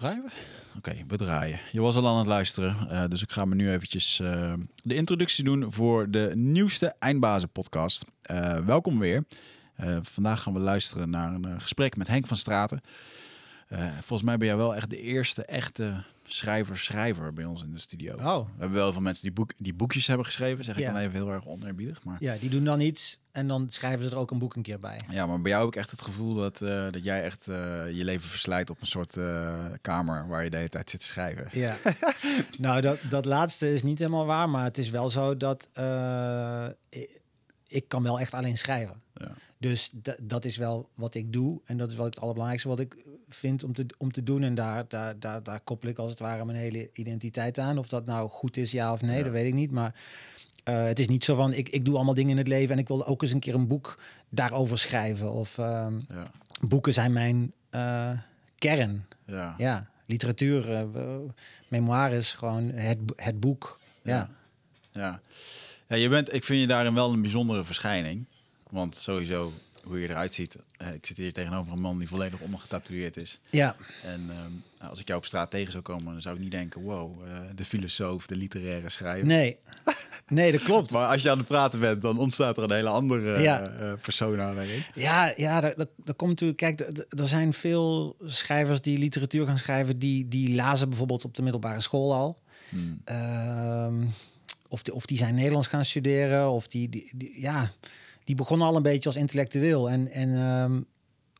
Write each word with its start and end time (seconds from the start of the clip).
Draaien? 0.00 0.24
Oké, 0.76 0.96
we 1.08 1.16
draaien. 1.16 1.60
Je 1.72 1.80
was 1.80 1.96
al 1.96 2.08
aan 2.08 2.18
het 2.18 2.26
luisteren, 2.26 2.76
uh, 2.90 3.04
dus 3.08 3.22
ik 3.22 3.32
ga 3.32 3.44
me 3.44 3.54
nu 3.54 3.70
eventjes 3.70 4.20
uh, 4.22 4.52
de 4.82 4.94
introductie 4.94 5.44
doen 5.44 5.72
voor 5.72 6.10
de 6.10 6.32
nieuwste 6.34 6.94
Eindbazen 6.98 7.48
podcast. 7.48 8.04
Uh, 8.30 8.58
welkom 8.58 8.98
weer. 8.98 9.24
vandaag 10.02 10.42
gaan 10.42 10.52
we 10.52 10.58
luisteren 10.58 11.10
naar 11.10 11.34
een 11.34 11.60
gesprek 11.60 11.96
met 11.96 12.08
Henk 12.08 12.26
van 12.26 12.36
Straten. 12.36 12.80
volgens 13.90 14.22
mij 14.22 14.36
ben 14.36 14.46
jij 14.46 14.56
wel 14.56 14.74
echt 14.74 14.90
de 14.90 15.00
eerste 15.00 15.44
echte 15.44 16.02
schrijver-schrijver 16.32 17.32
bij 17.32 17.44
ons 17.44 17.62
in 17.62 17.72
de 17.72 17.78
studio. 17.78 18.14
Oh. 18.14 18.36
We 18.36 18.50
hebben 18.58 18.78
wel 18.78 18.92
veel 18.92 19.00
mensen 19.00 19.22
die, 19.22 19.32
boek, 19.32 19.52
die 19.56 19.74
boekjes 19.74 20.06
hebben 20.06 20.26
geschreven, 20.26 20.64
zeg 20.64 20.78
ik 20.78 20.84
dan 20.84 20.96
even 20.96 21.12
heel 21.12 21.32
erg 21.32 21.46
oneerbiedig. 21.46 22.04
Maar... 22.04 22.16
Ja, 22.20 22.36
die 22.40 22.50
doen 22.50 22.64
dan 22.64 22.80
iets 22.80 23.18
en 23.32 23.48
dan 23.48 23.66
schrijven 23.70 24.04
ze 24.04 24.10
er 24.10 24.16
ook 24.16 24.30
een 24.30 24.38
boek 24.38 24.54
een 24.54 24.62
keer 24.62 24.80
bij. 24.80 25.00
Ja, 25.08 25.26
maar 25.26 25.40
bij 25.40 25.50
jou 25.50 25.64
heb 25.64 25.74
ik 25.74 25.80
echt 25.80 25.90
het 25.90 26.02
gevoel 26.02 26.34
dat, 26.34 26.60
uh, 26.60 26.68
dat 26.90 27.04
jij 27.04 27.22
echt 27.22 27.46
uh, 27.48 27.54
je 27.92 28.04
leven 28.04 28.28
verslijt 28.28 28.70
op 28.70 28.80
een 28.80 28.86
soort 28.86 29.16
uh, 29.16 29.64
kamer 29.80 30.28
waar 30.28 30.44
je 30.44 30.50
de 30.50 30.56
hele 30.56 30.68
tijd 30.68 30.90
zit 30.90 31.00
te 31.00 31.06
schrijven. 31.06 31.48
Ja, 31.52 31.76
nou 32.58 32.80
dat, 32.80 32.98
dat 33.08 33.24
laatste 33.24 33.72
is 33.72 33.82
niet 33.82 33.98
helemaal 33.98 34.26
waar, 34.26 34.48
maar 34.48 34.64
het 34.64 34.78
is 34.78 34.90
wel 34.90 35.10
zo 35.10 35.36
dat 35.36 35.68
ik, 37.70 37.88
kan 37.88 38.02
wel 38.02 38.20
echt 38.20 38.34
alleen 38.34 38.58
schrijven. 38.58 39.02
Ja. 39.14 39.32
Dus 39.58 39.92
dat 40.22 40.44
is 40.44 40.56
wel 40.56 40.88
wat 40.94 41.14
ik 41.14 41.32
doe. 41.32 41.60
En 41.64 41.76
dat 41.76 41.90
is 41.90 41.96
wel 41.96 42.04
het 42.04 42.20
allerbelangrijkste 42.20 42.68
wat 42.68 42.80
ik 42.80 42.96
vind 43.28 43.64
om 43.64 43.72
te, 43.72 43.86
om 43.98 44.12
te 44.12 44.22
doen. 44.22 44.42
En 44.42 44.54
daar, 44.54 44.84
daar, 44.88 45.18
daar, 45.18 45.42
daar 45.42 45.60
koppel 45.60 45.88
ik 45.88 45.98
als 45.98 46.10
het 46.10 46.18
ware 46.18 46.44
mijn 46.44 46.58
hele 46.58 46.90
identiteit 46.92 47.58
aan. 47.58 47.78
Of 47.78 47.88
dat 47.88 48.06
nou 48.06 48.28
goed 48.28 48.56
is, 48.56 48.70
ja 48.70 48.92
of 48.92 49.00
nee, 49.00 49.22
dat 49.22 49.32
weet 49.32 49.46
ik 49.46 49.54
niet. 49.54 49.70
Maar 49.70 49.94
uh, 50.64 50.84
het 50.84 50.98
is 50.98 51.08
niet 51.08 51.24
zo 51.24 51.34
van, 51.34 51.52
ik, 51.52 51.68
ik 51.68 51.84
doe 51.84 51.96
allemaal 51.96 52.14
dingen 52.14 52.30
in 52.30 52.36
het 52.36 52.48
leven... 52.48 52.74
en 52.74 52.78
ik 52.78 52.88
wil 52.88 53.06
ook 53.06 53.22
eens 53.22 53.32
een 53.32 53.40
keer 53.40 53.54
een 53.54 53.66
boek 53.66 53.98
daarover 54.28 54.78
schrijven. 54.78 55.32
Of 55.32 55.58
um, 55.58 56.04
ja. 56.08 56.30
boeken 56.60 56.92
zijn 56.92 57.12
mijn 57.12 57.52
uh, 57.70 58.10
kern. 58.58 59.04
Ja. 59.24 59.54
ja. 59.58 59.88
Literatuur, 60.06 60.70
uh, 60.70 61.18
memoires, 61.68 62.32
gewoon 62.32 62.70
het, 62.70 62.98
het 63.16 63.40
boek. 63.40 63.78
Ja. 64.02 64.30
ja. 64.92 65.20
Ja. 65.90 65.96
je 65.96 66.08
bent, 66.08 66.34
ik 66.34 66.44
vind 66.44 66.60
je 66.60 66.66
daarin 66.66 66.94
wel 66.94 67.12
een 67.12 67.20
bijzondere 67.20 67.64
verschijning. 67.64 68.26
Want 68.70 68.96
sowieso 68.96 69.52
hoe 69.82 70.00
je 70.00 70.08
eruit 70.08 70.34
ziet. 70.34 70.62
Uh, 70.82 70.94
ik 70.94 71.06
zit 71.06 71.16
hier 71.16 71.32
tegenover 71.32 71.72
een 71.72 71.80
man 71.80 71.98
die 71.98 72.08
volledig 72.08 72.40
ondergetatoeëerd 72.40 73.16
is. 73.16 73.40
Ja. 73.50 73.76
En 74.04 74.30
um, 74.44 74.62
als 74.88 75.00
ik 75.00 75.06
jou 75.06 75.18
op 75.18 75.26
straat 75.26 75.50
tegen 75.50 75.72
zou 75.72 75.82
komen, 75.82 76.12
dan 76.12 76.22
zou 76.22 76.36
ik 76.36 76.42
niet 76.42 76.50
denken: 76.50 76.82
wow, 76.82 77.26
uh, 77.26 77.38
de 77.54 77.64
filosoof, 77.64 78.26
de 78.26 78.36
literaire 78.36 78.90
schrijver. 78.90 79.26
Nee. 79.26 79.56
Nee, 80.28 80.52
dat 80.52 80.62
klopt. 80.62 80.90
maar 80.92 81.08
als 81.08 81.22
je 81.22 81.30
aan 81.30 81.38
het 81.38 81.46
praten 81.46 81.80
bent, 81.80 82.02
dan 82.02 82.18
ontstaat 82.18 82.56
er 82.56 82.62
een 82.62 82.72
hele 82.72 82.88
andere 82.88 83.40
ja. 83.42 83.70
uh, 83.80 83.92
persona, 84.02 84.54
denk 84.54 84.70
ik. 84.70 84.90
Ja, 84.94 85.32
ja 85.36 85.60
dat, 85.60 85.88
dat, 86.04 86.16
komt 86.16 86.30
natuurlijk... 86.30 86.58
Kijk, 86.58 86.80
er 87.08 87.28
zijn 87.28 87.52
veel 87.52 88.16
schrijvers 88.24 88.80
die 88.80 88.98
literatuur 88.98 89.46
gaan 89.46 89.58
schrijven... 89.58 89.98
die, 89.98 90.28
die 90.28 90.54
lazen 90.54 90.88
bijvoorbeeld 90.88 91.24
op 91.24 91.34
de 91.34 91.42
middelbare 91.42 91.80
school 91.80 92.14
al. 92.14 92.42
Hmm. 92.68 93.02
Of, 94.72 94.82
die, 94.82 94.94
of 94.94 95.06
die 95.06 95.16
zijn 95.16 95.34
Nederlands 95.34 95.66
gaan 95.66 95.84
studeren, 95.84 96.50
of 96.50 96.68
die, 96.68 96.88
die, 96.88 97.10
die 97.14 97.40
ja 97.40 97.72
die 98.24 98.38
begon 98.38 98.62
al 98.62 98.76
een 98.76 98.82
beetje 98.82 99.08
als 99.08 99.18
intellectueel. 99.18 99.90
En, 99.90 100.10
en 100.10 100.28
um, 100.28 100.86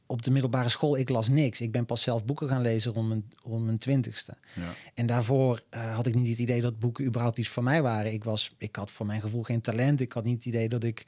op 0.07 0.23
de 0.23 0.31
middelbare 0.31 0.69
school, 0.69 0.97
ik 0.97 1.09
las 1.09 1.29
niks. 1.29 1.61
Ik 1.61 1.73
ben 1.73 1.87
pas 1.87 2.03
zelf 2.03 2.25
boeken 2.25 2.49
gaan 2.49 2.63
lezen 2.63 2.93
rond 2.93 3.09
mijn, 3.09 3.33
rond 3.43 3.65
mijn 3.65 3.79
twintigste. 3.79 4.35
Ja. 4.55 4.73
En 4.95 5.07
daarvoor 5.07 5.63
uh, 5.75 5.95
had 5.95 6.07
ik 6.07 6.15
niet 6.15 6.29
het 6.29 6.39
idee 6.39 6.61
dat 6.61 6.79
boeken 6.79 7.05
überhaupt 7.05 7.39
iets 7.39 7.49
voor 7.49 7.63
mij 7.63 7.83
waren. 7.83 8.13
Ik, 8.13 8.25
was, 8.25 8.55
ik 8.59 8.77
had 8.77 8.91
voor 8.91 9.07
mijn 9.07 9.21
gevoel 9.21 9.43
geen 9.43 9.61
talent. 9.61 10.01
Ik 10.01 10.13
had 10.13 10.25
niet 10.25 10.37
het 10.37 10.45
idee 10.45 10.69
dat 10.69 10.85
ik 10.85 11.05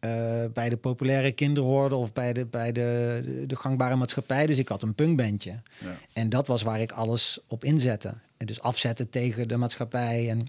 uh, 0.00 0.10
bij 0.52 0.68
de 0.68 0.76
populaire 0.76 1.32
kinderen 1.32 1.68
hoorde 1.68 1.94
of 1.94 2.12
bij 2.12 2.32
de, 2.32 2.44
bij 2.44 2.72
de, 2.72 3.22
de, 3.24 3.46
de 3.46 3.56
gangbare 3.56 3.96
maatschappij. 3.96 4.46
Dus 4.46 4.58
ik 4.58 4.68
had 4.68 4.82
een 4.82 4.94
punkbandje. 4.94 5.62
Ja. 5.80 5.98
En 6.12 6.28
dat 6.28 6.46
was 6.46 6.62
waar 6.62 6.80
ik 6.80 6.92
alles 6.92 7.38
op 7.46 7.64
inzette. 7.64 8.14
En 8.36 8.46
dus 8.46 8.60
afzetten 8.60 9.10
tegen 9.10 9.48
de 9.48 9.56
maatschappij 9.56 10.30
en 10.30 10.48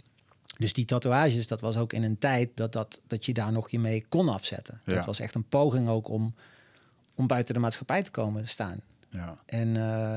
dus 0.61 0.73
die 0.73 0.85
tatoeages, 0.85 1.47
dat 1.47 1.61
was 1.61 1.77
ook 1.77 1.93
in 1.93 2.03
een 2.03 2.17
tijd 2.17 2.49
dat, 2.55 2.73
dat, 2.73 2.99
dat 3.07 3.25
je 3.25 3.33
daar 3.33 3.51
nog 3.51 3.69
je 3.69 3.79
mee 3.79 4.05
kon 4.09 4.29
afzetten. 4.29 4.81
Ja. 4.85 4.95
Dat 4.95 5.05
was 5.05 5.19
echt 5.19 5.35
een 5.35 5.47
poging 5.47 5.89
ook 5.89 6.09
om, 6.09 6.35
om 7.16 7.27
buiten 7.27 7.53
de 7.53 7.59
maatschappij 7.59 8.03
te 8.03 8.11
komen 8.11 8.47
staan. 8.47 8.81
Ja. 9.09 9.38
En 9.45 9.67
uh, 9.67 10.16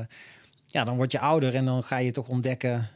ja, 0.65 0.83
dan 0.83 0.95
word 0.95 1.11
je 1.11 1.19
ouder 1.19 1.55
en 1.55 1.65
dan 1.65 1.83
ga 1.83 1.97
je 1.97 2.11
toch 2.11 2.27
ontdekken 2.27 2.89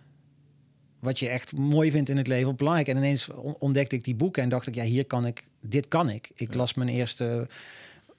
wat 0.99 1.19
je 1.19 1.27
echt 1.27 1.55
mooi 1.55 1.91
vindt 1.91 2.09
in 2.09 2.17
het 2.17 2.27
leven, 2.27 2.55
belangrijk. 2.55 2.87
En 2.87 2.97
ineens 2.97 3.29
ontdekte 3.59 3.95
ik 3.95 4.03
die 4.03 4.15
boeken 4.15 4.43
en 4.43 4.49
dacht 4.49 4.67
ik, 4.67 4.75
ja, 4.75 4.83
hier 4.83 5.05
kan 5.05 5.25
ik, 5.25 5.43
dit 5.59 5.87
kan 5.87 6.09
ik. 6.09 6.31
Ik 6.35 6.53
las 6.53 6.73
mijn 6.73 6.89
eerste 6.89 7.47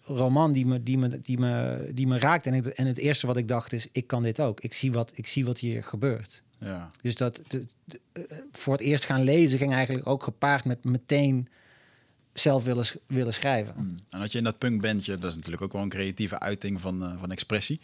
roman 0.01 0.53
die 0.53 0.67
me, 0.67 0.83
die 0.83 0.99
me, 0.99 1.21
die 1.21 1.39
me, 1.39 1.91
die 1.95 2.07
me 2.07 2.19
raakt. 2.19 2.47
En, 2.47 2.55
ik, 2.55 2.67
en 2.67 2.87
het 2.87 2.99
eerste 2.99 3.27
wat 3.27 3.37
ik 3.37 3.49
dacht 3.49 3.73
is, 3.73 3.89
ik 3.93 4.07
kan 4.07 4.23
dit 4.23 4.41
ook. 4.41 4.61
Ik 4.61 4.73
zie 4.73 4.93
wat, 4.93 5.11
ik 5.15 5.27
zie 5.27 5.45
wat 5.45 5.59
hier 5.59 5.83
gebeurt. 5.83 6.43
Ja. 6.61 6.91
Dus 7.03 7.15
dat 7.15 7.41
de, 7.49 7.67
eh, 8.13 8.23
voor 8.53 8.73
het 8.73 8.83
eerst 8.83 9.05
gaan 9.05 9.23
lezen 9.23 9.59
ging 9.59 9.73
eigenlijk 9.73 10.07
ook 10.07 10.23
gepaard 10.23 10.65
met 10.65 10.85
meteen 10.85 11.49
zelf 12.33 12.65
willen, 12.65 12.87
willen 13.07 13.33
schrijven. 13.33 13.75
Mm. 13.77 14.01
En 14.11 14.19
had 14.19 14.33
je 14.33 14.39
in 14.39 14.45
dat 14.45 14.59
punkbandje, 14.59 15.19
dat 15.19 15.31
is 15.31 15.37
natuurlijk 15.37 15.63
ook 15.63 15.73
wel 15.73 15.83
een 15.83 15.89
creatieve 15.89 16.39
uiting 16.39 16.81
van, 16.81 17.03
uh, 17.03 17.21
van 17.21 17.31
expressie. 17.31 17.81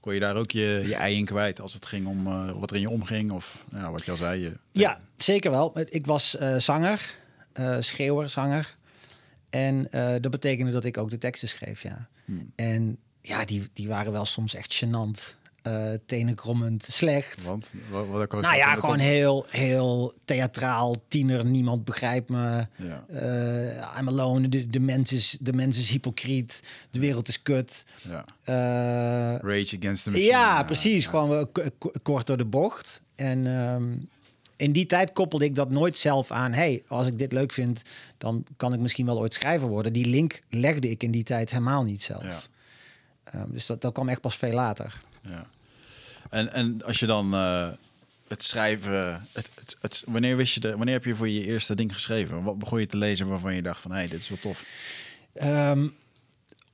Kon 0.00 0.14
je 0.14 0.20
daar 0.20 0.36
ook 0.36 0.50
je, 0.50 0.84
je 0.86 0.94
ei 0.94 1.16
in 1.16 1.24
kwijt 1.24 1.60
als 1.60 1.74
het 1.74 1.86
ging 1.86 2.06
om 2.06 2.26
uh, 2.26 2.50
wat 2.50 2.70
er 2.70 2.76
in 2.76 2.82
je 2.82 2.90
omging? 2.90 3.30
Of 3.30 3.64
ja, 3.72 3.90
wat 3.90 4.04
je 4.04 4.10
al 4.10 4.16
zei? 4.16 4.40
Je, 4.40 4.52
ja, 4.72 5.00
zeker 5.16 5.50
wel. 5.50 5.80
Ik 5.88 6.06
was 6.06 6.30
zanger, 6.58 7.14
schreeuwer, 7.80 8.30
zanger. 8.30 8.76
En 9.50 9.88
dat 10.20 10.30
betekende 10.30 10.72
dat 10.72 10.84
ik 10.84 10.98
ook 10.98 11.10
de 11.10 11.18
teksten 11.18 11.48
schreef, 11.48 11.82
ja. 11.82 12.08
Mm. 12.24 12.52
En 12.54 12.98
ja, 13.20 13.44
die, 13.44 13.68
die 13.72 13.88
waren 13.88 14.12
wel 14.12 14.24
soms 14.24 14.54
echt 14.54 14.84
gênant 14.84 15.34
uh, 15.66 15.92
tenenkrommend 16.06 16.86
slecht. 16.90 17.42
Want? 17.42 17.66
Wat, 17.90 18.06
wat 18.06 18.40
nou 18.40 18.56
ja, 18.56 18.74
gewoon 18.74 18.98
heel, 18.98 19.46
heel 19.48 20.14
theatraal, 20.24 20.96
tiener, 21.08 21.44
niemand 21.44 21.84
begrijpt 21.84 22.28
me. 22.28 22.66
Ja. 22.76 23.04
Uh, 23.10 23.98
I'm 23.98 24.08
alone, 24.08 24.48
de, 24.48 24.70
de, 24.70 24.80
mens 24.80 25.12
is, 25.12 25.36
de 25.40 25.52
mens 25.52 25.78
is 25.78 25.90
hypocriet, 25.90 26.62
de 26.90 26.98
wereld 26.98 27.28
is 27.28 27.42
kut. 27.42 27.84
Ja. 28.02 28.24
Uh, 28.44 29.38
Rage 29.40 29.76
against 29.78 30.04
the 30.04 30.10
machine. 30.10 30.30
Ja, 30.30 30.62
precies. 30.62 31.04
Ja. 31.04 31.10
Gewoon 31.10 31.48
kort 32.02 32.26
door 32.26 32.36
de 32.36 32.44
bocht. 32.44 33.00
En 33.14 33.46
um, 33.46 34.08
in 34.56 34.72
die 34.72 34.86
tijd 34.86 35.12
koppelde 35.12 35.44
ik 35.44 35.54
dat 35.54 35.70
nooit 35.70 35.98
zelf 35.98 36.30
aan. 36.30 36.52
hey, 36.52 36.82
als 36.88 37.06
ik 37.06 37.18
dit 37.18 37.32
leuk 37.32 37.52
vind, 37.52 37.82
dan 38.18 38.44
kan 38.56 38.72
ik 38.72 38.80
misschien 38.80 39.06
wel 39.06 39.18
ooit 39.18 39.34
schrijver 39.34 39.68
worden. 39.68 39.92
Die 39.92 40.06
link 40.06 40.42
legde 40.50 40.90
ik 40.90 41.02
in 41.02 41.10
die 41.10 41.24
tijd 41.24 41.50
helemaal 41.50 41.84
niet 41.84 42.02
zelf. 42.02 42.48
Um, 43.34 43.46
dus 43.48 43.66
dat, 43.66 43.80
dat 43.80 43.92
kwam 43.92 44.08
echt 44.08 44.20
pas 44.20 44.36
veel 44.36 44.52
later. 44.52 45.02
Ja. 45.20 45.46
En, 46.30 46.52
en 46.52 46.84
als 46.84 46.98
je 46.98 47.06
dan 47.06 47.34
uh, 47.34 47.68
het 48.28 48.42
schrijven, 48.42 49.26
het, 49.32 49.50
het, 49.54 49.76
het, 49.80 50.04
wanneer 50.06 50.36
wist 50.36 50.54
je 50.54 50.60
de, 50.60 50.76
wanneer 50.76 50.94
heb 50.94 51.04
je 51.04 51.16
voor 51.16 51.28
je 51.28 51.44
eerste 51.44 51.74
ding 51.74 51.92
geschreven? 51.92 52.42
Wat 52.42 52.58
begon 52.58 52.80
je 52.80 52.86
te 52.86 52.96
lezen 52.96 53.28
waarvan 53.28 53.54
je 53.54 53.62
dacht 53.62 53.80
van, 53.80 53.90
hé, 53.90 53.96
hey, 53.96 54.08
dit 54.08 54.20
is 54.20 54.28
wel 54.28 54.38
tof? 54.38 54.64
Um, 55.42 55.94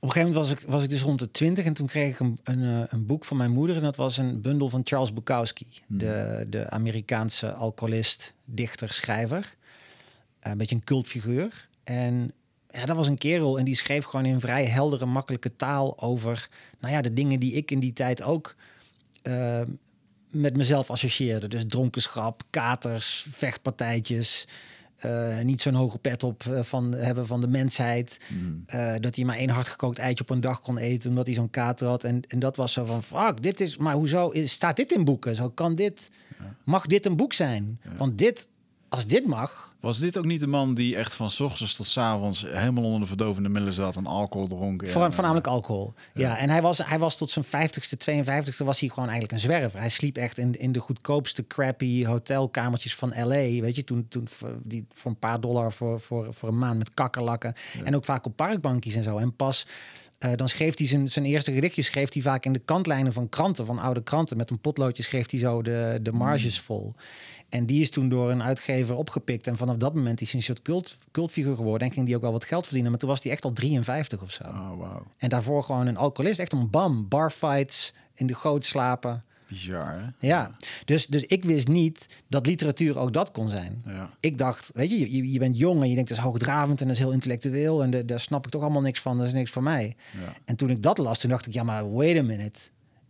op 0.03 0.09
een 0.09 0.15
gegeven 0.15 0.33
moment 0.33 0.35
was 0.35 0.63
ik, 0.63 0.69
was 0.69 0.83
ik 0.83 0.89
dus 0.89 1.01
rond 1.01 1.19
de 1.19 1.31
twintig 1.31 1.65
en 1.65 1.73
toen 1.73 1.87
kreeg 1.87 2.13
ik 2.13 2.19
een, 2.19 2.39
een, 2.43 2.63
eh, 2.63 2.83
een, 2.89 3.05
boek 3.05 3.25
van 3.25 3.37
mijn 3.37 3.51
moeder. 3.51 3.75
En 3.75 3.81
dat 3.81 3.95
was 3.95 4.17
een 4.17 4.41
bundel 4.41 4.69
van 4.69 4.81
Charles 4.83 5.13
Bukowski, 5.13 5.67
hmm. 5.87 5.97
de, 5.97 6.45
de 6.49 6.69
Amerikaanse 6.69 7.53
alcoholist, 7.53 8.33
dichter, 8.45 8.93
schrijver. 8.93 9.55
Een 10.39 10.57
beetje 10.57 10.75
een 10.75 10.83
cultfiguur. 10.83 11.67
En 11.83 12.31
ja, 12.69 12.85
dat 12.85 12.95
was 12.95 13.07
een 13.07 13.17
kerel 13.17 13.59
en 13.59 13.65
die 13.65 13.75
schreef 13.75 14.05
gewoon 14.05 14.25
in 14.25 14.39
vrij 14.39 14.65
heldere, 14.65 15.05
makkelijke 15.05 15.55
taal 15.55 15.99
over, 16.01 16.49
nou 16.79 16.93
ja, 16.93 17.01
de 17.01 17.13
dingen 17.13 17.39
die 17.39 17.53
ik 17.53 17.71
in 17.71 17.79
die 17.79 17.93
tijd 17.93 18.21
ook 18.21 18.55
uh, 19.23 19.61
met 20.29 20.57
mezelf 20.57 20.89
associeerde. 20.89 21.47
Dus 21.47 21.63
dronkenschap, 21.67 22.43
katers, 22.49 23.25
vechtpartijtjes. 23.29 24.47
Uh, 25.05 25.39
niet 25.39 25.61
zo'n 25.61 25.73
hoge 25.73 25.97
pet 25.97 26.23
op 26.23 26.43
uh, 26.43 26.63
van 26.63 26.93
hebben 26.93 27.27
van 27.27 27.41
de 27.41 27.47
mensheid. 27.47 28.17
Mm. 28.29 28.65
Uh, 28.75 28.93
dat 28.99 29.15
hij 29.15 29.25
maar 29.25 29.37
één 29.37 29.49
hardgekookt 29.49 29.97
eitje 29.97 30.23
op 30.23 30.29
een 30.29 30.41
dag 30.41 30.59
kon 30.59 30.77
eten 30.77 31.09
omdat 31.09 31.25
hij 31.25 31.35
zo'n 31.35 31.49
kater 31.49 31.87
had. 31.87 32.03
En, 32.03 32.21
en 32.27 32.39
dat 32.39 32.55
was 32.55 32.73
zo 32.73 32.85
van, 32.85 33.03
fuck, 33.03 33.41
dit 33.41 33.61
is, 33.61 33.77
maar 33.77 33.93
hoezo 33.93 34.29
is, 34.29 34.51
staat 34.51 34.75
dit 34.75 34.91
in 34.91 35.03
boeken? 35.03 35.35
Zo 35.35 35.49
kan 35.49 35.75
dit, 35.75 36.09
ja. 36.39 36.55
mag 36.63 36.85
dit 36.85 37.05
een 37.05 37.15
boek 37.15 37.33
zijn? 37.33 37.79
Ja. 37.83 37.95
Want 37.95 38.17
dit, 38.17 38.47
als 38.89 39.07
dit 39.07 39.25
mag, 39.25 39.72
was 39.83 39.99
dit 39.99 40.17
ook 40.17 40.25
niet 40.25 40.39
de 40.39 40.47
man 40.47 40.73
die 40.73 40.95
echt 40.95 41.13
van 41.13 41.31
s 41.31 41.39
ochtends 41.39 41.75
tot 41.75 41.85
s 41.85 41.97
avonds 41.97 42.45
helemaal 42.47 42.83
onder 42.83 42.99
de 42.99 43.07
verdovende 43.07 43.49
middelen 43.49 43.73
zat 43.73 43.95
en 43.95 44.05
alcohol 44.05 44.47
dronk? 44.47 44.87
Voor, 44.87 45.13
voornamelijk 45.13 45.47
alcohol. 45.47 45.93
Ja. 46.13 46.37
en 46.37 46.49
hij 46.49 46.61
was, 46.61 46.77
hij 46.77 46.99
was 46.99 47.17
tot 47.17 47.31
zijn 47.31 47.45
50ste, 47.45 47.97
52ste 48.11 48.65
was 48.65 48.79
hij 48.79 48.89
gewoon 48.89 49.09
eigenlijk 49.09 49.31
een 49.31 49.39
zwerver. 49.39 49.79
Hij 49.79 49.89
sliep 49.89 50.17
echt 50.17 50.37
in, 50.37 50.59
in 50.59 50.71
de 50.71 50.79
goedkoopste 50.79 51.47
crappy 51.47 52.05
hotelkamertjes 52.05 52.95
van 52.95 53.13
LA. 53.15 53.59
Weet 53.61 53.75
je, 53.75 53.83
toen, 53.83 54.05
toen 54.09 54.27
die 54.61 54.85
voor 54.93 55.11
een 55.11 55.19
paar 55.19 55.41
dollar 55.41 55.73
voor, 55.73 55.99
voor, 55.99 56.33
voor 56.33 56.49
een 56.49 56.57
maand 56.57 56.77
met 56.77 56.93
kakkerlakken. 56.93 57.53
En 57.83 57.95
ook 57.95 58.05
vaak 58.05 58.25
op 58.25 58.35
parkbankjes 58.35 58.95
en 58.95 59.03
zo. 59.03 59.17
En 59.17 59.35
pas 59.35 59.65
uh, 60.25 60.31
dan 60.35 60.49
schreef 60.49 60.77
hij 60.77 60.87
zijn, 60.87 61.09
zijn 61.11 61.25
eerste 61.25 61.51
gedichtje 61.51 61.81
schreef 61.81 62.13
hij 62.13 62.21
vaak 62.21 62.45
in 62.45 62.53
de 62.53 62.59
kantlijnen 62.59 63.13
van 63.13 63.29
kranten, 63.29 63.65
van 63.65 63.79
oude 63.79 64.03
kranten. 64.03 64.37
Met 64.37 64.49
een 64.49 64.59
potloodje 64.59 65.03
schreef 65.03 65.29
hij 65.29 65.39
zo 65.39 65.61
de, 65.61 65.99
de 66.01 66.11
marges 66.11 66.67
mm. 66.67 66.95
En 67.53 67.65
die 67.65 67.81
is 67.81 67.89
toen 67.89 68.09
door 68.09 68.31
een 68.31 68.43
uitgever 68.43 68.95
opgepikt. 68.95 69.47
En 69.47 69.57
vanaf 69.57 69.77
dat 69.77 69.93
moment 69.93 70.21
is 70.21 70.27
hij 70.27 70.39
een 70.39 70.45
soort 70.45 70.61
cult, 70.61 70.97
cultfiguur 71.11 71.55
geworden. 71.55 71.87
En 71.87 71.93
ging 71.93 72.05
die 72.05 72.15
ook 72.15 72.21
wel 72.21 72.31
wat 72.31 72.45
geld 72.45 72.63
verdienen. 72.63 72.91
Maar 72.91 72.99
toen 72.99 73.09
was 73.09 73.23
hij 73.23 73.31
echt 73.31 73.43
al 73.43 73.53
53 73.53 74.21
of 74.21 74.31
zo. 74.31 74.43
Oh, 74.43 74.69
wow. 74.69 75.01
En 75.17 75.29
daarvoor 75.29 75.63
gewoon 75.63 75.87
een 75.87 75.97
alcoholist. 75.97 76.39
Echt 76.39 76.53
een 76.53 76.69
bam. 76.69 77.07
Barfights, 77.07 77.93
in 78.13 78.27
de 78.27 78.33
goot 78.33 78.65
slapen. 78.65 79.23
Bizar, 79.47 79.99
hè? 79.99 80.27
Ja, 80.27 80.55
dus, 80.85 81.07
dus 81.07 81.25
ik 81.25 81.43
wist 81.43 81.67
niet 81.67 82.07
dat 82.27 82.45
literatuur 82.45 82.97
ook 82.97 83.13
dat 83.13 83.31
kon 83.31 83.49
zijn. 83.49 83.81
Ja. 83.85 84.09
Ik 84.19 84.37
dacht, 84.37 84.71
weet 84.73 84.89
je, 84.89 85.15
je, 85.15 85.31
je 85.31 85.39
bent 85.39 85.57
jong 85.57 85.81
en 85.81 85.89
je 85.89 85.95
denkt 85.95 86.09
dat 86.09 86.17
is 86.17 86.23
hoogdravend 86.23 86.81
en 86.81 86.87
dat 86.87 86.95
is 86.95 87.01
heel 87.01 87.11
intellectueel 87.11 87.83
en 87.83 87.89
de, 87.89 88.05
daar 88.05 88.19
snap 88.19 88.45
ik 88.45 88.51
toch 88.51 88.61
allemaal 88.61 88.81
niks 88.81 89.01
van, 89.01 89.17
dat 89.17 89.27
is 89.27 89.33
niks 89.33 89.51
voor 89.51 89.63
mij. 89.63 89.95
Ja. 90.11 90.33
En 90.45 90.55
toen 90.55 90.69
ik 90.69 90.81
dat 90.81 90.97
las, 90.97 91.19
toen 91.19 91.29
dacht 91.29 91.45
ik, 91.45 91.53
ja 91.53 91.63
maar 91.63 91.93
wait 91.93 92.17
a 92.17 92.23
minute, 92.23 92.59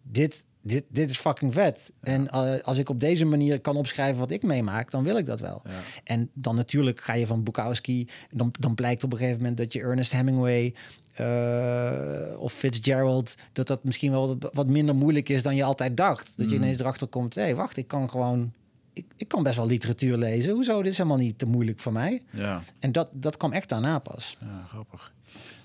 dit, 0.02 0.44
dit, 0.64 0.84
dit 0.90 1.10
is 1.10 1.18
fucking 1.20 1.54
vet. 1.54 1.92
En 2.02 2.30
eh, 2.30 2.64
als 2.64 2.78
ik 2.78 2.90
op 2.90 3.00
deze 3.00 3.26
manier 3.26 3.60
kan 3.62 3.76
opschrijven 3.76 4.20
wat 4.20 4.32
ik 4.32 4.44
meemaak, 4.44 4.92
dan 4.92 5.04
wil 5.04 5.18
ik 5.18 5.26
dat 5.26 5.40
wel. 5.40 5.62
Ja. 5.66 5.72
En 6.04 6.30
dan 6.34 6.56
natuurlijk 6.56 7.02
ga 7.02 7.14
je 7.14 7.28
van 7.28 7.44
Bukowski, 7.44 8.08
dan, 8.32 8.54
dan 8.60 8.76
blijkt 8.76 9.04
op 9.04 9.12
een 9.12 9.18
gegeven 9.18 9.40
moment 9.40 9.58
dat 9.58 9.74
je 9.74 9.80
Ernest 9.82 10.12
Hemingway 10.12 10.74
eh, 11.14 12.40
of 12.40 12.54
Fitzgerald, 12.54 13.36
dat 13.54 13.68
dat 13.68 13.84
misschien 13.84 14.12
wel 14.12 14.38
wat, 14.38 14.54
wat 14.54 14.68
minder 14.68 14.96
moeilijk 14.96 15.30
is 15.30 15.44
dan 15.44 15.56
je 15.56 15.64
altijd 15.64 15.98
dacht. 15.98 16.34
Dat 16.36 16.50
je 16.50 16.56
Mhm. 16.56 16.64
ineens 16.64 16.80
erachter 16.80 17.08
komt, 17.08 17.36
hé, 17.36 17.42
hey, 17.42 17.56
wacht, 17.56 17.78
ik 17.78 17.88
kan 17.88 18.10
gewoon, 18.10 18.54
ik, 18.94 19.06
ik 19.18 19.28
kan 19.28 19.44
best 19.44 19.56
wel 19.56 19.68
literatuur 19.68 20.18
lezen. 20.18 20.54
Hoezo? 20.54 20.82
Dit 20.82 20.92
is 20.92 20.98
helemaal 20.98 21.18
niet 21.18 21.38
te 21.40 21.46
moeilijk 21.46 21.80
voor 21.80 21.92
mij. 21.94 22.24
Ja. 22.30 22.64
En 22.80 22.92
dat, 22.92 23.08
dat 23.12 23.38
kwam 23.38 23.52
echt 23.52 23.70
daarna 23.70 24.00
pas. 24.00 24.38
Ja, 24.40 24.64
grappig. 24.68 25.14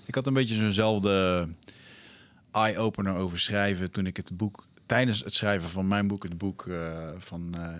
Ik 0.05 0.15
had 0.15 0.27
een 0.27 0.33
beetje 0.33 0.55
zo'nzelfde 0.55 1.47
eye-opener 2.51 3.15
over 3.15 3.39
schrijven 3.39 3.91
toen 3.91 4.05
ik 4.05 4.17
het 4.17 4.37
boek, 4.37 4.67
tijdens 4.89 5.23
het 5.23 5.33
schrijven 5.33 5.69
van 5.69 5.87
mijn 5.87 6.07
boek, 6.07 6.23
het 6.23 6.37
boek 6.37 6.67
eh, 6.67 7.09
van 7.17 7.55
eh, 7.55 7.73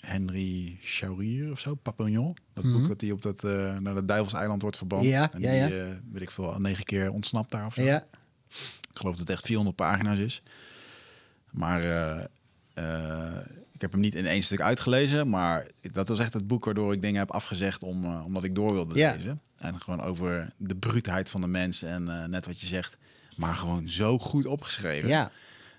Henry 0.00 0.78
Chaurier 0.82 1.50
of 1.50 1.60
zo, 1.60 1.74
Papillon. 1.74 2.36
Dat 2.54 2.64
Mhm. 2.64 2.78
boek 2.78 2.88
dat 2.88 3.00
hij 3.00 3.10
op 3.10 3.22
dat, 3.22 3.44
eh, 3.44 3.76
naar 3.78 3.94
het 3.94 4.08
Duivelseiland 4.08 4.62
wordt 4.62 4.76
verbannen. 4.76 5.08
Ja, 5.08 5.32
en 5.32 5.40
ja, 5.40 5.66
die, 5.66 5.76
ja. 5.76 5.84
weet 6.12 6.22
ik 6.22 6.30
veel, 6.30 6.54
negen 6.58 6.84
keer 6.84 7.10
ontsnapt 7.10 7.50
daar 7.50 7.66
of 7.66 7.74
zo. 7.74 7.82
Ja, 7.82 8.06
Ik 8.90 9.02
geloof 9.02 9.12
dat 9.16 9.28
het 9.28 9.30
echt 9.36 9.44
400 9.46 9.76
pagina's 9.76 10.18
is. 10.18 10.42
Maar 11.52 11.82
ik 13.72 13.80
heb 13.80 13.92
hem 13.92 14.00
niet 14.00 14.14
in 14.14 14.26
één 14.26 14.42
stuk 14.42 14.60
uitgelezen. 14.60 15.28
Maar 15.28 15.66
dat 15.92 16.08
was 16.08 16.18
echt 16.18 16.32
het 16.32 16.46
boek 16.46 16.64
waardoor 16.64 16.92
ik 16.92 17.02
dingen 17.02 17.18
heb 17.18 17.30
afgezegd 17.30 17.82
om, 17.82 18.04
omdat 18.16 18.44
ik 18.44 18.54
door 18.54 18.72
wilde 18.72 18.98
Ja. 18.98 19.12
lezen. 19.12 19.40
En 19.56 19.80
gewoon 19.80 20.00
over 20.02 20.52
de 20.56 20.76
bruutheid 20.76 21.30
van 21.30 21.40
de 21.40 21.46
mens 21.46 21.82
en 21.82 22.30
net 22.30 22.46
wat 22.46 22.60
je 22.60 22.66
zegt. 22.66 22.96
Maar 23.36 23.54
gewoon 23.54 23.88
zo 23.88 24.18
goed 24.18 24.46
opgeschreven. 24.46 25.08
ja. 25.08 25.30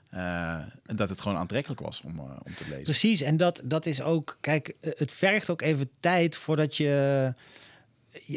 Eh, 0.10 0.54
en 0.86 0.96
dat 0.96 1.10
het 1.10 1.22
gewoon 1.22 1.38
aantrekkelijk 1.38 1.82
was 1.82 2.02
om, 2.06 2.20
eh, 2.20 2.24
om 2.44 2.56
te 2.56 2.64
lezen. 2.70 2.84
Precies, 2.84 3.22
en 3.22 3.38
dat, 3.38 3.62
dat 3.64 3.86
is 3.86 4.02
ook, 4.02 4.38
kijk, 4.42 4.76
eh, 4.80 4.92
het 4.96 5.12
vergt 5.12 5.50
ook 5.50 5.62
even 5.62 5.90
tijd 6.00 6.36
voordat 6.36 6.78
je 6.78 7.34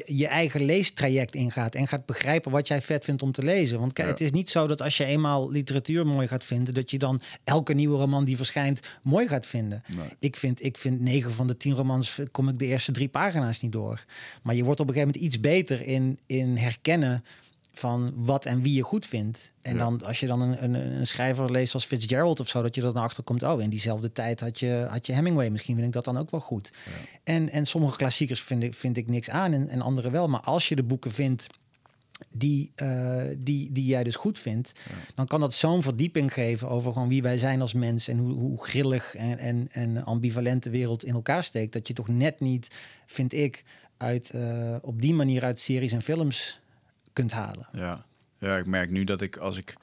je, 0.07 0.27
eigen 0.27 0.65
leestraject 0.65 1.35
ingaat 1.35 1.75
en 1.75 1.87
gaat 1.87 2.07
begrijpen 2.07 2.51
wat 2.51 2.69
jij 2.69 2.83
vet 2.83 3.05
vindt 3.05 3.23
om 3.23 3.33
te 3.33 3.43
lezen. 3.43 3.79
Want 3.81 3.93
kijk, 3.93 4.07
Ja. 4.07 4.13
het 4.13 4.23
is 4.23 4.31
niet 4.31 4.51
zo 4.51 4.67
dat 4.67 4.83
als 4.83 4.97
je 4.97 5.05
eenmaal 5.05 5.51
literatuur 5.51 6.07
mooi 6.07 6.27
gaat 6.29 6.45
vinden, 6.45 6.75
dat 6.75 6.91
je 6.91 6.99
dan 6.99 7.21
elke 7.45 7.75
nieuwe 7.75 7.99
roman 7.99 8.25
die 8.25 8.37
verschijnt 8.37 8.81
mooi 9.03 9.29
gaat 9.29 9.47
vinden. 9.47 9.83
Nee. 9.97 10.09
Ik 10.19 10.37
vind, 10.37 10.65
ik 10.65 10.79
vind 10.79 11.01
negen 11.01 11.33
van 11.33 11.47
de 11.47 11.57
tien 11.57 11.75
romans 11.75 12.19
kom 12.31 12.49
ik 12.49 12.59
de 12.59 12.67
eerste 12.67 12.93
drie 12.93 13.09
pagina's 13.09 13.61
niet 13.61 13.73
door. 13.73 14.05
Maar 14.43 14.55
je 14.55 14.65
wordt 14.65 14.81
op 14.81 14.89
een 14.89 14.95
gegeven 14.95 15.15
moment 15.15 15.33
iets 15.33 15.41
beter 15.41 15.87
in, 15.87 16.19
in 16.27 16.57
herkennen 16.57 17.25
van 17.73 18.13
wat 18.17 18.45
en 18.45 18.63
wie 18.63 18.75
je 18.75 18.83
goed 18.83 19.07
vindt. 19.07 19.51
En 19.63 19.73
Ja. 19.73 19.79
dan 19.79 20.05
als 20.05 20.21
je 20.21 20.27
dan 20.27 20.41
een, 20.41 20.65
een, 20.65 20.75
een 20.75 21.07
schrijver 21.07 21.51
leest 21.51 21.75
als 21.75 21.85
Fitzgerald 21.85 22.41
of 22.41 22.49
zo, 22.49 22.63
dat 22.63 22.75
je 22.75 22.83
er 22.83 22.93
dan 22.93 23.03
achter 23.03 23.23
komt. 23.23 23.43
Oh, 23.43 23.61
in 23.61 23.71
diezelfde 23.71 24.13
tijd 24.13 24.41
had 24.41 24.59
je, 24.59 24.87
had 24.89 25.07
je 25.07 25.13
Hemingway. 25.13 25.51
Misschien 25.51 25.75
vind 25.75 25.87
ik 25.87 25.93
dat 25.93 26.05
dan 26.05 26.19
ook 26.19 26.31
wel 26.31 26.41
goed. 26.41 26.71
En, 27.25 27.51
en 27.51 27.67
sommige 27.67 27.97
klassiekers 27.97 28.43
vind 28.43 28.63
ik, 28.63 28.75
vind 28.75 28.97
ik 28.97 29.09
niks 29.09 29.31
aan 29.31 29.53
en, 29.53 29.69
en 29.69 29.81
andere 29.81 30.11
wel. 30.11 30.29
Maar 30.29 30.41
als 30.41 30.69
je 30.69 30.77
de 30.77 30.83
boeken 30.83 31.11
vindt 31.13 31.47
die, 32.33 32.73
eh, 32.75 33.23
die, 33.39 33.73
die 33.73 33.85
jij 33.85 34.05
dus 34.05 34.17
goed 34.17 34.39
vindt, 34.39 34.73
dan 35.15 35.27
kan 35.27 35.41
dat 35.41 35.55
zo'n 35.55 35.83
verdieping 35.83 36.33
geven 36.33 36.69
over 36.69 36.93
gewoon 36.93 37.09
wie 37.09 37.23
wij 37.23 37.39
zijn 37.39 37.61
als 37.61 37.73
mens 37.73 38.09
en 38.09 38.19
hoe, 38.19 38.33
hoe 38.33 38.65
grillig 38.65 39.15
en, 39.15 39.39
en, 39.39 39.69
en 39.71 40.05
ambivalent 40.05 40.63
de 40.63 40.71
wereld 40.71 41.05
in 41.05 41.15
elkaar 41.15 41.45
steekt. 41.45 41.73
Dat 41.73 41.89
je 41.89 41.95
toch 41.95 42.09
net 42.09 42.41
niet, 42.41 42.69
vind 43.07 43.33
ik, 43.33 43.65
uit, 43.97 44.31
eh, 44.31 44.77
op 44.83 45.01
die 45.03 45.15
manier 45.15 45.45
uit 45.45 45.61
series 45.61 45.93
en 45.93 46.03
films 46.03 46.61
kunt 47.21 47.33
halen. 47.33 47.67
Ja. 47.73 48.05
ja, 48.39 48.57
ik 48.57 48.67
merk 48.67 48.91
nu 48.91 49.05
dat 49.05 49.21
ik 49.21 49.37
als 49.37 49.57
ik 49.57 49.77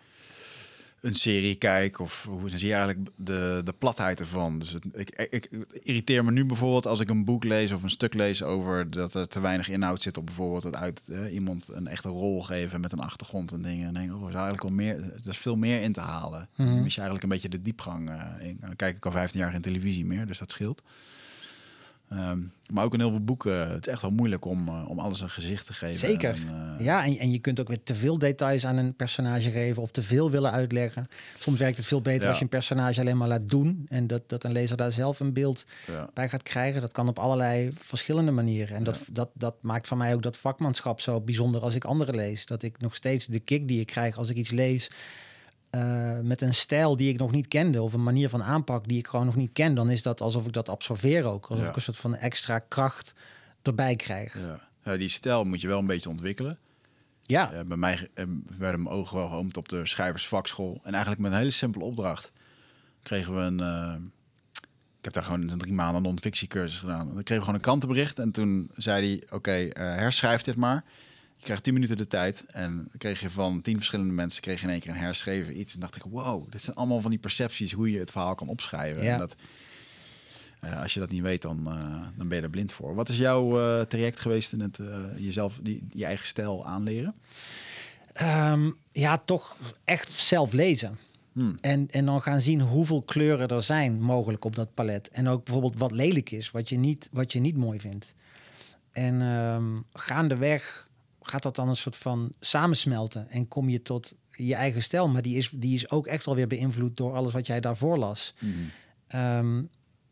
een 1.02 1.16
serie 1.16 1.56
kijk 1.56 2.00
of 2.00 2.26
hoe 2.30 2.50
zie 2.50 2.68
je 2.68 2.74
eigenlijk 2.74 3.10
de, 3.16 3.62
de 3.64 3.74
platheid 3.74 4.20
ervan. 4.20 4.60
Dus 4.60 4.72
het, 4.72 4.86
ik, 4.94 5.28
ik, 5.30 5.48
het 5.52 5.84
irriteer 5.86 6.26
me 6.26 6.32
nu 6.32 6.46
bijvoorbeeld 6.46 6.88
als 6.88 7.00
ik 7.00 7.10
een 7.10 7.26
boek 7.26 7.44
lees 7.44 7.72
of 7.72 7.84
een 7.84 7.90
stuk 7.90 8.14
lees 8.14 8.44
over 8.44 8.90
dat 8.90 9.14
er 9.14 9.28
te 9.28 9.40
weinig 9.40 9.70
inhoud 9.70 10.02
zit 10.02 10.18
op 10.18 10.26
bijvoorbeeld 10.26 10.64
het 10.64 10.76
uit 10.76 11.10
eh, 11.10 11.34
iemand 11.34 11.70
een 11.72 11.88
echte 11.88 12.10
rol 12.10 12.44
geven 12.44 12.82
met 12.82 12.92
een 12.92 13.00
achtergrond 13.00 13.52
en 13.52 13.62
dingen. 13.62 13.88
En 13.88 13.94
denk, 13.94 14.14
oh, 14.14 14.20
is 14.20 14.34
eigenlijk 14.34 14.64
wel 14.64 14.72
meer, 14.72 14.96
er 14.96 15.30
is 15.30 15.38
veel 15.38 15.56
meer 15.56 15.82
in 15.82 15.94
te 15.94 16.00
halen. 16.00 16.50
Dan 16.56 16.82
mis 16.82 16.94
je 16.94 17.02
eigenlijk 17.02 17.24
een 17.24 17.30
beetje 17.30 17.50
de 17.50 17.62
diepgang 17.62 18.10
eh, 18.10 18.48
in. 18.48 18.58
Dan 18.62 18.76
kijk 18.76 18.96
ik 18.96 19.06
al 19.06 19.12
15 19.12 19.40
jaar 19.40 19.52
geen 19.52 19.62
televisie 19.62 20.06
meer, 20.06 20.28
dus 20.28 20.40
dat 20.40 20.52
scheelt. 20.52 20.84
Ehm, 22.10 22.40
maar 22.72 22.84
ook 22.84 22.94
in 22.94 23.00
heel 23.00 23.10
veel 23.10 23.24
boeken, 23.24 23.72
het 23.72 23.88
is 23.88 23.94
echt 23.94 24.02
wel 24.02 24.12
moeilijk 24.12 24.46
om, 24.46 24.68
eh, 24.68 24.90
om 24.90 25.00
alles 25.00 25.22
een 25.22 25.30
gezicht 25.30 25.66
te 25.66 25.74
geven. 25.74 26.00
Zeker. 26.00 26.34
En, 26.34 26.76
eh, 26.78 26.86
Ja, 26.86 27.06
en, 27.06 27.18
en 27.18 27.32
je 27.32 27.40
kunt 27.40 27.60
ook 27.60 27.68
weer 27.68 27.84
te 27.84 27.96
veel 27.96 28.18
details 28.18 28.66
aan 28.66 28.78
een 28.78 28.94
personage 28.94 29.52
geven 29.52 29.82
of 29.82 29.92
te 29.92 30.04
veel 30.04 30.32
willen 30.32 30.52
uitleggen. 30.52 31.08
Soms 31.38 31.60
werkt 31.60 31.78
het 31.78 31.86
veel 31.86 32.02
beter 32.02 32.22
Ja. 32.22 32.28
als 32.28 32.38
je 32.38 32.44
een 32.44 32.50
personage 32.50 33.00
alleen 33.00 33.18
maar 33.18 33.28
laat 33.28 33.50
doen 33.50 33.86
en 33.90 34.08
dat, 34.08 34.22
dat 34.28 34.44
een 34.44 34.52
lezer 34.52 34.78
daar 34.78 34.92
zelf 34.92 35.20
een 35.20 35.34
beeld 35.34 35.66
ja. 35.88 36.10
bij 36.14 36.30
gaat 36.30 36.44
krijgen. 36.44 36.82
Dat 36.82 36.92
kan 36.92 37.08
op 37.08 37.20
allerlei 37.20 37.72
verschillende 37.82 38.32
manieren. 38.32 38.76
En 38.76 38.84
dat, 38.84 39.00
dat, 39.12 39.30
dat 39.34 39.56
maakt 39.62 39.88
van 39.88 39.98
mij 39.98 40.14
ook 40.14 40.24
dat 40.24 40.38
vakmanschap 40.38 41.02
zo 41.02 41.22
bijzonder 41.22 41.62
als 41.62 41.76
ik 41.76 41.86
anderen 41.86 42.16
lees. 42.16 42.46
Dat 42.46 42.64
ik 42.64 42.80
nog 42.80 42.96
steeds 42.96 43.26
de 43.26 43.40
kick 43.40 43.68
die 43.68 43.80
ik 43.80 43.88
krijg 43.88 44.18
als 44.18 44.30
ik 44.30 44.36
iets 44.36 44.52
lees. 44.52 44.90
Eh, 45.70 46.20
met 46.20 46.42
een 46.42 46.54
stijl 46.54 46.98
die 46.98 47.10
ik 47.10 47.18
nog 47.20 47.32
niet 47.32 47.48
kende 47.48 47.82
of 47.82 47.94
een 47.94 48.04
manier 48.04 48.30
van 48.30 48.44
aanpak 48.44 48.88
die 48.88 48.98
ik 48.98 49.08
gewoon 49.08 49.26
nog 49.26 49.36
niet 49.36 49.52
ken, 49.54 49.76
dan 49.76 49.90
is 49.90 50.02
dat 50.02 50.22
alsof 50.22 50.46
ik 50.46 50.54
dat 50.54 50.70
absorbeer 50.70 51.24
ook. 51.24 51.46
Alsof 51.46 51.64
Ja. 51.64 51.70
ik 51.70 51.76
een 51.76 51.82
soort 51.82 51.98
van 51.98 52.16
extra 52.16 52.60
kracht 52.60 53.14
erbij 53.62 53.96
krijg. 53.96 54.40
Ja. 54.40 54.60
ja, 54.84 54.98
die 54.98 55.10
stijl 55.10 55.44
moet 55.44 55.62
je 55.62 55.68
wel 55.68 55.80
een 55.80 55.86
beetje 55.86 56.10
ontwikkelen. 56.10 56.58
Ja, 57.24 57.52
Eh, 57.52 57.60
bij 57.66 57.78
mij 57.78 58.08
eh, 58.14 58.26
werden 58.58 58.84
mijn 58.84 58.96
ogen 58.96 59.18
wel 59.18 59.28
geopend 59.28 59.58
op 59.58 59.70
de 59.70 59.86
schrijversvakschool. 59.86 60.80
En 60.84 60.92
eigenlijk 60.92 61.22
met 61.22 61.32
een 61.32 61.38
hele 61.38 61.52
simpele 61.52 61.84
opdracht 61.84 62.32
kregen 63.02 63.36
we 63.36 63.42
een... 63.42 64.12
ik 65.00 65.04
heb 65.04 65.14
daar 65.14 65.24
gewoon 65.24 65.50
een 65.50 65.58
drie 65.58 65.74
maanden 65.74 66.02
non-fictiecursus 66.02 66.80
gedaan. 66.80 67.06
Dan 67.06 67.14
kregen 67.14 67.36
we 67.36 67.40
gewoon 67.40 67.56
een 67.56 67.62
krantenbericht. 67.62 68.20
En 68.20 68.32
toen 68.32 68.70
zei 68.76 69.08
hij, 69.08 69.36
oké, 69.38 69.68
herschrijf 69.80 70.42
dit 70.42 70.56
maar. 70.56 70.84
Je 71.38 71.44
krijgt 71.44 71.64
tien 71.64 71.74
minuten 71.74 71.98
de 71.98 72.08
tijd. 72.08 72.46
En 72.46 72.88
kreeg 72.98 73.20
je 73.20 73.30
van 73.30 73.62
tien 73.62 73.76
verschillende 73.76 74.14
mensen... 74.14 74.42
kreeg 74.42 74.60
je 74.60 74.66
in 74.66 74.72
één 74.72 74.80
keer 74.80 74.92
een 74.92 74.98
herschreven 74.98 75.60
iets. 75.60 75.74
En 75.74 75.80
dacht 75.80 75.96
ik, 75.96 76.04
wow, 76.10 76.52
dit 76.52 76.62
zijn 76.62 76.76
allemaal 76.76 77.02
van 77.02 77.10
die 77.10 77.20
percepties... 77.20 77.72
hoe 77.72 77.92
je 77.92 78.00
het 78.00 78.12
verhaal 78.12 78.36
kan 78.36 78.48
opschrijven. 78.48 79.04
Ja. 79.04 79.14
En 79.14 79.20
dat, 79.20 79.36
eh, 80.60 80.82
als 80.82 80.94
je 80.94 81.00
dat 81.00 81.10
niet 81.10 81.22
weet, 81.22 81.42
dan, 81.42 81.68
eh, 81.68 82.06
dan 82.16 82.28
ben 82.28 82.38
je 82.38 82.44
er 82.44 82.50
blind 82.50 82.72
voor. 82.72 82.96
Wat 82.96 83.10
is 83.10 83.18
jouw 83.18 83.60
eh, 83.60 83.86
traject 83.86 84.20
geweest 84.20 84.54
in 84.54 84.60
het 84.60 84.80
jezelf, 85.18 85.60
die, 85.62 85.88
je 85.92 86.06
eigen 86.06 86.28
stijl 86.28 86.66
aanleren? 86.66 87.16
Ehm, 88.14 88.72
ja, 88.92 89.18
toch 89.18 89.58
echt 89.84 90.10
zelf 90.10 90.54
lezen. 90.54 90.98
Hmm. 91.32 91.56
En, 91.62 91.88
en 91.92 92.06
dan 92.06 92.22
gaan 92.22 92.42
zien 92.42 92.62
hoeveel 92.62 93.02
kleuren 93.02 93.48
er 93.48 93.64
zijn 93.64 94.02
mogelijk 94.02 94.46
op 94.46 94.56
dat 94.56 94.74
palet. 94.74 95.10
En 95.10 95.28
ook 95.28 95.44
bijvoorbeeld 95.44 95.78
wat 95.78 95.92
lelijk 95.92 96.32
is, 96.32 96.52
wat 96.52 96.70
je 96.70 96.78
niet, 96.78 97.10
wat 97.12 97.32
je 97.32 97.40
niet 97.40 97.58
mooi 97.58 97.80
vindt. 97.80 98.14
En 98.92 99.22
ehm, 99.22 99.66
gaandeweg 99.94 100.87
gaat 101.30 101.44
dat 101.44 101.56
dan 101.56 101.70
een 101.70 101.76
soort 101.76 101.96
van 101.96 102.32
samensmelten. 102.40 103.30
En 103.30 103.48
kom 103.48 103.70
je 103.70 103.82
tot 103.82 104.14
je 104.32 104.56
eigen 104.56 104.84
stijl. 104.84 105.08
Maar 105.08 105.22
die 105.22 105.36
is, 105.38 105.50
die 105.54 105.74
is 105.74 105.90
ook 105.90 106.08
echt 106.08 106.26
wel 106.26 106.36
weer 106.36 106.48
beïnvloed 106.48 106.98
door 106.98 107.14
alles 107.14 107.34
wat 107.34 107.48
jij 107.48 107.60
daarvoor 107.60 107.98
las. 107.98 108.34
Ehm, 109.08 109.64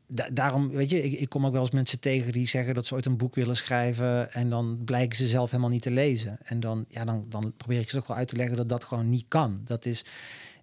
da- 0.07 0.29
daarom, 0.33 0.69
weet 0.69 0.89
je, 0.89 1.03
ik, 1.03 1.19
ik 1.19 1.29
kom 1.29 1.45
ook 1.45 1.51
wel 1.51 1.61
eens 1.61 1.71
mensen 1.71 1.99
tegen 1.99 2.31
die 2.31 2.47
zeggen 2.47 2.73
dat 2.75 2.85
ze 2.85 2.93
ooit 2.93 3.05
een 3.05 3.17
boek 3.17 3.35
willen 3.35 3.55
schrijven 3.57 4.31
en 4.33 4.49
dan 4.49 4.81
blijken 4.85 5.17
ze 5.17 5.27
zelf 5.27 5.49
helemaal 5.49 5.71
niet 5.71 5.81
te 5.81 5.91
lezen. 5.91 6.37
En 6.43 6.59
dan, 6.59 6.85
ja, 6.89 7.05
dan, 7.05 7.25
dan 7.29 7.53
probeer 7.57 7.79
ik 7.79 7.89
ze 7.89 7.95
toch 7.95 8.07
wel 8.07 8.17
uit 8.17 8.27
te 8.27 8.35
leggen 8.35 8.57
dat 8.57 8.69
dat 8.69 8.83
gewoon 8.83 9.09
niet 9.09 9.25
kan. 9.27 9.61
Dat 9.65 9.85
is, 9.85 10.05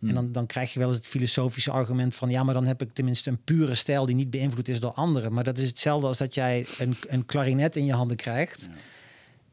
En 0.09 0.14
dan, 0.14 0.32
dan 0.32 0.47
krijg 0.47 0.73
je 0.73 0.78
wel 0.78 0.88
eens 0.88 0.97
het 0.97 1.06
filosofische 1.06 1.71
argument 1.71 2.14
van 2.14 2.30
ja, 2.30 2.42
maar 2.42 2.54
dan 2.54 2.66
heb 2.66 2.82
ik 2.82 2.92
tenminste 2.92 3.30
een 3.30 3.42
pure 3.44 3.75
stijl 3.75 4.06
die 4.06 4.14
niet 4.14 4.30
beïnvloed 4.30 4.68
is 4.68 4.80
door 4.80 4.92
anderen. 4.92 5.32
Maar 5.32 5.44
dat 5.44 5.59
is 5.59 5.68
hetzelfde 5.68 6.06
als 6.06 6.18
dat 6.18 6.35
jij 6.35 6.66
een, 6.78 6.94
een 7.09 7.26
klarinet 7.26 7.76
in 7.76 7.85
je 7.85 7.92
handen 7.92 8.16
krijgt. 8.16 8.68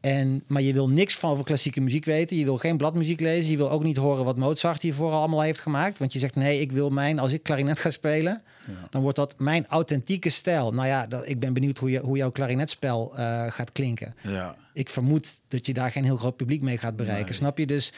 En, 0.00 0.42
maar 0.46 0.62
je 0.62 0.72
wil 0.72 0.88
niks 0.88 1.16
van 1.16 1.30
over 1.30 1.44
klassieke 1.44 1.80
muziek 1.80 2.04
weten. 2.04 2.36
Je 2.36 2.44
wil 2.44 2.56
geen 2.56 2.76
bladmuziek 2.76 3.20
lezen. 3.20 3.50
Je 3.50 3.56
wil 3.56 3.70
ook 3.70 3.82
niet 3.82 3.96
horen 3.96 4.24
wat 4.24 4.36
Mozart 4.36 4.82
hiervoor 4.82 5.12
allemaal 5.12 5.40
heeft 5.40 5.60
gemaakt. 5.60 5.98
Want 5.98 6.12
je 6.12 6.18
zegt 6.18 6.34
nee, 6.34 6.60
ik 6.60 6.72
wil 6.72 6.90
mijn, 6.90 7.18
als 7.18 7.32
ik 7.32 7.42
klarinet 7.42 7.78
ga 7.78 7.90
spelen, 7.90 8.42
dan 8.90 9.02
wordt 9.02 9.16
dat 9.16 9.34
mijn 9.38 9.66
authentieke 9.66 10.30
stijl. 10.30 10.72
Nou 10.72 10.88
ja, 10.88 11.06
dat, 11.06 11.28
ik 11.28 11.40
ben 11.40 11.52
benieuwd 11.52 11.78
hoe, 11.78 11.90
je, 11.90 11.98
hoe 11.98 12.16
jouw 12.16 12.30
klarinetspel 12.30 13.12
eh, 13.16 13.50
gaat 13.50 13.72
klinken. 13.72 14.14
Ja, 14.22 14.56
Ik 14.72 14.88
vermoed 14.88 15.38
dat 15.48 15.66
je 15.66 15.72
daar 15.72 15.90
geen 15.90 16.04
heel 16.04 16.16
groot 16.16 16.36
publiek 16.36 16.62
mee 16.62 16.78
gaat 16.78 16.96
bereiken. 16.96 17.26
Nee. 17.26 17.34
Snap 17.34 17.58
je? 17.58 17.66
Dus 17.66 17.92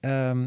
ehm, 0.00 0.46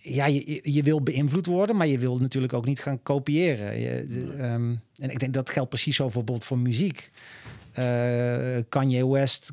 ja, 0.00 0.26
je, 0.26 0.60
je 0.62 0.82
wil 0.82 1.02
beïnvloed 1.02 1.46
worden, 1.46 1.76
maar 1.76 1.86
je 1.86 1.98
wil 1.98 2.18
natuurlijk 2.18 2.52
ook 2.52 2.66
niet 2.66 2.80
gaan 2.80 3.02
kopiëren. 3.02 3.80
Je, 3.80 4.06
de, 4.08 4.32
ehm, 4.32 4.74
en 4.96 5.10
ik 5.10 5.18
denk 5.18 5.34
dat 5.34 5.50
geldt 5.50 5.68
precies 5.68 5.96
zo 5.96 6.02
voor, 6.02 6.24
bijvoorbeeld 6.24 6.44
voor 6.48 6.58
muziek. 6.58 7.10
Eh, 7.78 8.62
Kanye 8.68 9.06
West 9.08 9.50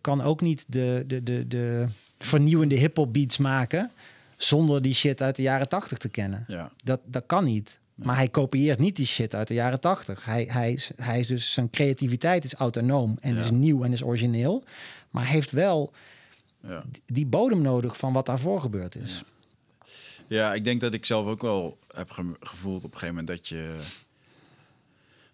kan 0.00 0.20
ook 0.22 0.40
niet 0.40 0.64
de, 0.66 1.04
de, 1.06 1.22
de, 1.22 1.48
de 1.48 1.86
vernieuwende 2.18 2.74
hip-hop 2.74 3.12
beats 3.12 3.38
maken 3.38 3.90
zonder 4.36 4.82
die 4.82 4.94
shit 4.94 5.22
uit 5.22 5.36
de 5.36 5.42
jaren 5.42 5.68
tachtig 5.68 5.98
te 5.98 6.08
kennen. 6.08 6.44
ja. 6.48 6.70
Dat, 6.84 7.00
dat 7.04 7.22
kan 7.26 7.44
niet. 7.44 7.78
Maar 7.94 8.16
hij 8.16 8.28
kopieert 8.28 8.78
niet 8.78 8.96
die 8.96 9.06
shit 9.06 9.34
uit 9.34 9.48
de 9.48 9.54
jaren 9.54 9.80
tachtig. 9.80 10.24
Hij, 10.24 10.48
hij, 10.52 10.78
hij 10.96 11.18
is 11.18 11.26
dus, 11.26 11.52
zijn 11.52 11.70
creativiteit 11.70 12.44
is 12.44 12.54
autonoom 12.54 13.16
en 13.20 13.34
Ja. 13.34 13.42
is 13.42 13.50
nieuw 13.50 13.82
en 13.84 13.92
is 13.92 14.02
origineel. 14.04 14.64
Maar 15.10 15.26
heeft 15.26 15.50
wel 15.50 15.92
Ja. 16.68 16.84
die 17.06 17.26
bodem 17.26 17.62
nodig 17.62 17.96
van 17.96 18.12
wat 18.12 18.26
daarvoor 18.26 18.60
gebeurd 18.60 18.94
is. 18.96 19.22
Ja, 20.26 20.54
ik 20.54 20.64
denk 20.64 20.80
dat 20.80 20.92
ik 20.94 21.04
zelf 21.06 21.26
ook 21.26 21.42
wel 21.42 21.78
heb 21.94 22.10
ge- 22.10 22.36
gevoeld 22.40 22.84
op 22.84 22.92
een 22.92 22.98
gegeven 22.98 23.14
moment 23.24 23.26
dat 23.38 23.48
je 23.48 23.74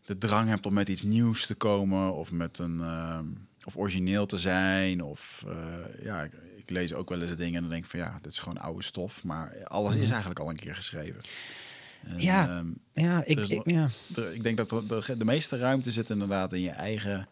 de 0.05 0.19
drang 0.19 0.49
hebt 0.49 0.67
om 0.67 0.75
met 0.75 0.89
iets 0.89 1.03
nieuws 1.03 1.47
te 1.47 1.55
komen 1.55 2.15
of 2.15 2.31
met 2.31 2.59
een 2.59 2.81
ehm, 2.81 3.27
of 3.65 3.77
origineel 3.77 4.27
te 4.27 4.39
zijn 4.39 5.03
of 5.03 5.45
eh, 5.49 6.05
ja, 6.05 6.23
ik, 6.23 6.33
ik 6.57 6.71
lees 6.71 6.93
ook 6.95 7.09
wel 7.09 7.23
eens 7.23 7.37
dingen 7.37 7.55
en 7.55 7.61
dan 7.61 7.71
denk 7.71 7.85
ik 7.85 7.91
van 7.91 8.01
ja, 8.01 8.19
dit 8.23 8.33
is 8.33 8.39
gewoon 8.39 8.59
oude 8.59 8.83
stof, 8.83 9.25
maar 9.25 9.65
alles 9.65 9.95
is 9.95 10.11
eigenlijk 10.11 10.41
al 10.41 10.49
een 10.51 10.57
keer 10.57 10.75
geschreven. 10.75 11.21
En, 12.03 12.13
Mhm. 12.13 12.21
Ja. 12.23 12.49
ehm, 12.49 12.67
Ja, 12.95 13.25
ik, 13.25 13.37
Dus 13.37 13.49
ik- 13.49 13.71
ja. 13.71 13.89
ik 14.33 14.43
denk 14.43 14.57
dat 14.57 14.69
de, 14.69 14.87
de, 14.87 15.17
de 15.17 15.25
meeste 15.25 15.57
ruimte 15.57 15.91
zit 15.91 16.11
inderdaad 16.11 16.53
in 16.53 16.61
je 16.61 16.71
eigen, 16.71 17.29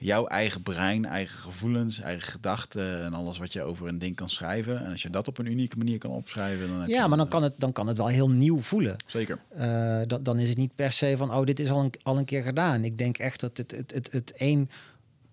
jouw 0.00 0.26
eigen 0.26 0.62
brein, 0.62 1.04
eigen 1.04 1.38
gevoelens, 1.38 2.00
eigen 2.00 2.32
gedachten 2.32 3.02
en 3.02 3.14
alles 3.14 3.38
wat 3.38 3.52
je 3.52 3.62
over 3.62 3.88
een 3.88 3.98
ding 3.98 4.16
kan 4.16 4.30
schrijven. 4.30 4.84
En 4.84 4.90
als 4.90 5.02
je 5.02 5.10
dat 5.10 5.28
op 5.28 5.38
een 5.38 5.46
unieke 5.46 5.76
manier 5.76 5.98
kan 5.98 6.10
opschrijven, 6.10 6.68
dan 6.68 6.78
heb 6.78 6.88
je 6.88 6.94
ja, 6.94 7.06
maar 7.06 7.16
dan 7.16 7.26
een, 7.26 7.32
kan, 7.32 7.42
het, 7.42 7.54
dan 7.56 7.72
kan 7.72 7.86
het 7.86 7.96
wel 7.96 8.06
heel 8.06 8.30
nieuw 8.30 8.60
voelen. 8.60 8.92
eh, 8.92 8.98
Zeker. 9.06 9.38
Eh, 9.48 10.00
dat, 10.06 10.24
dan 10.24 10.38
is 10.38 10.48
het 10.48 10.58
niet 10.58 10.74
per 10.74 10.92
se 10.92 11.14
van, 11.16 11.34
oh, 11.34 11.44
dit 11.44 11.60
is 11.60 11.70
al 11.70 11.80
een, 11.80 11.92
al 12.02 12.18
een 12.18 12.24
keer 12.24 12.42
gedaan. 12.42 12.84
Ik 12.84 12.98
denk 12.98 13.18
echt 13.18 13.40
dat 13.40 13.56
het, 13.56 13.70
het, 13.70 13.92
het, 13.92 14.12
het 14.12 14.32
een 14.36 14.70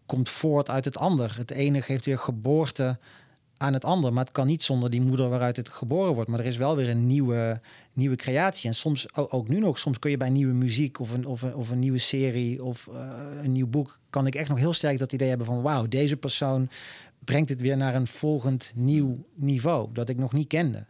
komt 0.06 0.30
voort 0.30 0.70
uit 0.70 0.86
het 0.86 0.98
ander. 0.98 1.34
Het 1.38 1.52
ene 1.52 1.82
geeft 1.82 2.06
weer 2.06 2.18
geboorte 2.18 2.98
aan 3.58 3.74
het 3.74 3.86
ander. 3.86 4.14
Maar 4.14 4.24
het 4.24 4.34
kan 4.34 4.48
niet 4.48 4.64
zonder 4.64 4.90
die 4.90 5.02
moeder 5.02 5.30
waaruit 5.30 5.58
het 5.58 5.70
geboren 5.70 6.14
wordt. 6.14 6.30
Maar 6.30 6.40
er 6.40 6.46
is 6.46 6.58
wel 6.58 6.76
weer 6.76 6.90
een 6.90 7.08
nieuwe, 7.08 7.62
nieuwe 7.94 8.16
creatie. 8.16 8.70
En 8.70 8.76
soms, 8.76 9.16
ook 9.16 9.48
nu 9.48 9.60
nog, 9.60 9.80
soms 9.80 10.00
kun 10.00 10.12
je 10.12 10.18
bij 10.18 10.30
nieuwe 10.30 10.54
muziek 10.54 11.00
of 11.00 11.14
een, 11.14 11.26
of 11.26 11.42
een, 11.42 11.56
of 11.56 11.70
een 11.70 11.80
nieuwe 11.80 11.98
serie 11.98 12.64
of 12.64 12.88
eh, 12.88 13.10
een 13.44 13.52
nieuw 13.52 13.68
boek... 13.68 14.00
kan 14.10 14.28
ik 14.28 14.36
echt 14.36 14.50
nog 14.50 14.58
heel 14.58 14.74
sterk 14.74 14.98
dat 14.98 15.14
idee 15.14 15.30
hebben 15.30 15.48
van... 15.48 15.62
wauw, 15.62 15.88
deze 15.88 16.18
persoon 16.18 16.70
brengt 17.20 17.50
het 17.50 17.62
weer 17.62 17.78
naar 17.78 17.96
een 17.96 18.08
volgend 18.08 18.72
nieuw 18.76 19.26
niveau... 19.36 19.90
dat 19.94 20.10
ik 20.10 20.18
nog 20.18 20.34
niet 20.34 20.48
kende. 20.48 20.86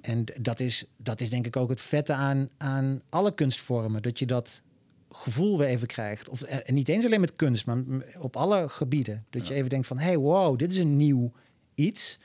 En 0.00 0.24
dat 0.40 0.60
is, 0.60 0.84
dat 0.96 1.20
is 1.20 1.30
denk 1.30 1.46
ik 1.46 1.56
ook 1.56 1.70
het 1.70 1.80
vette 1.80 2.12
aan, 2.12 2.48
aan 2.56 3.00
alle 3.08 3.34
kunstvormen. 3.34 4.02
Dat 4.02 4.18
je 4.18 4.26
dat 4.26 4.62
gevoel 5.10 5.58
weer 5.58 5.68
even 5.68 5.86
krijgt. 5.86 6.28
Of 6.28 6.42
eh, 6.42 6.58
en 6.64 6.74
niet 6.74 6.88
eens 6.88 7.04
alleen 7.04 7.20
met 7.20 7.36
kunst, 7.36 7.66
maar 7.66 7.82
op 8.18 8.36
alle 8.36 8.68
gebieden. 8.68 9.20
Dat 9.30 9.48
je 9.48 9.54
even 9.54 9.68
denkt 9.68 9.86
van, 9.86 9.98
hey, 9.98 10.16
wow, 10.16 10.58
dit 10.58 10.72
is 10.72 10.78
een 10.78 10.96
nieuw 10.96 11.32
iets. 11.74 12.18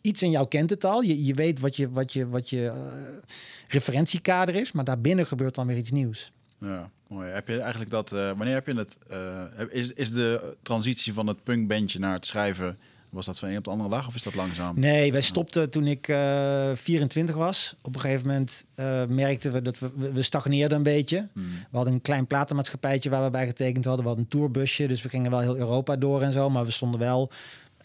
Iets 0.00 0.22
in 0.22 0.30
jou 0.30 0.48
kent 0.48 0.70
het 0.70 0.84
al. 0.84 1.00
Je, 1.00 1.24
je 1.24 1.34
weet 1.34 1.60
wat 1.60 1.76
je, 1.76 1.90
wat 1.90 2.12
je, 2.12 2.28
wat 2.28 2.50
je 2.50 2.66
eh, 2.66 2.76
referentiekader 3.68 4.54
is, 4.54 4.72
maar 4.72 4.84
daarbinnen 4.84 5.26
gebeurt 5.26 5.54
dan 5.54 5.66
weer 5.66 5.76
iets 5.76 5.90
nieuws. 5.90 6.32
Ja, 6.58 6.90
mooi. 7.08 7.28
Heb 7.28 7.48
je 7.48 7.60
eigenlijk 7.60 7.90
dat, 7.90 8.12
eh, 8.12 8.18
wanneer 8.36 8.54
heb 8.54 8.66
je 8.66 8.74
het, 8.74 8.96
eh, 9.08 9.42
heb- 9.54 9.70
is, 9.70 9.92
is 9.92 10.12
de 10.12 10.54
transitie 10.62 11.12
van 11.12 11.26
het 11.26 11.42
punkbandje 11.44 11.98
naar 11.98 12.12
het 12.12 12.26
schrijven, 12.26 12.78
was 13.10 13.26
dat 13.26 13.38
van 13.38 13.48
een 13.48 13.56
op 13.56 13.64
de 13.64 13.70
andere 13.70 13.88
dag 13.90 14.06
of 14.06 14.14
is 14.14 14.22
dat 14.22 14.34
langzaam? 14.34 14.80
Nee, 14.80 15.12
wij 15.12 15.20
stopten 15.20 15.70
toen 15.70 15.86
ik 15.86 16.08
eh 16.08 16.70
24 16.74 17.34
was. 17.36 17.74
Op 17.82 17.94
een 17.94 18.00
gegeven 18.00 18.26
moment 18.26 18.64
merkten 19.08 19.52
we 19.52 19.62
dat 19.62 19.78
we, 19.78 19.90
we- 19.96 20.12
we 20.12 20.22
stagneerden 20.22 20.76
een 20.76 20.82
beetje. 20.82 21.28
Hmm. 21.32 21.42
We 21.70 21.76
hadden 21.76 21.94
een 21.94 22.00
klein 22.00 22.26
platenmaatschappijtje 22.26 23.10
waar 23.10 23.24
we 23.24 23.30
bij 23.30 23.46
getekend 23.46 23.84
hadden. 23.84 24.02
We 24.02 24.08
hadden 24.08 24.24
een 24.30 24.38
tourbusje, 24.38 24.86
dus 24.88 25.02
we 25.02 25.08
gingen 25.08 25.30
wel 25.30 25.40
heel 25.40 25.56
Europa 25.56 25.96
door 25.96 26.22
en 26.22 26.32
zo. 26.32 26.50
Maar 26.50 26.64
we 26.64 26.70
stonden 26.70 27.00
wel 27.00 27.30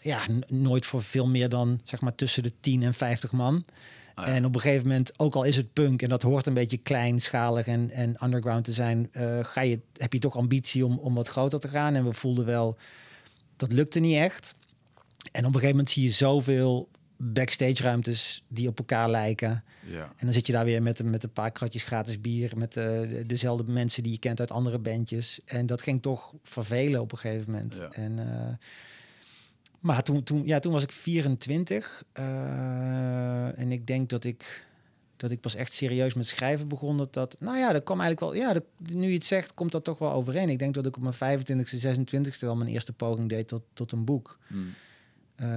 ja, 0.02 0.20
nooit 0.48 0.86
voor 0.86 1.02
veel 1.02 1.26
meer 1.28 1.48
dan 1.48 1.80
zeg 1.84 2.00
maar 2.00 2.14
tussen 2.14 2.42
de 2.42 2.52
10 2.60 2.82
en 2.82 2.94
50 2.94 3.32
man. 3.32 3.64
Ah, 4.14 4.26
ja. 4.26 4.32
En 4.32 4.44
op 4.44 4.54
een 4.54 4.60
gegeven 4.60 4.86
moment, 4.88 5.12
ook 5.18 5.34
al 5.34 5.44
is 5.44 5.56
het 5.56 5.72
punk 5.72 6.02
en 6.02 6.08
dat 6.08 6.22
hoort 6.22 6.46
een 6.46 6.54
beetje 6.54 6.76
kleinschalig 6.76 7.66
en, 7.66 7.90
en 7.90 8.16
underground 8.24 8.64
te 8.64 8.72
zijn, 8.72 9.08
eh, 9.12 9.38
ga 9.44 9.60
je, 9.60 9.80
heb 9.96 10.12
je 10.12 10.18
toch 10.18 10.36
ambitie 10.36 10.84
om, 10.86 10.98
om 10.98 11.14
wat 11.14 11.28
groter 11.28 11.60
te 11.60 11.68
gaan. 11.68 11.94
En 11.94 12.04
we 12.04 12.12
voelden 12.12 12.44
wel, 12.44 12.76
dat 13.56 13.72
lukte 13.72 13.98
niet 14.00 14.16
echt. 14.16 14.54
En 15.32 15.40
op 15.40 15.46
een 15.46 15.52
gegeven 15.52 15.70
moment 15.70 15.90
zie 15.90 16.02
je 16.02 16.10
zoveel 16.10 16.88
backstage 17.16 17.82
ruimtes 17.82 18.42
die 18.48 18.68
op 18.68 18.78
elkaar 18.78 19.10
lijken. 19.10 19.64
Ja. 19.86 20.02
En 20.16 20.24
dan 20.24 20.32
zit 20.32 20.46
je 20.46 20.52
daar 20.52 20.64
weer 20.64 20.82
met, 20.82 20.98
een- 20.98 21.10
met 21.10 21.22
een 21.24 21.32
paar 21.32 21.50
kratjes 21.50 21.82
gratis 21.82 22.20
bier. 22.20 22.52
Met 22.56 22.76
eh, 22.76 22.84
de- 22.84 23.24
dezelfde 23.26 23.72
mensen 23.72 24.02
die 24.02 24.12
je 24.12 24.18
kent 24.18 24.40
uit 24.40 24.50
andere 24.50 24.78
bandjes. 24.78 25.40
En 25.44 25.66
dat 25.66 25.82
ging 25.82 26.02
toch 26.02 26.32
vervelen 26.42 27.00
op 27.00 27.12
een 27.12 27.18
gegeven 27.18 27.52
moment. 27.52 27.74
Ja. 27.74 27.88
En, 27.92 28.18
eh, 28.18 28.54
maar 29.80 30.02
toen, 30.02 30.22
toen, 30.22 30.46
ja, 30.46 30.58
toen 30.58 30.72
was 30.72 30.82
ik 30.82 30.92
24. 30.92 32.04
eh, 32.12 33.58
en 33.58 33.72
ik 33.72 33.86
denk 33.86 34.08
dat 34.08 34.24
ik, 34.24 34.66
dat 35.16 35.30
ik 35.30 35.40
pas 35.40 35.54
echt 35.54 35.72
serieus 35.72 36.14
met 36.14 36.26
schrijven 36.26 36.68
begon. 36.68 36.96
Dat, 36.96 37.14
dat, 37.14 37.36
nou 37.38 37.58
ja, 37.58 37.72
dat 37.72 37.84
kwam 37.84 38.00
eigenlijk 38.00 38.32
wel... 38.32 38.42
Ja, 38.42 38.52
dat, 38.52 38.64
nu 38.76 39.08
je 39.08 39.14
het 39.14 39.24
zegt, 39.24 39.54
komt 39.54 39.72
dat 39.72 39.84
toch 39.84 39.98
wel 39.98 40.12
overeen. 40.12 40.48
Ik 40.48 40.58
denk 40.58 40.74
dat 40.74 40.86
ik 40.86 40.96
op 40.96 41.02
mijn 41.02 41.40
25e, 41.40 41.86
26e 41.86 42.38
wel 42.40 42.56
mijn 42.56 42.70
eerste 42.70 42.92
poging 42.92 43.28
deed 43.28 43.48
tot, 43.48 43.62
tot 43.72 43.92
een 43.92 44.04
boek. 44.04 44.38
Hmm. 44.46 44.74
Eh, 45.34 45.48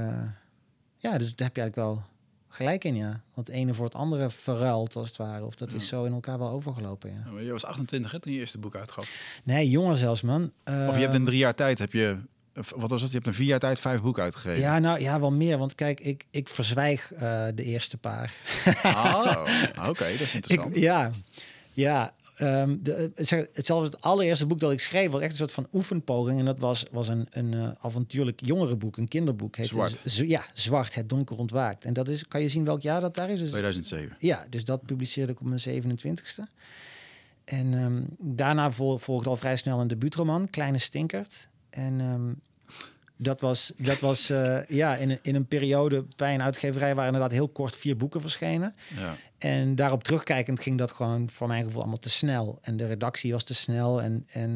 ja, 0.95 1.17
dus 1.17 1.35
daar 1.35 1.47
heb 1.47 1.55
je 1.55 1.61
eigenlijk 1.61 1.75
wel 1.75 2.03
gelijk 2.47 2.83
in, 2.83 2.95
ja. 2.95 3.21
Want 3.33 3.47
het 3.47 3.55
ene 3.55 3.73
voor 3.73 3.85
het 3.85 3.95
andere 3.95 4.29
verruilt, 4.29 4.95
als 4.95 5.07
het 5.07 5.17
ware. 5.17 5.45
Of 5.45 5.55
dat 5.55 5.73
is 5.73 5.87
zo 5.87 6.03
in 6.03 6.13
elkaar 6.13 6.39
wel 6.39 6.49
overgelopen, 6.49 7.11
ja. 7.11 7.21
Ja, 7.25 7.31
maar 7.31 7.43
Je 7.43 7.51
was 7.51 7.65
28 7.65 8.11
hè, 8.11 8.19
toen 8.19 8.33
je 8.33 8.39
eerste 8.39 8.57
boek 8.57 8.75
uitgaf. 8.75 9.39
Nee, 9.43 9.69
jonger 9.69 9.97
zelfs, 9.97 10.21
man. 10.21 10.43
Of 10.65 10.71
je 10.71 10.73
hebt 11.01 11.13
in 11.13 11.19
Ehm, 11.19 11.23
drie 11.25 11.37
jaar 11.37 11.55
tijd, 11.55 11.79
heb 11.79 11.93
je, 11.93 12.17
wat 12.75 12.89
was 12.89 13.01
het? 13.01 13.09
Je 13.11 13.15
hebt 13.15 13.27
in 13.29 13.33
vier 13.33 13.45
jaar 13.47 13.59
tijd 13.59 13.79
vijf 13.79 14.01
boeken 14.01 14.23
uitgegeven. 14.23 14.59
Ja, 14.61 14.79
nou 14.79 14.99
ja, 14.99 15.19
wel 15.19 15.31
meer. 15.31 15.57
Want 15.57 15.75
kijk, 15.75 15.99
ik, 15.99 16.25
ik 16.29 16.47
verzwijg 16.49 17.13
eh, 17.13 17.45
de 17.55 17.63
eerste 17.63 17.97
paar. 17.97 18.33
Oh, 18.83 19.43
oké, 19.89 20.03
dat 20.11 20.19
is 20.21 20.33
interessant. 20.35 20.75
Ik, 20.75 20.81
ja, 20.81 21.11
ja. 21.73 22.13
ehm, 22.35 22.75
de, 22.79 23.11
het 23.15 23.29
hetzelfde 23.53 23.85
het 23.89 24.01
allereerste 24.01 24.45
boek 24.45 24.59
dat 24.59 24.71
ik 24.71 24.79
schreef 24.79 25.11
was 25.11 25.21
echt 25.21 25.31
een 25.31 25.37
soort 25.37 25.53
van 25.53 25.67
oefenpoging. 25.73 26.39
En 26.39 26.45
dat 26.45 26.59
was, 26.59 26.85
was 26.91 27.07
een, 27.07 27.27
een 27.31 27.53
eh, 27.53 27.69
avontuurlijk 27.81 28.39
jongerenboek, 28.45 28.97
een 28.97 29.07
kinderboek. 29.07 29.55
Heette 29.55 29.73
Zwart. 29.73 30.01
Z- 30.05 30.19
ja, 30.19 30.45
Zwart, 30.53 30.95
het 30.95 31.09
donker 31.09 31.37
ontwaakt. 31.37 31.85
En 31.85 31.93
dat 31.93 32.07
is, 32.07 32.27
kan 32.27 32.41
je 32.41 32.47
zien 32.49 32.65
welk 32.65 32.81
jaar 32.81 33.01
dat 33.01 33.15
daar 33.15 33.29
is? 33.29 33.39
Dus 33.39 33.49
2007. 33.49 34.15
Ja, 34.19 34.45
dus 34.49 34.65
dat 34.65 34.85
publiceerde 34.85 35.31
ik 35.31 35.39
op 35.41 35.47
mijn 35.47 35.83
27ste. 35.83 36.43
En 37.45 37.73
ehm, 37.73 38.01
daarna 38.35 38.71
vol- 38.71 38.97
volgde 38.97 39.29
al 39.29 39.35
vrij 39.35 39.57
snel 39.57 39.79
een 39.79 39.87
debuutroman, 39.87 40.49
Kleine 40.49 40.77
Stinkert. 40.77 41.49
En 41.71 42.01
ehm, 42.01 42.33
dat 43.17 43.41
was, 43.41 43.73
dat 43.77 43.99
was 43.99 44.29
eh, 44.29 44.59
ja, 44.67 44.95
in, 44.95 45.09
een- 45.09 45.19
in 45.21 45.35
een 45.35 45.45
periode 45.47 46.05
bij 46.15 46.33
een 46.33 46.41
uitgeverij 46.41 46.95
waar 46.95 47.05
inderdaad 47.05 47.31
heel 47.31 47.47
kort 47.49 47.75
vier 47.75 47.97
boeken 47.97 48.21
verschenen. 48.21 48.75
Ja. 48.95 49.15
En 49.37 49.75
daarop 49.75 50.03
terugkijkend 50.03 50.59
ging 50.59 50.77
dat 50.77 50.91
gewoon 50.91 51.29
voor 51.29 51.47
mijn 51.47 51.63
gevoel 51.63 51.81
allemaal 51.81 51.99
te 51.99 52.09
snel. 52.09 52.59
En 52.61 52.77
de 52.77 52.87
redactie 52.87 53.31
was 53.31 53.43
te 53.43 53.53
snel. 53.53 54.01
En, 54.01 54.25
en 54.31 54.55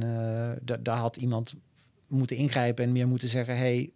da- 0.62 0.78
daar 0.78 0.98
had 0.98 1.16
iemand 1.16 1.54
moeten 2.08 2.36
ingrijpen 2.38 2.84
en 2.86 2.92
meer 2.92 3.08
moeten 3.08 3.30
zeggen... 3.30 3.58
hey, 3.58 3.92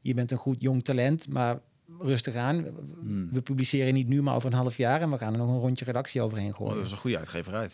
je 0.00 0.14
bent 0.14 0.30
een 0.30 0.38
goed 0.38 0.56
jong 0.60 0.84
talent, 0.84 1.28
maar 1.28 1.58
rustig 1.98 2.34
aan. 2.34 2.62
We- 2.62 2.72
Hmm. 3.00 3.28
We 3.32 3.42
publiceren 3.42 3.94
niet 3.94 4.08
nu, 4.08 4.22
maar 4.22 4.34
over 4.34 4.50
een 4.52 4.56
half 4.58 4.76
jaar. 4.76 5.00
En 5.00 5.10
we 5.10 5.18
gaan 5.18 5.32
er 5.32 5.38
nog 5.38 5.48
een 5.48 5.60
rondje 5.60 5.84
redactie 5.84 6.20
overheen 6.20 6.46
Oh, 6.52 6.58
dat 6.58 6.66
gooien. 6.66 6.82
was 6.82 6.92
een 6.92 6.98
goede 6.98 7.18
uitgeverij. 7.18 7.68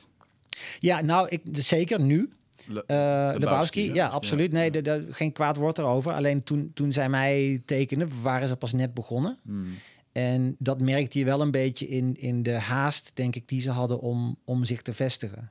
Ja, 0.81 1.01
nou, 1.01 1.29
ik, 1.29 1.43
zeker 1.53 2.01
nu. 2.01 2.31
Le- 2.69 2.85
Eh 2.87 3.39
Lebowski, 3.39 3.93
ja, 3.95 4.07
absoluut. 4.07 4.53
Nee, 4.53 4.71
de, 4.71 4.83
de- 4.83 5.07
geen 5.11 5.33
kwaad 5.33 5.57
woord 5.57 5.79
erover. 5.79 6.13
Alleen 6.13 6.43
toen, 6.43 6.71
toen 6.75 6.93
zij 6.93 7.09
mij 7.09 7.63
tekenden, 7.65 8.11
waren 8.23 8.49
ze 8.49 8.57
pas 8.57 8.73
net 8.73 8.95
begonnen. 8.95 9.39
Hmm. 9.43 9.67
En 10.13 10.57
dat 10.59 10.81
merkte 10.81 11.19
je 11.19 11.25
wel 11.25 11.41
een 11.41 11.51
beetje 11.51 11.89
in, 11.89 12.17
in 12.17 12.43
de 12.43 12.53
haast, 12.59 13.11
denk 13.15 13.35
ik, 13.37 13.49
die 13.49 13.61
ze 13.61 13.71
hadden 13.71 14.01
om, 14.01 14.37
om 14.45 14.65
zich 14.65 14.83
te 14.83 14.93
vestigen. 14.93 15.51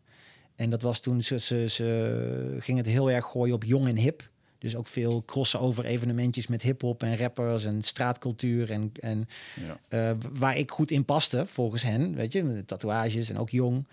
En 0.56 0.70
dat 0.70 0.82
was 0.82 1.00
toen 1.00 1.22
ze, 1.24 1.40
ze, 1.40 1.66
ze 1.70 2.56
gingen 2.60 2.84
het 2.84 2.92
heel 2.94 3.12
erg 3.12 3.26
gooien 3.26 3.56
op 3.56 3.64
jong 3.64 3.88
en 3.88 3.98
hip. 3.98 4.30
Dus 4.60 4.76
ook 4.76 4.88
veel 4.88 5.24
crossover 5.26 5.86
evenementjes 5.86 6.48
met 6.48 6.62
hip-hop 6.62 7.04
en 7.04 7.18
rappers 7.18 7.66
en 7.66 7.82
straatcultuur. 7.82 8.72
En, 8.72 8.92
en 9.00 9.28
Ja. 9.68 10.10
eh, 10.10 10.16
waar 10.34 10.58
ik 10.58 10.72
goed 10.72 10.92
in 10.92 11.06
paste, 11.06 11.46
volgens 11.46 11.82
hen. 11.84 12.16
Weet 12.16 12.34
je, 12.34 12.64
tatoeages 12.66 13.30
en 13.30 13.38
ook 13.38 13.50
jong. 13.50 13.86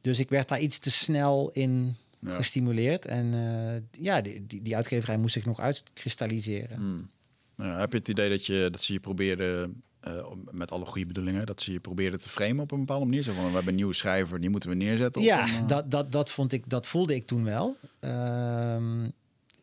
Dus 0.00 0.18
ik 0.18 0.28
werd 0.28 0.48
daar 0.48 0.60
iets 0.60 0.78
te 0.78 0.90
snel 0.90 1.50
in 1.52 1.94
Ja. 2.26 2.36
gestimuleerd. 2.36 3.04
En 3.04 3.34
eh, 3.34 4.02
ja, 4.04 4.20
die, 4.20 4.46
die, 4.46 4.62
die 4.62 4.76
uitgeverij 4.76 5.18
moest 5.18 5.32
zich 5.34 5.44
nog 5.44 5.60
uitkristalliseren. 5.60 6.76
Hmm. 6.76 7.08
Ja, 7.56 7.78
heb 7.78 7.92
je 7.92 7.98
het 7.98 8.08
idee 8.08 8.28
dat, 8.28 8.46
je, 8.46 8.68
dat 8.70 8.82
ze 8.82 8.92
je 8.92 9.00
probeerden, 9.00 9.82
om- 10.30 10.48
met 10.50 10.70
alle 10.70 10.84
goede 10.84 11.06
bedoelingen, 11.06 11.46
dat 11.46 11.60
ze 11.60 11.72
je 11.72 11.80
probeerden 11.80 12.20
te 12.20 12.28
framen 12.28 12.62
op 12.62 12.70
een 12.72 12.78
bepaalde 12.78 13.04
manier? 13.04 13.22
Zo 13.22 13.32
van, 13.34 13.44
we 13.46 13.50
hebben 13.50 13.68
een 13.68 13.74
nieuwe 13.74 13.94
schrijver, 13.94 14.40
die 14.40 14.50
moeten 14.50 14.68
we 14.68 14.74
neerzetten. 14.76 15.22
Ja, 15.22 15.42
een, 15.48 15.54
eh, 15.62 15.68
dat, 15.68 15.90
dat, 15.90 16.12
dat, 16.12 16.30
vond 16.30 16.52
ik, 16.52 16.68
dat 16.70 16.86
voelde 16.86 17.14
ik 17.14 17.26
toen 17.26 17.44
wel. 17.44 17.76
Ehm, 18.00 19.08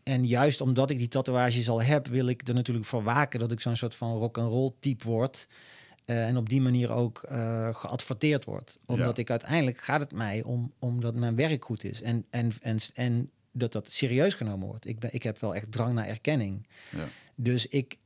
en 0.03 0.25
juist 0.25 0.61
omdat 0.61 0.89
ik 0.89 0.97
die 0.97 1.07
tatoeages 1.07 1.69
al 1.69 1.81
heb, 1.81 2.07
wil 2.07 2.27
ik 2.27 2.47
er 2.47 2.53
natuurlijk 2.53 2.85
voor 2.85 3.03
waken 3.03 3.39
dat 3.39 3.51
ik 3.51 3.59
zo'n 3.59 3.75
soort 3.75 3.95
van 3.95 4.17
rock 4.17 4.37
and 4.37 4.49
roll 4.49 4.71
type 4.79 5.03
word. 5.05 5.47
Eh, 6.05 6.27
en 6.27 6.37
op 6.37 6.49
die 6.49 6.61
manier 6.61 6.91
ook 6.91 7.23
eh, 7.23 7.75
geadverteerd 7.75 8.45
wordt. 8.45 8.79
Omdat 8.85 9.15
Ja. 9.15 9.21
ik 9.21 9.29
uiteindelijk 9.29 9.77
gaat 9.81 9.99
het 9.99 10.11
mij 10.11 10.43
om, 10.43 10.73
om 10.79 11.01
dat 11.01 11.15
mijn 11.15 11.35
werk 11.35 11.65
goed 11.65 11.83
is. 11.83 12.01
En, 12.01 12.25
en, 12.29 12.51
en, 12.61 12.77
en 12.93 13.29
dat 13.51 13.71
dat 13.71 13.91
serieus 13.91 14.33
genomen 14.33 14.67
wordt. 14.67 14.87
Ik, 14.87 14.99
ben, 14.99 15.13
ik 15.13 15.23
heb 15.23 15.39
wel 15.39 15.55
echt 15.55 15.71
drang 15.71 15.93
naar 15.93 16.07
erkenning. 16.07 16.67
Ja. 16.91 17.07
Dus 17.35 17.67
ik, 17.67 17.97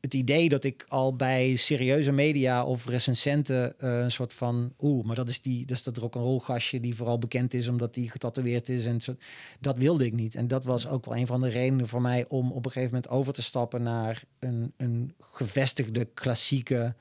het 0.00 0.14
idee 0.14 0.48
dat 0.48 0.64
ik 0.64 0.84
al 0.88 1.16
bij 1.16 1.56
serieuze 1.56 2.12
media 2.12 2.64
of 2.64 2.86
recensenten 2.86 3.74
uh, 3.78 3.98
een 4.00 4.10
soort 4.10 4.32
van 4.32 4.72
oeh, 4.80 5.04
maar 5.04 5.16
dat 5.16 5.28
is 5.28 5.42
die 5.42 5.66
dat 5.66 5.76
is 5.76 5.82
dat 5.82 5.96
rock'n'roll 5.96 6.38
gastje 6.38 6.80
die 6.80 6.94
vooral 6.94 7.18
bekend 7.18 7.54
is 7.54 7.68
omdat 7.68 7.94
hij 7.94 8.04
getatoeëerd 8.04 8.68
is 8.68 8.86
en 8.86 9.00
zo, 9.00 9.16
dat 9.60 9.78
wilde 9.78 10.04
ik 10.04 10.12
niet. 10.12 10.34
En 10.34 10.48
dat 10.48 10.64
was 10.64 10.86
ook 10.88 11.04
wel 11.04 11.16
een 11.16 11.26
van 11.26 11.40
de 11.40 11.48
redenen 11.48 11.88
voor 11.88 12.02
mij 12.02 12.24
om 12.28 12.52
op 12.52 12.64
een 12.64 12.72
gegeven 12.72 12.94
moment 12.94 13.12
over 13.12 13.32
te 13.32 13.42
stappen 13.42 13.82
naar 13.82 14.22
een, 14.38 14.72
een 14.76 15.14
gevestigde 15.20 16.04
klassieke 16.04 16.94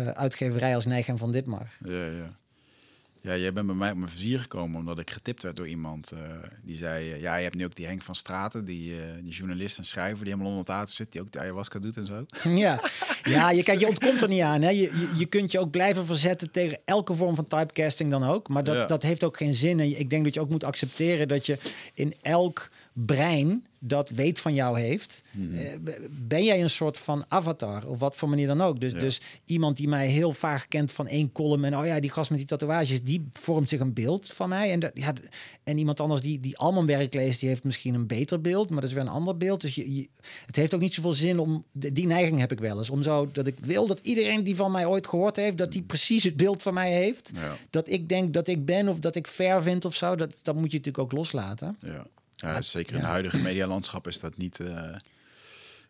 uh, 0.00 0.08
uitgeverij 0.08 0.74
als 0.74 0.86
Nijgen 0.86 1.18
van 1.18 1.32
Ditmar. 1.32 1.76
Ja, 1.84 2.06
ja. 2.06 2.38
Ja, 3.22 3.36
jij 3.36 3.52
bent 3.52 3.66
bij 3.66 3.74
mij 3.74 3.90
op 3.90 3.96
mijn 3.96 4.10
vizier 4.10 4.40
gekomen 4.40 4.78
omdat 4.78 4.98
ik 4.98 5.10
getipt 5.10 5.42
werd 5.42 5.56
door 5.56 5.68
iemand. 5.68 6.12
Uh, 6.12 6.20
die 6.62 6.76
zei, 6.76 7.14
uh, 7.14 7.20
ja, 7.20 7.36
je 7.36 7.42
hebt 7.42 7.54
nu 7.54 7.64
ook 7.64 7.76
die 7.76 7.86
Henk 7.86 8.02
van 8.02 8.14
Straten, 8.14 8.64
die, 8.64 8.90
uh, 8.90 9.02
die 9.22 9.32
journalist 9.32 9.78
en 9.78 9.84
schrijver 9.84 10.24
die 10.24 10.32
helemaal 10.32 10.56
onder 10.56 10.78
het 10.78 10.90
zit, 10.90 11.12
die 11.12 11.20
ook 11.20 11.32
de 11.32 11.38
ayahuasca 11.38 11.78
doet 11.78 11.96
en 11.96 12.06
zo. 12.06 12.26
Ja, 12.50 12.80
ja 13.22 13.50
je, 13.50 13.62
kijk, 13.68 13.80
je 13.80 13.88
ontkomt 13.88 14.22
er 14.22 14.28
niet 14.28 14.42
aan. 14.42 14.62
Hè. 14.62 14.68
Je, 14.68 14.80
je, 14.80 15.08
je, 15.16 15.26
kunt 15.26 15.52
je 15.52 15.58
ook 15.58 15.70
blijven 15.70 16.06
verzetten 16.06 16.50
tegen 16.50 16.78
elke 16.84 17.14
vorm 17.14 17.34
van 17.34 17.44
typecasting 17.44 18.10
dan 18.10 18.24
ook. 18.24 18.48
Maar 18.48 18.64
dat, 18.64 18.74
ja. 18.74 18.86
dat 18.86 19.02
heeft 19.02 19.24
ook 19.24 19.36
geen 19.36 19.54
zin. 19.54 19.80
En 19.80 19.98
ik 19.98 20.10
denk 20.10 20.24
dat 20.24 20.34
je 20.34 20.40
ook 20.40 20.50
moet 20.50 20.64
accepteren 20.64 21.28
dat 21.28 21.46
je 21.46 21.58
in 21.94 22.14
elk 22.22 22.70
brein 22.92 23.64
dat 23.82 24.08
weet 24.08 24.40
van 24.40 24.54
jou 24.54 24.80
heeft, 24.80 25.22
mm 25.30 25.56
-hmm. 25.56 25.84
ben 26.10 26.44
jij 26.44 26.62
een 26.62 26.70
soort 26.70 26.98
van 26.98 27.24
avatar, 27.28 27.86
of 27.86 27.98
wat 27.98 28.16
voor 28.16 28.28
manier 28.28 28.46
dan 28.46 28.60
ook. 28.60 28.80
Dus, 28.80 28.92
ja. 28.92 28.98
dus 28.98 29.20
iemand 29.44 29.76
die 29.76 29.88
mij 29.88 30.06
heel 30.06 30.32
vaag 30.32 30.68
kent 30.68 30.92
van 30.92 31.06
één 31.06 31.32
column 31.32 31.64
en 31.64 31.76
oh 31.76 31.86
ja, 31.86 32.00
die 32.00 32.10
gast 32.10 32.30
met 32.30 32.38
die 32.38 32.48
tatoeages, 32.48 33.02
die 33.02 33.28
vormt 33.32 33.68
zich 33.68 33.80
een 33.80 33.92
beeld 33.92 34.28
van 34.28 34.48
mij. 34.48 34.72
En, 34.72 34.80
dat, 34.80 34.90
ja, 34.94 35.12
en 35.62 35.78
iemand 35.78 36.00
anders 36.00 36.20
die, 36.20 36.40
die 36.40 36.58
al 36.58 36.72
mijn 36.72 36.86
werk 36.86 37.14
leest, 37.14 37.40
die 37.40 37.48
heeft 37.48 37.64
misschien 37.64 37.94
een 37.94 38.06
beter 38.06 38.40
beeld, 38.40 38.70
maar 38.70 38.80
dat 38.80 38.90
is 38.90 38.96
weer 38.96 39.04
een 39.04 39.08
ander 39.08 39.36
beeld. 39.36 39.60
Dus 39.60 39.74
je, 39.74 39.94
je, 39.94 40.08
het 40.46 40.56
heeft 40.56 40.74
ook 40.74 40.80
niet 40.80 40.94
zoveel 40.94 41.12
zin 41.12 41.38
om, 41.38 41.64
die 41.72 42.06
neiging 42.06 42.38
heb 42.38 42.52
ik 42.52 42.60
wel 42.60 42.78
eens, 42.78 42.90
om 42.90 43.02
zo 43.02 43.28
dat 43.32 43.46
ik 43.46 43.56
wil 43.60 43.86
dat 43.86 44.00
iedereen 44.02 44.44
die 44.44 44.56
van 44.56 44.70
mij 44.70 44.86
ooit 44.86 45.06
gehoord 45.06 45.36
heeft, 45.36 45.58
dat 45.58 45.72
die 45.72 45.82
precies 45.82 46.24
het 46.24 46.36
beeld 46.36 46.62
van 46.62 46.74
mij 46.74 46.92
heeft. 46.92 47.30
Ja. 47.34 47.56
Dat 47.70 47.88
ik 47.88 48.08
denk 48.08 48.34
dat 48.34 48.48
ik 48.48 48.64
ben 48.64 48.88
of 48.88 48.98
dat 48.98 49.16
ik 49.16 49.26
fair 49.26 49.62
vind 49.62 49.84
of 49.84 49.94
zo, 49.94 50.16
dat, 50.16 50.38
dat 50.42 50.54
moet 50.54 50.70
je 50.70 50.76
natuurlijk 50.76 51.04
ook 51.04 51.12
loslaten. 51.12 51.76
Ja. 51.80 52.06
Ja, 52.40 52.62
zeker 52.62 52.94
in 52.94 53.00
het 53.00 53.08
huidige 53.08 53.38
medialandschap 53.38 54.06
is 54.06 54.20
dat 54.20 54.36
niet, 54.36 54.58
uh, 54.58 54.96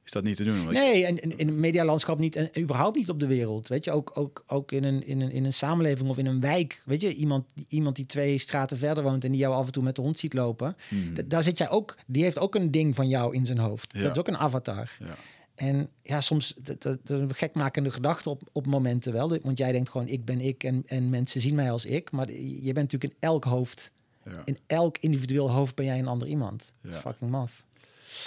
is 0.05 0.13
dat 0.13 0.25
niet 0.25 0.37
te 0.37 0.45
doen. 0.45 0.73
Nee, 0.73 1.07
en, 1.07 1.21
en 1.21 1.39
in 1.39 1.47
het 1.47 1.57
medialandschap 1.57 2.19
niet 2.19 2.37
en 2.37 2.51
überhaupt 2.59 2.97
niet 2.97 3.09
op 3.09 3.21
de 3.21 3.27
wereld. 3.27 3.69
Weet 3.69 3.85
je, 3.85 3.91
ook, 3.91 4.11
ook, 4.15 4.45
ook 4.47 4.73
in, 4.73 4.85
een, 4.85 5.07
in, 5.07 5.21
een, 5.21 5.31
in 5.31 5.45
een 5.45 5.53
samenleving 5.53 6.09
of 6.09 6.19
in 6.19 6.27
een 6.27 6.41
wijk. 6.41 6.83
Weet 6.85 7.01
je, 7.01 7.15
iemand, 7.15 7.47
iemand 7.69 7.97
die 7.97 8.07
twee 8.07 8.39
straten 8.39 8.79
verder 8.79 9.03
woont 9.03 9.25
en 9.25 9.31
die 9.31 9.41
jou 9.41 9.55
af 9.55 9.67
en 9.67 9.73
toe 9.73 9.83
met 9.83 9.97
de 9.97 10.03
hond 10.03 10.19
ziet 10.19 10.35
lopen. 10.35 10.77
Hmm. 10.89 11.29
Daar 11.29 11.43
zit 11.43 11.59
jij 11.59 11.71
ook, 11.71 11.97
die 12.07 12.23
heeft 12.23 12.39
ook 12.39 12.55
een 12.55 12.71
ding 12.71 12.95
van 12.95 13.09
jou 13.09 13.35
in 13.35 13.47
zijn 13.47 13.59
hoofd. 13.59 13.93
Ja. 13.93 14.03
Dat 14.03 14.11
is 14.11 14.19
ook 14.19 14.29
een 14.29 14.39
avatar. 14.39 14.97
Ja. 14.99 15.17
En 15.55 15.89
ja, 16.03 16.21
soms 16.21 16.55
dat, 16.63 16.83
dat, 16.83 16.99
dat 17.07 17.21
een 17.21 17.35
gekmakende 17.35 17.91
gedachte 17.91 18.31
op, 18.31 18.43
op 18.53 18.67
momenten 18.67 19.13
wel. 19.13 19.39
Want 19.43 19.59
jij 19.59 19.73
denkt 19.73 19.91
gewoon, 19.91 20.09
ik 20.09 20.25
ben 20.25 20.41
ik 20.41 20.65
en, 20.65 20.83
en 20.87 21.09
mensen 21.09 21.41
zien 21.41 21.55
mij 21.55 21.71
als 21.71 21.85
ik. 21.85 22.11
Maar 22.11 22.33
je 22.33 22.73
bent 22.73 22.93
natuurlijk 22.93 23.13
in 23.13 23.19
elk 23.21 23.45
hoofd 23.45 23.91
ja. 24.31 24.43
In 24.45 24.59
elk 24.67 24.99
individueel 24.99 25.51
hoofd 25.51 25.75
ben 25.75 25.85
jij 25.85 25.99
een 25.99 26.07
ander 26.07 26.29
iemand. 26.29 26.73
Ja. 26.81 27.01
fucking 27.01 27.31
maf. 27.31 27.65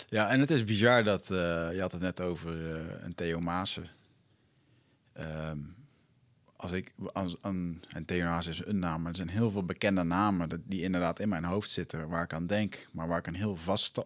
Ja, 0.09 0.29
en 0.29 0.39
het 0.39 0.51
is 0.51 0.63
bizar 0.63 1.03
dat... 1.03 1.29
Uh, 1.31 1.37
je 1.73 1.77
had 1.79 1.91
het 1.91 2.01
net 2.01 2.19
over 2.19 2.55
uh, 2.55 2.81
een 3.01 3.15
Theo 3.15 3.39
Maassen. 3.39 3.85
Um, 5.19 5.75
als 6.63 6.71
ik... 6.71 6.93
Als, 7.13 7.35
een, 7.41 7.81
en 7.89 8.25
Maassen 8.25 8.53
is 8.53 8.65
een 8.65 8.79
naam, 8.79 9.01
maar 9.01 9.11
er 9.11 9.17
zijn 9.17 9.29
heel 9.29 9.51
veel 9.51 9.63
bekende 9.63 10.03
namen... 10.03 10.63
die 10.65 10.81
inderdaad 10.81 11.19
in 11.19 11.29
mijn 11.29 11.43
hoofd 11.43 11.69
zitten, 11.69 12.07
waar 12.07 12.23
ik 12.23 12.33
aan 12.33 12.47
denk... 12.47 12.87
maar 12.91 13.07
waar 13.07 13.17
ik 13.17 13.27
een 13.27 13.35
heel 13.35 13.55
vast, 13.55 14.01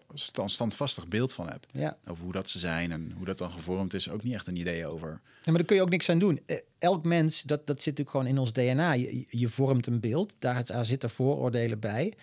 standvastig 0.46 1.08
beeld 1.08 1.34
van 1.34 1.50
heb. 1.50 1.66
Ja. 1.72 1.98
Over 2.08 2.24
hoe 2.24 2.34
dat 2.34 2.50
ze 2.50 2.60
zijn 2.60 2.92
en 2.92 3.14
hoe 3.16 3.26
dat 3.26 3.38
dan 3.38 3.52
gevormd 3.52 3.94
is. 3.94 4.10
Ook 4.10 4.24
niet 4.24 4.34
echt 4.34 4.48
een 4.48 4.56
idee 4.56 4.88
over. 4.88 5.08
Ja, 5.10 5.18
maar 5.46 5.54
daar 5.54 5.66
kun 5.66 5.76
je 5.76 5.82
ook 5.82 5.90
niks 5.90 6.10
aan 6.10 6.20
doen. 6.20 6.40
Elk 6.80 7.04
mens, 7.04 7.42
dat, 7.42 7.68
dat 7.68 7.82
zit 7.82 7.98
natuurlijk 7.98 8.10
gewoon 8.10 8.28
in 8.28 8.38
ons 8.38 8.54
DNA. 8.54 8.92
Je, 8.92 9.26
je 9.30 9.50
vormt 9.50 9.88
een 9.88 10.00
beeld, 10.00 10.36
daar, 10.40 10.66
daar 10.66 10.86
zitten 10.86 11.10
vooroordelen 11.10 11.80
bij. 11.80 12.14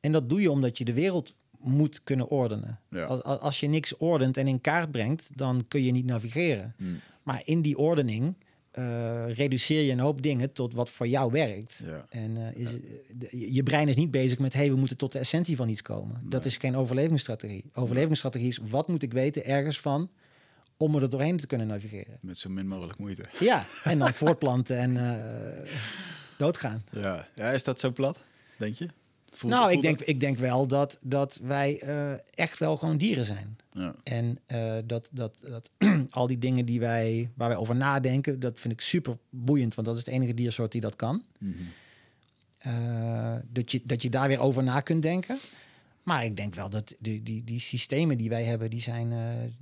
En 0.00 0.12
dat 0.12 0.28
doe 0.28 0.40
je 0.40 0.50
omdat 0.50 0.78
je 0.78 0.84
de 0.84 0.92
wereld 0.92 1.34
moet 1.58 2.02
kunnen 2.02 2.28
ordenen. 2.28 2.80
Ja. 2.90 3.04
Als, 3.04 3.22
als 3.22 3.60
je 3.60 3.68
niks 3.68 3.96
ordent 3.96 4.36
en 4.36 4.46
in 4.46 4.60
kaart 4.60 4.90
brengt, 4.90 5.30
dan 5.34 5.64
kun 5.68 5.82
je 5.82 5.92
niet 5.92 6.06
navigeren. 6.06 6.74
Hmm. 6.76 7.00
Maar 7.22 7.42
in 7.44 7.62
die 7.62 7.78
ordening 7.78 8.34
uh, 8.78 9.34
reduceer 9.34 9.82
je 9.82 9.92
een 9.92 9.98
hoop 9.98 10.22
dingen 10.22 10.52
tot 10.52 10.74
wat 10.74 10.90
voor 10.90 11.06
jou 11.06 11.32
werkt. 11.32 11.80
Ja. 11.84 12.06
En 12.08 12.36
uh, 12.36 12.46
is, 12.54 12.70
ja. 13.30 13.46
je 13.50 13.62
brein 13.62 13.88
is 13.88 13.96
niet 13.96 14.10
bezig 14.10 14.38
met, 14.38 14.52
hey, 14.52 14.70
we 14.70 14.76
moeten 14.76 14.96
tot 14.96 15.12
de 15.12 15.18
essentie 15.18 15.56
van 15.56 15.68
iets 15.68 15.82
komen. 15.82 16.18
Nee. 16.20 16.30
Dat 16.30 16.44
is 16.44 16.56
geen 16.56 16.76
overlevingsstrategie. 16.76 17.64
Overlevingsstrategie 17.74 18.48
is, 18.48 18.58
wat 18.68 18.88
moet 18.88 19.02
ik 19.02 19.12
weten 19.12 19.44
ergens 19.44 19.80
van 19.80 20.10
om 20.76 20.94
er 20.94 21.10
doorheen 21.10 21.36
te 21.36 21.46
kunnen 21.46 21.66
navigeren. 21.66 22.18
Met 22.20 22.38
zo 22.38 22.50
min 22.50 22.68
mogelijk 22.68 22.98
moeite. 22.98 23.24
Ja, 23.40 23.64
en 23.84 23.98
dan 23.98 24.12
voortplanten 24.12 24.78
en 24.78 24.96
uh, 24.96 25.70
doodgaan. 26.36 26.84
Ja. 26.90 27.28
ja, 27.34 27.50
is 27.50 27.64
dat 27.64 27.80
zo 27.80 27.92
plat, 27.92 28.18
denk 28.58 28.74
je? 28.74 28.88
Nou, 29.42 29.72
ik 29.72 29.80
denk, 29.80 30.00
ik 30.00 30.20
denk 30.20 30.38
wel 30.38 30.66
dat, 30.66 30.98
dat 31.00 31.38
wij 31.42 31.82
uh, 31.84 32.12
echt 32.34 32.58
wel 32.58 32.76
gewoon 32.76 32.96
dieren 32.96 33.24
zijn. 33.24 33.56
Ja. 33.72 33.94
En 34.02 34.38
uh, 34.48 34.76
dat, 34.84 35.08
dat, 35.12 35.36
dat 35.40 35.70
al 36.10 36.26
die 36.26 36.38
dingen 36.38 36.64
die 36.64 36.80
wij, 36.80 37.30
waar 37.34 37.48
wij 37.48 37.56
over 37.56 37.76
nadenken, 37.76 38.40
dat 38.40 38.60
vind 38.60 38.74
ik 38.74 38.80
super 38.80 39.18
boeiend, 39.30 39.74
want 39.74 39.86
dat 39.86 39.96
is 39.96 40.04
het 40.04 40.14
enige 40.14 40.34
diersoort 40.34 40.72
die 40.72 40.80
dat 40.80 40.96
kan. 40.96 41.24
Mm 41.38 41.54
-hmm. 41.54 42.72
uh, 42.72 43.36
dat, 43.50 43.70
je, 43.70 43.80
dat 43.84 44.02
je 44.02 44.10
daar 44.10 44.28
weer 44.28 44.40
over 44.40 44.62
na 44.62 44.80
kunt 44.80 45.02
denken. 45.02 45.38
Maar 46.02 46.24
ik 46.24 46.36
denk 46.36 46.54
wel 46.54 46.70
dat 46.70 46.94
die, 46.98 47.22
die, 47.22 47.44
die 47.44 47.60
systemen 47.60 48.18
die 48.18 48.28
wij 48.28 48.44
hebben, 48.44 48.70
die 48.70 48.80
zijn, 48.80 49.12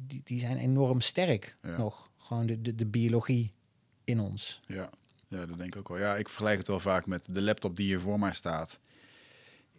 die, 0.07 0.21
die 0.25 0.39
zijn 0.39 0.57
enorm 0.57 1.01
sterk 1.01 1.57
ja. 1.63 1.77
nog. 1.77 2.11
Gewoon 2.17 2.47
de, 2.47 2.61
de, 2.61 2.75
de 2.75 2.87
biologie 2.87 3.53
in 4.05 4.21
ons. 4.21 4.61
Ja. 4.67 4.91
ja, 5.29 5.47
dat 5.47 5.59
denk 5.59 5.75
ik 5.75 5.77
ook 5.77 5.89
wel. 5.89 5.99
Ja, 5.99 6.17
ik 6.17 6.29
vergelijk 6.29 6.59
het 6.59 6.69
wel 6.69 6.81
vaak 6.81 7.07
met 7.07 7.27
de 7.31 7.43
laptop 7.43 7.77
die 7.77 7.87
hier 7.87 8.01
voor 8.01 8.19
mij 8.19 8.33
staat 8.33 8.79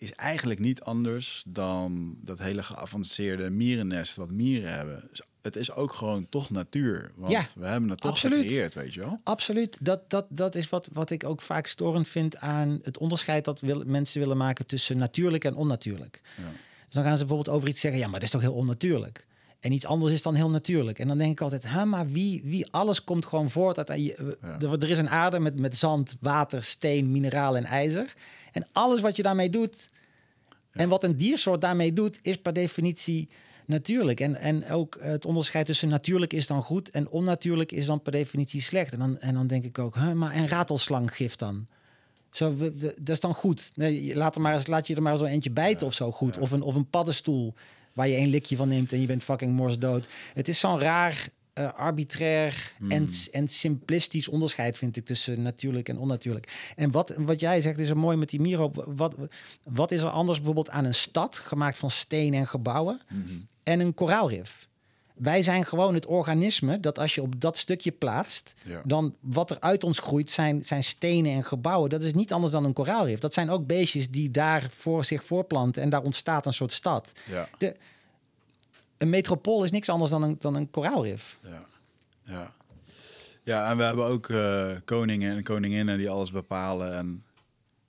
is 0.05 0.11
eigenlijk 0.11 0.59
niet 0.59 0.81
anders 0.81 1.43
dan 1.47 2.17
dat 2.21 2.39
hele 2.39 2.63
geavanceerde 2.63 3.49
mierennest 3.49 4.15
wat 4.15 4.31
mieren 4.31 4.73
hebben. 4.73 5.09
Het 5.41 5.55
is 5.55 5.71
ook 5.71 5.93
gewoon 5.93 6.29
toch 6.29 6.49
natuur. 6.49 7.11
Want 7.15 7.31
ja, 7.31 7.45
we 7.55 7.65
hebben 7.65 7.89
het 7.89 8.01
toch 8.01 8.11
absoluut. 8.11 8.41
gecreëerd, 8.41 8.73
weet 8.73 8.93
je 8.93 8.99
wel? 8.99 9.19
Absoluut. 9.23 9.77
Dat, 9.81 10.09
dat, 10.09 10.25
dat 10.29 10.55
is 10.55 10.69
wat, 10.69 10.89
wat 10.93 11.09
ik 11.09 11.23
ook 11.23 11.41
vaak 11.41 11.67
storend 11.67 12.07
vind 12.07 12.37
aan 12.37 12.79
het 12.83 12.97
onderscheid 12.97 13.45
dat 13.45 13.59
wil, 13.59 13.83
mensen 13.85 14.19
willen 14.19 14.37
maken 14.37 14.65
tussen 14.65 14.97
natuurlijk 14.97 15.43
en 15.43 15.55
onnatuurlijk. 15.55 16.21
Ja. 16.37 16.43
Dus 16.85 16.93
dan 16.93 17.03
gaan 17.03 17.17
ze 17.17 17.25
bijvoorbeeld 17.25 17.55
over 17.55 17.69
iets 17.69 17.79
zeggen, 17.79 17.99
ja, 17.99 18.05
maar 18.05 18.19
dat 18.19 18.23
is 18.23 18.31
toch 18.31 18.41
heel 18.41 18.53
onnatuurlijk. 18.53 19.25
En 19.59 19.71
iets 19.71 19.85
anders 19.85 20.13
is 20.13 20.21
dan 20.21 20.35
heel 20.35 20.49
natuurlijk. 20.49 20.99
En 20.99 21.07
dan 21.07 21.17
denk 21.17 21.31
ik 21.31 21.41
altijd, 21.41 21.63
hè, 21.69 21.85
maar 21.85 22.07
wie, 22.07 22.41
wie 22.43 22.67
alles 22.71 23.03
komt 23.03 23.25
gewoon 23.25 23.49
voort 23.49 23.89
uit... 23.89 23.99
Ja. 24.41 24.59
Er 24.59 24.89
is 24.89 24.97
een 24.97 25.09
aarde 25.09 25.39
met, 25.39 25.59
met 25.59 25.77
zand, 25.77 26.15
water, 26.19 26.63
steen, 26.63 27.11
mineraal 27.11 27.57
en 27.57 27.65
ijzer. 27.65 28.13
En 28.51 28.67
alles 28.71 29.01
wat 29.01 29.15
je 29.15 29.23
daarmee 29.23 29.49
doet... 29.49 29.89
En 30.75 30.89
wat 30.89 31.03
een 31.03 31.17
diersoort 31.17 31.61
daarmee 31.61 31.93
doet, 31.93 32.19
is 32.21 32.37
per 32.37 32.53
definitie 32.53 33.29
natuurlijk. 33.65 34.19
En, 34.19 34.35
en 34.35 34.69
ook 34.69 34.97
het 35.01 35.25
onderscheid 35.25 35.65
tussen 35.65 35.89
natuurlijk 35.89 36.33
is 36.33 36.47
dan 36.47 36.63
goed... 36.63 36.89
en 36.89 37.09
onnatuurlijk 37.09 37.71
is 37.71 37.85
dan 37.85 38.01
per 38.01 38.11
definitie 38.11 38.61
slecht. 38.61 38.93
En 38.93 38.99
dan, 38.99 39.19
en 39.19 39.33
dan 39.33 39.47
denk 39.47 39.63
ik 39.63 39.79
ook, 39.79 39.95
hè, 39.95 40.13
maar 40.13 40.31
en 40.31 40.47
ratelslanggif 40.47 41.35
dan? 41.35 41.67
Zo, 42.29 42.55
we, 42.55 42.71
we, 42.77 42.93
dat 43.01 43.15
is 43.15 43.19
dan 43.19 43.33
goed. 43.33 43.71
Nee, 43.75 44.15
laat, 44.15 44.35
er 44.35 44.41
maar, 44.41 44.63
laat 44.65 44.87
je 44.87 44.95
er 44.95 45.01
maar 45.01 45.17
zo 45.17 45.25
eentje 45.25 45.51
bijten 45.51 45.79
ja. 45.79 45.85
of 45.85 45.93
zo 45.93 46.11
goed. 46.11 46.37
Of, 46.37 46.51
een, 46.51 46.61
of 46.61 46.75
een 46.75 46.89
paddenstoel 46.89 47.53
waar 47.93 48.07
je 48.07 48.15
één 48.15 48.29
likje 48.29 48.55
van 48.55 48.67
neemt 48.67 48.91
en 48.91 49.01
je 49.01 49.07
bent 49.07 49.23
fucking 49.23 49.53
morsdood. 49.53 50.07
Het 50.33 50.47
is 50.47 50.59
zo'n 50.59 50.79
raar, 50.79 51.29
uh, 51.59 51.73
arbitrair 51.73 52.73
Hmm. 52.77 52.91
en, 52.91 53.09
en 53.31 53.47
simplistisch 53.47 54.27
onderscheid, 54.27 54.77
vind 54.77 54.97
ik, 54.97 55.05
tussen 55.05 55.41
natuurlijk 55.41 55.89
en 55.89 55.97
onnatuurlijk. 55.97 56.71
En 56.75 56.91
wat, 56.91 57.13
wat 57.17 57.39
jij 57.39 57.61
zegt 57.61 57.79
is 57.79 57.89
er 57.89 57.97
mooi 57.97 58.17
met 58.17 58.29
die 58.29 58.41
Miro. 58.41 58.71
Wat, 58.85 59.15
wat 59.63 59.91
is 59.91 60.01
er 60.01 60.09
anders 60.09 60.37
bijvoorbeeld 60.37 60.69
aan 60.69 60.85
een 60.85 60.93
stad, 60.93 61.35
gemaakt 61.37 61.77
van 61.77 61.91
steen 61.91 62.33
en 62.33 62.47
gebouwen, 62.47 63.01
mm-hmm. 63.09 63.45
en 63.63 63.79
een 63.79 63.93
koraalrif? 63.93 64.67
Wij 65.15 65.41
zijn 65.41 65.65
gewoon 65.65 65.93
het 65.93 66.05
organisme 66.05 66.79
dat 66.79 66.99
als 66.99 67.15
je 67.15 67.21
op 67.21 67.41
dat 67.41 67.57
stukje 67.57 67.91
plaatst, 67.91 68.53
Ja. 68.63 68.81
dan 68.85 69.15
wat 69.19 69.49
er 69.49 69.59
uit 69.59 69.83
ons 69.83 69.99
groeit 69.99 70.31
zijn, 70.31 70.65
zijn 70.65 70.83
stenen 70.83 71.31
en 71.31 71.43
gebouwen. 71.43 71.89
Dat 71.89 72.03
is 72.03 72.13
niet 72.13 72.33
anders 72.33 72.51
dan 72.51 72.65
een 72.65 72.73
koraalrif. 72.73 73.19
Dat 73.19 73.33
zijn 73.33 73.49
ook 73.49 73.67
beestjes 73.67 74.09
die 74.11 74.31
daar 74.31 74.69
voor 74.73 75.05
zich 75.05 75.23
voorplanten 75.25 75.81
en 75.81 75.89
daar 75.89 76.01
ontstaat 76.03 76.45
een 76.45 76.53
soort 76.53 76.71
stad. 76.71 77.11
Ja, 77.29 77.49
De, 77.57 77.75
een 78.97 79.09
metropool 79.09 79.63
is 79.63 79.71
niks 79.71 79.89
anders 79.89 80.11
dan 80.11 80.23
een, 80.23 80.35
dan 80.39 80.55
een 80.55 80.69
koraalrif. 80.69 81.37
ja, 81.43 81.65
ja. 82.23 82.53
Ja, 83.43 83.69
en 83.71 83.77
we 83.77 83.83
hebben 83.83 84.05
ook 84.05 84.29
eh, 84.29 84.71
koningen 84.85 85.35
en 85.37 85.43
koninginnen 85.43 85.97
die 85.97 86.09
alles 86.09 86.31
bepalen. 86.31 86.93
En 86.97 87.23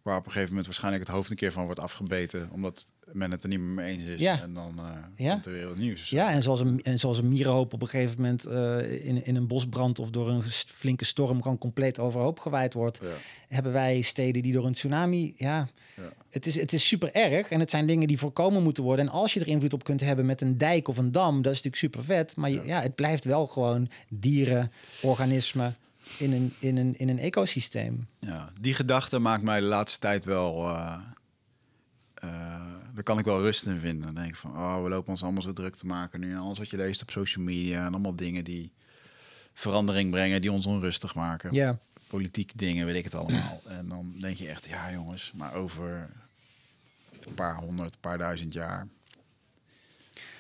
Waar 0.03 0.16
op 0.16 0.25
een 0.25 0.31
gegeven 0.31 0.49
moment 0.49 0.66
waarschijnlijk 0.66 1.05
het 1.07 1.14
hoofd 1.14 1.31
een 1.31 1.37
keer 1.37 1.53
van 1.53 1.64
wordt 1.64 1.81
afgebeten. 1.81 2.49
Omdat 2.53 2.87
men 3.12 3.31
het 3.31 3.42
er 3.42 3.49
niet 3.49 3.59
meer 3.59 3.69
mee 3.75 3.92
eens 3.97 4.03
is. 4.05 4.21
Ja. 4.21 4.40
En 4.40 4.55
dan 4.55 4.75
eh 4.79 4.97
Ja. 5.16 5.33
komt 5.33 5.47
er 5.47 5.53
weer 5.53 5.66
wat 5.69 5.77
nieuws. 5.79 6.11
Ja, 6.11 6.31
en 6.31 6.42
zoals 6.42 6.61
een, 6.61 6.83
en 6.83 6.99
zoals 6.99 7.19
een 7.19 7.29
mierenhoop 7.29 7.73
op 7.73 7.83
een 7.83 7.88
gegeven 7.88 8.16
moment 8.21 8.45
eh, 8.45 9.07
in, 9.07 9.25
in 9.25 9.37
een 9.37 9.47
bosbrand 9.47 9.99
of 9.99 10.11
door 10.11 10.29
een 10.31 10.42
flinke 10.75 11.05
storm 11.05 11.42
gewoon 11.42 11.59
compleet 11.59 11.99
overhoop 11.99 12.38
gewaaid 12.40 12.75
wordt, 12.75 12.99
Ja. 13.03 13.09
hebben 13.49 13.73
wij 13.73 14.01
steden 14.01 14.42
die 14.42 14.53
door 14.53 14.66
een 14.66 14.73
tsunami, 14.73 15.35
ja, 15.37 15.69
Ja. 15.96 16.12
het, 16.30 16.46
is, 16.46 16.54
het 16.61 16.72
is 16.72 16.87
super 16.88 17.14
erg 17.14 17.48
en 17.50 17.61
het 17.61 17.70
zijn 17.70 17.87
dingen 17.87 18.09
die 18.09 18.18
voorkomen 18.18 18.62
moeten 18.62 18.82
worden. 18.85 19.06
En 19.06 19.12
als 19.12 19.35
je 19.35 19.40
er 19.40 19.46
invloed 19.48 19.72
op 19.72 19.85
kunt 19.85 20.00
hebben 20.00 20.26
met 20.26 20.40
een 20.40 20.59
dijk 20.59 20.88
of 20.88 20.96
een 20.96 21.12
dam, 21.12 21.35
dat 21.42 21.52
is 21.52 21.62
natuurlijk 21.62 21.76
super 21.76 22.04
vet. 22.04 22.37
Maar 22.37 22.50
je- 22.50 22.62
ja. 22.64 22.80
het 22.82 22.94
blijft 22.94 23.24
wel 23.24 23.46
gewoon 23.46 23.88
dieren, 24.09 24.72
organismen 25.02 25.76
in 26.18 26.32
een, 26.32 26.52
in 26.59 26.76
een, 26.76 26.98
in 26.98 27.09
een 27.09 27.18
ecosysteem. 27.18 28.06
Ja, 28.18 28.52
die 28.61 28.74
gedachte 28.74 29.18
maakt 29.18 29.42
mij 29.42 29.61
de 29.61 29.66
laatste 29.66 29.98
tijd 29.98 30.24
wel. 30.24 30.68
eh, 30.68 31.00
daar 32.94 33.04
kan 33.04 33.18
ik 33.18 33.24
wel 33.24 33.40
rust 33.40 33.66
in 33.66 33.78
vinden. 33.80 34.04
Dan 34.04 34.14
denk 34.14 34.28
ik 34.28 34.37
van, 34.37 34.50
oh, 34.50 34.82
we 34.82 34.88
lopen 34.88 35.11
ons 35.11 35.22
allemaal 35.22 35.42
zo 35.42 35.52
druk 35.52 35.76
te 35.76 35.87
maken 35.87 36.20
nu. 36.20 36.30
En 36.32 36.38
alles 36.38 36.59
wat 36.59 36.70
je 36.70 36.76
leest 36.76 37.02
op 37.02 37.11
social 37.11 37.44
media 37.44 37.87
en 37.87 37.92
allemaal 37.92 38.16
dingen 38.16 38.44
die 38.44 38.72
verandering 39.54 40.11
brengen, 40.11 40.40
die 40.40 40.52
ons 40.52 40.66
onrustig 40.66 41.14
maken. 41.14 41.52
Ja, 41.54 41.78
Politiek 42.07 42.53
dingen, 42.59 42.87
weet 42.87 42.95
ik 42.95 43.05
het 43.05 43.14
allemaal. 43.14 43.61
En 43.66 43.88
dan 43.88 44.14
denk 44.21 44.37
je 44.37 44.49
echt, 44.49 44.66
ja 44.66 44.92
jongens, 44.92 45.33
maar 45.35 45.55
over 45.55 46.11
een 47.27 47.35
paar 47.35 47.57
honderd, 47.57 47.95
een 47.95 48.01
paar 48.01 48.19
duizend 48.19 48.53
jaar. 48.53 48.88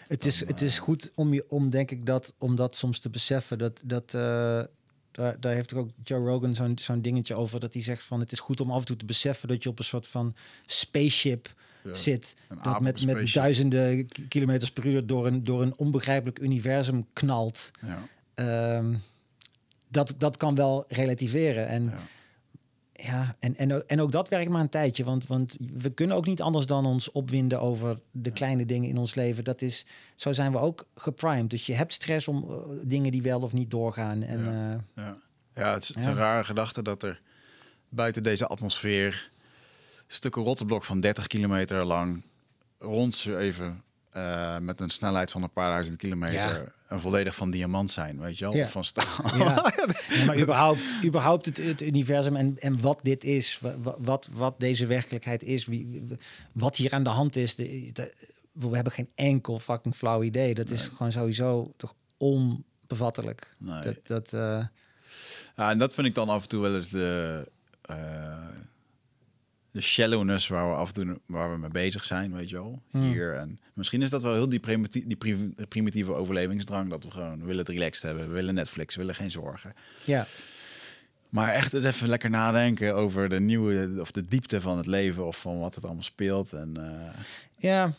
Het 0.08 0.24
is, 0.24 0.46
het 0.46 0.62
is 0.62 0.78
goed 0.78 1.12
om, 1.14 1.34
je, 1.34 1.44
om 1.48 1.70
denk 1.70 1.90
ik 1.90 2.06
dat, 2.06 2.34
om 2.38 2.56
dat 2.56 2.76
soms 2.76 2.98
te 2.98 3.10
beseffen. 3.10 3.58
Dat, 3.58 3.80
dat, 3.84 4.14
eh, 4.14 4.62
daar, 5.10 5.40
daar 5.40 5.54
heeft 5.54 5.74
ook 5.74 5.90
Joe 6.04 6.20
Rogan 6.20 6.54
zo'n 6.54 6.78
zo'n 6.78 7.02
dingetje 7.02 7.34
over. 7.34 7.60
Dat 7.60 7.74
hij 7.74 7.82
zegt 7.82 8.02
van 8.02 8.20
het 8.20 8.32
is 8.32 8.40
goed 8.40 8.60
om 8.60 8.70
af 8.70 8.78
en 8.78 8.86
toe 8.86 8.96
te 8.96 9.04
beseffen 9.04 9.48
dat 9.48 9.62
je 9.62 9.68
op 9.68 9.78
een 9.78 9.84
soort 9.84 10.08
van 10.08 10.34
spaceship 10.66 11.54
Ja, 11.82 11.94
zit. 11.94 12.34
Dat 12.62 12.80
met, 12.80 13.06
met 13.06 13.32
duizenden 13.32 14.08
kilometers 14.28 14.70
per 14.70 14.86
uur 14.86 15.06
door 15.06 15.26
een, 15.26 15.44
door 15.44 15.62
een 15.62 15.76
onbegrijpelijk 15.76 16.38
universum 16.38 17.06
knalt. 17.12 17.70
Ja, 17.86 18.08
Ehm, 18.36 18.94
dat, 19.88 20.14
dat 20.18 20.36
kan 20.36 20.54
wel 20.54 20.84
relativeren. 20.88 21.68
En 21.68 21.84
ja. 21.84 21.98
ja, 22.92 23.36
en, 23.38 23.56
en, 23.56 23.72
ook- 23.74 23.82
en 23.86 24.00
ook 24.00 24.12
dat 24.12 24.28
werkt 24.28 24.48
maar 24.50 24.60
een 24.60 24.68
tijdje. 24.68 25.04
Want, 25.04 25.26
want 25.26 25.56
we 25.76 25.90
kunnen 25.90 26.16
ook 26.16 26.26
niet 26.26 26.42
anders 26.42 26.66
dan 26.66 26.86
ons 26.86 27.12
opwinden 27.12 27.60
over 27.60 28.00
de 28.10 28.30
kleine 28.30 28.66
dingen 28.66 28.88
in 28.88 28.96
ons 28.98 29.14
leven. 29.14 29.44
Dat 29.44 29.62
is, 29.62 29.86
zo 30.14 30.32
zijn 30.32 30.52
we 30.52 30.58
ook 30.58 30.86
geprimed. 30.94 31.50
Dus 31.50 31.66
je 31.66 31.74
hebt 31.74 31.92
stress 31.92 32.28
om 32.28 32.44
eh, 32.50 32.56
dingen 32.82 33.10
die 33.12 33.22
wel 33.22 33.40
of 33.40 33.52
niet 33.52 33.70
doorgaan. 33.70 34.22
En 34.22 34.44
Ja. 34.44 34.72
eh, 34.72 35.04
Ja, 35.04 35.16
ja 35.54 35.72
het 35.74 35.82
is, 35.96 36.04
een 36.06 36.14
rare 36.14 36.44
gedachte 36.44 36.82
dat 36.82 37.02
er 37.02 37.20
buiten 37.88 38.22
deze 38.22 38.46
atmosfeer 38.46 39.30
stukken 40.06 40.42
rotteblok 40.42 40.84
van 40.84 41.00
30 41.00 41.26
kilometer 41.26 41.84
lang 41.84 42.24
rondzweven 42.78 43.82
eh 44.10 44.58
met 44.58 44.80
een 44.80 44.90
snelheid 44.90 45.30
van 45.30 45.42
een 45.42 45.52
paar 45.52 45.70
duizend 45.70 45.96
kilometer 45.96 46.72
Ja. 46.88 46.94
en 46.96 47.00
volledig 47.00 47.34
van 47.34 47.50
diamant 47.50 47.90
zijn, 47.90 48.20
weet 48.20 48.38
je 48.38 48.44
wel, 48.44 48.54
Ja. 48.54 48.64
of 48.64 48.70
van 48.70 48.84
staal. 48.84 49.24
ja. 49.38 49.72
Ja, 50.08 50.24
maar 50.24 50.38
überhaupt, 50.38 50.80
überhaupt 51.04 51.46
het, 51.46 51.56
het 51.56 51.82
universum 51.82 52.36
en, 52.36 52.58
en 52.58 52.80
wat 52.80 53.00
dit 53.02 53.24
is, 53.24 53.58
wa- 53.60 53.78
wa- 53.78 53.96
wat, 53.98 54.28
wat 54.32 54.60
deze 54.60 54.86
werkelijkheid 54.86 55.42
is, 55.42 55.66
wie, 55.66 56.02
wat 56.54 56.76
hier 56.76 56.92
aan 56.92 57.02
de 57.04 57.10
hand 57.10 57.36
is. 57.36 57.54
De, 57.54 57.90
de- 57.92 58.12
we 58.52 58.74
hebben 58.74 58.92
geen 58.92 59.08
enkel 59.14 59.58
fucking 59.58 59.94
flauw 59.96 60.22
idee. 60.22 60.54
Dat 60.54 60.70
is 60.70 60.86
gewoon 60.86 61.12
sowieso 61.12 61.72
toch 61.76 61.94
onbevattelijk. 62.16 63.52
Nee. 63.58 63.82
Dat, 63.82 63.98
dat, 64.06 64.32
eh, 64.32 64.64
Ja, 65.56 65.70
en 65.70 65.78
dat 65.78 65.94
vind 65.94 66.06
ik 66.06 66.14
dan 66.14 66.28
af 66.28 66.42
en 66.42 66.48
toe 66.48 66.60
wel 66.62 66.74
eens 66.74 66.88
de, 66.88 67.48
eh, 67.82 67.96
de 69.76 69.82
shallowness 69.82 70.48
waar 70.48 70.70
we 70.70 70.74
af 70.76 70.88
en 70.88 70.94
toe 70.94 71.18
waar 71.26 71.50
we 71.52 71.58
mee 71.58 71.70
bezig 71.70 72.04
zijn, 72.04 72.32
weet 72.34 72.48
je 72.48 72.54
wel. 72.56 72.82
Hmm. 72.90 73.02
Hier 73.10 73.34
en 73.34 73.60
misschien 73.74 74.02
is 74.02 74.10
dat 74.10 74.22
wel 74.22 74.32
heel 74.32 74.48
die, 74.48 74.60
primiti 74.60 75.06
die 75.06 75.16
pri- 75.16 75.54
primitieve 75.68 76.12
overlevingsdrang 76.14 76.90
dat 76.90 77.04
we 77.04 77.10
gewoon 77.10 77.40
willen 77.44 77.58
het 77.58 77.68
relaxed 77.68 78.02
hebben, 78.02 78.26
we 78.28 78.32
willen 78.34 78.54
Netflix, 78.54 78.94
we 78.94 79.00
willen 79.00 79.14
geen 79.16 79.30
zorgen. 79.30 79.74
ja. 80.04 80.26
Maar 81.28 81.48
echt 81.52 81.72
eens 81.72 81.84
even 81.84 82.08
lekker 82.08 82.30
nadenken 82.30 82.94
over 82.94 83.28
de 83.28 83.40
nieuwe 83.40 84.00
of 84.00 84.10
de 84.10 84.26
diepte 84.28 84.60
van 84.60 84.76
het 84.76 84.86
leven 84.86 85.26
of 85.26 85.40
van 85.40 85.58
wat 85.58 85.74
het 85.74 85.84
allemaal 85.84 86.02
speelt. 86.02 86.52
En 86.52 86.76
eh, 86.76 87.12
Ja. 87.56 87.92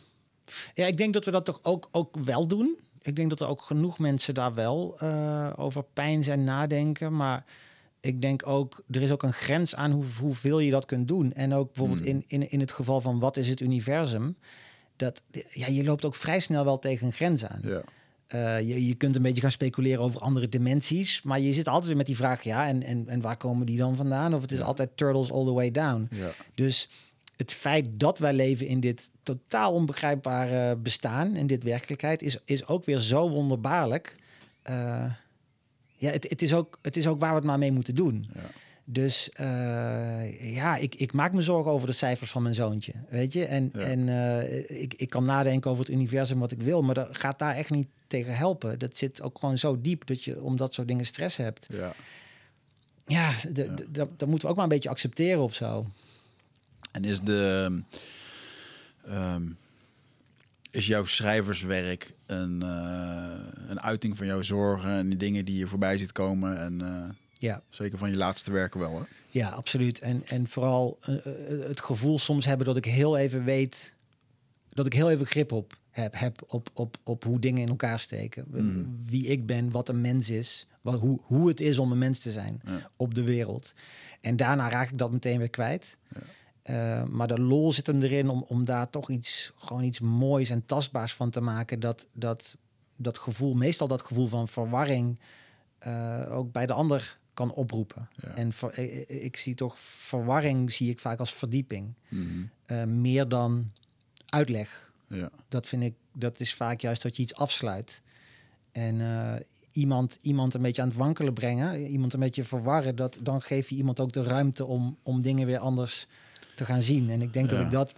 ja, 0.73 0.85
ik 0.85 0.97
denk 0.97 1.13
dat 1.13 1.25
we 1.25 1.31
dat 1.31 1.45
toch 1.45 1.59
ook, 1.63 1.89
ook 1.91 2.15
wel 2.23 2.47
doen. 2.47 2.77
Ik 3.01 3.15
denk 3.15 3.29
dat 3.29 3.39
er 3.41 3.47
ook 3.47 3.61
genoeg 3.61 3.99
mensen 3.99 4.33
daar 4.33 4.53
wel 4.53 4.95
eh, 4.99 5.49
over 5.55 5.83
pijn 5.93 6.23
zijn 6.23 6.43
nadenken. 6.43 7.15
Maar 7.15 7.45
ik 8.07 8.21
denk 8.21 8.47
ook, 8.47 8.83
er 8.91 9.01
is 9.01 9.11
ook 9.11 9.23
een 9.23 9.33
grens 9.33 9.75
aan 9.75 9.91
hoe, 9.91 10.03
hoeveel 10.19 10.59
je 10.59 10.71
dat 10.71 10.85
kunt 10.85 11.07
doen. 11.07 11.33
En 11.33 11.53
ook 11.53 11.67
bijvoorbeeld 11.73 11.99
Hmm. 11.99 12.09
in, 12.09 12.23
in, 12.27 12.51
in 12.51 12.59
het 12.59 12.71
geval 12.71 13.01
van 13.01 13.19
wat 13.19 13.37
is 13.37 13.49
het 13.49 13.59
universum. 13.61 14.35
Dat, 14.95 15.21
ja, 15.51 15.67
je 15.67 15.83
loopt 15.83 16.05
ook 16.05 16.15
vrij 16.15 16.39
snel 16.39 16.63
wel 16.65 16.79
tegen 16.79 17.07
een 17.07 17.13
grens 17.13 17.45
aan. 17.45 17.61
ja. 17.63 17.81
Eh, 18.27 18.59
je, 18.59 18.85
je 18.87 18.95
kunt 18.95 19.15
een 19.15 19.21
beetje 19.21 19.41
gaan 19.41 19.51
speculeren 19.51 20.01
over 20.03 20.21
andere 20.21 20.49
dimensies. 20.49 21.21
Maar 21.21 21.39
je 21.39 21.53
zit 21.53 21.67
altijd 21.67 21.87
weer 21.87 21.97
met 21.97 22.05
die 22.05 22.15
vraag, 22.15 22.43
ja, 22.43 22.67
en, 22.67 22.83
en, 22.83 23.03
en 23.07 23.21
waar 23.21 23.37
komen 23.37 23.65
die 23.65 23.77
dan 23.77 23.95
vandaan? 23.95 24.33
Of 24.33 24.41
het 24.41 24.51
is 24.51 24.57
Ja. 24.57 24.63
altijd 24.63 24.89
turtles 24.95 25.31
all 25.31 25.45
the 25.45 25.53
way 25.53 25.71
down. 25.71 26.07
Ja. 26.11 26.29
Dus 26.55 26.89
het 27.35 27.51
feit 27.53 27.87
dat 27.91 28.19
wij 28.19 28.33
leven 28.33 28.67
in 28.67 28.79
dit 28.79 29.09
totaal 29.23 29.73
onbegrijpbare 29.73 30.75
bestaan, 30.75 31.35
in 31.35 31.47
dit 31.47 31.63
werkelijkheid, 31.63 32.21
is, 32.21 32.37
is 32.45 32.67
ook 32.67 32.85
weer 32.85 32.99
zo 32.99 33.29
wonderbaarlijk. 33.29 34.15
Eh, 34.61 35.05
ja, 35.97 36.11
het, 36.11 36.29
het, 36.29 36.41
is 36.41 36.53
ook, 36.53 36.79
het 36.81 36.97
is 36.97 37.07
ook 37.07 37.19
waar 37.19 37.29
we 37.29 37.35
het 37.35 37.45
maar 37.45 37.57
mee 37.59 37.71
moeten 37.71 37.95
doen. 37.95 38.25
Ja. 38.33 38.41
Dus 38.89 39.29
eh, 39.33 40.55
ja, 40.55 40.75
ik, 40.75 40.95
ik 40.95 41.13
maak 41.13 41.33
me 41.33 41.41
zorgen 41.41 41.71
over 41.71 41.87
de 41.87 41.93
cijfers 41.93 42.31
van 42.31 42.41
mijn 42.41 42.55
zoontje. 42.55 42.93
Weet 43.09 43.33
je? 43.33 43.45
En, 43.45 43.69
Ja. 43.73 43.79
en 43.79 44.09
eh, 44.09 44.81
ik, 44.81 44.93
ik 44.93 45.09
kan 45.09 45.23
nadenken 45.23 45.71
over 45.71 45.83
het 45.85 45.93
universum 45.93 46.39
wat 46.39 46.51
ik 46.51 46.61
wil, 46.61 46.81
maar 46.83 46.95
dat 46.95 47.17
gaat 47.17 47.39
daar 47.39 47.55
echt 47.55 47.69
niet 47.69 47.87
tegen 48.07 48.35
helpen. 48.35 48.79
Dat 48.79 48.97
zit 48.97 49.21
ook 49.21 49.39
gewoon 49.39 49.57
zo 49.57 49.81
diep 49.81 50.05
dat 50.07 50.23
je 50.23 50.41
om 50.41 50.57
dat 50.57 50.73
soort 50.73 50.87
dingen 50.87 51.05
stress 51.05 51.37
hebt. 51.37 51.65
ja. 51.69 51.93
Ja, 53.07 53.31
dat, 53.51 53.85
dat 54.17 54.27
moeten 54.27 54.39
we 54.41 54.47
ook 54.47 54.55
maar 54.55 54.63
een 54.63 54.69
beetje 54.69 54.89
accepteren 54.89 55.41
of 55.43 55.55
zo. 55.55 55.85
En 56.91 57.03
is 57.03 57.19
de 57.19 57.71
ehm, 59.05 59.49
is 60.77 60.87
jouw 60.87 61.05
schrijverswerk 61.05 62.13
een, 62.25 62.61
eh, 62.61 63.69
een 63.69 63.81
uiting 63.81 64.17
van 64.17 64.25
jouw 64.27 64.41
zorgen 64.41 64.89
en 64.91 65.09
die 65.09 65.17
dingen 65.17 65.45
die 65.45 65.57
je 65.57 65.67
voorbij 65.67 65.97
ziet 65.97 66.11
komen 66.11 66.59
en 66.59 66.81
eh, 66.81 67.09
Ja. 67.33 67.61
zeker 67.69 67.97
van 67.97 68.09
je 68.09 68.15
laatste 68.17 68.51
werken 68.51 68.79
wel, 68.79 68.95
hè? 68.99 69.03
Ja, 69.29 69.49
absoluut. 69.49 69.99
En, 69.99 70.21
en 70.25 70.47
vooral 70.47 70.97
eh, 71.01 71.15
het 71.67 71.79
gevoel 71.81 72.19
soms 72.19 72.45
hebben 72.45 72.65
dat 72.65 72.77
ik 72.77 72.85
heel 72.85 73.17
even 73.17 73.43
weet, 73.43 73.93
dat 74.73 74.85
ik 74.85 74.93
heel 74.93 75.09
even 75.11 75.25
grip 75.25 75.51
op 75.51 75.77
heb, 75.89 76.13
heb 76.19 76.43
op, 76.47 76.69
op, 76.73 76.97
op 77.03 77.23
hoe 77.23 77.39
dingen 77.39 77.61
in 77.61 77.67
elkaar 77.69 77.99
steken. 77.99 78.45
Mhm. 78.47 78.83
Wie 79.05 79.25
ik 79.27 79.45
ben, 79.45 79.71
wat 79.71 79.89
een 79.89 80.01
mens 80.01 80.29
is, 80.29 80.67
wat, 80.81 80.99
hoe, 80.99 81.19
hoe 81.23 81.47
het 81.47 81.59
is 81.59 81.77
om 81.77 81.91
een 81.91 81.97
mens 81.97 82.19
te 82.19 82.31
zijn 82.31 82.61
Ja. 82.65 82.89
op 82.95 83.13
de 83.13 83.23
wereld. 83.23 83.73
En 84.21 84.35
daarna 84.35 84.69
raak 84.69 84.89
ik 84.91 84.97
dat 84.97 85.11
meteen 85.11 85.37
weer 85.37 85.49
kwijt. 85.49 85.97
Eh, 86.67 87.03
maar 87.03 87.27
de 87.27 87.39
lol 87.39 87.71
zit 87.71 87.87
hem 87.87 88.01
erin 88.01 88.29
om, 88.29 88.45
om 88.47 88.65
daar 88.65 88.89
toch 88.89 89.09
iets, 89.09 89.51
gewoon 89.55 89.83
iets 89.83 89.99
moois 89.99 90.49
en 90.49 90.65
tastbaars 90.65 91.13
van 91.13 91.29
te 91.29 91.41
maken. 91.41 91.79
Dat, 91.79 92.07
dat, 92.13 92.57
dat 92.95 93.17
gevoel, 93.17 93.53
meestal 93.53 93.87
dat 93.87 94.01
gevoel 94.01 94.27
van 94.27 94.47
verwarring, 94.47 95.19
eh, 95.79 96.27
ook 96.31 96.51
bij 96.51 96.65
de 96.65 96.73
ander 96.73 97.19
kan 97.33 97.53
oproepen. 97.53 98.09
Ja. 98.15 98.35
En 98.35 98.53
ver- 98.53 98.79
ik, 99.23 99.37
zie 99.37 99.55
toch 99.55 99.79
verwarring 99.79 100.73
zie 100.73 100.89
ik 100.89 100.99
vaak 100.99 101.19
als 101.19 101.33
verdieping. 101.33 101.93
Mhm. 102.07 102.25
Eh, 102.65 102.83
meer 102.83 103.27
dan 103.27 103.71
uitleg. 104.25 104.91
Ja. 105.07 105.29
Dat 105.49 105.67
vind 105.67 105.83
ik, 105.83 105.95
dat 106.13 106.39
is 106.39 106.53
vaak 106.53 106.79
juist 106.81 107.01
dat 107.01 107.15
je 107.15 107.23
iets 107.23 107.35
afsluit. 107.35 108.01
En 108.71 109.01
eh, 109.01 109.35
iemand, 109.71 110.17
iemand 110.21 110.53
een 110.53 110.61
beetje 110.61 110.81
aan 110.81 110.87
het 110.87 110.97
wankelen 110.97 111.33
brengen, 111.33 111.85
iemand 111.85 112.13
een 112.13 112.19
beetje 112.19 112.43
verwarren, 112.43 112.95
dat, 112.95 113.19
dan 113.21 113.41
geef 113.41 113.69
je 113.69 113.75
iemand 113.75 113.99
ook 113.99 114.11
de 114.11 114.23
ruimte 114.23 114.65
om, 114.65 114.97
om 115.03 115.21
dingen 115.21 115.45
weer 115.45 115.59
anders 115.59 116.07
te 116.57 116.65
gaan 116.65 116.81
zien. 116.81 117.09
En 117.09 117.21
ik 117.21 117.33
denk 117.33 117.49
dat 117.49 117.59
ik 117.59 117.71
dat 117.71 117.93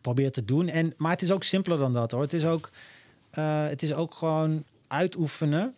probeer 0.00 0.32
te 0.32 0.44
doen. 0.44 0.68
En, 0.68 0.94
maar 0.96 1.10
het 1.10 1.22
is 1.22 1.30
ook 1.30 1.44
simpeler 1.44 1.78
dan 1.78 1.92
dat 1.92 2.10
hoor. 2.10 2.22
Het 2.22 2.32
is 2.32 2.44
ook, 2.44 2.70
eh, 3.30 3.66
het 3.66 3.82
is 3.82 3.94
ook 3.94 4.14
gewoon 4.14 4.64
uitoefenen. 4.86 5.74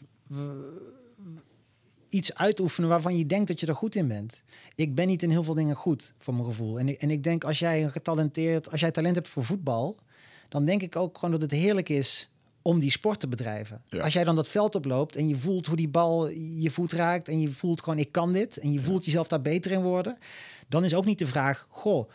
Iets 2.08 2.34
uitoefenen 2.34 2.88
waarvan 2.88 3.16
je 3.16 3.26
denkt 3.26 3.48
dat 3.48 3.60
je 3.60 3.66
er 3.66 3.74
goed 3.74 3.94
in 3.94 4.08
bent. 4.08 4.40
Ik 4.74 4.94
ben 4.94 5.06
niet 5.06 5.22
in 5.22 5.30
heel 5.30 5.44
veel 5.44 5.54
dingen 5.54 5.76
goed, 5.76 6.12
voor 6.18 6.34
mijn 6.34 6.46
gevoel. 6.46 6.78
En 6.78 6.88
ik, 6.88 7.00
en 7.00 7.10
ik 7.10 7.22
denk, 7.22 7.44
als 7.44 7.58
jij 7.58 7.82
een 7.82 7.90
getalenteerd, 7.90 8.70
als 8.70 8.80
jij 8.80 8.90
talent 8.90 9.14
hebt 9.14 9.28
voor 9.28 9.44
voetbal, 9.44 9.96
dan 10.48 10.64
denk 10.64 10.82
ik 10.82 10.96
ook 10.96 11.14
gewoon 11.14 11.30
dat 11.30 11.42
het 11.42 11.50
heerlijk 11.50 11.88
is 11.88 12.28
om 12.66 12.79
die 12.79 12.90
sport 12.90 13.20
te 13.20 13.29
bedrijven. 13.29 13.83
Ja. 13.88 14.02
Als 14.02 14.12
jij 14.12 14.24
dan 14.24 14.37
dat 14.37 14.48
veld 14.48 14.74
oploopt 14.74 15.16
en 15.16 15.29
je 15.29 15.37
voelt 15.37 15.66
hoe 15.66 15.76
die 15.76 15.88
bal 15.88 16.29
je 16.31 16.70
voet 16.70 16.92
raakt 16.92 17.29
en 17.29 17.40
je 17.40 17.48
voelt 17.48 17.83
gewoon, 17.83 17.98
ik 17.98 18.12
kan 18.12 18.33
dit, 18.33 18.57
en 18.57 18.72
je 18.72 18.81
voelt 18.81 19.05
jezelf 19.05 19.29
daar 19.29 19.42
beter 19.42 19.70
in 19.70 19.83
worden, 19.83 20.18
dan 20.68 20.85
is 20.85 20.94
ook 20.94 21.05
niet 21.05 21.18
de 21.18 21.26
vraag, 21.26 21.66
goh, 21.70 22.09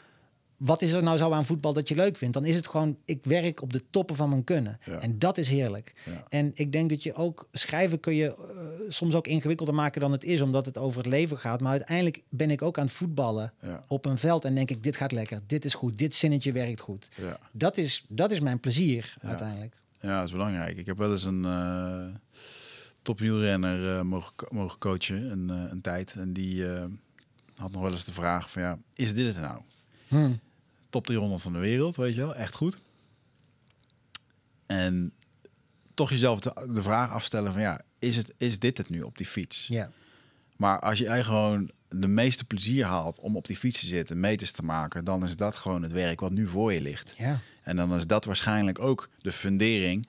wat 0.57 0.81
is 0.81 0.91
er 0.91 1.03
nou 1.03 1.17
zo 1.17 1.31
aan 1.31 1.45
voetbal 1.45 1.73
dat 1.73 1.87
je 1.87 1.95
leuk 1.95 2.17
vindt? 2.17 2.33
Dan 2.33 2.45
is 2.45 2.55
het 2.55 2.67
gewoon, 2.67 2.97
ik 3.05 3.19
werk 3.23 3.61
op 3.61 3.73
de 3.73 3.83
toppen 3.89 4.15
van 4.15 4.29
mijn 4.29 4.43
kunnen. 4.43 4.79
Ja. 4.85 4.99
En 4.99 5.19
dat 5.19 5.37
is 5.37 5.47
heerlijk. 5.49 5.93
Ja. 6.05 6.23
En 6.29 6.51
ik 6.53 6.71
denk 6.71 6.89
dat 6.89 7.03
je 7.03 7.13
ook, 7.13 7.47
schrijven 7.51 7.99
kun 7.99 8.15
je 8.15 8.27
eh, 8.35 8.35
soms 8.89 9.15
ook 9.15 9.27
ingewikkelder 9.27 9.75
maken 9.75 10.01
dan 10.01 10.11
het 10.11 10.23
is, 10.23 10.41
omdat 10.41 10.65
het 10.65 10.77
over 10.77 10.97
het 10.97 11.07
leven 11.07 11.37
gaat. 11.37 11.61
Maar 11.61 11.71
uiteindelijk 11.71 12.21
ben 12.29 12.51
ik 12.51 12.61
ook 12.61 12.77
aan 12.77 12.85
het 12.85 12.93
voetballen 12.93 13.53
Ja. 13.61 13.83
op 13.87 14.05
een 14.05 14.17
veld 14.17 14.45
en 14.45 14.55
denk 14.55 14.69
ik, 14.69 14.83
dit 14.83 14.95
gaat 14.95 15.11
lekker, 15.11 15.39
dit 15.47 15.65
is 15.65 15.73
goed, 15.73 15.97
dit 15.97 16.15
zinnetje 16.15 16.51
werkt 16.51 16.79
goed. 16.79 17.09
Dat 17.51 17.77
is, 17.77 18.05
dat 18.07 18.31
is 18.31 18.39
mijn 18.39 18.59
plezier 18.59 19.15
uiteindelijk. 19.21 19.75
Ja, 20.01 20.17
dat 20.17 20.25
is 20.25 20.31
belangrijk. 20.31 20.77
Ik 20.77 20.85
heb 20.85 20.97
wel 20.97 21.11
eens 21.11 21.23
een 21.23 21.45
eh 21.45 22.05
topwielrenner 23.01 23.97
eh, 23.97 24.03
mogen, 24.03 24.33
mogen 24.49 24.79
coachen 24.79 25.31
een, 25.31 25.49
eh, 25.49 25.71
een 25.71 25.81
tijd. 25.81 26.15
En 26.15 26.33
die 26.33 26.65
had 27.55 27.71
nog 27.71 27.81
wel 27.81 27.91
eens 27.91 28.05
de 28.05 28.13
vraag 28.13 28.51
van 28.51 28.61
ja, 28.61 28.79
is 28.93 29.13
dit 29.13 29.35
het 29.35 29.43
nou? 29.43 29.61
Hm. 30.07 30.31
Top 30.89 31.05
300 31.05 31.41
van 31.41 31.53
de 31.53 31.59
wereld, 31.59 31.95
weet 31.95 32.15
je 32.15 32.21
wel, 32.21 32.35
echt 32.35 32.55
goed. 32.55 32.77
En 34.65 35.13
toch 35.93 36.09
jezelf 36.09 36.39
de, 36.39 36.67
de 36.73 36.81
vraag 36.81 37.11
afstellen 37.11 37.51
van 37.51 37.61
ja, 37.61 37.81
is, 37.99 38.15
het, 38.15 38.33
is 38.37 38.59
dit 38.59 38.77
het 38.77 38.89
nu 38.89 39.01
op 39.01 39.17
die 39.17 39.25
fiets? 39.25 39.67
Ja. 39.67 39.91
Maar 40.55 40.79
als 40.79 40.99
jij 40.99 41.23
gewoon 41.23 41.71
de 41.95 42.07
meeste 42.07 42.43
plezier 42.45 42.85
haalt 42.85 43.19
om 43.19 43.35
op 43.35 43.47
die 43.47 43.55
fiets 43.57 43.79
te 43.79 43.85
zitten, 43.85 44.19
meters 44.19 44.51
te 44.51 44.63
maken, 44.63 45.05
dan 45.05 45.23
is 45.25 45.35
dat 45.35 45.55
gewoon 45.55 45.81
het 45.83 45.91
werk 45.91 46.19
wat 46.19 46.31
nu 46.31 46.47
voor 46.47 46.73
je 46.73 46.81
ligt. 46.81 47.15
Ja. 47.17 47.39
En 47.63 47.75
dan 47.75 47.93
is 47.95 48.07
dat 48.07 48.25
waarschijnlijk 48.25 48.79
ook 48.79 49.09
de 49.21 49.31
fundering 49.31 50.07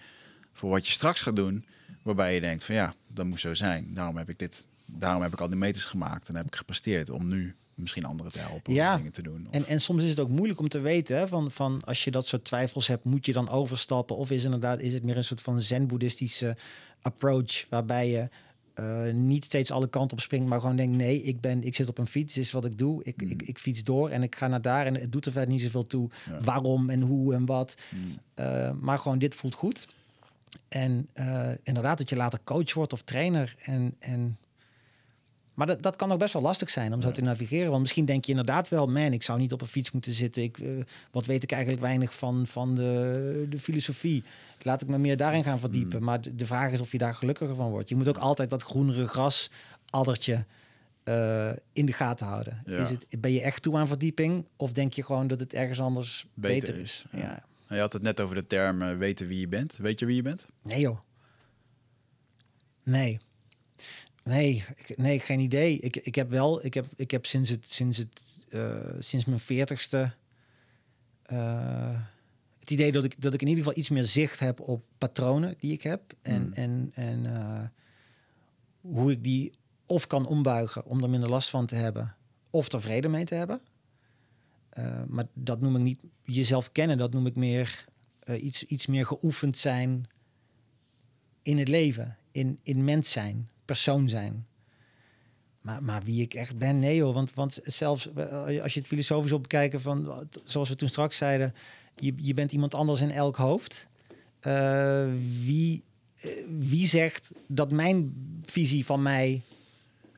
voor 0.53 0.71
wat 0.71 0.87
je 0.87 0.93
straks 0.93 1.21
gaat 1.21 1.37
doen. 1.37 1.65
Waarbij 2.03 2.35
je 2.35 2.41
denkt 2.41 2.65
van 2.65 2.75
ja, 2.75 2.95
dat 3.09 3.27
moet 3.27 3.41
zo 3.41 3.55
zijn. 3.55 3.95
Daarom 3.95 4.17
heb 4.17 4.29
ik 4.29 4.39
dit, 4.39 4.65
daarom 4.87 5.23
heb 5.23 5.33
ik 5.33 5.41
al 5.41 5.49
die 5.49 5.59
meters 5.59 5.85
gemaakt 5.85 6.29
en 6.29 6.37
heb 6.37 6.47
ik 6.47 6.57
gepresteerd 6.57 7.11
om 7.11 7.29
nu 7.29 7.55
misschien 7.75 8.05
anderen 8.05 8.33
te 8.33 8.39
helpen 8.39 8.73
Ja. 8.75 8.91
om 8.91 8.97
dingen 8.97 9.13
te 9.13 9.23
doen. 9.23 9.47
Of- 9.49 9.55
En, 9.55 9.67
en 9.67 9.81
soms 9.81 10.03
is 10.03 10.11
het 10.11 10.21
ook 10.21 10.29
moeilijk 10.29 10.61
om 10.61 10.69
te 10.69 10.81
weten, 10.81 11.17
hè, 11.17 11.27
van, 11.29 11.51
van 11.51 11.83
als 11.85 12.05
je 12.05 12.11
dat 12.11 12.27
soort 12.27 12.45
twijfels 12.45 12.87
hebt, 12.87 13.05
moet 13.05 13.27
je 13.27 13.33
dan 13.33 13.49
overstappen? 13.49 14.17
Of 14.17 14.31
is, 14.31 14.45
inderdaad, 14.45 14.81
is 14.81 14.93
het 14.93 15.03
meer 15.03 15.17
een 15.17 15.25
soort 15.25 15.41
van 15.41 15.61
zen-boeddhistische 15.61 16.57
approach, 17.03 17.67
waarbij 17.69 18.11
je 18.11 18.29
eh, 18.75 19.13
niet 19.13 19.45
steeds 19.45 19.71
alle 19.71 19.89
kanten 19.89 20.17
op 20.17 20.23
springt, 20.23 20.49
maar 20.49 20.61
gewoon 20.61 20.77
denkt, 20.77 20.97
nee, 20.97 21.23
ik, 21.23 21.41
ben, 21.41 21.63
ik 21.65 21.75
zit 21.75 21.89
op 21.89 21.99
een 21.99 22.07
fiets, 22.07 22.37
is 22.37 22.51
wat 22.53 22.65
ik 22.65 22.79
doe. 22.79 23.05
Ik, 23.05 23.23
Mm. 23.23 23.31
ik, 23.31 23.43
ik 23.43 23.59
fiets 23.59 23.85
door 23.85 24.09
en 24.11 24.23
ik 24.23 24.37
ga 24.37 24.49
naar 24.49 24.63
daar 24.63 24.87
en 24.87 24.95
het 24.95 25.13
doet 25.13 25.27
er 25.27 25.33
verder 25.33 25.51
niet 25.51 25.61
zoveel 25.63 25.87
toe 25.87 26.11
Ja. 26.31 26.41
waarom 26.41 26.91
en 26.91 27.01
hoe 27.01 27.35
en 27.35 27.47
wat. 27.47 27.75
Mm. 27.95 28.19
Eh, 28.35 28.71
maar 28.81 28.99
gewoon, 28.99 29.19
dit 29.19 29.35
voelt 29.35 29.55
goed. 29.55 29.89
En 30.69 31.09
eh, 31.13 31.49
inderdaad, 31.63 31.99
dat 31.99 32.09
je 32.09 32.17
later 32.17 32.39
coach 32.45 32.75
wordt 32.75 32.93
of 32.93 33.03
trainer. 33.03 33.55
En, 33.65 33.95
en... 33.99 34.37
Maar 35.55 35.67
dat, 35.67 35.83
dat 35.83 35.97
kan 35.97 36.13
ook 36.13 36.19
best 36.19 36.33
wel 36.33 36.43
lastig 36.43 36.71
zijn 36.71 36.93
om 36.93 37.03
zo 37.03 37.11
te 37.11 37.23
navigeren. 37.23 37.69
Want 37.69 37.81
misschien 37.81 38.05
denk 38.05 38.25
je 38.25 38.31
inderdaad 38.31 38.69
wel, 38.69 38.87
man, 38.87 39.13
ik 39.13 39.23
zou 39.23 39.39
niet 39.39 39.53
op 39.53 39.61
een 39.61 39.67
fiets 39.67 39.91
moeten 39.91 40.13
zitten. 40.13 40.43
Ik, 40.43 40.59
eh, 40.59 40.69
wat 41.11 41.27
weet 41.27 41.43
ik 41.43 41.53
eigenlijk 41.53 41.83
weinig 41.83 42.15
van, 42.15 42.47
van 42.47 42.75
de, 42.75 43.47
de 43.49 43.59
filosofie. 43.59 44.25
Laat 44.63 44.83
ik 44.83 44.89
me 44.89 44.99
meer 44.99 45.17
daarin 45.17 45.45
gaan 45.45 45.59
verdiepen. 45.59 45.99
Mm. 45.99 46.05
Maar 46.05 46.21
de, 46.21 46.35
de 46.35 46.47
vraag 46.47 46.73
is 46.73 46.81
of 46.81 46.93
je 46.93 46.99
daar 46.99 47.15
gelukkiger 47.15 47.57
van 47.57 47.71
wordt. 47.71 47.89
Je 47.89 47.97
moet 47.97 48.09
ook 48.09 48.19
altijd 48.19 48.51
dat 48.51 48.63
groenere 48.63 49.07
gras, 49.07 49.51
addertje, 49.91 50.45
eh, 51.05 51.51
in 51.73 51.87
de 51.87 51.93
gaten 51.93 52.27
houden. 52.27 52.63
Ja. 52.67 52.79
Is 52.79 52.89
het, 52.89 53.07
ben 53.21 53.33
je 53.33 53.41
echt 53.41 53.63
toe 53.63 53.77
aan 53.77 53.89
verdieping? 53.89 54.47
Of 54.57 54.73
denk 54.73 54.93
je 54.93 55.03
gewoon 55.03 55.27
dat 55.27 55.41
het 55.41 55.53
ergens 55.53 55.81
anders 55.81 56.27
Beter 56.35 56.69
beter, 56.69 56.83
is, 56.83 57.05
ja. 57.13 57.19
ja. 57.19 57.43
Je 57.75 57.81
had 57.81 57.93
het 57.93 58.03
net 58.03 58.21
over 58.21 58.35
de 58.35 58.47
term 58.47 58.83
eh, 58.83 58.97
weten 58.97 59.27
wie 59.27 59.41
je 59.41 59.49
bent. 59.49 59.77
Weet 59.77 59.99
je 59.99 60.07
wie 60.07 60.17
je 60.17 60.23
bent? 60.23 60.47
Nee 60.63 60.81
joh. 60.81 60.99
Nee. 62.83 63.21
Nee, 64.25 64.65
ik, 64.77 64.99
nee, 64.99 65.19
geen 65.21 65.41
idee. 65.41 65.79
Ik, 65.79 65.97
ik 65.97 66.15
heb 66.15 66.31
wel, 66.31 66.65
ik 66.65 66.75
heb, 66.75 66.87
ik 66.97 67.11
heb 67.11 67.27
sinds 67.27 67.51
het, 67.51 67.67
sinds 67.69 67.99
het, 67.99 68.23
eh, 68.49 68.95
sinds 68.99 69.25
mijn 69.25 69.41
veertigste 69.41 70.13
eh, 71.23 72.01
het 72.59 72.71
idee 72.71 72.93
dat 72.93 73.05
ik, 73.05 73.23
dat 73.23 73.35
ik 73.35 73.43
in 73.43 73.49
ieder 73.49 73.65
geval 73.65 73.79
iets 73.79 73.89
meer 73.89 74.05
zicht 74.05 74.39
heb 74.39 74.61
op 74.61 74.85
patronen 74.99 75.55
die 75.59 75.73
ik 75.73 75.83
heb 75.83 76.15
en, 76.23 76.43
Hmm. 76.43 76.53
en, 76.53 76.91
en 76.95 77.35
eh, 77.35 77.65
hoe 78.81 79.11
ik 79.11 79.25
die 79.25 79.53
of 79.87 80.07
kan 80.07 80.27
ombuigen 80.27 80.85
om 80.85 81.03
er 81.03 81.11
minder 81.11 81.29
last 81.29 81.51
van 81.51 81.67
te 81.67 81.75
hebben, 81.75 82.15
of 82.51 82.73
er 82.73 82.81
vrede 82.81 83.09
mee 83.09 83.25
te 83.25 83.35
hebben. 83.35 83.61
Maar 85.09 85.27
dat 85.35 85.61
noem 85.61 85.77
ik 85.77 85.83
niet 85.83 86.01
jezelf 86.25 86.73
kennen, 86.73 86.99
dat 86.99 87.13
noem 87.13 87.27
ik 87.27 87.37
meer 87.37 87.85
iets, 88.41 88.65
iets 88.65 88.87
meer 88.87 89.07
geoefend 89.07 89.59
zijn 89.59 90.07
in 91.43 91.59
het 91.59 91.69
leven, 91.69 92.17
in, 92.31 92.59
in 92.63 92.85
mens 92.85 93.11
zijn, 93.11 93.51
persoon 93.73 94.09
zijn. 94.09 94.47
Maar, 95.61 95.83
maar 95.83 96.03
wie 96.03 96.23
ik 96.23 96.35
echt 96.35 96.59
ben, 96.59 96.79
nee 96.79 97.03
hoor. 97.03 97.13
Want, 97.13 97.35
want 97.35 97.61
zelfs 97.65 98.13
eh, 98.13 98.63
als 98.63 98.75
je 98.75 98.79
het 98.79 98.89
filosofisch 98.89 99.31
wil 99.31 99.41
bekijken, 99.41 99.81
van, 99.81 100.29
zoals 100.45 100.69
we 100.69 100.77
toen 100.77 100.89
straks 100.89 101.17
zeiden, 101.17 101.55
je, 101.97 102.13
je 102.17 102.35
bent 102.35 102.53
iemand 102.53 102.75
anders 102.75 103.01
in 103.01 103.11
elk 103.11 103.37
hoofd. 103.37 103.87
Eh, 104.41 105.07
wie, 105.45 105.83
eh, 106.17 106.31
wie 106.59 106.87
zegt 106.87 107.31
dat 107.47 107.71
mijn 107.71 108.13
visie 108.45 108.85
van 108.85 109.03
mij 109.03 109.43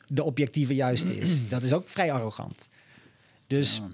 de 0.09 0.23
objectieve 0.23 0.75
juiste 0.75 1.17
is? 1.17 1.49
Dat 1.49 1.63
is 1.63 1.73
ook 1.73 1.89
vrij 1.89 2.13
arrogant. 2.13 2.69
Dus 3.47 3.77
Ja. 3.77 3.91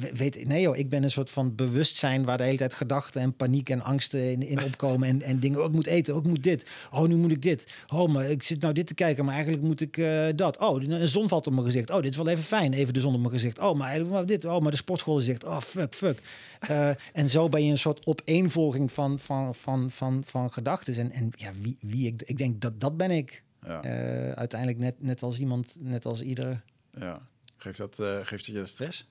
We- 0.00 0.12
weet, 0.14 0.46
nee 0.46 0.60
joh, 0.60 0.76
ik 0.76 0.88
ben 0.88 1.02
een 1.02 1.10
soort 1.10 1.30
van 1.30 1.54
bewustzijn 1.54 2.24
waar 2.24 2.36
de 2.36 2.44
hele 2.44 2.56
tijd 2.56 2.74
gedachten 2.74 3.20
en 3.20 3.34
paniek 3.36 3.70
en 3.70 3.82
angsten 3.82 4.30
in, 4.30 4.42
in 4.42 4.62
opkomen 4.64 5.08
en, 5.08 5.22
en 5.22 5.40
dingen. 5.40 5.58
Oh, 5.58 5.64
ik 5.64 5.72
moet 5.72 5.86
eten, 5.86 6.14
oh, 6.14 6.20
ik 6.20 6.26
moet 6.26 6.42
dit. 6.42 6.66
Oh, 6.90 7.06
nu 7.08 7.14
moet 7.16 7.30
ik 7.32 7.42
dit. 7.42 7.72
Oh, 7.88 8.12
maar 8.12 8.30
ik 8.30 8.42
zit 8.42 8.60
nou 8.60 8.72
dit 8.74 8.86
te 8.86 8.94
kijken, 8.94 9.24
maar 9.24 9.34
eigenlijk 9.34 9.62
moet 9.64 9.80
ik 9.80 9.96
eh, 9.96 10.26
dat. 10.36 10.58
Oh, 10.58 10.82
een 10.82 11.08
zon 11.08 11.28
valt 11.28 11.46
op 11.46 11.52
mijn 11.52 11.64
gezicht. 11.64 11.90
Oh, 11.90 11.96
dit 12.02 12.10
is 12.10 12.16
wel 12.16 12.28
even 12.28 12.44
fijn, 12.44 12.72
even 12.72 12.94
de 12.94 13.00
zon 13.00 13.14
op 13.14 13.20
mijn 13.20 13.32
gezicht. 13.32 13.58
Oh, 13.58 13.78
maar 13.78 14.26
dit. 14.26 14.44
Oh, 14.44 14.60
maar 14.60 14.70
de 14.70 14.76
sportschool 14.76 15.18
zegt, 15.20 15.44
oh, 15.44 15.60
fuck, 15.60 15.94
fuck. 15.94 16.22
Eh, 16.60 16.90
en 17.12 17.30
zo 17.30 17.48
ben 17.48 17.64
je 17.64 17.70
een 17.70 17.78
soort 17.78 18.06
opeenvolging 18.06 18.92
van, 18.92 19.18
van, 19.18 19.54
van, 19.54 19.90
van, 19.90 20.22
van 20.26 20.52
gedachten. 20.52 20.94
En, 20.94 21.12
en 21.12 21.30
ja, 21.36 21.50
wie, 21.60 21.76
wie 21.80 22.06
ik, 22.06 22.22
ik 22.24 22.38
denk 22.38 22.60
dat 22.60 22.80
dat 22.80 22.96
ben 22.96 23.10
ik. 23.10 23.42
Ja. 23.66 23.82
Eh, 23.82 24.32
uiteindelijk 24.32 24.78
net, 24.80 24.94
net 24.98 25.22
als 25.22 25.38
iemand, 25.38 25.74
net 25.78 26.04
als 26.06 26.20
ieder. 26.20 26.62
ja. 26.98 27.20
Geeft, 27.56 27.78
dat, 27.78 27.94
geeft 28.22 28.30
dat 28.30 28.46
je 28.46 28.52
de 28.52 28.66
stress? 28.66 29.08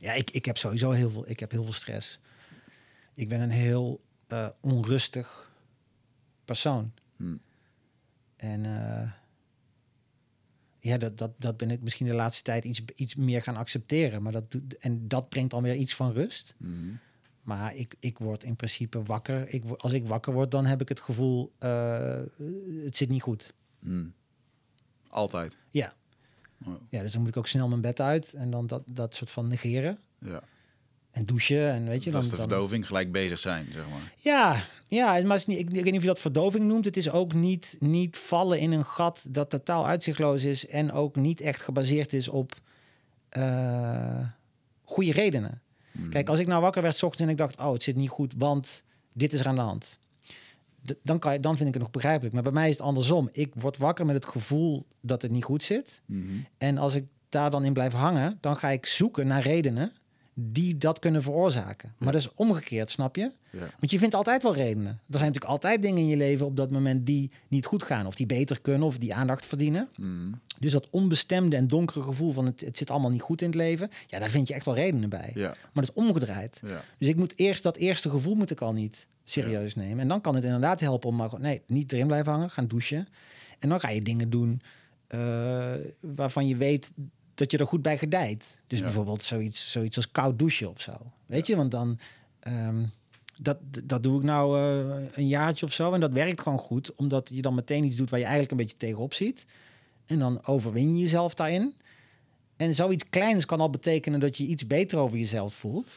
Ja, 0.00 0.12
ik, 0.12 0.30
ik 0.30 0.44
heb 0.44 0.56
sowieso 0.58 0.90
heel 0.90 1.10
veel, 1.10 1.28
ik 1.28 1.40
heb 1.40 1.50
heel 1.50 1.64
veel 1.64 1.72
stress. 1.72 2.18
Ik 3.14 3.28
ben 3.28 3.40
een 3.40 3.50
heel 3.50 4.00
eh, 4.26 4.48
onrustig 4.60 5.50
persoon. 6.44 6.92
Hm. 7.16 7.36
En 8.36 8.64
eh, 8.64 9.10
ja, 10.80 10.96
dat, 10.98 11.18
dat, 11.18 11.30
dat 11.36 11.56
ben 11.56 11.70
ik 11.70 11.82
misschien 11.82 12.06
de 12.06 12.12
laatste 12.14 12.42
tijd 12.42 12.64
iets, 12.64 12.82
iets 12.94 13.14
meer 13.14 13.42
gaan 13.42 13.56
accepteren. 13.56 14.22
Maar 14.22 14.32
dat, 14.32 14.50
doet- 14.50 14.78
en 14.78 15.08
dat 15.08 15.28
brengt 15.28 15.50
dan 15.50 15.62
weer 15.62 15.74
iets 15.74 15.94
van 15.94 16.12
rust. 16.12 16.54
Mhm. 16.56 16.94
Maar 17.42 17.74
ik, 17.74 17.94
ik 17.98 18.18
word 18.18 18.44
in 18.44 18.56
principe 18.56 19.02
wakker. 19.02 19.48
Ik, 19.48 19.64
als 19.70 19.92
ik 19.92 20.06
wakker 20.06 20.32
word, 20.32 20.50
dan 20.50 20.66
heb 20.66 20.80
ik 20.80 20.88
het 20.88 21.00
gevoel, 21.00 21.52
eh, 21.58 22.20
het 22.84 22.96
zit 22.96 23.08
niet 23.08 23.22
goed. 23.22 23.54
Hm. 23.78 24.08
Altijd. 25.08 25.56
Ja. 25.70 25.94
Oh, 26.66 26.74
ja, 26.88 27.02
dus 27.02 27.12
dan 27.12 27.20
moet 27.20 27.30
ik 27.30 27.36
ook 27.36 27.46
snel 27.46 27.68
mijn 27.68 27.80
bed 27.80 28.00
uit 28.00 28.32
en 28.32 28.50
dan 28.50 28.66
dat, 28.66 28.82
dat 28.86 29.14
soort 29.14 29.30
van 29.30 29.48
negeren. 29.48 29.98
ja. 30.18 30.42
En 31.10 31.24
douchen 31.24 31.70
en 31.70 31.84
weet 31.84 32.04
je 32.04 32.10
dat 32.10 32.12
dan... 32.12 32.22
is 32.22 32.30
de 32.30 32.36
dan, 32.36 32.48
verdoving, 32.48 32.86
gelijk 32.86 33.12
bezig 33.12 33.38
zijn, 33.38 33.66
zeg 33.72 33.88
maar. 33.88 34.12
Ja, 34.16 34.64
ja 34.88 35.26
maar 35.26 35.42
niet, 35.46 35.58
ik, 35.58 35.68
ik 35.68 35.74
weet 35.74 35.84
niet 35.84 35.94
of 35.94 36.00
je 36.00 36.06
dat 36.06 36.18
verdoving 36.18 36.64
noemt. 36.64 36.84
Het 36.84 36.96
is 36.96 37.10
ook 37.10 37.34
niet, 37.34 37.76
niet 37.80 38.16
vallen 38.16 38.58
in 38.58 38.72
een 38.72 38.84
gat 38.84 39.26
dat 39.28 39.50
totaal 39.50 39.86
uitzichtloos 39.86 40.44
is 40.44 40.66
en 40.66 40.92
ook 40.92 41.16
niet 41.16 41.40
echt 41.40 41.62
gebaseerd 41.62 42.12
is 42.12 42.28
op 42.28 42.60
eh, 43.28 44.26
goede 44.82 45.12
redenen. 45.12 45.62
Mhm. 45.92 46.10
Kijk, 46.10 46.28
als 46.28 46.38
ik 46.38 46.46
nou 46.46 46.62
wakker 46.62 46.82
werd 46.82 46.94
's 46.94 47.02
ochtends 47.02 47.24
en 47.24 47.30
ik 47.30 47.36
dacht, 47.36 47.58
oh, 47.58 47.72
het 47.72 47.82
zit 47.82 47.96
niet 47.96 48.10
goed, 48.10 48.34
want 48.36 48.82
dit 49.12 49.32
is 49.32 49.40
er 49.40 49.46
aan 49.46 49.54
de 49.54 49.60
hand. 49.60 49.97
Dan, 51.02 51.18
kan 51.18 51.32
je, 51.32 51.40
dan 51.40 51.56
vind 51.56 51.68
ik 51.68 51.74
het 51.74 51.82
nog 51.82 51.92
begrijpelijk. 51.92 52.34
Maar 52.34 52.42
bij 52.42 52.52
mij 52.52 52.68
is 52.68 52.76
het 52.76 52.86
andersom. 52.86 53.28
Ik 53.32 53.52
word 53.54 53.76
wakker 53.76 54.06
met 54.06 54.14
het 54.14 54.26
gevoel 54.26 54.86
dat 55.00 55.22
het 55.22 55.30
niet 55.30 55.44
goed 55.44 55.62
zit. 55.62 56.00
Mhm. 56.06 56.22
En 56.58 56.78
als 56.78 56.94
ik 56.94 57.04
daar 57.28 57.50
dan 57.50 57.64
in 57.64 57.72
blijf 57.72 57.92
hangen, 57.92 58.38
dan 58.40 58.56
ga 58.56 58.68
ik 58.68 58.86
zoeken 58.86 59.26
naar 59.26 59.42
redenen 59.42 59.92
die 60.40 60.78
dat 60.78 60.98
kunnen 60.98 61.22
veroorzaken. 61.22 61.94
Maar 61.98 62.08
Ja. 62.08 62.12
dat 62.14 62.22
is 62.22 62.32
omgekeerd, 62.34 62.90
snap 62.90 63.16
je? 63.16 63.30
Ja. 63.50 63.58
Want 63.78 63.90
je 63.90 63.98
vindt 63.98 64.14
altijd 64.14 64.42
wel 64.42 64.54
redenen. 64.54 64.90
Er 64.92 65.00
zijn 65.18 65.24
natuurlijk 65.24 65.52
altijd 65.52 65.82
dingen 65.82 65.98
in 65.98 66.06
je 66.06 66.16
leven 66.16 66.46
op 66.46 66.56
dat 66.56 66.70
moment 66.70 67.06
die 67.06 67.30
niet 67.48 67.66
goed 67.66 67.82
gaan. 67.82 68.06
Of 68.06 68.14
die 68.14 68.26
beter 68.26 68.60
kunnen 68.60 68.86
of 68.86 68.98
die 68.98 69.14
aandacht 69.14 69.46
verdienen. 69.46 69.88
Mhm. 69.96 70.32
Dus 70.58 70.72
dat 70.72 70.90
onbestemde 70.90 71.56
en 71.56 71.66
donkere 71.66 72.02
gevoel 72.02 72.32
van 72.32 72.46
het, 72.46 72.60
het 72.60 72.78
zit 72.78 72.90
allemaal 72.90 73.10
niet 73.10 73.22
goed 73.22 73.40
in 73.40 73.46
het 73.46 73.56
leven. 73.56 73.90
Ja, 74.06 74.18
daar 74.18 74.30
vind 74.30 74.48
je 74.48 74.54
echt 74.54 74.64
wel 74.64 74.74
redenen 74.74 75.08
bij. 75.08 75.30
Ja. 75.34 75.48
Maar 75.48 75.84
dat 75.84 75.96
is 75.96 76.02
omgedraaid. 76.02 76.60
Dus 76.98 77.08
ik 77.08 77.16
moet 77.16 77.38
eerst 77.38 77.62
dat 77.62 77.76
eerste 77.76 78.10
gevoel 78.10 78.34
moet 78.34 78.50
ik 78.50 78.60
al 78.60 78.72
niet 78.72 79.06
serieus 79.30 79.74
nemen. 79.74 79.98
En 79.98 80.08
dan 80.08 80.20
kan 80.20 80.34
het 80.34 80.44
inderdaad 80.44 80.80
helpen 80.80 81.08
om 81.08 81.16
maar 81.16 81.30
nee, 81.38 81.62
niet 81.66 81.92
erin 81.92 82.06
blijven 82.06 82.32
hangen, 82.32 82.50
gaan 82.50 82.66
douchen. 82.66 83.08
En 83.58 83.68
dan 83.68 83.80
ga 83.80 83.88
je 83.88 84.02
dingen 84.02 84.30
doen 84.30 84.60
eh, 85.06 85.72
waarvan 86.00 86.46
je 86.46 86.56
weet 86.56 86.90
dat 87.34 87.50
je 87.50 87.58
er 87.58 87.66
goed 87.66 87.82
bij 87.82 87.98
gedijt. 87.98 88.58
Dus 88.66 88.78
Ja. 88.78 88.84
bijvoorbeeld 88.84 89.22
zoiets, 89.22 89.70
zoiets 89.70 89.96
als 89.96 90.10
koud 90.10 90.38
douchen 90.38 90.70
of 90.70 90.80
zo. 90.80 90.92
Weet 91.26 91.46
je, 91.46 91.56
want 91.56 91.70
dan... 91.70 91.98
ehm, 92.40 92.84
dat, 93.40 93.58
dat 93.84 94.02
doe 94.02 94.18
ik 94.18 94.24
nou 94.24 94.58
eh, 94.58 95.04
een 95.14 95.28
jaartje 95.28 95.66
of 95.66 95.72
zo. 95.72 95.92
En 95.92 96.00
dat 96.00 96.12
werkt 96.12 96.40
gewoon 96.40 96.58
goed. 96.58 96.94
Omdat 96.94 97.30
je 97.34 97.42
dan 97.42 97.54
meteen 97.54 97.84
iets 97.84 97.96
doet 97.96 98.10
waar 98.10 98.18
je 98.18 98.24
eigenlijk 98.24 98.52
een 98.54 98.66
beetje 98.66 98.76
tegenop 98.76 99.14
ziet. 99.14 99.44
En 100.06 100.18
dan 100.18 100.46
overwin 100.46 100.94
je 100.94 101.00
jezelf 101.02 101.34
daarin. 101.34 101.74
En 102.56 102.74
zoiets 102.74 103.08
kleins 103.08 103.44
kan 103.46 103.60
al 103.60 103.70
betekenen 103.70 104.20
dat 104.20 104.36
je 104.36 104.44
iets 104.46 104.66
beter 104.66 104.98
over 104.98 105.18
jezelf 105.18 105.54
voelt. 105.54 105.90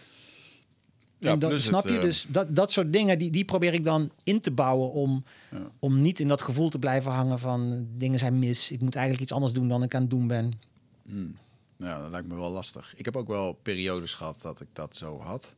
Ja, 1.22 1.32
en 1.32 1.40
dat, 1.40 1.62
snap 1.62 1.84
het, 1.84 1.92
je? 1.92 1.98
eh, 1.98 2.04
Dus 2.04 2.26
dat, 2.28 2.56
dat 2.56 2.72
soort 2.72 2.94
dingen, 2.94 3.20
die, 3.20 3.32
die 3.32 3.46
probeer 3.46 3.74
ik 3.74 3.84
dan 3.84 4.12
in 4.24 4.40
te 4.42 4.52
bouwen 4.52 4.92
om, 4.92 5.22
Ja. 5.52 5.58
om 5.80 6.02
niet 6.02 6.20
in 6.20 6.28
dat 6.28 6.42
gevoel 6.42 6.70
te 6.70 6.80
blijven 6.80 7.12
hangen 7.12 7.40
van 7.40 7.88
dingen 7.98 8.20
zijn 8.20 8.40
mis. 8.40 8.72
Ik 8.72 8.82
moet 8.82 8.94
eigenlijk 8.96 9.24
iets 9.24 9.34
anders 9.34 9.54
doen 9.54 9.68
dan 9.68 9.84
ik 9.84 9.96
aan 9.96 10.02
het 10.02 10.10
doen 10.10 10.28
ben. 10.28 10.54
Hmm. 11.06 11.38
Ja, 11.78 12.02
dat 12.02 12.12
lijkt 12.12 12.28
me 12.28 12.36
wel 12.36 12.52
lastig. 12.52 12.94
Ik 12.98 13.06
heb 13.06 13.16
ook 13.16 13.28
wel 13.28 13.54
periodes 13.54 14.14
gehad 14.14 14.42
dat 14.42 14.62
ik 14.62 14.68
dat 14.74 14.96
zo 14.96 15.20
had. 15.20 15.56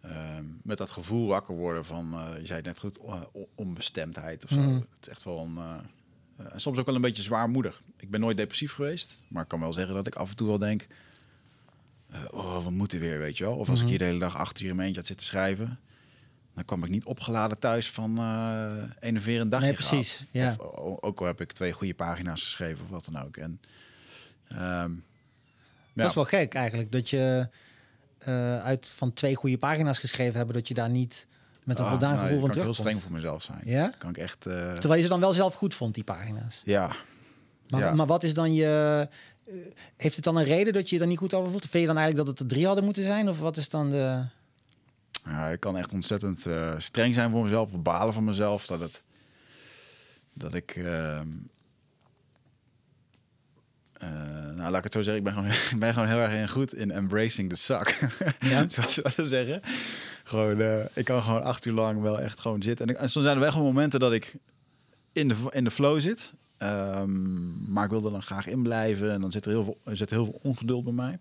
Ehm, 0.00 0.44
met 0.62 0.78
dat 0.78 0.90
gevoel 0.90 1.26
wakker 1.26 1.54
worden 1.56 1.84
van, 1.84 2.12
eh, 2.14 2.40
je 2.40 2.46
zei 2.46 2.62
net 2.62 2.78
goed, 2.78 2.98
eh, 2.98 3.20
on- 3.32 3.46
onbestemdheid 3.54 4.44
of 4.44 4.50
zo. 4.50 4.60
Mhm. 4.60 4.74
Het 4.74 4.84
is 5.00 5.08
echt 5.08 5.24
wel 5.24 5.38
een... 5.38 5.58
en 6.50 6.60
soms 6.60 6.78
ook 6.78 6.86
wel 6.86 6.94
een 6.94 7.00
beetje 7.00 7.22
zwaarmoedig. 7.22 7.82
Ik 7.96 8.10
ben 8.10 8.20
nooit 8.20 8.36
depressief 8.36 8.72
geweest, 8.72 9.22
maar 9.28 9.42
ik 9.42 9.48
kan 9.48 9.60
wel 9.60 9.72
zeggen 9.72 9.94
dat 9.94 10.06
ik 10.06 10.14
af 10.14 10.30
en 10.30 10.36
toe 10.36 10.48
wel 10.48 10.58
denk... 10.58 10.86
eh, 12.12 12.20
oh, 12.30 12.64
we 12.64 12.70
moeten 12.70 13.00
weer, 13.00 13.18
weet 13.18 13.38
je 13.38 13.44
wel. 13.44 13.56
Of 13.56 13.68
als 13.68 13.76
Mhm. 13.78 13.84
ik 13.84 13.90
hier 13.90 13.98
de 13.98 14.04
hele 14.04 14.18
dag 14.18 14.36
achter 14.36 14.62
je 14.64 14.68
in 14.70 14.74
mijn 14.76 14.86
eentje 14.86 15.00
had 15.00 15.08
zitten 15.10 15.26
schrijven... 15.26 15.78
dan 16.54 16.64
kwam 16.64 16.84
ik 16.84 16.90
niet 16.90 17.04
opgeladen 17.04 17.58
thuis 17.58 17.90
van 17.90 18.18
eh 18.18 18.72
een 19.00 19.14
dagje 19.14 19.38
Nee, 19.38 19.48
gehad. 19.48 19.74
precies, 19.74 20.24
ja. 20.30 20.54
Of, 20.58 21.00
ook 21.00 21.20
al 21.20 21.26
heb 21.26 21.40
ik 21.40 21.52
twee 21.52 21.72
goede 21.72 21.94
pagina's 21.94 22.42
geschreven 22.42 22.84
of 22.84 22.90
wat 22.90 23.04
dan 23.12 23.22
ook. 23.22 23.36
En, 23.36 23.60
ehm, 24.48 24.90
Dat 25.94 26.08
is 26.08 26.14
wel 26.14 26.24
gek 26.24 26.54
eigenlijk, 26.54 26.92
dat 26.92 27.10
je 27.10 27.48
eh, 28.18 28.58
uit 28.58 28.88
van 28.88 29.12
twee 29.12 29.34
goede 29.34 29.58
pagina's 29.58 29.98
geschreven 29.98 30.36
hebben, 30.36 30.54
dat 30.54 30.68
je 30.68 30.74
daar 30.74 30.90
niet 30.90 31.26
met 31.64 31.78
een 31.78 31.84
ah, 31.84 31.90
voldaan 31.90 32.14
nou, 32.14 32.22
gevoel 32.26 32.40
van 32.40 32.48
kan 32.48 32.58
ik 32.58 32.64
heel 32.64 32.72
terugkomt. 32.72 32.88
streng 32.88 33.02
voor 33.02 33.12
mezelf 33.12 33.42
zijn. 33.42 33.60
Ja? 33.64 33.92
Kan 33.98 34.10
ik 34.10 34.16
echt... 34.18 34.40
Terwijl 34.40 34.94
je 34.94 35.02
ze 35.02 35.08
dan 35.08 35.20
wel 35.20 35.32
zelf 35.32 35.54
goed 35.54 35.74
vond, 35.74 35.94
die 35.94 36.04
pagina's. 36.04 36.60
ja, 36.64 36.90
Maar, 37.68 37.80
Ja. 37.80 37.94
maar 37.94 38.06
wat 38.06 38.22
is 38.24 38.34
dan 38.34 38.54
je... 38.54 39.08
heeft 39.96 40.14
het 40.14 40.24
dan 40.24 40.36
een 40.36 40.44
reden 40.44 40.72
dat 40.72 40.88
je 40.88 40.96
je 40.96 41.02
er 41.02 41.08
niet 41.08 41.18
goed 41.18 41.34
over 41.34 41.50
voelt? 41.50 41.66
Vind 41.66 41.82
je 41.82 41.86
dan 41.86 41.96
eigenlijk 41.96 42.26
dat 42.26 42.38
het 42.38 42.48
er 42.48 42.54
drie 42.54 42.66
hadden 42.66 42.84
moeten 42.84 43.02
zijn? 43.02 43.28
Of 43.28 43.38
wat 43.38 43.56
is 43.56 43.68
dan 43.68 43.90
de... 43.90 44.24
Ja, 45.24 45.48
ik 45.48 45.60
kan 45.60 45.76
echt 45.76 45.92
ontzettend 45.92 46.46
eh, 46.46 46.74
streng 46.78 47.14
zijn 47.14 47.30
voor 47.30 47.42
mezelf, 47.42 47.72
of 47.72 47.82
balen 47.82 48.14
van 48.14 48.24
mezelf. 48.24 48.66
Dat, 48.66 48.80
het, 48.80 49.02
dat 50.32 50.54
ik. 50.54 50.70
ehm, 50.76 51.28
eh, 53.92 54.08
nou, 54.54 54.70
laat 54.70 54.76
ik 54.76 54.84
het 54.84 54.92
zo 54.92 55.02
zeggen. 55.02 55.16
Ik 55.16 55.24
ben 55.24 55.32
gewoon, 55.32 55.50
ik 55.74 55.78
ben 55.78 55.92
gewoon 55.92 56.08
heel 56.08 56.18
erg 56.18 56.50
goed 56.50 56.74
in 56.74 56.90
embracing 56.90 57.48
the 57.48 57.56
suck. 57.56 57.98
Ja. 58.40 58.68
Zoals 58.68 58.94
ze 58.94 59.12
dat 59.16 59.26
zeggen. 59.26 59.60
Gewoon, 60.24 60.60
eh, 60.60 60.84
ik 60.92 61.04
kan 61.04 61.22
gewoon 61.22 61.42
acht 61.42 61.66
uur 61.66 61.72
lang 61.72 62.00
wel 62.00 62.20
echt 62.20 62.40
gewoon 62.40 62.62
zitten. 62.62 62.86
En, 62.86 62.94
ik, 62.94 63.00
en 63.00 63.10
soms 63.10 63.24
zijn 63.24 63.36
er 63.36 63.42
wel 63.42 63.52
gewoon 63.52 63.66
momenten 63.66 64.00
dat 64.00 64.12
ik 64.12 64.34
in 65.12 65.28
de, 65.28 65.36
in 65.50 65.64
de 65.64 65.70
flow 65.70 66.00
zit. 66.00 66.32
Ehm, 66.62 67.72
maar 67.72 67.84
ik 67.84 67.90
wil 67.90 68.04
er 68.04 68.10
dan 68.10 68.22
graag 68.22 68.46
in 68.46 68.62
blijven. 68.62 69.12
En 69.12 69.20
dan 69.20 69.32
zit 69.32 69.44
er 69.44 69.50
heel 69.50 69.64
veel, 69.64 69.78
er 69.84 69.96
zit 69.96 70.10
heel 70.10 70.24
veel 70.24 70.40
ongeduld 70.42 70.84
bij 70.84 70.92
mij. 70.92 71.18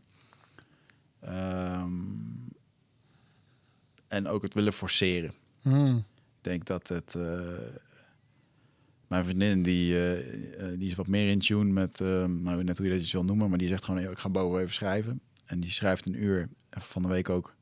Ehm, 1.19 1.91
en 4.07 4.27
ook 4.27 4.41
het 4.41 4.53
willen 4.53 4.73
forceren. 4.73 5.33
Hmm. 5.61 5.97
Ik 5.97 6.41
denk 6.41 6.65
dat 6.65 6.87
het. 6.87 7.15
eh, 7.15 7.39
mijn 9.07 9.23
vriendin 9.23 9.63
die, 9.63 9.93
eh, 9.95 10.71
eh, 10.71 10.79
die 10.79 10.89
is 10.89 10.95
wat 10.95 11.07
meer 11.07 11.29
in 11.29 11.39
tune 11.39 11.71
met. 11.71 12.01
eh, 12.01 12.25
nou, 12.25 12.63
net 12.63 12.77
hoe 12.77 12.87
je 12.87 12.97
dat 12.97 13.09
je 13.09 13.17
wil 13.17 13.25
noemen, 13.25 13.49
maar 13.49 13.57
die 13.57 13.67
zegt 13.67 13.83
gewoon: 13.83 14.01
"Yo, 14.01 14.11
ik 14.11 14.17
ga 14.19 14.29
boven 14.29 14.59
even 14.59 14.73
schrijven. 14.73 15.21
En 15.45 15.59
die 15.59 15.71
schrijft 15.71 16.05
een 16.05 16.23
uur 16.23 16.49
van 16.69 17.01
de 17.01 17.07
week 17.07 17.29
ook. 17.29 17.55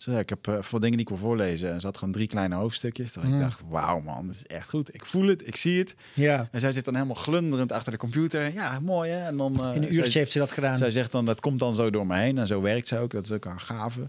Ze 0.00 0.10
zei, 0.10 0.22
ik 0.22 0.28
heb 0.28 0.46
eh, 0.48 0.56
voor 0.60 0.80
dingen 0.80 0.96
die 0.96 1.06
ik 1.06 1.08
wil 1.08 1.18
voorlezen. 1.26 1.72
En 1.72 1.80
ze 1.80 1.86
had 1.86 1.98
gewoon 1.98 2.14
drie 2.14 2.26
kleine 2.26 2.54
hoofdstukjes. 2.54 3.12
Dat 3.12 3.24
Mm. 3.24 3.34
ik 3.34 3.40
dacht: 3.40 3.62
wauw 3.68 4.00
man, 4.00 4.26
dat 4.26 4.36
is 4.36 4.46
echt 4.46 4.68
goed. 4.70 4.94
Ik 4.94 5.06
voel 5.06 5.26
het, 5.26 5.46
ik 5.46 5.56
zie 5.56 5.78
het. 5.78 5.94
Ja, 6.14 6.48
En 6.52 6.60
zij 6.60 6.72
zit 6.72 6.84
dan 6.84 6.94
helemaal 6.94 7.14
glunderend 7.16 7.72
achter 7.72 7.92
de 7.92 7.98
computer. 7.98 8.52
Ja, 8.52 8.80
mooi 8.80 9.10
hè. 9.10 9.26
En 9.26 9.36
dan. 9.36 9.54
eh, 9.64 9.74
in 9.74 9.82
een 9.82 9.92
zij- 9.92 10.02
uurtje 10.04 10.18
heeft 10.18 10.32
ze 10.32 10.38
dat 10.38 10.52
gedaan. 10.52 10.76
zij 10.76 10.90
zegt 10.90 11.12
dan, 11.12 11.24
dat 11.24 11.40
komt 11.40 11.58
dan 11.58 11.74
zo 11.74 11.90
door 11.90 12.06
me 12.06 12.16
heen. 12.16 12.38
En 12.38 12.46
zo 12.46 12.60
werkt 12.60 12.88
zij 12.88 13.00
ook. 13.00 13.10
Dat 13.10 13.24
is 13.24 13.32
ook 13.32 13.44
haar 13.44 13.60
gave. 13.60 14.08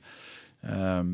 Ehm, 0.62 1.08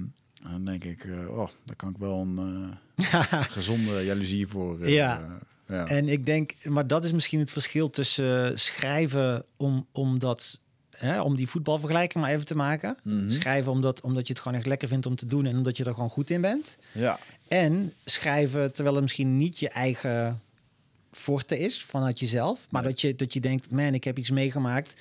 dan 0.52 0.66
denk 0.66 0.84
ik, 0.84 1.04
eh, 1.06 1.30
oh, 1.38 1.48
daar 1.66 1.76
kan 1.76 1.90
ik 1.90 1.98
wel 1.98 2.20
een 2.20 2.74
gezonde 3.58 4.04
jaloezie 4.06 4.48
voor. 4.48 4.90
Ja. 4.90 5.22
ja. 5.68 5.86
En 5.86 6.08
ik 6.10 6.26
denk, 6.26 6.66
maar 6.66 6.88
dat 6.88 7.06
is 7.06 7.12
misschien 7.12 7.40
het 7.40 7.52
verschil 7.52 7.90
tussen 7.90 8.60
schrijven 8.60 9.44
om, 9.58 9.86
om, 9.92 10.20
dat, 10.20 10.60
hè, 10.98 11.22
om 11.22 11.36
die 11.36 11.48
voetbalvergelijking 11.50 12.24
maar 12.24 12.34
even 12.34 12.46
te 12.46 12.56
maken. 12.56 12.98
Mhm. 13.04 13.32
Schrijven 13.32 13.72
omdat, 13.72 14.02
omdat 14.02 14.28
je 14.28 14.34
het 14.34 14.42
gewoon 14.42 14.58
echt 14.58 14.68
lekker 14.68 14.88
vindt 14.88 15.06
om 15.06 15.16
te 15.16 15.26
doen 15.26 15.46
en 15.46 15.58
omdat 15.58 15.78
je 15.78 15.84
er 15.84 15.94
gewoon 15.94 16.10
goed 16.10 16.30
in 16.30 16.42
bent. 16.42 16.78
ja. 16.92 17.20
En 17.48 17.94
schrijven 18.06 18.74
terwijl 18.74 18.96
het 18.96 19.04
misschien 19.04 19.38
niet 19.38 19.60
je 19.60 19.70
eigen 19.70 20.42
forte 21.12 21.60
is 21.60 21.84
vanuit 21.84 22.20
jezelf. 22.20 22.68
Maar 22.70 22.82
Nee. 22.82 22.92
dat, 22.92 23.02
je, 23.02 23.16
dat 23.16 23.34
je 23.34 23.40
denkt, 23.40 23.72
man, 23.72 23.94
ik 23.94 24.04
heb 24.04 24.18
iets 24.18 24.30
meegemaakt. 24.32 24.94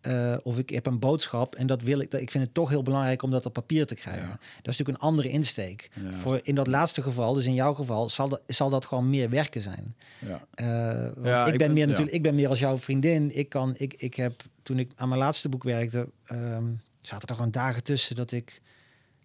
eh, 0.00 0.36
of 0.42 0.58
ik 0.58 0.70
heb 0.70 0.86
een 0.86 0.98
boodschap 0.98 1.54
en 1.54 1.66
dat 1.66 1.82
wil 1.82 2.00
ik. 2.00 2.10
Dat, 2.10 2.20
ik 2.20 2.30
vind 2.30 2.44
het 2.44 2.54
toch 2.54 2.68
heel 2.68 2.82
belangrijk 2.82 3.22
om 3.22 3.30
dat 3.30 3.46
op 3.46 3.52
papier 3.52 3.86
te 3.86 3.94
krijgen. 3.94 4.22
Ja. 4.22 4.28
Dat 4.28 4.72
is 4.72 4.78
natuurlijk 4.78 4.98
een 4.98 5.04
andere 5.08 5.28
insteek. 5.28 5.90
Ja. 5.94 6.12
Voor 6.18 6.40
in 6.42 6.54
dat 6.54 6.66
laatste 6.66 7.02
geval, 7.02 7.34
dus 7.34 7.44
in 7.46 7.54
jouw 7.54 7.74
geval, 7.74 8.08
zal 8.08 8.28
dat, 8.28 8.40
zal 8.46 8.70
dat 8.70 8.86
gewoon 8.86 9.10
meer 9.10 9.30
werken 9.30 9.62
zijn. 9.62 9.94
ja. 10.18 10.44
Eh, 10.54 11.06
ik, 11.46 11.52
ik 11.52 11.58
ben 11.58 11.58
ben- 11.58 11.72
meer 11.72 11.86
natuurlijk, 11.86 12.16
ik 12.16 12.22
ben 12.22 12.34
meer 12.34 12.48
als 12.48 12.58
jouw 12.58 12.78
vriendin. 12.78 13.36
Ik 13.36 13.48
kan, 13.48 13.74
ik, 13.76 13.94
ik 13.96 14.14
heb 14.14 14.42
toen 14.70 14.78
ik 14.78 14.90
aan 14.96 15.08
mijn 15.08 15.20
laatste 15.20 15.48
boek 15.48 15.62
werkte, 15.62 16.08
ehm, 16.26 16.64
zaten 17.02 17.28
er 17.28 17.34
gewoon 17.34 17.50
dagen 17.50 17.82
tussen 17.82 18.16
dat 18.16 18.32
ik 18.32 18.60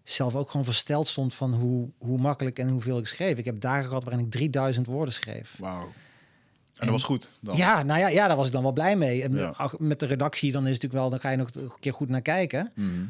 zelf 0.03 0.35
ook 0.35 0.49
gewoon 0.51 0.65
versteld 0.65 1.07
stond 1.07 1.33
van 1.33 1.53
hoe, 1.53 1.89
hoe 1.97 2.17
makkelijk 2.17 2.59
en 2.59 2.69
hoeveel 2.69 2.97
ik 2.97 3.07
schreef. 3.07 3.37
Ik 3.37 3.45
heb 3.45 3.59
dagen 3.61 3.85
gehad 3.87 4.03
waarin 4.03 4.25
ik 4.25 4.31
3000 4.31 4.85
woorden 4.87 5.13
schreef. 5.13 5.55
Wauw. 5.57 5.81
En 5.81 5.91
dat 6.81 6.89
was 6.89 7.03
goed 7.03 7.29
dan. 7.39 7.57
Ja, 7.57 7.83
nou 7.83 7.99
ja, 7.99 8.07
ja, 8.07 8.27
daar 8.27 8.37
was 8.37 8.45
ik 8.47 8.51
dan 8.51 8.63
wel 8.63 8.71
blij 8.71 8.95
mee. 8.95 9.23
En 9.23 9.35
Ja. 9.35 9.71
met 9.77 9.99
de 9.99 10.05
redactie 10.05 10.51
dan 10.51 10.67
is 10.67 10.73
het 10.73 10.81
natuurlijk 10.81 11.01
wel, 11.01 11.09
dan 11.09 11.19
ga 11.19 11.29
je 11.29 11.37
nog 11.37 11.49
een 11.53 11.79
keer 11.79 11.93
goed 11.93 12.09
naar 12.09 12.21
kijken. 12.21 12.71
Mhm. 12.75 13.05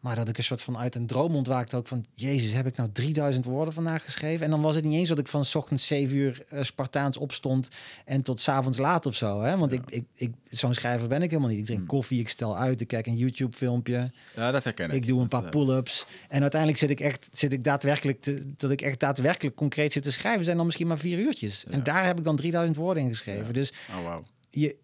Maar 0.00 0.16
dat 0.16 0.28
ik 0.28 0.38
een 0.38 0.44
soort 0.44 0.62
van 0.62 0.78
uit 0.78 0.94
een 0.94 1.06
droom 1.06 1.34
ontwaakte 1.36 1.76
ook 1.76 1.86
van... 1.86 2.04
Jezus, 2.14 2.52
heb 2.52 2.66
ik 2.66 2.76
nou 2.76 2.90
3000 2.92 3.44
woorden 3.44 3.74
vandaag 3.74 4.04
geschreven? 4.04 4.44
En 4.44 4.50
dan 4.50 4.62
was 4.62 4.74
het 4.74 4.84
niet 4.84 4.94
eens 4.94 5.08
dat 5.08 5.18
ik 5.18 5.28
van 5.28 5.44
's 5.44 5.54
ochtends 5.54 5.86
7 5.86 6.16
uur 6.16 6.44
eh, 6.48 6.62
Spartaans 6.62 7.16
opstond... 7.16 7.68
en 8.04 8.22
tot 8.22 8.40
's 8.40 8.48
avonds 8.48 8.78
laat 8.78 9.06
of 9.06 9.14
zo. 9.14 9.40
Hè? 9.42 9.56
Want 9.56 9.70
Ja. 9.72 9.76
ik, 9.78 9.90
ik, 9.90 10.04
ik, 10.14 10.32
zo'n 10.50 10.74
schrijver 10.74 11.08
ben 11.08 11.22
ik 11.22 11.30
helemaal 11.30 11.50
niet. 11.50 11.58
Ik 11.58 11.64
drink 11.64 11.78
Hmm. 11.80 11.88
koffie, 11.88 12.20
ik 12.20 12.28
stel 12.28 12.56
uit, 12.56 12.80
ik 12.80 12.86
kijk 12.86 13.06
een 13.06 13.16
YouTube-filmpje... 13.16 14.10
Ja, 14.36 14.50
dat 14.50 14.64
herken 14.64 14.88
ik. 14.90 14.94
ik 14.96 15.06
doe 15.06 15.20
een 15.20 15.28
paar 15.28 15.44
eh, 15.44 15.50
pull-ups. 15.50 16.06
En 16.28 16.40
uiteindelijk 16.40 16.80
zit 16.80 16.90
ik 16.90 17.00
echt, 17.00 17.28
zit 17.32 17.52
ik 17.52 17.64
daadwerkelijk... 17.64 18.20
Te, 18.20 18.52
dat 18.56 18.70
ik 18.70 18.80
echt 18.80 19.00
daadwerkelijk 19.00 19.56
concreet 19.56 19.92
zit 19.92 20.02
te 20.02 20.12
schrijven... 20.12 20.44
zijn 20.44 20.56
dan 20.56 20.66
misschien 20.66 20.86
maar 20.86 20.98
vier 20.98 21.18
uurtjes. 21.18 21.64
En 21.70 21.82
daar 21.84 22.04
heb 22.06 22.18
ik 22.18 22.24
dan 22.24 22.36
3000 22.36 22.76
woorden 22.76 23.02
in 23.02 23.08
geschreven. 23.08 23.54
Dus 23.54 23.72
Oh, 23.98 24.04
wauw. 24.04 24.22
je, 24.50 24.76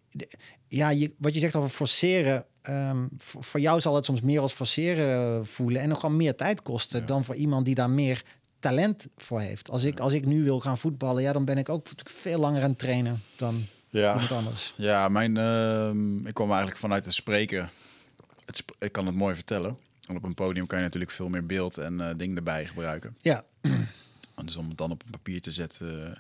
ja, 0.68 0.88
je, 0.90 1.14
wat 1.18 1.34
je 1.34 1.40
zegt 1.40 1.54
over 1.56 1.70
forceren. 1.70 2.44
Ehm, 2.66 3.06
voor, 3.18 3.44
voor 3.44 3.60
jou 3.60 3.80
zal 3.80 3.94
het 3.94 4.04
soms 4.04 4.20
meer 4.20 4.40
als 4.40 4.52
forceren 4.52 5.46
voelen 5.46 5.80
en 5.82 5.88
nog 5.88 6.00
gewoon 6.00 6.16
meer 6.16 6.34
tijd 6.36 6.62
kosten 6.62 7.00
Ja. 7.00 7.06
dan 7.06 7.24
voor 7.24 7.34
iemand 7.34 7.64
die 7.64 7.74
daar 7.74 7.90
meer 7.90 8.22
talent 8.58 9.06
voor 9.16 9.40
heeft. 9.40 9.70
Als 9.70 9.84
ik, 9.84 10.00
als 10.00 10.12
ik 10.12 10.26
nu 10.26 10.44
wil 10.44 10.60
gaan 10.60 10.78
voetballen, 10.78 11.22
ja, 11.22 11.32
dan 11.32 11.44
ben 11.44 11.58
ik 11.58 11.68
ook 11.68 11.86
veel 12.04 12.38
langer 12.38 12.62
aan 12.62 12.68
het 12.70 12.78
trainen 12.78 13.22
dan 13.36 13.64
Ja. 13.88 14.12
iemand 14.12 14.32
anders. 14.32 14.74
Ja, 14.76 15.08
mijn, 15.08 15.36
ehm, 15.36 16.26
ik 16.26 16.34
kwam 16.34 16.48
eigenlijk 16.48 16.78
vanuit 16.78 17.04
het 17.04 17.14
spreken. 17.14 17.70
Het 18.44 18.56
sp- 18.56 18.76
ik 18.78 18.92
kan 18.92 19.06
het 19.06 19.14
mooi 19.14 19.34
vertellen. 19.34 19.76
En 20.08 20.16
op 20.16 20.22
een 20.22 20.34
podium 20.34 20.66
kan 20.66 20.78
je 20.78 20.84
natuurlijk 20.84 21.12
veel 21.12 21.28
meer 21.28 21.46
beeld 21.46 21.78
en 21.78 22.00
eh, 22.00 22.10
dingen 22.16 22.36
erbij 22.36 22.66
gebruiken. 22.66 23.16
Ja, 23.20 23.44
En 24.36 24.44
dus 24.44 24.56
om 24.56 24.68
het 24.68 24.78
dan 24.78 24.90
op 24.90 25.02
een 25.04 25.10
papier 25.10 25.40
te 25.40 25.50
zetten. 25.50 26.14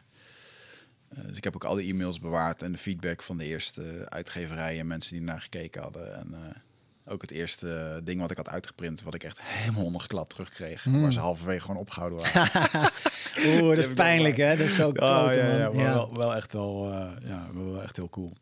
Eh, 1.16 1.26
dus 1.26 1.36
ik 1.36 1.44
heb 1.44 1.54
ook 1.54 1.64
al 1.64 1.74
die 1.74 1.92
e-mails 1.92 2.20
bewaard 2.20 2.62
en 2.62 2.72
de 2.72 2.78
feedback 2.78 3.22
van 3.22 3.38
de 3.38 3.44
eerste 3.44 4.06
uitgeverijen 4.08 4.80
en 4.80 4.86
mensen 4.86 5.12
die 5.12 5.22
naar 5.22 5.40
gekeken 5.40 5.82
hadden. 5.82 6.14
En 6.14 6.34
eh, 6.34 7.12
ook 7.12 7.22
het 7.22 7.30
eerste 7.30 8.00
ding 8.04 8.20
wat 8.20 8.30
ik 8.30 8.36
had 8.36 8.48
uitgeprint, 8.48 9.02
wat 9.02 9.14
ik 9.14 9.24
echt 9.24 9.40
helemaal 9.42 9.84
ondergeklad 9.84 10.30
terugkreeg. 10.30 10.82
Hmm. 10.82 11.02
Waar 11.02 11.12
ze 11.12 11.18
halverwege 11.18 11.60
gewoon 11.60 11.80
opgehouden 11.80 12.18
waren. 12.18 12.92
oeh, 13.46 13.68
dat 13.68 13.78
is 13.78 13.92
pijnlijk, 13.92 14.36
hè? 14.36 14.56
Dat 14.56 14.66
is 14.66 14.74
zo 14.74 14.88
Oh, 14.88 14.94
ja, 14.94 15.30
ja, 15.32 15.56
Ja. 15.56 15.72
Wel, 15.72 16.16
wel 16.16 16.34
echt 16.34 16.52
wel, 16.52 16.92
eh, 16.92 17.28
ja, 17.28 17.48
wel 17.54 17.82
echt 17.82 17.96
heel 17.96 18.08
cool. 18.08 18.32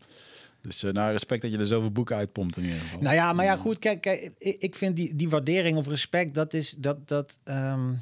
Dus 0.61 0.83
eh 0.83 0.93
nou, 0.93 1.13
respect 1.13 1.43
dat 1.43 1.51
je 1.51 1.59
er 1.59 1.67
zoveel 1.67 1.93
boeken 1.93 2.17
uitpompt 2.17 2.57
in 2.57 2.65
ieder 2.65 2.81
geval. 2.81 3.01
Nou 3.01 3.15
ja, 3.15 3.33
maar 3.33 3.45
ja, 3.45 3.57
goed, 3.57 3.79
kijk, 3.79 4.01
kijk 4.01 4.33
ik, 4.39 4.57
ik 4.59 4.75
vind 4.75 4.97
die, 4.97 5.15
die 5.15 5.29
waardering 5.29 5.77
of 5.77 5.87
respect, 5.87 6.35
dat 6.35 6.55
is 6.55 6.75
dat 6.79 7.09
dat 7.09 7.39
ehm, 7.45 7.93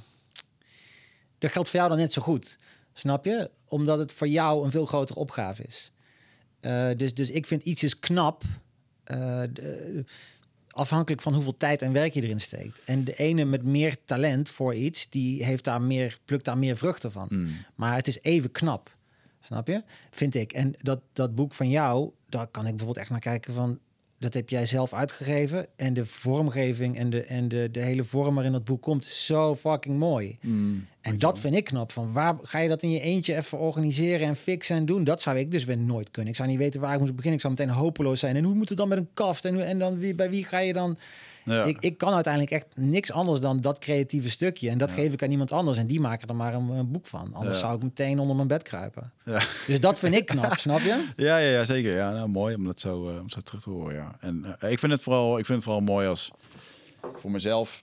dat 1.39 1.53
geldt 1.53 1.69
voor 1.69 1.79
jou 1.79 1.91
dan 1.91 1.99
net 1.99 2.13
zo 2.13 2.23
goed, 2.23 2.59
snap 2.93 3.25
je? 3.25 3.51
Omdat 3.69 3.99
het 3.99 4.13
voor 4.13 4.29
jou 4.29 4.65
een 4.65 4.71
veel 4.71 4.87
grotere 4.87 5.19
opgave 5.19 5.63
is. 5.63 5.93
Eh, 6.61 6.91
dus, 6.97 7.15
dus 7.15 7.31
ik 7.31 7.47
vind 7.47 7.63
iets 7.63 7.83
is 7.83 7.99
knap, 7.99 8.43
eh, 9.05 9.43
de- 9.53 10.05
afhankelijk 10.69 11.23
van 11.23 11.35
hoeveel 11.35 11.57
tijd 11.57 11.83
en 11.83 11.93
werk 11.93 12.13
je 12.15 12.23
erin 12.23 12.41
steekt. 12.41 12.81
En 12.85 13.05
de 13.05 13.15
ene 13.15 13.45
met 13.45 13.63
meer 13.63 13.97
talent 14.05 14.49
voor 14.49 14.75
iets, 14.75 15.11
die 15.11 15.45
heeft 15.45 15.65
daar 15.65 15.83
meer, 15.83 16.19
plukt 16.25 16.45
daar 16.45 16.59
meer 16.59 16.77
vruchten 16.77 17.13
van. 17.13 17.27
Mm. 17.31 17.51
Maar 17.75 17.95
het 17.95 18.07
is 18.07 18.19
even 18.23 18.51
knap. 18.51 18.97
Snap 19.41 19.67
je? 19.67 19.83
Vind 20.11 20.35
ik. 20.35 20.53
En 20.53 20.75
dat, 20.83 21.01
dat 21.13 21.35
boek 21.35 21.55
van 21.55 21.69
jou, 21.69 22.11
daar 22.29 22.47
kan 22.47 22.63
ik 22.63 22.69
bijvoorbeeld 22.71 22.99
echt 22.99 23.11
naar 23.11 23.19
kijken 23.21 23.55
van... 23.55 23.79
Dat 24.23 24.35
heb 24.35 24.49
jij 24.49 24.67
zelf 24.67 24.93
uitgegeven. 24.93 25.67
En 25.77 25.95
de 25.95 26.07
vormgeving 26.07 26.97
en 26.97 27.11
de, 27.11 27.25
en 27.25 27.49
de, 27.49 27.69
de 27.71 27.81
hele 27.81 28.05
vorm 28.05 28.35
waarin 28.35 28.53
dat 28.53 28.65
boek 28.65 28.83
komt... 28.83 29.05
is 29.05 29.27
zo 29.27 29.57
fucking 29.57 29.99
mooi. 29.99 30.39
Mm. 30.41 30.87
En 31.01 31.19
dat 31.19 31.39
vind 31.39 31.55
ik 31.55 31.65
knap. 31.65 31.93
Van 31.93 32.13
waar 32.13 32.37
ga 32.43 32.59
je 32.59 32.69
dat 32.69 32.83
in 32.83 32.91
je 32.91 33.01
eentje 33.01 33.37
even 33.37 33.59
organiseren 33.59 34.27
en 34.27 34.37
fixen 34.37 34.77
en 34.77 34.87
doen? 34.87 35.05
Dat 35.05 35.23
zou 35.23 35.39
ik 35.39 35.51
dus 35.51 35.65
weer 35.65 35.79
nooit 35.79 36.11
kunnen. 36.11 36.31
Ik 36.31 36.37
zou 36.37 36.49
niet 36.49 36.59
weten 36.59 36.81
waar 36.81 36.95
ik 36.95 37.01
moet 37.01 37.17
beginnen. 37.17 37.35
Ik 37.35 37.41
zou 37.41 37.53
meteen 37.53 37.75
hopeloos 37.75 38.21
zijn. 38.21 38.37
En 38.37 38.45
hoe 38.45 38.55
moet 38.55 38.69
het 38.69 38.79
dan 38.79 38.89
met 38.89 38.99
een 38.99 39.09
kaft? 39.15 39.45
En, 39.45 39.67
en 39.67 39.79
dan 39.79 39.99
wie, 39.99 40.15
bij 40.15 40.31
wie 40.31 40.45
ga 40.45 40.59
je 40.59 40.73
dan? 40.73 40.99
Ja. 41.45 41.65
Ik, 41.65 41.77
ik 41.81 41.99
kan 41.99 42.15
uiteindelijk 42.15 42.53
echt 42.53 42.67
niks 42.75 43.11
anders 43.13 43.41
dan 43.41 43.61
dat 43.61 43.79
creatieve 43.79 44.31
stukje. 44.31 44.71
En 44.71 44.79
dat 44.79 44.89
Ja. 44.89 44.95
geef 44.95 45.13
ik 45.13 45.23
aan 45.23 45.31
iemand 45.31 45.53
anders. 45.53 45.79
En 45.79 45.87
die 45.87 46.01
maken 46.01 46.29
er 46.29 46.35
maar 46.37 46.55
een, 46.55 46.69
een 46.69 46.91
boek 46.91 47.07
van. 47.07 47.35
Anders 47.35 47.57
Ja. 47.57 47.63
zou 47.63 47.77
ik 47.77 47.83
meteen 47.83 48.19
onder 48.19 48.37
mijn 48.37 48.49
bed 48.49 48.63
kruipen. 48.63 49.13
Ja. 49.25 49.41
Dus 49.67 49.81
dat 49.81 49.99
vind 49.99 50.15
ik 50.15 50.27
knap, 50.27 50.59
snap 50.59 50.81
je? 50.81 51.07
Ja, 51.17 51.39
ja, 51.39 51.51
ja 51.51 51.65
zeker. 51.65 51.95
Ja, 51.97 52.13
nou, 52.13 52.29
mooi 52.29 52.55
om 52.55 52.65
dat 52.65 52.81
zo, 52.81 53.09
eh, 53.09 53.21
om 53.21 53.29
zo 53.29 53.41
terug 53.41 53.61
te 53.63 53.71
horen. 53.71 53.95
Ja. 53.95 54.17
En 54.21 54.57
eh, 54.59 54.71
ik, 54.71 54.79
vind 54.79 54.93
het 54.93 55.03
vooral, 55.03 55.39
ik 55.39 55.45
vind 55.47 55.57
het 55.57 55.65
vooral 55.67 55.83
mooi 55.83 56.07
als 56.09 56.31
voor 57.17 57.31
mezelf. 57.31 57.83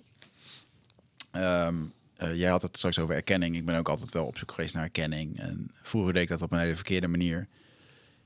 Ehm, 1.32 1.76
eh, 2.16 2.36
jij 2.36 2.49
had 2.49 2.62
het 2.62 2.78
straks 2.78 2.99
over 2.99 3.16
erkenning. 3.16 3.55
Ik 3.55 3.66
ben 3.66 3.78
ook 3.78 3.89
altijd 3.89 4.14
wel 4.14 4.26
op 4.26 4.38
zoek 4.38 4.51
geweest 4.51 4.74
naar 4.76 4.84
erkenning. 4.84 5.39
En 5.39 5.72
vroeger 5.82 6.14
deed 6.14 6.22
ik 6.22 6.28
dat 6.30 6.41
op 6.41 6.51
een 6.51 6.60
hele 6.60 6.76
verkeerde 6.76 7.07
manier. 7.07 7.47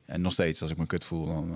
En 0.05 0.21
nog 0.21 0.33
steeds, 0.33 0.61
als 0.61 0.71
ik 0.71 0.77
me 0.77 0.85
kut 0.85 1.05
voel, 1.05 1.25
dan, 1.25 1.55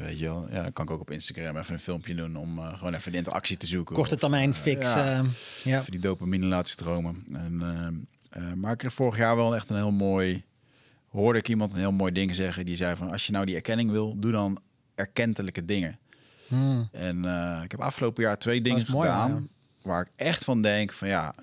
weet 0.00 0.18
je 0.18 0.24
wel, 0.24 0.46
ja, 0.50 0.62
dan 0.62 0.72
kan 0.72 0.84
ik 0.84 0.90
ook 0.90 1.00
op 1.00 1.10
Instagram 1.10 1.56
even 1.56 1.74
een 1.74 1.80
filmpje 1.80 2.14
doen 2.14 2.36
om 2.36 2.58
eh, 2.58 2.76
gewoon 2.78 2.94
even 2.94 3.12
de 3.12 3.18
interactie 3.18 3.56
te 3.56 3.66
zoeken. 3.66 3.94
Korte 3.94 4.14
Of, 4.14 4.20
termijn 4.20 4.50
eh, 4.50 4.56
fix. 4.58 4.92
ja. 4.92 5.18
eh, 5.18 5.24
ja. 5.64 5.78
Even 5.78 5.90
die 5.90 6.00
dopamine 6.00 6.46
laten 6.46 6.70
stromen. 6.70 7.24
En, 7.32 8.08
maar 8.56 8.72
ik 8.72 8.78
kreeg 8.78 8.92
vorig 8.92 9.18
jaar 9.18 9.36
wel 9.36 9.54
echt 9.54 9.70
een 9.70 9.76
heel 9.76 9.90
mooi... 9.90 10.44
Hoorde 11.08 11.38
ik 11.38 11.48
iemand 11.48 11.72
een 11.72 11.78
heel 11.78 11.92
mooi 11.92 12.12
ding 12.12 12.34
zeggen. 12.34 12.64
Die 12.66 12.76
zei 12.76 12.96
van, 12.96 13.10
als 13.10 13.26
je 13.26 13.32
nou 13.32 13.46
die 13.46 13.54
erkenning 13.54 13.90
wil, 13.90 14.18
doe 14.18 14.32
dan 14.32 14.60
erkentelijke 14.94 15.64
dingen. 15.64 15.98
Hmm. 16.48 16.88
En 16.92 17.24
ik 17.64 17.70
heb 17.70 17.80
afgelopen 17.80 18.22
jaar 18.22 18.38
twee 18.38 18.60
dingen 18.60 18.82
is 18.82 18.88
mooi, 18.88 19.08
gedaan... 19.08 19.30
ja. 19.30 19.40
waar 19.82 20.00
ik 20.02 20.10
echt 20.16 20.44
van 20.44 20.62
denk 20.62 20.92
van 20.92 21.08
ja... 21.08 21.34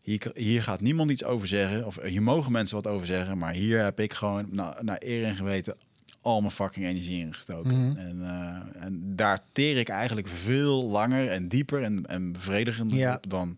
Hier, 0.00 0.30
hier 0.34 0.62
gaat 0.62 0.80
niemand 0.80 1.10
iets 1.10 1.24
over 1.24 1.48
zeggen. 1.48 1.86
Of 1.86 1.98
hier 2.02 2.22
mogen 2.22 2.52
mensen 2.52 2.76
wat 2.76 2.86
over 2.86 3.06
zeggen. 3.06 3.38
Maar 3.38 3.52
hier 3.52 3.82
heb 3.82 4.00
ik 4.00 4.12
gewoon 4.12 4.46
na- 4.50 4.78
naar 4.80 4.96
eer 5.00 5.24
en 5.24 5.36
geweten 5.36 5.76
al 6.22 6.40
mijn 6.40 6.52
fucking 6.52 6.86
energie 6.86 7.20
in 7.20 7.34
gestoken. 7.34 7.88
Mhm. 7.88 7.96
En, 7.98 8.22
eh, 8.22 8.82
en 8.84 9.16
daar 9.16 9.40
teer 9.52 9.76
ik 9.76 9.88
eigenlijk 9.88 10.28
veel 10.28 10.84
langer 10.84 11.28
en 11.30 11.48
dieper 11.48 11.82
en, 11.82 12.06
en 12.06 12.32
bevredigender 12.32 12.98
Ja. 12.98 13.14
op 13.14 13.30
dan 13.30 13.56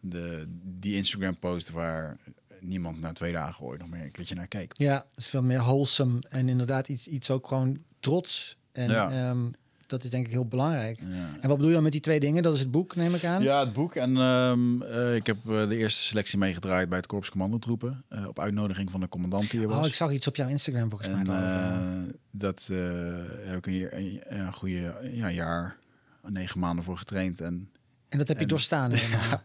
de, 0.00 0.46
die 0.62 0.94
Instagram 0.96 1.38
post 1.38 1.70
waar 1.70 2.16
niemand 2.60 3.00
na 3.00 3.12
twee 3.12 3.32
dagen 3.32 3.64
ooit 3.64 3.80
nog 3.80 3.88
meer 3.88 4.02
een 4.04 4.10
keertje 4.10 4.34
naar 4.34 4.46
keek. 4.46 4.72
Ja, 4.76 4.94
het 4.94 5.04
is 5.24 5.26
veel 5.28 5.42
meer 5.42 5.58
wholesome 5.58 6.18
en 6.28 6.48
inderdaad 6.48 6.88
iets, 6.88 7.06
iets 7.08 7.30
ook 7.30 7.46
gewoon 7.46 7.78
trots. 8.00 8.56
En 8.72 8.90
Ja. 8.90 9.10
ehm, 9.10 9.46
dat 9.86 10.04
is 10.04 10.10
denk 10.10 10.26
ik 10.26 10.32
heel 10.32 10.46
belangrijk. 10.46 10.98
Ja. 10.98 11.06
En 11.40 11.48
wat 11.48 11.56
bedoel 11.56 11.66
je 11.66 11.72
dan 11.72 11.82
met 11.82 11.92
die 11.92 12.00
twee 12.00 12.20
dingen? 12.20 12.42
Dat 12.42 12.54
is 12.54 12.60
het 12.60 12.70
boek, 12.70 12.96
neem 12.96 13.14
ik 13.14 13.24
aan. 13.24 13.42
Ja, 13.42 13.60
het 13.60 13.72
boek. 13.72 13.94
En 13.94 14.16
ehm, 14.16 14.82
eh, 14.82 15.14
ik 15.14 15.26
heb 15.26 15.36
eh, 15.48 15.68
de 15.68 15.76
eerste 15.76 16.02
selectie 16.02 16.38
meegedraaid 16.38 16.88
bij 16.88 16.98
het 16.98 17.06
Korps 17.06 17.30
Commandotroepen. 17.30 18.04
eh, 18.08 18.26
op 18.26 18.40
uitnodiging 18.40 18.90
van 18.90 19.00
de 19.00 19.08
commandant 19.08 19.50
die 19.50 19.60
er 19.60 19.68
was. 19.68 19.78
Oh, 19.78 19.86
ik 19.86 19.94
zag 19.94 20.12
iets 20.12 20.26
op 20.26 20.36
jouw 20.36 20.48
Instagram 20.48 20.88
volgens 20.88 21.08
mij. 21.08 21.18
En 21.18 22.18
dat 22.30 22.66
heb 23.44 23.56
ik 23.56 23.66
een, 23.66 23.98
een, 23.98 24.20
een 24.26 24.52
goede 24.52 24.94
ja, 25.12 25.30
jaar, 25.30 25.76
negen 26.22 26.60
maanden 26.60 26.84
voor 26.84 26.98
getraind. 26.98 27.40
En, 27.40 27.70
en 28.08 28.18
dat 28.18 28.28
heb 28.28 28.38
je 28.38 28.46
doorstaan. 28.46 28.90
helemaal. 28.92 29.28
ja. 29.28 29.42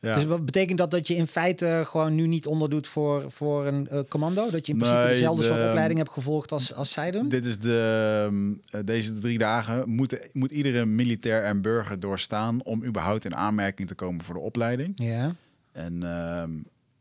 Dus 0.00 0.24
wat 0.24 0.44
betekent 0.44 0.78
dat 0.78 0.90
dat 0.90 1.06
je 1.06 1.14
in 1.14 1.26
feite 1.26 1.82
gewoon 1.86 2.14
nu 2.14 2.26
niet 2.26 2.46
onderdoet 2.46 2.88
voor, 2.88 3.30
voor 3.30 3.66
een 3.66 3.88
eh, 3.88 4.00
commando? 4.08 4.50
Dat 4.50 4.66
je 4.66 4.72
in 4.72 4.78
principe 4.78 5.02
Nee, 5.02 5.12
dezelfde 5.12 5.42
de- 5.42 5.48
soort 5.48 5.68
opleiding 5.68 5.98
hebt 5.98 6.10
gevolgd 6.12 6.52
als, 6.52 6.74
als 6.74 6.92
zij 6.92 7.10
doen? 7.10 7.28
Dit 7.28 7.44
is 7.44 7.58
de, 7.58 8.26
ehm, 8.28 8.52
eh, 8.70 8.86
deze 8.86 9.18
drie 9.18 9.38
dagen 9.38 9.88
moet, 9.88 10.28
moet 10.32 10.50
iedere 10.50 10.84
militair 10.84 11.42
en 11.44 11.62
burger 11.62 12.00
doorstaan 12.00 12.62
om 12.64 12.84
überhaupt 12.84 13.24
in 13.24 13.36
aanmerking 13.36 13.88
te 13.88 13.94
komen 13.94 14.24
voor 14.24 14.34
de 14.34 14.40
opleiding. 14.40 14.92
Ja. 14.94 15.34
En 15.72 16.02
ehm, 16.02 16.50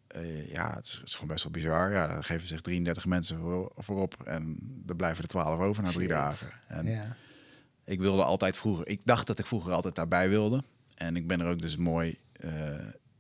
eh, 0.07 0.51
ja, 0.51 0.73
het 0.75 0.85
is, 0.85 0.91
het 0.93 1.07
is 1.07 1.13
gewoon 1.13 1.29
best 1.29 1.43
wel 1.43 1.51
bizar. 1.51 1.91
Ja, 1.91 2.07
daar 2.07 2.23
geven 2.23 2.47
zich 2.47 2.61
33 2.61 3.05
mensen 3.05 3.39
voor, 3.39 3.71
voorop 3.75 4.15
en 4.25 4.57
er 4.87 4.95
blijven 4.95 5.23
er 5.23 5.29
12 5.29 5.59
over 5.59 5.83
na 5.83 5.89
drie 5.89 6.01
Shit. 6.01 6.09
dagen. 6.09 6.47
En 6.67 6.85
ja. 6.85 7.15
ik 7.85 7.99
wilde 7.99 8.23
altijd 8.23 8.57
vroeger, 8.57 8.87
ik 8.87 9.01
dacht 9.05 9.27
dat 9.27 9.39
ik 9.39 9.45
vroeger 9.45 9.71
altijd 9.73 9.95
daarbij 9.95 10.29
wilde. 10.29 10.63
En 10.95 11.15
ik 11.15 11.27
ben 11.27 11.39
er 11.39 11.47
ook 11.47 11.61
dus 11.61 11.75
mooi, 11.77 12.17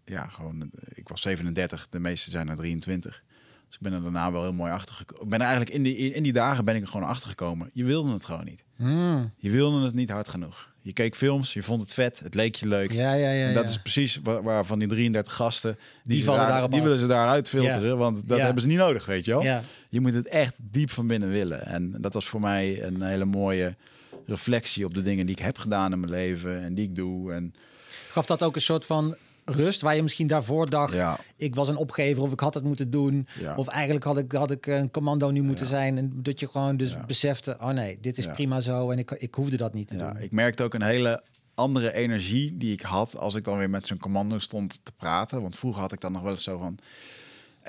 ja, 0.05 0.25
gewoon, 0.27 0.61
eh, 0.61 0.67
ik 0.93 1.07
was 1.09 1.21
37, 1.21 1.87
de 1.89 1.99
meeste 1.99 2.29
zijn 2.29 2.49
er 2.49 2.55
23. 2.57 3.23
Dus 3.67 3.75
ik 3.77 3.81
ben 3.83 3.93
er 3.93 4.01
daarna 4.01 4.31
wel 4.31 4.41
heel 4.41 4.53
mooi 4.53 4.71
achter 4.71 4.95
gekomen. 4.95 5.23
Ik 5.23 5.29
ben 5.29 5.39
er 5.39 5.45
eigenlijk 5.45 5.75
in 5.75 5.83
die, 5.83 5.95
in 5.95 6.23
die 6.23 6.33
dagen 6.33 6.65
ben 6.65 6.75
ik 6.75 6.81
er 6.81 6.87
gewoon 6.87 7.07
achter 7.07 7.29
gekomen. 7.29 7.69
Je 7.73 7.83
wilde 7.83 8.13
het 8.13 8.25
gewoon 8.25 8.45
niet. 8.45 8.63
Hmm. 8.75 9.31
Je 9.37 9.49
wilde 9.49 9.85
het 9.85 9.93
niet 9.93 10.09
hard 10.09 10.27
genoeg. 10.27 10.67
Je 10.81 10.93
keek 10.93 11.15
films, 11.15 11.53
je 11.53 11.63
vond 11.63 11.81
het 11.81 11.93
vet, 11.93 12.19
het 12.19 12.33
leek 12.33 12.55
je 12.55 12.67
leuk. 12.67 12.91
ja, 12.91 13.13
ja, 13.13 13.31
ja. 13.31 13.47
en 13.47 13.53
dat 13.53 13.63
ja. 13.63 13.69
is 13.69 13.81
precies 13.81 14.19
waar, 14.23 14.43
waar 14.43 14.65
van 14.65 14.79
die 14.79 14.87
33 14.87 15.33
gasten, 15.33 15.77
die, 16.03 16.23
vallen 16.23 16.39
daar, 16.39 16.49
daarop 16.49 16.69
die 16.71 16.79
af. 16.79 16.85
willen 16.85 16.99
ze 17.01 17.07
daaruit 17.07 17.49
filteren, 17.49 17.87
Ja. 17.89 17.95
want 17.95 18.27
dat 18.27 18.37
Ja. 18.37 18.43
hebben 18.43 18.61
ze 18.61 18.67
niet 18.67 18.77
nodig, 18.77 19.05
weet 19.05 19.25
je 19.25 19.31
wel. 19.31 19.61
Je 19.89 19.99
moet 19.99 20.13
het 20.13 20.27
echt 20.27 20.55
diep 20.57 20.89
van 20.91 21.07
binnen 21.07 21.29
willen. 21.29 21.65
En 21.65 21.95
dat 22.01 22.13
was 22.13 22.25
voor 22.25 22.41
mij 22.41 22.83
een 22.83 23.01
hele 23.01 23.25
mooie 23.25 23.75
reflectie 24.25 24.85
op 24.85 24.93
de 24.93 25.01
dingen 25.01 25.25
die 25.25 25.35
ik 25.35 25.41
heb 25.45 25.57
gedaan 25.57 25.91
in 25.91 25.99
mijn 25.99 26.11
leven 26.11 26.61
en 26.61 26.73
die 26.73 26.85
ik 26.85 26.95
doe. 26.95 27.33
En 27.33 27.53
Gaf 28.09 28.25
dat 28.25 28.43
ook 28.43 28.55
een 28.55 28.61
soort 28.61 28.85
van 28.85 29.15
rust 29.45 29.81
waar 29.81 29.95
je 29.95 30.01
misschien 30.03 30.27
daarvoor 30.27 30.69
dacht... 30.69 30.93
ja, 30.93 31.19
ik 31.35 31.55
was 31.55 31.67
een 31.67 31.75
opgever 31.77 32.23
of 32.23 32.31
ik 32.31 32.39
had 32.39 32.53
het 32.53 32.63
moeten 32.63 32.89
doen. 32.89 33.27
ja, 33.39 33.55
Of 33.55 33.67
eigenlijk 33.67 34.05
had 34.05 34.17
ik, 34.17 34.31
had 34.31 34.51
ik 34.51 34.65
een 34.67 34.91
commando 34.91 35.29
nu 35.29 35.41
moeten 35.41 35.65
Ja. 35.65 35.71
zijn. 35.71 35.97
En 35.97 36.11
dat 36.15 36.39
je 36.39 36.47
gewoon 36.47 36.77
dus 36.77 37.05
besefte, 37.05 37.57
oh 37.61 37.69
nee, 37.69 37.97
dit 38.01 38.17
is 38.17 38.27
prima 38.27 38.61
zo. 38.61 38.89
En 38.91 38.97
ik, 38.97 39.11
ik 39.11 39.35
hoefde 39.35 39.57
dat 39.57 39.73
niet 39.73 39.87
te 39.87 39.97
ja, 39.97 40.11
doen. 40.13 40.21
ik 40.21 40.31
merkte 40.31 40.63
ook 40.63 40.73
een 40.73 40.81
hele 40.81 41.23
andere 41.53 41.93
energie 41.93 42.57
die 42.57 42.73
ik 42.73 42.81
had 42.81 43.17
als 43.17 43.35
ik 43.35 43.43
dan 43.43 43.57
weer 43.57 43.69
met 43.69 43.87
zo'n 43.87 43.97
commando 43.97 44.39
stond 44.39 44.79
te 44.83 44.91
praten. 44.97 45.41
Want 45.41 45.57
vroeger 45.57 45.81
had 45.81 45.91
ik 45.91 45.99
dan 46.01 46.11
nog 46.11 46.21
wel 46.21 46.31
eens 46.31 46.43
zo 46.43 46.57
van 46.59 46.77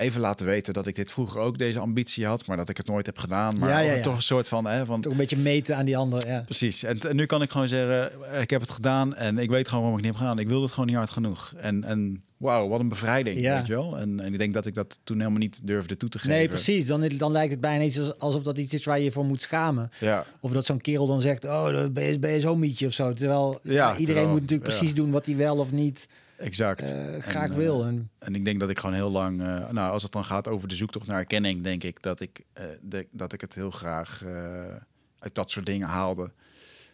even 0.01 0.21
laten 0.21 0.45
weten 0.45 0.73
dat 0.73 0.87
ik 0.87 0.95
dit 0.95 1.11
vroeger 1.11 1.39
ook 1.41 1.57
deze 1.57 1.79
ambitie 1.79 2.25
had, 2.25 2.45
maar 2.47 2.57
dat 2.57 2.69
ik 2.69 2.77
het 2.77 2.87
nooit 2.87 3.05
heb 3.05 3.17
gedaan. 3.17 3.57
Maar 3.59 3.69
Ja, 3.69 3.79
ja, 3.79 3.93
ja. 3.93 4.01
toch 4.01 4.15
een 4.15 4.21
soort 4.21 4.47
van, 4.47 4.65
hè, 4.65 4.85
van 4.85 5.01
Toch 5.01 5.11
een 5.11 5.17
beetje 5.17 5.37
meten 5.37 5.75
aan 5.77 5.85
die 5.85 5.97
ander. 5.97 6.27
Ja. 6.27 6.41
Precies. 6.45 6.83
En, 6.83 6.99
en 6.99 7.15
nu 7.15 7.25
kan 7.25 7.41
ik 7.41 7.51
gewoon 7.51 7.67
zeggen, 7.67 8.11
ik 8.41 8.49
heb 8.49 8.61
het 8.61 8.69
gedaan 8.69 9.15
en 9.15 9.37
ik 9.37 9.49
weet 9.49 9.67
gewoon 9.67 9.81
waarom 9.83 9.99
ik 9.99 10.05
niet 10.05 10.13
heb 10.13 10.21
gedaan. 10.21 10.39
Ik 10.39 10.47
wilde 10.47 10.63
het 10.63 10.71
gewoon 10.73 10.89
niet 10.89 10.97
hard 10.97 11.09
genoeg. 11.09 11.53
En, 11.57 11.83
en 11.83 12.23
wauw, 12.37 12.67
wat 12.67 12.79
een 12.79 12.89
bevrijding, 12.89 13.39
Ja. 13.39 13.57
weet 13.57 13.67
je 13.67 13.73
wel. 13.73 13.97
En, 13.97 14.19
en 14.19 14.33
ik 14.33 14.39
denk 14.39 14.53
dat 14.53 14.65
ik 14.65 14.73
dat 14.73 14.99
toen 15.03 15.17
helemaal 15.17 15.39
niet 15.39 15.59
durfde 15.67 15.97
toe 15.97 16.09
te 16.09 16.19
geven. 16.19 16.35
Nee, 16.37 16.47
precies. 16.47 16.85
Dan, 16.85 17.07
dan 17.17 17.31
lijkt 17.31 17.51
het 17.51 17.61
bijna 17.61 17.83
iets 17.83 17.99
als- 17.99 18.17
alsof 18.19 18.43
dat 18.43 18.57
iets 18.57 18.73
is 18.73 18.85
waar 18.85 18.97
je 18.97 19.03
je 19.03 19.11
voor 19.11 19.25
moet 19.25 19.41
schamen. 19.41 19.91
Ja, 19.99 20.25
Of 20.39 20.51
dat 20.51 20.65
zo'n 20.65 20.81
kerel 20.81 21.07
dan 21.07 21.21
zegt, 21.21 21.45
oh, 21.45 21.85
ben 21.91 22.03
je, 22.03 22.19
ben 22.19 22.31
je 22.31 22.39
zo'n 22.39 22.59
mietje 22.59 22.87
of 22.87 22.93
zo. 22.93 23.13
Terwijl 23.13 23.59
Ja, 23.63 23.89
iedereen 23.91 24.05
terwijl- 24.05 24.27
moet 24.29 24.41
natuurlijk 24.41 24.69
precies 24.69 24.93
doen 24.93 25.11
wat 25.11 25.25
hij 25.25 25.35
wel 25.35 25.57
of 25.57 25.71
niet 25.71 26.07
exact. 26.41 26.81
eh, 26.81 27.21
graag 27.21 27.49
En, 27.49 27.55
wil. 27.55 27.81
eh, 27.81 27.87
En, 27.87 28.09
En 28.19 28.35
ik 28.35 28.45
denk 28.45 28.59
dat 28.59 28.69
ik 28.69 28.79
gewoon 28.79 28.95
heel 28.95 29.11
lang, 29.11 29.41
eh, 29.41 29.69
nou, 29.69 29.91
als 29.91 30.03
het 30.03 30.11
dan 30.11 30.25
gaat 30.25 30.47
over 30.47 30.67
de 30.67 30.75
zoektocht 30.75 31.07
naar 31.07 31.17
erkenning, 31.19 31.63
denk 31.63 31.83
ik 31.83 32.01
dat 32.01 32.19
ik, 32.19 32.41
eh, 32.53 32.63
de, 32.81 33.07
dat 33.11 33.33
ik 33.33 33.41
het 33.41 33.53
heel 33.53 33.71
graag 33.71 34.23
eh, 34.25 34.75
uit 35.19 35.35
dat 35.35 35.51
soort 35.51 35.65
dingen 35.65 35.87
haalde. 35.87 36.31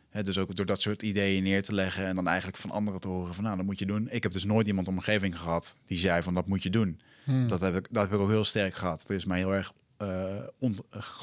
Hè, 0.09 0.23
dus 0.23 0.37
ook 0.37 0.55
door 0.55 0.65
dat 0.65 0.81
soort 0.81 1.01
ideeën 1.01 1.43
neer 1.43 1.63
te 1.63 1.73
leggen 1.73 2.05
en 2.05 2.15
dan 2.15 2.27
eigenlijk 2.27 2.57
van 2.57 2.71
anderen 2.71 2.99
te 2.99 3.07
horen 3.07 3.33
van, 3.35 3.43
nou, 3.43 3.57
dat 3.57 3.65
moet 3.65 3.79
je 3.79 3.85
doen. 3.85 4.07
Ik 4.09 4.23
heb 4.23 4.31
dus 4.31 4.43
nooit 4.43 4.67
iemand 4.67 4.87
om 4.87 4.93
mijn 4.93 5.05
omgeving 5.07 5.39
gehad 5.39 5.75
die 5.85 5.97
zei 5.99 6.21
van, 6.21 6.33
dat 6.33 6.47
moet 6.47 6.63
je 6.63 6.69
doen. 6.69 6.99
hmm. 7.23 7.47
Dat 7.47 7.59
heb 7.59 7.75
ik, 7.75 7.87
dat 7.91 8.03
heb 8.03 8.13
ik 8.13 8.19
ook 8.19 8.29
heel 8.29 8.43
sterk 8.43 8.75
gehad. 8.75 9.03
Er 9.09 9.15
is 9.15 9.25
mij 9.25 9.37
heel 9.37 9.53
erg 9.53 9.71
eh 9.97 10.35
ont, 10.59 10.81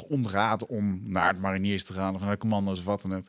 ontraad 0.09 0.66
om 0.66 1.01
naar 1.05 1.29
het 1.29 1.41
mariniers 1.41 1.85
te 1.85 1.93
gaan 1.93 2.14
of 2.14 2.20
naar 2.20 2.31
de 2.31 2.39
commando's 2.39 2.79
of 2.79 2.85
wat 2.85 3.03
dan 3.03 3.14
ook. 3.14 3.27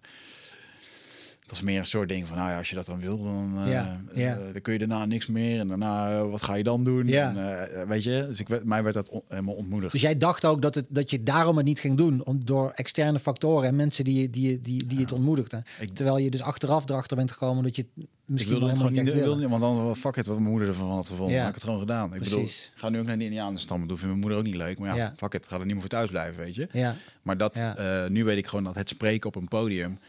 Het 1.46 1.54
was 1.54 1.64
meer 1.64 1.80
een 1.80 1.86
soort 1.86 2.10
ding 2.10 2.28
van, 2.28 2.38
nou 2.38 2.50
ja, 2.50 2.58
als 2.58 2.70
je 2.70 2.76
dat 2.76 2.86
dan 2.86 3.00
wil, 3.00 3.24
dan, 3.24 3.54
eh, 3.66 3.72
Ja, 3.72 4.02
eh, 4.16 4.36
dan 4.52 4.62
kun 4.62 4.74
je 4.74 4.80
daarna 4.80 5.06
niks 5.06 5.28
meer. 5.28 5.60
En 5.60 5.68
daarna, 5.68 6.12
eh, 6.12 6.30
wat 6.30 6.42
ga 6.42 6.54
je 6.54 6.64
dan 6.64 6.84
doen? 6.84 7.08
Ja. 7.08 7.36
En, 7.36 7.88
weet 7.88 8.04
je, 8.04 8.26
dus 8.28 8.40
ik, 8.40 8.48
werd- 8.48 8.64
mij 8.64 8.84
werd 8.84 8.96
dat 8.96 9.10
on- 9.10 9.22
helemaal 9.28 9.54
ontmoedigd. 9.54 9.92
Dus 9.92 10.02
jij 10.02 10.18
dacht 10.18 10.46
ook 10.46 10.62
dat, 10.62 10.76
het, 10.76 10.86
dat 10.90 11.10
je 11.10 11.24
daarom 11.24 11.58
het 11.58 11.66
niet 11.66 11.80
ging 11.80 11.98
doen. 11.98 12.26
Om, 12.26 12.46
door 12.46 12.72
externe 12.76 13.20
factoren 13.20 13.68
en 13.68 13.76
mensen 13.76 14.04
die, 14.04 14.30
die, 14.30 14.62
die, 14.62 14.86
die 14.86 15.00
het 15.00 15.12
ontmoedigden. 15.12 15.64
ik, 15.80 15.94
Terwijl 15.96 16.18
je 16.18 16.30
dus 16.32 16.42
achteraf 16.42 16.90
erachter 16.90 17.18
bent 17.18 17.32
gekomen 17.32 17.64
dat 17.64 17.76
je 17.76 17.82
het 17.82 18.06
ik 18.28 18.32
misschien 18.32 18.52
wilde 18.60 18.66
wel 18.66 18.76
het 18.76 18.84
helemaal 18.84 19.04
gewoon 19.04 19.14
niet 19.16 19.24
niet, 19.26 19.38
echt 19.38 19.50
wilde, 19.50 19.50
wilde. 19.50 19.66
niet, 19.66 19.76
want 19.78 19.88
dan, 19.88 19.96
fuck 19.96 20.16
it, 20.16 20.26
wat 20.26 20.38
mijn 20.40 20.50
moeder 20.50 20.68
ervan 20.68 20.90
had 20.92 21.08
gevonden. 21.08 21.36
Ja. 21.36 21.42
Ja. 21.42 21.48
ik 21.48 21.54
het 21.54 21.64
gewoon 21.64 21.80
gedaan. 21.80 22.14
Ik 22.14 22.20
bedoel, 22.20 22.38
Precies. 22.40 22.72
ik 22.76 22.80
ga 22.80 22.90
nu 22.90 23.00
ook 23.00 23.06
naar 23.06 23.18
de 23.18 23.24
Indianenstam. 23.24 23.80
Dat 23.80 23.88
vindt 23.88 24.04
mijn 24.06 24.20
moeder 24.20 24.38
ook 24.38 24.44
niet 24.46 24.56
leuk. 24.56 24.80
Maar 24.80 24.96
ja, 24.96 25.14
fuck 25.18 25.34
it, 25.34 25.48
ga 25.48 25.54
er 25.56 25.62
niet 25.66 25.72
meer 25.72 25.80
voor 25.82 25.90
thuis 25.90 26.10
blijven, 26.10 26.44
weet 26.44 26.56
je. 26.56 26.68
Ja, 26.72 26.96
Maar 27.22 27.38
dat, 27.38 27.62
nu 28.10 28.24
weet 28.24 28.38
ik 28.38 28.48
gewoon 28.48 28.64
dat 28.64 28.76
het 28.76 28.90
spreken 28.90 29.28
op 29.28 29.36
een 29.36 29.48
podium, 29.48 30.00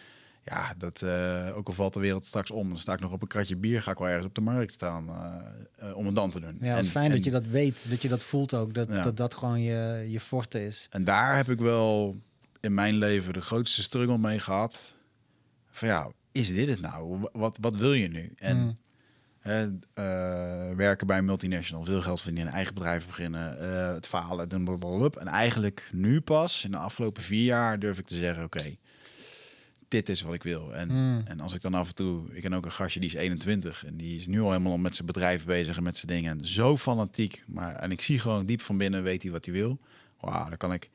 ja, 0.46 0.74
dat 0.78 1.02
eh, 1.02 1.56
ook 1.56 1.66
al 1.66 1.72
valt 1.74 1.94
de 1.94 2.00
wereld 2.00 2.24
straks 2.24 2.50
om, 2.50 2.68
dan 2.68 2.78
sta 2.78 2.92
ik 2.92 3.00
nog 3.00 3.12
op 3.12 3.22
een 3.22 3.28
kratje 3.28 3.56
bier, 3.56 3.82
ga 3.82 3.90
ik 3.90 3.98
wel 3.98 4.08
ergens 4.08 4.26
op 4.26 4.34
de 4.34 4.40
markt 4.40 4.72
staan 4.72 5.08
eh, 5.08 5.88
eh, 5.88 5.96
om 5.96 6.06
het 6.06 6.14
dan 6.14 6.30
te 6.30 6.40
doen. 6.40 6.58
ja 6.60 6.76
het 6.76 6.84
is 6.84 6.90
fijn 6.90 7.10
en, 7.10 7.16
dat 7.16 7.24
je 7.24 7.30
dat 7.30 7.46
weet. 7.46 7.90
Dat 7.90 8.02
je 8.02 8.08
dat 8.08 8.22
voelt 8.22 8.54
ook. 8.54 8.74
Dat 8.74 8.88
Ja. 8.88 9.02
dat, 9.02 9.16
dat 9.16 9.34
gewoon 9.34 9.60
je, 9.60 10.04
je 10.08 10.20
forte 10.20 10.66
is. 10.66 10.86
En 10.90 11.04
daar 11.04 11.36
heb 11.36 11.48
ik 11.48 11.58
wel 11.58 12.16
in 12.60 12.74
mijn 12.74 12.94
leven 12.94 13.32
de 13.32 13.40
grootste 13.40 13.82
struggle 13.82 14.18
mee 14.18 14.38
gehad. 14.38 14.94
Van 15.70 15.88
ja, 15.88 16.10
is 16.32 16.54
dit 16.54 16.68
het 16.68 16.80
nou? 16.80 17.28
Wat, 17.32 17.58
wat 17.60 17.76
wil 17.76 17.92
je 17.92 18.08
nu? 18.08 18.32
En 18.36 18.56
Mm. 18.56 18.78
hè, 19.38 19.68
werken 20.76 21.06
bij 21.06 21.18
een 21.18 21.24
multinational, 21.24 21.84
veel 21.84 22.02
geld 22.02 22.20
verdienen, 22.20 22.48
een 22.48 22.56
eigen 22.56 22.74
bedrijf 22.74 23.06
beginnen, 23.06 23.58
het 23.94 24.06
falen, 24.06 24.48
doen 24.48 24.64
blablabla. 24.64 25.20
En 25.20 25.26
eigenlijk 25.26 25.88
nu 25.92 26.20
pas, 26.20 26.64
in 26.64 26.70
de 26.70 26.76
afgelopen 26.76 27.22
vier 27.22 27.44
jaar, 27.44 27.78
durf 27.78 27.98
ik 27.98 28.06
te 28.06 28.14
zeggen, 28.14 28.44
oké, 28.44 28.76
dit 29.96 30.08
is 30.08 30.22
wat 30.22 30.34
ik 30.34 30.42
wil. 30.42 30.74
En, 30.74 30.88
Mm. 30.88 31.22
en 31.24 31.40
als 31.40 31.54
ik 31.54 31.60
dan 31.60 31.74
af 31.74 31.88
en 31.88 31.94
toe, 31.94 32.34
ik 32.34 32.42
ken 32.42 32.52
ook 32.54 32.64
een 32.64 32.72
gastje 32.72 33.00
die 33.00 33.08
is 33.08 33.14
21 33.14 33.84
en 33.86 33.96
die 33.96 34.18
is 34.18 34.26
nu 34.26 34.40
al 34.40 34.50
helemaal 34.50 34.76
met 34.76 34.94
zijn 34.94 35.06
bedrijf 35.06 35.44
bezig 35.44 35.76
en 35.76 35.82
met 35.82 35.96
zijn 35.96 36.12
dingen. 36.12 36.38
En 36.38 36.46
zo 36.46 36.76
fanatiek, 36.76 37.42
maar 37.46 37.74
en 37.74 37.90
ik 37.90 38.02
zie 38.02 38.18
gewoon 38.18 38.46
diep 38.46 38.60
van 38.60 38.78
binnen 38.78 39.02
weet 39.02 39.22
hij 39.22 39.32
wat 39.32 39.44
hij 39.44 39.54
wil. 39.54 39.78
Wauw, 40.20 40.48
dan 40.48 40.56
kan 40.56 40.72
ik, 40.72 40.90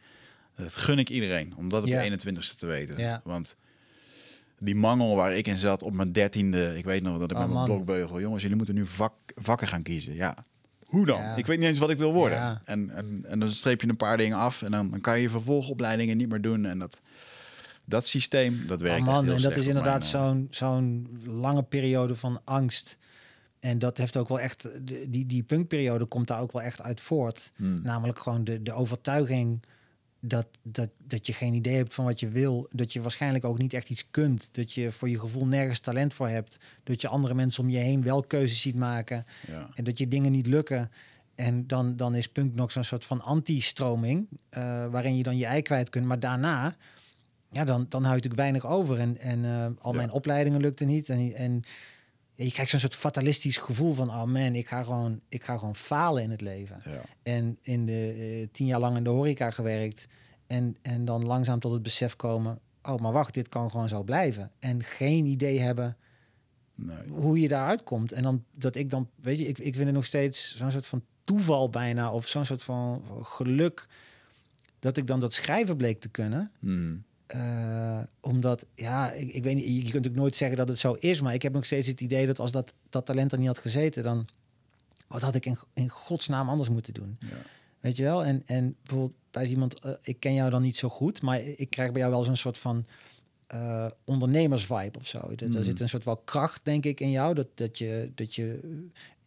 dat 0.56 0.74
gun 0.74 1.00
ik 1.00 1.10
iedereen 1.10 1.54
om 1.56 1.70
dat 1.70 1.82
op 1.84 1.88
je 1.88 2.18
21ste 2.20 2.58
te 2.58 2.66
weten. 2.66 3.22
Want 3.24 3.56
die 4.60 4.76
mangel 4.76 5.16
waar 5.16 5.34
ik 5.34 5.48
in 5.48 5.58
zat 5.58 5.84
op 5.84 5.94
mijn 5.94 6.12
dertiende, 6.12 6.78
ik 6.78 6.86
weet 6.86 7.02
nog 7.04 7.20
dat 7.20 7.32
ik 7.32 7.38
Oh, 7.38 7.44
met 7.44 7.54
mijn 7.54 7.66
blokbeugel, 7.66 8.20
jongens, 8.20 8.42
jullie 8.42 8.58
moeten 8.58 8.76
nu 8.76 8.86
vak, 8.86 9.14
vakken 9.36 9.68
gaan 9.68 9.84
kiezen. 9.84 10.14
Ja, 10.14 10.38
hoe 10.86 11.06
dan? 11.06 11.22
Ja. 11.22 11.36
Ik 11.36 11.46
weet 11.46 11.60
niet 11.60 11.68
eens 11.68 11.78
wat 11.78 11.90
ik 11.90 11.98
wil 11.98 12.14
worden. 12.14 12.38
Ja. 12.38 12.62
En, 12.66 12.90
en, 12.90 13.26
en 13.28 13.40
dan 13.40 13.50
streep 13.50 13.82
je 13.82 13.88
een 13.88 13.98
paar 13.98 14.18
dingen 14.18 14.38
af 14.38 14.62
en 14.62 14.72
dan, 14.72 14.92
dan 14.92 15.02
kan 15.02 15.20
je 15.20 15.30
vervolgopleidingen 15.30 16.18
niet 16.18 16.30
meer 16.30 16.42
doen. 16.42 16.66
En 16.66 16.80
dat, 16.80 17.00
dat 17.86 18.08
systeem, 18.08 18.68
dat 18.68 18.82
werkt 18.82 19.00
Oh 19.00 19.06
man, 19.06 19.24
heel 19.24 19.36
en 19.36 19.42
dat 19.42 19.56
is 19.56 19.68
inderdaad 19.68 20.04
eh, 20.04 20.10
zo'n 20.10 20.48
zo'n 20.50 21.08
lange 21.26 21.64
periode 21.64 22.16
van 22.16 22.42
angst. 22.44 22.98
En 23.60 23.80
dat 23.80 23.98
heeft 23.98 24.18
ook 24.18 24.28
wel 24.28 24.40
echt, 24.40 24.70
die, 25.08 25.26
die 25.26 25.44
punkperiode 25.44 26.06
komt 26.06 26.28
daar 26.28 26.42
ook 26.42 26.52
wel 26.52 26.62
echt 26.62 26.82
uit 26.82 27.02
voort. 27.02 27.52
Hmm. 27.56 27.82
Namelijk 27.84 28.20
gewoon 28.20 28.44
de, 28.44 28.64
de 28.64 28.74
overtuiging 28.74 29.64
dat, 30.22 30.48
dat, 30.64 30.90
dat 31.08 31.28
je 31.28 31.34
geen 31.34 31.54
idee 31.54 31.76
hebt 31.76 31.94
van 31.94 32.06
wat 32.06 32.20
je 32.20 32.28
wil. 32.30 32.68
Dat 32.72 32.94
je 32.94 33.02
waarschijnlijk 33.02 33.46
ook 33.46 33.58
niet 33.58 33.74
echt 33.74 33.90
iets 33.90 34.08
kunt. 34.12 34.50
Dat 34.52 34.74
je 34.74 34.92
voor 34.92 35.10
je 35.10 35.20
gevoel 35.20 35.46
nergens 35.46 35.80
talent 35.80 36.14
voor 36.14 36.28
hebt. 36.28 36.58
Dat 36.84 37.02
je 37.02 37.08
andere 37.08 37.34
mensen 37.34 37.64
om 37.64 37.70
je 37.70 37.78
heen 37.78 38.04
wel 38.04 38.24
keuzes 38.24 38.62
ziet 38.62 38.76
maken. 38.76 39.24
Ja. 39.48 39.70
En 39.76 39.84
dat 39.84 39.98
je 39.98 40.08
dingen 40.08 40.32
niet 40.32 40.48
lukken. 40.48 40.92
En 41.36 41.68
dan, 41.68 41.96
dan 41.96 42.16
is 42.16 42.28
punk 42.28 42.56
nog 42.56 42.72
zo'n 42.72 42.84
soort 42.84 43.06
van 43.06 43.22
anti-stroming. 43.22 44.28
eh, 44.50 44.62
waarin 44.88 45.18
je 45.18 45.24
dan 45.24 45.38
je 45.38 45.46
ei 45.46 45.62
kwijt 45.62 45.90
kunt. 45.90 46.06
Maar 46.06 46.20
daarna, 46.20 46.76
ja, 47.52 47.64
dan, 47.64 47.86
dan 47.90 48.04
hou 48.04 48.16
je 48.16 48.22
natuurlijk 48.22 48.36
weinig 48.42 48.66
over. 48.66 49.00
En, 49.00 49.18
en 49.18 49.46
eh, 49.46 49.66
al 49.84 49.92
Ja. 49.92 49.98
mijn 49.98 50.12
opleidingen 50.12 50.62
lukten 50.62 50.88
niet. 50.88 51.10
En, 51.10 51.34
en 51.36 51.62
ja, 52.36 52.44
je 52.46 52.52
krijgt 52.52 52.72
zo'n 52.72 52.80
soort 52.80 52.96
fatalistisch 52.96 53.58
gevoel 53.58 53.94
van... 53.94 54.10
oh 54.10 54.24
man, 54.24 54.56
ik 54.56 54.68
ga 54.68 54.84
gewoon, 54.84 55.20
ik 55.30 55.44
ga 55.44 55.58
gewoon 55.58 55.76
falen 55.76 56.24
in 56.24 56.30
het 56.32 56.42
leven. 56.42 56.82
Ja. 56.86 57.02
En 57.24 57.58
in 57.62 57.86
de 57.86 58.14
eh, 58.42 58.48
tien 58.52 58.66
jaar 58.68 58.80
lang 58.80 58.98
in 58.98 59.04
de 59.04 59.10
horeca 59.10 59.52
gewerkt. 59.52 60.08
En, 60.48 60.76
en 60.82 61.06
dan 61.06 61.26
langzaam 61.26 61.60
tot 61.60 61.72
het 61.72 61.84
besef 61.84 62.16
komen... 62.16 62.60
oh, 62.84 62.96
maar 63.00 63.12
wacht, 63.12 63.34
dit 63.34 63.50
kan 63.50 63.72
gewoon 63.72 63.90
zo 63.90 64.04
blijven. 64.04 64.52
En 64.60 64.84
geen 64.84 65.26
idee 65.26 65.60
hebben 65.60 65.96
Nee. 66.76 67.08
hoe 67.10 67.40
je 67.40 67.48
daaruit 67.48 67.84
komt. 67.84 68.12
En 68.12 68.24
dan 68.24 68.44
dat 68.52 68.76
ik 68.76 68.90
dan, 68.90 69.10
weet 69.16 69.38
je, 69.38 69.48
ik, 69.48 69.58
ik 69.60 69.74
vind 69.76 69.86
het 69.86 69.96
nog 69.96 70.06
steeds 70.06 70.58
zo'n 70.58 70.72
soort 70.72 70.86
van 70.88 71.04
toeval 71.24 71.70
bijna, 71.70 72.12
of 72.12 72.28
zo'n 72.28 72.46
soort 72.46 72.64
van 72.64 73.04
geluk, 73.22 73.88
dat 74.80 74.98
ik 74.98 75.08
dan 75.08 75.20
dat 75.20 75.34
schrijven 75.34 75.78
bleek 75.78 76.00
te 76.02 76.10
kunnen. 76.10 76.52
Hmm. 76.60 77.04
Eh, 77.32 78.00
omdat, 78.20 78.66
ja, 78.76 79.12
ik, 79.12 79.30
ik 79.34 79.44
weet 79.44 79.56
niet, 79.56 79.66
je 79.66 79.72
kunt 79.74 79.86
natuurlijk 79.86 80.16
nooit 80.16 80.36
zeggen 80.36 80.58
dat 80.58 80.68
het 80.68 80.78
zo 80.78 80.94
is, 80.94 81.22
maar 81.22 81.34
ik 81.34 81.42
heb 81.42 81.54
nog 81.54 81.66
steeds 81.66 81.88
het 81.88 82.02
idee 82.02 82.26
dat 82.26 82.40
als 82.40 82.52
dat, 82.52 82.74
dat 82.90 83.06
talent 83.06 83.32
er 83.32 83.38
niet 83.38 83.48
had 83.48 83.58
gezeten, 83.58 84.04
dan 84.04 84.28
wat 85.08 85.22
had 85.22 85.36
ik 85.36 85.46
in, 85.46 85.58
in 85.74 85.90
godsnaam 85.90 86.50
anders 86.50 86.70
moeten 86.70 86.94
doen? 86.94 87.18
Ja. 87.20 87.28
Weet 87.80 87.98
je 87.98 88.04
wel? 88.04 88.26
En, 88.26 88.42
en 88.46 88.76
bijvoorbeeld 88.82 89.18
bij 89.32 89.46
iemand, 89.46 89.80
eh, 89.80 89.92
ik 90.02 90.20
ken 90.20 90.34
jou 90.34 90.50
dan 90.50 90.62
niet 90.62 90.76
zo 90.78 90.90
goed, 90.90 91.22
maar 91.22 91.42
ik 91.42 91.70
krijg 91.70 91.92
bij 91.92 92.02
jou 92.02 92.14
wel 92.14 92.24
zo'n 92.24 92.36
soort 92.36 92.58
van 92.58 92.86
eh 93.48 93.88
ondernemersvibe 94.06 95.00
of 95.00 95.08
zo. 95.08 95.18
Er, 95.18 95.50
Mhm. 95.50 95.64
zit 95.64 95.80
een 95.80 95.90
soort 95.90 96.04
wel 96.04 96.18
kracht, 96.18 96.60
denk 96.64 96.86
ik, 96.86 97.00
in 97.00 97.12
jou. 97.12 97.34
Dat, 97.34 97.48
dat, 97.56 97.78
je, 97.78 98.12
dat 98.16 98.36
je 98.36 98.60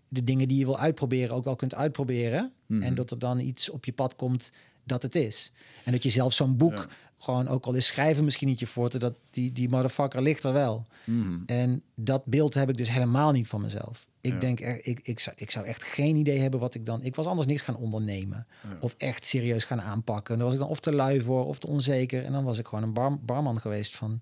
de 0.08 0.24
dingen 0.24 0.48
die 0.48 0.58
je 0.58 0.64
wil 0.64 0.78
uitproberen 0.78 1.34
ook 1.36 1.44
wel 1.44 1.56
kunt 1.56 1.74
uitproberen. 1.74 2.52
Mhm. 2.66 2.82
En 2.82 2.94
dat 2.94 3.10
er 3.10 3.18
dan 3.18 3.40
iets 3.40 3.70
op 3.70 3.84
je 3.84 3.92
pad 3.92 4.16
komt 4.16 4.50
dat 4.84 5.02
het 5.02 5.14
is. 5.14 5.52
En 5.84 5.92
dat 5.92 6.02
je 6.02 6.10
zelf 6.10 6.32
zo'n 6.32 6.56
boek, 6.56 6.72
Ja. 6.74 6.86
gewoon 7.18 7.48
ook 7.48 7.66
al 7.66 7.72
is 7.74 7.86
schrijven 7.86 8.24
misschien 8.24 8.48
niet 8.48 8.58
je 8.58 8.66
forte, 8.66 8.98
dat 8.98 9.14
die, 9.30 9.52
die 9.52 9.68
motherfucker 9.68 10.22
ligt 10.22 10.44
er 10.44 10.52
wel. 10.52 10.86
Mhm. 11.04 11.42
En 11.46 11.82
dat 11.94 12.24
beeld 12.24 12.54
heb 12.54 12.68
ik 12.68 12.76
dus 12.76 12.90
helemaal 12.90 13.32
niet 13.32 13.46
van 13.46 13.60
mezelf. 13.60 14.06
Ik 14.20 14.32
Ja. 14.32 14.38
denk, 14.38 14.60
er, 14.60 14.86
ik, 14.86 15.00
ik, 15.02 15.20
zou, 15.20 15.36
ik 15.38 15.50
zou 15.50 15.66
echt 15.66 15.82
geen 15.82 16.16
idee 16.16 16.38
hebben 16.38 16.60
wat 16.60 16.74
ik 16.74 16.86
dan... 16.86 17.02
Ik 17.02 17.14
was 17.14 17.26
anders 17.26 17.46
niks 17.46 17.62
gaan 17.62 17.76
ondernemen. 17.76 18.46
Ja. 18.62 18.76
Of 18.80 18.94
echt 18.98 19.26
serieus 19.26 19.64
gaan 19.64 19.80
aanpakken. 19.80 20.34
Daar 20.36 20.44
was 20.44 20.54
ik 20.54 20.60
dan 20.60 20.68
of 20.68 20.80
te 20.80 20.92
lui 20.92 21.20
voor, 21.22 21.46
of 21.46 21.58
te 21.58 21.66
onzeker. 21.66 22.24
En 22.24 22.32
dan 22.32 22.44
was 22.44 22.58
ik 22.58 22.66
gewoon 22.66 22.84
een 22.84 22.92
bar, 22.92 23.18
barman 23.18 23.60
geweest 23.60 23.94
van, 23.96 24.20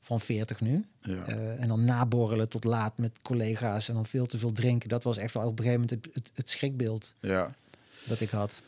van 0.00 0.20
40 0.20 0.60
nu. 0.60 0.84
Ja. 1.00 1.24
Eh, 1.26 1.60
en 1.62 1.68
dan 1.68 1.84
naborrelen 1.84 2.48
tot 2.48 2.64
laat 2.64 2.98
met 2.98 3.18
collega's. 3.22 3.88
En 3.88 3.94
dan 3.94 4.06
veel 4.06 4.26
te 4.26 4.38
veel 4.38 4.52
drinken. 4.52 4.88
Dat 4.88 5.02
was 5.02 5.16
echt 5.16 5.34
wel 5.34 5.46
op 5.46 5.58
een 5.58 5.64
gegeven 5.64 5.80
moment 5.88 6.04
het, 6.04 6.14
het, 6.14 6.30
het 6.34 6.50
schrikbeeld 6.50 7.14
ja. 7.20 7.54
dat 8.04 8.20
ik 8.20 8.30
had. 8.30 8.62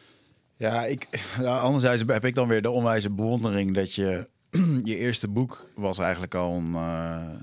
Ja, 0.57 0.85
ik, 0.85 1.09
ja, 1.41 1.59
anderzijds 1.59 2.03
heb 2.07 2.25
ik 2.25 2.35
dan 2.35 2.49
weer 2.49 2.63
de 2.63 2.71
onwijze 2.71 3.11
bewondering 3.11 3.75
dat 3.75 3.95
je 3.95 4.29
je 4.85 4.97
eerste 4.97 5.29
boek 5.29 5.71
was 5.75 5.99
eigenlijk 5.99 6.35
al 6.35 6.55
een. 6.57 6.75
eh, 6.75 7.35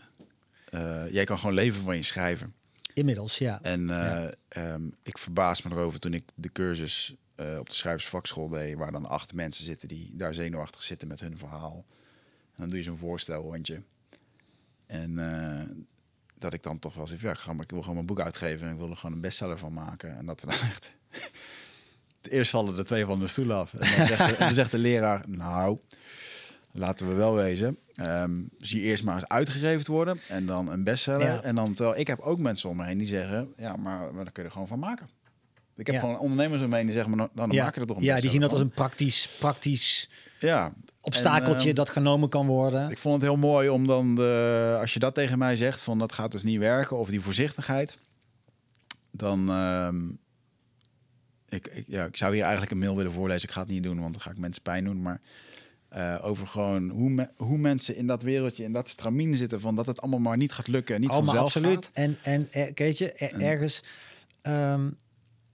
eh, 0.70 1.11
jij 1.11 1.24
kan 1.26 1.38
gewoon 1.39 1.55
leven 1.55 1.84
van 1.84 1.95
je 1.95 2.03
schrijven. 2.03 2.53
Inmiddels, 2.93 3.38
ja. 3.38 3.61
En 3.61 3.89
eh, 3.89 3.95
Ja. 3.97 4.32
ehm, 4.47 4.82
ik 5.03 5.18
verbaas 5.18 5.61
me 5.61 5.72
erover 5.72 5.99
toen 5.99 6.14
ik 6.14 6.24
de 6.36 6.51
cursus 6.51 7.16
op 7.59 7.70
de 7.70 7.76
schrijversvakschool 7.76 8.49
deed, 8.49 8.76
waar 8.78 8.91
dan 8.91 9.05
acht 9.05 9.34
mensen 9.34 9.66
zitten 9.66 9.88
die 9.88 10.18
daar 10.18 10.34
zenuwachtig 10.34 10.84
zitten 10.84 11.07
met 11.07 11.20
hun 11.20 11.38
verhaal. 11.38 11.86
En 12.51 12.55
dan 12.55 12.68
doe 12.70 12.78
je 12.78 12.84
zo'n 12.84 12.97
voorstelrondje. 12.97 13.82
En 14.86 15.16
dat 16.39 16.53
ik 16.53 16.64
dan 16.64 16.80
toch 16.80 16.93
wel 16.93 17.01
eens 17.03 17.11
ja, 17.22 17.64
ik 17.64 17.70
wil 17.72 17.80
gewoon 17.80 17.95
mijn 17.95 18.07
boek 18.07 18.20
uitgeven 18.22 18.68
en 18.68 18.74
ik 18.74 18.80
wil 18.80 18.89
er 18.89 18.95
gewoon 18.97 19.16
een 19.16 19.22
bestseller 19.22 19.57
van 19.57 19.74
maken. 19.74 20.18
En 20.18 20.26
dat 20.26 20.41
er 20.41 20.47
dan 20.47 20.59
echt... 20.70 20.93
Eerst 22.30 22.51
vallen 22.51 22.78
er 22.78 22.86
twee 22.86 23.05
van 23.05 23.19
de 23.19 23.28
stoel 23.28 23.51
af. 23.53 23.74
En 23.74 23.97
dan 23.97 24.07
zegt 24.07 24.30
de, 24.30 24.36
dan 24.39 24.53
zegt 24.53 24.71
de 24.71 24.78
leraar, 24.78 25.24
nou, 25.28 25.78
laten 26.71 27.07
we 27.07 27.13
wel 27.13 27.34
wezen. 27.36 27.78
ehm 27.95 28.32
zie 28.57 28.82
eerst 28.82 29.03
maar 29.03 29.15
eens 29.15 29.28
uitgegeven 29.28 29.91
worden 29.91 30.19
en 30.28 30.45
dan 30.45 30.71
een 30.71 30.84
bestseller. 30.84 31.26
Ja. 31.28 31.41
En 31.41 31.55
dan, 31.55 31.74
terwijl 31.74 31.99
ik 31.99 32.07
heb 32.07 32.19
ook 32.19 32.39
mensen 32.39 32.69
om 32.69 32.78
me 32.78 32.86
heen 32.86 32.97
die 32.97 33.07
zeggen, 33.07 33.53
ja, 33.57 33.76
maar, 33.76 33.99
maar 33.99 34.24
dan 34.24 34.32
kun 34.32 34.43
je 34.43 34.43
er 34.43 34.51
gewoon 34.51 34.67
van 34.67 34.80
maken. 34.80 35.09
Ik 35.76 35.86
heb 35.86 35.95
Ja. 35.95 36.01
gewoon 36.01 36.19
ondernemers 36.19 36.61
om 36.61 36.69
me 36.69 36.76
heen 36.76 36.86
die 36.86 36.93
zeggen, 36.95 37.15
maar 37.15 37.28
dan, 37.34 37.47
dan 37.47 37.51
ja. 37.57 37.63
maak 37.63 37.74
je 37.76 37.82
er 37.82 37.88
toch 37.88 37.97
een 37.97 38.03
ja, 38.03 38.19
die 38.19 38.30
zien 38.30 38.41
dat 38.41 38.51
als 38.51 38.61
een 38.61 38.69
praktisch, 38.69 39.36
praktisch. 39.39 40.09
Ja. 40.39 40.74
obstakeltje 41.01 41.69
En, 41.69 41.76
dat 41.76 41.89
genomen 41.89 42.30
kan 42.30 42.47
worden. 42.47 42.89
ik 42.91 42.97
vond 42.97 43.15
het 43.15 43.24
heel 43.24 43.38
mooi 43.39 43.69
om 43.69 43.88
dan, 43.88 44.15
de, 44.15 44.78
als 44.82 44.93
je 44.93 44.99
dat 44.99 45.13
tegen 45.15 45.38
mij 45.38 45.55
zegt, 45.55 45.82
van 45.82 45.99
dat 45.99 46.13
gaat 46.13 46.32
dus 46.32 46.43
niet 46.43 46.59
werken, 46.59 46.97
of 46.97 47.09
die 47.09 47.21
voorzichtigheid, 47.21 47.97
dan, 49.11 49.49
ehm, 49.49 50.01
ik, 51.54 51.68
ik, 51.68 51.84
ja, 51.88 52.06
ik 52.06 52.18
zou 52.18 52.34
hier 52.34 52.41
eigenlijk 52.43 52.72
een 52.72 52.78
mail 52.80 52.95
willen 52.95 53.12
voorlezen. 53.12 53.47
Ik 53.47 53.54
ga 53.54 53.62
het 53.62 53.70
niet 53.70 53.84
doen, 53.84 53.99
want 53.99 54.14
dan 54.14 54.22
ga 54.22 54.32
ik 54.32 54.38
mensen 54.38 54.62
pijn 54.62 54.84
doen, 54.84 55.01
maar 55.01 55.22
eh, 55.89 56.20
over 56.22 56.47
gewoon 56.47 56.89
hoe, 56.89 57.10
me- 57.10 57.30
hoe 57.36 57.58
mensen 57.58 57.95
in 57.95 58.08
dat 58.08 58.22
wereldje, 58.22 58.64
in 58.64 58.72
dat 58.72 58.89
stramien 58.89 59.36
zitten, 59.36 59.60
van 59.62 59.76
dat 59.76 59.86
het 59.86 60.01
allemaal 60.01 60.20
maar 60.20 60.38
niet 60.38 60.51
gaat 60.51 60.68
lukken, 60.68 60.95
en 60.95 61.01
niet 61.01 61.10
maar 61.10 61.20
vanzelf 61.24 61.43
absoluut. 61.45 61.86
gaat. 61.86 61.89
En, 61.93 62.18
en 62.22 62.47
er- 62.51 62.72
weet 62.76 62.97
je, 62.97 63.12
er- 63.14 63.41
ergens, 63.41 63.84
ehm, 64.41 64.89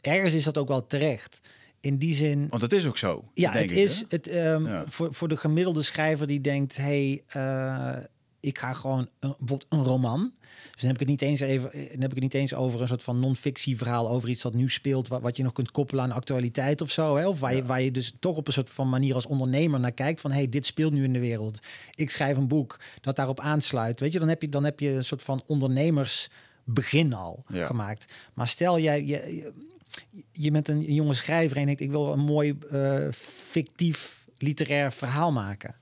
ergens 0.01 0.33
is 0.33 0.43
dat 0.43 0.57
ook 0.57 0.67
wel 0.67 0.87
terecht. 0.87 1.39
In 1.81 1.97
die 1.97 2.13
zin, 2.13 2.47
Want 2.49 2.61
het 2.61 2.73
is 2.73 2.85
ook 2.87 2.97
zo. 2.97 3.31
ja, 3.33 3.51
denk 3.51 3.69
het 3.69 3.77
ik, 3.79 3.83
is 3.85 3.99
hè? 3.99 4.05
het, 4.09 4.27
ehm, 4.27 4.65
Ja. 4.65 4.83
voor, 4.87 5.13
voor 5.13 5.27
de 5.27 5.37
gemiddelde 5.37 5.81
schrijver 5.81 6.27
die 6.27 6.41
denkt, 6.41 6.75
hey, 6.77 7.23
eh, 7.27 7.95
ik 8.39 8.57
ga 8.59 8.73
gewoon 8.73 8.99
een, 9.19 9.35
bijvoorbeeld 9.39 9.65
een 9.69 9.83
roman. 9.83 10.33
Dus 10.79 10.87
dan 10.87 10.97
heb 10.97 11.07
ik 11.07 11.09
het 11.09 11.21
niet 11.21 11.29
eens 11.29 11.39
even, 11.51 11.71
dan 11.71 12.01
heb 12.01 12.09
ik 12.09 12.13
het 12.13 12.19
niet 12.19 12.33
eens 12.33 12.53
over 12.53 12.81
een 12.81 12.87
soort 12.87 13.03
van 13.03 13.19
non-fictie 13.19 13.77
verhaal 13.77 14.09
over 14.09 14.29
iets 14.29 14.41
dat 14.41 14.53
nu 14.53 14.69
speelt, 14.69 15.07
wat, 15.07 15.21
wat 15.21 15.37
je 15.37 15.43
nog 15.43 15.53
kunt 15.53 15.71
koppelen 15.71 16.03
aan 16.03 16.11
actualiteit 16.11 16.81
of 16.81 16.91
zo, 16.91 17.15
hè? 17.17 17.27
of 17.27 17.39
waar, 17.39 17.55
je, 17.55 17.65
waar 17.65 17.81
je 17.81 17.91
dus 17.91 18.13
toch 18.19 18.37
op 18.37 18.47
een 18.47 18.53
soort 18.53 18.69
van 18.69 18.89
manier 18.89 19.15
als 19.15 19.25
ondernemer 19.25 19.79
naar 19.79 19.91
kijkt 19.91 20.21
van, 20.21 20.31
hey, 20.31 20.49
dit 20.49 20.65
speelt 20.65 20.93
nu 20.93 21.03
in 21.03 21.13
de 21.13 21.19
wereld. 21.19 21.59
Ik 21.95 22.09
schrijf 22.09 22.37
een 22.37 22.47
boek 22.47 22.79
dat 23.01 23.15
daarop 23.15 23.39
aansluit. 23.39 23.99
Weet 23.99 24.13
je, 24.13 24.19
dan 24.19 24.27
heb 24.27 24.41
je 24.41 24.49
dan 24.49 24.63
heb 24.63 24.79
je 24.79 24.89
een 24.89 25.03
soort 25.03 25.23
van 25.23 25.43
ondernemersbegin 25.45 27.13
al 27.13 27.43
Ja. 27.47 27.65
gemaakt. 27.65 28.13
Maar 28.33 28.47
stel 28.47 28.79
jij 28.79 29.05
je, 29.05 29.51
je, 30.31 30.51
bent 30.51 30.67
een 30.67 30.93
jonge 30.93 31.13
schrijver 31.13 31.57
en 31.57 31.65
denkt, 31.65 31.81
ik 31.81 31.91
wil 31.91 32.11
een 32.11 32.19
mooi 32.19 32.57
eh, 32.71 33.07
fictief 33.49 34.27
literair 34.37 34.91
verhaal 34.91 35.31
maken. 35.31 35.75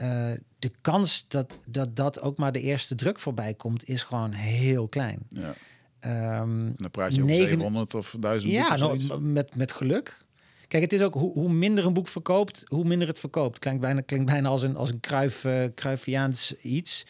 Eh, 0.00 0.30
de 0.58 0.72
kans 0.80 1.24
dat, 1.28 1.58
dat 1.66 1.96
dat 1.96 2.20
ook 2.20 2.36
maar 2.38 2.52
de 2.52 2.60
eerste 2.60 2.94
druk 2.94 3.18
voorbij 3.18 3.54
komt, 3.54 3.88
is 3.88 4.02
gewoon 4.02 4.32
heel 4.32 4.86
klein. 4.86 5.18
Ja. 5.28 5.54
Ehm, 6.00 6.72
dan 6.76 6.90
praat 6.90 7.14
je 7.14 7.22
over 7.22 7.34
Negen- 7.34 7.48
700 7.48 7.94
of 7.94 8.16
1000 8.20 8.52
ja, 8.52 8.76
nou, 8.76 9.20
met, 9.22 9.54
met 9.56 9.72
geluk. 9.72 10.24
Kijk, 10.68 10.82
het 10.82 10.92
is 10.92 11.02
ook 11.02 11.14
hoe, 11.14 11.32
hoe 11.32 11.52
minder 11.52 11.86
een 11.86 11.92
boek 11.92 12.08
verkoopt, 12.08 12.64
hoe 12.66 12.84
minder 12.84 13.08
het 13.08 13.18
verkoopt. 13.18 13.58
Klinkt 13.58 13.80
bijna, 13.80 14.00
klinkt 14.00 14.26
bijna 14.26 14.48
als 14.48 14.62
een, 14.62 14.76
als 14.76 14.90
een 14.90 15.00
kruif, 15.00 15.46
kruifiaans 15.74 16.54
iets. 16.56 17.06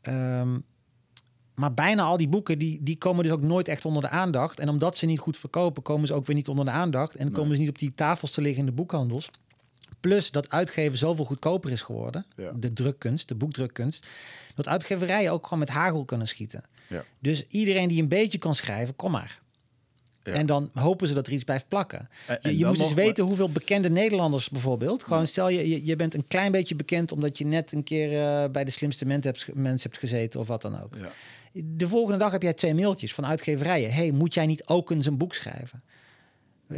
Ehm, 0.00 0.58
maar 1.54 1.74
bijna 1.74 2.02
al 2.02 2.16
die 2.16 2.28
boeken, 2.28 2.58
die, 2.58 2.82
die 2.82 2.96
komen 2.98 3.24
dus 3.24 3.32
ook 3.32 3.42
nooit 3.42 3.68
echt 3.68 3.84
onder 3.84 4.02
de 4.02 4.08
aandacht. 4.08 4.58
En 4.58 4.68
omdat 4.68 4.96
ze 4.96 5.06
niet 5.06 5.18
goed 5.18 5.36
verkopen, 5.36 5.82
komen 5.82 6.06
ze 6.06 6.14
ook 6.14 6.26
weer 6.26 6.36
niet 6.36 6.48
onder 6.48 6.64
de 6.64 6.70
aandacht. 6.70 7.14
En 7.14 7.24
Nee. 7.26 7.34
komen 7.34 7.54
ze 7.54 7.60
niet 7.60 7.70
op 7.70 7.78
die 7.78 7.94
tafels 7.94 8.30
te 8.30 8.40
liggen 8.40 8.60
in 8.60 8.66
de 8.66 8.72
boekhandels. 8.72 9.30
Plus 10.00 10.30
dat 10.30 10.50
uitgeven 10.50 10.98
zoveel 10.98 11.24
goedkoper 11.24 11.70
is 11.70 11.82
geworden. 11.82 12.24
Ja. 12.36 12.52
De 12.54 12.72
drukkunst, 12.72 13.28
de 13.28 13.34
boekdrukkunst. 13.34 14.06
Dat 14.54 14.68
uitgeverijen 14.68 15.32
ook 15.32 15.44
gewoon 15.44 15.58
met 15.58 15.68
hagel 15.68 16.04
kunnen 16.04 16.28
schieten. 16.28 16.64
Ja. 16.86 17.04
Dus 17.18 17.46
iedereen 17.48 17.88
die 17.88 18.02
een 18.02 18.08
beetje 18.08 18.38
kan 18.38 18.54
schrijven, 18.54 18.96
kom 18.96 19.10
maar. 19.10 19.40
Ja. 20.22 20.32
En 20.32 20.46
dan 20.46 20.70
hopen 20.74 21.08
ze 21.08 21.14
dat 21.14 21.26
er 21.26 21.32
iets 21.32 21.44
blijft 21.44 21.68
plakken. 21.68 21.98
En- 22.26 22.38
Je, 22.42 22.48
en 22.48 22.52
je 22.52 22.58
dan 22.58 22.68
moet 22.70 22.78
eens 22.80 22.88
nog- 22.88 22.96
weten 22.98 23.24
hoeveel 23.24 23.50
bekende 23.50 23.90
Nederlanders 23.90 24.48
bijvoorbeeld. 24.50 25.02
Gewoon 25.02 25.26
stel 25.26 25.48
je, 25.48 25.68
je, 25.68 25.84
je 25.84 25.96
bent 25.96 26.14
een 26.14 26.26
klein 26.26 26.52
beetje 26.52 26.74
bekend 26.74 27.12
omdat 27.12 27.38
je 27.38 27.46
net 27.46 27.72
een 27.72 27.82
keer 27.82 28.20
eh, 28.26 28.50
bij 28.50 28.64
de 28.64 28.70
slimste 28.70 29.04
men 29.06 29.20
hebt, 29.22 29.46
mensen 29.54 29.90
hebt 29.90 30.00
gezeten 30.02 30.40
of 30.40 30.46
wat 30.46 30.62
dan 30.62 30.82
ook. 30.82 30.94
Ja. 31.00 31.10
De 31.52 31.88
volgende 31.88 32.18
dag 32.18 32.32
heb 32.32 32.42
jij 32.42 32.54
twee 32.54 32.74
mailtjes 32.74 33.14
van 33.14 33.26
uitgeverijen. 33.26 33.92
hey, 33.92 34.10
moet 34.10 34.34
jij 34.34 34.46
niet 34.46 34.66
ook 34.66 34.90
eens 34.90 35.06
een 35.06 35.16
boek 35.16 35.34
schrijven? 35.34 35.82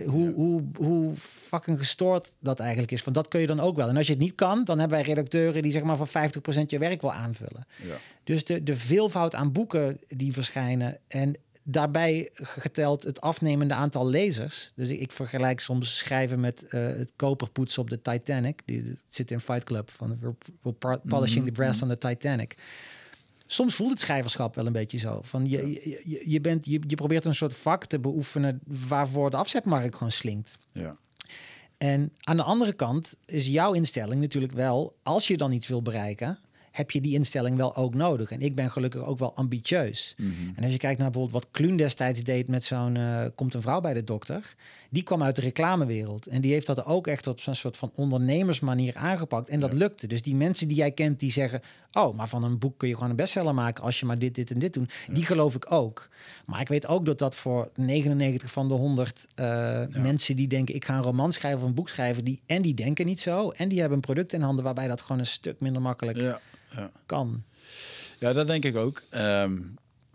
Hoe, 0.06 0.32
hoe, 0.32 0.62
hoe 0.76 1.12
fucking 1.16 1.78
gestoord 1.78 2.32
dat 2.38 2.60
eigenlijk 2.60 2.92
is. 2.92 3.02
Van 3.02 3.12
dat 3.12 3.28
kun 3.28 3.40
je 3.40 3.46
dan 3.46 3.60
ook 3.60 3.76
wel. 3.76 3.88
En 3.88 3.96
als 3.96 4.06
je 4.06 4.12
het 4.12 4.22
niet 4.22 4.34
kan, 4.34 4.64
dan 4.64 4.78
hebben 4.78 4.98
wij 4.98 5.06
redacteuren 5.06 5.62
die 5.62 5.72
zeg 5.72 5.82
maar 5.82 5.96
van 5.96 6.30
50% 6.62 6.66
je 6.66 6.78
werk 6.78 7.00
wil 7.00 7.12
aanvullen. 7.12 7.66
Ja. 7.82 7.94
Dus 8.24 8.44
de, 8.44 8.62
de 8.62 8.76
veelvoud 8.76 9.34
aan 9.34 9.52
boeken 9.52 9.98
die 10.08 10.32
verschijnen 10.32 10.98
en 11.08 11.36
daarbij 11.62 12.30
geteld 12.32 13.02
het 13.02 13.20
afnemende 13.20 13.74
aantal 13.74 14.08
lezers. 14.08 14.72
Dus 14.74 14.88
ik, 14.88 15.00
ik 15.00 15.12
vergelijk 15.12 15.60
soms 15.60 15.98
schrijven 15.98 16.40
met 16.40 16.66
eh, 16.68 16.86
het 16.86 17.12
koperpoetsen 17.16 17.82
op 17.82 17.90
de 17.90 18.02
Titanic. 18.02 18.62
Die, 18.64 18.82
die 18.82 18.98
zit 19.08 19.30
in 19.30 19.40
Fight 19.40 19.64
Club 19.64 19.90
van 19.90 20.18
we're, 20.20 20.34
we're 20.62 20.76
par- 20.78 21.00
polishing 21.08 21.44
the 21.44 21.52
brass 21.52 21.82
on 21.82 21.88
the 21.88 21.98
Titanic. 21.98 22.56
Soms 23.52 23.74
voelt 23.74 23.90
het 23.90 24.00
schrijverschap 24.00 24.54
wel 24.54 24.66
een 24.66 24.72
beetje 24.72 24.98
zo. 24.98 25.20
Van 25.22 25.48
je, 25.48 25.70
je, 25.70 26.00
je, 26.04 26.22
je, 26.24 26.40
bent, 26.40 26.66
je, 26.66 26.80
je 26.86 26.94
probeert 26.94 27.24
een 27.24 27.34
soort 27.34 27.54
vak 27.54 27.84
te 27.84 27.98
beoefenen 27.98 28.60
waarvoor 28.88 29.30
de 29.30 29.36
afzetmarkt 29.36 29.96
gewoon 29.96 30.12
slinkt. 30.12 30.58
Ja. 30.72 30.96
En 31.78 32.12
aan 32.20 32.36
de 32.36 32.42
andere 32.42 32.72
kant 32.72 33.16
is 33.26 33.46
jouw 33.46 33.72
instelling 33.72 34.20
natuurlijk 34.20 34.52
wel, 34.52 34.96
als 35.02 35.26
je 35.28 35.36
dan 35.36 35.52
iets 35.52 35.68
wil 35.68 35.82
bereiken, 35.82 36.38
heb 36.70 36.90
je 36.90 37.00
die 37.00 37.14
instelling 37.14 37.56
wel 37.56 37.76
ook 37.76 37.94
nodig. 37.94 38.30
En 38.30 38.40
ik 38.40 38.54
ben 38.54 38.70
gelukkig 38.70 39.04
ook 39.04 39.18
wel 39.18 39.34
ambitieus. 39.36 40.14
Mhm. 40.16 40.30
En 40.56 40.62
als 40.62 40.72
je 40.72 40.78
kijkt 40.78 41.00
naar 41.00 41.10
bijvoorbeeld 41.10 41.42
wat 41.42 41.52
Kluun 41.52 41.76
destijds 41.76 42.22
deed 42.22 42.48
met 42.48 42.64
zo'n 42.64 42.96
eh, 42.96 43.24
Komt 43.34 43.54
een 43.54 43.62
vrouw 43.62 43.80
bij 43.80 43.94
de 43.94 44.04
dokter, 44.04 44.54
die 44.90 45.02
kwam 45.02 45.22
uit 45.22 45.36
de 45.36 45.42
reclamewereld. 45.42 46.26
En 46.26 46.40
die 46.40 46.52
heeft 46.52 46.66
dat 46.66 46.84
ook 46.84 47.06
echt 47.06 47.26
op 47.26 47.40
zo'n 47.40 47.54
soort 47.54 47.76
van 47.76 47.92
ondernemersmanier 47.94 48.96
aangepakt. 48.96 49.48
En 49.48 49.60
dat 49.60 49.72
Ja. 49.72 49.76
lukte. 49.78 50.06
Dus 50.06 50.22
die 50.22 50.34
mensen 50.34 50.68
die 50.68 50.76
jij 50.76 50.90
kent 50.92 51.20
die 51.20 51.32
zeggen, 51.32 51.62
oh, 51.92 52.16
maar 52.16 52.28
van 52.28 52.44
een 52.44 52.58
boek 52.58 52.78
kun 52.78 52.88
je 52.88 52.94
gewoon 52.94 53.10
een 53.10 53.16
bestseller 53.16 53.54
maken 53.54 53.84
als 53.84 54.00
je 54.00 54.06
maar 54.06 54.18
dit, 54.18 54.34
dit 54.34 54.50
en 54.50 54.58
dit 54.58 54.74
doet. 54.74 54.92
Die 55.12 55.26
geloof 55.26 55.54
ik 55.54 55.72
ook. 55.72 56.08
Maar 56.46 56.60
ik 56.60 56.68
weet 56.68 56.86
ook 56.86 57.06
dat 57.06 57.18
dat 57.18 57.34
voor 57.34 57.70
99 57.74 58.50
van 58.50 58.68
de 58.68 58.74
100 58.74 59.26
eh, 59.34 59.86
mensen 59.88 60.36
die 60.36 60.48
denken, 60.48 60.74
ik 60.74 60.84
ga 60.84 60.96
een 60.96 61.02
roman 61.02 61.32
schrijven 61.32 61.60
of 61.60 61.66
een 61.66 61.74
boek 61.74 61.88
schrijven, 61.88 62.24
die, 62.24 62.42
en 62.46 62.62
die 62.62 62.74
denken 62.74 63.06
niet 63.06 63.20
zo. 63.20 63.50
En 63.50 63.68
die 63.68 63.78
hebben 63.78 63.96
een 63.96 64.04
product 64.04 64.32
in 64.32 64.42
handen 64.42 64.64
waarbij 64.64 64.88
dat 64.88 65.00
gewoon 65.00 65.18
een 65.18 65.26
stuk 65.26 65.60
minder 65.60 65.82
makkelijk 65.82 66.20
Ja. 66.20 66.40
Ja. 66.76 66.90
kan. 67.06 67.42
ja, 68.18 68.32
dat 68.32 68.46
denk 68.46 68.64
ik 68.64 68.76
ook. 68.76 69.02
Ehm, 69.10 69.58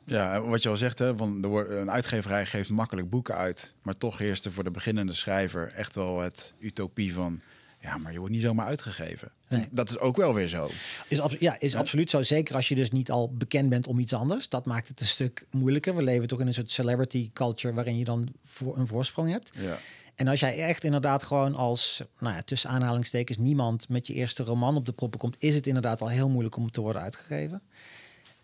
ja, 0.03 0.41
wat 0.41 0.63
je 0.63 0.69
al 0.69 0.77
zegt, 0.77 0.99
hè, 0.99 1.17
van 1.17 1.41
wordt, 1.41 1.69
een 1.69 1.91
uitgeverij 1.91 2.45
geeft 2.45 2.69
makkelijk 2.69 3.09
boeken 3.09 3.35
uit. 3.35 3.73
Maar 3.81 3.97
toch 3.97 4.17
heerst 4.17 4.45
er 4.45 4.51
voor 4.51 4.63
de 4.63 4.71
beginnende 4.71 5.13
schrijver 5.13 5.71
echt 5.73 5.95
wel 5.95 6.19
het 6.19 6.53
utopie 6.59 7.13
van... 7.13 7.41
Ja, 7.81 7.97
maar 7.97 8.11
je 8.11 8.19
wordt 8.19 8.33
niet 8.33 8.41
zomaar 8.43 8.65
uitgegeven. 8.65 9.31
Nee. 9.49 9.67
dat 9.71 9.89
is 9.89 9.97
ook 9.99 10.17
wel 10.17 10.33
weer 10.33 10.47
zo. 10.47 10.69
Is, 11.07 11.21
ja, 11.39 11.59
is 11.59 11.71
Ja. 11.71 11.79
absoluut 11.79 12.09
zo. 12.09 12.21
Zeker 12.21 12.55
als 12.55 12.67
je 12.67 12.75
dus 12.75 12.91
niet 12.91 13.11
al 13.11 13.33
bekend 13.33 13.69
bent 13.69 13.87
om 13.87 13.99
iets 13.99 14.13
anders. 14.13 14.49
Dat 14.49 14.65
maakt 14.65 14.87
het 14.87 14.99
een 14.99 15.07
stuk 15.07 15.45
moeilijker. 15.51 15.95
We 15.95 16.01
leven 16.03 16.27
toch 16.27 16.39
in 16.39 16.47
een 16.47 16.53
soort 16.53 16.71
celebrity 16.71 17.29
culture 17.33 17.73
waarin 17.73 17.97
je 17.97 18.03
dan 18.05 18.27
voor 18.45 18.77
een 18.77 18.87
voorsprong 18.87 19.29
hebt. 19.31 19.51
Ja. 19.53 19.77
En 20.15 20.27
als 20.27 20.39
jij 20.39 20.57
echt 20.63 20.83
inderdaad 20.83 21.23
gewoon 21.23 21.55
als, 21.55 22.03
nou 22.19 22.35
ja, 22.35 22.41
tussen 22.41 22.69
aanhalingstekens, 22.69 23.37
niemand 23.37 23.89
met 23.89 24.07
je 24.07 24.13
eerste 24.13 24.43
roman 24.43 24.75
op 24.75 24.85
de 24.85 24.91
proppen 24.91 25.19
komt, 25.19 25.35
is 25.39 25.55
het 25.55 25.67
inderdaad 25.67 26.01
al 26.01 26.07
heel 26.09 26.29
moeilijk 26.29 26.55
om 26.55 26.71
te 26.71 26.81
worden 26.81 27.01
uitgegeven. 27.01 27.61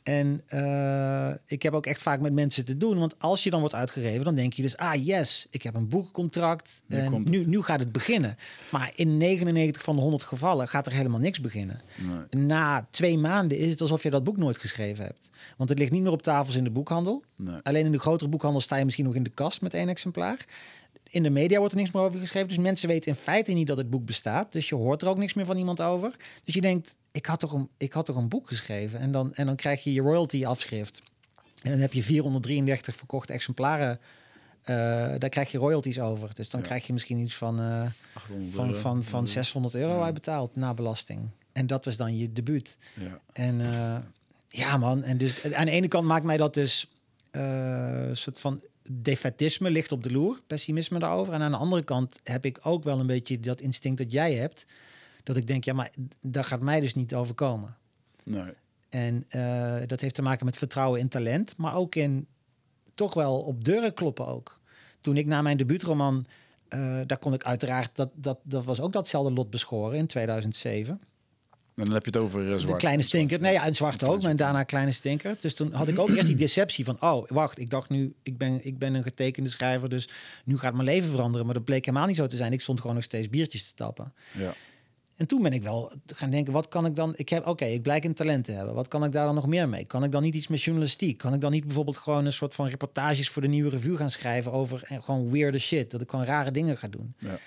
En 0.03 0.41
eh, 0.47 1.29
ik 1.45 1.63
heb 1.63 1.73
ook 1.73 1.85
echt 1.85 2.01
vaak 2.01 2.19
met 2.19 2.33
mensen 2.33 2.65
te 2.65 2.77
doen, 2.77 2.99
want 2.99 3.19
als 3.19 3.43
je 3.43 3.49
dan 3.49 3.59
wordt 3.59 3.75
uitgegeven, 3.75 4.23
dan 4.23 4.35
denk 4.35 4.53
je 4.53 4.61
dus, 4.61 4.77
ah 4.77 5.05
yes, 5.05 5.47
ik 5.49 5.63
heb 5.63 5.75
een 5.75 5.87
boekcontract 5.87 6.81
Nu 6.87 6.97
en 6.97 7.23
nu, 7.23 7.45
nu 7.45 7.61
gaat 7.61 7.79
het 7.79 7.91
beginnen. 7.91 8.37
Maar 8.71 8.91
in 8.95 9.17
99 9.17 9.81
van 9.81 9.95
de 9.95 10.01
100 10.01 10.23
gevallen 10.23 10.67
gaat 10.67 10.85
er 10.85 10.91
helemaal 10.91 11.19
niks 11.19 11.39
beginnen. 11.39 11.81
Nee, 12.29 12.43
Na 12.43 12.87
twee 12.91 13.17
maanden 13.17 13.57
is 13.57 13.71
het 13.71 13.81
alsof 13.81 14.03
je 14.03 14.09
dat 14.09 14.23
boek 14.23 14.37
nooit 14.37 14.57
geschreven 14.57 15.03
hebt. 15.05 15.29
Want 15.57 15.69
het 15.69 15.79
ligt 15.79 15.91
niet 15.91 16.03
meer 16.03 16.11
op 16.11 16.21
tafels 16.21 16.55
in 16.55 16.63
de 16.63 16.69
boekhandel. 16.69 17.23
nee. 17.37 17.55
Alleen 17.63 17.85
in 17.85 17.91
de 17.91 17.99
grotere 17.99 18.29
boekhandel 18.29 18.61
sta 18.61 18.75
je 18.75 18.83
misschien 18.85 19.05
nog 19.05 19.15
in 19.15 19.23
de 19.23 19.29
kast 19.29 19.61
met 19.61 19.73
één 19.73 19.89
exemplaar. 19.89 20.45
In 21.09 21.23
de 21.23 21.29
media 21.29 21.57
wordt 21.57 21.73
er 21.73 21.79
niks 21.79 21.91
meer 21.91 22.03
over 22.03 22.19
geschreven. 22.19 22.47
Dus 22.47 22.57
mensen 22.57 22.87
weten 22.87 23.11
in 23.11 23.17
feite 23.17 23.51
niet 23.51 23.67
dat 23.67 23.77
het 23.77 23.89
boek 23.89 24.05
bestaat. 24.05 24.51
Dus 24.51 24.69
je 24.69 24.75
hoort 24.75 25.01
er 25.01 25.07
ook 25.07 25.17
niks 25.17 25.33
meer 25.33 25.45
van 25.45 25.57
iemand 25.57 25.81
over. 25.81 26.15
Dus 26.43 26.53
je 26.53 26.61
denkt, 26.61 26.95
ik 27.13 27.25
had 27.25 27.39
toch 27.39 27.51
een, 27.53 27.69
ik 27.77 27.93
had 27.93 28.05
toch 28.05 28.15
een 28.15 28.27
boek 28.29 28.47
geschreven. 28.47 28.99
En 28.99 29.11
dan, 29.11 29.33
en 29.33 29.45
dan 29.45 29.55
krijg 29.55 29.83
je 29.83 29.93
je 29.93 30.01
royalty 30.01 30.45
afschrift. 30.45 31.01
En 31.61 31.71
dan 31.71 31.79
heb 31.79 31.93
je 31.93 32.03
433 32.03 32.95
verkochte 32.95 33.33
exemplaren. 33.33 33.99
eh, 34.63 34.75
daar 35.17 35.29
krijg 35.29 35.51
je 35.51 35.57
royalties 35.57 35.99
over. 35.99 36.29
Dus 36.35 36.49
dan 36.49 36.59
Ja. 36.59 36.65
krijg 36.65 36.87
je 36.87 36.93
misschien 36.93 37.17
iets 37.19 37.35
van, 37.35 37.59
800 38.13 38.53
van, 38.55 38.75
van, 38.75 39.03
van 39.03 39.21
Ja. 39.21 39.27
600 39.27 39.75
euro 39.75 39.97
Ja. 39.97 40.03
uitbetaald 40.03 40.55
na 40.55 40.73
belasting. 40.73 41.19
En 41.51 41.67
dat 41.67 41.85
was 41.85 41.97
dan 41.97 42.17
je 42.17 42.33
debuut. 42.33 42.77
Ja. 42.99 43.19
En 43.33 43.61
eh, 43.61 43.95
ja, 44.47 44.77
man. 44.77 45.03
En 45.03 45.17
dus 45.17 45.53
aan 45.53 45.65
de 45.65 45.71
ene 45.71 45.87
kant 45.87 46.05
maakt 46.07 46.25
mij 46.25 46.37
dat 46.37 46.53
dus 46.53 46.87
een 47.31 48.17
soort 48.17 48.39
van 48.39 48.61
defetisme 48.89 49.69
ligt 49.69 49.91
op 49.91 50.03
de 50.03 50.11
loer, 50.11 50.39
pessimisme 50.47 50.99
daarover. 50.99 51.33
En 51.33 51.41
aan 51.41 51.51
de 51.51 51.57
andere 51.57 51.83
kant 51.83 52.19
heb 52.23 52.45
ik 52.45 52.59
ook 52.61 52.83
wel 52.83 52.99
een 52.99 53.07
beetje 53.07 53.39
dat 53.39 53.61
instinct 53.61 53.97
dat 53.97 54.11
jij 54.11 54.33
hebt. 54.33 54.65
Dat 55.23 55.37
ik 55.37 55.47
denk, 55.47 55.63
ja, 55.63 55.73
maar 55.73 55.91
dat 56.21 56.45
gaat 56.45 56.61
mij 56.61 56.79
dus 56.79 56.95
niet 56.95 57.15
overkomen. 57.15 57.75
Nee. 58.23 58.53
En 58.89 59.25
eh, 59.29 59.87
dat 59.87 60.01
heeft 60.01 60.15
te 60.15 60.21
maken 60.21 60.45
met 60.45 60.57
vertrouwen 60.57 60.99
in 60.99 61.07
talent, 61.07 61.57
maar 61.57 61.75
ook 61.75 61.95
in 61.95 62.27
toch 62.93 63.13
wel 63.13 63.39
op 63.41 63.63
deuren 63.63 63.93
kloppen 63.93 64.27
ook. 64.27 64.59
Toen 65.01 65.17
ik 65.17 65.25
na 65.25 65.41
mijn 65.41 65.57
debuutroman, 65.57 66.25
eh, 66.67 66.99
daar 67.05 67.17
kon 67.17 67.33
ik 67.33 67.43
uiteraard, 67.43 67.91
dat, 67.93 68.09
dat, 68.13 68.39
dat 68.43 68.63
was 68.63 68.81
ook 68.81 68.93
datzelfde 68.93 69.33
lot 69.33 69.49
beschoren 69.49 69.97
in 69.97 70.07
2007. 70.07 70.99
En 71.75 71.83
dan 71.85 71.93
heb 71.93 72.05
je 72.05 72.11
het 72.11 72.19
over 72.19 72.41
uh, 72.41 72.47
zwart. 72.47 72.67
De 72.67 72.75
kleine 72.75 73.01
stinker. 73.01 73.39
Nee, 73.39 73.53
ja. 73.53 73.65
en 73.65 73.75
zwart 73.75 74.03
ook. 74.03 74.23
En 74.23 74.35
daarna 74.35 74.63
kleine 74.63 74.91
stinker. 74.91 75.35
Dus 75.39 75.53
toen 75.53 75.73
had 75.73 75.87
ik 75.87 75.99
ook 75.99 76.09
eerst 76.09 76.27
die 76.27 76.35
deceptie 76.35 76.85
van... 76.85 77.01
oh, 77.01 77.27
wacht, 77.27 77.59
ik 77.59 77.69
dacht 77.69 77.89
nu... 77.89 78.13
ik 78.23 78.37
ben, 78.37 78.65
ik 78.65 78.77
ben 78.77 78.93
een 78.93 79.03
getekende 79.03 79.49
schrijver... 79.49 79.89
dus 79.89 80.09
nu 80.45 80.57
gaat 80.57 80.73
mijn 80.73 80.85
leven 80.85 81.09
veranderen. 81.09 81.45
Maar 81.45 81.55
dat 81.55 81.63
bleek 81.63 81.85
helemaal 81.85 82.07
niet 82.07 82.15
zo 82.15 82.27
te 82.27 82.35
zijn. 82.35 82.53
Ik 82.53 82.61
stond 82.61 82.81
gewoon 82.81 82.95
nog 82.95 83.03
steeds 83.03 83.29
biertjes 83.29 83.67
te 83.67 83.73
tappen. 83.75 84.13
Ja. 84.31 84.53
En 85.23 85.29
toen 85.29 85.41
ben 85.41 85.53
ik 85.53 85.63
wel 85.63 85.91
gaan 86.05 86.29
denken... 86.29 86.53
wat 86.53 86.67
kan 86.67 86.85
ik 86.85 86.95
dan... 86.95 87.13
Ik 87.15 87.29
heb, 87.29 87.47
Oké, 87.47 87.65
ik 87.65 87.81
blijk 87.81 88.03
een 88.03 88.13
talent 88.13 88.45
te 88.45 88.51
hebben. 88.51 88.73
Wat 88.73 88.87
kan 88.87 89.03
ik 89.03 89.11
daar 89.11 89.25
dan 89.25 89.35
nog 89.35 89.47
meer 89.47 89.69
mee? 89.69 89.85
Kan 89.85 90.03
ik 90.03 90.11
dan 90.11 90.21
niet 90.21 90.35
iets 90.35 90.47
met 90.47 90.61
journalistiek? 90.61 91.17
Kan 91.17 91.33
ik 91.33 91.41
dan 91.41 91.51
niet 91.51 91.65
bijvoorbeeld 91.65 91.97
gewoon 91.97 92.25
een 92.25 92.33
soort 92.33 92.55
van 92.55 92.67
reportages... 92.67 93.29
voor 93.29 93.41
de 93.41 93.47
Nieuwe 93.47 93.69
Revue 93.69 93.97
gaan 93.97 94.09
schrijven 94.09 94.51
over 94.51 94.83
en 94.83 95.03
gewoon 95.03 95.31
weirde 95.31 95.59
shit? 95.59 95.91
Dat 95.91 96.01
ik 96.01 96.09
gewoon 96.09 96.25
rare 96.25 96.51
dingen 96.51 96.77
ga 96.77 96.87
doen. 96.87 97.15
Ja. 97.17 97.39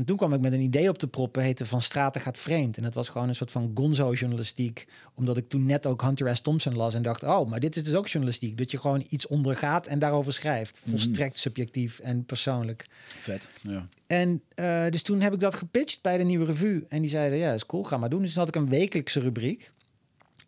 En 0.00 0.06
toen 0.06 0.16
kwam 0.16 0.32
ik 0.32 0.40
met 0.40 0.52
een 0.52 0.60
idee 0.60 0.88
op 0.88 0.98
te 0.98 1.06
proppen, 1.06 1.42
heette 1.42 1.66
Van 1.66 1.82
Straten 1.82 2.20
gaat 2.20 2.38
vreemd. 2.38 2.76
En 2.76 2.82
dat 2.82 2.94
was 2.94 3.08
gewoon 3.08 3.28
een 3.28 3.34
soort 3.34 3.50
van 3.50 3.70
gonzo-journalistiek. 3.74 4.86
Omdat 5.14 5.36
ik 5.36 5.48
toen 5.48 5.66
net 5.66 5.86
ook 5.86 6.02
Hunter 6.02 6.36
S. 6.36 6.40
Thompson 6.40 6.76
las 6.76 6.94
en 6.94 7.02
dacht... 7.02 7.22
oh, 7.22 7.48
maar 7.48 7.60
dit 7.60 7.76
is 7.76 7.84
dus 7.84 7.94
ook 7.94 8.08
journalistiek. 8.08 8.58
Dat 8.58 8.70
je 8.70 8.78
gewoon 8.78 9.06
iets 9.08 9.26
ondergaat 9.26 9.86
en 9.86 9.98
daarover 9.98 10.32
schrijft. 10.32 10.80
Volstrekt 10.88 11.38
subjectief 11.38 11.98
en 11.98 12.24
persoonlijk. 12.24 12.86
Vet. 13.20 13.48
Ja. 13.60 13.88
En 14.06 14.42
eh, 14.54 14.86
dus 14.90 15.02
toen 15.02 15.20
heb 15.20 15.32
ik 15.32 15.40
dat 15.40 15.54
gepitcht 15.54 16.02
bij 16.02 16.18
de 16.18 16.24
Nieuwe 16.24 16.44
Revue. 16.44 16.84
En 16.88 17.00
die 17.00 17.10
zeiden, 17.10 17.38
ja, 17.38 17.52
is 17.52 17.66
cool, 17.66 17.84
ga 17.84 17.96
maar 17.96 18.10
doen. 18.10 18.20
Dus 18.20 18.32
toen 18.32 18.44
had 18.44 18.54
ik 18.54 18.62
een 18.62 18.68
wekelijkse 18.68 19.20
rubriek. 19.20 19.72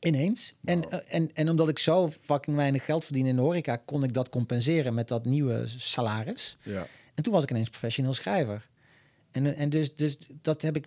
Ineens. 0.00 0.55
En, 0.64 0.90
eh, 0.90 0.98
en, 1.09 1.30
en 1.34 1.48
omdat 1.48 1.68
ik 1.68 1.78
zo 1.78 2.12
fucking 2.20 2.57
weinig 2.57 2.84
geld 2.84 3.05
verdien 3.05 3.26
in 3.26 3.36
de 3.36 3.42
horeca... 3.42 3.76
kon 3.76 4.05
ik 4.05 4.14
dat 4.14 4.28
compenseren 4.28 4.94
met 4.94 5.09
dat 5.09 5.24
nieuwe 5.24 5.64
salaris. 5.66 6.57
Ja. 6.62 6.86
En 7.14 7.22
toen 7.22 7.32
was 7.32 7.42
ik 7.42 7.50
ineens 7.50 7.68
professioneel 7.68 8.14
schrijver. 8.14 8.70
En, 9.33 9.57
en 9.57 9.70
dus, 9.70 9.97
dus 9.97 10.18
dat 10.43 10.62
heb 10.62 10.76
ik. 10.76 10.87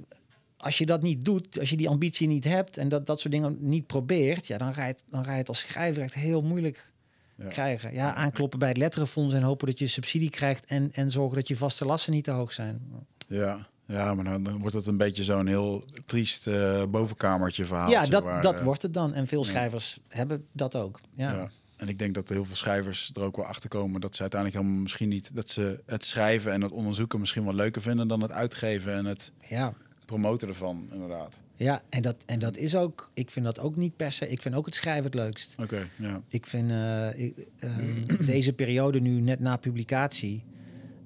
Als 0.58 0.78
je 0.78 0.86
dat 0.86 1.02
niet 1.02 1.26
doet, 1.26 1.60
als 1.60 1.70
je 1.70 1.78
die 1.78 1.90
ambitie 1.90 2.28
niet 2.28 2.44
hebt 2.44 2.78
en 2.78 2.90
dat, 2.90 3.06
dat 3.06 3.20
soort 3.20 3.34
dingen 3.34 3.58
niet 3.60 3.88
probeert, 3.88 4.48
ja, 4.48 4.58
dan 4.58 4.74
ga 4.74 4.82
je 4.82 4.92
het, 4.92 5.04
dan 5.10 5.26
ga 5.26 5.32
je 5.32 5.38
het 5.38 5.48
als 5.48 5.60
schrijver 5.60 6.04
echt 6.04 6.14
heel 6.14 6.42
moeilijk 6.42 6.92
Ja. 7.36 7.48
krijgen. 7.48 7.94
Ja, 7.94 8.14
aankloppen 8.14 8.60
bij 8.60 8.68
het 8.68 8.78
letterenfonds 8.78 9.34
en 9.34 9.42
hopen 9.42 9.68
dat 9.68 9.80
je 9.80 9.88
subsidie 9.88 10.30
krijgt 10.30 10.66
en, 10.66 10.90
en 10.94 11.12
zorgen 11.12 11.36
dat 11.36 11.48
je 11.48 11.56
vaste 11.56 11.86
lasten 11.86 12.14
niet 12.14 12.24
te 12.24 12.32
hoog 12.32 12.54
zijn. 12.54 12.82
Ja. 13.28 13.68
Ja, 13.88 14.14
maar 14.14 14.24
dan, 14.26 14.44
dan 14.44 14.60
wordt 14.60 14.76
het 14.76 14.86
een 14.86 14.98
beetje 14.98 15.24
zo'n 15.24 15.48
heel 15.48 15.84
triest 16.06 16.48
eh, 16.48 16.84
bovenkamertje 16.86 17.66
verhaal. 17.66 17.90
ja, 17.90 18.06
dat, 18.06 18.42
dat 18.42 18.56
eh, 18.56 18.64
wordt 18.64 18.82
het 18.82 18.94
dan. 18.94 19.14
En 19.14 19.28
veel 19.28 19.44
ja. 19.44 19.50
schrijvers 19.50 20.00
hebben 20.08 20.46
dat 20.52 20.76
ook. 20.76 21.00
Ja. 21.16 21.32
Ja. 21.34 21.50
En 21.76 21.88
ik 21.88 21.98
denk 21.98 22.14
dat 22.14 22.30
heel 22.30 22.46
veel 22.46 22.56
schrijvers 22.56 23.12
er 23.14 23.22
ook 23.22 23.36
wel 23.36 23.46
achter 23.46 23.70
komen 23.70 24.02
dat 24.02 24.16
ze 24.16 24.22
uiteindelijk 24.22 24.62
helemaal 24.62 24.82
misschien 24.82 25.10
niet 25.10 25.30
dat 25.34 25.50
ze 25.50 25.84
het 25.86 26.06
schrijven 26.06 26.52
en 26.52 26.62
het 26.62 26.72
onderzoeken 26.72 27.20
misschien 27.20 27.44
wel 27.44 27.54
leuker 27.54 27.82
vinden 27.82 28.08
dan 28.08 28.22
het 28.22 28.32
uitgeven 28.32 28.94
en 28.94 29.06
het 29.06 29.32
ja. 29.50 29.74
promoten 30.06 30.48
ervan, 30.48 30.88
inderdaad. 30.92 31.38
Ja, 31.54 31.82
en 31.90 32.02
dat, 32.02 32.16
en 32.26 32.40
dat 32.40 32.58
is 32.58 32.76
ook, 32.76 33.12
ik 33.14 33.32
vind 33.32 33.46
dat 33.46 33.60
ook 33.60 33.76
niet 33.76 33.96
per 33.96 34.12
se, 34.12 34.28
ik 34.30 34.42
vind 34.42 34.56
ook 34.56 34.66
het 34.66 34.76
schrijven 34.76 35.04
het 35.04 35.14
leukst. 35.14 35.56
Oké, 35.60 35.88
ja. 35.96 36.22
Ik 36.28 36.46
vind 36.46 36.70
eh, 36.70 37.20
ik, 37.20 37.48
ehm, 37.58 38.26
deze 38.34 38.54
periode 38.54 39.00
nu 39.02 39.22
net 39.22 39.40
na 39.40 39.58
publicatie 39.58 40.44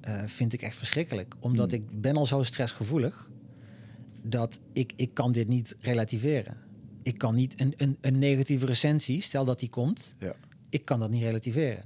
eh, 0.01 0.23
vind 0.25 0.53
ik 0.53 0.61
echt 0.61 0.75
verschrikkelijk. 0.75 1.35
Omdat 1.39 1.71
Hmm. 1.71 1.79
ik 1.79 2.01
ben 2.01 2.15
al 2.15 2.25
zo 2.25 2.43
stressgevoelig 2.43 3.29
dat 4.21 4.59
ik, 4.73 4.93
ik 4.95 5.13
kan 5.13 5.31
dit 5.31 5.47
niet 5.47 5.75
relativeren. 5.79 6.57
Ik 7.03 7.17
kan 7.17 7.35
niet 7.35 7.61
een, 7.61 7.73
een, 7.77 7.97
een 8.01 8.19
negatieve 8.19 8.65
recensie, 8.65 9.21
stel 9.21 9.45
dat 9.45 9.59
die 9.59 9.69
komt, 9.69 10.13
Ja. 10.19 10.35
Ik 10.69 10.85
kan 10.85 10.99
dat 10.99 11.09
niet 11.09 11.21
relativeren. 11.21 11.83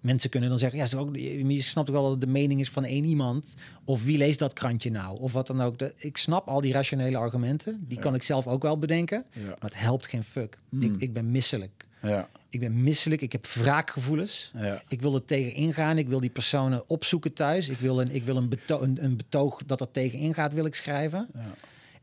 mensen 0.00 0.30
kunnen 0.30 0.48
dan 0.48 0.58
zeggen, 0.58 0.78
ja, 0.78 0.98
ook, 0.98 1.16
je 1.16 1.62
snapt 1.62 1.88
ook 1.88 1.94
wel 1.94 2.02
dat 2.02 2.12
het 2.12 2.20
de 2.20 2.26
mening 2.26 2.60
is 2.60 2.70
van 2.70 2.84
één 2.84 3.04
iemand. 3.04 3.54
Of 3.84 4.04
wie 4.04 4.18
leest 4.18 4.38
dat 4.38 4.52
krantje 4.52 4.90
nou? 4.90 5.20
Of 5.20 5.32
wat 5.32 5.46
dan 5.46 5.60
ook. 5.60 5.80
Ik 5.96 6.16
snap 6.16 6.48
al 6.48 6.60
die 6.60 6.72
rationele 6.72 7.16
argumenten. 7.16 7.84
Die 7.88 7.98
kan 7.98 8.14
ik 8.14 8.22
zelf 8.22 8.46
ook 8.46 8.62
wel 8.62 8.78
bedenken. 8.78 9.24
Ja. 9.32 9.42
Maar 9.44 9.56
het 9.60 9.78
helpt 9.80 10.06
geen 10.06 10.24
fuck. 10.24 10.58
Hmm. 10.68 10.82
Ik, 10.82 10.92
ik 10.98 11.12
ben 11.12 11.30
misselijk. 11.30 11.86
Ja, 12.02 12.28
Ik 12.50 12.60
ben 12.60 12.82
misselijk. 12.82 13.20
Ik 13.20 13.32
heb 13.32 13.46
wraakgevoelens. 13.46 14.50
ja, 14.56 14.82
Ik 14.88 15.00
wil 15.00 15.14
er 15.14 15.24
tegen 15.24 15.52
ingaan. 15.54 15.98
Ik 15.98 16.08
wil 16.08 16.20
die 16.20 16.30
personen 16.30 16.88
opzoeken 16.88 17.32
thuis. 17.32 17.68
Ik 17.68 17.78
wil 17.78 18.00
een, 18.00 18.14
ik 18.14 18.24
wil 18.24 18.36
een, 18.36 18.48
beto 18.48 18.80
een, 18.80 19.04
een 19.04 19.16
betoog 19.16 19.60
dat 19.66 19.80
er 19.80 19.90
tegen 19.90 20.18
ingaat, 20.18 20.52
wil 20.52 20.64
ik 20.64 20.74
schrijven. 20.74 21.28
ja. 21.34 21.54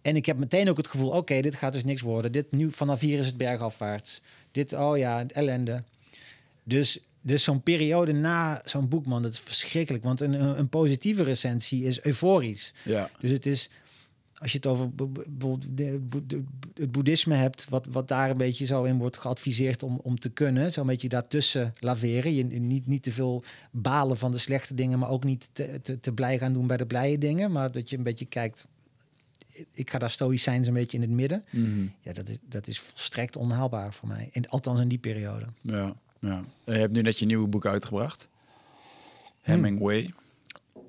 En 0.02 0.16
ik 0.16 0.26
heb 0.26 0.38
meteen 0.38 0.70
ook 0.70 0.78
het 0.78 0.88
gevoel, 0.88 1.10
oké, 1.10 1.42
dit 1.42 1.56
gaat 1.56 1.74
dus 1.74 1.84
niks 1.84 2.02
worden. 2.02 2.32
Dit 2.32 2.52
nu 2.52 2.72
vanaf 2.72 3.00
hier 3.00 3.20
is 3.20 3.26
het 3.26 3.38
bergafwaarts. 3.38 4.22
Dit, 4.52 4.74
oh 4.74 4.98
ja, 4.98 5.24
ellende. 5.28 5.84
Dus, 6.68 7.00
dus 7.22 7.44
zo'n 7.44 7.62
periode 7.62 8.12
na 8.12 8.62
zo'n 8.66 8.88
boek, 8.88 9.06
man, 9.06 9.22
dat 9.22 9.32
is 9.32 9.40
verschrikkelijk. 9.40 10.04
Want 10.04 10.22
een, 10.22 10.60
een 10.60 10.70
positieve 10.70 11.24
recensie 11.24 11.84
is 11.84 12.02
euforisch. 12.02 12.74
ja. 12.84 13.10
Dus 13.20 13.32
het 13.32 13.46
is, 13.46 13.70
als 14.38 14.52
je 14.52 14.58
het 14.58 14.68
over 14.68 14.90
het 16.74 16.92
boeddhisme 16.92 17.36
hebt, 17.36 17.70
wat, 17.70 17.88
wat 17.92 18.08
daar 18.08 18.30
een 18.30 18.38
beetje 18.38 18.66
zo 18.66 18.84
in 18.84 18.98
wordt 18.98 19.18
geadviseerd 19.18 19.84
om, 19.84 20.00
om 20.04 20.20
te 20.20 20.30
kunnen, 20.30 20.72
zo'n 20.72 20.88
beetje 20.88 21.10
daartussen 21.10 21.74
laveren. 21.80 22.36
Je 22.36 22.44
niet, 22.44 22.88
niet 22.88 23.04
te 23.04 23.12
veel 23.12 23.44
balen 23.72 24.18
van 24.18 24.32
de 24.32 24.38
slechte 24.38 24.76
dingen, 24.76 25.00
maar 25.00 25.10
ook 25.10 25.24
niet 25.24 25.48
te, 25.52 25.80
te, 25.84 26.00
te 26.00 26.12
blij 26.12 26.38
gaan 26.38 26.54
doen 26.54 26.68
bij 26.68 26.78
de 26.78 26.86
blije 26.86 27.18
dingen. 27.18 27.52
Maar 27.52 27.72
dat 27.72 27.90
je 27.90 27.98
een 27.98 28.04
beetje 28.04 28.26
kijkt, 28.26 28.68
ik 29.72 29.90
ga 29.90 29.98
daar 29.98 30.12
stoïcijns 30.12 30.68
een 30.68 30.74
beetje 30.74 30.98
in 30.98 31.04
het 31.04 31.12
midden. 31.12 31.46
Mhm. 31.50 31.88
Ja, 32.02 32.14
dat 32.14 32.30
is, 32.30 32.38
dat 32.50 32.68
is 32.68 32.80
volstrekt 32.80 33.36
onhaalbaar 33.36 33.94
voor 33.94 34.08
mij. 34.08 34.30
In, 34.32 34.50
althans 34.50 34.80
in 34.80 34.88
die 34.88 34.98
periode. 34.98 35.46
ja, 35.62 35.96
ja. 36.26 36.44
Je 36.64 36.72
hebt 36.72 36.94
nu 36.94 37.02
net 37.02 37.20
je 37.20 37.26
nieuwe 37.26 37.48
boek 37.48 37.66
uitgebracht. 37.66 38.30
Hemingway. 39.42 40.14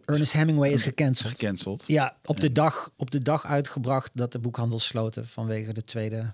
Ernest 0.05 0.33
Hemingway 0.33 0.71
is 0.71 0.83
gecanceld. 0.83 1.29
gecanceld. 1.31 1.85
Ja, 1.87 2.17
op 2.25 2.41
de, 2.41 2.53
dag, 2.53 2.91
op 2.97 3.11
de 3.11 3.19
dag 3.23 3.47
uitgebracht 3.47 4.11
dat 4.15 4.33
de 4.33 4.39
boekhandel 4.39 4.79
sloten 4.79 5.29
vanwege 5.29 5.73
de 5.73 5.83
tweede 5.83 6.33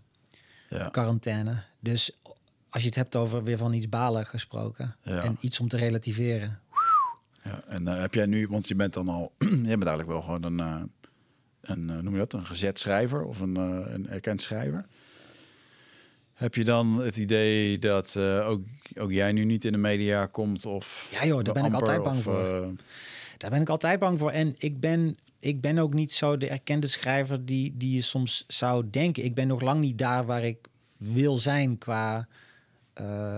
Ja. 0.68 0.88
quarantaine. 0.88 1.62
Dus 1.80 2.10
als 2.68 2.82
je 2.82 2.88
het 2.88 2.96
hebt 2.96 3.16
over 3.16 3.42
weer 3.44 3.58
van 3.58 3.72
iets 3.72 3.88
balen 3.88 4.26
gesproken 4.26 4.96
Ja. 5.02 5.22
en 5.22 5.36
iets 5.40 5.60
om 5.60 5.68
te 5.68 5.76
relativeren. 5.76 6.60
Ja, 7.44 7.62
en 7.68 7.88
eh, 7.88 8.00
heb 8.00 8.14
jij 8.14 8.26
nu, 8.26 8.48
want 8.48 8.68
je 8.68 8.74
bent 8.74 8.92
dan 8.92 9.08
al, 9.08 9.32
je 9.38 9.48
bent 9.48 9.68
eigenlijk 9.68 10.08
wel 10.08 10.22
gewoon 10.22 10.42
een, 10.42 10.60
eh, 10.60 10.82
een 11.60 11.90
eh, 11.90 11.96
noem 11.98 12.12
je 12.12 12.18
dat, 12.18 12.32
een 12.32 12.46
gezet 12.46 12.78
schrijver 12.78 13.24
of 13.24 13.40
een, 13.40 13.56
eh, 13.56 13.92
een 13.92 14.08
erkend 14.08 14.42
schrijver. 14.42 14.86
Heb 16.42 16.54
je 16.54 16.64
dan 16.64 17.00
het 17.02 17.16
idee 17.16 17.78
dat 17.78 18.14
eh, 18.16 18.48
ook, 18.48 18.62
ook 18.98 19.12
jij 19.12 19.32
nu 19.32 19.44
niet 19.44 19.64
in 19.64 19.72
de 19.72 19.78
media 19.78 20.26
komt 20.26 20.66
of 20.66 21.08
Ja 21.10 21.26
joh, 21.26 21.42
daar 21.44 21.54
ben 21.54 21.64
ik 21.64 21.72
altijd 21.72 22.02
bang 22.02 22.16
of, 22.16 22.22
voor. 22.22 22.62
eh, 22.62 22.68
Daar 23.38 23.50
ben 23.50 23.60
ik 23.60 23.68
altijd 23.68 23.98
bang 23.98 24.18
voor. 24.18 24.30
En 24.30 24.54
ik 24.58 24.80
ben, 24.80 25.16
ik 25.38 25.60
ben 25.60 25.78
ook 25.78 25.94
niet 25.94 26.12
zo 26.12 26.36
de 26.36 26.48
erkende 26.48 26.86
schrijver 26.86 27.44
die, 27.44 27.74
die 27.76 27.94
je 27.94 28.00
soms 28.00 28.44
zou 28.48 28.84
denken. 28.90 29.24
Ik 29.24 29.34
ben 29.34 29.46
nog 29.48 29.60
lang 29.60 29.80
niet 29.80 29.98
daar 29.98 30.26
waar 30.26 30.44
ik 30.44 30.58
wil 30.96 31.38
zijn 31.38 31.78
qua 31.78 32.28
eh, 32.92 33.36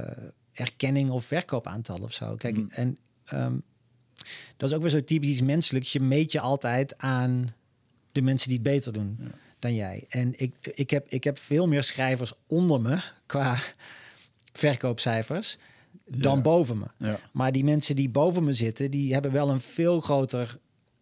erkenning 0.52 1.10
of 1.10 1.24
verkoopaantal 1.24 1.98
of 1.98 2.12
zo. 2.12 2.34
Kijk, 2.34 2.56
Mm. 2.56 2.68
en 2.70 2.96
ehm, 3.24 3.54
dat 4.56 4.70
is 4.70 4.76
ook 4.76 4.82
weer 4.82 4.90
zo 4.90 5.04
typisch 5.04 5.28
iets 5.30 5.40
menselijks. 5.42 5.92
Je 5.92 6.00
meet 6.00 6.32
je 6.32 6.40
altijd 6.40 6.98
aan 6.98 7.54
de 8.12 8.22
mensen 8.22 8.48
die 8.48 8.58
het 8.58 8.66
beter 8.66 8.92
doen 8.92 9.16
Ja. 9.20 9.26
Dan 9.64 9.74
jij. 9.74 10.04
En 10.08 10.32
ik, 10.40 10.54
ik, 10.74 10.90
heb, 10.90 11.08
ik 11.08 11.24
heb 11.24 11.38
veel 11.38 11.68
meer 11.68 11.82
schrijvers 11.82 12.32
onder 12.46 12.80
me 12.80 13.00
qua 13.26 13.58
verkoopcijfers 14.52 15.58
dan 16.06 16.36
Ja. 16.36 16.42
boven 16.42 16.78
me. 16.78 16.86
ja, 16.96 17.18
Maar 17.32 17.52
die 17.52 17.64
mensen 17.64 17.96
die 17.96 18.08
boven 18.08 18.44
me 18.44 18.52
zitten, 18.52 18.90
die 18.90 19.12
hebben 19.12 19.32
wel 19.32 19.50
een 19.50 19.60
veel 19.60 20.00
groter, 20.00 20.58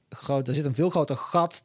groot, 0.09 0.49
er 0.49 0.55
zit 0.55 0.65
een 0.65 0.75
veel 0.75 0.91
groter 0.91 1.17
gat 1.17 1.63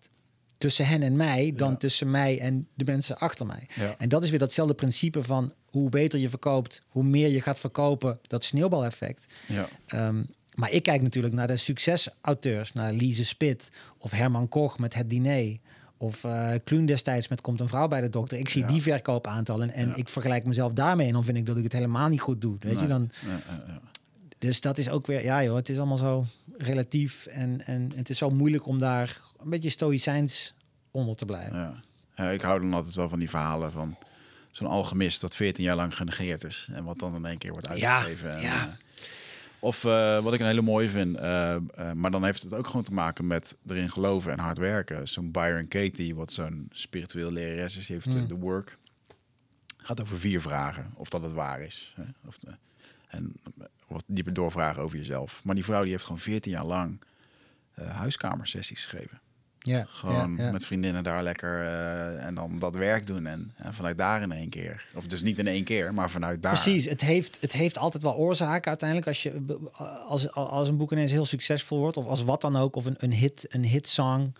tussen 0.58 0.88
hen 0.88 1.02
en 1.04 1.16
mij 1.16 1.54
dan 1.56 1.72
Ja. 1.72 1.76
tussen 1.78 2.12
mij 2.12 2.40
en 2.40 2.68
de 2.74 2.86
mensen 2.86 3.18
achter 3.18 3.46
mij. 3.46 3.68
En 3.98 4.10
dat 4.10 4.24
is 4.24 4.30
weer 4.30 4.40
datzelfde 4.40 4.74
principe 4.74 5.24
van 5.24 5.54
hoe 5.66 5.90
beter 5.90 6.20
je 6.20 6.30
verkoopt, 6.30 6.82
hoe 6.88 7.04
meer 7.04 7.30
je 7.30 7.42
gaat 7.42 7.60
verkopen, 7.60 8.20
dat 8.28 8.44
sneeuwbaleffect. 8.44 9.26
ja, 9.48 9.68
Ehm, 9.88 10.24
maar 10.56 10.72
ik 10.72 10.84
kijk 10.84 11.02
natuurlijk 11.02 11.34
naar 11.34 11.48
de 11.48 11.58
succesauteurs, 11.58 12.74
naar 12.74 12.94
Lise 12.94 13.26
Spit 13.26 13.70
of 13.98 14.12
Herman 14.12 14.48
Koch 14.50 14.80
met 14.80 14.94
Het 14.94 15.10
Diner. 15.10 15.58
Of 15.98 16.26
Kluun 16.64 16.86
destijds 16.86 17.28
met 17.28 17.42
Komt 17.42 17.60
een 17.60 17.68
vrouw 17.68 17.88
bij 17.88 18.02
de 18.02 18.10
dokter. 18.10 18.38
Ik 18.38 18.50
zie 18.50 18.62
Ja. 18.62 18.68
die 18.68 18.82
verkoopaantallen 18.82 19.74
en 19.74 19.88
Ja. 19.90 19.96
ik 19.96 20.10
vergelijk 20.10 20.46
mezelf 20.46 20.74
daarmee. 20.74 21.08
En 21.08 21.14
dan 21.14 21.24
vind 21.24 21.38
ik 21.38 21.46
dat 21.46 21.58
ik 21.58 21.64
het 21.64 21.74
helemaal 21.74 22.08
niet 22.10 22.22
goed 22.22 22.42
doe. 22.42 22.56
Weet 22.60 22.80
je, 22.80 22.88
dan, 22.88 23.12
ja, 23.26 23.40
dus 24.38 24.62
dat 24.62 24.78
is 24.78 24.90
ook 24.90 25.08
weer, 25.08 25.24
ja 25.24 25.44
joh, 25.44 25.56
het 25.56 25.70
is 25.70 25.78
allemaal 25.78 25.98
zo 25.98 26.26
relatief. 26.58 27.26
En, 27.26 27.66
en 27.66 27.92
het 27.96 28.10
is 28.10 28.18
zo 28.18 28.30
moeilijk 28.30 28.66
om 28.68 28.80
daar 28.80 29.22
een 29.44 29.50
beetje 29.50 29.70
stoïcijns 29.70 30.54
onder 30.92 31.16
te 31.16 31.26
blijven. 31.26 31.82
Ja. 32.16 32.30
Ik 32.32 32.42
hou 32.42 32.60
dan 32.62 32.74
altijd 32.74 32.96
wel 32.96 33.10
van 33.10 33.20
die 33.20 33.30
verhalen 33.30 33.72
van 33.72 33.96
zo'n 34.52 34.68
alchemist 34.68 35.22
dat 35.22 35.36
14 35.36 35.64
jaar 35.64 35.76
lang 35.76 35.96
genegeerd 35.96 36.44
is 36.44 36.68
en 36.74 36.84
wat 36.84 37.00
dan 37.00 37.16
in 37.16 37.26
één 37.26 37.38
keer 37.38 37.52
wordt 37.52 37.68
uitgegeven. 37.68 38.36
en, 38.36 38.42
ja. 38.42 38.62
eh, 38.68 38.74
of 39.60 39.84
eh, 39.86 40.24
wat 40.24 40.34
ik 40.34 40.40
een 40.40 40.46
hele 40.46 40.62
mooie 40.62 40.90
vind, 40.90 41.18
eh, 41.18 41.56
eh, 41.56 41.62
maar 41.92 42.12
dan 42.12 42.24
heeft 42.24 42.44
het 42.44 42.54
ook 42.54 42.68
gewoon 42.68 42.84
te 42.84 42.94
maken 42.94 43.28
met 43.28 43.56
erin 43.68 43.92
geloven 43.92 44.32
en 44.32 44.40
hard 44.40 44.58
werken. 44.58 45.08
Zo'n 45.08 45.32
Byron 45.32 45.68
Katie, 45.68 46.16
wat 46.16 46.32
zo'n 46.32 46.68
spiritueel 46.72 47.32
lerares 47.32 47.78
is, 47.78 47.86
die 47.88 47.96
heeft 47.96 48.08
eh, 48.16 48.22
Mm. 48.22 48.28
de 48.28 48.36
work. 48.36 48.78
Gaat 49.78 50.02
over 50.02 50.20
vier 50.20 50.42
vragen, 50.42 50.92
of 50.96 51.10
dat 51.10 51.22
het 51.22 51.34
waar 51.34 51.62
is. 51.62 51.94
Hè? 51.96 52.04
Of, 52.26 52.38
en 53.08 53.34
wat 53.88 54.04
dieper 54.08 54.34
doorvragen 54.34 54.82
over 54.82 54.98
jezelf. 54.98 55.42
Maar 55.44 55.56
die 55.56 55.64
vrouw 55.64 55.82
die 55.82 55.92
heeft 55.92 56.04
gewoon 56.04 56.20
14 56.20 56.52
jaar 56.52 56.66
lang 56.66 57.00
huiskamersessies 57.76 58.78
geschreven. 58.86 59.22
Ja, 59.68 59.86
Gewoon 59.90 60.36
ja, 60.38 60.44
ja. 60.44 60.52
met 60.52 60.66
vriendinnen 60.66 61.04
daar 61.04 61.24
lekker 61.24 61.60
eh, 61.62 62.26
en 62.26 62.36
dan 62.36 62.60
dat 62.60 62.76
werk 62.76 63.08
doen. 63.08 63.26
En, 63.26 63.52
en 63.56 63.74
vanuit 63.74 63.98
daar 63.98 64.22
in 64.22 64.32
één 64.32 64.50
keer. 64.50 64.86
Of 64.94 65.06
dus 65.06 65.22
niet 65.22 65.40
in 65.40 65.48
één 65.48 65.64
keer, 65.64 65.94
maar 65.94 66.10
vanuit 66.10 66.42
daar. 66.42 66.52
Precies, 66.52 66.86
het 66.86 67.02
heeft, 67.02 67.38
het 67.42 67.52
heeft 67.52 67.78
altijd 67.78 68.04
wel 68.04 68.16
oorzaken 68.16 68.70
uiteindelijk. 68.70 69.08
Als, 69.08 69.24
je, 69.24 69.42
als, 70.08 70.32
als 70.32 70.68
een 70.68 70.78
boek 70.78 70.92
ineens 70.92 71.12
heel 71.12 71.26
succesvol 71.26 71.80
wordt, 71.80 71.98
of 71.98 72.06
als 72.06 72.24
wat 72.24 72.42
dan 72.42 72.56
ook, 72.56 72.76
of 72.76 72.86
een, 72.86 72.96
een 72.98 73.14
hit, 73.14 73.46
een 73.50 73.66
hitsong 73.66 74.34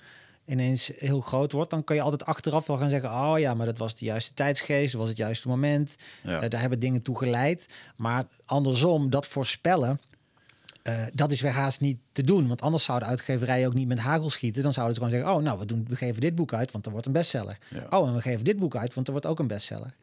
ineens 0.46 0.92
heel 0.98 1.22
groot 1.22 1.52
wordt, 1.52 1.70
dan 1.70 1.84
kun 1.84 1.96
je 1.96 2.02
altijd 2.02 2.26
achteraf 2.26 2.68
wel 2.68 2.78
gaan 2.78 2.90
zeggen: 2.90 3.10
Oh 3.10 3.40
ja, 3.40 3.54
maar 3.54 3.66
dat 3.66 3.78
was 3.78 3.96
de 3.96 4.06
juiste 4.06 4.34
tijdsgeest, 4.34 4.92
dat 4.92 5.02
was 5.02 5.10
het 5.10 5.18
juiste 5.18 5.48
moment. 5.48 5.96
Ja. 6.24 6.42
Eh, 6.42 6.50
daar 6.50 6.62
hebben 6.62 6.80
dingen 6.80 7.02
toe 7.02 7.18
geleid. 7.18 7.66
Maar 7.96 8.26
andersom, 8.46 9.10
dat 9.10 9.28
voorspellen. 9.28 10.00
Eh, 10.88 11.06
dat 11.14 11.32
is 11.32 11.42
weer 11.42 11.52
haast 11.52 11.82
niet 11.82 11.98
te 12.12 12.24
doen. 12.24 12.48
Want 12.48 12.62
anders 12.62 12.84
zouden 12.84 13.08
uitgeverijen 13.08 13.68
ook 13.68 13.74
niet 13.74 13.88
met 13.88 14.00
hagel 14.00 14.30
schieten. 14.30 14.64
Dan 14.64 14.74
zouden 14.74 14.96
ze 14.96 15.02
gewoon 15.02 15.18
zeggen: 15.18 15.38
Oh, 15.38 15.44
nou, 15.44 15.60
we, 15.60 15.66
doen, 15.66 15.86
we 15.90 15.96
geven 15.96 16.22
dit 16.22 16.36
boek 16.36 16.54
uit, 16.54 16.72
want 16.72 16.86
er 16.86 16.92
wordt 16.92 17.06
een 17.06 17.12
bestseller. 17.12 17.58
Ja. 17.70 17.86
Oh, 17.90 18.08
en 18.08 18.14
we 18.16 18.22
geven 18.22 18.46
dit 18.46 18.58
boek 18.60 18.76
uit, 18.76 18.94
want 18.94 19.08
er 19.08 19.12
wordt 19.14 19.28
ook 19.28 19.40
een 19.40 19.48
bestseller. 19.48 19.96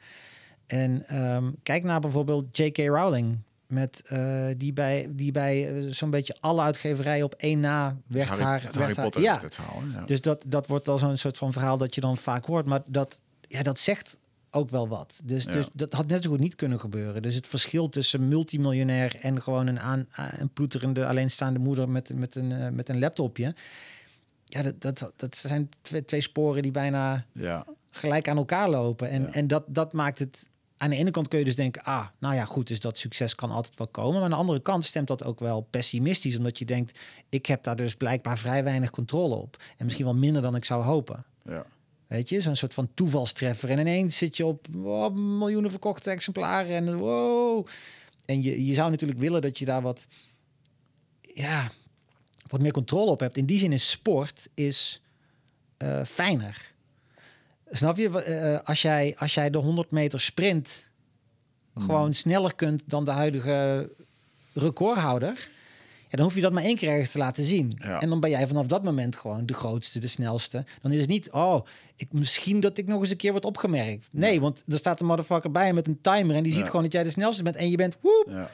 En 0.67 1.05
ehm, 1.07 1.51
kijk 1.63 1.83
naar 1.83 2.01
bijvoorbeeld 2.01 2.57
J.K. 2.57 2.79
Rowling. 2.79 3.39
Met, 3.67 4.03
eh, 4.07 4.45
die 4.57 4.73
bij, 4.73 5.09
die 5.11 5.33
bij 5.33 5.75
eh, 5.75 5.93
zo'n 5.93 6.11
beetje 6.11 6.37
alle 6.41 6.63
uitgeverijen 6.63 7.25
op 7.25 7.35
één 7.35 7.61
na 7.61 7.97
werd 8.07 8.29
haar... 8.29 8.39
werd 8.63 8.75
Harry 8.75 8.95
haar- 8.95 9.05
Potter 9.05 9.23
ja, 9.23 9.41
het 9.41 9.55
verhaal. 9.55 9.83
Ja. 9.93 10.05
dus 10.05 10.21
dat, 10.21 10.45
dat 10.47 10.67
wordt 10.67 10.89
al 10.89 10.99
zo'n 10.99 11.17
soort 11.17 11.39
van 11.39 11.53
verhaal 11.53 11.79
dat 11.79 11.95
je 11.95 12.01
dan 12.01 12.17
vaak 12.17 12.45
hoort. 12.45 12.67
Maar 12.67 12.83
dat, 12.87 13.21
ja, 13.41 13.63
dat 13.63 13.79
zegt 13.79 14.19
ook 14.55 14.71
wel 14.71 14.89
wat. 14.89 15.21
Dus, 15.25 15.45
Ja. 15.45 15.53
dus 15.53 15.69
dat 15.73 15.93
had 15.93 16.07
net 16.07 16.23
zo 16.23 16.31
goed 16.31 16.41
niet 16.41 16.55
kunnen 16.55 16.81
gebeuren. 16.81 17.23
Dus 17.23 17.35
het 17.35 17.47
verschil 17.47 17.89
tussen 17.89 18.29
multimiljonair 18.29 19.17
en 19.21 19.43
gewoon 19.43 19.67
een, 19.67 19.81
aan, 19.81 20.07
een 20.39 20.49
ploeterende 20.49 21.07
alleenstaande 21.07 21.59
moeder 21.59 21.89
met, 21.89 22.15
met, 22.15 22.35
een, 22.35 22.53
eh, 22.53 22.69
met 22.71 22.89
een 22.89 22.99
laptopje. 22.99 23.55
Ja, 24.45 24.63
dat, 24.63 24.81
dat, 24.81 25.13
dat 25.17 25.37
zijn 25.37 25.69
twee, 25.83 26.05
twee 26.05 26.21
sporen 26.21 26.63
die 26.63 26.71
bijna 26.71 27.25
ja, 27.33 27.67
gelijk 27.91 28.29
aan 28.29 28.37
elkaar 28.37 28.71
lopen. 28.71 29.09
En, 29.09 29.23
Ja. 29.23 29.33
en 29.33 29.47
dat, 29.47 29.65
dat 29.67 29.93
maakt 29.93 30.19
het. 30.19 30.49
Aan 30.77 30.91
de 30.91 30.97
ene 30.97 31.11
kant 31.11 31.29
kun 31.29 31.39
je 31.39 31.45
dus 31.45 31.57
denken, 31.57 31.83
ah, 31.83 32.07
nou 32.19 32.35
ja, 32.35 32.45
goed, 32.45 32.67
dus 32.69 32.81
dat 32.81 32.99
succes 32.99 33.35
kan 33.35 33.51
altijd 33.51 33.79
wel 33.79 33.87
komen. 33.87 34.13
Maar 34.15 34.23
aan 34.23 34.31
de 34.31 34.37
andere 34.37 34.61
kant 34.61 34.85
stemt 34.85 35.07
dat 35.07 35.25
ook 35.25 35.41
wel 35.41 35.61
pessimistisch, 35.71 36.37
omdat 36.37 36.59
je 36.59 36.65
denkt, 36.65 36.99
ik 37.29 37.47
heb 37.47 37.63
daar 37.63 37.77
dus 37.77 37.95
blijkbaar 37.95 38.39
vrij 38.39 38.65
weinig 38.65 38.91
controle 38.91 39.35
op. 39.35 39.63
En 39.77 39.85
misschien 39.85 40.05
wel 40.07 40.15
minder 40.15 40.43
dan 40.43 40.55
ik 40.57 40.65
zou 40.65 40.83
hopen. 40.83 41.25
ja, 41.45 41.65
Weet 42.07 42.29
je, 42.29 42.41
zo'n 42.41 42.57
soort 42.57 42.75
van 42.75 42.89
toevalstreffer. 42.95 43.71
En 43.71 43.79
ineens 43.79 44.17
zit 44.17 44.37
je 44.37 44.47
op 44.47 44.67
wow, 44.71 45.15
miljoenen 45.17 45.71
verkochte 45.71 46.11
exemplaren 46.11 46.77
en 46.77 46.97
wow. 46.97 47.67
En 48.25 48.43
je, 48.43 48.67
je 48.67 48.75
zou 48.75 48.91
natuurlijk 48.91 49.21
willen 49.21 49.43
dat 49.43 49.59
je 49.59 49.65
daar 49.65 49.83
wat, 49.83 50.07
ja, 51.21 51.71
wat 52.47 52.61
meer 52.61 52.73
controle 52.73 53.11
op 53.11 53.21
hebt. 53.21 53.37
In 53.37 53.47
die 53.47 53.59
zin 53.59 53.73
is 53.73 53.91
sport 53.91 54.49
is 54.55 55.03
eh, 55.77 56.05
fijner. 56.05 56.73
Snap 57.71 57.97
je? 57.97 58.23
Eh, 58.23 58.69
als, 58.69 58.83
jij, 58.83 59.15
als 59.19 59.35
jij 59.35 59.51
de 59.51 59.59
100 59.59 59.91
meter 59.91 60.21
sprint 60.21 60.85
gewoon 61.77 62.15
sneller 62.15 62.55
kunt 62.55 62.83
dan 62.87 63.05
de 63.05 63.11
huidige 63.11 63.91
recordhouder, 64.53 65.49
ja, 66.15 66.21
dan 66.21 66.29
hoef 66.29 66.35
je 66.35 66.45
dat 66.45 66.53
maar 66.53 66.63
één 66.63 66.77
keer 66.77 66.89
ergens 66.89 67.11
te 67.11 67.19
laten 67.19 67.45
zien. 67.45 67.73
Ja. 67.77 68.01
En 68.01 68.09
dan 68.09 68.21
ben 68.21 68.31
jij 68.31 68.47
vanaf 68.47 68.67
dat 68.67 68.83
moment 68.83 69.17
gewoon 69.17 69.47
de 69.47 69.55
grootste, 69.55 69.99
de 69.99 70.07
snelste. 70.07 70.65
Dan 70.81 70.93
is 70.93 71.01
het 71.01 71.09
niet, 71.09 71.31
oh, 71.31 71.67
ik, 71.97 72.13
misschien 72.13 72.61
dat 72.61 72.79
ik 72.79 72.87
nog 72.87 73.01
eens 73.01 73.11
een 73.11 73.17
keer 73.17 73.31
word 73.33 73.45
opgemerkt. 73.45 74.09
Nee, 74.13 74.41
want 74.41 74.63
er 74.69 74.79
staat 74.79 75.01
een 75.01 75.07
motherfucker 75.07 75.51
bij 75.51 75.73
met 75.73 75.87
een 75.87 75.99
timer 76.01 76.37
en 76.37 76.43
die 76.43 76.53
ziet 76.53 76.67
gewoon 76.67 76.83
dat 76.83 76.93
jij 76.93 77.03
de 77.03 77.11
snelste 77.11 77.43
bent 77.43 77.57
en 77.57 77.71
je 77.71 77.77
bent, 77.77 77.97
woep. 78.01 78.49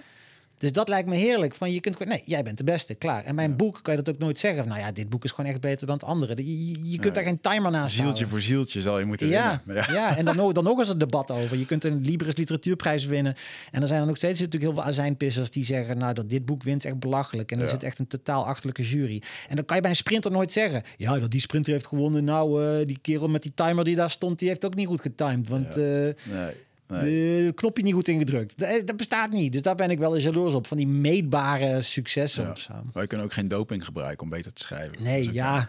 Ja. 0.61 0.67
Dus 0.67 0.73
dat 0.73 0.89
lijkt 0.89 1.09
me 1.09 1.17
heerlijk. 1.17 1.55
Van 1.55 1.73
je 1.73 1.81
kunt 1.81 1.97
gewoon, 1.97 2.13
nee, 2.13 2.23
jij 2.25 2.43
bent 2.43 2.59
de 2.59 2.65
beste, 2.65 2.95
klaar. 2.95 3.25
En 3.25 3.35
mijn 3.35 3.57
boek 3.57 3.79
kan 3.83 3.97
je 3.97 4.03
dat 4.03 4.15
ook 4.15 4.21
nooit 4.21 4.39
zeggen. 4.39 4.59
Van, 4.61 4.69
nou 4.73 4.81
ja, 4.81 4.93
dit 4.93 5.09
boek 5.09 5.25
is 5.25 5.31
gewoon 5.31 5.51
echt 5.51 5.61
beter 5.61 5.87
dan 5.87 5.97
het 5.97 6.05
andere. 6.05 6.35
Je, 6.37 6.91
je 6.91 6.99
kunt 6.99 7.15
daar 7.15 7.25
geen 7.25 7.41
timer 7.41 7.71
naast 7.71 7.95
Zieltje 7.95 8.03
houden. 8.03 8.29
voor 8.29 8.41
zieltje 8.41 8.81
zal 8.81 8.99
je 8.99 9.05
moeten 9.05 9.29
Ja, 9.29 9.63
winnen. 9.65 9.93
ja. 9.93 10.17
en 10.17 10.25
dan, 10.25 10.37
nog- 10.41 10.53
dan 10.53 10.65
nog 10.65 10.79
eens 10.79 10.89
een 10.89 10.99
debat 10.99 11.31
over. 11.31 11.57
Je 11.59 11.67
kunt 11.67 11.85
een 11.85 12.01
Libris 12.01 12.37
literatuurprijs 12.37 13.05
winnen. 13.07 13.35
En 13.71 13.83
er 13.83 13.89
zijn 13.89 14.01
er 14.01 14.07
nog 14.07 14.17
steeds 14.17 14.39
natuurlijk 14.41 14.73
heel 14.73 14.81
veel 14.83 14.91
azijnpissers 14.91 15.51
die 15.51 15.65
zeggen... 15.65 15.99
nou, 15.99 16.15
dat 16.15 16.31
dit 16.31 16.45
boek 16.47 16.63
wint 16.63 16.85
is 16.85 16.91
echt 16.91 17.01
belachelijk. 17.01 17.53
En 17.53 17.59
er 17.59 17.65
Ja. 17.65 17.71
zit 17.71 17.83
echt 17.83 17.99
een 17.99 18.07
totaal 18.07 18.47
achterlijke 18.47 18.83
jury. 18.83 19.23
En 19.49 19.57
dan 19.57 19.65
kan 19.65 19.77
je 19.77 19.83
bij 19.83 19.91
een 19.91 19.97
sprinter 19.97 20.31
nooit 20.31 20.53
zeggen... 20.53 20.83
ja, 20.97 21.19
dat 21.19 21.31
die 21.31 21.41
sprinter 21.41 21.73
heeft 21.73 21.87
gewonnen. 21.87 22.25
Nou, 22.25 22.65
eh, 22.81 22.87
die 22.87 22.99
kerel 23.03 23.29
met 23.29 23.43
die 23.43 23.53
timer 23.55 23.85
die 23.85 23.97
daar 23.97 24.11
stond... 24.11 24.39
die 24.39 24.49
heeft 24.49 24.65
ook 24.65 24.75
niet 24.75 24.87
goed 24.87 25.01
getimed. 25.01 25.49
Want 25.49 25.75
Ja. 25.75 25.81
eh, 25.81 26.15
Nee, 26.25 26.51
nee. 26.91 27.45
de 27.47 27.53
knopje 27.55 27.82
niet 27.82 27.95
goed 27.95 28.09
ingedrukt. 28.09 28.59
Dat, 28.59 28.86
dat 28.86 28.97
bestaat 28.97 29.30
niet. 29.30 29.53
Dus 29.53 29.62
daar 29.62 29.74
ben 29.74 29.91
ik 29.91 29.99
wel 29.99 30.14
eens 30.14 30.24
jaloers 30.24 30.55
op. 30.55 30.66
Van 30.66 30.76
die 30.76 30.86
meetbare 30.86 31.82
successen 31.82 32.45
Ja. 32.45 32.51
of 32.51 32.59
zo. 32.59 32.72
Maar 32.93 33.03
je 33.03 33.09
kunt 33.09 33.22
ook 33.22 33.32
geen 33.32 33.49
doping 33.49 33.84
gebruiken 33.84 34.22
om 34.24 34.30
beter 34.30 34.53
te 34.53 34.62
schrijven. 34.62 35.03
Nee, 35.03 35.32
ja. 35.32 35.68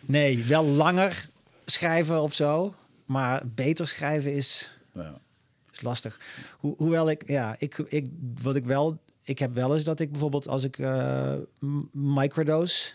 Nee, 0.00 0.44
wel 0.44 0.64
langer 0.64 1.28
schrijven 1.64 2.22
of 2.22 2.34
zo. 2.34 2.74
Maar 3.04 3.42
beter 3.54 3.86
schrijven 3.88 4.32
is, 4.34 4.78
Ja. 4.92 5.18
is 5.72 5.80
lastig. 5.80 6.20
Ho 6.60 6.74
hoewel 6.76 7.10
ik, 7.10 7.28
ja, 7.28 7.54
ik, 7.58 7.78
ik, 7.78 8.06
wat 8.42 8.56
ik 8.56 8.64
wel, 8.64 8.98
ik 9.22 9.38
heb 9.38 9.54
wel 9.54 9.74
eens 9.74 9.84
dat 9.84 10.00
ik 10.00 10.10
bijvoorbeeld 10.10 10.48
als 10.48 10.62
ik 10.64 10.78
eh, 10.78 11.32
m- 11.58 11.80
microdose, 11.92 12.88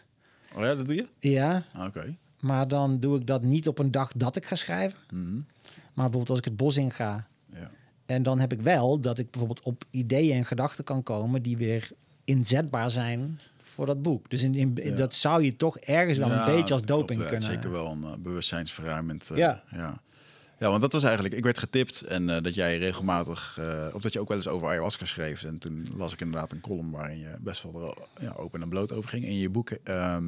Oh 0.56 0.62
ja, 0.62 0.76
dat 0.76 0.86
doe 0.86 0.96
je? 0.96 1.08
ja, 1.20 1.64
Ah, 1.74 1.86
Oké. 1.86 2.16
maar 2.40 2.68
dan 2.68 3.00
doe 3.00 3.20
ik 3.20 3.28
dat 3.28 3.42
niet 3.44 3.68
op 3.68 3.80
een 3.80 3.92
dag 3.92 4.12
dat 4.16 4.36
ik 4.36 4.46
ga 4.46 4.56
schrijven. 4.56 5.00
Mhm. 5.10 5.34
Maar 5.34 6.10
bijvoorbeeld 6.10 6.30
als 6.30 6.38
ik 6.40 6.46
het 6.46 6.58
bos 6.58 6.78
in 6.78 6.92
ga. 6.92 7.28
Ja. 7.56 7.70
En 8.06 8.24
dan 8.24 8.40
heb 8.40 8.52
ik 8.52 8.62
wel 8.62 9.00
dat 9.00 9.18
ik 9.18 9.30
bijvoorbeeld 9.32 9.62
op 9.66 9.84
ideeën 9.92 10.36
en 10.38 10.46
gedachten 10.46 10.84
kan 10.84 11.04
komen 11.04 11.42
die 11.42 11.58
weer 11.58 11.90
inzetbaar 12.24 12.92
zijn 12.92 13.40
voor 13.62 13.86
dat 13.86 14.02
boek. 14.02 14.30
Dus 14.30 14.42
in, 14.42 14.56
in, 14.56 14.72
Ja. 14.84 14.96
dat 14.96 15.16
zou 15.16 15.44
je 15.44 15.56
toch 15.56 15.78
ergens 15.78 16.18
wel 16.18 16.28
Ja, 16.30 16.40
een 16.48 16.56
beetje 16.56 16.74
als 16.74 16.84
klopt 16.86 16.88
doping 16.88 17.20
wel. 17.20 17.30
kunnen. 17.30 17.50
Zeker 17.50 17.72
wel 17.72 17.88
een 17.92 18.02
uh, 18.02 18.14
bewustzijnsverruimend. 18.20 19.30
eh, 19.32 19.38
Ja. 19.38 19.64
ja. 19.72 20.02
Ja, 20.58 20.70
want 20.70 20.82
dat 20.82 20.94
was 20.94 21.04
eigenlijk... 21.04 21.34
Ik 21.36 21.44
werd 21.44 21.58
getipt 21.60 22.02
en 22.02 22.30
eh, 22.30 22.42
dat 22.44 22.56
jij 22.56 22.78
regelmatig... 22.78 23.60
of 23.94 24.02
dat 24.02 24.14
je 24.14 24.20
ook 24.20 24.28
wel 24.28 24.38
eens 24.38 24.48
over 24.48 24.68
ayahuasca 24.68 25.06
schreef. 25.06 25.44
En 25.44 25.58
toen 25.58 25.88
las 25.96 26.14
ik 26.14 26.22
inderdaad 26.22 26.52
een 26.52 26.62
column 26.62 26.92
waarin 26.92 27.20
je 27.20 27.36
best 27.42 27.64
wel 27.64 28.08
ja, 28.20 28.34
open 28.38 28.62
en 28.62 28.70
bloot 28.70 28.92
over 28.92 29.10
ging. 29.10 29.26
In 29.26 29.38
je 29.38 29.50
boek 29.50 29.70
ehm 29.72 30.24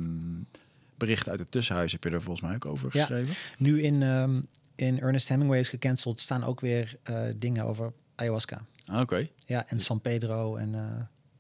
Berichten 0.97 1.31
uit 1.31 1.39
het 1.39 1.51
Tussenhuis 1.51 1.91
heb 1.91 2.03
je 2.03 2.09
er 2.09 2.21
volgens 2.21 2.45
mij 2.45 2.55
ook 2.55 2.65
over 2.65 2.89
Ja. 2.93 2.99
geschreven. 3.05 3.33
Nu 3.57 3.81
in, 3.83 4.03
ehm, 4.03 4.41
in 4.75 4.99
Ernest 4.99 5.27
Hemingway 5.27 5.59
is 5.59 5.69
gecanceld, 5.69 6.19
staan 6.19 6.43
ook 6.43 6.59
weer 6.59 6.97
eh, 7.03 7.21
dingen 7.35 7.65
over 7.65 7.93
ayahuasca. 8.15 8.65
Ah, 8.85 8.99
Oké. 9.01 9.27
Ja, 9.45 9.67
en 9.67 9.79
San 9.79 10.01
Pedro 10.01 10.55
en 10.55 10.75
eh, 10.75 10.81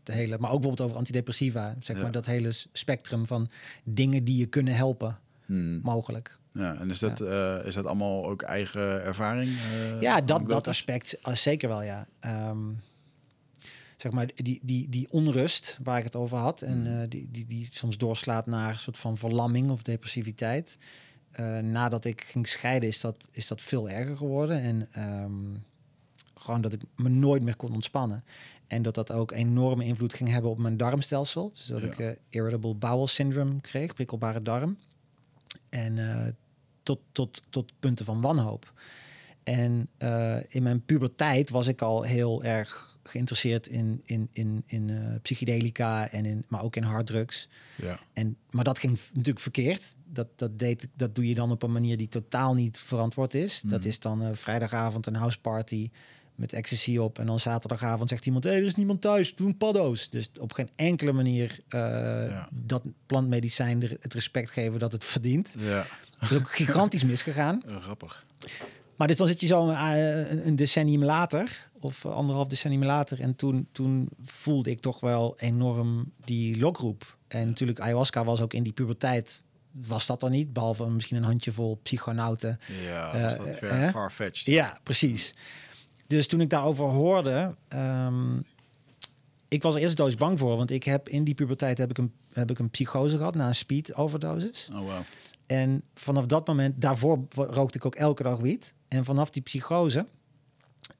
de 0.03 0.11
hele, 0.13 0.37
maar 0.39 0.51
ook 0.51 0.59
bijvoorbeeld 0.59 0.87
over 0.87 0.97
antidepressiva. 0.97 1.75
Zeg 1.79 1.95
Ja. 1.95 2.01
maar 2.01 2.11
dat 2.11 2.25
hele 2.25 2.51
spectrum 2.71 3.27
van 3.27 3.49
dingen 3.83 4.23
die 4.23 4.37
je 4.37 4.45
kunnen 4.45 4.75
helpen, 4.75 5.19
Hmm. 5.45 5.79
mogelijk. 5.83 6.37
Ja, 6.51 6.75
en 6.79 6.89
is 6.89 6.99
dat, 6.99 7.21
eh, 7.21 7.57
is 7.65 7.73
dat 7.75 7.85
allemaal 7.85 8.25
ook 8.29 8.41
eigen 8.41 9.03
ervaring? 9.03 9.57
Ja, 9.99 10.21
dat, 10.21 10.49
dat 10.49 10.67
aspect 10.67 11.17
zeker 11.23 11.69
wel, 11.69 11.83
ja. 11.83 12.07
Ehm, 12.19 12.57
zeg 13.97 14.11
maar, 14.11 14.29
die, 14.35 14.59
die, 14.63 14.89
die 14.89 15.07
onrust 15.11 15.79
waar 15.83 15.97
ik 15.97 16.03
het 16.03 16.15
over 16.15 16.37
had... 16.37 16.61
en 16.61 16.79
Mm. 16.79 16.85
eh, 17.01 17.09
die, 17.09 17.27
die, 17.31 17.45
die 17.45 17.67
soms 17.71 17.97
doorslaat 17.97 18.45
naar 18.45 18.73
een 18.73 18.79
soort 18.79 18.97
van 18.97 19.17
verlamming 19.17 19.69
of 19.71 19.81
depressiviteit... 19.81 20.77
Eh, 21.35 21.57
nadat 21.59 22.05
ik 22.05 22.23
ging 22.23 22.47
scheiden 22.47 22.89
is 22.89 23.01
dat, 23.01 23.27
is 23.31 23.47
dat 23.47 23.61
veel 23.61 23.89
erger 23.89 24.17
geworden. 24.17 24.61
En 24.61 24.87
ehm, 24.91 25.59
gewoon 26.35 26.61
dat 26.61 26.73
ik 26.73 26.81
me 26.95 27.09
nooit 27.09 27.43
meer 27.43 27.55
kon 27.55 27.73
ontspannen. 27.73 28.23
En 28.67 28.81
dat 28.81 28.95
dat 28.95 29.11
ook 29.11 29.31
enorme 29.31 29.85
invloed 29.85 30.13
ging 30.13 30.29
hebben 30.29 30.49
op 30.51 30.57
mijn 30.57 30.77
darmstelsel. 30.77 31.51
Dus 31.53 31.65
dat 31.65 31.81
Ja. 31.81 31.87
ik 31.87 31.99
eh, 31.99 32.09
irritable 32.29 32.73
bowel 32.73 33.07
syndrome 33.07 33.61
kreeg, 33.61 33.93
prikkelbare 33.93 34.41
darm. 34.41 34.77
En 35.69 35.97
eh, 36.11 36.33
tot, 36.83 36.99
tot, 37.11 37.41
tot 37.49 37.71
punten 37.79 38.05
van 38.05 38.21
wanhoop. 38.21 38.73
En 39.43 39.89
in 40.47 40.63
mijn 40.63 40.85
puberteit 40.85 41.49
was 41.49 41.67
ik 41.67 41.81
al 41.81 42.01
heel 42.03 42.43
erg 42.43 42.97
geïnteresseerd 43.03 43.67
in, 43.67 44.01
in, 44.05 44.29
in, 44.31 44.63
in 44.65 45.19
psychedelica, 45.21 46.09
en 46.09 46.25
in, 46.25 46.45
maar 46.47 46.63
ook 46.63 46.75
in 46.75 46.83
harddrugs. 46.83 47.47
Ja. 47.75 47.99
En, 48.13 48.37
maar 48.49 48.63
dat 48.63 48.79
ging 48.79 48.99
natuurlijk 49.13 49.39
verkeerd. 49.39 49.94
Dat, 50.07 50.27
dat, 50.35 50.59
deed, 50.59 50.87
dat 50.95 51.15
doe 51.15 51.27
je 51.27 51.35
dan 51.35 51.51
op 51.51 51.63
een 51.63 51.71
manier 51.71 51.97
die 51.97 52.07
totaal 52.09 52.53
niet 52.53 52.77
verantwoord 52.79 53.33
is. 53.33 53.61
Dat 53.65 53.79
Mhm. 53.79 53.87
is 53.89 53.99
dan 53.99 54.21
eh, 54.23 54.29
vrijdagavond 54.33 55.05
een 55.07 55.15
houseparty 55.15 55.89
met 56.35 56.53
ecstasy 56.53 56.97
op. 56.97 57.19
En 57.19 57.25
dan 57.25 57.39
zaterdagavond 57.39 58.09
zegt 58.09 58.25
iemand, 58.25 58.43
hé, 58.43 58.49
hey, 58.49 58.59
er 58.59 58.65
is 58.65 58.75
niemand 58.75 59.01
thuis, 59.01 59.35
doe 59.35 59.47
een 59.47 59.57
paddo's. 59.57 60.09
Dus 60.09 60.29
op 60.39 60.53
geen 60.53 60.69
enkele 60.75 61.11
manier 61.11 61.57
eh, 61.67 61.79
Ja. 62.29 62.49
dat 62.51 62.83
plantmedicijn 63.05 63.81
het 63.99 64.13
respect 64.13 64.49
geven 64.49 64.79
dat 64.79 64.91
het 64.91 65.05
verdient. 65.15 65.49
Ja, 65.57 65.85
Dat 66.19 66.31
is 66.31 66.37
ook 66.37 66.51
gigantisch 66.55 67.03
misgegaan. 67.13 67.63
eh, 67.65 67.75
grappig. 67.81 68.25
Maar 68.95 69.07
dus 69.07 69.17
dan 69.17 69.27
zit 69.27 69.39
je 69.41 69.47
zo 69.47 69.67
een, 69.69 70.47
een 70.47 70.55
decennium 70.55 71.03
later, 71.03 71.67
of 71.79 72.05
anderhalf 72.05 72.47
decennium 72.47 72.83
later. 72.83 73.21
En 73.21 73.35
toen, 73.35 73.67
toen 73.71 74.09
voelde 74.25 74.69
ik 74.69 74.79
toch 74.79 74.99
wel 74.99 75.33
enorm 75.39 76.11
die 76.25 76.59
lokroep. 76.59 77.17
En 77.27 77.47
natuurlijk, 77.47 77.79
ayahuasca 77.79 78.23
was 78.23 78.41
ook 78.41 78.53
in 78.53 78.63
die 78.63 78.73
puberteit, 78.73 79.41
was 79.87 80.05
dat 80.05 80.23
er 80.23 80.29
niet. 80.29 80.53
Behalve 80.53 80.89
misschien 80.89 81.17
een 81.17 81.23
handjevol 81.23 81.79
psychonauten. 81.83 82.59
Ja, 82.83 83.21
was 83.21 83.33
Eh, 83.37 83.39
dat 83.45 83.53
eh, 83.53 83.57
ver, 83.59 83.73
hè? 83.79 83.89
far-fetched. 83.91 84.45
Ja, 84.45 84.77
precies. 84.83 85.35
Dus 86.07 86.27
toen 86.27 86.41
ik 86.41 86.49
daarover 86.49 86.85
hoorde, 86.85 87.55
ehm, 87.67 88.37
ik 89.47 89.61
was 89.63 89.75
er 89.75 89.81
eerst 89.81 89.97
doos 89.97 90.15
bang 90.15 90.39
voor. 90.39 90.57
Want 90.57 90.71
ik 90.71 90.83
heb 90.83 91.09
in 91.09 91.23
die 91.23 91.33
puberteit 91.33 91.77
heb 91.77 91.89
ik 91.89 91.97
een, 91.97 92.11
heb 92.33 92.51
ik 92.51 92.59
een 92.59 92.69
psychose 92.69 93.17
gehad 93.17 93.35
na 93.35 93.47
een 93.47 93.55
speed 93.55 93.93
overdosis. 93.95 94.69
Oh, 94.73 94.79
wow. 94.79 94.89
En 95.45 95.81
vanaf 95.93 96.25
dat 96.25 96.47
moment, 96.47 96.81
daarvoor 96.81 97.19
rookte 97.33 97.77
ik 97.77 97.85
ook 97.85 97.95
elke 97.95 98.23
dag 98.23 98.39
wiet. 98.39 98.73
En 98.87 99.05
vanaf 99.05 99.29
die 99.29 99.41
psychose 99.41 100.05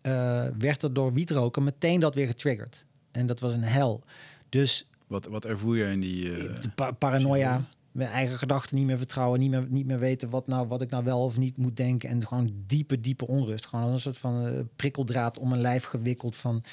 eh, 0.01 0.45
werd 0.57 0.83
er 0.83 0.93
door 0.93 1.13
wietroken 1.13 1.63
meteen 1.63 1.99
dat 1.99 2.15
weer 2.15 2.27
getriggerd. 2.27 2.85
En 3.11 3.25
dat 3.25 3.39
was 3.39 3.53
een 3.53 3.63
hel. 3.63 4.03
Dus 4.49 4.87
Wat, 5.07 5.25
wat 5.25 5.45
ervoer 5.45 5.77
je 5.77 5.83
in 5.91 5.99
die... 5.99 6.31
eh, 6.33 6.61
de 6.61 6.69
pa- 6.69 6.91
paranoia? 6.91 7.61
Mijn 7.95 8.09
eigen 8.09 8.37
gedachten 8.37 8.75
niet 8.75 8.85
meer 8.85 8.97
vertrouwen, 8.97 9.39
niet 9.39 9.49
meer, 9.49 9.65
niet 9.69 9.85
meer 9.85 9.99
weten 9.99 10.29
wat, 10.29 10.47
nou, 10.47 10.67
wat 10.67 10.81
ik 10.81 10.89
nou 10.89 11.03
wel 11.03 11.23
of 11.23 11.37
niet 11.37 11.57
moet 11.57 11.77
denken. 11.77 12.09
En 12.09 12.27
gewoon 12.27 12.53
diepe, 12.67 13.01
diepe 13.01 13.27
onrust. 13.27 13.65
Gewoon 13.65 13.91
een 13.91 13.99
soort 13.99 14.17
van 14.17 14.45
eh, 14.47 14.59
prikkeldraad 14.75 15.39
om 15.39 15.49
mijn 15.49 15.61
lijf 15.61 15.83
gewikkeld 15.83 16.35
van, 16.35 16.63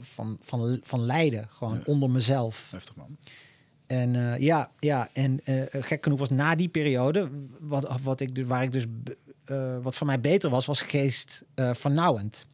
van, 0.00 0.38
van, 0.42 0.80
van 0.82 1.00
lijden. 1.00 1.48
Gewoon 1.48 1.74
Ja. 1.74 1.82
onder 1.84 2.10
mezelf. 2.10 2.68
Heftig, 2.70 2.96
man. 2.96 3.16
En 3.86 4.14
eh, 4.32 4.38
ja, 4.40 4.70
ja, 4.78 5.08
en 5.12 5.40
eh, 5.44 5.82
gek 5.82 6.02
genoeg 6.04 6.18
was 6.18 6.30
na 6.30 6.54
die 6.54 6.68
periode, 6.68 7.28
wat, 7.60 8.00
wat 8.02 8.20
ik, 8.20 8.46
waar 8.46 8.62
ik 8.62 8.72
dus, 8.72 8.84
wat 9.82 9.94
voor 9.94 10.06
mij 10.06 10.20
beter 10.20 10.50
was, 10.50 10.66
was 10.66 10.80
geest 10.80 11.44
vernauwend. 11.54 12.46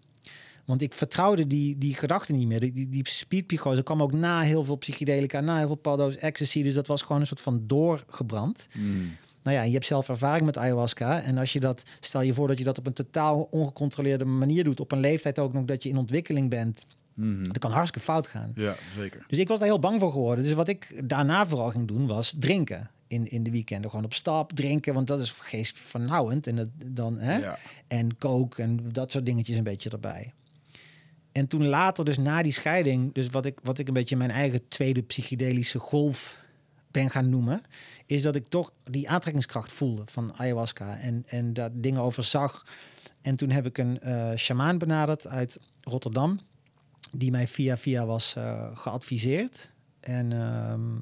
Want 0.70 0.82
ik 0.82 0.94
vertrouwde 0.94 1.46
die, 1.46 1.78
die 1.78 1.94
gedachten 1.94 2.34
niet 2.36 2.46
meer. 2.46 2.60
Die, 2.60 2.72
die, 2.72 2.88
die 2.88 3.08
speedpsychose 3.08 3.82
kwam 3.82 4.02
ook 4.02 4.12
na 4.12 4.40
heel 4.40 4.64
veel 4.64 4.76
psychedelica, 4.76 5.40
na 5.40 5.56
heel 5.56 5.66
veel 5.66 5.74
paddo's, 5.74 6.16
ecstasy. 6.16 6.62
Dus 6.62 6.74
dat 6.74 6.86
was 6.86 7.02
gewoon 7.02 7.20
een 7.20 7.26
soort 7.26 7.40
van 7.40 7.62
doorgebrand. 7.66 8.66
Mm. 8.78 9.16
Nou 9.42 9.56
ja, 9.56 9.62
je 9.62 9.72
hebt 9.72 9.84
zelf 9.84 10.08
ervaring 10.08 10.46
met 10.46 10.58
ayahuasca. 10.58 11.22
En 11.22 11.38
als 11.38 11.52
je 11.52 11.60
dat, 11.60 11.82
stel 12.00 12.22
je 12.22 12.34
voor 12.34 12.48
dat 12.48 12.58
je 12.58 12.64
dat 12.64 12.78
op 12.78 12.86
een 12.86 12.92
totaal 12.92 13.48
ongecontroleerde 13.50 14.24
manier 14.24 14.64
doet, 14.64 14.80
op 14.80 14.92
een 14.92 15.00
leeftijd 15.00 15.38
ook 15.38 15.52
nog 15.52 15.64
dat 15.64 15.82
je 15.82 15.88
in 15.88 15.96
ontwikkeling 15.96 16.50
bent, 16.50 16.86
Mhm. 17.14 17.44
dat 17.44 17.58
kan 17.58 17.70
hartstikke 17.70 18.06
fout 18.06 18.26
gaan. 18.26 18.52
Ja, 18.54 18.74
zeker. 18.98 19.24
Dus 19.28 19.38
ik 19.38 19.48
was 19.48 19.58
daar 19.58 19.68
heel 19.68 19.78
bang 19.78 20.00
voor 20.00 20.12
geworden. 20.12 20.44
Dus 20.44 20.52
wat 20.52 20.68
ik 20.68 21.08
daarna 21.08 21.46
vooral 21.46 21.70
ging 21.70 21.88
doen, 21.88 22.06
was 22.06 22.34
drinken. 22.38 22.90
In, 23.06 23.28
in 23.30 23.42
de 23.42 23.50
weekenden 23.50 23.90
gewoon 23.90 24.04
op 24.04 24.14
stap 24.14 24.52
drinken, 24.52 24.94
want 24.94 25.06
dat 25.06 25.20
is 25.20 25.30
geestvernauwend. 25.30 26.46
En, 26.46 26.56
dat, 26.56 26.68
dan, 26.86 27.18
hè? 27.18 27.36
Ja. 27.38 27.58
en 27.88 28.16
coke 28.18 28.62
en 28.62 28.88
dat 28.92 29.10
soort 29.12 29.26
dingetjes 29.26 29.56
een 29.56 29.64
beetje 29.64 29.90
erbij. 29.90 30.32
En 31.32 31.46
toen 31.46 31.66
later, 31.66 32.04
dus 32.04 32.18
na 32.18 32.42
die 32.42 32.52
scheiding, 32.52 33.14
dus 33.14 33.28
wat 33.28 33.46
ik, 33.46 33.58
wat 33.62 33.78
ik 33.78 33.88
een 33.88 33.94
beetje 33.94 34.16
mijn 34.16 34.30
eigen 34.30 34.68
tweede 34.68 35.02
psychedelische 35.02 35.78
golf 35.78 36.36
ben 36.90 37.10
gaan 37.10 37.28
noemen, 37.28 37.62
is 38.06 38.22
dat 38.22 38.34
ik 38.34 38.46
toch 38.46 38.72
die 38.84 39.08
aantrekkingskracht 39.08 39.72
voelde 39.72 40.02
van 40.06 40.34
ayahuasca 40.36 40.98
en, 40.98 41.22
en 41.26 41.52
daar 41.52 41.70
dingen 41.72 42.00
over 42.00 42.24
zag. 42.24 42.66
En 43.22 43.36
toen 43.36 43.50
heb 43.50 43.66
ik 43.66 43.78
een 43.78 44.00
eh 44.00 44.36
shamaan 44.36 44.78
benaderd 44.78 45.26
uit 45.26 45.58
Rotterdam, 45.80 46.40
die 47.12 47.30
mij 47.30 47.46
via 47.46 47.76
via 47.76 48.06
was 48.06 48.36
eh, 48.36 48.76
geadviseerd. 48.76 49.70
En 50.00 50.32
ehm, 50.32 50.98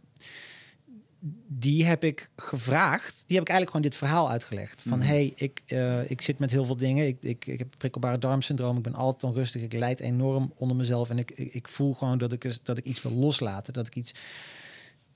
die 1.49 1.85
heb 1.85 2.05
ik 2.05 2.31
gevraagd. 2.37 3.25
Die 3.27 3.37
heb 3.37 3.47
ik 3.47 3.53
eigenlijk 3.53 3.71
gewoon 3.71 3.83
dit 3.83 3.97
verhaal 3.97 4.31
uitgelegd. 4.31 4.83
Van 4.83 4.99
Mhm. 4.99 5.07
hey, 5.09 5.33
ik, 5.37 5.63
eh, 5.67 6.11
ik 6.11 6.23
zit 6.23 6.39
met 6.39 6.51
heel 6.51 6.65
veel 6.65 6.77
dingen. 6.77 7.07
Ik, 7.07 7.17
ik, 7.21 7.47
ik 7.47 7.59
heb 7.59 7.75
prikkelbare 7.79 8.19
darmsyndroom. 8.19 8.77
Ik 8.77 8.83
ben 8.83 8.95
altijd 8.95 9.25
onrustig. 9.33 9.63
Ik 9.63 9.73
leid 9.73 10.01
enorm 10.01 10.53
onder 10.57 10.77
mezelf. 10.77 11.11
En 11.11 11.19
ik, 11.19 11.31
ik, 11.31 11.55
ik 11.55 11.69
voel 11.69 11.95
gewoon 11.95 12.19
dat 12.19 12.33
ik, 12.33 12.57
dat 12.63 12.79
ik 12.79 12.85
iets 12.85 13.03
wil 13.03 13.13
loslaten. 13.13 13.73
Dat 13.73 13.87
ik 13.87 13.97
iets. 13.97 14.15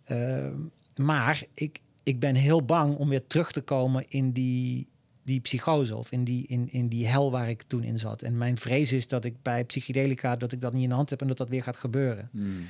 Ehm, 0.05 0.57
maar 0.97 1.43
ik, 1.55 1.81
ik 2.03 2.21
ben 2.21 2.35
heel 2.35 2.65
bang 2.65 2.97
om 2.97 3.09
weer 3.09 3.27
terug 3.27 3.53
te 3.53 3.61
komen 3.61 4.05
in 4.09 4.33
die 4.33 4.91
die 5.25 5.41
psychose 5.41 5.97
of 5.97 6.13
in 6.13 6.25
die, 6.25 6.47
in, 6.47 6.73
in 6.73 6.89
die 6.89 7.07
hel 7.07 7.31
waar 7.31 7.49
ik 7.49 7.63
toen 7.63 7.83
in 7.83 7.99
zat. 7.99 8.23
En 8.23 8.39
mijn 8.39 8.59
vrees 8.59 8.93
is 8.93 9.09
dat 9.09 9.25
ik 9.25 9.35
bij 9.43 9.65
psychedelica 9.65 10.37
dat 10.37 10.53
ik 10.53 10.61
dat 10.61 10.73
niet 10.73 10.83
in 10.83 10.89
de 10.89 10.95
hand 10.95 11.11
heb 11.11 11.21
en 11.21 11.29
dat 11.29 11.37
dat 11.37 11.49
weer 11.49 11.63
gaat 11.63 11.77
gebeuren. 11.77 12.29
Hmm. 12.33 12.67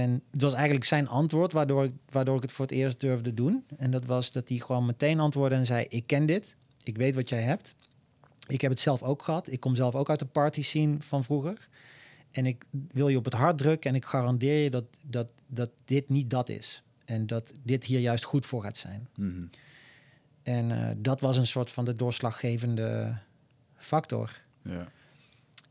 En 0.00 0.22
het 0.30 0.42
was 0.42 0.52
eigenlijk 0.52 0.84
zijn 0.84 1.08
antwoord 1.08 1.52
waardoor 1.52 1.84
ik, 1.84 1.92
waardoor 2.10 2.36
ik 2.36 2.42
het 2.42 2.52
voor 2.52 2.64
het 2.64 2.74
eerst 2.74 3.00
durfde 3.00 3.34
doen. 3.34 3.64
En 3.76 3.90
dat 3.90 4.04
was 4.04 4.32
dat 4.32 4.48
hij 4.48 4.58
gewoon 4.58 4.86
meteen 4.86 5.20
antwoordde 5.20 5.56
en 5.56 5.66
zei: 5.66 5.86
Ik 5.88 6.06
ken 6.06 6.26
dit, 6.26 6.56
ik 6.82 6.96
weet 6.96 7.14
wat 7.14 7.28
jij 7.28 7.42
hebt. 7.42 7.74
Ik 8.46 8.60
heb 8.60 8.70
het 8.70 8.80
zelf 8.80 9.02
ook 9.02 9.22
gehad. 9.22 9.52
Ik 9.52 9.60
kom 9.60 9.74
zelf 9.74 9.94
ook 9.94 10.10
uit 10.10 10.18
de 10.18 10.24
party 10.24 10.62
scene 10.62 10.96
van 10.98 11.24
vroeger. 11.24 11.68
En 12.30 12.46
ik 12.46 12.64
wil 12.90 13.08
je 13.08 13.16
op 13.16 13.24
het 13.24 13.34
hart 13.34 13.58
drukken 13.58 13.90
en 13.90 13.96
ik 13.96 14.04
garandeer 14.04 14.62
je 14.62 14.70
dat, 14.70 14.84
dat, 15.04 15.28
dat 15.46 15.70
dit 15.84 16.08
niet 16.08 16.30
dat 16.30 16.48
is. 16.48 16.82
En 17.04 17.26
dat 17.26 17.52
dit 17.62 17.84
hier 17.84 18.00
juist 18.00 18.24
goed 18.24 18.46
voor 18.46 18.62
gaat 18.62 18.76
zijn. 18.76 19.08
Mhm. 19.16 19.44
En 20.42 20.70
eh, 20.70 20.94
dat 20.98 21.20
was 21.20 21.36
een 21.36 21.46
soort 21.46 21.70
van 21.70 21.84
de 21.84 21.94
doorslaggevende 21.94 23.18
factor. 23.76 24.40
Ja. 24.62 24.88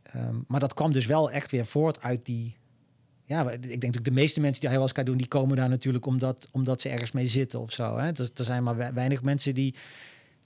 Ehm, 0.03 0.35
maar 0.47 0.59
dat 0.59 0.73
kwam 0.73 0.91
dus 0.91 1.05
wel 1.05 1.31
echt 1.31 1.51
weer 1.51 1.65
voort 1.65 2.01
uit 2.01 2.25
die. 2.25 2.59
Ja, 3.31 3.49
ik 3.51 3.81
denk 3.81 3.93
dat 3.93 4.03
de 4.05 4.11
meeste 4.11 4.39
mensen 4.41 4.59
die 4.61 4.69
ayahuasca 4.69 5.03
doen, 5.03 5.17
die 5.17 5.27
komen 5.27 5.55
daar 5.55 5.69
natuurlijk 5.69 6.05
omdat, 6.05 6.47
omdat 6.51 6.81
ze 6.81 6.89
ergens 6.89 7.11
mee 7.11 7.27
zitten 7.27 7.59
of 7.59 7.71
zo. 7.71 7.97
Hè? 7.97 8.07
Er, 8.07 8.29
er 8.35 8.43
zijn 8.43 8.63
maar 8.63 8.77
we- 8.77 8.91
weinig 8.93 9.21
mensen 9.23 9.53
die, 9.55 9.75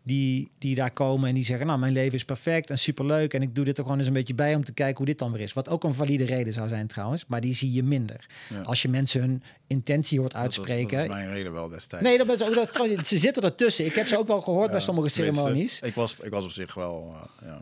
die, 0.04 0.52
die 0.58 0.76
daar 0.76 0.92
komen 0.92 1.30
en 1.30 1.36
die 1.36 1.44
zeggen: 1.46 1.68
Nou, 1.68 1.80
mijn 1.80 1.94
leven 1.94 2.14
is 2.14 2.26
perfect 2.26 2.70
en 2.70 2.78
superleuk. 2.78 3.34
En 3.34 3.42
ik 3.42 3.56
doe 3.56 3.66
dit 3.66 3.78
er 3.78 3.84
gewoon 3.84 3.98
eens 3.98 4.08
een 4.08 4.14
beetje 4.14 4.34
bij 4.36 4.56
om 4.56 4.64
te 4.64 4.74
kijken 4.74 4.98
hoe 4.98 5.06
dit 5.06 5.20
dan 5.20 5.32
weer 5.32 5.42
is. 5.42 5.54
Wat 5.54 5.70
ook 5.70 5.84
een 5.84 5.94
valide 5.94 6.26
reden 6.26 6.54
zou 6.54 6.68
zijn 6.68 6.88
trouwens, 6.88 7.26
maar 7.28 7.42
die 7.42 7.54
zie 7.56 7.72
je 7.74 7.84
minder. 7.84 8.26
Ja. 8.50 8.62
Als 8.62 8.82
je 8.82 8.90
mensen 8.90 9.22
hun 9.22 9.44
intentie 9.68 10.20
hoort 10.20 10.32
Dat 10.32 10.42
was- 10.46 10.56
uitspreken. 10.58 10.98
Dat 10.98 11.08
was, 11.08 11.16
mijn 11.18 11.30
reden 11.32 11.52
wel 11.54 11.68
destijds. 11.70 12.06
Nee, 12.08 12.18
dat 12.18 12.30
is 12.30 12.44
ook, 12.44 12.54
dat, 12.54 13.08
ze 13.08 13.18
zitten 13.18 13.44
ertussen. 13.44 13.86
Ik 13.86 13.94
heb 13.94 14.08
ze 14.08 14.18
ook 14.18 14.28
wel 14.28 14.42
gehoord 14.42 14.72
bij 14.72 14.80
sommige 14.80 15.10
ceremonies. 15.10 15.82
Ik 15.82 15.94
was, 15.94 16.16
ik 16.22 16.32
was 16.32 16.46
op 16.46 16.52
zich 16.52 16.74
wel, 16.74 17.14
uh, 17.44 17.48
ja. 17.50 17.62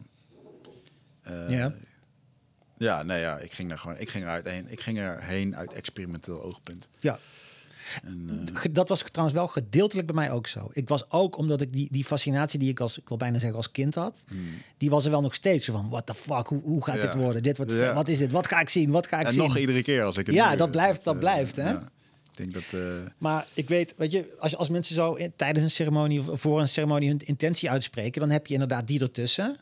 Eh, 1.22 1.50
Ja. 1.58 1.74
Ja, 2.84 3.04
nee, 3.04 3.20
ja, 3.20 3.38
ik 3.38 3.52
ging 3.52 3.72
er 3.72 3.78
gewoon, 3.80 3.98
ik 4.00 4.10
ging 4.10 4.24
eruit 4.24 4.48
heen, 4.50 4.66
ik 4.72 4.82
ging 4.82 4.98
erheen 5.00 5.56
uit 5.56 5.74
experimenteel 5.74 6.44
oogpunt. 6.44 6.90
Ja. 7.00 7.20
En, 8.04 8.50
eh, 8.56 8.64
Dat 8.72 8.90
was 8.90 9.04
trouwens 9.12 9.38
wel 9.38 9.48
gedeeltelijk 9.48 10.08
bij 10.08 10.16
mij 10.16 10.32
ook 10.32 10.48
zo. 10.48 10.70
Ik 10.74 10.88
was 10.90 11.12
ook, 11.12 11.38
omdat 11.38 11.62
ik 11.62 11.74
die, 11.74 11.88
die 11.92 12.04
fascinatie 12.04 12.60
die 12.60 12.70
ik 12.70 12.80
als, 12.80 12.98
ik 12.98 13.08
wil 13.08 13.18
bijna 13.18 13.38
zeggen 13.40 13.58
als 13.58 13.72
kind 13.72 13.96
had, 13.96 14.24
die 14.78 14.90
was 14.90 15.06
er 15.06 15.12
wel 15.12 15.22
nog 15.22 15.34
steeds 15.36 15.66
van, 15.66 15.90
what 15.90 16.06
the 16.06 16.14
fuck, 16.14 16.48
hoe, 16.48 16.62
hoe 16.64 16.84
gaat 16.84 16.96
Hmm. 16.96 17.04
Ja. 17.06 17.12
dit 17.14 17.22
worden? 17.22 17.44
Dit 17.44 17.58
wordt, 17.58 17.72
Ja. 17.72 17.94
Wat 17.94 18.08
is 18.08 18.18
dit? 18.18 18.32
Wat 18.32 18.48
ga 18.48 18.60
ik 18.60 18.70
zien? 18.70 18.90
Wat 18.92 19.08
ga 19.08 19.20
ik 19.20 19.26
en 19.26 19.34
zien? 19.34 19.42
nog 19.42 19.58
iedere 19.58 19.82
keer 19.84 20.04
als 20.04 20.18
ik 20.18 20.26
het 20.26 20.36
Ja, 20.36 20.56
dat 20.56 20.72
blijft- 20.72 21.04
dat 21.04 21.14
eh, 21.14 21.20
blijft, 21.20 21.56
hè? 21.56 21.70
ja. 21.70 21.92
Ik 22.32 22.38
denk 22.40 22.54
dat, 22.54 22.82
eh, 22.82 22.88
Maar 23.18 23.46
ik 23.54 23.68
weet, 23.68 23.94
weet 23.98 24.12
je, 24.12 24.36
als, 24.40 24.56
als 24.56 24.70
mensen 24.70 24.96
zo 24.96 25.14
in- 25.14 25.34
tijdens 25.36 25.64
een 25.64 25.72
ceremonie 25.72 26.32
of 26.32 26.42
voor 26.42 26.60
een 26.62 26.68
ceremonie 26.68 27.10
hun 27.10 27.20
intentie 27.26 27.70
uitspreken, 27.70 28.22
dan 28.22 28.30
heb 28.30 28.48
je 28.48 28.54
inderdaad 28.54 28.88
die 28.88 29.00
ertussen. 29.02 29.58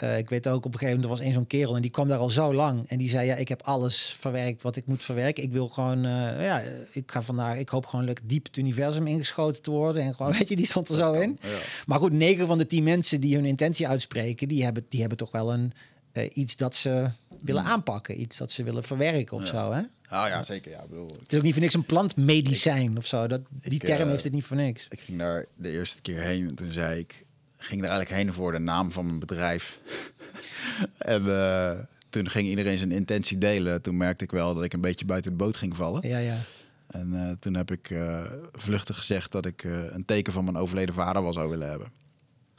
Eh, 0.00 0.18
ik 0.18 0.28
weet 0.28 0.48
ook 0.48 0.64
op 0.64 0.72
een 0.72 0.78
gegeven 0.78 0.86
moment, 1.00 1.04
er 1.04 1.10
was 1.10 1.20
één 1.20 1.32
zo'n 1.32 1.46
kerel 1.46 1.76
en 1.76 1.82
die 1.82 1.90
kwam 1.90 2.08
daar 2.08 2.18
al 2.18 2.30
zo 2.30 2.54
lang. 2.54 2.88
En 2.88 2.98
die 2.98 3.08
zei, 3.08 3.26
ja, 3.26 3.34
ik 3.34 3.48
heb 3.48 3.62
alles 3.62 4.16
verwerkt 4.20 4.62
wat 4.62 4.76
ik 4.76 4.86
moet 4.86 5.02
verwerken. 5.02 5.42
Ik 5.42 5.52
wil 5.52 5.68
gewoon, 5.68 6.04
eh, 6.04 6.44
ja, 6.44 6.62
ik 6.92 7.10
ga 7.10 7.22
vandaag, 7.22 7.58
ik 7.58 7.68
hoop 7.68 7.86
gewoon 7.86 8.04
lekker 8.04 8.24
diep 8.26 8.44
het 8.46 8.56
universum 8.56 9.06
ingeschoten 9.06 9.62
te 9.62 9.70
worden. 9.70 10.02
En 10.02 10.14
gewoon, 10.14 10.32
weet 10.38 10.48
je, 10.48 10.56
die 10.56 10.66
stond 10.66 10.88
er 10.88 10.94
zo 10.94 11.12
kan, 11.12 11.22
in. 11.22 11.38
ja. 11.42 11.48
Maar 11.86 11.98
goed, 11.98 12.12
negen 12.12 12.46
van 12.46 12.58
de 12.58 12.66
tien 12.66 12.82
mensen 12.84 13.20
die 13.20 13.34
hun 13.34 13.44
intentie 13.44 13.88
uitspreken, 13.88 14.48
die 14.48 14.64
hebben, 14.64 14.86
die 14.88 15.00
hebben 15.00 15.18
toch 15.18 15.30
wel 15.30 15.52
een, 15.52 15.72
eh, 16.12 16.30
iets 16.34 16.56
dat 16.56 16.76
ze 16.76 17.10
willen 17.42 17.62
aanpakken. 17.64 18.20
Iets 18.20 18.36
dat 18.36 18.50
ze 18.50 18.62
willen 18.62 18.82
verwerken 18.82 19.36
of 19.36 19.42
Ja. 19.44 19.48
zo, 19.50 19.72
hè? 19.72 19.80
Ah 20.08 20.28
ja, 20.28 20.42
zeker. 20.42 20.70
Ja, 20.70 20.82
ik 20.82 20.88
bedoel, 20.88 21.16
Het 21.22 21.32
is 21.32 21.38
ook 21.38 21.44
niet 21.44 21.52
voor 21.52 21.62
niks 21.62 21.74
een 21.74 21.84
plantmedicijn 21.84 22.96
of 22.96 23.06
zo. 23.06 23.26
Dat, 23.26 23.40
die 23.50 23.72
Ik, 23.72 23.82
term 23.82 24.08
heeft 24.08 24.24
het 24.24 24.32
niet 24.32 24.44
voor 24.44 24.56
niks. 24.56 24.86
ik 24.90 25.00
ging 25.00 25.18
daar 25.18 25.46
de 25.56 25.70
eerste 25.70 26.02
keer 26.02 26.20
heen 26.20 26.48
en 26.48 26.54
toen 26.54 26.72
zei 26.72 26.98
ik, 26.98 27.24
ging 27.58 27.82
er 27.82 27.88
eigenlijk 27.88 28.20
heen 28.22 28.32
voor 28.32 28.52
de 28.52 28.58
naam 28.58 28.92
van 28.92 29.06
mijn 29.06 29.18
bedrijf. 29.18 29.78
en 30.98 31.26
eh, 31.40 31.78
toen 32.10 32.30
ging 32.30 32.48
iedereen 32.48 32.78
zijn 32.78 32.92
intentie 32.92 33.38
delen. 33.38 33.82
Toen 33.82 33.96
merkte 33.96 34.24
ik 34.24 34.30
wel 34.30 34.54
dat 34.54 34.64
ik 34.64 34.72
een 34.72 34.80
beetje 34.80 35.04
buiten 35.04 35.30
de 35.30 35.36
boot 35.36 35.56
ging 35.56 35.76
vallen. 35.76 36.08
Ja, 36.08 36.18
ja. 36.18 36.36
En 36.86 37.14
eh, 37.14 37.30
toen 37.40 37.54
heb 37.54 37.70
ik 37.70 37.90
eh, 37.90 38.24
vluchtig 38.52 38.96
gezegd 38.96 39.32
dat 39.32 39.46
ik 39.46 39.64
een 39.90 40.04
teken 40.04 40.32
van 40.32 40.44
mijn 40.44 40.56
overleden 40.56 40.94
vader 40.94 41.22
wel 41.22 41.32
zou 41.32 41.50
willen 41.50 41.68
hebben. 41.68 41.88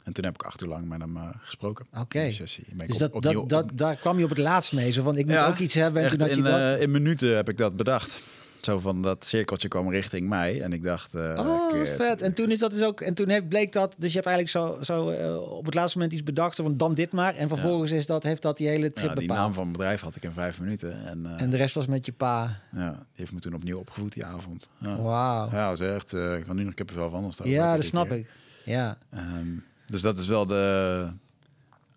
En 0.04 0.12
toen 0.12 0.24
heb 0.24 0.34
ik 0.34 0.42
acht 0.42 0.62
uur 0.62 0.68
lang 0.68 0.88
met 0.88 1.00
hem 1.00 1.18
gesproken. 1.40 1.86
Oké. 1.98 2.24
Dus 2.24 2.58
op- 2.92 2.98
dat, 2.98 3.12
opnieuw- 3.12 3.46
dat, 3.46 3.68
dat, 3.68 3.78
daar 3.78 3.96
kwam 3.96 4.18
je 4.18 4.24
op 4.24 4.30
het 4.30 4.38
laatst 4.38 4.72
mee. 4.72 4.92
Zo 4.92 5.02
van, 5.02 5.16
ik 5.16 5.24
moet 5.26 5.34
Ja, 5.34 5.48
ook 5.48 5.58
iets 5.58 5.74
hebben. 5.74 6.02
En 6.02 6.08
Echt 6.08 6.18
toen 6.18 6.28
had 6.28 6.36
je 6.36 6.42
in, 6.44 6.70
dat. 6.70 6.78
in 6.80 6.90
minuten 6.90 7.36
heb 7.36 7.48
ik 7.48 7.56
dat 7.56 7.76
bedacht. 7.76 8.22
Zo 8.60 8.78
van 8.78 9.02
dat 9.02 9.26
cirkeltje 9.26 9.68
kwam 9.68 9.90
richting 9.90 10.28
mij. 10.28 10.60
En 10.60 10.72
ik 10.72 10.82
dacht... 10.82 11.14
eh, 11.14 11.34
oh, 11.38 11.84
vet. 11.96 12.22
En 12.22 12.34
toen 12.34 12.50
is 12.50 12.58
dat 12.58 12.70
dus 12.70 12.82
ook... 12.82 13.00
En 13.00 13.14
toen 13.14 13.28
heeft, 13.28 13.48
bleek 13.48 13.72
dat... 13.72 13.94
Dus 13.98 14.12
je 14.12 14.20
hebt 14.20 14.26
eigenlijk 14.30 14.56
zo, 14.66 14.82
zo 14.92 15.10
eh, 15.10 15.36
op 15.50 15.64
het 15.64 15.74
laatste 15.74 15.98
moment 15.98 16.16
iets 16.16 16.24
bedacht. 16.26 16.56
Van, 16.56 16.76
dan 16.76 16.94
dit 16.94 17.12
maar. 17.12 17.34
En 17.34 17.48
vervolgens 17.48 17.90
is 17.90 18.06
dat, 18.06 18.22
heeft 18.22 18.42
dat 18.42 18.56
die 18.56 18.68
hele 18.68 18.92
trip 18.92 19.08
Ja, 19.08 19.14
die 19.14 19.26
bepaald. 19.26 19.40
naam 19.40 19.52
van 19.54 19.62
mijn 19.62 19.76
bedrijf 19.76 20.00
had 20.00 20.16
ik 20.16 20.22
in 20.24 20.32
vijf 20.32 20.60
minuten. 20.60 21.06
En, 21.06 21.26
eh, 21.26 21.42
En 21.42 21.50
de 21.50 21.56
rest 21.56 21.74
was 21.74 21.86
met 21.86 22.06
je 22.06 22.12
pa. 22.12 22.60
ja, 22.72 22.90
die 22.90 22.98
heeft 23.12 23.32
me 23.32 23.38
toen 23.38 23.54
opnieuw 23.54 23.78
opgevoed 23.78 24.12
die 24.12 24.24
avond. 24.24 24.68
Ja, 24.78 25.02
Wauw. 25.02 25.48
ja 25.50 25.72
is 25.72 25.80
echt... 25.80 26.12
ik 26.12 26.44
kan 26.46 26.56
nu 26.56 26.64
nog 26.64 26.74
kippenvel 26.74 27.10
van. 27.10 27.32
staan. 27.32 27.48
Ja, 27.48 27.76
dat 27.76 27.84
snap 27.84 28.10
ik. 28.10 28.28
Ja. 28.64 28.98
Ehm, 29.10 29.48
dus 29.86 30.00
dat 30.00 30.18
is 30.18 30.26
wel 30.26 30.46
de... 30.46 31.10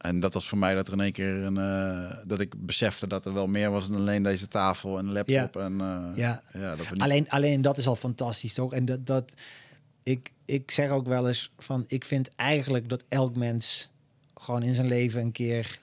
En 0.04 0.20
dat 0.20 0.34
was 0.34 0.48
voor 0.48 0.58
mij 0.58 0.76
dat 0.76 0.88
er 0.88 0.94
in 0.94 1.00
één 1.00 1.12
keer 1.12 1.36
een... 1.36 1.58
eh, 1.58 2.18
dat 2.26 2.40
ik 2.40 2.66
besefte 2.66 3.08
dat 3.08 3.26
er 3.26 3.34
wel 3.34 3.48
meer 3.48 3.72
was 3.72 3.88
dan 3.90 3.98
alleen 4.00 4.24
deze 4.24 4.48
tafel 4.48 4.98
en 4.98 5.12
laptop. 5.12 5.56
En, 5.58 5.82
eh, 5.82 6.18
Ja. 6.18 6.42
ja, 6.54 6.76
dat 6.76 6.88
we 6.88 6.94
niet... 6.94 7.02
Alleen, 7.02 7.30
alleen 7.30 7.62
dat 7.62 7.78
is 7.78 7.88
al 7.88 7.96
fantastisch, 7.96 8.54
toch? 8.54 8.74
En 8.74 8.86
dat, 8.86 9.06
dat 9.06 9.32
ik, 10.04 10.32
ik 10.46 10.72
zeg 10.72 10.90
ook 10.90 11.08
wel 11.08 11.28
eens 11.28 11.52
van, 11.58 11.84
ik 11.88 12.06
vind 12.06 12.36
eigenlijk 12.36 12.90
dat 12.90 13.04
elk 13.10 13.36
mens 13.36 13.90
gewoon 14.38 14.64
in 14.64 14.74
zijn 14.76 14.88
leven 14.88 15.22
een 15.22 15.32
keer 15.32 15.80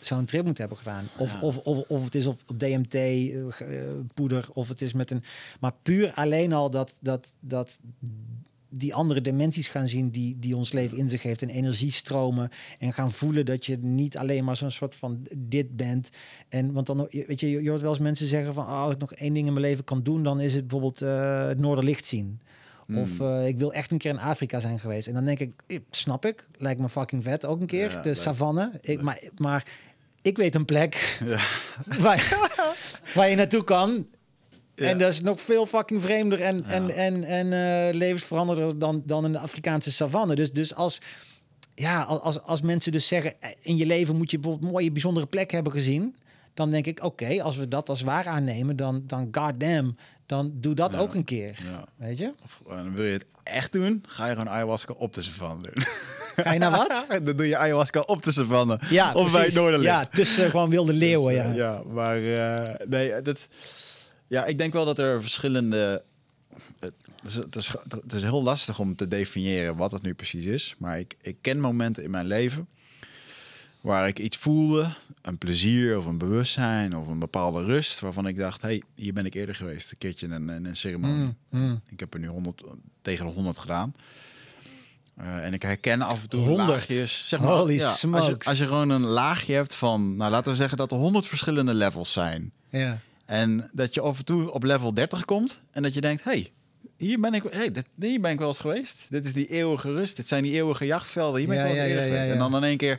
zo'n 0.00 0.24
trip 0.24 0.44
moet 0.44 0.58
hebben 0.58 0.76
gedaan. 0.78 1.04
Of, 1.16 1.32
Ja. 1.32 1.40
of, 1.40 1.56
of, 1.56 1.84
of 1.88 2.04
het 2.04 2.14
is 2.14 2.26
op, 2.26 2.40
op 2.46 2.58
DMT, 2.58 2.94
eh, 2.94 3.66
poeder, 4.14 4.48
of 4.52 4.68
het 4.68 4.82
is 4.82 4.92
met 4.92 5.10
een... 5.10 5.22
Maar 5.60 5.72
puur 5.82 6.12
alleen 6.14 6.52
al 6.52 6.70
dat, 6.70 6.94
dat, 7.00 7.32
dat 7.40 7.78
die 8.68 8.94
andere 8.94 9.20
dimensies 9.20 9.68
gaan 9.68 9.88
zien 9.88 10.10
die, 10.10 10.36
die 10.38 10.56
ons 10.56 10.72
leven 10.72 10.98
in 10.98 11.08
zich 11.08 11.22
heeft. 11.22 11.42
En 11.42 11.48
energiestromen 11.48 12.50
en 12.78 12.92
gaan 12.92 13.12
voelen 13.12 13.46
dat 13.46 13.66
je 13.66 13.78
niet 13.80 14.16
alleen 14.16 14.44
maar 14.44 14.56
zo'n 14.56 14.70
soort 14.70 14.94
van 14.94 15.26
dit 15.36 15.76
bent. 15.76 16.08
En 16.48 16.72
want 16.72 16.86
dan 16.86 17.08
weet 17.10 17.40
je 17.40 17.50
je 17.62 17.68
hoort 17.68 17.80
wel 17.80 17.90
eens 17.90 17.98
mensen 17.98 18.26
zeggen 18.26 18.54
van 18.54 18.64
oh 18.64 18.80
als 18.82 18.92
ik 18.92 18.98
nog 18.98 19.12
één 19.12 19.32
ding 19.34 19.46
in 19.46 19.52
mijn 19.52 19.64
leven 19.64 19.84
kan 19.84 20.02
doen 20.02 20.22
dan 20.22 20.40
is 20.40 20.54
het 20.54 20.62
bijvoorbeeld 20.68 21.02
eh, 21.02 21.46
het 21.46 21.58
Noorderlicht 21.58 22.06
zien. 22.06 22.40
Of 22.94 23.18
Hmm. 23.18 23.26
eh, 23.26 23.46
ik 23.46 23.58
wil 23.58 23.72
echt 23.72 23.90
een 23.90 23.98
keer 23.98 24.10
in 24.10 24.18
Afrika 24.18 24.60
zijn 24.60 24.78
geweest. 24.78 25.06
En 25.06 25.14
dan 25.14 25.24
denk 25.24 25.38
ik 25.38 25.80
snap 25.90 26.26
ik. 26.26 26.46
Lijkt 26.56 26.80
me 26.80 26.88
fucking 26.88 27.22
vet 27.22 27.44
ook 27.44 27.60
een 27.60 27.66
keer. 27.66 27.90
Ja, 27.90 28.02
de 28.02 28.14
savanne. 28.14 28.72
Ik, 28.80 29.02
maar 29.02 29.20
maar 29.36 29.66
ik 30.22 30.36
weet 30.36 30.54
een 30.54 30.64
plek 30.64 31.18
Ja. 31.24 31.40
waar, 32.04 32.36
waar 33.14 33.28
je 33.28 33.36
naartoe 33.36 33.64
kan 33.64 34.06
Ja. 34.78 34.86
en 34.88 34.98
dat 34.98 35.12
is 35.12 35.20
nog 35.20 35.40
veel 35.40 35.66
fucking 35.66 36.02
vreemder 36.02 36.40
en, 36.40 36.64
Ja. 36.66 36.72
en, 36.72 36.94
en, 36.94 37.24
en 37.24 37.52
eh, 37.88 37.94
levensveranderder 37.94 38.78
dan, 38.78 39.02
dan 39.06 39.24
in 39.24 39.32
de 39.32 39.38
Afrikaanse 39.38 39.92
savanne. 39.92 40.34
Dus, 40.34 40.52
dus 40.52 40.74
als, 40.74 40.98
ja, 41.74 42.02
als, 42.02 42.42
als 42.42 42.60
mensen 42.62 42.92
dus 42.92 43.06
zeggen, 43.06 43.40
eh, 43.40 43.50
in 43.60 43.76
je 43.76 43.86
leven 43.86 44.16
moet 44.16 44.30
je 44.30 44.38
bijvoorbeeld 44.38 44.72
mooie, 44.72 44.90
bijzondere 44.92 45.26
plek 45.26 45.50
hebben 45.50 45.72
gezien. 45.72 46.16
Dan 46.54 46.70
denk 46.70 46.86
ik, 46.86 47.04
oké, 47.04 47.42
als 47.42 47.56
we 47.56 47.68
dat 47.68 47.88
als 47.88 48.00
waar 48.02 48.26
aannemen, 48.26 48.76
dan, 48.76 49.02
dan 49.06 49.28
goddamn, 49.32 49.96
dan 50.26 50.52
doe 50.54 50.74
dat 50.74 50.92
Ja. 50.92 50.98
ook 50.98 51.14
een 51.14 51.24
keer. 51.24 51.58
Weet 51.96 52.18
je? 52.18 52.32
Of, 52.44 52.60
eh, 52.68 52.80
wil 52.94 53.04
je 53.04 53.12
het 53.12 53.24
echt 53.42 53.72
doen, 53.72 54.04
ga 54.06 54.24
je 54.26 54.30
gewoon 54.32 54.48
ayahuasca 54.48 54.94
op 54.96 55.14
de 55.14 55.22
savanne 55.22 55.62
doen. 55.72 55.84
Ga 56.44 56.52
je 56.52 56.58
naar 56.58 56.70
wat? 56.70 57.04
dan 57.24 57.36
doe 57.36 57.46
je 57.48 57.56
ayahuasca 57.56 58.00
op 58.00 58.22
de 58.22 58.32
savanne. 58.32 58.80
Ja, 58.90 59.12
of 59.12 59.32
bij 59.32 59.44
het 59.44 59.54
precies. 59.54 59.82
Ja, 59.82 60.04
tussen 60.04 60.50
gewoon 60.50 60.70
wilde 60.70 60.92
leeuwen, 60.92 61.34
Dus, 61.34 61.42
ja. 61.44 61.52
ja, 61.52 61.82
maar 61.92 62.18
nee, 62.88 63.22
dat, 63.22 63.48
ja, 64.28 64.44
ik 64.44 64.58
denk 64.58 64.72
wel 64.72 64.84
dat 64.84 64.98
er 64.98 65.20
verschillende. 65.20 66.02
Het 66.80 66.94
is, 67.24 67.34
het, 67.34 67.56
is, 67.56 67.68
het 67.88 68.12
is 68.12 68.22
heel 68.22 68.42
lastig 68.42 68.78
om 68.78 68.96
te 68.96 69.08
definiëren 69.08 69.76
wat 69.76 69.92
het 69.92 70.02
nu 70.02 70.14
precies 70.14 70.44
is. 70.44 70.74
Maar 70.78 70.98
ik, 70.98 71.16
ik 71.20 71.36
ken 71.40 71.60
momenten 71.60 72.02
in 72.02 72.10
mijn 72.10 72.26
leven 72.26 72.68
waar 73.80 74.08
ik 74.08 74.18
iets 74.18 74.36
voelde, 74.36 74.94
een 75.22 75.38
plezier 75.38 75.98
of 75.98 76.06
een 76.06 76.18
bewustzijn 76.18 76.96
of 76.96 77.06
een 77.06 77.18
bepaalde 77.18 77.64
rust, 77.64 78.00
waarvan 78.00 78.26
ik 78.26 78.36
dacht, 78.36 78.62
hey, 78.62 78.82
hier 78.94 79.12
ben 79.12 79.26
ik 79.26 79.34
eerder 79.34 79.54
geweest, 79.54 79.90
een 79.90 79.98
keertje 79.98 80.26
in 80.26 80.32
een, 80.32 80.50
in 80.50 80.64
een 80.64 80.76
ceremonie. 80.76 81.16
Mm, 81.16 81.36
mm. 81.48 81.80
Ik 81.86 82.00
heb 82.00 82.14
er 82.14 82.20
nu 82.20 82.26
100, 82.26 82.62
tegen 83.02 83.26
de 83.26 83.32
100 83.32 83.58
gedaan. 83.58 83.94
Eh, 85.16 85.44
en 85.44 85.52
ik 85.52 85.62
herken 85.62 86.02
af 86.02 86.22
en 86.22 86.28
toe 86.28 86.40
100? 86.40 86.68
laagjes. 86.68 87.28
Zeg 87.28 87.40
maar, 87.40 87.52
Holy 87.52 87.74
ja, 87.74 87.88
als, 87.88 88.26
je, 88.26 88.36
als 88.38 88.58
je 88.58 88.66
gewoon 88.66 88.90
een 88.90 89.04
laagje 89.04 89.54
hebt 89.54 89.74
van, 89.74 90.16
nou 90.16 90.30
laten 90.30 90.50
we 90.50 90.56
zeggen 90.56 90.78
dat 90.78 90.92
er 90.92 90.98
100 90.98 91.26
verschillende 91.26 91.74
levels 91.74 92.12
zijn. 92.12 92.52
ja. 92.70 93.00
En 93.28 93.70
dat 93.72 93.94
je 93.94 94.00
af 94.00 94.18
en 94.18 94.24
toe 94.24 94.52
op 94.52 94.62
level 94.62 94.94
30 94.94 95.24
komt 95.24 95.60
en 95.70 95.82
dat 95.82 95.94
je 95.94 96.00
denkt, 96.00 96.24
hey, 96.24 96.50
hier 96.96 97.20
ben 97.20 97.34
ik, 97.34 97.42
hey, 97.50 97.70
dit, 97.70 97.84
hier 98.00 98.20
ben 98.20 98.30
ik 98.30 98.38
wel 98.38 98.48
eens 98.48 98.58
geweest. 98.58 98.96
Dit 99.08 99.26
is 99.26 99.32
die 99.32 99.46
eeuwige 99.46 99.92
rust. 99.92 100.16
Dit 100.16 100.28
zijn 100.28 100.42
die 100.42 100.52
eeuwige 100.52 100.86
jachtvelden. 100.86 101.38
Hier 101.38 101.48
ben 101.48 101.56
Ja, 101.56 101.64
ik 101.64 101.68
wel 101.74 101.84
eens 101.84 101.92
ja, 101.92 102.00
ja, 102.00 102.06
geweest. 102.06 102.30
En 102.30 102.38
dan 102.38 102.56
in 102.56 102.62
één 102.64 102.76
keer 102.76 102.98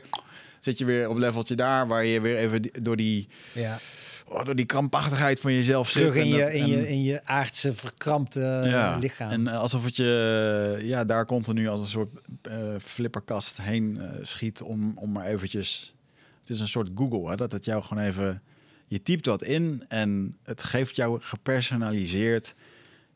zit 0.60 0.78
je 0.78 0.84
weer 0.84 1.08
op 1.08 1.16
leveltje 1.16 1.54
daar, 1.54 1.86
waar 1.86 2.04
je 2.04 2.20
weer 2.20 2.36
even 2.36 2.62
door 2.82 2.96
die 2.96 3.28
ja. 3.52 3.78
oh, 4.26 4.44
door 4.44 4.56
die 4.56 4.64
krampachtigheid 4.64 5.40
van 5.40 5.52
jezelf 5.52 5.92
terug 5.92 6.14
zit. 6.14 6.24
in 6.24 6.32
en 6.32 6.36
je, 6.38 6.52
in, 6.52 6.62
en- 6.62 6.68
je, 6.68 6.88
in 6.88 7.02
je 7.02 7.20
aardse 7.24 7.74
verkrampte 7.74 8.60
eh, 8.64 8.70
ja, 8.70 8.96
lichaam. 8.98 9.30
En 9.30 9.46
eh, 9.48 9.58
alsof 9.58 9.84
het 9.84 9.96
je 9.96 10.78
ja, 10.82 11.04
daar 11.04 11.26
continu 11.26 11.68
als 11.68 11.80
een 11.80 11.86
soort 11.86 12.10
eh, 12.42 12.54
flipperkast 12.84 13.62
heen 13.62 14.00
eh, 14.00 14.08
schiet 14.22 14.62
om, 14.62 14.92
om 14.94 15.12
maar 15.12 15.26
eventjes... 15.26 15.94
Het 16.40 16.50
is 16.50 16.60
een 16.60 16.68
soort 16.68 16.90
Google, 16.94 17.30
hè, 17.30 17.36
dat 17.36 17.52
het 17.52 17.64
jou 17.64 17.82
gewoon 17.82 18.04
even... 18.04 18.42
Je 18.90 19.02
typt 19.02 19.26
wat 19.26 19.42
in 19.42 19.84
en 19.88 20.36
het 20.44 20.62
geeft 20.62 20.96
jou 20.96 21.20
gepersonaliseerd 21.20 22.54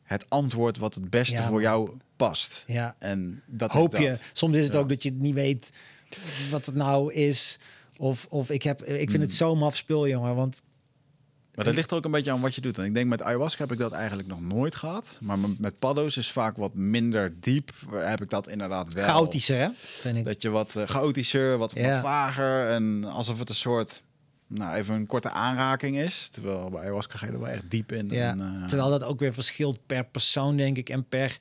het 0.03 0.29
antwoord 0.29 0.77
wat 0.77 0.93
het 0.93 1.09
beste 1.09 1.41
Ja, 1.41 1.47
voor 1.47 1.61
jou 1.61 1.89
past. 2.15 2.63
ja. 2.67 2.95
En 2.99 3.41
dat 3.45 3.71
Hoop 3.71 3.93
is 3.93 3.99
je. 3.99 4.09
dat. 4.09 4.21
Soms 4.33 4.55
is 4.55 4.63
het 4.63 4.73
Ja. 4.73 4.79
ook 4.79 4.89
dat 4.89 5.03
je 5.03 5.11
niet 5.11 5.33
weet 5.33 5.69
wat 6.51 6.65
het 6.65 6.75
nou 6.75 7.13
is. 7.13 7.59
Of, 7.97 8.25
of 8.29 8.49
ik, 8.49 8.63
heb, 8.63 8.83
ik 8.83 8.95
vind 8.97 9.11
Hmm. 9.11 9.21
het 9.21 9.33
zo 9.33 9.55
maf 9.55 9.75
spul, 9.77 10.07
jongen. 10.07 10.35
Want 10.35 10.61
Maar 11.55 11.65
dat 11.65 11.75
ligt 11.75 11.91
er 11.91 11.97
ook 11.97 12.05
een 12.05 12.11
beetje 12.11 12.31
aan 12.31 12.41
wat 12.41 12.55
je 12.55 12.61
doet. 12.61 12.77
En 12.77 12.85
ik 12.85 12.93
denk 12.93 13.07
met 13.07 13.21
ayahuasca 13.21 13.61
heb 13.61 13.71
ik 13.71 13.77
dat 13.77 13.91
eigenlijk 13.91 14.27
nog 14.27 14.41
nooit 14.41 14.75
gehad. 14.75 15.17
Maar 15.21 15.37
met- 15.57 15.79
paddo's 15.79 16.17
is 16.17 16.31
vaak 16.31 16.57
wat 16.57 16.73
minder 16.73 17.33
diep. 17.39 17.71
Heb 17.91 18.21
ik 18.21 18.29
dat 18.29 18.47
inderdaad 18.49 18.93
wel. 18.93 19.05
chaotischer, 19.05 19.59
hè? 19.59 19.69
Vind 19.75 20.17
ik. 20.17 20.25
Dat 20.25 20.41
je 20.41 20.49
wat 20.49 20.75
eh, 20.75 20.87
chaotischer, 20.87 21.57
wat, 21.57 21.71
Ja. 21.75 21.91
wat 21.91 22.01
vager. 22.01 22.69
En 22.69 23.03
alsof 23.03 23.39
het 23.39 23.49
een 23.49 23.55
soort, 23.55 24.03
nou 24.47 24.75
even 24.75 24.95
een 24.95 25.05
korte 25.05 25.29
aanraking 25.29 25.97
is. 25.97 26.29
Terwijl 26.29 26.69
bij 26.69 26.79
ayahuasca 26.79 27.17
ga 27.17 27.25
je 27.25 27.31
er 27.31 27.39
wel 27.39 27.49
echt 27.49 27.63
diep 27.69 27.91
in. 27.91 28.09
Ja, 28.09 28.29
En, 28.31 28.41
eh, 28.41 28.67
terwijl 28.67 28.89
dat 28.89 29.03
ook 29.03 29.19
weer 29.19 29.33
verschilt 29.33 29.79
per 29.85 30.05
persoon, 30.05 30.57
denk 30.57 30.77
ik, 30.77 30.89
en 30.89 31.07
per 31.07 31.37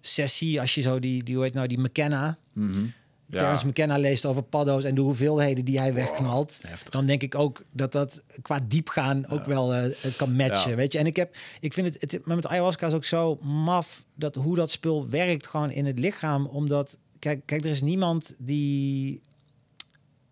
sessie. 0.00 0.60
Als 0.60 0.74
je 0.74 0.80
zo 0.80 0.98
die, 0.98 1.24
die 1.24 1.34
hoe 1.34 1.44
heet 1.44 1.54
nou, 1.54 1.66
die 1.66 1.78
McKenna, 1.80 2.38
mhm. 2.52 2.84
Ja. 3.26 3.38
Terence 3.38 3.66
McKenna 3.66 3.98
leest 3.98 4.26
over 4.26 4.42
paddo's 4.42 4.84
en 4.84 4.94
de 4.94 5.00
hoeveelheden 5.00 5.64
die 5.64 5.78
hij 5.78 5.94
wegknalt, 5.94 6.58
heftig. 6.66 6.90
dan 6.90 7.06
denk 7.06 7.22
ik 7.22 7.34
ook 7.34 7.64
dat 7.72 7.92
dat 7.92 8.22
qua 8.42 8.60
diepgaan 8.68 9.26
ook 9.28 9.46
wel 9.46 9.74
eh, 9.74 9.82
het 9.82 10.16
kan 10.16 10.36
matchen, 10.36 10.70
Ja. 10.70 10.76
weet 10.76 10.92
je. 10.92 10.98
En 10.98 11.06
ik 11.06 11.16
heb, 11.16 11.36
ik 11.60 11.72
vind 11.72 11.94
het, 11.94 12.12
het, 12.12 12.26
maar 12.26 12.36
met 12.36 12.46
ayahuasca 12.46 12.86
is 12.86 12.92
ook 12.92 13.04
zo 13.04 13.36
maf 13.42 14.04
dat 14.14 14.34
hoe 14.34 14.54
dat 14.56 14.70
spul 14.70 15.08
werkt 15.08 15.46
gewoon 15.46 15.70
in 15.70 15.86
het 15.86 15.98
lichaam, 15.98 16.46
omdat 16.46 16.98
kijk, 17.18 17.42
kijk, 17.44 17.64
er 17.64 17.70
is 17.70 17.80
niemand 17.80 18.34
die 18.38 19.20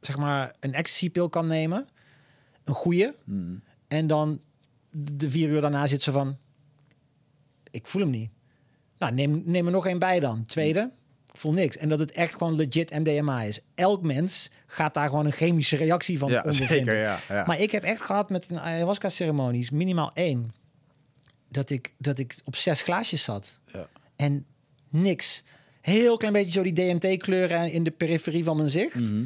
zeg 0.00 0.16
maar 0.16 0.54
een 0.60 0.74
ecstasy-pil 0.74 1.28
kan 1.28 1.46
nemen, 1.46 1.88
een 2.68 2.74
goede, 2.74 3.14
Mhm. 3.24 3.54
en 3.88 4.06
dan 4.06 4.40
de 4.90 5.30
vier 5.30 5.48
uur 5.48 5.60
daarna 5.60 5.86
zit 5.86 6.02
ze 6.02 6.12
van... 6.12 6.36
Ik 7.70 7.86
voel 7.86 8.02
hem 8.02 8.10
niet. 8.10 8.30
Nou, 8.98 9.12
neem, 9.14 9.42
neem 9.44 9.66
er 9.66 9.72
nog 9.72 9.86
één 9.86 9.98
bij 9.98 10.20
dan. 10.20 10.44
Tweede, 10.46 10.90
ik 11.32 11.40
voel 11.40 11.52
niks. 11.52 11.76
En 11.76 11.88
dat 11.88 11.98
het 11.98 12.12
echt 12.12 12.32
gewoon 12.32 12.56
legit 12.56 12.90
MDMA 12.90 13.42
is. 13.42 13.60
Elk 13.74 14.02
mens 14.02 14.50
gaat 14.66 14.94
daar 14.94 15.08
gewoon 15.08 15.26
een 15.26 15.32
chemische 15.32 15.76
reactie 15.76 16.18
van 16.18 16.30
Ja, 16.30 16.36
ondervinden. 16.42 16.76
zeker. 16.76 16.94
Ja, 16.94 17.20
ja. 17.28 17.44
Maar 17.46 17.60
ik 17.60 17.70
heb 17.70 17.82
echt 17.82 18.00
gehad 18.00 18.30
met 18.30 18.50
een 18.50 18.60
ayahuasca-ceremonies, 18.60 19.70
minimaal 19.70 20.10
één... 20.14 20.52
Dat 21.50 21.70
ik, 21.70 21.94
dat 21.98 22.18
ik 22.18 22.36
op 22.44 22.56
zes 22.56 22.82
glaasjes 22.82 23.22
zat. 23.22 23.58
Ja. 23.72 23.88
En 24.16 24.46
niks. 24.88 25.42
Heel 25.80 26.16
klein 26.16 26.32
beetje 26.32 26.50
zo 26.52 26.62
die 26.62 26.72
DMT-kleuren 26.72 27.72
in 27.72 27.82
de 27.82 27.90
periferie 27.90 28.44
van 28.44 28.56
mijn 28.56 28.70
zicht. 28.70 28.94
Mhm. 28.94 29.24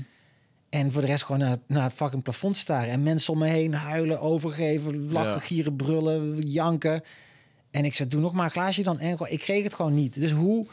En 0.72 0.92
voor 0.92 1.00
de 1.00 1.06
rest 1.06 1.24
gewoon 1.24 1.40
naar, 1.40 1.58
naar 1.66 1.82
het 1.82 1.92
fucking 1.92 2.22
plafond 2.22 2.56
staren. 2.56 2.90
En 2.90 3.02
mensen 3.02 3.32
om 3.32 3.38
me 3.38 3.46
heen 3.46 3.74
huilen, 3.74 4.20
overgeven, 4.20 5.12
lachen, 5.12 5.30
Ja. 5.32 5.38
gieren, 5.38 5.76
brullen, 5.76 6.38
janken. 6.40 7.02
En 7.70 7.84
ik 7.84 7.94
zei, 7.94 8.08
doe 8.08 8.20
nog 8.20 8.32
maar 8.32 8.44
een 8.44 8.50
glaasje 8.50 8.82
dan. 8.82 8.98
En 8.98 9.18
ik 9.28 9.38
kreeg 9.38 9.64
het 9.64 9.74
gewoon 9.74 9.94
niet. 9.94 10.20
Dus 10.20 10.30
hoe... 10.30 10.66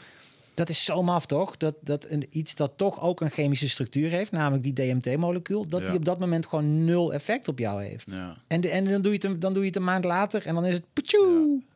Dat 0.60 0.68
is 0.68 0.84
zo 0.84 1.02
maf, 1.02 1.26
toch? 1.26 1.56
Dat, 1.56 1.74
dat 1.80 2.06
een, 2.08 2.26
iets 2.30 2.54
dat 2.54 2.72
toch 2.76 3.00
ook 3.00 3.20
een 3.20 3.30
chemische 3.30 3.68
structuur 3.68 4.10
heeft, 4.10 4.30
namelijk 4.30 4.62
die 4.62 4.72
DMT-molecuul, 4.72 5.66
dat 5.66 5.80
Ja. 5.80 5.86
die 5.88 5.96
op 5.96 6.04
dat 6.04 6.18
moment 6.18 6.46
gewoon 6.46 6.84
nul 6.84 7.12
effect 7.12 7.48
op 7.48 7.58
jou 7.58 7.82
heeft. 7.84 8.10
Ja. 8.10 8.36
En, 8.46 8.60
de, 8.60 8.68
en 8.68 8.84
dan, 8.84 9.02
doe 9.02 9.12
je 9.12 9.18
het, 9.18 9.24
een- 9.26 9.40
dan 9.40 9.52
doe 9.52 9.62
je 9.62 9.68
het 9.68 9.76
een 9.76 9.84
maand 9.84 10.04
later 10.04 10.46
en 10.46 10.54
dan 10.54 10.64
is 10.66 10.74
het... 10.74 10.84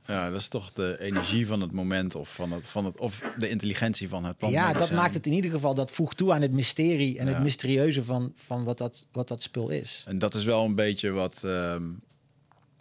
Ja, 0.07 0.31
dat 0.31 0.41
is 0.41 0.49
toch 0.49 0.73
de 0.73 0.97
energie 1.01 1.47
van 1.47 1.61
het 1.61 1.73
moment 1.73 2.15
of, 2.15 2.35
van 2.35 2.53
het, 2.53 2.67
van 2.67 2.85
het, 2.85 3.01
of 3.01 3.23
de 3.39 3.49
intelligentie 3.49 4.09
van 4.09 4.25
het 4.25 4.33
Ja, 4.33 4.39
plantmedicijn. 4.39 4.79
dat 4.79 4.91
maakt 4.99 5.15
het 5.15 5.27
in 5.27 5.33
ieder 5.33 5.51
geval, 5.51 5.75
dat 5.75 5.91
voegt 5.91 6.17
toe 6.17 6.33
aan 6.33 6.43
het 6.43 6.53
mysterie 6.53 7.19
en 7.19 7.27
Ja. 7.27 7.33
het 7.33 7.43
mysterieuze 7.43 8.05
van, 8.05 8.33
van 8.37 8.65
wat, 8.65 8.79
dat, 8.79 9.07
wat 9.13 9.29
dat 9.29 9.43
spul 9.43 9.69
is. 9.71 10.05
En 10.07 10.19
dat 10.19 10.35
is 10.35 10.45
wel 10.45 10.65
een 10.65 10.75
beetje 10.75 11.11
wat, 11.11 11.43
ehm, 11.45 11.83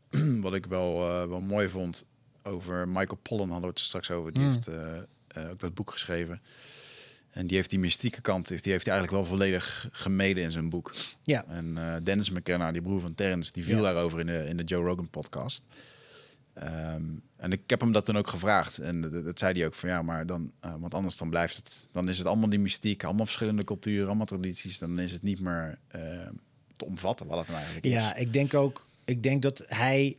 wat 0.41 0.53
ik 0.53 0.65
wel, 0.65 1.07
eh, 1.09 1.27
wel 1.27 1.41
mooi 1.41 1.67
vond 1.69 2.05
over 2.43 2.87
Michael 2.87 3.19
Pollan 3.21 3.49
hadden 3.49 3.69
we 3.69 3.75
het 3.75 3.79
straks 3.85 4.11
over. 4.11 4.31
Die 4.31 4.41
Mm. 4.41 4.47
heeft 4.51 4.67
eh, 4.67 4.97
eh, 5.33 5.49
ook 5.49 5.59
dat 5.59 5.73
boek 5.73 5.91
geschreven. 5.91 6.41
En 7.31 7.47
die 7.47 7.57
heeft 7.57 7.69
die 7.69 7.79
mystieke 7.79 8.21
kant, 8.21 8.47
die 8.47 8.71
heeft 8.71 8.85
hij 8.85 8.93
eigenlijk 8.93 9.23
wel 9.23 9.37
volledig 9.37 9.87
gemeden 9.91 10.43
in 10.43 10.51
zijn 10.51 10.69
boek. 10.69 10.93
Ja. 11.23 11.45
En 11.47 11.77
eh, 11.77 11.95
Dennis 12.03 12.29
McKenna, 12.29 12.71
die 12.71 12.81
broer 12.81 13.01
van 13.01 13.15
Terrence, 13.15 13.51
die 13.51 13.63
viel 13.65 13.75
Ja. 13.77 13.81
daarover 13.81 14.19
in 14.19 14.25
de, 14.25 14.45
in 14.47 14.57
de 14.57 14.63
Joe 14.63 14.83
Rogan 14.85 15.09
podcast. 15.09 15.63
Ehm, 16.53 17.03
en 17.35 17.51
ik 17.51 17.61
heb 17.67 17.79
hem 17.81 17.91
dat 17.91 18.05
dan 18.05 18.17
ook 18.17 18.27
gevraagd. 18.27 18.77
En 18.77 19.01
dat, 19.01 19.23
dat 19.25 19.39
zei 19.39 19.57
hij 19.57 19.65
ook 19.65 19.75
van 19.75 19.89
ja, 19.89 20.01
maar 20.01 20.25
dan, 20.25 20.51
eh, 20.59 20.73
want 20.79 20.93
anders 20.93 21.17
dan 21.17 21.29
blijft 21.29 21.55
het, 21.55 21.87
dan 21.91 22.09
is 22.09 22.17
het 22.17 22.27
allemaal 22.27 22.49
die 22.49 22.59
mystiek, 22.59 23.03
allemaal 23.03 23.25
verschillende 23.25 23.63
culturen, 23.63 24.07
allemaal 24.07 24.25
tradities. 24.25 24.79
Dan 24.79 24.99
is 24.99 25.11
het 25.11 25.23
niet 25.23 25.39
meer 25.39 25.77
te 26.75 26.85
omvatten 26.85 27.27
wat 27.27 27.37
het 27.37 27.47
nou 27.47 27.57
eigenlijk 27.59 27.85
is. 27.85 27.91
Ja, 28.01 28.15
ik 28.15 28.33
denk 28.33 28.53
ook, 28.53 28.85
ik 29.05 29.23
denk 29.23 29.41
dat 29.41 29.63
hij 29.67 30.17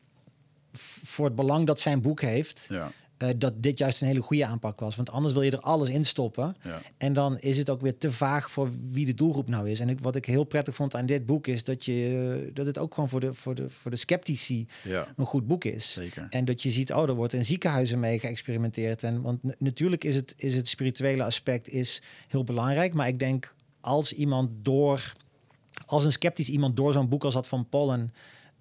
voor 1.04 1.24
het 1.24 1.34
belang 1.34 1.66
dat 1.66 1.80
zijn 1.80 2.00
boek 2.00 2.20
heeft, 2.20 2.66
Ja, 2.68 2.92
eh, 3.16 3.28
dat 3.36 3.52
dit 3.56 3.78
juist 3.78 4.00
een 4.00 4.06
hele 4.06 4.20
goede 4.20 4.46
aanpak 4.46 4.80
was. 4.80 4.96
Want 4.96 5.10
anders 5.10 5.34
wil 5.34 5.42
je 5.42 5.50
er 5.50 5.60
alles 5.60 5.88
in 5.88 6.04
stoppen. 6.04 6.56
ja, 6.62 6.80
En 6.96 7.12
dan 7.12 7.38
is 7.38 7.58
het 7.58 7.70
ook 7.70 7.80
weer 7.80 7.98
te 7.98 8.12
vaag 8.12 8.50
voor 8.50 8.70
wie 8.90 9.06
de 9.06 9.14
doelgroep 9.14 9.48
nou 9.48 9.70
is. 9.70 9.80
En 9.80 9.88
ik, 9.88 9.98
wat 10.00 10.16
ik 10.16 10.24
heel 10.24 10.44
prettig 10.44 10.74
vond 10.74 10.94
aan 10.94 11.06
dit 11.06 11.26
boek 11.26 11.46
is 11.46 11.64
dat, 11.64 11.84
je, 11.84 12.42
eh, 12.46 12.54
dat 12.54 12.66
het 12.66 12.78
ook 12.78 12.94
gewoon 12.94 13.08
voor 13.08 13.20
de, 13.20 13.34
voor, 13.34 13.54
de, 13.54 13.70
voor 13.70 13.90
de 13.90 13.96
sceptici 13.96 14.66
ja, 14.82 15.06
een 15.16 15.24
goed 15.24 15.46
boek 15.46 15.64
is. 15.64 15.92
zeker. 15.92 16.26
En 16.30 16.44
dat 16.44 16.62
je 16.62 16.70
ziet, 16.70 16.92
oh, 16.92 17.08
er 17.08 17.14
wordt 17.14 17.32
in 17.32 17.44
ziekenhuizen 17.44 18.00
mee 18.00 18.18
geëxperimenteerd. 18.18 19.02
En, 19.02 19.22
want 19.22 19.40
natuurlijk 19.58 20.04
is 20.04 20.14
het, 20.14 20.34
is 20.36 20.56
het 20.56 20.68
spirituele 20.68 21.24
aspect 21.24 21.68
is 21.68 22.02
heel 22.28 22.44
belangrijk. 22.44 22.94
Maar 22.94 23.08
ik 23.08 23.18
denk, 23.18 23.54
als 23.80 24.12
iemand 24.12 24.50
door, 24.62 25.12
als 25.86 26.04
een 26.04 26.12
sceptisch 26.12 26.48
iemand 26.48 26.76
door 26.76 26.92
zo'n 26.92 27.08
boek 27.08 27.24
als 27.24 27.34
dat 27.34 27.46
van 27.46 27.68
Pollen 27.68 28.12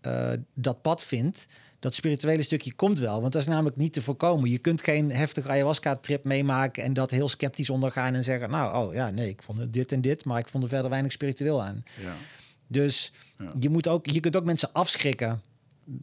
eh, 0.02 0.34
dat 0.54 0.82
pad 0.82 1.04
vindt, 1.04 1.46
dat 1.84 1.94
spirituele 1.94 2.42
stukje 2.42 2.74
komt 2.74 3.00
wel. 3.00 3.22
Want 3.22 3.34
dat 3.34 3.42
is 3.42 3.48
namelijk 3.48 3.76
niet 3.78 3.94
te 3.94 4.02
voorkomen. 4.02 4.50
Je 4.50 4.58
kunt 4.58 4.82
geen 4.84 5.12
heftige 5.12 5.50
ayahuasca-trip 5.50 6.24
meemaken 6.24 6.84
en 6.84 6.94
dat 6.94 7.12
heel 7.12 7.30
sceptisch 7.30 7.70
ondergaan 7.70 8.14
en 8.14 8.24
zeggen, 8.24 8.50
nou, 8.50 8.88
oh 8.88 8.94
ja, 8.94 9.10
nee, 9.10 9.30
ik 9.30 9.44
vond 9.44 9.58
het 9.60 9.74
dit 9.74 9.92
en 9.92 10.02
dit, 10.02 10.26
maar 10.26 10.40
ik 10.40 10.48
vond 10.48 10.64
er 10.64 10.70
verder 10.70 10.90
weinig 10.90 11.12
spiritueel 11.12 11.64
aan. 11.64 11.84
Ja, 12.02 12.14
Dus 12.68 13.12
Ja. 13.38 13.52
je, 13.60 13.70
moet 13.70 13.88
ook, 13.88 14.06
je 14.06 14.20
kunt 14.20 14.36
ook 14.36 14.44
mensen 14.44 14.74
afschrikken 14.74 15.42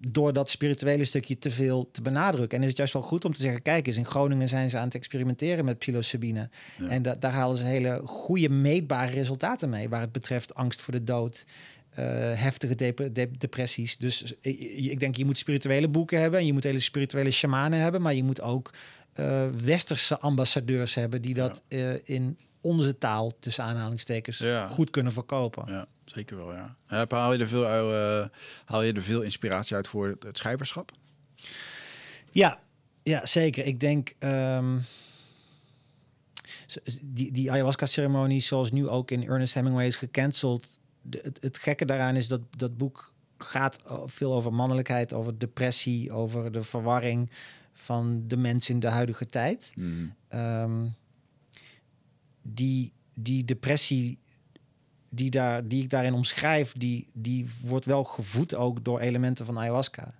door 0.09 0.33
dat 0.33 0.51
spirituele 0.51 1.05
stukje 1.05 1.39
te 1.39 1.51
veel 1.51 1.89
te 1.93 2.03
benadrukken. 2.03 2.57
En 2.57 2.63
is 2.63 2.69
het 2.69 2.79
juist 2.79 2.93
wel 2.93 3.03
goed 3.03 3.25
om 3.25 3.33
te 3.33 3.41
zeggen, 3.41 3.63
kijk 3.63 3.87
eens, 3.87 3.97
in 3.97 4.05
Groningen 4.05 4.49
zijn 4.49 4.71
ze 4.71 4.79
aan 4.79 4.85
het 4.85 4.95
experimenteren 4.95 5.65
met 5.65 5.79
psilocybine. 5.79 6.49
Ja. 6.79 6.89
En 6.89 7.03
da- 7.03 7.15
daar 7.15 7.33
halen 7.33 7.57
ze 7.57 7.65
hele 7.65 8.01
goede 8.05 8.49
meetbare 8.49 9.13
resultaten 9.13 9.69
mee, 9.69 9.89
waar 9.89 10.01
het 10.01 10.13
betreft 10.13 10.55
angst 10.55 10.81
voor 10.83 10.93
de 10.93 11.05
dood. 11.05 11.45
Eh, 12.01 12.41
heftige 12.41 12.75
dep- 12.75 13.09
de- 13.15 13.31
depressies. 13.39 13.97
Dus 13.99 14.35
ik, 14.41 14.59
ik 14.91 15.01
denk, 15.01 15.17
je 15.17 15.25
moet 15.25 15.39
spirituele 15.39 15.89
boeken 15.89 16.21
hebben 16.21 16.41
en 16.41 16.47
je 16.47 16.53
moet 16.53 16.65
hele 16.65 16.81
spirituele 16.81 17.31
shamanen 17.31 17.79
hebben, 17.81 18.03
maar 18.03 18.15
je 18.15 18.25
moet 18.25 18.41
ook 18.41 18.71
eh, 19.13 19.49
westerse 19.65 20.19
ambassadeurs 20.19 20.95
hebben 20.95 21.23
die 21.23 21.35
dat 21.35 21.63
eh, 21.69 22.09
in 22.09 22.39
onze 22.61 22.99
taal, 22.99 23.33
tussen 23.41 23.65
aanhalingstekens, 23.65 24.39
Ja. 24.39 24.67
goed 24.69 24.91
kunnen 24.91 25.13
verkopen. 25.13 25.65
ja, 25.67 25.87
zeker 26.05 26.37
wel, 26.37 26.53
ja. 26.53 26.77
Ja, 26.89 27.05
Haal 27.09 27.33
je, 27.33 27.39
er 27.39 27.49
veel, 27.49 27.67
eh, 27.67 28.27
haal 28.65 28.83
je 28.83 28.93
er 28.93 29.03
veel 29.03 29.21
inspiratie 29.23 29.77
uit 29.77 29.89
voor 29.89 30.17
het, 30.21 30.39
schrijverschap? 30.39 30.93
Ja, 32.31 32.61
ja 33.03 33.27
zeker. 33.27 33.65
Ik 33.67 33.81
denk 33.81 34.13
z- 36.67 36.77
die, 37.03 37.33
die 37.33 37.51
ayahuasca-ceremonie, 37.51 38.41
zoals 38.41 38.71
nu 38.73 38.89
ook 38.89 39.11
in 39.11 39.27
Ernest 39.29 39.55
Hemingway 39.55 39.87
is 39.87 39.97
gecanceld. 39.97 40.67
De, 41.03 41.21
het, 41.23 41.39
het 41.43 41.59
gekke 41.59 41.85
daaraan 41.85 42.17
is 42.17 42.29
dat 42.29 42.41
dat 42.57 42.77
boek 42.77 43.15
gaat 43.39 43.79
veel 44.07 44.35
over 44.35 44.53
mannelijkheid, 44.53 45.13
over 45.13 45.39
depressie, 45.39 46.13
over 46.13 46.53
de 46.53 46.63
verwarring 46.63 47.31
van 47.73 48.25
de 48.27 48.37
mens 48.37 48.71
in 48.71 48.81
de 48.81 48.89
huidige 48.89 49.27
tijd. 49.27 49.71
Mhm. 49.77 50.07
Ehm, 50.29 50.87
die, 52.43 52.93
die 53.15 53.45
depressie 53.45 54.19
die, 55.09 55.31
daar, 55.31 55.69
die 55.69 55.83
ik 55.83 55.91
daarin 55.91 56.13
omschrijf, 56.15 56.73
die, 56.73 57.09
die 57.13 57.47
wordt 57.63 57.85
wel 57.87 58.05
gevoed 58.05 58.55
ook 58.55 58.85
door 58.85 59.01
elementen 59.01 59.47
van 59.47 59.59
ayahuasca. 59.59 60.15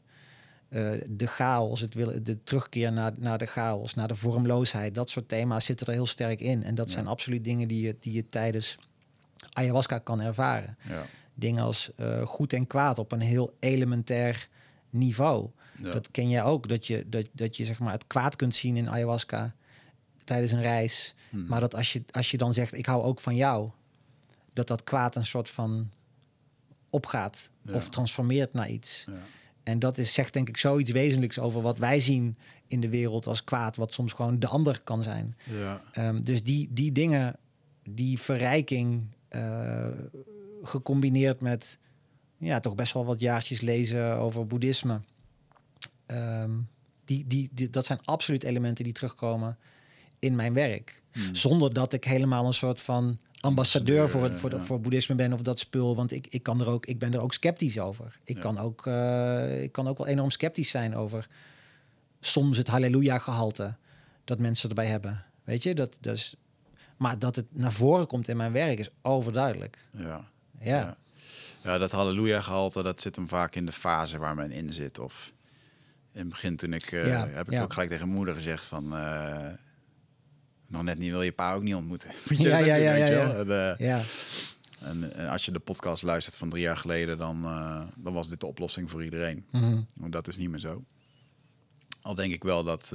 Eh, 0.69 0.91
de 1.11 1.27
chaos, 1.27 1.81
het 1.81 1.95
willen, 1.95 2.25
de 2.25 2.43
terugkeer 2.45 2.93
naar, 2.93 3.13
naar 3.17 3.39
de 3.39 3.47
chaos, 3.47 3.95
naar 3.95 4.09
de 4.09 4.17
vormloosheid, 4.17 4.95
dat 4.95 5.11
soort 5.11 5.29
thema's 5.29 5.65
zitten 5.65 5.87
er 5.87 5.93
heel 5.93 6.07
sterk 6.07 6.41
in. 6.41 6.63
En 6.63 6.75
dat 6.75 6.87
Ja. 6.89 6.93
zijn 6.93 7.07
absoluut 7.07 7.45
dingen 7.45 7.69
die 7.69 7.81
je, 7.87 7.97
die 8.01 8.13
je 8.13 8.29
tijdens 8.29 8.79
ayahuasca 9.53 9.99
kan 9.99 10.21
ervaren. 10.21 10.77
Ja, 10.89 11.07
Dingen 11.35 11.65
als 11.65 11.95
eh, 11.95 12.27
goed 12.27 12.53
en 12.53 12.67
kwaad 12.67 12.99
op 12.99 13.13
een 13.13 13.21
heel 13.21 13.57
elementair 13.61 14.49
niveau. 14.91 15.51
ja. 15.77 15.93
Dat 15.93 16.11
ken 16.11 16.29
jij 16.29 16.43
ook, 16.43 16.69
dat 16.69 16.87
je, 16.87 17.09
dat, 17.09 17.29
dat 17.33 17.57
je 17.57 17.65
zeg 17.65 17.79
maar 17.79 17.93
het 17.93 18.07
kwaad 18.07 18.37
kunt 18.37 18.55
zien 18.55 18.77
in 18.77 18.91
ayahuasca 18.91 19.55
tijdens 20.25 20.53
een 20.53 20.61
reis. 20.63 21.15
Mhm. 21.31 21.47
Maar 21.47 21.61
dat 21.61 21.75
als 21.75 21.93
je, 21.93 22.03
als 22.11 22.31
je 22.31 22.37
dan 22.37 22.55
zegt, 22.55 22.77
ik 22.77 22.87
hou 22.87 23.03
ook 23.03 23.21
van 23.21 23.37
jou, 23.37 23.71
dat 24.53 24.67
dat 24.67 24.85
kwaad 24.85 25.17
een 25.17 25.27
soort 25.27 25.49
van 25.49 25.91
opgaat 26.91 27.51
Ja. 27.63 27.75
of 27.75 27.89
transformeert 27.89 28.53
naar 28.53 28.69
iets. 28.71 29.05
Ja. 29.07 29.13
En 29.63 29.79
dat 29.79 29.99
is, 29.99 30.15
zegt 30.15 30.33
denk 30.33 30.49
ik 30.49 30.57
zoiets 30.57 30.91
wezenlijks 30.91 31.39
over 31.39 31.63
wat 31.63 31.79
wij 31.79 32.01
zien 32.01 32.37
in 32.67 32.81
de 32.81 32.89
wereld 32.89 33.27
als 33.27 33.45
kwaad, 33.45 33.77
wat 33.77 33.93
soms 33.93 34.13
gewoon 34.13 34.39
de 34.39 34.47
ander 34.47 34.81
kan 34.85 35.03
zijn. 35.03 35.37
Ja. 35.45 35.83
Ehm, 35.93 36.23
dus 36.23 36.43
die, 36.43 36.69
die 36.73 36.93
dingen, 36.93 37.37
die 37.89 38.19
verrijking, 38.21 39.03
eh, 39.31 39.87
gecombineerd 40.63 41.41
met 41.41 41.79
ja, 42.39 42.61
toch 42.61 42.75
best 42.75 42.93
wel 42.93 43.05
wat 43.05 43.21
jaartjes 43.21 43.61
lezen 43.61 44.17
over 44.17 44.47
boeddhisme. 44.47 45.01
Ehm, 46.07 46.51
die, 47.05 47.27
die, 47.27 47.51
die, 47.53 47.71
dat 47.71 47.87
zijn 47.87 48.05
absoluut 48.05 48.43
elementen 48.43 48.85
die 48.85 48.93
terugkomen 48.93 49.59
in 50.19 50.37
mijn 50.37 50.53
werk. 50.53 51.03
Hmm. 51.13 51.35
Zonder 51.35 51.73
dat 51.73 51.93
ik 51.93 52.05
helemaal 52.05 52.47
een 52.47 52.55
soort 52.55 52.83
van 52.83 53.19
ambassadeur 53.41 54.09
voor, 54.09 54.23
het, 54.23 54.33
voor, 54.33 54.51
ja. 54.51 54.61
voor 54.61 54.81
boeddhisme 54.81 55.15
ben 55.15 55.33
of 55.33 55.43
dat 55.43 55.59
spul. 55.59 55.97
Want 55.97 56.13
ik, 56.13 56.27
ik, 56.31 56.43
kan 56.43 56.61
er 56.61 56.69
ook, 56.69 56.87
ik 56.87 56.99
ben 56.99 57.15
er 57.15 57.21
ook 57.21 57.35
sceptisch 57.35 57.79
over. 57.79 58.19
Ik, 58.25 58.37
Ja. 58.37 58.43
kan 58.43 58.59
ook, 58.59 58.87
eh, 58.87 59.63
ik 59.63 59.73
kan 59.73 59.89
ook 59.89 59.99
wel 59.99 60.07
enorm 60.07 60.31
sceptisch 60.31 60.71
zijn 60.71 60.97
over 60.97 61.29
soms 62.21 62.57
het 62.57 62.67
halleluja-gehalte 62.67 63.77
dat 64.25 64.39
mensen 64.39 64.69
erbij 64.69 64.87
hebben. 64.87 65.25
Weet 65.45 65.63
je, 65.63 65.75
dat, 65.75 65.97
dat 66.01 66.17
is, 66.17 66.35
maar 67.01 67.19
dat 67.19 67.37
het 67.37 67.47
naar 67.51 67.73
voren 67.73 68.07
komt 68.07 68.29
in 68.29 68.37
mijn 68.37 68.53
werk 68.53 68.79
is 68.79 68.91
overduidelijk. 69.03 69.89
Ja. 69.97 70.25
Ja, 70.61 70.97
Ja. 71.63 71.79
Dat 71.79 71.91
halleluja 71.91 72.41
gehalte, 72.41 72.83
dat 72.83 73.01
zit 73.01 73.17
hem 73.17 73.29
vaak 73.29 73.55
in 73.55 73.67
de 73.67 73.73
fase 73.73 74.19
waar 74.19 74.35
men 74.35 74.51
in 74.51 74.73
zit. 74.73 74.99
Of 74.99 75.33
in 76.13 76.21
het 76.21 76.29
begin 76.29 76.57
toen 76.57 76.73
ik, 76.73 76.93
eh, 76.93 77.07
Ja, 77.07 77.29
heb 77.29 77.47
ik 77.47 77.53
ja. 77.53 77.63
ook 77.63 77.73
gelijk 77.73 77.91
tegen 77.91 78.05
mijn 78.05 78.17
moeder 78.17 78.35
gezegd 78.35 78.65
van... 78.65 78.97
eh, 78.97 79.53
nog 80.67 80.83
net 80.83 80.99
niet 80.99 81.11
wil 81.11 81.23
je 81.23 81.33
pa 81.33 81.55
ook 81.55 81.63
niet 81.63 81.75
ontmoeten. 81.75 82.11
Weet 82.25 82.39
je, 82.43 82.49
Ja, 82.49 82.59
ja, 82.59 82.75
ja, 82.75 82.95
ja? 82.95 83.35
En, 83.35 83.51
eh, 83.51 83.79
ja. 83.79 84.01
en, 84.81 85.15
en 85.15 85.29
als 85.29 85.45
je 85.45 85.53
de 85.53 85.59
podcast 85.59 86.03
luistert 86.03 86.37
van 86.37 86.49
drie 86.51 86.63
jaar 86.63 86.77
geleden, 86.77 87.19
dan, 87.19 87.43
dan 87.99 88.13
was 88.13 88.29
dit 88.29 88.41
de 88.41 88.47
oplossing 88.47 88.91
voor 88.91 89.05
iedereen. 89.05 89.47
Maar 89.97 90.11
dat 90.11 90.29
is 90.29 90.37
niet 90.37 90.51
meer 90.51 90.61
zo. 90.61 90.85
Al 92.03 92.15
denk 92.15 92.33
ik 92.33 92.43
wel 92.43 92.65
dat. 92.65 92.91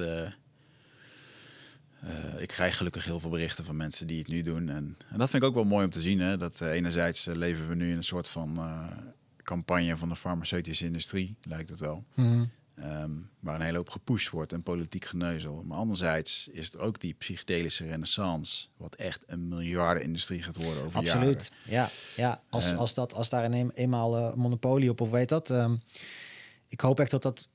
Eh, 2.06 2.41
ik 2.41 2.48
krijg 2.48 2.77
gelukkig 2.77 3.06
heel 3.06 3.19
veel 3.19 3.30
berichten 3.30 3.65
van 3.65 3.77
mensen 3.77 4.07
die 4.07 4.19
het 4.19 4.27
nu 4.27 4.41
doen. 4.41 4.69
En, 4.69 4.98
en 5.11 5.18
dat 5.18 5.30
vind 5.30 5.44
ik 5.44 5.49
ook 5.49 5.56
wel 5.56 5.64
mooi 5.64 5.86
om 5.86 5.91
te 5.91 6.02
zien. 6.02 6.19
Hè? 6.19 6.38
Dat 6.38 6.61
eh, 6.61 6.72
enerzijds 6.72 7.27
eh, 7.27 7.36
leven 7.36 7.68
we 7.68 7.76
nu 7.76 7.91
in 7.91 7.98
een 7.98 8.03
soort 8.03 8.30
van 8.30 8.60
campagne 9.44 9.98
van 9.98 10.10
de 10.10 10.15
farmaceutische 10.15 10.86
industrie, 10.86 11.36
lijkt 11.44 11.69
het 11.69 11.80
wel. 11.80 12.03
Mhm. 12.15 12.45
Ehm, 12.76 13.11
waar 13.40 13.56
een 13.56 13.65
hele 13.65 13.77
hoop 13.77 13.90
gepusht 13.90 14.30
wordt 14.30 14.53
en 14.53 14.64
politiek 14.64 15.06
geneuzel. 15.06 15.64
Maar 15.64 15.77
anderzijds 15.77 16.48
is 16.52 16.73
er 16.73 16.80
ook 16.80 16.99
die 16.99 17.14
psychedelische 17.14 17.86
renaissance, 17.86 18.68
wat 18.77 18.95
echt 18.95 19.23
een 19.27 19.48
miljardenindustrie 19.48 20.44
gaat 20.44 20.64
worden 20.64 20.84
over 20.84 21.03
jaren. 21.03 21.22
Absoluut. 21.22 21.52
Ja, 21.64 21.90
ja. 22.15 22.41
Als, 22.49 22.76
als, 22.76 22.94
dat, 22.94 23.14
als 23.14 23.30
daar 23.30 23.44
een, 23.44 23.72
eenmaal 23.72 24.36
monopolie 24.36 24.90
op, 24.90 25.02
of 25.02 25.10
weet 25.10 25.30
dat. 25.30 25.49
ehm, 25.49 25.76
ik 26.68 26.82
hoop 26.82 26.99
echt 26.99 27.11
dat, 27.11 27.22
dat, 27.22 27.48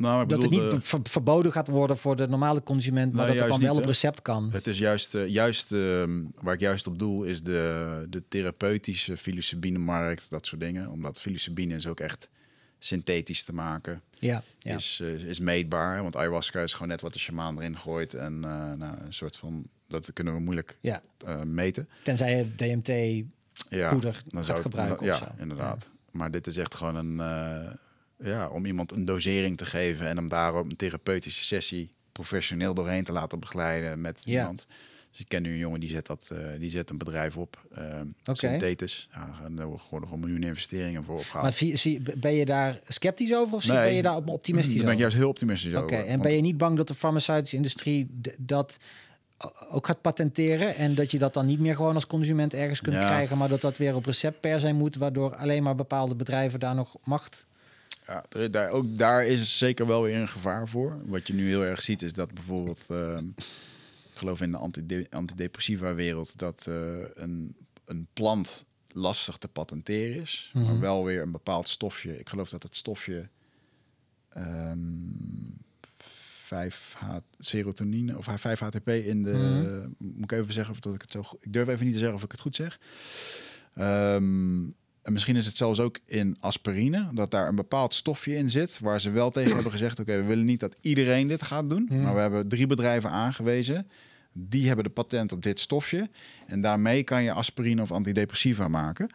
Nou, 0.00 0.26
dat 0.26 0.42
het 0.42 0.50
niet 0.50 0.62
ver- 0.78 1.00
verboden 1.02 1.52
gaat 1.52 1.68
worden 1.68 1.96
voor 1.96 2.16
de 2.16 2.28
normale 2.28 2.62
consument, 2.62 3.12
maar 3.12 3.26
Nou, 3.26 3.38
dat 3.38 3.48
het 3.48 3.52
dan 3.56 3.62
wel 3.66 3.74
op 3.76 3.80
hè? 3.80 3.86
recept 3.86 4.22
kan. 4.22 4.48
Het 4.52 4.66
is 4.66 4.78
juist, 4.78 5.14
eh, 5.14 5.26
juist 5.26 5.72
ehm, 5.72 6.24
waar 6.40 6.54
ik 6.54 6.60
juist 6.60 6.86
op 6.86 6.98
doel, 6.98 7.22
is 7.22 7.42
de, 7.42 8.06
de 8.10 8.22
therapeutische 8.28 9.12
psilocybine-markt, 9.12 10.26
dat 10.30 10.46
soort 10.46 10.60
dingen. 10.60 10.88
Omdat 10.90 11.12
psilocybine 11.12 11.74
is 11.74 11.86
ook 11.86 12.00
echt 12.00 12.28
synthetisch 12.78 13.44
te 13.44 13.52
maken, 13.54 14.02
Ja, 14.14 14.42
ja. 14.58 14.76
is, 14.76 15.00
eh, 15.02 15.12
is 15.12 15.38
meetbaar. 15.38 16.02
Want 16.02 16.16
ayahuasca 16.16 16.60
is 16.60 16.72
gewoon 16.72 16.88
net 16.88 17.00
wat 17.00 17.12
de 17.12 17.18
shamaan 17.18 17.56
erin 17.58 17.76
gooit. 17.76 18.14
En 18.14 18.32
eh, 18.44 18.72
nou, 18.72 18.96
een 19.04 19.12
soort 19.12 19.36
van, 19.36 19.64
dat 19.88 20.12
kunnen 20.12 20.34
we 20.34 20.40
moeilijk 20.40 20.78
ja. 20.80 21.02
eh, 21.26 21.42
meten. 21.42 21.88
Tenzij 22.02 22.36
je 22.36 22.54
DMT 22.54 23.24
Ja, 23.68 23.90
poeder 23.90 24.22
dan 24.26 24.44
gaat 24.44 24.44
zou 24.44 24.58
het, 24.58 24.66
gebruiken 24.66 25.06
Ja, 25.06 25.12
of 25.12 25.18
zo. 25.18 25.42
inderdaad. 25.42 25.88
Maar 26.10 26.30
dit 26.30 26.46
is 26.46 26.56
echt 26.56 26.74
gewoon 26.74 26.96
een, 26.96 27.20
eh, 27.20 27.72
ja, 28.22 28.48
om 28.48 28.64
iemand 28.66 28.92
een 28.92 29.04
dosering 29.04 29.56
te 29.56 29.66
geven 29.66 30.06
en 30.06 30.16
hem 30.16 30.28
daarop 30.28 30.70
een 30.70 30.76
therapeutische 30.76 31.44
sessie 31.44 31.88
professioneel 32.12 32.74
doorheen 32.74 33.04
te 33.04 33.12
laten 33.12 33.40
begeleiden 33.40 34.00
met 34.00 34.22
Ja. 34.24 34.38
iemand. 34.40 34.66
Dus 35.10 35.20
ik 35.20 35.28
ken 35.28 35.42
nu 35.42 35.52
een 35.52 35.58
jongen 35.58 35.80
die 35.80 35.88
zet, 35.88 36.06
dat, 36.06 36.30
eh, 36.32 36.46
die 36.58 36.70
zet 36.70 36.90
een 36.90 36.98
bedrijf 36.98 37.36
op, 37.36 37.66
eh 37.74 38.00
Oké. 38.24 38.38
synthetisch. 38.38 39.08
Ja, 39.12 39.34
en 39.44 39.58
er 39.58 39.66
worden 39.66 40.08
gewoon 40.08 40.20
miljoenen 40.20 40.48
investeringen 40.48 41.04
voor 41.04 41.18
opgehaald. 41.18 41.42
Maar 41.42 41.52
zie, 41.52 41.76
zie, 41.76 42.02
ben 42.16 42.32
je 42.34 42.44
daar 42.44 42.80
sceptisch 42.88 43.34
over 43.34 43.54
of 43.56 43.66
Nee. 43.66 43.76
ben 43.76 43.92
je 43.94 44.02
daar 44.02 44.16
op- 44.16 44.28
optimistisch 44.28 44.74
Daar 44.74 44.84
ben 44.84 44.92
ik 44.92 44.98
over? 44.98 45.00
juist 45.00 45.16
heel 45.16 45.28
optimistisch 45.28 45.72
Oké, 45.74 45.82
over. 45.84 45.98
en 45.98 46.08
want- 46.08 46.22
ben 46.22 46.34
je 46.34 46.40
niet 46.40 46.56
bang 46.58 46.76
dat 46.76 46.88
de 46.88 46.94
farmaceutische 46.94 47.56
industrie 47.56 48.10
dat 48.38 48.76
ook 49.70 49.86
gaat 49.86 50.00
patenteren 50.00 50.74
en 50.76 50.94
dat 50.94 51.10
je 51.10 51.18
dat 51.18 51.34
dan 51.34 51.46
niet 51.46 51.60
meer 51.60 51.76
gewoon 51.76 51.94
als 51.94 52.06
consument 52.06 52.54
ergens 52.54 52.80
kunt 52.80 52.96
Ja. 52.96 53.06
krijgen, 53.06 53.38
maar 53.38 53.48
dat 53.48 53.60
dat 53.60 53.76
weer 53.76 53.94
op 53.94 54.04
recept 54.06 54.40
per 54.40 54.60
se 54.60 54.72
moet, 54.72 54.96
waardoor 54.96 55.34
alleen 55.36 55.62
maar 55.62 55.74
bepaalde 55.74 56.14
bedrijven 56.14 56.60
daar 56.60 56.74
nog 56.74 56.96
macht. 57.04 57.46
Ja, 58.10 58.24
er- 58.28 58.50
daar, 58.50 58.70
ook 58.70 58.98
daar 58.98 59.26
is 59.26 59.58
zeker 59.58 59.86
wel 59.86 60.02
weer 60.02 60.16
een 60.16 60.28
gevaar 60.28 60.68
voor. 60.68 61.00
Wat 61.04 61.26
je 61.26 61.32
nu 61.34 61.48
heel 61.48 61.64
erg 61.64 61.82
ziet 61.82 62.02
is 62.02 62.12
dat 62.12 62.34
bijvoorbeeld, 62.34 62.86
ehm, 62.90 63.24
ik 63.36 64.14
geloof 64.14 64.40
in 64.40 64.50
de 64.50 64.56
antide- 64.56 65.06
antidepressiva 65.10 65.94
wereld, 65.94 66.38
dat 66.38 66.66
eh, 66.68 66.98
een, 67.14 67.56
een 67.84 68.06
plant 68.12 68.64
lastig 68.92 69.36
te 69.36 69.48
patenteren 69.48 70.20
is, 70.20 70.50
Mhm. 70.54 70.64
maar 70.64 70.78
wel 70.80 71.04
weer 71.04 71.22
een 71.22 71.32
bepaald 71.32 71.68
stofje. 71.68 72.18
Ik 72.18 72.28
geloof 72.28 72.48
dat 72.50 72.62
het 72.62 72.76
stofje 72.76 73.28
ehm 74.28 74.78
5H 76.46 77.04
serotonine 77.38 78.18
of 78.18 78.24
5-HTP 78.24 78.88
in 78.88 79.22
de. 79.22 79.30
Mhm. 79.98 80.08
Moet 80.14 80.32
ik 80.32 80.38
even 80.38 80.52
zeggen 80.52 80.74
of 80.74 80.80
dat 80.80 80.94
ik 80.94 81.00
het 81.00 81.10
zo. 81.10 81.20
Ik 81.40 81.52
durf 81.52 81.68
even 81.68 81.84
niet 81.84 81.92
te 81.92 81.98
zeggen 81.98 82.16
of 82.18 82.24
ik 82.24 82.30
het 82.30 82.40
goed 82.40 82.56
zeg. 82.56 82.78
Ehm, 83.74 84.62
en 85.02 85.12
misschien 85.12 85.36
is 85.36 85.46
het 85.46 85.56
zelfs 85.56 85.80
ook 85.80 85.98
in 86.06 86.36
aspirine, 86.40 87.08
dat 87.12 87.30
daar 87.30 87.48
een 87.48 87.54
bepaald 87.54 87.94
stofje 87.94 88.34
in 88.36 88.50
zit, 88.50 88.78
waar 88.80 89.00
ze 89.00 89.10
wel 89.10 89.30
tegen 89.30 89.54
hebben 89.54 89.72
gezegd: 89.72 89.98
oké, 90.00 90.16
we 90.16 90.22
willen 90.24 90.44
niet 90.44 90.60
dat 90.60 90.76
iedereen 90.80 91.28
dit 91.28 91.42
gaat 91.42 91.70
doen, 91.70 91.86
Mhm. 91.88 92.00
maar 92.02 92.14
we 92.14 92.20
hebben 92.20 92.48
drie 92.48 92.66
bedrijven 92.66 93.10
aangewezen. 93.10 93.88
Die 94.32 94.66
hebben 94.66 94.84
de 94.84 94.90
patent 94.90 95.32
op 95.32 95.42
dit 95.42 95.60
stofje. 95.60 96.08
En 96.46 96.60
daarmee 96.60 97.02
kan 97.02 97.22
je 97.22 97.32
aspirine 97.32 97.82
of 97.82 97.92
antidepressiva 97.92 98.68
maken. 98.68 99.10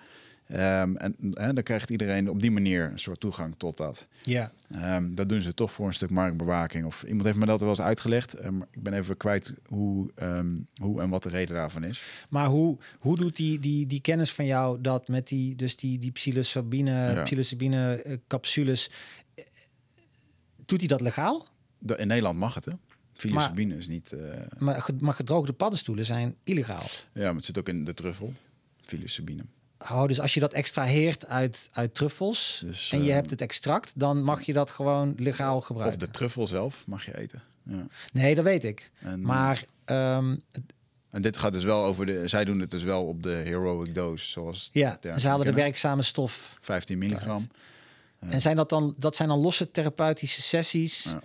Ehm, 0.47 0.95
en 0.95 1.15
dan 1.55 1.63
krijgt 1.63 1.89
iedereen 1.89 2.29
op 2.29 2.41
die 2.41 2.51
manier 2.51 2.91
een 2.91 2.99
soort 2.99 3.19
toegang 3.19 3.53
tot 3.57 3.77
dat. 3.77 4.07
Ja. 4.23 4.51
Ehm, 4.71 5.13
dat 5.15 5.29
doen 5.29 5.41
ze 5.41 5.53
toch 5.53 5.71
voor 5.71 5.87
een 5.87 5.93
stuk 5.93 6.09
marktbewaking. 6.09 6.85
Of 6.85 7.03
iemand 7.03 7.25
heeft 7.25 7.37
me 7.37 7.45
dat 7.45 7.59
wel 7.59 7.69
eens 7.69 7.81
uitgelegd. 7.81 8.33
Ehm, 8.33 8.61
ik 8.71 8.83
ben 8.83 8.93
even 8.93 9.17
kwijt 9.17 9.53
hoe, 9.65 10.11
hoe 10.81 11.01
en 11.01 11.09
wat 11.09 11.23
de 11.23 11.29
reden 11.29 11.55
daarvan 11.55 11.83
is. 11.83 12.03
Maar 12.29 12.47
hoe, 12.47 12.77
hoe 12.99 13.15
doet 13.15 13.35
die, 13.35 13.59
die, 13.59 13.87
die 13.87 14.01
kennis 14.01 14.33
van 14.33 14.45
jou 14.45 14.81
dat 14.81 15.07
met 15.07 15.27
die, 15.27 15.55
dus 15.55 15.75
die, 15.77 15.99
die 15.99 16.11
psilocybine, 16.11 16.91
Ja. 16.91 17.23
psilocybine 17.23 17.95
eh, 17.95 18.17
capsules, 18.27 18.91
eh, 19.35 19.43
doet 20.65 20.79
hij 20.79 20.87
dat 20.87 21.01
legaal? 21.01 21.47
De- 21.79 21.95
in 21.97 22.07
Nederland 22.07 22.39
mag 22.39 22.53
het, 22.55 22.65
hè? 22.65 22.71
Psilocybine 23.13 23.77
is 23.77 23.87
niet... 23.87 24.11
eh, 24.11 24.41
Maar, 24.57 24.85
maar 24.99 25.13
gedroogde 25.13 25.53
paddenstoelen 25.53 26.05
zijn 26.05 26.35
illegaal. 26.43 26.85
ja, 27.13 27.23
maar 27.25 27.35
het 27.35 27.45
zit 27.45 27.57
ook 27.57 27.69
in 27.69 27.83
de 27.85 27.93
truffel. 27.93 28.33
Psilocybine. 28.85 29.43
Dus 30.07 30.19
als 30.19 30.33
je 30.33 30.39
dat 30.39 30.53
extraheert 30.53 31.25
uit, 31.27 31.69
uit 31.71 31.95
truffels 31.95 32.61
Dus, 32.65 32.91
en 32.91 33.03
je 33.03 33.09
eh, 33.09 33.15
hebt 33.15 33.29
het 33.29 33.41
extract, 33.41 33.91
dan 33.95 34.23
mag 34.23 34.41
je 34.41 34.53
dat 34.53 34.69
gewoon 34.71 35.13
legaal 35.17 35.57
Of 35.57 35.65
gebruiken. 35.65 35.99
de 35.99 36.09
truffel 36.09 36.47
zelf 36.47 36.83
mag 36.87 37.05
je 37.05 37.17
eten. 37.17 37.41
Ja. 37.63 37.87
Nee, 38.13 38.35
dat 38.35 38.43
weet 38.43 38.63
ik. 38.63 38.91
En, 38.99 39.21
Maar 39.21 39.65
ehm, 39.85 40.35
en 41.09 41.21
dit 41.21 41.37
gaat 41.37 41.53
dus 41.53 41.63
wel 41.63 41.83
over 41.83 42.05
de... 42.05 42.27
Zij 42.27 42.45
doen 42.45 42.59
het 42.59 42.71
dus 42.71 42.83
wel 42.83 43.05
op 43.05 43.23
de 43.23 43.29
heroic 43.29 43.95
dose, 43.95 44.25
zoals... 44.25 44.69
ja, 44.73 44.99
ze 45.17 45.27
halen 45.27 45.45
de 45.45 45.53
werkzame 45.53 46.01
stof. 46.01 46.57
15 46.61 46.97
milligram. 46.97 47.47
En 48.19 48.41
zijn 48.41 48.55
dat 48.55 48.69
dan, 48.69 48.93
dat 48.97 49.15
zijn 49.15 49.27
dan 49.27 49.39
losse 49.39 49.71
therapeutische 49.71 50.41
sessies 50.41 51.03
Ja. 51.03 51.19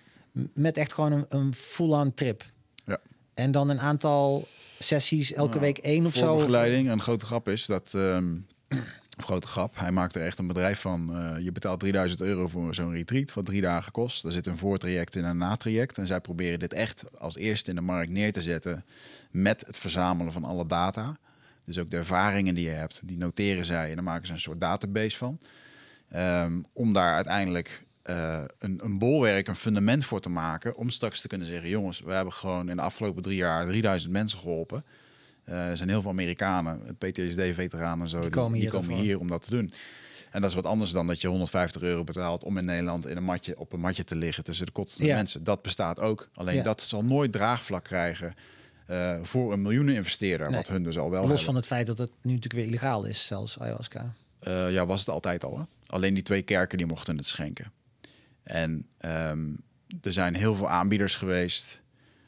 met 0.54 0.76
echt 0.76 0.92
gewoon 0.92 1.12
een, 1.12 1.24
een 1.28 1.54
full-on 1.54 2.14
trip. 2.14 2.44
Ja. 2.84 2.98
En 3.34 3.50
dan 3.52 3.68
een 3.68 3.80
aantal 3.80 4.48
sessies, 4.84 5.32
elke 5.32 5.50
Nou, 5.50 5.60
week 5.60 5.78
één 5.78 6.06
of 6.06 6.14
zo. 6.14 6.36
begeleiding. 6.36 6.86
En 6.86 6.92
een 6.92 7.00
grote 7.00 7.24
grap 7.24 7.48
is 7.48 7.66
dat... 7.66 7.94
of 9.18 9.24
grote 9.24 9.46
grap, 9.48 9.78
hij 9.78 9.90
maakt 9.92 10.14
er 10.14 10.22
echt 10.22 10.38
een 10.38 10.46
bedrijf 10.46 10.80
van. 10.80 11.16
Eh, 11.16 11.44
je 11.44 11.52
betaalt 11.52 11.80
3000 11.80 12.20
euro 12.20 12.48
voor 12.48 12.74
zo'n 12.74 12.92
retreat, 12.92 13.32
wat 13.32 13.44
drie 13.46 13.60
dagen 13.60 13.92
kost. 13.92 14.24
Er 14.24 14.32
zit 14.32 14.46
een 14.46 14.56
voortraject 14.56 15.16
en 15.16 15.24
een 15.24 15.36
natraject. 15.38 15.98
En 15.98 16.06
zij 16.06 16.20
proberen 16.20 16.58
dit 16.58 16.72
echt 16.72 17.18
als 17.18 17.36
eerste 17.36 17.70
in 17.70 17.76
de 17.76 17.82
markt 17.82 18.10
neer 18.12 18.32
te 18.32 18.40
zetten 18.40 18.84
met 19.30 19.64
het 19.66 19.78
verzamelen 19.78 20.32
van 20.32 20.44
alle 20.44 20.66
data. 20.66 21.16
Dus 21.64 21.78
ook 21.78 21.90
de 21.90 21.96
ervaringen 21.96 22.54
die 22.54 22.64
je 22.64 22.70
hebt, 22.70 23.00
die 23.04 23.18
noteren 23.18 23.64
zij 23.64 23.88
en 23.88 23.94
dan 23.94 24.04
maken 24.04 24.26
ze 24.26 24.32
een 24.32 24.40
soort 24.40 24.60
database 24.60 25.16
van. 25.16 25.38
Ehm, 26.10 26.60
om 26.72 26.92
daar 26.92 27.14
uiteindelijk 27.14 27.82
eh, 28.10 28.44
een, 28.58 28.80
een 28.82 28.98
bolwerk, 28.98 29.48
een 29.48 29.56
fundament 29.56 30.04
voor 30.04 30.20
te 30.20 30.28
maken. 30.28 30.76
Om 30.76 30.90
straks 30.90 31.20
te 31.20 31.28
kunnen 31.28 31.46
zeggen: 31.46 31.68
jongens, 31.68 32.00
we 32.00 32.12
hebben 32.12 32.32
gewoon 32.32 32.70
in 32.70 32.76
de 32.76 32.82
afgelopen 32.82 33.22
drie 33.22 33.36
jaar 33.36 33.66
3000 33.66 34.12
mensen 34.12 34.38
geholpen. 34.38 34.84
Eh, 35.44 35.68
er 35.68 35.76
zijn 35.76 35.88
heel 35.88 36.00
veel 36.02 36.10
Amerikanen, 36.10 36.96
PTSD-veteranen 36.98 38.00
en 38.04 38.08
zo, 38.08 38.20
die, 38.20 38.30
komen 38.30 38.52
die 38.52 38.60
hier 38.60 38.70
komen 38.70 38.90
ervoor. 38.90 39.04
hier 39.04 39.18
om 39.18 39.28
dat 39.28 39.42
te 39.42 39.50
doen. 39.50 39.72
En 40.30 40.40
dat 40.40 40.50
is 40.50 40.56
wat 40.56 40.66
anders 40.66 40.90
dan 40.90 41.06
dat 41.06 41.20
je 41.20 41.28
150 41.28 41.82
euro 41.82 42.04
betaalt 42.04 42.44
om 42.44 42.58
in 42.58 42.64
Nederland 42.64 43.06
in 43.06 43.16
een 43.16 43.24
matje, 43.24 43.58
op 43.58 43.72
een 43.72 43.80
matje 43.80 44.04
te 44.04 44.16
liggen 44.16 44.44
tussen 44.44 44.66
de 44.66 44.72
kotsende 44.72 45.06
Ja. 45.08 45.16
mensen. 45.16 45.44
Dat 45.44 45.62
bestaat 45.62 46.00
ook. 46.00 46.28
Alleen 46.34 46.54
Ja. 46.56 46.62
dat 46.62 46.80
zal 46.82 47.04
nooit 47.04 47.32
draagvlak 47.32 47.84
krijgen 47.84 48.34
eh, 48.86 49.18
voor 49.22 49.52
een 49.52 49.62
miljoenen 49.62 49.94
investeerder, 49.94 50.46
Nee. 50.46 50.56
wat 50.56 50.68
hun 50.68 50.82
dus 50.82 50.98
al 50.98 51.10
wel 51.10 51.18
Los 51.20 51.28
hebben. 51.28 51.44
van 51.46 51.54
het 51.54 51.66
feit 51.66 51.86
dat 51.86 51.98
het 51.98 52.10
nu 52.22 52.32
natuurlijk 52.34 52.54
weer 52.54 52.64
illegaal 52.64 53.04
is, 53.04 53.26
zelfs 53.26 53.58
ayahuasca. 53.58 54.12
ja, 54.68 54.86
was 54.86 55.00
het 55.00 55.08
altijd 55.08 55.44
al. 55.44 55.58
Hè? 55.58 55.64
Alleen 55.86 56.14
die 56.14 56.22
twee 56.22 56.42
kerken 56.42 56.78
die 56.78 56.86
mochten 56.86 57.16
het 57.16 57.26
schenken. 57.26 57.72
En 58.50 58.86
ehm, 58.98 59.48
er 60.02 60.12
zijn 60.12 60.34
heel 60.34 60.54
veel 60.54 60.68
aanbieders 60.68 61.14
geweest 61.16 61.82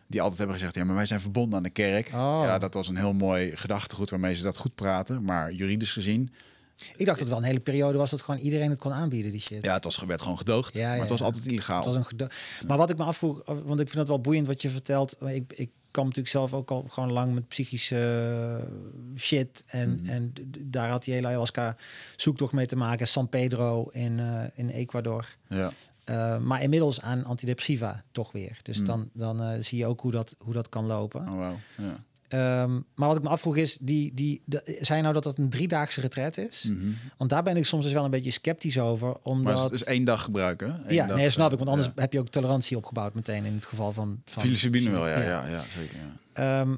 die 0.07 0.21
altijd 0.21 0.39
hebben 0.39 0.57
gezegd: 0.57 0.75
ja, 0.75 0.85
maar 0.85 0.95
wij 0.97 1.07
zijn 1.07 1.21
verbonden 1.21 1.57
aan 1.57 1.63
de 1.63 1.71
kerk. 1.71 2.07
Oh. 2.07 2.41
Ja, 2.45 2.59
dat 2.59 2.75
was 2.75 2.89
een 2.89 2.97
heel 2.97 3.13
mooi 3.13 3.57
gedachtegoed 3.57 4.11
waarmee 4.11 4.35
ze 4.35 4.43
dat 4.43 4.57
goed 4.57 4.75
praten. 4.75 5.25
Maar 5.25 5.53
juridisch 5.53 5.93
gezien, 5.93 6.31
Ik 6.77 7.07
dacht 7.07 7.07
dat 7.07 7.19
het 7.19 7.29
wel 7.29 7.39
een 7.39 7.45
hele 7.45 7.61
periode 7.61 7.99
was 7.99 8.11
dat 8.11 8.23
gewoon 8.23 8.41
iedereen 8.41 8.71
het 8.71 8.79
kon 8.79 8.93
aanbieden, 8.93 9.33
die 9.33 9.41
shit. 9.41 9.65
ja, 9.65 9.73
het 9.75 9.85
was, 9.85 9.99
werd 9.99 10.23
gewoon 10.23 10.39
gedoogd. 10.39 10.75
Ja, 10.75 10.87
maar 10.87 10.95
ja, 10.95 11.01
het 11.01 11.11
was 11.11 11.19
ja. 11.19 11.25
altijd 11.25 11.47
illegaal. 11.47 11.77
Het 11.77 11.87
was 11.87 11.97
een 11.97 12.05
gedo- 12.05 12.27
Maar 12.67 12.77
wat 12.79 12.91
ik 12.91 12.97
me 12.97 13.05
afvroeg, 13.05 13.43
want 13.45 13.81
ik 13.81 13.87
vind 13.87 13.99
het 13.99 14.09
wel 14.09 14.21
boeiend 14.21 14.47
wat 14.47 14.63
je 14.63 14.71
vertelt. 14.71 15.17
Ik, 15.21 15.53
ik 15.57 15.71
kwam 15.91 16.05
natuurlijk 16.05 16.35
zelf 16.35 16.53
ook 16.53 16.71
al 16.71 16.85
gewoon 16.89 17.13
lang 17.13 17.35
met 17.35 17.49
psychische 17.49 18.59
eh, 18.61 19.19
shit. 19.21 19.65
En, 19.67 20.01
Mhm. 20.01 20.09
en 20.09 20.33
daar 20.61 20.89
had 20.91 21.05
die 21.05 21.15
hele 21.15 21.27
ayahuasca 21.27 21.77
zoektocht 22.17 22.53
mee 22.53 22.67
te 22.67 22.77
maken. 22.77 23.09
San 23.09 23.29
Pedro 23.29 23.89
in, 23.89 24.19
eh, 24.21 24.43
in 24.55 24.69
Ecuador. 24.69 25.27
Ja. 25.49 25.73
Eh, 26.05 26.39
maar 26.39 26.63
inmiddels 26.63 27.01
aan 27.01 27.25
antidepressiva 27.25 28.05
toch 28.13 28.33
weer. 28.33 28.59
Dus 28.63 28.77
Hmm. 28.77 28.87
dan, 28.87 29.11
dan 29.13 29.43
eh, 29.43 29.61
zie 29.61 29.79
je 29.79 29.87
ook 29.87 30.01
hoe 30.01 30.11
dat, 30.11 30.35
hoe 30.39 30.53
dat 30.53 30.69
kan 30.69 30.87
lopen. 30.87 31.21
Oh, 31.21 31.39
wauw. 31.39 31.59
Ja. 31.77 32.05
Ehm, 32.33 32.81
maar 32.95 33.09
wat 33.09 33.17
ik 33.17 33.23
me 33.23 33.29
afvroeg 33.29 33.57
is, 33.57 33.79
die, 33.81 34.15
die, 34.15 34.43
de, 34.45 34.79
zei 34.81 35.01
nou 35.01 35.15
dat 35.15 35.23
dat 35.23 35.39
een 35.39 35.51
driedaagse 35.51 36.01
retret 36.01 36.39
is? 36.39 36.63
Mhm. 36.63 36.93
Want 37.17 37.31
daar 37.31 37.43
ben 37.43 37.57
ik 37.57 37.67
soms 37.67 37.85
dus 37.85 37.93
wel 37.93 38.05
een 38.05 38.11
beetje 38.11 38.31
sceptisch 38.31 38.79
over. 38.79 39.07
Maar 39.07 39.19
Omdat... 39.23 39.65
het 39.65 39.73
is 39.73 39.85
één 39.85 40.05
dag 40.05 40.23
gebruiken. 40.23 40.83
Eén 40.87 40.95
ja, 40.95 41.07
dag, 41.07 41.17
nee, 41.17 41.31
snap 41.31 41.47
eh, 41.47 41.53
ik. 41.53 41.59
Want 41.59 41.71
anders 41.71 41.89
ja. 41.95 42.01
heb 42.01 42.13
je 42.13 42.19
ook 42.19 42.29
tolerantie 42.29 42.77
opgebouwd 42.77 43.15
meteen 43.15 43.45
in 43.45 43.55
het 43.55 43.65
geval 43.65 43.93
van... 43.93 44.23
van 44.25 44.43
Psilocybine 44.43 44.91
wel, 44.91 45.09
ja, 45.09 45.19
ja. 45.19 45.47
ja, 45.47 45.65
zeker. 45.79 45.97
Ja. 45.97 46.61
Ehm, 46.61 46.77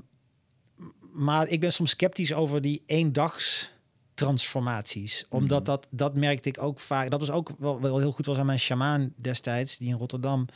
maar 1.12 1.48
ik 1.48 1.60
ben 1.60 1.72
soms 1.72 1.90
sceptisch 1.90 2.32
over 2.32 2.60
die 2.60 2.82
eendags 2.86 3.72
transformaties. 4.14 5.24
Omdat 5.28 5.58
Mhm. 5.58 5.66
dat, 5.70 5.86
dat 5.90 6.14
merkte 6.14 6.48
ik 6.48 6.62
ook 6.62 6.80
vaak. 6.80 7.10
Dat 7.10 7.20
was 7.20 7.30
ook 7.30 7.50
wel, 7.58 7.80
wel 7.80 7.98
heel 7.98 8.12
goed 8.12 8.26
was 8.26 8.36
aan 8.38 8.46
mijn 8.46 8.58
shamaan 8.58 9.12
destijds, 9.16 9.78
die 9.78 9.88
in 9.88 9.96
Rotterdam. 9.96 10.46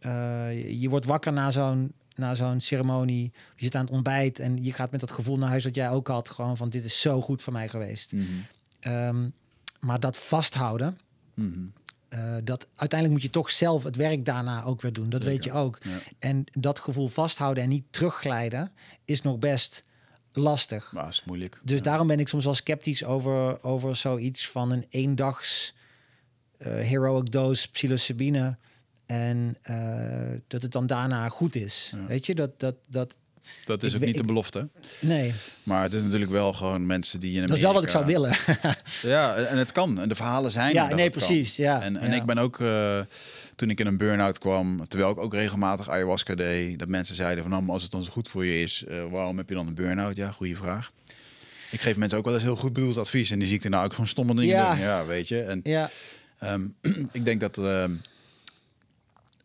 eh, 0.00 0.80
je, 0.80 0.88
wordt 0.88 1.06
wakker 1.06 1.32
na 1.32 1.50
zo'n 1.50 1.92
na 2.14 2.34
zo'n 2.34 2.60
ceremonie. 2.60 3.32
Je 3.56 3.64
zit 3.64 3.74
aan 3.74 3.84
het 3.84 3.90
ontbijt 3.90 4.38
en 4.38 4.62
je 4.64 4.72
gaat 4.72 4.90
met 4.90 5.00
dat 5.00 5.10
gevoel 5.10 5.38
naar 5.38 5.48
huis 5.48 5.62
dat 5.62 5.74
jij 5.74 5.90
ook 5.90 6.08
had. 6.08 6.28
Gewoon 6.28 6.56
van 6.56 6.68
dit 6.68 6.84
is 6.84 7.00
zo 7.00 7.20
goed 7.20 7.42
voor 7.42 7.52
mij 7.52 7.68
geweest. 7.68 8.12
Mhm. 8.12 8.24
Ehm, 8.80 9.28
maar 9.80 10.00
dat 10.00 10.16
vasthouden. 10.16 10.98
Mhm. 11.34 11.50
eh, 12.08 12.36
dat 12.44 12.66
uiteindelijk 12.74 13.12
moet 13.20 13.22
je 13.32 13.38
toch 13.38 13.50
zelf 13.50 13.82
het 13.82 13.96
werk 13.96 14.24
daarna 14.24 14.64
ook 14.64 14.80
weer 14.80 14.92
doen. 14.92 15.10
Dat 15.10 15.22
weet 15.22 15.44
je 15.44 15.52
ook. 15.52 15.78
Ja. 15.82 15.98
En 16.18 16.44
dat 16.52 16.78
gevoel 16.78 17.08
vasthouden 17.08 17.62
en 17.62 17.68
niet 17.68 17.84
terugglijden 17.90 18.72
is 19.04 19.22
nog 19.22 19.38
best 19.38 19.84
lastig. 20.36 20.92
Maar 20.92 21.08
is 21.08 21.22
moeilijk. 21.24 21.60
Dus 21.62 21.76
Ja. 21.78 21.82
daarom 21.84 22.06
ben 22.06 22.20
ik 22.20 22.28
soms 22.28 22.44
wel 22.44 22.54
sceptisch 22.54 23.04
over, 23.04 23.62
over 23.62 23.96
zoiets 23.96 24.48
van 24.48 24.70
een 24.70 24.86
eendags 24.90 25.74
eh 26.58 26.72
heroic 26.72 27.30
dose 27.32 27.70
psilocybine. 27.70 28.56
En 29.06 29.56
eh, 29.62 30.38
dat 30.48 30.62
het 30.62 30.72
dan 30.72 30.86
daarna 30.86 31.28
goed 31.28 31.54
is. 31.54 31.92
Ja. 31.94 32.06
Weet 32.06 32.26
je, 32.26 32.34
dat, 32.34 32.60
dat, 32.60 32.74
dat, 32.86 33.16
Dat 33.64 33.82
is 33.82 33.92
ik 33.94 34.00
ook 34.00 34.06
niet 34.06 34.16
de 34.16 34.24
belofte. 34.24 34.68
nee, 35.00 35.32
Maar 35.62 35.82
het 35.82 35.92
is 35.92 36.02
natuurlijk 36.02 36.30
wel 36.30 36.52
gewoon 36.52 36.86
mensen 36.86 37.20
die 37.20 37.40
in 37.40 37.46
dat 37.46 37.56
is 37.56 37.62
wel 37.62 37.72
wat 37.72 37.82
ik 37.82 37.90
zou 37.90 38.04
Amerika- 38.04 38.44
willen. 38.46 38.76
Ja, 39.14 39.34
en 39.36 39.58
het 39.58 39.72
kan. 39.72 40.00
En 40.00 40.08
de 40.08 40.14
verhalen 40.14 40.50
zijn 40.50 40.72
ja, 40.72 40.94
nee, 40.94 41.10
kan. 41.10 41.18
precies. 41.18 41.56
Ja, 41.56 41.82
En, 41.82 41.96
en 41.96 42.10
ja. 42.10 42.16
ik 42.16 42.24
ben 42.24 42.38
ook, 42.38 42.60
eh, 42.60 43.00
toen 43.56 43.70
ik 43.70 43.80
in 43.80 43.86
een 43.86 43.96
burn-out 43.98 44.38
kwam, 44.38 44.88
terwijl 44.88 45.12
ik 45.12 45.18
ook 45.18 45.34
regelmatig 45.34 45.88
ayahuasca 45.90 46.34
deed, 46.34 46.78
dat 46.78 46.88
mensen 46.88 47.14
zeiden 47.16 47.42
van, 47.44 47.52
nou, 47.52 47.68
als 47.68 47.82
het 47.82 47.90
dan 47.90 48.02
zo 48.04 48.10
goed 48.12 48.28
voor 48.28 48.44
je 48.44 48.62
is, 48.62 48.84
eh, 48.88 48.96
waarom 49.10 49.36
heb 49.38 49.48
je 49.48 49.54
dan 49.54 49.66
een 49.66 49.74
burn-out? 49.74 50.16
Ja, 50.16 50.30
goede 50.30 50.56
vraag. 50.56 50.92
Ik 51.70 51.80
geef 51.80 51.96
mensen 51.96 52.18
ook 52.18 52.24
wel 52.24 52.34
eens 52.34 52.42
heel 52.42 52.56
goed 52.56 52.72
bedoeld 52.72 52.96
advies 52.96 53.30
en 53.30 53.38
die 53.38 53.48
zie 53.48 53.56
ik 53.56 53.64
er 53.64 53.70
nou 53.70 53.84
ook 53.84 53.90
gewoon 53.90 54.06
stomme 54.06 54.34
dingen 54.34 54.46
Ja. 54.56 54.70
doen. 54.74 54.80
Ja, 54.84 55.06
weet 55.06 55.28
je. 55.28 55.42
En 55.42 55.60
Ja, 55.62 55.90
Ehm, 56.38 56.66
ik 57.12 57.24
denk 57.24 57.40
dat 57.40 57.58
ehm, 57.58 57.92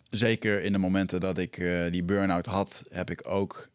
zeker 0.10 0.62
in 0.64 0.72
de 0.72 0.78
momenten 0.78 1.20
dat 1.20 1.38
ik 1.38 1.58
eh, 1.58 1.92
die 1.92 2.04
burn-out 2.04 2.46
had, 2.46 2.84
heb 2.90 3.10
ik 3.12 3.22
ook 3.28 3.70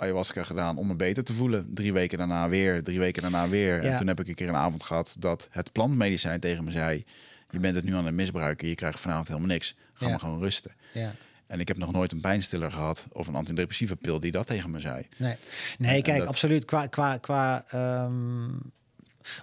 ayahuasca 0.00 0.44
gedaan 0.44 0.76
om 0.76 0.86
me 0.86 0.96
beter 0.96 1.24
te 1.24 1.32
voelen. 1.32 1.74
Drie 1.74 1.92
weken 1.92 2.18
daarna 2.18 2.48
weer, 2.48 2.82
drie 2.82 2.98
weken 2.98 3.22
daarna 3.22 3.48
weer. 3.48 3.82
Ja. 3.82 3.90
En 3.90 3.96
toen 3.96 4.06
heb 4.06 4.20
ik 4.20 4.28
een 4.28 4.34
keer 4.34 4.48
een 4.48 4.54
avond 4.56 4.82
gehad 4.82 5.14
dat 5.18 5.48
het 5.50 5.72
plantmedicijn 5.72 6.40
tegen 6.40 6.64
me 6.64 6.70
zei: 6.70 7.04
Je 7.50 7.58
bent 7.60 7.74
het 7.74 7.84
nu 7.84 7.94
aan 7.94 8.06
het 8.06 8.14
misbruiken, 8.14 8.68
je 8.68 8.74
krijgt 8.74 9.00
vanavond 9.00 9.28
helemaal 9.28 9.48
niks. 9.48 9.76
Ga 9.92 10.04
Ja. 10.04 10.10
maar 10.10 10.20
gewoon 10.20 10.40
rusten. 10.40 10.72
ja. 10.92 11.12
En 11.46 11.60
ik 11.60 11.68
heb 11.68 11.76
nog 11.76 11.92
nooit 11.92 12.12
een 12.12 12.20
pijnstiller 12.20 12.72
gehad 12.72 13.06
of 13.12 13.26
een 13.26 13.34
antidepressieve 13.34 13.96
pil 13.96 14.20
die 14.20 14.30
dat 14.30 14.46
tegen 14.46 14.70
me 14.70 14.80
zei. 14.80 15.06
Nee, 15.16 15.34
nee 15.78 16.02
kijk, 16.02 16.18
dat- 16.18 16.26
absoluut. 16.28 16.64
Qua, 16.64 16.86
qua, 16.86 17.16
qua 17.18 17.64
ehm, 17.68 18.48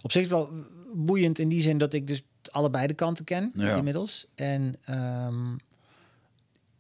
op 0.02 0.12
zich 0.12 0.28
wel 0.28 0.50
boeiend 0.94 1.40
in 1.40 1.50
die 1.50 1.62
zin 1.62 1.78
dat 1.78 1.94
ik 1.94 2.08
dus 2.08 2.24
allebei 2.52 2.88
de 2.88 2.94
kanten 2.94 3.26
ken 3.26 3.52
Ja. 3.56 3.76
inmiddels. 3.76 4.26
En 4.36 4.76
ehm, 4.86 5.56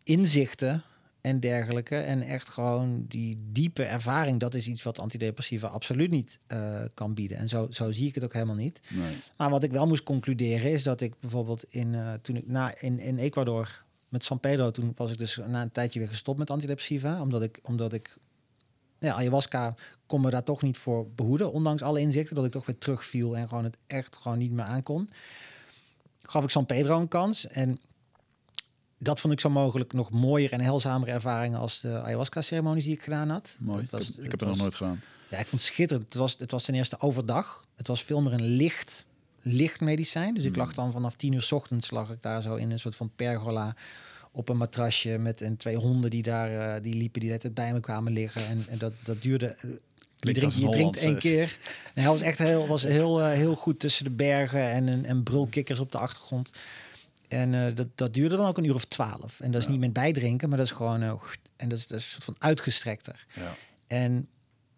inzichten 0.04 0.84
en 1.22 1.40
dergelijke. 1.40 1.96
En 1.96 2.22
echt 2.22 2.50
gewoon 2.50 3.06
die 3.08 3.38
diepe 3.52 3.84
ervaring, 3.84 4.40
dat 4.40 4.56
is 4.56 4.68
iets 4.68 4.84
wat 4.84 5.00
antidepressiva 5.00 5.68
absoluut 5.68 6.10
niet 6.10 6.40
eh, 6.48 6.84
kan 6.94 7.14
bieden. 7.14 7.38
En 7.38 7.50
zo, 7.50 7.68
zo 7.70 7.92
zie 7.92 8.08
ik 8.08 8.16
het 8.16 8.24
ook 8.24 8.34
helemaal 8.34 8.56
niet. 8.56 8.80
Nee. 8.90 9.18
Maar 9.38 9.50
wat 9.50 9.64
ik 9.64 9.72
wel 9.72 9.88
moest 9.88 10.04
concluderen 10.04 10.72
is 10.72 10.84
dat 10.84 11.02
ik 11.02 11.20
bijvoorbeeld 11.20 11.66
in, 11.70 11.96
eh, 11.96 12.14
toen 12.22 12.36
ik 12.36 12.48
na, 12.48 12.80
in, 12.80 13.00
in 13.00 13.18
Ecuador 13.18 13.84
met 14.10 14.24
San 14.24 14.40
Pedro, 14.40 14.72
toen 14.72 14.92
was 14.96 15.12
ik 15.12 15.18
dus 15.18 15.40
na 15.48 15.62
een 15.62 15.72
tijdje 15.72 16.00
weer 16.00 16.08
gestopt 16.08 16.40
met 16.40 16.50
antidepressiva, 16.50 17.22
omdat 17.22 17.42
ik, 17.42 17.60
omdat 17.64 17.94
ik 17.94 18.18
ja, 19.00 19.14
ayahuasca 19.14 19.76
kon 20.06 20.22
me 20.22 20.30
daar 20.30 20.44
toch 20.44 20.62
niet 20.62 20.78
voor 20.78 21.08
behoeden, 21.16 21.52
ondanks 21.52 21.82
alle 21.82 22.00
inzichten, 22.00 22.36
dat 22.36 22.46
ik 22.46 22.52
toch 22.52 22.66
weer 22.66 22.78
terugviel 22.78 23.38
en 23.38 23.48
gewoon 23.48 23.64
het 23.64 23.78
echt 23.88 24.16
gewoon 24.16 24.38
niet 24.38 24.52
meer 24.52 24.66
aankon. 24.66 25.10
Gaf 26.22 26.44
ik 26.44 26.50
San 26.50 26.66
Pedro 26.66 27.00
een 27.00 27.08
kans 27.08 27.48
en 27.48 27.80
dat 28.98 29.20
vond 29.20 29.34
ik 29.34 29.40
zo 29.40 29.50
mogelijk 29.50 29.94
nog 29.94 30.10
mooier 30.12 30.52
en 30.52 30.62
heilzamere 30.62 31.12
ervaringen 31.12 31.60
als 31.60 31.80
de 31.82 32.02
ayahuasca-ceremonies 32.02 32.84
die 32.84 32.94
ik 32.94 33.02
gedaan 33.04 33.30
had. 33.30 33.56
Mooi. 33.60 33.88
Was- 33.90 34.10
ik 34.10 34.16
heb, 34.16 34.24
ik 34.26 34.32
het 34.32 34.50
nog 34.50 34.58
nooit 34.58 34.76
gedaan. 34.76 35.02
ja, 35.30 35.38
ik 35.38 35.48
vond 35.48 35.62
het 35.62 35.72
schitterend. 35.72 36.06
Het 36.06 36.16
was, 36.22 36.36
het 36.40 36.52
was 36.52 36.64
ten 36.64 36.76
eerste 36.76 37.00
overdag. 37.00 37.66
Het 37.76 37.88
was 37.88 38.04
veel 38.04 38.22
meer 38.22 38.34
een 38.34 38.46
licht, 38.46 39.06
licht 39.42 39.80
medicijn. 39.80 40.34
Dus 40.34 40.44
ik 40.44 40.50
Hmm. 40.54 40.60
lag 40.62 40.74
dan 40.74 40.92
vanaf 40.92 41.16
tien 41.16 41.34
uur 41.34 41.42
's 41.42 41.52
ochtends 41.52 41.92
lag 41.92 42.10
ik 42.10 42.22
daar 42.22 42.42
zo 42.42 42.56
in 42.56 42.72
een 42.72 42.80
soort 42.80 42.96
van 42.96 43.12
pergola 43.16 43.76
op 44.32 44.50
een 44.50 44.58
matrasje 44.58 45.18
met 45.18 45.42
en 45.42 45.58
twee 45.58 45.76
honden 45.76 46.10
die 46.10 46.24
daar 46.24 46.76
eh, 46.76 46.84
die 46.84 46.96
liepen, 46.96 47.22
die 47.22 47.30
net 47.30 47.54
bij 47.54 47.74
me 47.74 47.80
kwamen 47.80 48.14
liggen. 48.14 48.48
En, 48.48 48.66
en 48.70 48.78
dat, 48.78 48.94
dat 49.04 49.22
duurde. 49.22 49.46
eh, 49.48 49.70
Je 50.20 50.34
drinkt, 50.34 50.56
je 50.56 50.70
drinkt 50.70 50.98
één 50.98 51.18
keer. 51.18 51.58
En 51.94 52.02
hij 52.02 52.12
was 52.12 52.22
echt 52.22 52.38
heel, 52.38 52.68
was 52.68 52.84
heel, 52.84 53.22
eh, 53.22 53.32
heel 53.32 53.56
goed 53.56 53.80
tussen 53.80 54.04
de 54.04 54.10
bergen 54.12 54.62
en, 54.72 54.90
en, 54.90 55.06
en 55.06 55.24
brulkikkers 55.24 55.80
op 55.80 55.92
de 55.92 55.98
achtergrond. 55.98 56.50
En 57.28 57.54
eh, 57.54 57.76
dat, 57.76 57.88
dat 57.96 58.14
duurde 58.14 58.36
dan 58.36 58.48
ook 58.48 58.58
een 58.58 58.64
uur 58.64 58.74
of 58.76 58.86
twaalf. 58.86 59.40
En 59.40 59.52
dat 59.52 59.60
is 59.60 59.66
Ja. 59.66 59.72
niet 59.72 59.80
met 59.80 59.94
bijdrinken, 59.94 60.50
maar 60.50 60.58
dat 60.58 60.68
is 60.68 60.74
gewoon... 60.74 61.02
eh, 61.02 61.14
en 61.56 61.70
dat 61.70 61.78
is, 61.78 61.88
dat 61.88 61.98
is 62.00 62.06
een 62.06 62.12
soort 62.12 62.24
van 62.24 62.36
uitgestrekter. 62.40 63.26
Ja. 63.36 63.56
En 63.88 64.28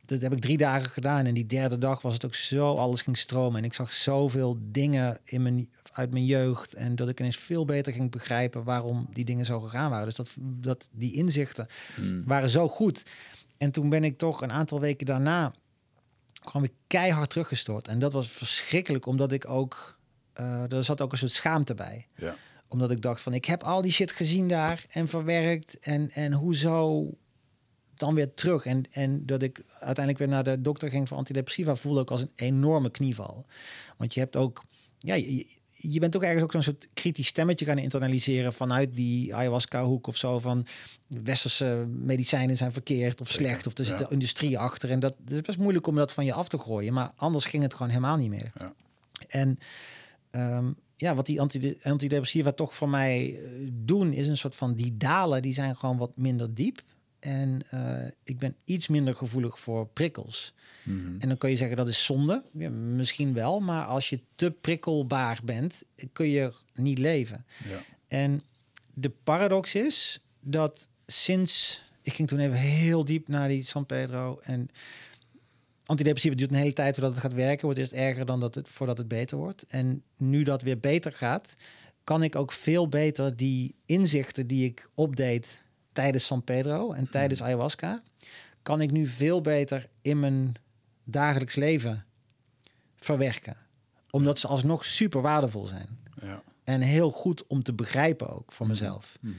dat 0.06 0.22
heb 0.22 0.32
ik 0.32 0.40
drie 0.40 0.58
dagen 0.58 0.90
gedaan. 0.90 1.26
En 1.26 1.34
die 1.34 1.46
derde 1.46 1.78
dag 1.78 2.02
was 2.02 2.14
het 2.14 2.26
ook 2.26 2.36
zo, 2.36 2.76
alles 2.76 3.02
ging 3.02 3.18
stromen. 3.18 3.60
En 3.60 3.66
ik 3.66 3.74
zag 3.74 3.94
zoveel 3.94 4.58
dingen 4.62 5.20
in 5.24 5.42
mijn, 5.42 5.70
uit 5.92 6.12
mijn 6.12 6.26
jeugd. 6.26 6.74
En 6.74 6.96
dat 6.96 7.10
ik 7.10 7.20
ineens 7.20 7.38
veel 7.38 7.66
beter 7.66 7.94
ging 7.94 8.12
begrijpen 8.12 8.64
waarom 8.64 9.08
die 9.14 9.26
dingen 9.26 9.46
zo 9.46 9.60
gegaan 9.60 9.90
waren. 9.90 10.06
Dus 10.06 10.16
dat, 10.16 10.36
dat 10.40 10.90
die 10.92 11.14
inzichten 11.14 11.68
Hmm. 11.96 12.24
waren 12.26 12.50
zo 12.50 12.68
goed. 12.68 13.04
En 13.58 13.72
toen 13.72 13.90
ben 13.90 14.04
ik 14.04 14.18
toch 14.18 14.42
een 14.42 14.52
aantal 14.52 14.80
weken 14.80 15.06
daarna 15.06 15.54
gewoon 16.42 16.62
weer 16.62 16.76
keihard 16.88 17.30
teruggestort. 17.30 17.88
En 17.88 18.00
dat 18.00 18.14
was 18.14 18.30
verschrikkelijk, 18.30 19.06
omdat 19.06 19.32
ik 19.32 19.50
ook... 19.50 19.98
eh 20.40 20.72
er 20.72 20.84
zat 20.84 21.02
ook 21.02 21.12
een 21.12 21.18
soort 21.18 21.32
schaamte 21.32 21.74
bij 21.74 22.08
Ja. 22.16 22.36
omdat 22.68 22.92
ik 22.92 23.02
dacht 23.02 23.22
van, 23.22 23.34
ik 23.34 23.46
heb 23.46 23.64
al 23.64 23.82
die 23.82 23.92
shit 23.92 24.12
gezien 24.12 24.48
daar 24.48 24.86
en 24.90 25.08
verwerkt. 25.08 25.80
En, 25.80 26.12
en 26.12 26.34
hoezo 26.34 27.10
dan 27.96 28.16
weer 28.16 28.34
terug? 28.34 28.66
En, 28.66 28.84
en 28.92 29.26
dat 29.26 29.42
ik 29.42 29.62
uiteindelijk 29.70 30.18
weer 30.18 30.28
naar 30.28 30.44
de 30.44 30.62
dokter 30.62 30.90
ging 30.90 31.08
voor 31.08 31.18
antidepressiva... 31.18 31.76
voelde 31.76 32.00
ook 32.00 32.12
als 32.12 32.22
een 32.22 32.32
enorme 32.36 32.90
knieval. 32.90 33.46
Want 33.98 34.14
je 34.14 34.20
hebt 34.20 34.36
ook... 34.36 34.64
Ja, 34.98 35.14
je, 35.14 35.48
je 35.72 36.00
bent 36.00 36.16
ook 36.16 36.24
ergens 36.24 36.44
ook 36.44 36.52
zo'n 36.52 36.64
soort 36.64 36.88
kritisch 36.94 37.28
stemmetje 37.28 37.66
gaan 37.66 37.78
internaliseren... 37.78 38.54
vanuit 38.54 38.96
die 38.96 39.36
ayahuasca-hoek 39.36 40.08
of 40.08 40.18
zo 40.18 40.40
van... 40.40 40.66
westerse 41.08 41.86
medicijnen 41.88 42.58
zijn 42.58 42.74
verkeerd 42.74 43.22
of 43.22 43.30
slecht... 43.30 43.68
of 43.68 43.78
er 43.78 43.86
zit 43.86 44.00
ja. 44.00 44.06
de 44.06 44.14
industrie 44.14 44.60
achter. 44.60 44.92
En 44.92 45.00
dat, 45.00 45.14
dat 45.18 45.34
is 45.34 45.42
best 45.42 45.58
moeilijk 45.58 45.88
om 45.88 45.96
dat 45.96 46.12
van 46.12 46.26
je 46.26 46.34
af 46.34 46.48
te 46.48 46.58
gooien. 46.58 46.94
Maar 46.94 47.12
anders 47.16 47.46
ging 47.46 47.64
het 47.64 47.74
gewoon 47.74 47.90
helemaal 47.90 48.18
niet 48.18 48.30
meer. 48.30 48.52
Ja. 48.60 48.74
En 49.28 49.60
ehm, 50.32 50.72
ja, 50.96 51.16
wat 51.16 51.26
die 51.26 51.42
antide- 51.42 51.78
antidepressiva 51.84 52.52
toch 52.52 52.76
voor 52.76 52.90
mij 52.90 53.36
eh, 53.36 53.50
doen, 53.72 54.14
is 54.14 54.28
een 54.28 54.38
soort 54.38 54.56
van 54.56 54.74
die 54.74 54.98
dalen, 54.98 55.42
die 55.42 55.54
zijn 55.54 55.78
gewoon 55.78 55.98
wat 55.98 56.12
minder 56.16 56.54
diep. 56.54 56.82
En 57.20 57.62
eh, 57.70 58.12
ik 58.24 58.40
ben 58.40 58.56
iets 58.64 58.88
minder 58.88 59.16
gevoelig 59.16 59.60
voor 59.60 59.88
prikkels. 59.88 60.54
Mhm. 60.84 61.16
En 61.20 61.28
dan 61.28 61.38
kun 61.38 61.50
je 61.50 61.56
zeggen 61.56 61.78
dat 61.78 61.88
is 61.88 62.06
zonde. 62.06 62.44
Ja, 62.52 62.70
misschien 62.70 63.34
wel, 63.34 63.60
maar 63.60 63.86
als 63.86 64.10
je 64.10 64.20
te 64.36 64.52
prikkelbaar 64.52 65.40
bent, 65.44 65.84
kun 66.14 66.28
je 66.28 66.54
niet 66.76 66.98
leven. 66.98 67.46
Ja. 67.70 67.80
En 68.08 68.42
de 68.94 69.12
paradox 69.24 69.76
is 69.76 70.22
dat 70.40 70.88
sinds... 71.06 71.84
Ik 72.02 72.14
ging 72.14 72.28
toen 72.28 72.40
even 72.40 72.58
heel 72.58 73.06
diep 73.06 73.28
naar 73.28 73.48
die 73.48 73.64
San 73.64 73.86
Pedro. 73.86 74.40
En 74.44 74.70
antidepressiva 75.90 76.36
duurt 76.36 76.52
een 76.52 76.58
hele 76.58 76.74
tijd 76.74 76.94
voordat 76.94 77.12
het 77.12 77.22
gaat 77.22 77.34
werken. 77.34 77.66
Wordt 77.66 77.80
eerst 77.80 77.92
erger 77.92 78.26
dan 78.26 78.40
dat 78.40 78.56
het, 78.56 78.70
voordat 78.70 78.98
het 78.98 79.08
beter 79.08 79.38
wordt. 79.38 79.66
En 79.68 80.04
nu 80.18 80.44
dat 80.44 80.62
weer 80.62 80.80
beter 80.80 81.12
gaat, 81.12 81.56
kan 82.04 82.24
ik 82.24 82.36
ook 82.36 82.52
veel 82.52 82.88
beter 82.88 83.36
die 83.36 83.76
inzichten 83.86 84.48
die 84.48 84.66
ik 84.66 84.90
opdeed 84.94 85.62
tijdens 85.92 86.26
San 86.26 86.44
Pedro 86.44 86.92
en 86.92 87.10
tijdens 87.10 87.44
ayahuasca, 87.44 88.04
kan 88.62 88.82
ik 88.82 88.92
nu 88.92 89.08
veel 89.08 89.42
beter 89.42 89.90
in 90.02 90.20
mijn 90.20 90.54
dagelijks 91.04 91.56
leven 91.56 92.06
verwerken. 92.96 93.58
Omdat 94.10 94.40
ze 94.40 94.48
alsnog 94.48 94.86
super 94.86 95.22
waardevol 95.22 95.66
zijn. 95.66 96.00
Ja. 96.22 96.44
En 96.64 96.82
heel 96.82 97.12
goed 97.12 97.48
om 97.48 97.64
te 97.64 97.74
begrijpen 97.74 98.30
ook 98.30 98.52
voor 98.52 98.68
mezelf. 98.68 99.18
Mhm. 99.22 99.34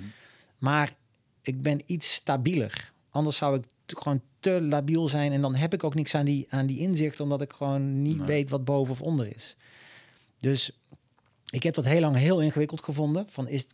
Maar 0.58 0.94
ik 1.42 1.62
ben 1.62 1.82
iets 1.86 2.12
stabieler. 2.12 2.92
Anders 3.10 3.36
zou 3.36 3.58
ik 3.58 3.64
gewoon 3.98 4.20
te 4.40 4.62
labiel 4.62 5.08
zijn. 5.08 5.32
En 5.32 5.40
dan 5.40 5.54
heb 5.54 5.74
ik 5.74 5.84
ook 5.84 5.94
niks 5.94 6.14
aan 6.14 6.24
die, 6.24 6.46
aan 6.48 6.66
die 6.66 6.78
inzicht. 6.78 7.20
Omdat 7.20 7.40
ik 7.40 7.52
gewoon 7.52 8.02
niet 8.02 8.16
Nee. 8.18 8.26
weet 8.26 8.50
wat 8.50 8.64
boven 8.64 8.92
of 8.92 9.02
onder 9.02 9.36
is. 9.36 9.56
Dus 10.38 10.70
ik 11.50 11.62
heb 11.62 11.74
dat 11.74 11.84
heel 11.84 12.00
lang 12.00 12.16
heel 12.16 12.40
ingewikkeld 12.40 12.84
gevonden. 12.84 13.26
Van 13.28 13.48
is, 13.48 13.66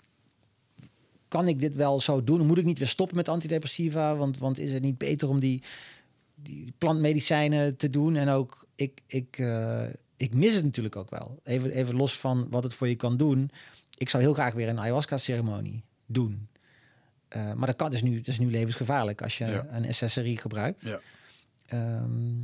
kan 1.28 1.48
ik 1.48 1.60
dit 1.60 1.74
wel 1.74 2.00
zo 2.00 2.24
doen? 2.24 2.46
Moet 2.46 2.58
ik 2.58 2.64
niet 2.64 2.78
weer 2.78 2.88
stoppen 2.88 3.16
met 3.16 3.28
antidepressiva? 3.28 4.16
Want, 4.16 4.38
want 4.38 4.58
is 4.58 4.72
het 4.72 4.82
niet 4.82 4.98
beter 4.98 5.28
om 5.28 5.40
die, 5.40 5.62
die 6.34 6.72
plantmedicijnen 6.78 7.76
te 7.76 7.90
doen? 7.90 8.16
En 8.16 8.28
ook, 8.28 8.66
ik, 8.74 9.00
ik, 9.06 9.38
eh, 9.38 9.84
ik 10.16 10.34
mis 10.34 10.54
het 10.54 10.64
natuurlijk 10.64 10.96
ook 10.96 11.10
wel. 11.10 11.38
Even, 11.42 11.70
even 11.70 11.96
los 11.96 12.18
van 12.18 12.46
wat 12.50 12.62
het 12.62 12.74
voor 12.74 12.88
je 12.88 12.94
kan 12.96 13.16
doen. 13.16 13.50
Ik 13.98 14.08
zou 14.08 14.22
heel 14.22 14.34
graag 14.34 14.54
weer 14.54 14.68
een 14.68 14.80
ayahuasca-ceremonie 14.80 15.82
doen. 16.06 16.48
Eh, 17.28 17.52
maar 17.52 17.66
dat, 17.66 17.76
kan, 17.76 17.86
dat, 17.90 17.94
is 17.94 18.02
nu, 18.02 18.16
dat 18.16 18.26
is 18.26 18.38
nu 18.38 18.50
levensgevaarlijk 18.50 19.22
als 19.22 19.38
je 19.38 19.44
Ja. 19.46 19.66
een 19.70 19.94
SSRI 19.94 20.36
gebruikt. 20.36 20.82
Ja. 20.82 21.00
Ehm, 21.66 22.38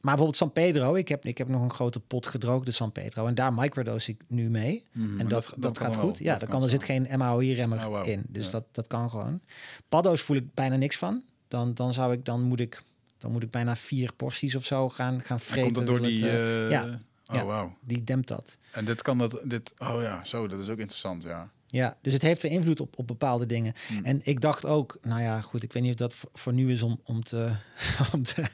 maar 0.00 0.14
bijvoorbeeld 0.16 0.36
San 0.36 0.52
Pedro, 0.52 0.94
ik 0.94 1.08
heb, 1.08 1.24
ik 1.24 1.38
heb 1.38 1.48
nog 1.48 1.62
een 1.62 1.70
grote 1.72 2.00
pot 2.00 2.26
gedroogde 2.26 2.70
San 2.70 2.92
Pedro. 2.92 3.26
En 3.26 3.34
daar 3.34 3.52
microdose 3.54 4.10
ik 4.10 4.20
nu 4.26 4.50
mee. 4.50 4.84
Mhm, 4.92 5.20
En 5.20 5.28
dat, 5.28 5.54
dat, 5.56 5.78
gaat 5.78 5.94
wel. 5.96 6.04
goed. 6.04 6.18
Ja, 6.18 6.30
Dat 6.30 6.40
dat 6.40 6.48
kan 6.48 6.58
kan, 6.60 6.62
er 6.68 6.74
zit 6.74 6.84
geen 6.84 7.18
MAOI-remmer 7.18 7.78
Oh, 7.78 7.84
wow. 7.86 8.06
in. 8.08 8.24
Dus 8.28 8.44
Ja. 8.46 8.50
dat, 8.52 8.64
dat 8.72 8.86
kan 8.86 9.10
gewoon. 9.10 9.40
Paddo's 9.88 10.20
voel 10.20 10.36
ik 10.36 10.54
bijna 10.54 10.76
niks 10.76 10.96
van. 10.96 11.22
Dan, 11.48 11.74
dan, 11.74 11.92
zou 11.92 12.12
ik, 12.12 12.24
dan, 12.24 12.42
moet 12.42 12.60
ik, 12.60 12.82
dan 13.18 13.32
moet 13.32 13.42
ik 13.42 13.50
bijna 13.50 13.76
vier 13.76 14.12
porties 14.12 14.54
of 14.54 14.64
zo 14.64 14.88
gaan, 14.88 15.20
gaan 15.22 15.36
En 15.38 15.42
vreten. 15.44 15.62
komt 15.62 15.74
dat 15.74 15.86
door 15.86 16.00
die... 16.00 16.24
het, 16.24 16.32
eh, 16.32 16.64
eh, 16.64 16.70
ja. 16.70 17.00
Oh, 17.32 17.42
wauw. 17.42 17.76
die 17.80 18.04
dempt 18.04 18.28
dat. 18.28 18.56
En 18.72 18.84
dit 18.84 19.02
kan 19.02 19.18
dat... 19.18 19.40
Dit, 19.44 19.72
oh 19.78 20.02
ja, 20.02 20.24
zo, 20.24 20.48
dat 20.48 20.60
is 20.60 20.68
ook 20.68 20.78
interessant, 20.78 21.22
ja. 21.22 21.50
Ja, 21.72 21.96
dus 22.02 22.12
het 22.12 22.22
heeft 22.22 22.42
weer 22.42 22.52
invloed 22.52 22.80
op, 22.80 22.98
op 22.98 23.06
bepaalde 23.06 23.46
dingen. 23.46 23.74
Hmm. 23.88 24.04
En 24.04 24.20
ik 24.22 24.40
dacht 24.40 24.66
ook, 24.66 24.98
nou 25.02 25.22
ja, 25.22 25.40
goed, 25.40 25.62
ik 25.62 25.72
weet 25.72 25.82
niet 25.82 25.92
of 25.92 25.98
dat 25.98 26.14
voor, 26.14 26.30
voor 26.32 26.52
nu 26.52 26.72
is 26.72 26.82
om, 26.82 27.00
om, 27.04 27.24
te, 27.24 27.50
om 28.14 28.22
te, 28.22 28.44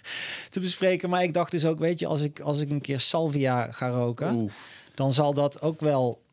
te 0.51 0.61
bespreken. 0.61 1.09
Maar 1.09 1.23
ik 1.23 1.35
dacht 1.35 1.51
dus 1.51 1.65
ook, 1.65 1.79
weet 1.79 1.99
je, 1.99 2.07
als 2.07 2.21
ik, 2.21 2.41
als 2.41 2.61
ik 2.61 2.71
een 2.71 2.81
keer 2.81 3.01
salvia 3.01 3.73
ga 3.73 3.89
roken, 3.89 4.35
Oeh. 4.35 4.53
dan 4.95 5.13
zal 5.13 5.35
dat 5.35 5.63
ook 5.63 5.81
wel 5.81 6.25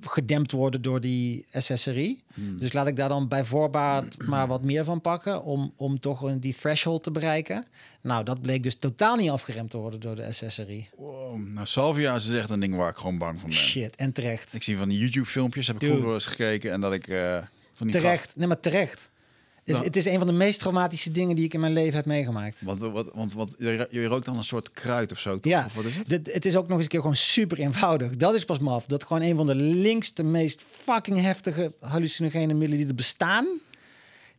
gedempt 0.00 0.52
worden 0.52 0.82
door 0.82 1.00
die 1.00 1.46
SSRI. 1.50 2.22
Hmm. 2.34 2.58
Dus 2.58 2.72
laat 2.72 2.86
ik 2.86 2.96
daar 2.96 3.08
dan 3.08 3.28
bij 3.28 3.44
voorbaat 3.44 4.16
maar 4.28 4.46
wat 4.46 4.62
meer 4.62 4.84
van 4.84 5.00
pakken 5.00 5.42
om, 5.42 5.72
om 5.76 6.00
toch 6.00 6.22
een, 6.22 6.40
die 6.40 6.56
threshold 6.56 7.02
te 7.02 7.10
bereiken. 7.10 7.64
Nou, 8.00 8.24
dat 8.24 8.40
bleek 8.40 8.62
dus 8.62 8.76
totaal 8.76 9.16
niet 9.16 9.30
afgeremd 9.30 9.70
te 9.70 9.76
worden 9.76 10.00
door 10.00 10.16
de 10.16 10.32
SSRI. 10.32 10.88
Wow. 10.96 11.36
Nou, 11.36 11.66
salvia 11.66 12.14
is 12.14 12.30
echt 12.30 12.50
een 12.50 12.60
ding 12.60 12.76
waar 12.76 12.90
ik 12.90 12.96
gewoon 12.96 13.18
bang 13.18 13.40
van 13.40 13.48
ben. 13.48 13.58
Shit, 13.58 13.96
en 13.96 14.12
terecht. 14.12 14.54
Ik 14.54 14.62
zie 14.62 14.76
van 14.76 14.88
die 14.88 14.98
YouTube-filmpjes, 14.98 15.66
heb 15.66 15.76
ik 15.76 15.80
Dude. 15.80 15.92
vroeger 15.92 16.14
eens 16.14 16.26
gekeken. 16.26 16.72
En 16.72 16.80
dat 16.80 16.92
ik 16.92 17.08
eh, 17.08 17.36
van 17.72 17.86
die 17.86 17.96
Terecht, 18.00 18.36
nee 18.36 18.46
maar 18.46 18.60
terecht. 18.60 19.10
Dus 19.64 19.74
Nou. 19.74 19.86
Het 19.86 19.96
is 19.96 20.04
een 20.04 20.18
van 20.18 20.26
de 20.26 20.32
meest 20.32 20.58
traumatische 20.58 21.10
dingen 21.10 21.36
die 21.36 21.44
ik 21.44 21.54
in 21.54 21.60
mijn 21.60 21.72
leven 21.72 21.94
heb 21.94 22.04
meegemaakt. 22.06 22.62
Want, 22.62 22.78
wat, 22.80 23.10
want 23.14 23.32
wat, 23.32 23.54
je, 23.58 24.06
rookt 24.06 24.24
dan 24.24 24.36
een 24.36 24.44
soort 24.44 24.70
kruid 24.72 25.12
of 25.12 25.18
zo, 25.18 25.38
toch? 25.38 25.52
Ja, 25.52 25.64
Of 25.64 25.74
wat 25.74 25.84
is 25.84 25.96
het? 25.96 26.06
dit- 26.08 26.32
het 26.32 26.44
is 26.46 26.56
ook 26.56 26.62
nog 26.62 26.72
eens 26.72 26.82
een 26.82 26.88
keer 26.88 27.00
gewoon 27.00 27.16
super 27.16 27.58
eenvoudig. 27.58 28.16
Dat 28.16 28.34
is 28.34 28.44
pas 28.44 28.58
maf. 28.58 28.86
Dat 28.86 29.04
gewoon 29.04 29.22
een 29.22 29.36
van 29.36 29.46
de 29.46 29.54
linkste, 29.54 30.22
meest 30.22 30.62
fucking 30.70 31.20
heftige 31.20 31.72
hallucinogene 31.80 32.52
middelen 32.54 32.78
die 32.78 32.86
er 32.88 32.94
bestaan. 32.94 33.46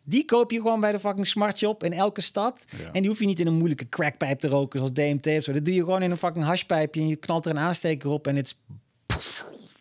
Die 0.03 0.25
koop 0.25 0.51
je 0.51 0.61
gewoon 0.61 0.79
bij 0.79 0.91
de 0.91 0.99
fucking 0.99 1.27
Smart 1.27 1.57
Shop 1.57 1.83
in 1.83 1.93
elke 1.93 2.21
stad. 2.21 2.63
Ja. 2.77 2.91
En 2.91 3.01
die 3.01 3.09
hoef 3.09 3.19
je 3.19 3.25
niet 3.25 3.39
in 3.39 3.47
een 3.47 3.53
moeilijke 3.53 3.89
crackpijp 3.89 4.39
te 4.39 4.47
roken 4.47 4.79
zoals 4.79 4.93
DMT 4.93 5.27
of 5.37 5.43
zo. 5.43 5.53
Dat 5.53 5.65
doe 5.65 5.73
je 5.73 5.79
gewoon 5.83 6.01
in 6.01 6.11
een 6.11 6.17
fucking 6.17 6.45
hashpijpje 6.45 7.01
en 7.01 7.07
je 7.07 7.15
knalt 7.15 7.45
er 7.45 7.51
een 7.51 7.57
aansteker 7.59 8.09
op 8.09 8.27
en 8.27 8.35
het 8.35 8.45
is... 8.45 8.55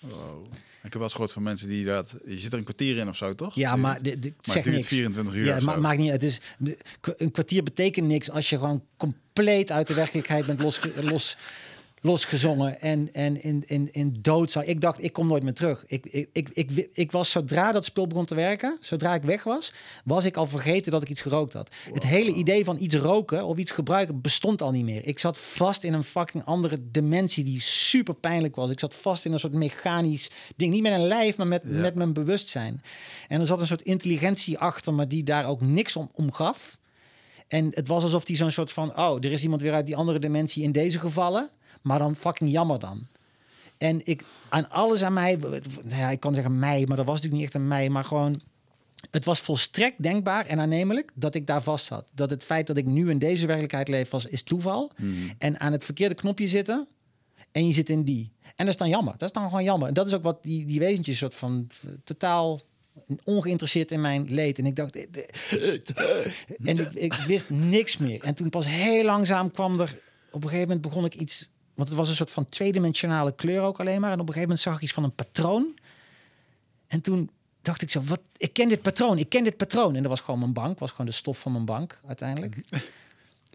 Wow. 0.01 0.47
Ik 0.85 0.93
heb 0.93 0.93
wel 0.93 1.03
eens 1.03 1.13
gehoord 1.13 1.33
van 1.33 1.43
mensen 1.43 1.69
die 1.69 1.85
dat... 1.85 2.15
Je 2.27 2.39
zit 2.39 2.53
er 2.53 2.59
een 2.59 2.65
kwartier 2.65 2.97
in 2.97 3.09
of 3.09 3.17
zo, 3.17 3.35
toch? 3.35 3.55
Ja, 3.55 3.77
maar 3.77 4.03
dit, 4.03 4.23
dit 4.23 4.33
Maar 4.47 4.55
het 4.57 4.65
duurt 4.65 4.77
niks. 4.77 4.89
24 4.89 5.35
uur 5.35 5.45
Ja, 5.45 5.57
of 5.57 5.63
ma 5.63 5.73
zo. 5.75 5.81
maakt 5.81 5.99
niet 5.99 6.11
uit. 6.11 6.23
Het 6.23 6.31
is, 6.31 6.41
een 7.17 7.31
kwartier 7.31 7.63
betekent 7.63 8.07
niks 8.07 8.31
als 8.31 8.49
je 8.51 8.59
gewoon 8.59 8.85
compleet 8.97 9.71
uit 9.71 9.87
de 9.87 9.95
werkelijkheid 9.95 10.47
bent 10.47 10.61
los, 10.63 10.81
los, 11.01 11.37
losgezongen 12.05 12.81
en, 12.81 13.13
en 13.13 13.43
in, 13.43 13.63
in, 13.67 13.89
in 13.93 14.17
dood 14.21 14.51
zou. 14.51 14.65
Ik 14.65 14.81
dacht, 14.81 15.05
ik 15.05 15.13
kom 15.13 15.27
nooit 15.27 15.43
meer 15.43 15.55
terug. 15.55 15.85
Ik, 15.87 16.07
ik, 16.07 16.29
ik, 16.33 16.49
ik, 16.53 16.89
ik 16.93 17.13
was 17.13 17.31
zodra 17.31 17.73
dat 17.73 17.85
spul 17.85 18.07
begon 18.07 18.25
te 18.25 18.35
werken, 18.35 18.77
zodra 18.81 19.15
ik 19.15 19.23
weg 19.23 19.45
was, 19.45 19.73
was 20.05 20.25
ik 20.25 20.37
al 20.37 20.47
vergeten 20.47 20.93
dat 20.93 21.03
ik 21.03 21.09
iets 21.09 21.21
gerookt 21.21 21.53
had. 21.53 21.75
Het 21.93 22.03
hele 22.03 22.33
idee 22.33 22.65
van 22.65 22.77
iets 22.81 22.95
roken 22.95 23.45
of 23.45 23.57
iets 23.57 23.71
gebruiken 23.71 24.21
bestond 24.21 24.63
al 24.63 24.71
niet 24.71 24.85
meer. 24.85 25.07
Ik 25.07 25.19
zat 25.19 25.39
vast 25.39 25.85
in 25.85 25.93
een 25.93 26.05
fucking 26.05 26.45
andere 26.45 26.79
dimensie 26.91 27.45
die 27.45 27.61
super 27.61 28.15
pijnlijk 28.15 28.57
was. 28.57 28.71
Ik 28.71 28.79
zat 28.81 28.95
vast 28.95 29.25
in 29.25 29.33
een 29.33 29.39
soort 29.39 29.55
mechanisch 29.55 30.31
ding. 30.57 30.73
Niet 30.73 30.83
met 30.83 30.93
een 30.93 31.07
lijf, 31.07 31.37
maar 31.37 31.47
met, 31.47 31.63
Ja. 31.65 31.71
met 31.81 31.95
mijn 31.95 32.13
bewustzijn. 32.13 32.83
En 33.29 33.41
er 33.41 33.47
zat 33.47 33.61
een 33.61 33.67
soort 33.67 33.83
intelligentie 33.83 34.59
achter 34.59 34.95
me 34.95 35.07
die 35.07 35.23
daar 35.23 35.47
ook 35.47 35.61
niks 35.61 35.97
om, 35.97 36.11
om 36.15 36.33
gaf. 36.33 36.77
En 37.49 37.69
het 37.71 37.89
was 37.89 38.03
alsof 38.03 38.25
die 38.25 38.37
zo'n 38.37 38.51
soort 38.51 38.73
van... 38.73 38.99
oh, 38.99 39.17
er 39.25 39.33
is 39.33 39.43
iemand 39.43 39.63
weer 39.63 39.73
uit 39.73 39.87
die 39.87 39.97
andere 39.97 40.19
dimensie 40.19 40.63
in 40.63 40.73
deze 40.73 40.99
gevallen. 40.99 41.51
Maar 41.85 41.99
dan 41.99 42.17
fucking 42.17 42.51
jammer 42.51 42.79
dan. 42.79 43.07
En 43.79 44.01
ik, 44.05 44.25
aan 44.49 44.71
alles 44.71 45.03
aan 45.03 45.13
mij... 45.13 45.37
Nou 45.37 45.61
ja, 45.89 46.11
ik 46.11 46.21
kan 46.21 46.35
zeggen 46.35 46.59
mij, 46.59 46.85
maar 46.87 46.97
dat 46.97 47.07
was 47.07 47.15
natuurlijk 47.15 47.35
niet 47.43 47.45
echt 47.45 47.55
aan 47.55 47.69
mij. 47.69 47.89
Maar 47.89 48.05
gewoon... 48.05 48.41
Het 49.11 49.25
was 49.25 49.41
volstrekt 49.41 50.03
denkbaar 50.03 50.47
en 50.47 50.61
aannemelijk 50.61 51.11
dat 51.15 51.35
ik 51.35 51.47
daar 51.47 51.63
vast 51.63 51.85
zat. 51.87 52.09
Dat 52.15 52.31
het 52.31 52.45
feit 52.45 52.67
dat 52.67 52.77
ik 52.77 52.87
nu 52.87 53.11
in 53.11 53.19
deze 53.19 53.47
werkelijkheid 53.47 53.89
leef 53.89 54.11
was, 54.11 54.27
is 54.27 54.43
toeval. 54.43 54.93
En 55.39 55.61
aan 55.61 55.73
het 55.73 55.85
verkeerde 55.85 56.15
knopje 56.15 56.49
zitten 56.49 56.89
en 57.53 57.67
je 57.67 57.73
zit 57.73 57.89
in 57.89 58.03
die. 58.05 58.33
En 58.43 58.53
dat 58.57 58.69
is 58.69 58.77
dan 58.77 58.89
jammer. 58.89 59.13
Dat 59.13 59.29
is 59.29 59.35
dan 59.35 59.45
gewoon 59.45 59.65
jammer. 59.65 59.89
En 59.89 59.95
dat 59.95 60.07
is 60.07 60.15
ook 60.15 60.23
wat 60.23 60.43
die, 60.43 60.65
die 60.65 60.79
wezentjes 60.79 61.19
soort 61.19 61.35
van 61.35 61.69
eh, 61.83 61.91
totaal 62.05 62.61
ongeïnteresseerd 63.25 63.91
in 63.91 64.01
mijn 64.01 64.27
leed. 64.29 64.59
En 64.59 64.67
ik 64.67 64.77
dacht... 64.77 64.97
eh, 64.97 65.03
eh, 65.51 65.81
En 66.65 66.79
ik, 66.79 66.91
ik 66.93 67.13
wist 67.13 67.51
niks 67.51 67.97
meer. 67.97 68.23
En 68.23 68.35
toen 68.35 68.51
pas 68.51 68.67
heel 68.67 69.05
langzaam 69.05 69.51
kwam 69.51 69.81
er... 69.81 69.99
Op 70.31 70.43
een 70.43 70.49
gegeven 70.49 70.69
moment 70.69 70.81
begon 70.81 71.05
ik 71.05 71.15
iets... 71.15 71.51
Want 71.75 71.89
het 71.89 71.99
was 71.99 72.09
een 72.09 72.15
soort 72.15 72.31
van 72.31 72.49
tweedimensionale 72.49 73.35
kleur 73.35 73.63
ook 73.63 73.81
alleen 73.81 74.01
maar. 74.01 74.13
En 74.13 74.21
op 74.21 74.29
een 74.29 74.35
gegeven 74.35 74.49
moment 74.49 74.61
zag 74.61 74.77
ik 74.77 74.83
iets 74.83 74.93
van 74.93 75.05
een 75.05 75.15
patroon. 75.15 75.79
En 76.87 77.01
toen 77.01 77.31
dacht 77.63 77.83
ik 77.83 77.91
zo, 77.91 78.03
wat, 78.03 78.21
ik 78.37 78.53
ken 78.53 78.69
dit 78.69 78.83
patroon, 78.83 79.19
ik 79.19 79.29
ken 79.29 79.45
dit 79.45 79.57
patroon. 79.57 79.95
En 79.95 80.03
dat 80.03 80.11
was 80.11 80.21
gewoon 80.21 80.41
mijn 80.41 80.53
bank, 80.53 80.79
was 80.79 80.91
gewoon 80.91 81.07
de 81.07 81.13
stof 81.13 81.39
van 81.39 81.53
mijn 81.53 81.65
bank 81.65 82.01
uiteindelijk. 82.07 82.57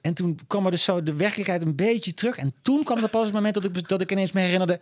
En 0.02 0.14
toen 0.14 0.40
kwam 0.48 0.66
er 0.66 0.72
dus 0.72 0.84
zo 0.84 1.04
de 1.04 1.14
werkelijkheid 1.14 1.62
een 1.62 1.76
beetje 1.76 2.14
terug. 2.14 2.38
En 2.38 2.54
toen 2.62 2.84
kwam 2.84 3.04
er 3.04 3.10
pas 3.10 3.26
het 3.26 3.34
moment 3.34 3.54
dat 3.54 3.64
ik, 3.64 3.88
dat 3.88 4.02
ik 4.02 4.12
ineens 4.12 4.32
me 4.32 4.41
herinnerde... 4.41 4.80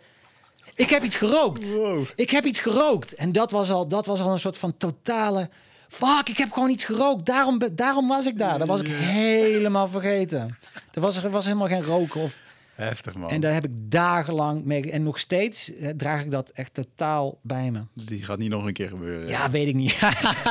Ik 0.74 0.88
heb 0.88 1.02
iets 1.02 1.16
gerookt. 1.16 1.66
Ik 2.14 2.30
heb 2.30 2.44
iets 2.44 2.58
gerookt. 2.58 3.14
En 3.14 3.32
dat 3.32 3.50
was 3.50 3.70
al, 3.70 3.88
dat 3.88 4.06
was 4.06 4.20
al 4.20 4.32
een 4.32 4.38
soort 4.38 4.58
van 4.58 4.76
totale... 4.76 5.50
Fuck, 5.88 6.28
ik 6.28 6.36
heb 6.36 6.52
gewoon 6.52 6.70
iets 6.70 6.84
gerookt. 6.84 7.26
Daarom, 7.26 7.60
daarom 7.72 8.08
was 8.08 8.26
ik 8.26 8.38
daar. 8.38 8.58
Dat 8.58 8.68
was 8.68 8.80
ik 8.80 8.86
helemaal 8.86 9.88
vergeten. 9.88 10.58
Er 10.92 11.00
was, 11.00 11.22
er 11.22 11.30
was 11.30 11.44
helemaal 11.44 11.66
geen 11.66 11.82
roken. 11.82 12.20
Of, 12.20 12.36
Heftig, 12.78 13.14
man. 13.14 13.30
en 13.30 13.40
daar 13.40 13.52
heb 13.52 13.64
ik 13.64 13.70
dagenlang 13.74 14.64
mee... 14.64 14.90
En 14.90 15.02
nog 15.02 15.18
steeds 15.18 15.74
eh, 15.74 15.88
draag 15.88 16.24
ik 16.24 16.30
dat 16.30 16.50
echt 16.54 16.74
totaal 16.74 17.38
bij 17.42 17.70
me. 17.70 17.80
Dus 17.94 18.06
die 18.06 18.22
gaat 18.22 18.38
niet 18.38 18.50
nog 18.50 18.66
een 18.66 18.72
keer 18.72 18.88
gebeuren. 18.88 19.28
Ja, 19.28 19.50
weet 19.50 19.68
ik 19.68 19.74
niet. 19.74 19.98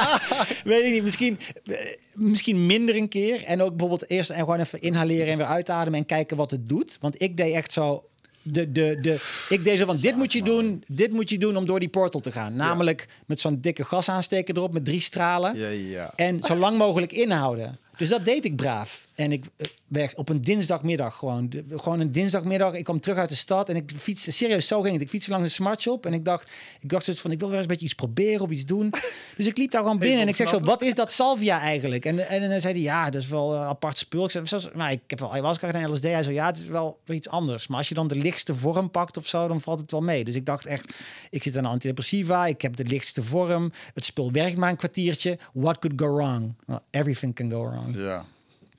weet 0.63 0.83
ik 0.83 0.91
niet. 0.91 1.03
Misschien, 1.03 1.39
eh, 1.65 1.75
misschien 2.13 2.65
minder 2.65 2.95
een 2.95 3.07
keer. 3.07 3.43
En 3.43 3.61
ook 3.61 3.69
bijvoorbeeld 3.69 4.09
eerst 4.09 4.29
en 4.29 4.39
gewoon 4.39 4.59
even 4.59 4.81
inhaleren 4.81 5.27
en 5.27 5.37
weer 5.37 5.47
uitademen 5.47 5.99
en 5.99 6.05
kijken 6.05 6.37
wat 6.37 6.51
het 6.51 6.69
doet. 6.69 6.97
Want 7.01 7.21
ik 7.21 7.37
deed 7.37 7.53
echt 7.53 7.73
zo. 7.73 8.03
De, 8.41 8.71
de, 8.71 8.97
de, 9.01 9.45
ik 9.49 9.63
deed 9.63 9.77
zo 9.77 9.85
van, 9.85 9.97
dit 9.97 10.15
moet 10.15 10.33
je 10.33 10.43
doen, 10.43 10.83
dit 10.87 11.11
moet 11.11 11.29
je 11.29 11.37
doen 11.37 11.57
om 11.57 11.65
door 11.65 11.79
die 11.79 11.89
portal 11.89 12.21
te 12.21 12.31
gaan. 12.31 12.55
Namelijk 12.55 13.07
met 13.25 13.39
zo'n 13.39 13.61
dikke 13.61 13.83
gasaansteker 13.83 14.57
erop 14.57 14.73
met 14.73 14.85
drie 14.85 15.01
stralen. 15.01 15.57
Ja, 15.57 15.69
ja. 15.69 16.13
En 16.15 16.39
zo 16.41 16.55
lang 16.55 16.77
mogelijk 16.77 17.11
inhouden. 17.11 17.79
Dus 17.97 18.09
dat 18.09 18.25
deed 18.25 18.45
ik 18.45 18.55
braaf. 18.55 19.06
En 19.18 19.31
ik 19.31 19.45
eh, 19.56 19.68
weg 19.88 20.15
op 20.15 20.30
een 20.30 20.41
dinsdagmiddag 20.41 21.15
gewoon. 21.15 21.49
De- 21.49 21.64
gewoon 21.69 21.99
een 21.99 22.11
dinsdagmiddag. 22.11 22.73
Ik 22.73 22.84
kwam 22.84 22.99
terug 22.99 23.18
uit 23.18 23.30
de 23.30 23.35
stad 23.35 23.69
en 23.69 23.76
ik 23.76 23.91
fietste. 23.98 24.31
Serieus, 24.31 24.68
zo 24.68 24.81
ging 24.81 24.94
het. 24.94 25.02
Ik 25.02 25.10
fietste 25.10 25.31
langs 25.31 25.45
een 25.45 25.52
smart 25.52 25.81
shop. 25.81 26.06
En 26.06 26.14
ik 26.14 26.26
dacht, 26.26 26.52
ik 26.80 26.89
dacht 26.89 27.03
zoiets 27.03 27.22
van, 27.22 27.31
ik 27.31 27.39
wil 27.39 27.48
wel 27.48 27.57
eens 27.57 27.65
een 27.65 27.72
beetje 27.72 27.85
iets 27.85 27.95
proberen 27.95 28.41
of 28.41 28.49
iets 28.49 28.65
doen. 28.65 28.89
Dus 29.38 29.45
ik 29.45 29.57
liep 29.57 29.72
daar 29.72 29.81
gewoon 29.81 29.98
binnen. 29.98 30.22
En 30.22 30.27
ik 30.27 30.35
zeg 30.35 30.49
zo, 30.49 30.60
wat 30.60 30.81
is 30.81 30.95
dat 30.95 31.11
salvia 31.11 31.60
eigenlijk? 31.60 32.06
En, 32.06 32.27
en, 32.27 32.49
dan 32.49 32.61
zei 32.61 32.73
hij, 32.73 32.81
ja, 32.81 33.10
dat 33.10 33.22
is 33.22 33.27
wel 33.27 33.53
een 33.56 33.61
apart 33.61 33.98
spul. 33.98 34.23
Ik 34.23 34.31
zei, 34.31 34.48
zoals, 34.48 34.69
nou, 34.73 34.91
ik 34.91 35.02
heb 35.07 35.19
wel 35.19 35.31
ayahuasca 35.31 35.68
gedaan, 35.68 35.91
LSD. 35.91 36.03
Hij 36.03 36.23
zo, 36.23 36.31
ja, 36.31 36.45
het 36.45 36.57
is 36.57 36.65
wel 36.65 36.99
iets 37.06 37.30
anders. 37.30 37.68
Maar 37.68 37.77
als 37.77 37.89
je 37.89 37.95
dan 37.95 38.07
de 38.07 38.15
lichtste 38.15 38.56
vorm 38.56 38.91
pakt 38.91 39.18
of 39.18 39.27
zo, 39.27 39.48
dan 39.48 39.61
valt 39.61 39.80
het 39.80 39.91
wel 39.91 40.02
mee. 40.02 40.23
Dus 40.23 40.35
ik 40.35 40.45
dacht 40.45 40.65
echt, 40.65 40.94
ik 41.30 41.44
zit 41.44 41.57
aan 41.57 41.65
antidepressiva. 41.65 42.45
Ik 42.45 42.61
heb 42.61 42.76
de 42.76 42.85
lichtste 42.85 43.23
vorm. 43.23 43.72
Het 43.94 44.06
spul 44.06 44.31
werkt 44.31 44.57
maar 44.57 44.69
een 44.69 44.76
kwartiertje. 44.76 45.38
What 45.53 45.80
could 45.80 46.02
go 46.02 46.15
wrong? 46.15 46.53
Well, 46.65 46.80
everything 46.91 47.35
can 47.35 47.52
go 47.52 47.69
wrong. 47.69 47.95
Ja. 47.95 48.26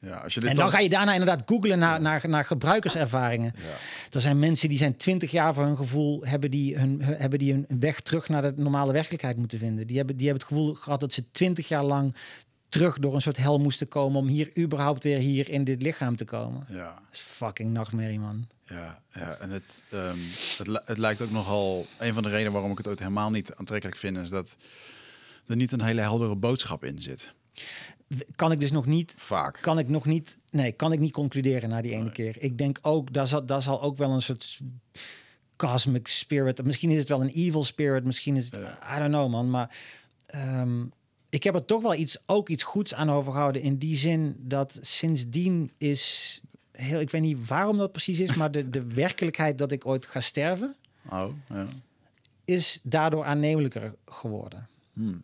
Ja, 0.00 0.16
als 0.16 0.34
je 0.34 0.40
dit 0.40 0.48
En 0.50 0.56
dan 0.56 0.70
ga 0.70 0.78
je 0.78 0.88
daarna 0.88 1.12
inderdaad 1.12 1.42
googlen 1.46 1.78
naar, 1.78 2.00
naar, 2.00 2.28
naar 2.28 2.44
gebruikerservaringen. 2.44 3.52
Ja. 3.56 3.62
Er 4.12 4.20
zijn 4.20 4.38
mensen 4.38 4.68
die 4.68 4.78
zijn 4.78 4.96
twintig 4.96 5.30
jaar 5.30 5.54
voor 5.54 5.64
hun 5.64 5.76
gevoel 5.76 6.24
hebben 6.24 6.50
die 6.50 6.78
hun, 6.78 7.02
hun- 7.02 7.16
hebben 7.16 7.38
die 7.38 7.52
een 7.52 7.66
weg 7.78 8.00
terug 8.00 8.28
naar 8.28 8.42
de 8.42 8.52
normale 8.56 8.92
werkelijkheid 8.92 9.36
moeten 9.36 9.58
vinden. 9.58 9.86
Die 9.86 9.96
hebben, 9.96 10.16
die 10.16 10.26
hebben 10.28 10.46
het 10.46 10.52
gevoel 10.56 10.74
gehad 10.74 11.00
dat 11.00 11.12
ze 11.12 11.24
twintig 11.32 11.68
jaar 11.68 11.84
lang 11.84 12.14
terug 12.68 12.98
door 12.98 13.14
een 13.14 13.20
soort 13.20 13.36
hel 13.36 13.58
moesten 13.58 13.88
komen 13.88 14.20
om 14.20 14.26
hier 14.26 14.58
überhaupt 14.58 15.02
weer 15.02 15.18
hier 15.18 15.48
in 15.48 15.64
dit 15.64 15.82
lichaam 15.82 16.16
te 16.16 16.24
komen. 16.24 16.64
Ja, 16.68 16.84
Dat 16.84 17.02
is 17.12 17.18
fucking 17.20 17.72
nachtmerrie, 17.72 18.18
man. 18.20 18.46
ja, 18.66 19.02
ja. 19.12 19.36
En 19.40 19.50
het, 19.50 19.82
ehm, 19.90 20.16
het, 20.58 20.80
het 20.84 20.98
lijkt 20.98 21.22
ook 21.22 21.30
nogal... 21.30 21.86
Een 21.98 22.14
van 22.14 22.22
de 22.22 22.28
redenen 22.28 22.52
waarom 22.52 22.70
ik 22.70 22.78
het 22.78 22.88
ook 22.88 22.98
helemaal 22.98 23.30
niet 23.30 23.54
aantrekkelijk 23.54 23.98
vind... 23.98 24.16
is 24.16 24.30
dat 24.30 24.56
er 25.46 25.56
niet 25.56 25.72
een 25.72 25.82
hele 25.82 26.00
heldere 26.00 26.36
boodschap 26.36 26.84
in 26.84 27.02
zit. 27.02 27.32
Kan 28.36 28.52
ik 28.52 28.60
dus 28.60 28.70
nog 28.70 28.86
niet 28.86 29.14
Vaak. 29.16 29.58
kan 29.60 29.78
ik 29.78 29.88
nog 29.88 30.04
niet, 30.04 30.36
nee, 30.50 30.72
kan 30.72 30.92
ik 30.92 30.98
niet 30.98 31.12
concluderen 31.12 31.68
na 31.68 31.82
die 31.82 31.92
ene 31.92 32.12
keer. 32.12 32.36
Ik 32.38 32.58
denk 32.58 32.78
ook, 32.82 33.12
daar 33.12 33.26
zal, 33.26 33.46
daar 33.46 33.62
zal 33.62 33.82
ook 33.82 33.96
wel 33.96 34.10
een 34.10 34.22
soort 34.22 34.60
cosmic 35.56 36.06
spirit, 36.08 36.64
misschien 36.64 36.90
is 36.90 36.98
het 36.98 37.08
wel 37.08 37.20
een 37.20 37.28
evil 37.34 37.64
spirit, 37.64 38.04
misschien 38.04 38.36
is 38.36 38.44
het, 38.44 38.54
I 38.96 38.98
don't 38.98 39.08
know 39.12 39.30
man, 39.30 39.50
maar 39.50 39.76
ehm, 40.26 40.84
ik 41.28 41.42
heb 41.42 41.54
er 41.54 41.64
toch 41.64 41.82
wel 41.82 41.94
iets, 41.94 42.22
ook 42.26 42.48
iets 42.48 42.62
goeds 42.62 42.94
aan 42.94 43.10
overgehouden 43.10 43.62
in 43.62 43.76
die 43.76 43.96
zin 43.96 44.36
dat 44.38 44.78
sindsdien 44.80 45.70
is, 45.78 46.40
heel, 46.72 47.00
ik 47.00 47.10
weet 47.10 47.22
niet 47.22 47.46
waarom 47.46 47.76
dat 47.78 47.92
precies 47.92 48.18
is, 48.18 48.34
maar 48.34 48.50
de, 48.50 48.70
de 48.70 48.84
werkelijkheid 49.04 49.58
dat 49.58 49.72
ik 49.72 49.86
ooit 49.86 50.06
ga 50.06 50.20
sterven, 50.20 50.76
Oh, 51.10 51.32
ja. 51.48 51.66
is 52.44 52.80
daardoor 52.82 53.24
aannemelijker 53.24 53.94
geworden. 54.06 54.68
Hmm. 54.92 55.22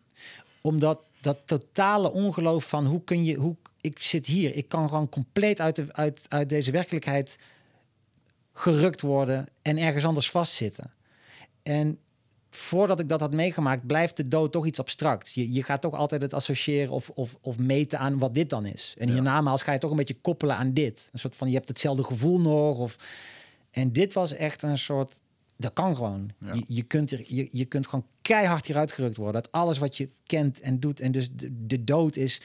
Omdat 0.61 1.01
dat 1.25 1.37
totale 1.45 2.11
ongeloof 2.11 2.67
van 2.69 2.85
hoe 2.85 3.03
kun 3.03 3.23
je, 3.23 3.35
hoe 3.35 3.55
ik 3.81 3.99
zit 3.99 4.25
hier, 4.25 4.55
ik 4.55 4.67
kan 4.67 4.89
gewoon 4.89 5.09
compleet 5.09 5.59
uit, 5.59 5.75
de, 5.75 5.87
uit, 5.91 6.25
uit 6.27 6.49
deze 6.49 6.71
werkelijkheid 6.71 7.37
gerukt 8.53 9.01
worden 9.01 9.47
en 9.61 9.77
ergens 9.77 10.05
anders 10.05 10.29
vastzitten. 10.29 10.91
En 11.63 11.99
voordat 12.49 12.99
ik 12.99 13.09
dat 13.09 13.19
had 13.19 13.33
meegemaakt, 13.33 13.87
blijft 13.87 14.17
de 14.17 14.27
dood 14.27 14.51
toch 14.51 14.65
iets 14.65 14.79
abstract. 14.79 15.33
Je, 15.33 15.51
je 15.53 15.63
gaat 15.63 15.81
toch 15.81 15.93
altijd 15.93 16.21
het 16.21 16.33
associëren 16.33 16.91
of, 16.91 17.09
of, 17.09 17.37
of 17.41 17.57
meten 17.57 17.99
aan 17.99 18.17
wat 18.19 18.33
dit 18.33 18.49
dan 18.49 18.65
is. 18.65 18.95
En 18.97 19.07
Ja. 19.07 19.13
hiernamaals 19.13 19.61
ga 19.63 19.71
je 19.71 19.79
toch 19.79 19.91
een 19.91 19.97
beetje 19.97 20.21
koppelen 20.21 20.55
aan 20.55 20.73
dit. 20.73 21.09
Een 21.11 21.19
soort 21.19 21.35
van, 21.35 21.47
je 21.47 21.55
hebt 21.55 21.67
hetzelfde 21.67 22.03
gevoel 22.03 22.39
nog. 22.39 22.77
Of... 22.77 22.95
En 23.71 23.91
dit 23.91 24.13
was 24.13 24.33
echt 24.33 24.63
een 24.63 24.77
soort, 24.77 25.21
dat 25.57 25.73
kan 25.73 25.95
gewoon. 25.95 26.31
Ja. 26.39 26.53
Je, 26.53 26.63
je, 26.67 26.83
kunt 26.83 27.11
er, 27.11 27.23
je, 27.27 27.47
je 27.51 27.65
kunt 27.65 27.87
gewoon 27.87 28.05
keihard 28.21 28.65
hieruit 28.65 28.91
gerukt 28.91 29.17
worden. 29.17 29.41
Dat 29.41 29.51
alles 29.51 29.77
wat 29.77 29.97
je 29.97 30.09
kent 30.25 30.59
en 30.59 30.79
doet. 30.79 30.99
En 30.99 31.11
dus 31.11 31.31
de, 31.31 31.65
de 31.65 31.83
dood 31.83 32.15
is, 32.15 32.41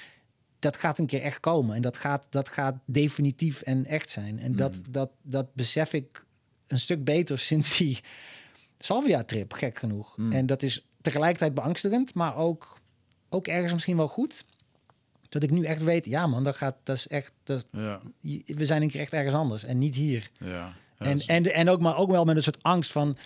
dat 0.58 0.76
gaat 0.76 0.98
een 0.98 1.06
keer 1.06 1.22
echt 1.22 1.40
komen. 1.40 1.76
En 1.76 1.82
dat 1.82 1.96
gaat, 1.96 2.26
dat 2.30 2.48
gaat 2.48 2.76
definitief 2.84 3.62
en 3.62 3.86
echt 3.86 4.10
zijn. 4.10 4.40
En 4.40 4.56
dat, 4.56 4.74
dat, 4.90 5.16
dat 5.22 5.54
besef 5.54 5.92
ik 5.92 6.24
een 6.66 6.80
stuk 6.80 7.04
beter 7.04 7.38
sinds 7.48 7.76
die 7.76 8.00
Salvia-trip, 8.78 9.52
gek 9.52 9.78
genoeg. 9.78 10.16
En 10.30 10.46
dat 10.46 10.62
is 10.62 10.86
tegelijkertijd 11.00 11.54
beangstigend, 11.54 12.14
maar 12.14 12.36
ook, 12.36 12.78
ook 13.28 13.46
ergens 13.46 13.72
misschien 13.72 13.96
wel 13.96 14.08
goed. 14.08 14.44
Dat 15.28 15.42
ik 15.42 15.50
nu 15.50 15.64
echt 15.64 15.82
weet, 15.82 16.04
ja 16.04 16.26
man, 16.26 16.44
dat 16.44 16.56
gaat, 16.56 16.76
dat 16.82 16.96
is 16.96 17.08
echt, 17.08 17.34
dat, 17.42 17.66
Ja, 17.70 18.00
we 18.44 18.66
zijn 18.66 18.82
een 18.82 18.88
keer 18.88 19.00
echt 19.00 19.12
ergens 19.12 19.34
anders 19.34 19.64
en 19.64 19.78
niet 19.78 19.94
hier. 19.94 20.30
ja. 20.38 20.74
En, 21.00 21.20
en, 21.26 21.54
en 21.54 21.68
ook, 21.68 21.80
maar 21.80 21.96
ook 21.96 22.10
wel 22.10 22.24
met 22.24 22.36
een 22.36 22.42
soort 22.42 22.62
angst 22.62 22.92
van, 22.92 23.16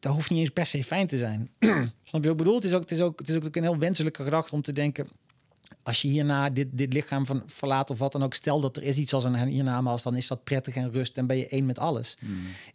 dat 0.00 0.12
hoeft 0.12 0.30
niet 0.30 0.40
eens 0.40 0.50
per 0.50 0.66
se 0.66 0.84
fijn 0.84 1.06
te 1.06 1.16
zijn. 1.16 1.50
Snap 2.04 2.22
je 2.22 2.28
wat 2.28 2.30
ik 2.30 2.36
bedoel? 2.36 2.54
Het 2.54 2.64
is 2.64 2.72
ook, 2.72 2.80
het 2.80 2.90
is 2.90 3.00
ook, 3.00 3.18
het 3.18 3.28
is 3.28 3.34
ook 3.34 3.56
een 3.56 3.62
heel 3.62 3.78
wenselijke 3.78 4.22
gedachte 4.22 4.54
om 4.54 4.62
te 4.62 4.72
denken, 4.72 5.08
als 5.82 6.02
je 6.02 6.08
hierna 6.08 6.50
dit, 6.50 6.68
dit 6.70 6.92
lichaam 6.92 7.26
van 7.26 7.42
verlaat 7.46 7.90
of 7.90 7.98
wat 7.98 8.12
dan 8.12 8.22
ook, 8.22 8.34
stel 8.34 8.60
dat 8.60 8.76
er 8.76 8.82
is 8.82 8.96
iets 8.96 9.12
als 9.12 9.24
een 9.24 9.46
hiernamaals, 9.46 10.02
dan 10.02 10.16
is 10.16 10.26
dat 10.26 10.44
prettig 10.44 10.74
en 10.74 10.90
rust 10.90 11.16
en 11.16 11.26
ben 11.26 11.36
je 11.36 11.48
één 11.48 11.66
met 11.66 11.78
alles. 11.78 12.16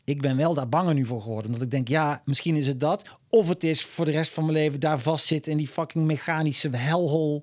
Ik 0.04 0.22
ben 0.22 0.38
wel 0.38 0.54
daar 0.54 0.70
banger 0.70 0.94
nu 0.94 1.06
voor 1.06 1.22
geworden, 1.22 1.46
omdat 1.46 1.62
ik 1.62 1.72
denk, 1.72 1.88
ja, 1.88 2.22
misschien 2.26 2.56
is 2.56 2.68
het 2.68 2.80
dat, 2.80 3.10
of 3.30 3.48
het 3.48 3.64
is 3.64 3.86
voor 3.86 4.06
de 4.06 4.12
rest 4.12 4.32
van 4.32 4.44
mijn 4.46 4.58
leven 4.58 4.80
daar 4.80 5.00
vastzitten 5.00 5.52
in 5.52 5.58
die 5.58 5.68
fucking 5.68 6.06
mechanische 6.06 6.70
hellhole. 6.70 7.42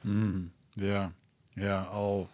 Mm, 0.00 0.50
ja, 0.72 1.12
ja, 1.52 1.82
al. 1.82 2.28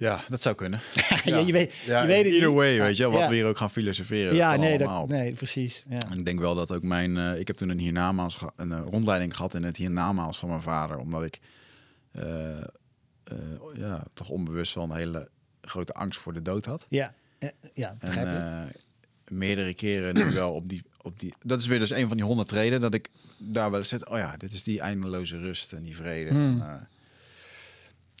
Ja, 0.00 0.24
dat 0.28 0.42
zou 0.42 0.54
kunnen. 0.54 0.80
Ja, 1.24 1.36
je 1.38 1.52
weet- 1.52 1.74
ja, 1.74 2.00
je 2.00 2.06
weet 2.06 2.16
het 2.24 2.32
either 2.32 2.48
niet. 2.48 2.56
way, 2.58 2.78
weet 2.80 2.96
je, 2.96 3.10
wat 3.10 3.28
we 3.28 3.34
hier 3.34 3.46
ook 3.46 3.56
gaan 3.56 3.70
filosoferen. 3.70 4.34
Ja, 4.34 4.56
nee, 4.56 4.78
dat, 4.78 5.08
nee, 5.08 5.32
precies. 5.32 5.84
Ik 6.16 6.24
denk 6.24 6.40
wel 6.40 6.54
dat 6.54 6.72
ook 6.72 6.82
mijn. 6.82 7.16
eh, 7.16 7.38
ik 7.38 7.46
heb 7.46 7.56
toen 7.56 7.68
een 7.68 7.78
hiernamaals, 7.78 8.38
een 8.56 8.72
eh, 8.72 8.80
rondleiding 8.90 9.36
gehad 9.36 9.54
in 9.54 9.62
het 9.62 9.76
hiernamaals 9.76 10.38
van 10.38 10.48
mijn 10.48 10.62
vader, 10.62 10.98
omdat 10.98 11.22
ik 11.24 11.38
eh, 12.12 12.58
ja, 13.74 14.04
toch 14.14 14.28
onbewust 14.28 14.74
wel 14.74 14.84
een 14.84 14.96
hele 14.96 15.28
grote 15.62 15.92
angst 15.92 16.20
voor 16.20 16.32
de 16.32 16.42
dood 16.42 16.64
had. 16.64 16.86
Ja, 16.88 17.14
ja 17.74 17.96
En 17.98 18.36
eh, 18.36 18.70
meerdere 19.28 19.74
keren 19.74 20.14
nu 20.14 20.30
wel 20.34 20.52
op 20.52 20.68
die, 20.68 20.82
op 21.02 21.20
die. 21.20 21.34
Dat 21.44 21.60
is 21.60 21.66
weer 21.66 21.78
dus 21.78 21.90
een 21.90 22.08
van 22.08 22.16
die 22.16 22.26
honderd 22.26 22.48
treden 22.48 22.80
dat 22.80 22.94
ik 22.94 23.08
daar 23.38 23.70
wel 23.70 23.78
eens 23.78 23.88
zit. 23.88 24.08
Oh 24.08 24.18
ja, 24.18 24.36
dit 24.36 24.52
is 24.52 24.62
die 24.62 24.80
eindeloze 24.80 25.38
rust 25.38 25.72
en 25.72 25.82
die 25.82 25.96
vrede. 25.96 26.30
Hmm. 26.30 26.60
En, 26.62 26.88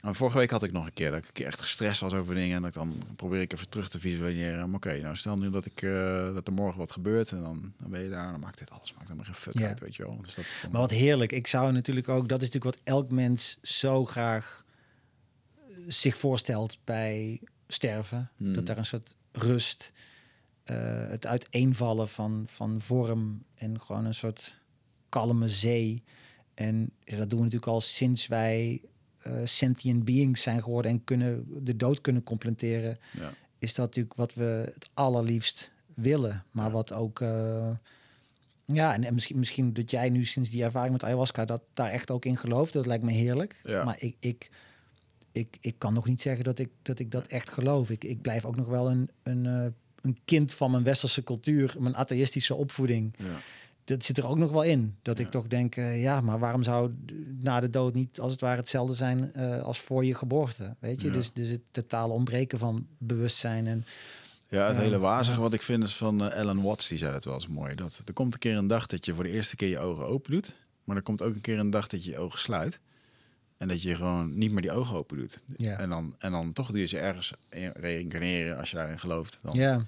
en 0.02 0.14
vorige 0.14 0.38
week 0.38 0.50
had 0.50 0.62
ik 0.62 0.72
nog 0.72 0.86
een 0.86 0.92
keer 0.92 1.10
dat 1.10 1.28
ik 1.28 1.38
echt 1.38 1.60
gestrest 1.60 2.00
was 2.00 2.12
over 2.12 2.34
dingen. 2.34 2.56
En 2.56 2.62
dat 2.62 2.70
ik 2.70 2.76
dan 2.76 3.02
probeer 3.16 3.40
ik 3.40 3.52
even 3.52 3.68
terug 3.68 3.88
te 3.88 4.00
visualiseren. 4.00 4.66
Maar 4.66 4.74
Oké, 4.74 5.00
nou 5.00 5.16
stel 5.16 5.36
nu 5.38 5.50
dat, 5.50 5.66
ik, 5.66 5.82
eh, 5.82 6.34
dat 6.34 6.46
er 6.46 6.52
morgen 6.52 6.78
wat 6.78 6.90
gebeurt. 6.90 7.30
En 7.30 7.42
dan, 7.42 7.72
dan 7.78 7.90
ben 7.90 8.02
je 8.02 8.08
daar. 8.10 8.30
Dan 8.30 8.40
maakt 8.40 8.58
dit 8.58 8.70
alles 8.70 8.92
maakt 8.92 9.02
helemaal 9.08 9.24
geen 9.24 9.34
fuck 9.34 9.58
Ja. 9.58 9.68
uit, 9.68 9.80
weet 9.80 9.96
je 9.96 10.02
wel. 10.02 10.18
Dus 10.22 10.34
dat 10.34 10.44
is 10.44 10.60
dan, 10.62 10.70
Maar 10.70 10.80
wat 10.80 10.90
heerlijk. 10.90 11.32
Ik 11.32 11.46
zou 11.46 11.72
natuurlijk 11.72 12.08
ook, 12.08 12.28
dat 12.28 12.42
is 12.42 12.50
natuurlijk 12.50 12.76
wat 12.76 12.94
elk 12.94 13.10
mens 13.10 13.58
zo 13.62 14.04
graag 14.04 14.64
eh, 15.56 15.76
zich 15.86 16.16
voorstelt 16.18 16.78
bij 16.84 17.40
sterven. 17.68 18.30
Hmm. 18.36 18.54
Dat 18.54 18.68
er 18.68 18.78
een 18.78 18.86
soort 18.86 19.14
rust, 19.32 19.92
eh, 20.64 20.76
het 21.08 21.26
uiteenvallen 21.26 22.08
van, 22.08 22.44
van 22.48 22.80
vorm 22.80 23.42
en 23.54 23.80
gewoon 23.80 24.04
een 24.04 24.14
soort 24.14 24.54
kalme 25.08 25.48
zee. 25.48 26.02
En 26.54 26.90
dat 27.04 27.30
doen 27.30 27.38
we 27.38 27.44
natuurlijk 27.44 27.72
al 27.72 27.80
sinds 27.80 28.26
wij 28.26 28.82
sentient 29.44 30.04
beings 30.04 30.42
zijn 30.42 30.62
geworden 30.62 30.90
en 30.90 31.04
kunnen 31.04 31.46
de 31.64 31.76
dood 31.76 32.00
kunnen 32.00 32.22
completeren 32.22 32.98
ja. 33.18 33.32
is 33.58 33.74
dat 33.74 33.86
natuurlijk 33.86 34.14
wat 34.14 34.34
we 34.34 34.70
het 34.74 34.90
allerliefst 34.94 35.70
willen. 35.94 36.44
Maar 36.50 36.70
wat 36.70 36.92
ook... 36.92 37.20
eh, 37.20 37.70
ja, 38.64 38.94
en, 38.94 39.04
en 39.04 39.14
misschien, 39.14 39.38
misschien 39.38 39.72
dat 39.72 39.90
jij 39.90 40.10
nu 40.10 40.24
sinds 40.24 40.50
die 40.50 40.62
ervaring 40.62 40.92
met 40.92 41.04
ayahuasca... 41.04 41.44
dat 41.44 41.62
daar 41.74 41.90
echt 41.90 42.10
ook 42.10 42.24
in 42.24 42.36
gelooft. 42.36 42.72
Dat 42.72 42.86
lijkt 42.86 43.04
me 43.04 43.12
heerlijk. 43.12 43.60
Ja. 43.64 43.84
Maar 43.84 43.96
ik, 43.98 44.16
ik, 44.20 44.50
ik, 45.32 45.56
ik 45.60 45.74
kan 45.78 45.92
nog 45.92 46.06
niet 46.06 46.20
zeggen 46.20 46.44
dat 46.44 46.58
ik 46.58 46.70
dat, 46.82 46.98
ik 46.98 47.10
dat 47.10 47.26
echt 47.26 47.50
geloof. 47.50 47.90
Ik, 47.90 48.04
ik 48.04 48.20
blijf 48.20 48.44
ook 48.44 48.56
nog 48.56 48.66
wel 48.66 48.90
een, 48.90 49.10
een, 49.22 49.46
eh, 49.46 49.66
een 50.02 50.16
kind 50.24 50.54
van 50.54 50.70
mijn 50.70 50.82
westerse 50.82 51.22
cultuur... 51.22 51.74
mijn 51.78 51.96
atheïstische 51.96 52.54
opvoeding. 52.54 53.14
Ja. 53.18 53.24
Dat 53.84 54.04
zit 54.04 54.18
er 54.18 54.26
ook 54.26 54.36
nog 54.38 54.50
wel 54.50 54.62
in. 54.62 54.96
Dat 55.02 55.18
ik 55.18 55.30
toch 55.30 55.46
denk, 55.46 55.76
eh, 55.76 56.02
ja, 56.02 56.20
maar 56.20 56.38
waarom 56.38 56.62
zou 56.62 56.90
na 57.38 57.60
de 57.60 57.70
dood 57.70 57.94
niet 57.94 58.20
als 58.20 58.32
het 58.32 58.40
ware 58.40 58.56
hetzelfde 58.56 58.94
zijn 58.94 59.32
eh, 59.34 59.62
als 59.62 59.80
voor 59.80 60.04
je 60.04 60.14
geboorte? 60.14 60.74
Weet 60.78 61.00
je, 61.00 61.06
Ja. 61.06 61.12
dus, 61.12 61.32
dus 61.32 61.48
het 61.48 61.60
totale 61.70 62.12
ontbreken 62.12 62.58
van 62.58 62.86
bewustzijn 62.98 63.66
en 63.66 63.84
Ja, 64.48 64.66
het 64.66 64.76
Ja. 64.76 64.82
hele 64.82 64.98
wazige 64.98 65.40
wat 65.40 65.52
ik 65.52 65.62
vind 65.62 65.82
is 65.84 65.96
van 65.96 66.24
eh, 66.30 66.40
Alan 66.40 66.62
Watts, 66.62 66.88
die 66.88 66.98
zei 66.98 67.12
dat 67.12 67.24
wel 67.24 67.34
eens 67.34 67.46
mooi. 67.46 67.74
Dat 67.74 68.02
er 68.04 68.12
komt 68.12 68.32
een 68.34 68.38
keer 68.40 68.56
een 68.56 68.66
dag 68.66 68.86
dat 68.86 69.04
je 69.04 69.14
voor 69.14 69.24
de 69.24 69.30
eerste 69.30 69.56
keer 69.56 69.68
je 69.68 69.78
ogen 69.78 70.06
open 70.06 70.30
doet. 70.32 70.52
Maar 70.84 70.96
er 70.96 71.02
komt 71.02 71.22
ook 71.22 71.34
een 71.34 71.40
keer 71.40 71.58
een 71.58 71.70
dag 71.70 71.86
dat 71.86 72.04
je 72.04 72.10
je 72.10 72.18
ogen 72.18 72.38
sluit. 72.38 72.80
En 73.56 73.68
dat 73.68 73.82
je 73.82 73.94
gewoon 73.96 74.38
niet 74.38 74.52
meer 74.52 74.62
die 74.62 74.72
ogen 74.72 74.96
open 74.96 75.16
doet. 75.16 75.42
Ja. 75.56 75.78
En, 75.78 75.88
dan, 75.88 76.14
en 76.18 76.30
dan 76.32 76.52
toch 76.52 76.70
doe 76.70 76.80
je 76.80 76.86
ze 76.86 76.98
ergens 76.98 77.32
reïncarneren 77.74 78.58
als 78.58 78.70
je 78.70 78.76
daarin 78.76 78.98
gelooft. 78.98 79.38
Dan, 79.42 79.56
ja. 79.56 79.86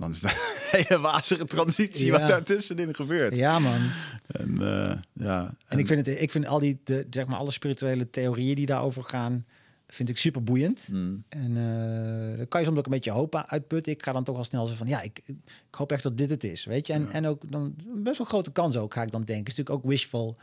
Dan 0.00 0.10
is 0.10 0.20
dat 0.20 0.30
een 0.30 0.38
hele 0.86 1.00
wazige 1.00 1.44
transitie 1.44 2.06
Ja. 2.06 2.18
wat 2.18 2.28
daartussenin 2.28 2.94
gebeurt. 2.94 3.34
Ja, 3.36 3.58
man. 3.58 3.80
En, 4.26 4.62
eh, 4.62 4.96
ja, 5.12 5.54
En 5.66 5.78
ik 5.78 5.86
vind, 5.86 6.06
het, 6.06 6.20
ik 6.20 6.30
vind 6.30 6.46
al 6.46 6.58
die, 6.58 6.80
de, 6.84 7.06
zeg 7.10 7.26
maar, 7.26 7.38
alle 7.38 7.50
spirituele 7.50 8.10
theorieën 8.10 8.54
die 8.54 8.66
daarover 8.66 9.04
gaan, 9.04 9.44
vind 9.88 10.08
ik 10.08 10.18
super 10.18 10.42
boeiend. 10.44 10.88
Mm, 10.90 11.24
En 11.28 11.56
eh 11.56 12.36
dan 12.36 12.48
kan 12.48 12.60
je 12.60 12.66
soms 12.66 12.78
ook 12.78 12.84
een 12.84 12.90
beetje 12.92 13.10
hoop 13.10 13.44
uitputten. 13.46 13.92
Ik 13.92 14.02
ga 14.02 14.12
dan 14.12 14.24
toch 14.24 14.36
al 14.36 14.44
snel 14.44 14.66
zo 14.66 14.74
van, 14.74 14.86
ja, 14.88 15.00
ik, 15.02 15.20
ik 15.26 15.34
hoop 15.70 15.92
echt 15.92 16.02
dat 16.02 16.16
dit 16.18 16.30
het 16.30 16.44
is, 16.44 16.64
weet 16.64 16.86
je. 16.86 16.92
En, 16.92 17.02
Ja. 17.02 17.10
en 17.10 17.26
ook 17.26 17.42
dan 17.50 17.74
best 17.94 18.18
wel 18.18 18.26
grote 18.26 18.52
kans 18.52 18.76
ook, 18.76 18.94
ga 18.94 19.02
ik 19.02 19.10
dan 19.10 19.20
denken. 19.22 19.44
Het 19.44 19.52
is 19.52 19.56
natuurlijk 19.58 19.84
ook 19.84 19.90
wishful 19.90 20.36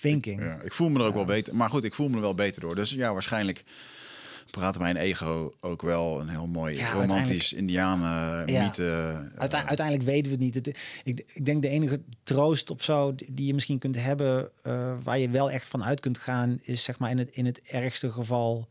thinking. 0.00 0.40
ja, 0.40 0.60
ik 0.62 0.72
voel 0.72 0.88
me 0.88 0.98
er 1.00 1.06
ook 1.06 1.14
wel 1.14 1.24
beter. 1.24 1.56
Maar 1.56 1.70
goed, 1.70 1.84
ik 1.84 1.94
voel 1.94 2.08
me 2.08 2.14
er 2.14 2.20
wel 2.20 2.34
beter 2.34 2.60
door. 2.60 2.74
Dus 2.74 2.90
ja, 2.90 3.12
waarschijnlijk 3.12 3.64
praat 4.54 4.78
mijn 4.78 4.96
ego 4.96 5.54
ook 5.60 5.82
wel 5.82 6.20
een 6.20 6.28
heel 6.28 6.46
mooi 6.46 6.76
Ja, 6.76 6.92
romantisch 6.92 7.52
indianen 7.52 8.46
Ja. 8.52 8.64
mythe. 8.64 8.86
eh, 8.86 9.40
Uite- 9.40 9.56
uiteindelijk 9.64 10.06
weten 10.08 10.24
we 10.24 10.30
het 10.30 10.40
niet. 10.40 10.54
Het, 10.54 10.78
ik, 11.04 11.24
ik 11.34 11.44
denk 11.44 11.62
de 11.62 11.68
enige 11.68 12.00
troost 12.22 12.70
of 12.70 12.82
zo 12.82 13.14
die 13.28 13.46
je 13.46 13.54
misschien 13.54 13.78
kunt 13.78 13.96
hebben, 13.96 14.50
eh, 14.62 14.92
waar 15.02 15.18
je 15.18 15.28
wel 15.30 15.50
echt 15.50 15.66
van 15.66 15.84
uit 15.84 16.00
kunt 16.00 16.18
gaan, 16.18 16.58
is 16.62 16.82
zeg 16.84 16.98
maar 16.98 17.10
in 17.10 17.18
het, 17.18 17.30
in 17.30 17.46
het 17.46 17.60
ergste 17.62 18.12
geval, 18.12 18.68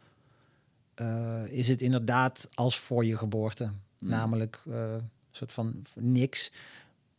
eh, 0.95 1.41
is 1.49 1.67
het 1.67 1.81
inderdaad 1.81 2.47
als 2.53 2.77
voor 2.79 3.05
je 3.05 3.17
geboorte. 3.17 3.71
Namelijk 3.99 4.61
eh, 4.69 4.91
een 4.93 5.09
soort 5.31 5.51
van 5.51 5.81
niks. 5.95 6.51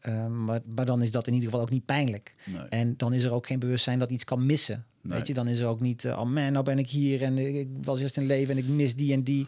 Uh, 0.09 0.26
maar, 0.26 0.60
maar 0.74 0.85
dan 0.85 1.02
is 1.02 1.10
dat 1.10 1.26
in 1.26 1.32
ieder 1.32 1.48
geval 1.48 1.64
ook 1.64 1.70
niet 1.70 1.85
pijnlijk. 1.85 2.32
Nee. 2.44 2.62
En 2.62 2.97
dan 2.97 3.12
is 3.12 3.24
er 3.24 3.32
ook 3.32 3.47
geen 3.47 3.59
bewustzijn 3.59 3.98
dat 3.98 4.10
iets 4.10 4.24
kan 4.24 4.47
missen. 4.47 4.85
Nee. 5.01 5.18
Weet 5.18 5.26
je, 5.26 5.35
dan 5.35 5.48
is 5.48 5.59
er 5.59 5.66
ook 5.66 5.81
niet, 5.81 6.05
uh, 6.05 6.12
oh 6.18 6.24
man, 6.31 6.52
nou 6.52 6.64
ben 6.64 6.78
ik 6.78 6.89
hier 6.90 7.22
en 7.22 7.39
ik 7.39 7.68
was 7.82 8.01
eerst 8.01 8.16
in 8.16 8.26
leven 8.26 8.56
en 8.56 8.59
ik 8.62 8.68
mis 8.68 8.97
die 8.97 9.12
en 9.12 9.22
die. 9.22 9.47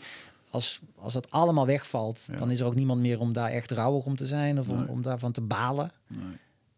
Als, 0.50 0.80
als 0.98 1.12
dat 1.12 1.30
allemaal 1.30 1.66
wegvalt, 1.66 2.26
Ja. 2.32 2.38
dan 2.38 2.50
is 2.50 2.60
er 2.60 2.66
ook 2.66 2.74
niemand 2.74 3.00
meer 3.00 3.20
om 3.20 3.32
daar 3.32 3.50
echt 3.50 3.70
rouwig 3.70 4.04
om 4.04 4.16
te 4.16 4.26
zijn 4.26 4.58
of 4.58 4.68
om, 4.68 4.78
Nee. 4.78 4.88
om 4.88 5.02
daarvan 5.02 5.32
te 5.32 5.40
balen. 5.40 5.90
Uh, 6.10 6.18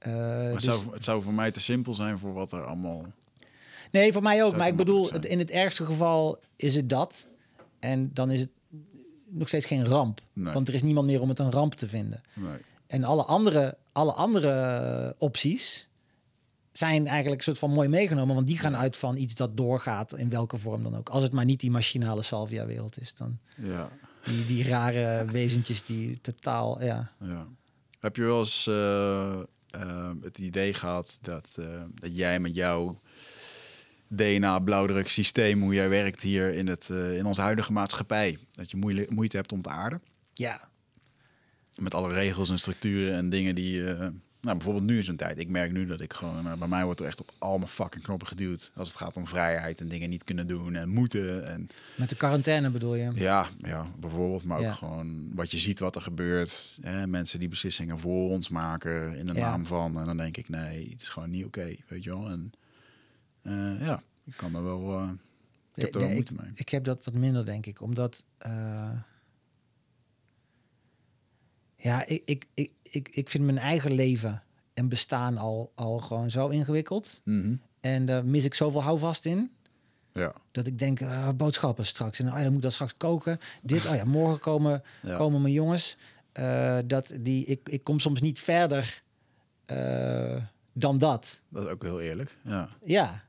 Maar 0.07 0.25
het, 0.45 0.53
dus- 0.55 0.65
zou, 0.65 0.81
het 0.93 1.05
zou 1.05 1.23
voor 1.23 1.35
mij 1.35 1.51
te 1.51 1.61
simpel 1.61 1.93
zijn 1.95 2.19
voor 2.19 2.33
wat 2.33 2.53
er 2.53 2.65
allemaal... 2.65 3.05
Nee, 3.91 4.13
voor 4.13 4.23
mij 4.23 4.45
ook. 4.45 4.57
Maar 4.57 4.69
ik 4.69 4.77
bedoel, 4.77 5.11
het, 5.13 5.25
in 5.25 5.39
het 5.39 5.51
ergste 5.51 5.85
geval 5.85 6.39
is 6.57 6.75
het 6.75 6.89
dat. 6.89 7.27
En 7.79 8.11
dan 8.13 8.31
is 8.31 8.41
het 8.41 8.51
nog 9.29 9.49
steeds 9.49 9.67
geen 9.67 9.87
ramp. 9.87 10.21
Want 10.33 10.69
er 10.69 10.75
is 10.75 10.83
niemand 10.83 11.07
meer 11.07 11.21
om 11.21 11.29
het 11.29 11.39
een 11.39 11.51
ramp 11.51 11.75
te 11.75 11.89
vinden. 11.89 12.21
Nee. 12.35 12.57
En 12.89 13.05
alle 13.05 13.25
andere, 13.25 13.77
alle 13.93 14.13
andere 14.13 15.15
opties 15.19 15.89
zijn 16.73 17.07
eigenlijk 17.07 17.39
een 17.39 17.45
soort 17.45 17.59
van 17.59 17.71
mooi 17.71 17.89
meegenomen. 17.89 18.35
Want 18.35 18.47
die 18.47 18.59
gaan 18.59 18.77
uit 18.77 18.97
van 18.97 19.17
iets 19.17 19.35
dat 19.35 19.57
doorgaat, 19.57 20.17
in 20.17 20.31
welke 20.31 20.59
vorm 20.59 20.83
dan 20.83 20.97
ook. 20.97 21.09
Als 21.09 21.23
het 21.23 21.33
maar 21.33 21.45
niet 21.45 21.61
die 21.61 21.71
machinale 21.71 22.23
salvia-wereld 22.23 23.01
is. 23.01 23.15
Dan 23.15 23.39
Ja, 23.57 23.91
die, 24.25 24.47
die 24.47 24.69
rare 24.69 25.25
wezentjes 25.25 25.85
die 25.85 26.21
totaal, 26.21 26.85
ja. 26.85 27.11
ja. 27.21 27.47
Heb 28.01 28.17
je 28.17 28.23
wel 28.23 28.39
eens 28.39 28.67
eh, 28.67 29.41
eh, 29.71 30.11
het 30.23 30.39
idee 30.39 30.75
gehad 30.75 31.19
dat, 31.23 31.57
eh, 31.61 31.83
dat 31.95 32.17
jij 32.17 32.41
met 32.41 32.55
jouw 32.55 33.01
DNA-blauwdruk 34.09 35.09
systeem, 35.09 35.63
hoe 35.63 35.75
jij 35.75 35.89
werkt 35.89 36.23
hier 36.23 36.51
in, 36.55 36.67
het, 36.67 36.89
in 36.89 37.27
onze 37.27 37.41
huidige 37.41 37.73
maatschappij, 37.73 38.39
dat 38.53 38.71
je 38.71 39.07
moeite 39.09 39.37
hebt 39.37 39.53
om 39.53 39.63
te 39.63 39.69
aarden? 39.69 40.03
Ja, 40.33 40.68
Met 41.79 41.95
alle 41.95 42.13
regels 42.13 42.51
en 42.51 42.59
structuren 42.59 43.15
en 43.17 43.31
dingen 43.31 43.55
die... 43.55 43.87
eh, 43.93 43.99
nou, 44.41 44.57
bijvoorbeeld 44.57 44.87
nu 44.87 44.99
is 44.99 45.09
een 45.09 45.17
tijd. 45.17 45.39
Ik 45.39 45.49
merk 45.49 45.73
nu 45.73 45.87
dat 45.87 46.01
ik 46.01 46.13
gewoon... 46.13 46.47
eh, 46.47 46.53
bij 46.59 46.69
mij 46.69 46.85
wordt 46.85 47.01
er 47.01 47.07
echt 47.07 47.21
op 47.21 47.31
al 47.39 47.57
mijn 47.59 47.71
fucking 47.71 48.05
knoppen 48.05 48.27
geduwd. 48.29 48.71
Als 48.75 48.89
het 48.89 48.97
gaat 48.99 49.17
om 49.17 49.27
vrijheid 49.27 49.81
en 49.81 49.89
dingen 49.89 50.11
niet 50.11 50.25
kunnen 50.25 50.47
doen 50.47 50.75
en 50.75 50.89
moeten. 50.89 51.47
En 51.47 51.69
met 51.97 52.09
de 52.09 52.17
quarantaine 52.17 52.71
bedoel 52.71 52.95
je. 52.95 53.11
ja, 53.15 53.49
ja 53.63 53.87
bijvoorbeeld. 53.99 54.45
Maar 54.45 54.59
ook 54.59 54.75
gewoon 54.75 55.31
wat 55.35 55.51
je 55.51 55.59
ziet 55.59 55.79
wat 55.79 55.95
er 55.97 56.03
gebeurt. 56.03 56.79
Hè? 56.81 57.07
Mensen 57.07 57.39
die 57.39 57.49
beslissingen 57.49 57.99
voor 57.99 58.31
ons 58.31 58.49
maken 58.49 59.17
in 59.17 59.27
de 59.27 59.33
Ja. 59.35 59.41
naam 59.51 59.67
van. 59.67 59.99
En 59.99 60.07
dan 60.07 60.17
denk 60.17 60.37
ik, 60.37 60.49
nee, 60.49 60.89
het 60.91 61.01
is 61.01 61.09
gewoon 61.09 61.31
niet 61.31 61.45
oké. 61.45 61.75
weet 61.89 62.05
je 62.05 62.11
wel. 62.11 62.29
En 62.29 62.53
eh, 63.43 63.81
ja, 63.87 64.03
ik 64.25 64.33
kan 64.37 64.55
er 64.55 64.65
wel... 64.65 65.03
ik 65.75 65.83
heb 65.83 65.95
er 65.95 66.01
wel 66.01 66.11
moeite 66.11 66.33
mee. 66.35 66.51
Ik 66.55 66.69
heb 66.69 66.85
dat 66.85 67.05
wat 67.05 67.15
minder, 67.15 67.45
denk 67.45 67.67
ik. 67.67 67.81
Omdat... 67.81 68.23
ja, 71.79 72.07
ik, 72.07 72.23
ik, 72.25 72.47
ik, 72.55 72.71
ik, 72.83 73.09
ik 73.09 73.31
vind 73.31 73.45
mijn 73.45 73.59
eigen 73.59 73.93
leven 73.93 74.43
en 74.75 74.89
bestaan 74.89 75.39
al, 75.39 75.73
al 75.75 75.99
gewoon 75.99 76.31
zo 76.31 76.49
ingewikkeld. 76.49 77.21
Mhm. 77.25 77.55
En 77.81 78.07
daar 78.07 78.25
mis 78.25 78.45
ik 78.45 78.55
zoveel 78.55 78.83
houvast 78.83 79.25
in. 79.25 79.51
Ja, 80.13 80.33
Dat 80.51 80.67
ik 80.67 80.79
denk, 80.79 81.01
eh, 81.01 81.29
boodschappen 81.37 81.87
straks. 81.87 82.19
En 82.19 82.27
oh 82.27 82.33
ja, 82.33 82.39
dan 82.39 82.47
moet 82.47 82.57
ik 82.57 82.63
dat 82.63 82.73
straks 82.73 82.95
koken. 82.97 83.39
Dit, 83.63 83.87
oh 83.87 83.95
ja, 83.95 84.05
morgen 84.05 84.41
komen, 84.41 84.83
Ja. 85.03 85.17
komen 85.17 85.41
mijn 85.43 85.55
jongens. 85.55 85.97
Eh, 86.33 86.79
dat 86.87 87.13
die, 87.21 87.45
ik, 87.45 87.69
ik 87.69 87.85
kom 87.85 87.99
soms 88.01 88.21
niet 88.21 88.41
verder 88.41 89.03
eh, 89.67 90.37
dan 90.73 90.99
dat. 90.99 91.41
dat 91.49 91.65
is 91.65 91.71
ook 91.71 91.83
heel 91.83 92.01
eerlijk. 92.01 92.37
Ja, 92.45 92.69
Ja. 92.85 93.27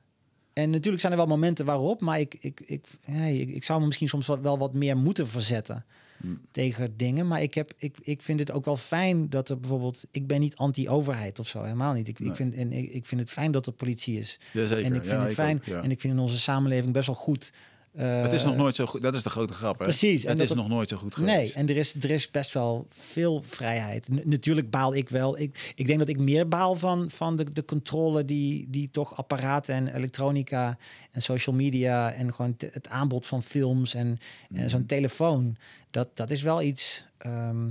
En 0.53 0.69
natuurlijk 0.69 1.01
zijn 1.01 1.13
er 1.13 1.19
wel 1.19 1.27
momenten 1.27 1.65
waarop, 1.65 2.01
maar 2.01 2.19
ik, 2.19 2.35
ik, 2.39 2.61
ik, 2.65 2.87
nee, 3.05 3.39
ik, 3.39 3.49
ik 3.55 3.63
zou 3.63 3.79
me 3.79 3.85
misschien 3.85 4.07
soms 4.09 4.27
wel, 4.27 4.41
wel 4.41 4.57
wat 4.57 4.73
meer 4.73 4.97
moeten 4.97 5.27
verzetten 5.27 5.85
Mm. 6.21 6.39
tegen 6.51 6.97
dingen. 6.97 7.27
Maar 7.27 7.41
ik, 7.41 7.53
heb, 7.53 7.71
ik, 7.77 7.97
ik 8.01 8.21
vind 8.21 8.39
het 8.39 8.51
ook 8.51 8.65
wel 8.65 8.77
fijn 8.77 9.29
dat 9.29 9.49
er 9.49 9.59
bijvoorbeeld. 9.59 10.03
Ik 10.11 10.27
ben 10.27 10.39
niet 10.39 10.55
anti-overheid 10.55 11.39
of 11.39 11.47
zo, 11.47 11.63
helemaal 11.63 11.93
niet. 11.93 12.07
Ik, 12.07 12.19
Nee. 12.19 12.29
ik, 12.29 12.35
vind, 12.35 12.55
en 12.55 12.71
ik, 12.71 12.91
ik 12.91 13.05
vind 13.05 13.21
het 13.21 13.29
fijn 13.29 13.51
dat 13.51 13.65
er 13.65 13.73
politie 13.73 14.19
is. 14.19 14.39
Jazeker. 14.53 14.85
En 14.85 14.93
ik 14.93 15.01
vind 15.01 15.13
ja, 15.13 15.23
het 15.23 15.33
fijn. 15.33 15.57
ook, 15.57 15.63
ja. 15.65 15.81
En 15.83 15.91
ik 15.91 15.99
vind 15.99 16.13
in 16.13 16.19
onze 16.19 16.39
samenleving 16.39 16.93
best 16.93 17.07
wel 17.07 17.15
goed. 17.15 17.51
Eh, 17.93 18.21
het 18.21 18.33
is 18.33 18.43
nog 18.43 18.55
nooit 18.55 18.75
zo 18.75 18.85
goed. 18.85 19.01
Dat 19.01 19.13
is 19.13 19.23
de 19.23 19.29
grote 19.29 19.53
grap, 19.53 19.77
hè? 19.79 19.83
Precies, 19.83 20.23
Het 20.23 20.39
is 20.39 20.49
het- 20.49 20.57
nog 20.57 20.67
nooit 20.67 20.89
zo 20.89 20.97
goed 20.97 21.17
Nee, 21.17 21.35
geweest. 21.35 21.55
en 21.55 21.69
er 21.69 21.77
is, 21.77 21.95
er 21.95 22.09
is 22.09 22.31
best 22.31 22.53
wel 22.53 22.87
veel 22.97 23.43
vrijheid. 23.47 24.11
N- 24.11 24.21
natuurlijk 24.29 24.69
baal 24.69 24.95
ik 24.95 25.09
wel. 25.09 25.39
Ik, 25.39 25.73
ik 25.75 25.87
denk 25.87 25.99
dat 25.99 26.07
ik 26.09 26.17
meer 26.19 26.47
baal 26.47 26.75
van, 26.75 27.11
van 27.11 27.35
de, 27.35 27.51
de 27.53 27.65
controle 27.65 28.25
die, 28.25 28.67
die 28.69 28.89
toch 28.91 29.15
apparaten 29.17 29.75
en 29.75 29.95
elektronica 29.95 30.77
en 31.11 31.21
social 31.21 31.55
media 31.55 32.11
en 32.13 32.33
gewoon 32.33 32.55
het 32.71 32.87
aanbod 32.89 33.27
van 33.27 33.43
films 33.43 33.93
en, 33.93 34.07
en 34.49 34.55
Mhm. 34.59 34.67
zo'n 34.67 34.85
telefoon. 34.85 35.55
Dat, 35.91 36.07
dat 36.13 36.29
is 36.29 36.41
wel 36.41 36.61
iets. 36.61 37.03
ehm, 37.17 37.67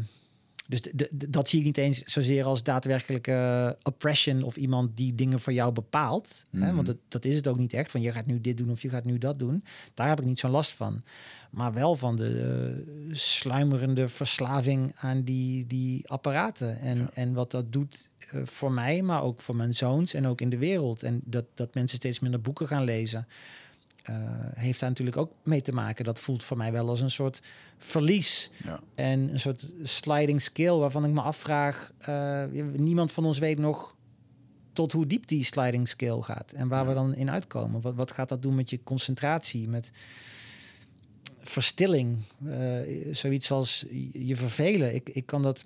dus 0.70 0.82
de, 0.82 0.90
de- 0.94 1.08
de- 1.12 1.30
dat 1.30 1.48
zie 1.48 1.58
ik 1.58 1.64
niet 1.64 1.76
eens 1.78 2.02
zozeer 2.02 2.44
als 2.44 2.62
daadwerkelijke 2.62 3.76
oppression 3.82 4.42
of 4.42 4.56
iemand 4.56 4.96
die 4.96 5.14
dingen 5.14 5.40
voor 5.40 5.52
jou 5.52 5.72
bepaalt. 5.72 6.46
Hè? 6.50 6.66
Mhm. 6.66 6.74
Want 6.74 6.86
dat, 6.86 6.96
dat 7.08 7.24
is 7.24 7.36
het 7.36 7.46
ook 7.46 7.58
niet 7.58 7.72
echt. 7.72 7.90
Van 7.90 8.00
je 8.00 8.12
gaat 8.12 8.26
nu 8.26 8.40
dit 8.40 8.56
doen 8.58 8.70
of 8.70 8.82
je 8.82 8.88
gaat 8.88 9.04
nu 9.04 9.18
dat 9.18 9.38
doen. 9.38 9.64
Daar 9.94 10.08
heb 10.08 10.20
ik 10.20 10.26
niet 10.26 10.38
zo'n 10.38 10.50
last 10.50 10.72
van. 10.72 11.02
Maar 11.50 11.72
wel 11.72 11.96
van 11.96 12.16
de 12.16 12.82
eh, 13.08 13.16
sluimerende 13.16 14.08
verslaving 14.08 14.92
aan 14.96 15.22
die, 15.22 15.66
die 15.66 16.08
apparaten. 16.08 16.78
En, 16.80 16.96
Ja. 16.96 17.10
en 17.12 17.32
wat 17.32 17.50
dat 17.50 17.72
doet 17.72 18.08
eh, 18.18 18.40
voor 18.44 18.72
mij, 18.72 19.02
maar 19.02 19.22
ook 19.22 19.40
voor 19.40 19.56
mijn 19.56 19.74
zoons 19.74 20.14
en 20.14 20.26
ook 20.26 20.40
in 20.40 20.50
de 20.50 20.58
wereld. 20.58 21.02
En 21.02 21.20
dat, 21.24 21.44
dat 21.54 21.74
mensen 21.74 21.96
steeds 21.98 22.18
minder 22.20 22.40
boeken 22.40 22.66
gaan 22.66 22.84
lezen. 22.84 23.26
Eh, 24.08 24.14
heeft 24.54 24.80
daar 24.80 24.88
natuurlijk 24.88 25.16
ook 25.16 25.32
mee 25.42 25.62
te 25.62 25.72
maken. 25.72 26.04
Dat 26.04 26.20
voelt 26.20 26.44
voor 26.44 26.56
mij 26.56 26.72
wel 26.72 26.88
als 26.88 27.00
een 27.00 27.10
soort 27.10 27.42
verlies. 27.78 28.50
Ja. 28.64 28.80
En 28.94 29.32
een 29.32 29.40
soort 29.40 29.72
sliding 29.82 30.42
scale 30.42 30.78
waarvan 30.78 31.04
ik 31.04 31.10
me 31.10 31.20
afvraag... 31.20 31.92
eh, 31.98 32.44
niemand 32.76 33.12
van 33.12 33.24
ons 33.24 33.38
weet 33.38 33.58
nog 33.58 33.96
tot 34.72 34.92
hoe 34.92 35.06
diep 35.06 35.26
die 35.28 35.44
sliding 35.44 35.88
scale 35.88 36.22
gaat. 36.22 36.52
En 36.52 36.68
waar 36.68 36.82
Ja. 36.82 36.88
we 36.88 36.94
dan 36.94 37.14
in 37.14 37.30
uitkomen. 37.30 37.80
Wat, 37.80 37.94
wat 37.94 38.12
gaat 38.12 38.28
dat 38.28 38.42
doen 38.42 38.54
met 38.54 38.70
je 38.70 38.82
concentratie? 38.82 39.68
Met 39.68 39.90
verstilling? 41.42 42.18
eh, 42.46 43.14
zoiets 43.14 43.50
als 43.50 43.84
je 44.12 44.36
vervelen. 44.36 44.94
Ik, 44.94 45.08
ik, 45.08 45.26
kan 45.26 45.42
dat, 45.42 45.64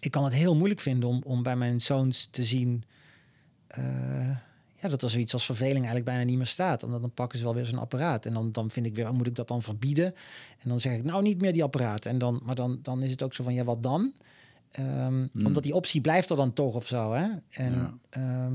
ik 0.00 0.10
kan 0.10 0.24
het 0.24 0.32
heel 0.32 0.56
moeilijk 0.56 0.80
vinden 0.80 1.08
om, 1.08 1.22
om 1.24 1.42
bij 1.42 1.56
mijn 1.56 1.80
zoons 1.80 2.28
te 2.30 2.42
zien... 2.44 2.84
ja, 4.84 4.90
dat 4.90 5.02
er 5.02 5.10
zoiets 5.10 5.32
als 5.32 5.44
verveling 5.44 5.76
eigenlijk 5.76 6.04
bijna 6.04 6.22
niet 6.22 6.36
meer 6.36 6.46
staat. 6.46 6.82
Omdat 6.82 7.00
dan 7.00 7.10
pakken 7.10 7.38
ze 7.38 7.44
wel 7.44 7.54
weer 7.54 7.66
zo'n 7.66 7.78
apparaat. 7.78 8.26
En 8.26 8.32
dan, 8.34 8.52
dan 8.52 8.70
vind 8.70 8.86
ik 8.86 8.94
weer, 8.94 9.14
moet 9.14 9.26
ik 9.26 9.34
dat 9.34 9.48
dan 9.48 9.62
verbieden? 9.62 10.14
En 10.58 10.68
dan 10.68 10.80
zeg 10.80 10.92
ik, 10.96 11.04
nou 11.04 11.22
niet 11.22 11.40
meer 11.40 11.52
die 11.52 11.62
apparaat. 11.62 12.06
En 12.06 12.18
dan, 12.18 12.40
maar 12.44 12.54
dan, 12.54 12.78
dan 12.82 13.02
is 13.02 13.10
het 13.10 13.22
ook 13.22 13.34
zo 13.34 13.44
van, 13.44 13.54
ja, 13.54 13.64
wat 13.64 13.82
dan? 13.82 14.12
Ehm, 14.70 15.26
Hmm. 15.32 15.46
Omdat 15.46 15.62
die 15.62 15.74
optie 15.74 16.00
blijft 16.00 16.30
er 16.30 16.36
dan 16.36 16.52
toch 16.52 16.74
of 16.74 16.86
zo, 16.86 17.12
hè? 17.12 17.26
En, 17.48 17.72
Ja. 17.72 17.94
ehm, 18.10 18.54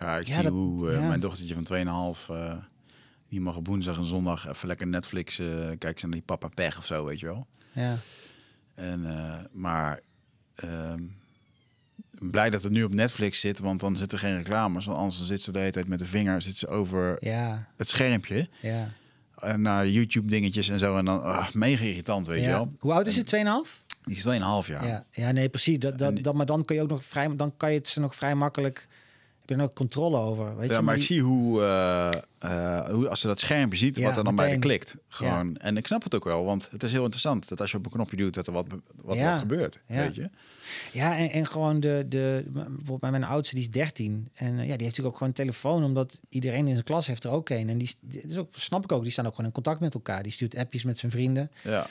Ja, 0.00 0.16
ik 0.16 0.26
Ja, 0.26 0.34
zie 0.34 0.42
dat- 0.42 0.52
hoe 0.52 0.90
eh, 0.92 1.08
mijn 1.08 1.20
dochtertje 1.20 1.54
van 1.54 1.64
2,5... 1.64 2.28
eh 2.28 2.54
die 3.28 3.40
mag 3.40 3.56
op 3.56 3.66
woensdag 3.66 3.96
en 3.98 4.04
zondag 4.06 4.48
even 4.48 4.68
lekker 4.68 4.86
Netflix... 4.86 5.36
kijken 5.78 5.98
ze 5.98 6.06
naar 6.06 6.14
die 6.14 6.22
Papa 6.24 6.48
Pech 6.48 6.78
of 6.78 6.86
zo, 6.86 7.04
weet 7.04 7.20
je 7.20 7.26
wel. 7.26 7.46
ja. 7.72 7.96
En, 8.74 9.06
maar 9.52 10.00
ehm, 10.54 11.02
blij 12.20 12.50
dat 12.50 12.62
het 12.62 12.72
nu 12.72 12.84
op 12.84 12.92
Netflix 12.92 13.40
zit, 13.40 13.58
want 13.58 13.80
dan 13.80 13.96
zit 13.96 14.12
er 14.12 14.18
geen 14.18 14.36
reclames. 14.36 14.86
Want 14.86 14.98
anders 14.98 15.26
zit 15.26 15.40
ze 15.40 15.52
de 15.52 15.58
hele 15.58 15.70
tijd 15.70 15.88
met 15.88 15.98
de 15.98 16.04
vinger 16.04 16.42
zit 16.42 16.56
ze 16.56 16.68
over 16.68 17.16
Ja, 17.20 17.68
het 17.76 17.88
schermpje. 17.88 18.48
ja. 18.60 18.88
En 19.38 19.62
naar 19.62 19.88
YouTube 19.88 20.28
dingetjes 20.28 20.68
en 20.68 20.78
zo. 20.78 20.96
En 20.96 21.04
dan 21.04 21.22
ah, 21.22 21.52
mega 21.52 21.84
irritant, 21.84 22.26
weet 22.26 22.40
je 22.40 22.46
wel. 22.48 22.72
Hoe 22.78 22.92
oud 22.92 23.06
is 23.06 23.16
het? 23.16 23.34
2,5? 23.36 23.40
Die 24.04 24.16
is 24.16 24.24
2,5 24.24 24.30
jaar. 24.30 24.86
Ja. 24.86 25.04
ja, 25.10 25.30
nee, 25.30 25.48
precies. 25.48 25.78
Dat, 25.78 25.98
dat, 25.98 26.34
maar 26.34 26.46
dan 26.46 26.64
kun 26.64 26.76
je 26.76 26.82
ook 26.82 26.88
nog 26.88 27.04
vrij, 27.04 27.36
dan 27.36 27.56
kan 27.56 27.70
je 27.72 27.78
het 27.78 27.88
ze 27.88 28.00
nog 28.00 28.14
vrij 28.14 28.34
makkelijk. 28.34 28.88
Je 29.48 29.54
er 29.54 29.62
ook 29.62 29.74
controle 29.74 30.16
over? 30.16 30.56
Weet 30.56 30.70
Ja, 30.70 30.76
je? 30.76 30.82
maar 30.82 30.96
ik 30.96 31.02
zie 31.02 31.22
hoe, 31.22 31.60
eh, 31.62 32.08
eh, 32.38 32.88
hoe 32.88 33.08
als 33.08 33.20
ze 33.20 33.26
dat 33.26 33.40
schermpje 33.40 33.78
ziet, 33.78 33.96
Ja, 33.96 34.04
wat 34.04 34.16
er 34.16 34.24
dan 34.24 34.36
bij 34.36 34.50
de 34.50 34.58
klikt. 34.58 34.96
Gewoon. 35.08 35.56
En 35.56 35.76
ik 35.76 35.86
snap 35.86 36.02
het 36.02 36.14
ook 36.14 36.24
wel, 36.24 36.44
want 36.44 36.68
het 36.70 36.82
is 36.82 36.92
heel 36.92 37.02
interessant 37.02 37.48
dat 37.48 37.60
als 37.60 37.70
je 37.70 37.76
op 37.76 37.84
een 37.84 37.90
knopje 37.90 38.16
duwt, 38.16 38.34
dat 38.34 38.46
er 38.46 38.52
wat, 38.52 38.66
wat, 39.02 39.18
gebeurt. 39.18 39.78
Ja. 39.86 39.96
Weet 39.96 40.14
je? 40.14 40.30
Ja, 40.92 41.16
en, 41.16 41.30
en 41.30 41.46
gewoon 41.46 41.80
de, 41.80 42.04
de, 42.08 42.44
bijvoorbeeld 42.48 43.00
bij 43.00 43.10
mijn 43.10 43.24
oudste, 43.24 43.54
die 43.54 43.64
is 43.64 43.70
13. 43.70 44.28
En 44.34 44.46
eh, 44.46 44.54
ja, 44.54 44.58
die 44.58 44.66
heeft 44.66 44.80
natuurlijk 44.80 45.06
ook 45.06 45.16
gewoon 45.16 45.28
een 45.28 45.44
telefoon, 45.44 45.84
omdat 45.84 46.20
iedereen 46.28 46.66
in 46.66 46.72
zijn 46.72 46.84
klas 46.84 47.06
heeft 47.06 47.24
er 47.24 47.30
ook 47.30 47.48
een. 47.48 47.68
En 47.68 47.78
die, 47.78 47.94
die 48.00 48.22
is 48.22 48.36
ook, 48.36 48.48
snap 48.52 48.84
ik 48.84 48.92
ook, 48.92 49.02
die 49.02 49.12
staan 49.12 49.26
ook 49.26 49.30
gewoon 49.30 49.46
in 49.46 49.52
contact 49.52 49.80
met 49.80 49.94
elkaar. 49.94 50.22
Die 50.22 50.32
stuurt 50.32 50.56
appjes 50.56 50.82
met 50.82 50.98
zijn 50.98 51.12
vrienden. 51.12 51.50
Ja. 51.62 51.86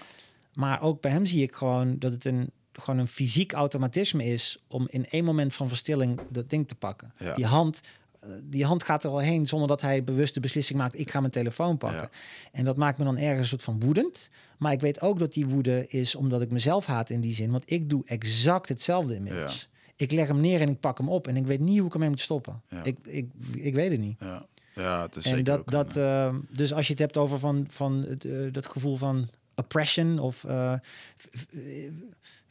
Maar 0.54 0.82
ook 0.82 1.02
bij 1.02 1.12
hem 1.12 1.26
zie 1.26 1.44
ik 1.44 1.56
gewoon 1.56 2.00
dat 2.00 2.12
het 2.12 2.26
een, 2.26 2.52
gewoon 2.78 3.00
een 3.00 3.08
fysiek 3.08 3.52
automatisme 3.54 4.26
is 4.26 4.58
om 4.68 4.88
in 4.90 5.10
één 5.10 5.24
moment 5.24 5.54
van 5.54 5.68
verstilling 5.68 6.20
dat 6.30 6.50
ding 6.50 6.68
te 6.68 6.76
pakken. 6.76 7.14
Ja. 7.20 7.36
Die 7.36 7.46
hand. 7.46 7.82
eh, 8.20 8.30
Die 8.44 8.66
hand 8.66 8.84
gaat 8.84 9.04
er 9.04 9.10
al 9.10 9.20
heen 9.20 9.48
zonder 9.48 9.68
dat 9.68 9.82
hij 9.82 10.04
bewust 10.04 10.34
de 10.34 10.40
beslissing 10.40 10.80
maakt: 10.80 11.00
ik 11.00 11.12
ga 11.12 11.20
mijn 11.20 11.32
telefoon 11.32 11.78
pakken. 11.78 12.02
Ja. 12.02 12.10
En 12.52 12.66
dat 12.66 12.76
maakt 12.78 12.98
me 12.98 13.04
dan 13.04 13.18
ergens 13.18 13.40
een 13.40 13.46
soort 13.48 13.64
van 13.64 13.80
woedend. 13.80 14.30
Maar 14.58 14.72
ik 14.72 14.82
weet 14.82 15.02
ook 15.02 15.20
dat 15.20 15.34
die 15.34 15.46
woede 15.48 15.88
is 15.88 16.16
omdat 16.16 16.42
ik 16.42 16.50
mezelf 16.52 16.86
haat 16.86 17.10
in 17.10 17.22
die 17.22 17.36
zin. 17.36 17.52
Want 17.52 17.64
ik 17.72 17.90
doe 17.90 18.02
exact 18.06 18.70
hetzelfde 18.70 19.16
inmiddels. 19.16 19.70
Ik 19.96 20.12
leg 20.12 20.28
hem 20.28 20.40
neer 20.40 20.62
en 20.62 20.70
ik 20.70 20.80
pak 20.80 20.98
hem 20.98 21.10
op. 21.10 21.28
En 21.28 21.36
ik 21.38 21.46
weet 21.46 21.60
niet 21.60 21.78
hoe 21.78 21.88
ik 21.88 21.94
ermee 21.94 22.10
moet 22.10 22.20
stoppen. 22.22 22.62
Ja. 22.70 22.84
Ik, 22.84 22.98
ik, 23.04 23.30
ik 23.54 23.74
weet 23.74 23.92
het 23.92 24.00
niet. 24.00 24.16
Ja. 24.20 24.46
ja, 24.76 25.02
het 25.02 25.16
is 25.16 25.24
En 25.24 25.30
zeker 25.30 25.44
dat, 25.46 25.60
ook 25.60 25.72
dat, 25.72 25.98
eh, 25.98 26.36
dus 26.50 26.74
als 26.74 26.86
je 26.86 26.92
het 26.92 27.02
hebt 27.02 27.18
over 27.18 27.40
van, 27.40 27.66
van 27.70 28.06
het, 28.10 28.26
eh, 28.26 28.32
dat 28.52 28.68
gevoel 28.68 28.96
van 28.96 29.30
oppression, 29.56 30.20
of 30.20 30.46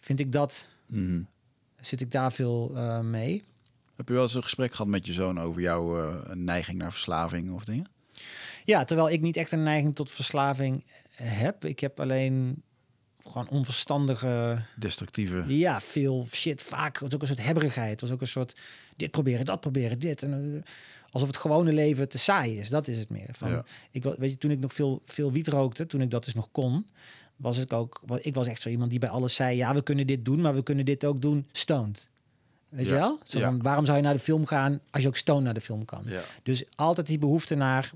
vind 0.07 0.21
ik 0.21 0.33
dat 0.33 0.67
mhm. 0.87 1.23
zit 1.81 2.01
ik 2.01 2.11
daar 2.11 2.33
veel 2.33 2.73
eh, 2.75 3.01
mee. 3.01 3.45
Heb 3.97 4.09
je 4.09 4.15
wel 4.15 4.23
eens 4.23 4.35
een 4.35 4.43
gesprek 4.43 4.71
gehad 4.71 4.87
met 4.87 5.07
je 5.07 5.13
zoon 5.13 5.41
over 5.41 5.61
jouw 5.61 5.99
eh, 5.99 6.35
neiging 6.35 6.79
naar 6.79 6.93
verslaving 6.93 7.53
of 7.53 7.65
dingen? 7.65 7.87
Ja, 8.65 8.85
terwijl 8.85 9.11
ik 9.11 9.21
niet 9.21 9.37
echt 9.37 9.53
een 9.53 9.63
neiging 9.63 9.95
tot 9.95 10.11
verslaving 10.11 10.85
heb. 11.11 11.65
Ik 11.65 11.81
heb 11.81 12.01
alleen 12.01 12.63
gewoon 13.23 13.49
onverstandige, 13.49 14.63
Destructieve. 14.77 15.59
ja, 15.59 15.81
veel 15.81 16.29
shit. 16.31 16.63
Vaak 16.63 16.99
was 16.99 17.15
ook 17.15 17.21
een 17.21 17.27
soort 17.27 17.45
hebberigheid. 17.45 17.91
Het 17.91 18.01
was 18.01 18.11
ook 18.11 18.21
een 18.21 18.29
soort 18.29 18.57
dit 18.97 19.11
proberen, 19.11 19.45
dat 19.45 19.61
proberen, 19.61 19.99
dit. 19.99 20.23
En, 20.23 20.63
eh, 20.65 20.73
alsof 21.11 21.29
het 21.29 21.37
gewone 21.37 21.73
leven 21.73 22.09
te 22.09 22.19
saai 22.19 22.59
is. 22.59 22.69
Dat 22.69 22.89
is 22.89 22.99
het 22.99 23.09
meer. 23.09 23.29
Van, 23.33 23.51
Ja. 23.51 23.65
ik, 23.91 24.05
weet 24.05 24.31
je, 24.31 24.39
toen 24.39 24.51
ik 24.51 24.59
nog 24.59 24.73
veel, 24.73 25.03
veel 25.05 25.33
wiet 25.33 25.49
rookte, 25.49 25.87
toen 25.87 26.01
ik 26.01 26.11
dat 26.11 26.25
dus 26.25 26.35
nog 26.35 26.49
kon, 26.53 26.87
was 27.37 27.59
ik 27.59 27.73
ook. 27.73 28.03
Ik 28.21 28.35
was 28.35 28.47
echt 28.47 28.61
zo 28.61 28.69
iemand 28.69 28.91
die 28.91 28.99
bij 28.99 29.09
alles 29.09 29.35
zei: 29.35 29.57
ja, 29.57 29.75
we 29.75 29.83
kunnen 29.83 30.07
dit 30.07 30.25
doen, 30.25 30.41
maar 30.41 30.55
we 30.55 30.63
kunnen 30.63 30.85
dit 30.85 31.05
ook 31.05 31.21
doen 31.21 31.47
stoned. 31.53 32.09
Weet 32.69 32.87
je 32.87 32.93
wel? 32.95 33.19
Zo 33.25 33.41
van, 33.41 33.63
waarom 33.63 33.85
zou 33.85 33.97
je 33.97 34.03
naar 34.03 34.13
de 34.13 34.19
film 34.19 34.47
gaan 34.47 34.81
als 34.91 35.03
je 35.03 35.09
ook 35.09 35.17
stoned 35.17 35.45
naar 35.45 35.55
de 35.55 35.61
film 35.61 35.85
kan? 35.85 36.03
Dus 36.43 36.65
altijd 36.75 37.07
die 37.07 37.19
behoefte 37.19 37.55
naar 37.55 37.93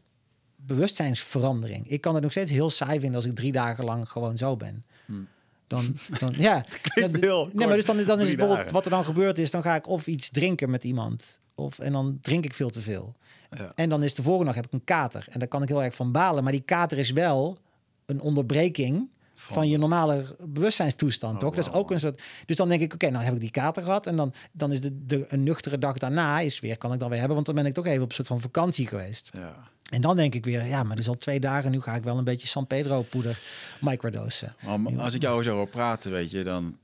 bewustzijnsverandering. 0.57 1.89
Ik 1.91 2.01
kan 2.01 2.15
het 2.15 2.23
nog 2.23 2.31
steeds 2.33 2.51
heel 2.51 2.71
saai 2.71 2.99
vinden 3.01 3.15
als 3.17 3.25
ik 3.25 3.35
drie 3.35 3.53
dagen 3.53 3.85
lang 3.85 4.11
gewoon 4.11 4.37
zo 4.37 4.57
ben. 4.57 4.85
Hmm. 5.07 5.27
Dan, 5.67 5.95
dan 6.21 6.35
ja. 6.39 6.65
Dat- 6.95 7.13
nee, 7.53 7.67
maar 7.67 7.77
dus 7.77 7.85
dan, 7.85 8.05
dan 8.05 8.21
is 8.21 8.29
het 8.29 8.37
bijvoorbeeld 8.37 8.57
dagen. 8.57 8.73
wat 8.73 8.85
er 8.85 8.91
dan 8.91 9.05
gebeurd 9.05 9.39
is, 9.39 9.51
dan 9.51 9.63
ga 9.63 9.75
ik 9.75 9.89
of 9.89 10.07
iets 10.07 10.31
drinken 10.31 10.71
met 10.71 10.85
iemand. 10.85 11.39
Of, 11.55 11.79
en 11.79 11.93
dan 11.93 12.19
drink 12.23 12.45
ik 12.45 12.55
veel 12.55 12.71
te 12.71 12.81
veel. 12.81 13.15
Ja. 13.57 13.73
En 13.75 13.89
dan 13.89 14.03
is 14.03 14.15
de 14.15 14.23
volgende 14.23 14.47
dag 14.47 14.55
heb 14.55 14.67
ik 14.67 14.73
een 14.73 14.85
kater. 14.85 15.27
En 15.31 15.39
daar 15.39 15.49
kan 15.49 15.63
ik 15.63 15.69
heel 15.69 15.83
erg 15.83 15.95
van 15.95 16.13
balen. 16.13 16.43
Maar 16.43 16.53
die 16.53 16.63
kater 16.63 16.99
is 16.99 17.11
wel 17.11 17.59
een 18.07 18.21
onderbreking 18.21 19.09
van, 19.41 19.69
je 19.69 19.79
normale 19.79 20.37
bewustzijnstoestand, 20.47 21.35
Oh, 21.35 21.41
toch? 21.41 21.55
Dat 21.55 21.67
is 21.67 21.73
ook 21.73 21.91
een 21.91 22.01
soort. 22.01 22.23
Dus 22.47 22.57
dan 22.57 22.69
denk 22.69 22.81
ik, 22.81 22.95
oké, 22.95 23.11
nou 23.11 23.25
heb 23.25 23.35
ik 23.35 23.41
die 23.41 23.51
kater 23.51 23.83
gehad. 23.83 24.07
En 24.07 24.17
dan, 24.17 24.35
dan 24.53 24.71
is 24.73 24.81
de, 24.81 25.07
de 25.07 25.25
een 25.29 25.43
nuchtere 25.43 25.79
dag 25.79 25.99
daarna 25.99 26.41
is 26.41 26.61
weer, 26.61 26.79
kan 26.79 26.93
ik 26.93 26.99
dan 26.99 27.09
weer 27.09 27.19
hebben. 27.19 27.35
Want 27.35 27.47
dan 27.47 27.55
ben 27.55 27.67
ik 27.67 27.75
toch 27.75 27.87
even 27.87 28.03
op 28.03 28.09
een 28.09 28.15
soort 28.15 28.29
van 28.29 28.41
vakantie 28.41 28.87
geweest. 28.87 29.29
Ja. 29.33 29.69
En 29.91 30.01
dan 30.01 30.17
denk 30.17 30.35
ik 30.35 30.45
weer, 30.45 30.65
ja, 30.67 30.79
maar 30.83 30.95
dat 30.95 31.05
is 31.05 31.09
al 31.09 31.19
twee 31.19 31.41
dagen. 31.41 31.71
Nu 31.71 31.81
ga 31.81 31.95
ik 31.95 32.03
wel 32.03 32.19
een 32.19 32.25
beetje 32.25 32.47
San 32.47 32.67
Pedro 32.67 33.03
poeder 33.03 33.39
microdosen. 33.81 34.55
Maar 34.65 34.99
als 34.99 35.15
ik 35.15 35.23
jou 35.23 35.43
zo 35.43 35.55
hoor 35.57 35.69
praten, 35.69 36.11
weet 36.11 36.31
je, 36.31 36.45
dan... 36.45 36.79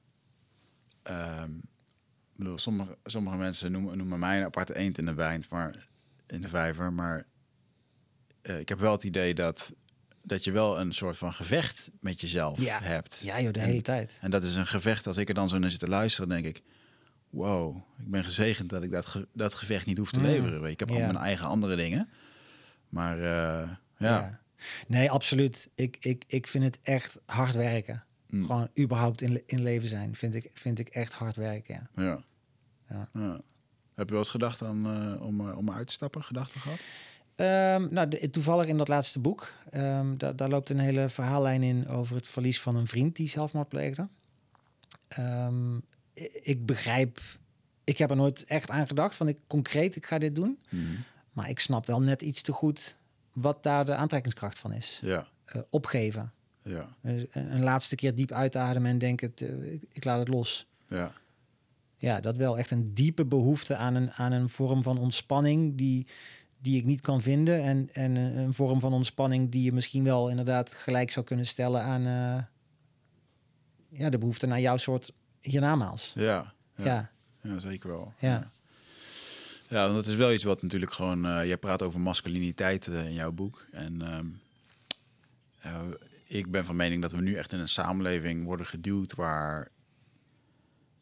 ehm, 1.03 1.51
bedoel, 2.37 2.59
sommige, 2.59 2.97
sommige 3.05 3.37
mensen 3.37 3.73
noemen, 3.73 3.97
noemen 3.97 4.19
mij 4.19 4.39
een 4.39 4.45
aparte 4.45 4.77
eend 4.77 4.99
in 4.99 5.07
de 5.07 5.15
wijn, 5.15 5.45
maar 5.51 5.87
in 6.27 6.41
de 6.41 6.49
vijver. 6.49 6.93
Maar 6.93 7.27
eh, 8.43 8.59
ik 8.59 8.69
heb 8.69 8.79
wel 8.79 8.93
het 8.93 9.05
idee 9.05 9.35
dat, 9.35 9.73
dat 10.27 10.45
je 10.45 10.51
wel 10.51 10.81
een 10.81 10.93
soort 10.95 11.17
van 11.17 11.33
gevecht 11.33 11.91
met 12.01 12.21
jezelf 12.21 12.61
Ja. 12.61 12.81
hebt. 12.83 13.21
Ja, 13.25 13.41
joh, 13.41 13.53
de 13.53 13.61
En- 13.61 13.67
hele 13.67 13.83
tijd. 13.83 14.13
En 14.21 14.31
dat 14.31 14.45
is 14.45 14.55
een 14.55 14.67
gevecht. 14.67 15.07
Als 15.07 15.17
ik 15.17 15.29
er 15.29 15.35
dan 15.35 15.49
zo 15.49 15.59
naar 15.59 15.71
zit 15.71 15.79
te 15.81 15.89
luisteren, 15.89 16.29
denk 16.29 16.45
ik... 16.45 16.63
Wow, 17.31 17.77
ik 17.99 18.11
ben 18.11 18.25
gezegend 18.25 18.71
dat 18.71 18.83
ik 18.83 18.91
dat, 18.91 19.07
ge- 19.07 19.29
dat 19.33 19.55
gevecht 19.55 19.87
niet 19.87 19.99
hoef 19.99 20.11
te 20.11 20.19
Mm. 20.19 20.25
leveren. 20.25 20.65
Ik 20.71 20.79
heb 20.81 20.91
al 20.91 20.97
Ja. 20.97 21.05
mijn 21.07 21.17
eigen 21.25 21.47
andere 21.47 21.77
dingen. 21.77 22.09
Maar 22.89 23.19
eh, 23.19 23.71
ja, 23.99 24.41
Nee, 24.87 25.11
absoluut. 25.11 25.69
Ik, 25.75 25.97
ik, 26.01 26.25
ik 26.27 26.47
vind 26.47 26.65
het 26.65 26.79
echt 26.83 27.19
hard 27.27 27.55
werken. 27.55 28.05
Mm. 28.29 28.47
Gewoon 28.47 28.69
überhaupt 28.79 29.21
in, 29.21 29.43
in 29.47 29.63
leven 29.63 29.89
zijn, 29.89 30.15
vind 30.17 30.35
ik, 30.35 30.51
vind 30.55 30.79
ik 30.79 30.89
echt 30.89 31.13
hard 31.13 31.37
werken. 31.37 31.89
Ja. 31.95 32.03
ja. 32.03 32.25
Ja. 32.91 33.09
ja. 33.13 33.41
Heb 33.95 34.07
je 34.07 34.11
wel 34.13 34.19
eens 34.23 34.31
gedacht 34.31 34.63
aan, 34.63 34.87
eh, 34.87 35.23
om, 35.27 35.49
eh, 35.49 35.57
om 35.59 35.71
uit 35.71 35.87
te 35.87 35.93
stappen? 35.93 36.25
Gedachten 36.25 36.61
gehad? 36.61 36.79
Ehm, 37.37 37.87
nou, 37.91 38.09
de- 38.09 38.31
toevallig 38.31 38.67
in 38.67 38.79
dat 38.79 38.89
laatste 38.89 39.19
boek, 39.19 39.53
ehm, 39.71 40.17
da- 40.17 40.33
daar 40.33 40.49
loopt 40.49 40.71
een 40.71 40.79
hele 40.79 41.09
verhaallijn 41.09 41.63
in 41.63 41.89
over 41.89 42.17
het 42.17 42.29
verlies 42.29 42.61
van 42.61 42.77
een 42.77 42.87
vriend 42.87 43.17
die 43.17 43.29
zelfmoord 43.29 43.69
pleegde. 43.69 44.09
Ehm, 45.09 45.77
ik 46.43 46.67
begrijp, 46.67 47.19
ik 47.85 47.99
heb 47.99 48.11
er 48.11 48.17
nooit 48.17 48.45
echt 48.45 48.71
aan 48.71 48.87
gedacht 48.87 49.15
van 49.15 49.29
ik 49.29 49.39
concreet, 49.47 49.97
ik 49.97 50.07
ga 50.07 50.19
dit 50.19 50.35
doen. 50.35 50.59
Mhm. 50.71 50.83
Maar 51.33 51.49
ik 51.49 51.59
snap 51.59 51.87
wel 51.87 52.01
net 52.03 52.23
iets 52.23 52.43
te 52.43 52.53
goed 52.53 52.97
wat 53.33 53.63
daar 53.63 53.85
de 53.85 53.95
aantrekkingskracht 53.95 54.59
van 54.59 54.73
is. 54.73 54.99
Ja, 55.03 55.27
Eh, 55.45 55.63
opgeven. 55.71 56.33
ja, 56.63 56.89
Dus 57.01 57.25
een, 57.31 57.53
een 57.55 57.63
laatste 57.63 57.95
keer 57.95 58.15
diep 58.15 58.33
uitademen 58.33 58.91
en 58.91 58.99
denken, 58.99 59.33
ik, 59.73 59.83
ik 59.93 60.05
laat 60.05 60.19
het 60.19 60.29
los. 60.29 60.67
ja. 60.89 61.13
Ja, 61.99 62.21
dat 62.21 62.37
wel 62.37 62.59
echt 62.59 62.71
een 62.71 62.95
diepe 62.95 63.25
behoefte 63.25 63.77
aan 63.77 63.95
een, 63.95 64.13
aan 64.13 64.33
een 64.33 64.49
vorm 64.49 64.83
van 64.83 64.99
ontspanning 64.99 65.77
die, 65.77 66.07
die 66.59 66.77
ik 66.77 66.85
niet 66.85 67.01
kan 67.01 67.23
vinden. 67.23 67.63
En, 67.63 67.89
en 67.93 68.17
een, 68.17 68.37
een 68.37 68.55
vorm 68.55 68.81
van 68.81 68.93
ontspanning 68.93 69.51
die 69.51 69.63
je 69.63 69.73
misschien 69.73 70.05
wel 70.05 70.29
inderdaad 70.29 70.75
gelijk 70.75 71.11
zou 71.11 71.27
kunnen 71.27 71.47
stellen 71.47 71.83
aan 71.83 72.07
eh, 72.07 72.43
ja, 74.01 74.11
de 74.11 74.19
behoefte 74.19 74.47
naar 74.47 74.61
jouw 74.61 74.77
soort 74.77 75.13
hiernamaals. 75.41 76.13
Ja, 76.15 76.53
ja, 76.77 76.85
Ja, 76.85 77.11
ja, 77.43 77.59
zeker 77.59 77.89
wel. 77.89 78.13
Ja. 78.19 78.51
Ja, 79.69 79.83
want 79.83 79.95
dat 79.95 80.07
is 80.07 80.15
wel 80.15 80.33
iets 80.33 80.45
wat 80.45 80.63
natuurlijk 80.63 80.93
gewoon... 80.93 81.27
eh 81.27 81.45
jij 81.47 81.57
praat 81.57 81.83
over 81.83 82.01
masculiniteit 82.01 82.87
eh, 82.87 83.07
in 83.07 83.15
jouw 83.15 83.33
boek. 83.33 83.67
En 83.71 84.03
ehm, 84.03 84.27
eh, 85.61 85.81
ik 86.27 86.51
ben 86.51 86.65
van 86.65 86.77
mening 86.77 87.03
dat 87.03 87.13
we 87.13 87.21
nu 87.21 87.35
echt 87.35 87.53
in 87.53 87.59
een 87.59 87.69
samenleving 87.69 88.45
worden 88.45 88.67
geduwd... 88.67 89.15
waar 89.15 89.69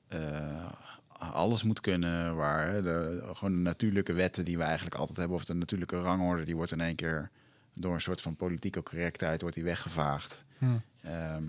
eh, 0.09 0.73
alles 1.19 1.63
moet 1.63 1.81
kunnen. 1.81 2.37
Waar 2.37 2.83
de, 2.83 3.21
gewoon 3.35 3.53
de 3.53 3.59
natuurlijke 3.59 4.13
wetten 4.13 4.45
die 4.45 4.57
we 4.57 4.63
eigenlijk 4.63 4.97
altijd 4.97 5.17
hebben... 5.17 5.37
of 5.37 5.45
de 5.45 5.55
natuurlijke 5.55 6.01
rangorde, 6.01 6.45
die 6.45 6.57
wordt 6.57 6.73
in 6.73 6.81
één 6.81 6.95
keer... 6.95 7.31
door 7.75 7.95
een 7.95 8.01
soort 8.01 8.21
van 8.21 8.37
politieke 8.37 8.83
correctheid 8.83 9.41
wordt 9.41 9.57
die 9.57 9.65
weggevaagd. 9.65 10.45
Hm. 10.59 10.67
Ehm, 11.01 11.45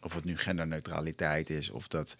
of 0.00 0.14
het 0.14 0.24
nu 0.24 0.36
genderneutraliteit 0.36 1.50
is, 1.50 1.70
of 1.70 1.88
dat 1.88 2.16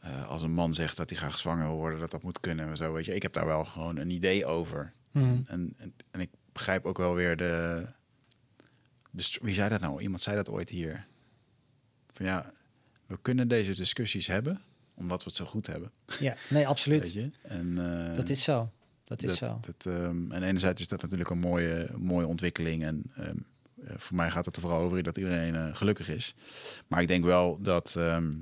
eh, 0.00 0.28
als 0.28 0.42
een 0.42 0.52
man 0.52 0.74
zegt 0.74 0.96
dat 0.96 1.08
hij 1.10 1.18
graag 1.18 1.38
zwanger 1.38 1.66
wil 1.66 1.76
worden, 1.76 2.00
dat 2.00 2.10
dat 2.10 2.22
moet 2.22 2.40
kunnen 2.40 2.68
en 2.68 2.76
zo. 2.76 2.92
Weet 2.92 3.04
je, 3.04 3.14
ik 3.14 3.22
heb 3.22 3.32
daar 3.32 3.46
wel 3.46 3.64
gewoon 3.64 3.96
een 3.96 4.10
idee 4.10 4.46
over. 4.46 4.92
Mhm. 5.10 5.40
En, 5.46 5.74
en, 5.76 5.94
en 6.10 6.20
ik 6.20 6.30
begrijp 6.52 6.84
ook 6.84 6.98
wel 6.98 7.14
weer 7.14 7.36
de, 7.36 7.86
de. 9.10 9.38
Wie 9.42 9.54
zei 9.54 9.68
dat 9.68 9.80
nou? 9.80 10.02
Iemand 10.02 10.22
zei 10.22 10.36
dat 10.36 10.48
ooit 10.48 10.68
hier. 10.68 11.06
Van 12.12 12.26
ja, 12.26 12.52
we 13.06 13.18
kunnen 13.22 13.48
deze 13.48 13.74
discussies 13.74 14.26
hebben 14.26 14.62
omdat 15.00 15.18
we 15.24 15.28
het 15.28 15.38
zo 15.38 15.44
goed 15.44 15.66
hebben. 15.66 15.90
ja 16.20 16.36
nee, 16.48 16.66
absoluut. 16.66 17.02
Weet 17.02 17.12
je? 17.12 17.30
En, 17.42 17.78
eh, 18.10 18.16
Dat 18.16 18.28
is 18.28 18.42
zo. 18.42 18.70
Dat 19.04 19.22
is 19.22 19.28
dat, 19.28 19.36
zo. 19.38 19.60
dat, 19.60 19.94
ehm, 19.94 20.32
en 20.32 20.42
enerzijds 20.42 20.80
is 20.80 20.88
dat 20.88 21.02
natuurlijk 21.02 21.30
een 21.30 21.38
mooie, 21.38 21.88
mooie 21.98 22.26
ontwikkeling. 22.26 22.82
En 22.84 23.02
ehm, 23.16 23.36
eh, 23.84 23.94
voor 23.98 24.16
mij 24.16 24.30
gaat 24.30 24.44
het 24.44 24.56
er 24.56 24.60
vooral 24.62 24.80
over 24.80 25.02
dat 25.02 25.16
iedereen 25.16 25.54
eh, 25.54 25.74
gelukkig 25.76 26.08
is. 26.08 26.34
Maar 26.86 27.02
ik 27.02 27.08
denk 27.08 27.24
wel 27.24 27.58
dat, 27.62 27.94
ehm, 27.96 28.32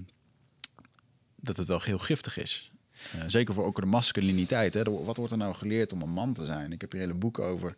dat 1.36 1.56
het 1.56 1.66
wel 1.66 1.80
heel 1.82 1.98
giftig 1.98 2.38
is. 2.38 2.70
Zeker 3.26 3.54
voor 3.54 3.64
ook 3.64 3.80
de 3.80 3.86
masculiniteit. 3.86 4.74
Hè. 4.74 4.82
Wat 4.82 5.16
wordt 5.16 5.32
er 5.32 5.38
nou 5.38 5.54
geleerd 5.54 5.92
om 5.92 6.02
een 6.02 6.10
man 6.10 6.34
te 6.34 6.44
zijn? 6.44 6.72
Ik 6.72 6.80
heb 6.80 6.92
hier 6.92 7.00
hele 7.00 7.14
boeken 7.14 7.44
over. 7.44 7.74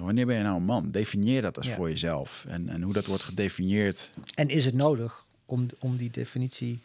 Wanneer 0.00 0.26
ben 0.26 0.36
je 0.36 0.42
nou 0.42 0.56
een 0.56 0.64
man? 0.64 0.90
Definieer 0.90 1.42
dat 1.42 1.56
als 1.56 1.66
Ja. 1.66 1.74
voor 1.74 1.88
jezelf. 1.88 2.44
En, 2.48 2.68
en 2.68 2.82
hoe 2.82 2.92
dat 2.92 3.06
wordt 3.06 3.22
gedefinieerd. 3.22 4.12
En 4.34 4.48
is 4.48 4.64
het 4.64 4.74
nodig 4.74 5.26
om, 5.44 5.66
om 5.78 5.96
die 5.96 6.10
definitie 6.10 6.80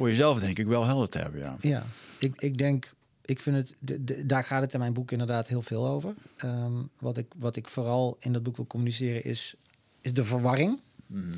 Voor 0.00 0.08
jezelf 0.08 0.40
denk 0.40 0.58
ik 0.58 0.66
wel 0.66 0.84
helder 0.84 1.08
te 1.08 1.18
hebben, 1.18 1.40
ja. 1.40 1.56
Ja, 1.60 1.82
ik, 2.18 2.42
ik 2.42 2.56
denk, 2.58 2.92
ik 3.24 3.40
vind 3.40 3.56
het, 3.56 3.74
de, 3.78 4.04
de- 4.04 4.26
daar 4.26 4.44
gaat 4.44 4.60
het 4.62 4.72
in 4.72 4.78
mijn 4.78 4.92
boek 4.92 5.10
inderdaad 5.10 5.48
heel 5.48 5.62
veel 5.62 5.86
over. 5.88 6.14
Ehm, 6.36 6.72
wat, 6.98 7.16
ik, 7.16 7.26
wat 7.36 7.56
ik 7.56 7.68
vooral 7.68 8.16
in 8.20 8.32
dat 8.32 8.42
boek 8.42 8.56
wil 8.56 8.66
communiceren 8.66 9.24
is, 9.24 9.54
is 10.00 10.12
de 10.14 10.24
verwarring. 10.24 10.80
Mhm. 11.06 11.36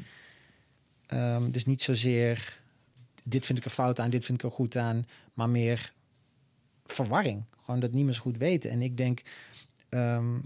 Ehm, 1.07 1.51
dus 1.51 1.65
niet 1.65 1.83
zozeer, 1.83 2.61
dit 3.23 3.47
vind 3.47 3.59
ik 3.59 3.65
er 3.65 3.71
fout 3.71 3.99
aan, 4.01 4.11
dit 4.11 4.25
vind 4.25 4.39
ik 4.39 4.45
er 4.51 4.55
goed 4.55 4.77
aan, 4.77 5.07
maar 5.35 5.51
meer 5.51 5.93
verwarring. 6.87 7.45
Gewoon 7.65 7.81
dat 7.81 7.91
zo 8.15 8.21
goed 8.21 8.37
weten. 8.37 8.71
En 8.71 8.83
ik 8.83 8.97
denk, 8.97 9.23
ehm, 9.89 10.39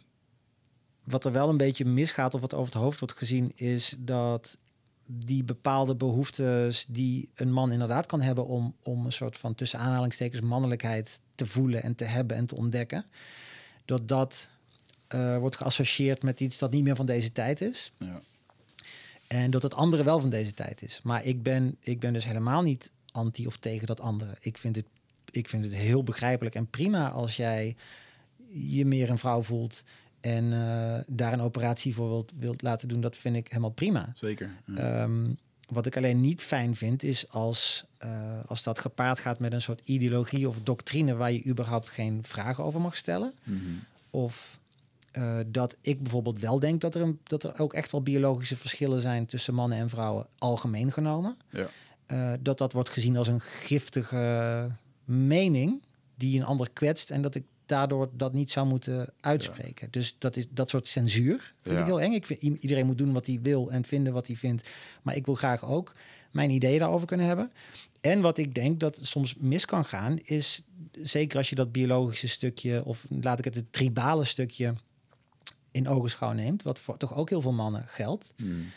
wat 1.04 1.24
er 1.24 1.32
wel 1.32 1.48
een 1.48 1.56
beetje 1.56 1.84
misgaat 1.84 2.34
of 2.34 2.40
wat 2.40 2.54
over 2.54 2.72
het 2.72 2.82
hoofd 2.82 2.98
wordt 2.98 3.16
gezien, 3.16 3.52
is 3.54 3.94
dat 3.98 4.58
die 5.06 5.44
bepaalde 5.44 5.94
behoeftes 5.94 6.86
die 6.88 7.28
een 7.34 7.52
man 7.52 7.72
inderdaad 7.72 8.06
kan 8.06 8.20
hebben 8.20 8.46
om, 8.46 8.74
om 8.82 9.06
een 9.06 9.12
soort 9.12 9.36
van 9.36 9.54
tussen 9.54 9.78
aanhalingstekens 9.78 10.40
mannelijkheid 10.40 11.20
te 11.34 11.46
voelen 11.46 11.82
en 11.82 11.94
te 11.94 12.04
hebben 12.04 12.36
en 12.36 12.46
te 12.46 12.56
ontdekken, 12.56 13.04
dat 13.84 14.08
dat 14.08 14.48
eh, 15.06 15.38
wordt 15.38 15.56
geassocieerd 15.56 16.22
met 16.22 16.40
iets 16.40 16.58
dat 16.58 16.70
niet 16.70 16.84
meer 16.84 16.96
van 16.96 17.06
deze 17.06 17.32
tijd 17.32 17.60
is. 17.60 17.92
Ja. 17.98 18.20
En 19.26 19.50
dat 19.50 19.62
het 19.62 19.74
andere 19.74 20.04
wel 20.04 20.20
van 20.20 20.30
deze 20.30 20.54
tijd 20.54 20.82
is. 20.82 21.00
Maar 21.02 21.24
ik 21.24 21.42
ben, 21.42 21.76
ik 21.80 22.00
ben 22.00 22.12
dus 22.12 22.24
helemaal 22.24 22.62
niet 22.62 22.90
anti 23.12 23.46
of 23.46 23.56
tegen 23.56 23.86
dat 23.86 24.00
andere. 24.00 24.36
Ik 24.40 24.58
vind, 24.58 24.76
het, 24.76 24.86
ik 25.30 25.48
vind 25.48 25.64
het 25.64 25.74
heel 25.74 26.02
begrijpelijk 26.02 26.54
en 26.54 26.70
prima 26.70 27.10
als 27.10 27.36
jij 27.36 27.76
je 28.48 28.86
meer 28.86 29.10
een 29.10 29.18
vrouw 29.18 29.42
voelt 29.42 29.82
en 30.26 30.52
eh, 30.52 31.04
daar 31.06 31.32
een 31.32 31.40
operatie 31.40 31.94
voor 31.94 32.08
wilt, 32.08 32.32
wilt 32.38 32.62
laten 32.62 32.88
doen. 32.88 33.00
Dat 33.00 33.16
vind 33.16 33.36
ik 33.36 33.48
helemaal 33.48 33.70
prima. 33.70 34.12
Zeker. 34.14 34.50
Ja. 34.64 35.02
Ehm, 35.02 35.30
wat 35.68 35.86
ik 35.86 35.96
alleen 35.96 36.20
niet 36.20 36.42
fijn 36.42 36.76
vind, 36.76 37.02
is 37.02 37.28
als, 37.28 37.84
eh, 37.98 38.38
als 38.46 38.62
dat 38.62 38.80
gepaard 38.80 39.18
gaat 39.18 39.38
met 39.38 39.52
een 39.52 39.62
soort 39.62 39.80
ideologie 39.84 40.48
of 40.48 40.60
doctrine 40.62 41.14
waar 41.14 41.32
je 41.32 41.46
überhaupt 41.46 41.90
geen 41.90 42.20
vragen 42.22 42.64
over 42.64 42.80
mag 42.80 42.96
stellen. 42.96 43.32
Mhm. 43.42 43.60
Of 44.10 44.58
eh, 45.10 45.38
dat 45.46 45.76
ik 45.80 46.02
bijvoorbeeld 46.02 46.40
wel 46.40 46.58
denk 46.58 46.80
dat 46.80 46.94
er, 46.94 47.00
een, 47.00 47.18
dat 47.22 47.42
er 47.42 47.58
ook 47.58 47.74
echt 47.74 47.92
wel 47.92 48.02
biologische 48.02 48.56
verschillen 48.56 49.00
zijn 49.00 49.26
tussen 49.26 49.54
mannen 49.54 49.78
en 49.78 49.88
vrouwen, 49.88 50.26
algemeen 50.38 50.92
genomen. 50.92 51.36
Ja. 51.50 52.36
dat 52.40 52.58
dat 52.58 52.72
wordt 52.72 52.90
gezien 52.90 53.16
als 53.16 53.28
een 53.28 53.40
giftige 53.40 54.70
mening 55.04 55.82
die 56.14 56.38
een 56.38 56.46
ander 56.46 56.70
kwetst 56.70 57.10
en 57.10 57.22
dat 57.22 57.34
ik 57.34 57.44
daardoor 57.66 58.08
dat 58.12 58.32
niet 58.32 58.50
zou 58.50 58.66
moeten 58.66 59.12
uitspreken. 59.20 59.88
Dus 59.90 60.16
dat 60.18 60.36
is 60.36 60.46
dat 60.50 60.70
soort 60.70 60.88
censuur 60.88 61.54
vind 61.62 61.74
Ja. 61.74 61.80
ik 61.80 61.86
heel 61.86 62.00
eng. 62.00 62.12
Ik 62.12 62.24
vind 62.24 62.42
iedereen 62.42 62.86
moet 62.86 62.98
doen 62.98 63.12
wat 63.12 63.26
hij 63.26 63.38
wil 63.42 63.70
en 63.70 63.84
vinden 63.84 64.12
wat 64.12 64.26
hij 64.26 64.36
vindt, 64.36 64.68
maar 65.02 65.16
ik 65.16 65.26
wil 65.26 65.34
graag 65.34 65.64
ook 65.64 65.94
mijn 66.30 66.50
ideeën 66.50 66.78
daarover 66.78 67.06
kunnen 67.06 67.26
hebben. 67.26 67.52
En 68.00 68.20
wat 68.20 68.38
ik 68.38 68.54
denk 68.54 68.80
dat 68.80 68.98
soms 69.02 69.34
mis 69.34 69.64
kan 69.64 69.84
gaan 69.84 70.18
is 70.18 70.62
zeker 71.02 71.38
als 71.38 71.48
je 71.48 71.54
dat 71.54 71.72
biologische 71.72 72.28
stukje 72.28 72.84
of 72.84 73.06
laat 73.20 73.38
ik 73.38 73.44
het 73.44 73.54
het 73.54 73.72
tribale 73.72 74.24
stukje 74.24 74.74
in 75.70 75.88
ogenschouw 75.88 76.32
neemt, 76.32 76.62
wat 76.62 76.80
voor 76.80 76.96
toch 76.96 77.14
ook 77.14 77.28
heel 77.30 77.40
veel 77.40 77.52
mannen 77.52 77.84
geldt. 77.88 78.32
Hmm. 78.36 78.70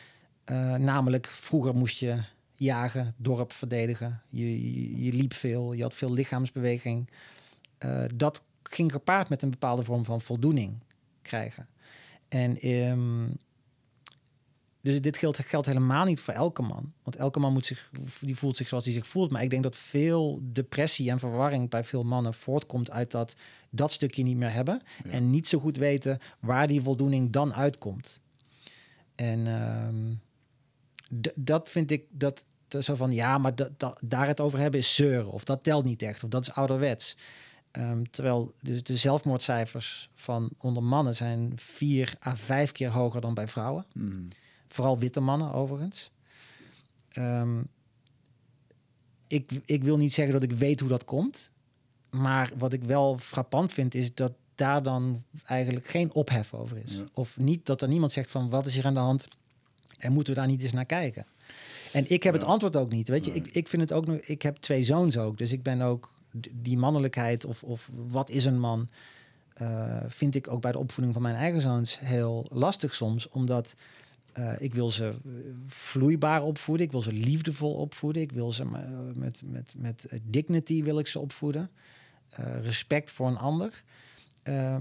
Uh, 0.51 0.75
namelijk, 0.75 1.27
vroeger 1.27 1.75
moest 1.75 1.99
je 1.99 2.17
jagen, 2.55 3.13
dorp 3.17 3.51
verdedigen. 3.53 4.21
Je, 4.27 4.73
je, 4.73 5.05
je 5.05 5.13
liep 5.13 5.33
veel, 5.33 5.73
je 5.73 5.81
had 5.81 5.93
veel 5.93 6.13
lichaamsbeweging. 6.13 7.09
Uh, 7.85 8.03
dat 8.15 8.43
ging 8.69 8.91
gepaard 8.91 9.29
met 9.29 9.41
een 9.41 9.49
bepaalde 9.49 9.83
vorm 9.83 10.05
van 10.05 10.21
voldoening 10.21 10.83
krijgen. 11.21 11.67
En 12.27 12.69
um, 12.69 13.37
dus 14.81 15.01
dit 15.01 15.17
geldt, 15.17 15.37
geldt 15.37 15.67
helemaal 15.67 16.05
niet 16.05 16.19
voor 16.19 16.33
elke 16.33 16.61
man. 16.61 16.93
Want 17.03 17.15
elke 17.15 17.39
man 17.39 17.53
moet 17.53 17.65
zich, 17.65 17.89
die 18.21 18.35
voelt 18.35 18.57
zich 18.57 18.67
zoals 18.67 18.85
hij 18.85 18.93
zich 18.93 19.07
voelt. 19.07 19.31
Maar 19.31 19.43
ik 19.43 19.49
denk 19.49 19.63
dat 19.63 19.75
veel 19.75 20.39
depressie 20.41 21.09
en 21.09 21.19
verwarring 21.19 21.69
bij 21.69 21.83
veel 21.83 22.03
mannen 22.03 22.33
voortkomt 22.33 22.91
uit 22.91 23.11
dat 23.11 23.35
dat 23.69 23.91
stukje 23.91 24.23
niet 24.23 24.37
meer 24.37 24.51
hebben. 24.51 24.81
Ja. 25.03 25.09
En 25.09 25.29
niet 25.29 25.47
zo 25.47 25.59
goed 25.59 25.77
weten 25.77 26.19
waar 26.39 26.67
die 26.67 26.81
voldoening 26.81 27.29
dan 27.29 27.53
uitkomt. 27.53 28.19
En 29.15 29.47
um, 29.47 30.19
dat 31.35 31.69
vind 31.69 31.91
ik 31.91 32.03
dat 32.09 32.45
zo 32.79 32.95
van 32.95 33.11
ja, 33.11 33.37
maar 33.37 33.55
dat, 33.55 33.79
dat, 33.79 33.99
daar 34.03 34.27
het 34.27 34.39
over 34.39 34.59
hebben 34.59 34.79
is 34.79 34.95
zeuren. 34.95 35.31
Of 35.31 35.43
dat 35.43 35.63
telt 35.63 35.85
niet 35.85 36.01
echt. 36.01 36.23
Of 36.23 36.29
dat 36.29 36.41
is 36.41 36.53
ouderwets. 36.53 37.17
Um, 37.71 38.11
terwijl 38.11 38.53
de, 38.59 38.81
de, 38.81 38.97
zelfmoordcijfers 38.97 40.09
van 40.13 40.49
onder 40.57 40.83
mannen 40.83 41.15
zijn 41.15 41.51
vier 41.55 42.13
à 42.25 42.35
vijf 42.35 42.71
keer 42.71 42.89
hoger 42.89 43.21
dan 43.21 43.33
bij 43.33 43.47
vrouwen. 43.47 43.85
Mm. 43.93 44.27
Vooral 44.67 44.99
witte 44.99 45.19
mannen 45.19 45.53
overigens. 45.53 46.11
Um, 47.17 47.67
ik, 49.27 49.51
ik 49.65 49.83
wil 49.83 49.97
niet 49.97 50.13
zeggen 50.13 50.33
dat 50.33 50.43
ik 50.43 50.53
weet 50.53 50.79
hoe 50.79 50.89
dat 50.89 51.05
komt. 51.05 51.49
Maar 52.09 52.51
wat 52.57 52.73
ik 52.73 52.83
wel 52.83 53.17
frappant 53.17 53.73
vind 53.73 53.95
is 53.95 54.13
dat 54.13 54.31
daar 54.55 54.83
dan 54.83 55.23
eigenlijk 55.45 55.87
geen 55.87 56.13
ophef 56.13 56.53
over 56.53 56.77
is. 56.77 56.95
Ja. 56.95 57.03
Of 57.13 57.37
niet 57.37 57.65
dat 57.65 57.81
er 57.81 57.87
niemand 57.87 58.11
zegt 58.11 58.31
van 58.31 58.49
wat 58.49 58.65
is 58.65 58.75
hier 58.75 58.85
aan 58.85 58.93
de 58.93 58.99
hand 58.99 59.27
en 59.97 60.13
moeten 60.13 60.33
we 60.33 60.39
daar 60.39 60.49
niet 60.49 60.61
eens 60.61 60.71
naar 60.71 60.85
kijken. 60.85 61.25
En 61.93 62.03
ik 62.09 62.23
heb 62.23 62.33
ja. 62.33 62.39
het 62.39 62.49
antwoord 62.49 62.75
ook 62.75 62.91
niet. 62.91 63.07
Weet 63.07 63.25
je, 63.25 63.31
nee. 63.31 63.41
ik, 63.41 63.55
ik 63.55 63.67
vind 63.67 63.81
het 63.81 63.91
ook 63.91 64.05
nog. 64.05 64.17
Ik 64.17 64.41
heb 64.41 64.57
twee 64.57 64.83
zoons 64.83 65.17
ook. 65.17 65.37
Dus 65.37 65.51
ik 65.51 65.63
ben 65.63 65.81
ook 65.81 66.13
die 66.51 66.77
mannelijkheid 66.77 67.45
of, 67.45 67.63
of 67.63 67.89
wat 67.93 68.29
is 68.29 68.45
een 68.45 68.59
man. 68.59 68.89
Uh, 69.61 69.97
vind 70.07 70.35
ik 70.35 70.47
ook 70.47 70.61
bij 70.61 70.71
de 70.71 70.77
opvoeding 70.77 71.13
van 71.13 71.23
mijn 71.23 71.35
eigen 71.35 71.61
zoons 71.61 71.99
heel 71.99 72.45
lastig 72.49 72.95
soms. 72.95 73.29
Omdat 73.29 73.75
uh, 74.37 74.53
ik 74.59 74.73
wil 74.73 74.89
ze 74.89 75.13
vloeibaar 75.67 76.43
opvoeden. 76.43 76.85
Ik 76.85 76.91
wil 76.91 77.01
ze 77.01 77.13
liefdevol 77.13 77.73
opvoeden. 77.73 78.21
Ik 78.21 78.31
wil 78.31 78.51
ze 78.51 78.65
met, 79.15 79.41
met, 79.45 79.73
met 79.77 80.07
dignity 80.23 80.83
wil 80.83 80.99
ik 80.99 81.07
ze 81.07 81.19
opvoeden. 81.19 81.69
Respect 82.61 83.11
voor 83.11 83.27
een 83.27 83.37
ander. 83.37 83.83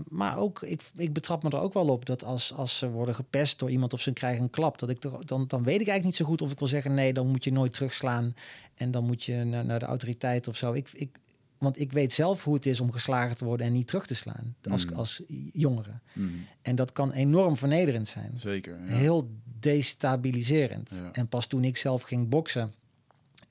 Maar 0.08 0.36
ook, 0.36 0.62
ik, 0.62 0.82
ik 0.96 1.12
betrap 1.12 1.42
me 1.42 1.50
er 1.50 1.60
ook 1.60 1.74
wel 1.74 1.88
op 1.88 2.06
dat 2.06 2.24
als, 2.24 2.52
als 2.54 2.78
ze 2.78 2.90
worden 2.90 3.14
gepest 3.14 3.58
door 3.58 3.70
iemand 3.70 3.92
of 3.92 4.00
ze 4.00 4.12
krijgen 4.12 4.42
een 4.42 4.50
klap, 4.50 4.78
dat 4.78 4.88
ik 4.88 5.00
dan, 5.00 5.44
dan 5.46 5.62
weet 5.62 5.80
ik 5.80 5.88
eigenlijk 5.88 6.04
niet 6.04 6.16
zo 6.16 6.24
goed 6.24 6.42
of 6.42 6.50
ik 6.50 6.58
wil 6.58 6.68
zeggen: 6.68 6.94
nee, 6.94 7.12
dan 7.12 7.26
moet 7.26 7.44
je 7.44 7.52
nooit 7.52 7.74
terugslaan 7.74 8.34
en 8.74 8.90
dan 8.90 9.04
moet 9.04 9.24
je 9.24 9.44
naar, 9.44 9.64
naar 9.64 9.78
de 9.78 9.86
autoriteit 9.86 10.48
of 10.48 10.56
zo. 10.56 10.72
Ik, 10.72 10.88
ik, 10.92 11.18
want 11.58 11.80
ik 11.80 11.92
weet 11.92 12.12
zelf 12.12 12.44
hoe 12.44 12.54
het 12.54 12.66
is 12.66 12.80
om 12.80 12.92
geslagen 12.92 13.36
te 13.36 13.44
worden 13.44 13.66
en 13.66 13.72
niet 13.72 13.86
terug 13.86 14.06
te 14.06 14.14
slaan 14.14 14.54
als, 14.70 14.86
Mm. 14.86 14.96
als 14.96 15.22
jongere. 15.52 15.92
Mm. 16.12 16.46
En 16.62 16.76
dat 16.76 16.92
kan 16.92 17.12
enorm 17.12 17.56
vernederend 17.56 18.08
zijn. 18.08 18.32
Zeker. 18.36 18.78
Ja. 18.86 18.92
Heel 18.92 19.30
destabiliserend. 19.60 20.90
Ja. 20.90 21.08
En 21.12 21.28
pas 21.28 21.46
toen 21.46 21.64
ik 21.64 21.76
zelf 21.76 22.02
ging 22.02 22.28
boksen 22.28 22.72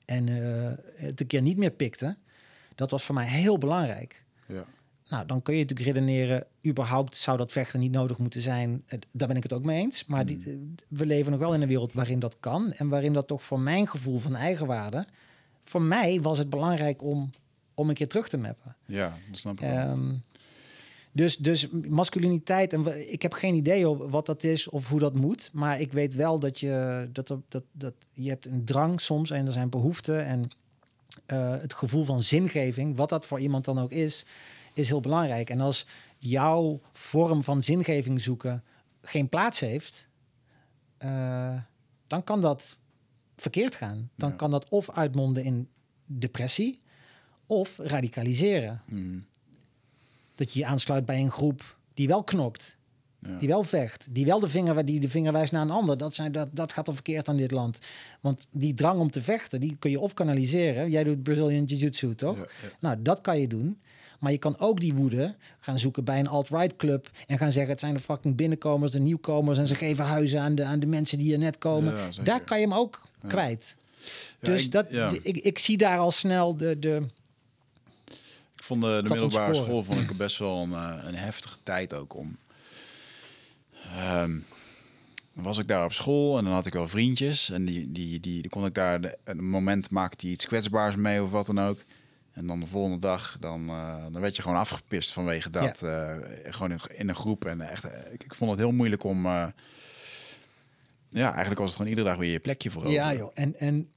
en 0.04 0.26
uh, 0.26 0.70
het 0.94 1.20
een 1.20 1.26
keer 1.26 1.42
niet 1.42 1.56
meer 1.56 1.70
pikte, 1.70 2.16
dat 2.74 2.90
was 2.90 3.04
voor 3.04 3.14
mij 3.14 3.26
heel 3.26 3.58
belangrijk. 3.58 4.24
Ja. 4.46 4.64
Nou, 5.08 5.26
dan 5.26 5.42
kun 5.42 5.54
je 5.54 5.60
natuurlijk 5.60 5.88
redeneren, 5.96 6.46
überhaupt 6.66 7.16
zou 7.16 7.36
dat 7.36 7.52
vechten 7.52 7.80
niet 7.80 7.90
nodig 7.92 8.18
moeten 8.18 8.40
zijn. 8.40 8.84
Daar 9.10 9.28
ben 9.28 9.36
ik 9.36 9.42
het 9.42 9.52
ook 9.52 9.64
mee 9.64 9.80
eens. 9.80 10.04
Maar 10.06 10.26
die, 10.26 10.36
Mm. 10.46 10.74
we 10.88 11.06
leven 11.06 11.30
nog 11.30 11.40
wel 11.40 11.54
in 11.54 11.62
een 11.62 11.68
wereld 11.68 11.92
waarin 11.92 12.18
dat 12.18 12.36
kan. 12.40 12.72
En 12.72 12.88
waarin 12.88 13.12
dat 13.12 13.26
toch 13.26 13.42
voor 13.42 13.60
mijn 13.60 13.88
gevoel 13.88 14.18
van 14.18 14.36
eigenwaarde... 14.36 15.06
Voor 15.64 15.82
mij 15.82 16.20
was 16.20 16.38
het 16.38 16.50
belangrijk 16.50 17.02
om, 17.02 17.30
om 17.78 17.88
een 17.88 17.94
keer 17.94 18.08
terug 18.08 18.28
te 18.28 18.36
mappen. 18.36 18.76
Ja, 18.86 19.18
dat 19.28 19.38
snap 19.38 19.60
ik. 19.60 19.70
Um, 19.76 20.22
dus, 21.12 21.36
dus 21.36 21.68
masculiniteit, 21.88 22.72
en 22.72 23.10
ik 23.12 23.22
heb 23.22 23.32
geen 23.32 23.54
idee 23.54 23.86
wat 23.86 24.26
dat 24.26 24.44
is 24.44 24.68
of 24.68 24.88
hoe 24.88 25.00
dat 25.00 25.14
moet. 25.14 25.50
Maar 25.52 25.80
ik 25.80 25.92
weet 25.92 26.14
wel 26.14 26.38
dat 26.38 26.60
je, 26.60 27.08
dat 27.12 27.28
er, 27.28 27.40
dat, 27.48 27.62
dat, 27.72 27.94
je 28.12 28.28
hebt 28.28 28.46
een 28.46 28.64
drang 28.64 29.00
soms 29.00 29.30
en 29.30 29.46
er 29.46 29.52
zijn 29.52 29.68
behoeften. 29.68 30.24
En 30.24 30.50
uh, 31.32 31.50
het 31.50 31.74
gevoel 31.74 32.04
van 32.04 32.22
zingeving, 32.22 32.96
wat 32.96 33.08
dat 33.08 33.26
voor 33.26 33.40
iemand 33.40 33.64
dan 33.64 33.78
ook 33.78 33.92
is 33.92 34.26
is 34.74 34.88
heel 34.88 35.00
belangrijk. 35.00 35.50
En 35.50 35.60
als 35.60 35.86
jouw 36.18 36.80
vorm 36.92 37.44
van 37.44 37.62
zingeving 37.62 38.20
zoeken 38.20 38.64
geen 39.00 39.28
plaats 39.28 39.60
heeft, 39.60 40.06
uh, 41.04 41.60
dan 42.06 42.24
kan 42.24 42.40
dat 42.40 42.76
verkeerd 43.36 43.74
gaan. 43.74 44.10
Dan 44.16 44.30
Ja. 44.30 44.36
kan 44.36 44.50
dat 44.50 44.68
of 44.68 44.90
uitmonden 44.90 45.44
in 45.44 45.68
depressie 46.06 46.80
of 47.48 47.78
radicaliseren. 47.78 48.82
Mm. 48.86 49.24
Dat 50.34 50.52
je 50.52 50.58
je 50.58 50.66
aansluit 50.66 51.04
bij 51.04 51.20
een 51.20 51.30
groep 51.30 51.76
die 51.94 52.08
wel 52.08 52.22
knokt, 52.24 52.76
Ja. 53.18 53.38
die 53.38 53.48
wel 53.48 53.64
vecht, 53.64 54.06
die 54.10 54.24
wel 54.26 54.38
de 54.40 54.48
vinger, 54.48 54.84
die 54.84 55.00
de 55.00 55.08
vinger 55.08 55.32
wijst 55.32 55.52
naar 55.52 55.62
een 55.62 55.70
ander. 55.70 55.98
Dat, 55.98 56.14
zijn, 56.14 56.32
dat, 56.32 56.48
dat 56.52 56.72
gaat 56.72 56.88
al 56.88 56.94
verkeerd 56.94 57.28
aan 57.28 57.36
dit 57.36 57.50
land. 57.50 57.78
Want 58.20 58.46
die 58.50 58.74
drang 58.74 59.00
om 59.00 59.10
te 59.10 59.22
vechten, 59.22 59.60
die 59.60 59.76
kun 59.78 59.90
je 59.90 60.00
of 60.00 60.14
kanaliseren. 60.14 60.90
Jij 60.90 61.04
doet 61.04 61.22
Brazilian 61.22 61.64
Jiu-Jitsu, 61.64 62.14
toch? 62.14 62.36
Ja, 62.36 62.42
ja. 62.62 62.68
Nou, 62.80 62.96
dat 63.02 63.20
kan 63.20 63.40
je 63.40 63.46
doen. 63.48 63.80
Maar 64.20 64.32
je 64.32 64.38
kan 64.38 64.58
ook 64.58 64.80
die 64.80 64.94
woede 64.94 65.34
gaan 65.58 65.78
zoeken 65.78 66.04
bij 66.04 66.18
een 66.18 66.28
alt-right 66.28 66.76
club 66.76 67.10
en 67.26 67.38
gaan 67.38 67.52
zeggen: 67.52 67.70
het 67.70 67.80
zijn 67.80 67.94
de 67.94 68.00
fucking 68.00 68.36
binnenkomers, 68.36 68.90
de 68.92 68.98
nieuwkomers 69.00 69.58
en 69.58 69.66
ze 69.66 69.74
geven 69.74 70.04
huizen 70.04 70.40
aan 70.40 70.54
de, 70.54 70.64
aan 70.64 70.80
de 70.80 70.86
mensen 70.86 71.18
die 71.18 71.32
er 71.32 71.38
net 71.38 71.58
komen. 71.58 71.94
Daar 72.24 72.40
kan 72.40 72.60
je 72.60 72.64
hem 72.66 72.74
ook 72.74 73.02
kwijt. 73.28 73.74
Dus 74.40 74.64
ik- 74.64 74.70
dat, 74.72 74.86
ik, 75.22 75.36
ik 75.36 75.58
zie 75.58 75.76
daar 75.76 75.98
al 75.98 76.10
snel 76.10 76.56
de. 76.56 76.78
de 76.78 77.02
Ik 78.58 78.64
vond 78.64 78.80
de, 78.82 78.86
de 78.86 79.08
Dat 79.08 79.10
middelbare 79.10 79.54
school 79.54 79.82
vond 79.82 80.00
ik 80.00 80.16
best 80.16 80.38
wel 80.38 80.62
een, 80.62 80.72
eh, 80.72 80.94
een 81.06 81.14
heftige 81.14 81.56
tijd 81.62 81.94
ook 81.94 82.14
om. 82.16 82.36
Ehm, 83.96 84.38
was 85.32 85.58
ik 85.58 85.68
daar 85.68 85.84
op 85.84 85.92
school 85.92 86.38
en 86.38 86.44
dan 86.44 86.52
had 86.52 86.66
ik 86.66 86.72
wel 86.72 86.88
vriendjes. 86.88 87.50
En 87.50 87.64
die, 87.64 87.92
die, 87.92 88.20
die, 88.20 88.40
die 88.40 88.48
kon 88.50 88.64
ik 88.64 88.74
daar 88.74 89.00
de, 89.00 89.18
een 89.24 89.48
moment 89.48 89.90
maakte 89.90 90.16
die 90.26 90.30
iets 90.34 90.46
kwetsbaars 90.46 90.96
mee 90.96 91.22
of 91.22 91.30
wat 91.30 91.46
dan 91.46 91.60
ook. 91.60 91.84
En 92.32 92.46
dan 92.46 92.60
de 92.60 92.66
volgende 92.66 92.98
dag, 92.98 93.36
dan, 93.40 93.68
eh, 93.68 94.02
dan 94.12 94.20
werd 94.20 94.36
je 94.36 94.42
gewoon 94.42 94.58
afgepist 94.58 95.12
vanwege 95.12 95.50
dat. 95.50 95.82
eh, 95.82 96.16
gewoon 96.44 96.70
in, 96.72 96.78
in 96.96 97.08
een 97.08 97.14
groep. 97.14 97.44
En 97.44 97.60
echt, 97.60 97.84
ik, 98.12 98.24
ik 98.24 98.34
vond 98.34 98.50
het 98.50 98.60
heel 98.60 98.72
moeilijk 98.72 99.04
om. 99.04 99.26
ja, 99.26 99.52
eigenlijk 101.10 101.58
was 101.58 101.66
het 101.66 101.76
gewoon 101.76 101.90
iedere 101.90 102.08
dag 102.08 102.18
weer 102.18 102.32
je 102.32 102.40
plekje 102.40 102.70
voor. 102.70 102.88
ja, 102.88 103.14
joh. 103.14 103.30
En, 103.34 103.58
en 103.58 103.88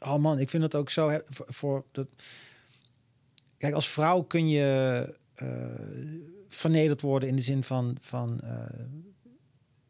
oh 0.00 0.16
man, 0.16 0.38
ik 0.38 0.50
vind 0.50 0.62
het 0.62 0.74
ook 0.74 0.90
zo. 0.90 1.20
Voor 1.30 1.84
dat, 1.92 2.06
kijk, 3.62 3.74
als 3.74 3.88
vrouw 3.88 4.22
kun 4.22 4.48
je 4.48 5.14
eh, 5.34 5.46
vernederd 6.48 7.00
worden 7.00 7.28
in 7.28 7.36
de 7.36 7.42
zin 7.42 7.62
van, 7.62 7.96
van 8.00 8.40
eh, 8.40 8.50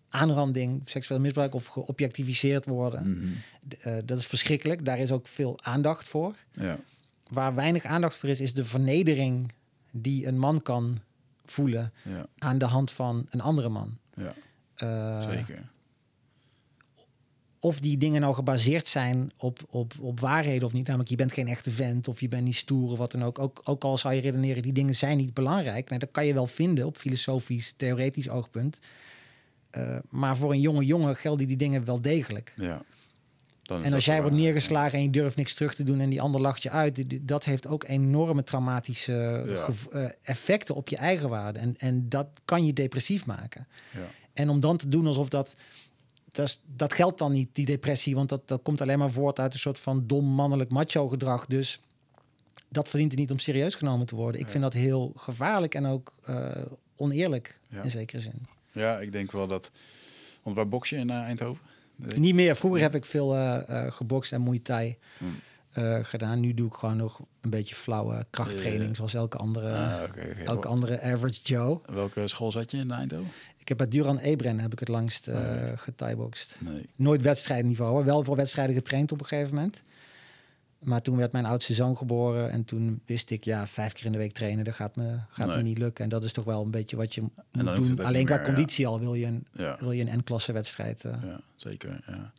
aanranding, 0.08 0.82
seksueel 0.84 1.20
misbruik 1.20 1.54
of 1.54 1.66
geobjectiviseerd 1.66 2.64
worden. 2.64 3.10
Mhm. 3.10 3.28
Eh, 3.80 3.94
dat 4.04 4.18
is 4.18 4.26
verschrikkelijk. 4.26 4.84
Daar 4.84 4.98
is 4.98 5.12
ook 5.12 5.26
veel 5.26 5.62
aandacht 5.62 6.08
voor. 6.08 6.34
Ja, 6.50 6.78
Waar 7.28 7.54
weinig 7.54 7.84
aandacht 7.84 8.16
voor 8.16 8.28
is, 8.28 8.40
is 8.40 8.54
de 8.54 8.64
vernedering 8.64 9.52
die 9.90 10.26
een 10.26 10.38
man 10.38 10.62
kan 10.62 11.00
voelen 11.44 11.92
ja, 12.02 12.26
aan 12.38 12.58
de 12.58 12.64
hand 12.64 12.90
van 12.90 13.26
een 13.30 13.40
andere 13.40 13.68
man. 13.68 13.98
ja, 14.14 15.22
zeker. 15.32 15.70
Of 17.64 17.80
die 17.80 17.98
dingen 17.98 18.20
nou 18.20 18.34
gebaseerd 18.34 18.89
zijn 18.89 19.32
op, 19.36 19.60
op, 19.70 19.93
op 20.01 20.20
waarheden 20.20 20.66
of 20.66 20.72
niet. 20.72 20.86
Namelijk, 20.86 21.10
je 21.10 21.16
bent 21.16 21.32
geen 21.32 21.48
echte 21.48 21.70
vent 21.70 22.09
of 22.09 22.20
je 22.20 22.28
bent 22.28 22.44
niet 22.44 22.56
stoer 22.56 22.90
of 22.90 22.98
wat 22.98 23.12
dan 23.12 23.24
ook. 23.24 23.39
Ook, 23.39 23.60
ook 23.64 23.84
al 23.84 23.98
zou 23.98 24.14
je 24.14 24.20
redeneren, 24.20 24.62
die 24.62 24.72
dingen 24.72 24.94
zijn 24.94 25.16
niet 25.16 25.34
belangrijk. 25.34 25.90
Nee, 25.90 25.98
dat 25.98 26.10
kan 26.10 26.26
je 26.26 26.34
wel 26.34 26.47
vinden 26.47 26.86
op 26.86 26.97
filosofisch, 26.97 27.74
theoretisch 27.76 28.28
oogpunt. 28.28 28.78
Eh, 29.70 29.97
maar 30.10 30.36
voor 30.36 30.52
een 30.52 30.60
jonge 30.60 30.84
jongen 30.84 31.16
gelden 31.16 31.48
die 31.48 31.56
dingen 31.56 31.84
wel 31.84 32.01
degelijk. 32.01 32.55
Ja. 32.56 32.82
Dan 33.62 33.84
En 33.84 33.93
als 33.93 34.05
jij 34.05 34.20
wordt 34.20 34.36
neergeslagen 34.36 34.98
en 34.98 35.05
je 35.05 35.10
durft 35.10 35.36
niks 35.36 35.55
terug 35.55 35.74
te 35.74 35.84
doen 35.84 36.01
en 36.01 36.10
die 36.10 36.20
ander 36.20 36.40
lacht 36.40 36.62
je 36.62 36.70
uit, 36.70 37.26
dat 37.28 37.44
heeft 37.44 37.66
ook 37.66 37.84
enorme 37.84 38.44
traumatische 38.44 39.44
Ja. 39.47 39.68
eh, 39.93 40.09
effecten 40.22 40.74
op 40.74 40.89
je 40.89 40.97
eigen 40.97 41.28
waarde. 41.28 41.59
En, 41.59 41.74
en 41.78 42.09
dat 42.09 42.26
kan 42.44 42.66
je 42.66 42.72
depressief 42.72 43.26
maken. 43.26 43.66
Ja. 43.93 44.01
En 44.32 44.48
om 44.48 44.60
dan 44.60 44.76
te 44.76 44.89
doen 44.89 45.06
alsof 45.06 45.28
dat 45.28 45.55
dat, 46.32 46.59
dat 46.76 46.92
geldt 46.92 47.18
dan 47.18 47.32
niet, 47.32 47.48
die 47.52 47.66
depressie, 47.66 48.14
want 48.14 48.28
dat, 48.28 48.48
dat 48.48 48.62
komt 48.62 48.80
alleen 48.80 48.98
maar 48.98 49.10
voort 49.10 49.38
uit 49.38 49.52
een 49.52 49.59
soort 49.59 49.80
van 49.80 50.06
dom 50.06 50.24
mannelijk 50.24 50.70
macho 50.70 51.09
gedrag. 51.09 51.46
Dus 51.46 51.80
dat 52.68 52.88
verdient 52.88 53.12
er 53.12 53.18
niet 53.18 53.30
om 53.30 53.38
serieus 53.38 53.74
genomen 53.74 54.06
te 54.06 54.14
worden. 54.16 54.40
Ik 54.40 54.48
vind 54.48 54.62
dat 54.62 54.72
heel 54.72 55.12
gevaarlijk 55.16 55.74
en 55.74 55.86
ook 55.86 56.12
uh, 56.28 56.50
oneerlijk 56.96 57.60
Ja. 57.68 57.82
in 57.82 57.90
zekere 57.90 58.20
zin. 58.22 58.46
Ja, 58.72 58.98
ik 59.00 59.12
denk 59.12 59.32
wel 59.32 59.46
dat... 59.46 59.70
Want 60.42 60.56
waar 60.56 60.66
je 60.82 60.96
in 60.96 61.10
eh, 61.10 61.16
Eindhoven? 61.16 61.64
Niet 61.96 62.34
meer. 62.34 62.56
Vroeger 62.56 62.80
heb 62.80 62.94
ik 62.94 63.04
veel 63.04 63.34
eh 63.36 63.84
eh 63.86 63.92
gebokst 63.92 64.32
en 64.32 64.42
Muay 64.42 64.59
Thai 64.59 64.96
Hmm. 65.18 65.34
eh, 65.72 65.98
gedaan. 66.02 66.40
Nu 66.40 66.54
doe 66.54 66.66
ik 66.66 66.74
gewoon 66.74 66.96
nog 66.96 67.20
een 67.40 67.50
beetje 67.50 67.74
flauwe 67.74 68.26
krachttraining, 68.30 68.96
zoals 68.96 69.14
elke 69.14 69.36
andere, 69.36 69.74
Ah, 69.74 70.44
elke 70.44 70.68
andere 70.68 71.00
average 71.00 71.40
Joe. 71.42 71.80
Welke 71.86 72.28
school 72.28 72.52
zat 72.52 72.70
je 72.70 72.76
in 72.76 72.90
Eindhoven? 72.90 73.30
Ik 73.62 73.68
heb 73.68 73.76
bij 73.76 73.89
Duran 73.89 74.18
Ebren 74.18 74.60
heb 74.60 74.72
ik 74.72 74.78
het 74.78 74.89
langst. 74.89 75.26
Nee. 76.59 76.86
Nooit 76.97 77.22
wedstrijdniveau, 77.22 77.93
hoor. 77.93 78.05
wel 78.05 78.24
voor 78.24 78.36
wedstrijden 78.36 78.74
getraind 78.74 79.12
op 79.12 79.20
een 79.20 79.26
gegeven 79.26 79.55
moment. 79.55 79.82
Maar 80.78 81.02
toen 81.02 81.16
werd 81.16 81.32
mijn 81.32 81.44
oudste 81.44 81.74
zoon 81.74 81.97
geboren 81.97 82.51
en 82.51 82.64
toen 82.64 83.01
wist 83.06 83.30
ik, 83.30 83.44
ja, 83.44 83.66
vijf 83.66 83.93
keer 83.93 84.06
in 84.06 84.12
de 84.12 84.18
week 84.18 84.32
trainen, 84.32 84.64
dat 84.64 84.74
gaat 84.74 84.97
me, 84.97 85.18
gaat 85.28 85.47
me 85.56 85.62
niet 85.62 85.78
lukken. 85.78 86.05
En 86.05 86.10
dat 86.10 86.24
is 86.24 86.32
toch 86.32 86.44
wel 86.44 86.62
een 86.62 86.70
beetje 86.70 86.97
wat 86.97 87.14
je 87.14 87.20
moet 87.20 87.76
doen. 87.76 88.05
Alleen 88.05 88.24
qua 88.24 88.34
ja. 88.34 88.43
conditie 88.43 88.86
al 88.86 89.01
wil 89.01 89.14
je 89.14 89.26
een, 89.26 89.47
Ja. 89.52 89.76
wil 89.80 89.93
je 89.93 90.02
een 90.10 90.18
N-klasse 90.18 90.52
wedstrijd. 90.52 91.05
eh. 91.05 91.14
Ja, 91.22 91.40
zeker. 91.56 92.01
Ja. 92.06 92.32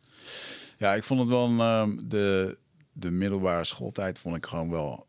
ja, 0.77 0.93
ik 0.93 1.03
vond 1.03 1.19
het 1.19 1.29
wel 1.29 1.47
ehm, 1.59 1.97
de, 2.07 2.57
de 2.93 3.11
middelbare 3.11 3.63
schooltijd 3.63 4.19
vond 4.19 4.35
ik 4.35 4.45
gewoon 4.45 4.69
wel, 4.69 5.05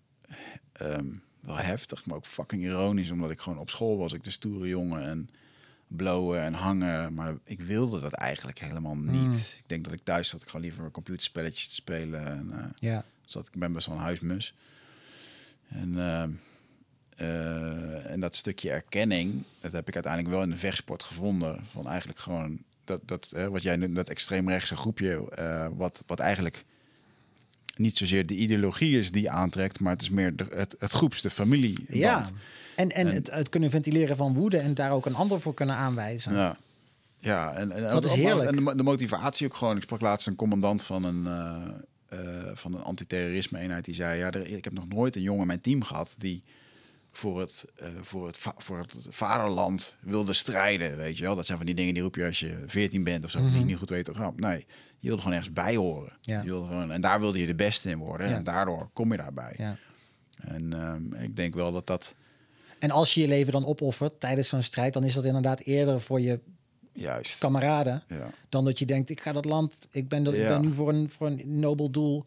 ehm, 0.72 1.06
wel 1.40 1.56
heftig, 1.56 2.06
maar 2.06 2.16
ook 2.16 2.26
fucking 2.26 2.62
ironisch, 2.62 3.10
omdat 3.10 3.30
ik 3.30 3.40
gewoon 3.40 3.58
op 3.58 3.70
school 3.70 3.96
was, 3.98 4.12
ik 4.12 4.24
de 4.24 4.30
stoere 4.30 4.68
jongen 4.68 5.02
en 5.02 5.28
blowen 5.86 6.40
en 6.40 6.54
hangen, 6.54 7.14
maar 7.14 7.34
ik 7.44 7.60
wilde 7.60 8.00
dat 8.00 8.12
eigenlijk 8.12 8.58
helemaal 8.58 8.96
niet. 8.96 9.12
Mm. 9.12 9.32
Ik 9.32 9.64
denk 9.66 9.84
dat 9.84 9.92
ik 9.92 10.00
thuis 10.02 10.28
zat 10.28 10.42
ik 10.42 10.48
gewoon 10.48 10.66
liever 10.66 10.90
computerspelletjes 10.90 11.68
te 11.68 11.74
spelen 11.74 12.26
en 12.26 12.52
eh, 12.52 12.64
Ja, 12.74 13.04
zat 13.26 13.46
ik 13.46 13.58
ben 13.58 13.72
best 13.72 13.86
wel 13.86 13.96
een 13.96 14.02
huismus. 14.02 14.54
En, 15.68 15.98
ehm, 15.98 16.30
eh, 17.16 18.10
en 18.10 18.20
dat 18.20 18.36
stukje 18.36 18.70
erkenning, 18.70 19.42
dat 19.60 19.72
heb 19.72 19.88
ik 19.88 19.94
uiteindelijk 19.94 20.34
wel 20.34 20.42
in 20.42 20.50
de 20.50 20.56
vechtsport 20.56 21.02
gevonden. 21.02 21.64
Van 21.70 21.88
eigenlijk 21.88 22.18
gewoon 22.18 22.62
dat, 22.84 23.00
dat 23.04 23.30
hè, 23.30 23.50
wat 23.50 23.62
jij 23.62 23.76
noemt, 23.76 23.94
dat 23.94 24.08
extreemrechtse 24.08 24.76
groepje, 24.76 25.30
eh, 25.30 25.68
wat, 25.74 26.02
wat 26.06 26.18
eigenlijk 26.18 26.64
niet 27.76 27.96
zozeer 27.96 28.26
de 28.26 28.34
ideologie 28.36 28.98
is 28.98 29.10
die 29.10 29.30
aantrekt, 29.30 29.80
maar 29.80 29.92
het 29.92 30.02
is 30.02 30.10
meer 30.10 30.36
de, 30.36 30.46
het, 30.50 30.74
het 30.78 30.92
groeps, 30.92 31.22
de 31.22 31.30
familie. 31.30 31.84
ja. 31.88 32.24
En, 32.76 32.90
en, 32.90 33.06
En- 33.06 33.14
het, 33.14 33.30
het 33.30 33.48
kunnen 33.48 33.70
ventileren 33.70 34.16
van 34.16 34.34
woede 34.34 34.58
en 34.58 34.74
daar 34.74 34.90
ook 34.90 35.06
een 35.06 35.14
ander 35.14 35.40
voor 35.40 35.54
kunnen 35.54 35.76
aanwijzen. 35.76 36.32
Ja. 36.32 36.56
Ja, 37.18 37.52
en, 37.54 37.70
en, 37.70 37.82
Dat 37.82 38.04
is 38.04 38.12
heerlijk. 38.12 38.48
En 38.48 38.54
de, 38.54 38.60
mo- 38.60 38.74
de 38.74 38.82
motivatie 38.82 39.46
ook 39.46 39.54
gewoon. 39.54 39.76
Ik 39.76 39.82
sprak 39.82 40.00
laatst 40.00 40.26
een 40.26 40.36
commandant 40.36 40.84
van 40.84 41.04
een, 41.04 41.26
eh, 41.26 41.62
eh, 42.08 42.56
van 42.56 42.74
een 42.74 42.82
antiterrorisme 42.82 43.58
eenheid 43.58 43.84
die 43.84 43.94
zei: 43.94 44.18
ja, 44.18 44.30
er, 44.30 44.46
ik 44.46 44.64
heb 44.64 44.72
nog 44.72 44.88
nooit 44.88 45.16
een 45.16 45.22
jongen 45.22 45.40
in 45.40 45.46
mijn 45.46 45.60
team 45.60 45.82
gehad 45.82 46.14
die 46.18 46.42
voor 47.12 47.40
het, 47.40 47.64
eh, 47.76 47.88
voor, 48.02 48.26
het 48.26 48.38
voor 48.56 48.78
het 48.78 48.96
vaderland 49.08 49.96
wilde 50.00 50.32
strijden. 50.32 50.96
Weet 50.96 51.16
je 51.18 51.22
wel, 51.24 51.36
dat 51.36 51.46
zijn 51.46 51.58
van 51.58 51.66
die 51.66 51.74
dingen 51.74 51.94
die 51.94 52.02
roep 52.02 52.14
je 52.14 52.24
als 52.26 52.40
je 52.40 52.64
14 52.66 53.04
bent 53.04 53.24
of 53.24 53.30
zo, 53.30 53.38
die 53.38 53.58
je 53.58 53.64
niet 53.64 53.76
goed 53.76 53.90
weet 53.90 54.10
gaan. 54.12 54.32
Nee, 54.36 54.66
je 54.98 55.06
wilde 55.08 55.22
gewoon 55.22 55.36
ergens 55.36 55.54
bij 55.54 55.76
horen. 55.76 56.12
Ja. 56.20 56.40
Je 56.40 56.46
wilde 56.48 56.66
gewoon, 56.66 56.92
en 56.92 57.00
daar 57.00 57.20
wilde 57.20 57.40
je 57.40 57.46
de 57.46 57.54
beste 57.54 57.90
in 57.90 57.98
worden. 57.98 58.28
Ja. 58.28 58.36
En 58.36 58.44
daardoor 58.44 58.88
kom 58.92 59.10
je 59.10 59.16
daarbij. 59.18 59.54
Ja. 59.58 59.76
En 60.40 60.72
ehm, 60.72 61.14
ik 61.22 61.36
denk 61.36 61.54
wel 61.54 61.72
dat 61.72 61.86
dat 61.86 62.14
En 62.84 62.90
als 62.90 63.14
je 63.14 63.20
je 63.20 63.28
leven 63.28 63.52
dan 63.52 63.66
opoffert 63.66 64.20
tijdens 64.20 64.48
zo'n 64.48 64.62
strijd, 64.62 64.92
dan 64.92 65.04
is 65.04 65.14
dat 65.14 65.24
inderdaad 65.24 65.60
eerder 65.60 66.00
voor 66.00 66.20
je 66.20 66.40
juist. 66.92 67.38
kameraden 67.38 68.02
Ja. 68.08 68.30
dan 68.48 68.64
dat 68.64 68.78
je 68.78 68.86
denkt, 68.86 69.10
ik 69.10 69.20
ga 69.20 69.32
dat 69.32 69.44
land, 69.44 69.74
ik 69.90 70.08
ben, 70.08 70.22
dat, 70.22 70.34
ik 70.34 70.48
ben 70.48 70.60
nu 70.60 70.72
voor 70.72 70.88
een, 70.88 71.10
voor 71.10 71.26
een 71.26 71.42
nobel 71.44 71.90
doel. 71.90 72.24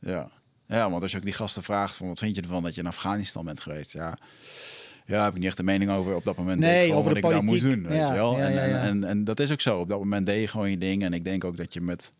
Ja. 0.00 0.28
ja, 0.66 0.90
want 0.90 1.02
als 1.02 1.10
je 1.10 1.16
ook 1.16 1.24
die 1.24 1.32
gasten 1.32 1.62
vraagt 1.62 1.96
van 1.96 2.08
wat 2.08 2.18
vind 2.18 2.34
je 2.36 2.42
ervan 2.42 2.62
dat 2.62 2.74
je 2.74 2.80
in 2.80 2.86
Afghanistan 2.86 3.44
bent 3.44 3.60
geweest? 3.60 3.92
Ja, 3.92 4.18
ja 5.06 5.24
heb 5.24 5.32
ik 5.32 5.38
niet 5.38 5.48
echt 5.48 5.58
een 5.58 5.64
mening 5.64 5.90
over 5.90 6.14
op 6.14 6.24
dat 6.24 6.36
moment. 6.36 6.60
Nee, 6.60 6.86
ik 6.86 6.92
over 6.92 7.04
wat 7.12 7.22
de 7.22 7.28
ik 7.28 7.34
daar 7.34 7.44
moest 7.44 7.62
doen, 7.62 7.82
weet 7.82 7.98
Ja, 7.98 8.08
je 8.08 8.14
wel. 8.14 8.38
en. 8.38 8.58
En, 8.62 8.80
en, 8.80 9.04
en 9.04 9.24
dat 9.24 9.40
is 9.40 9.52
ook 9.52 9.60
zo. 9.60 9.80
Op 9.80 9.88
dat 9.88 9.98
moment 9.98 10.26
deed 10.26 10.40
je 10.40 10.48
gewoon 10.48 10.70
je 10.70 10.78
ding. 10.78 11.02
En 11.02 11.12
ik 11.12 11.24
denk 11.24 11.44
ook 11.44 11.56
dat 11.56 11.74
je 11.74 11.80
met, 11.80 12.12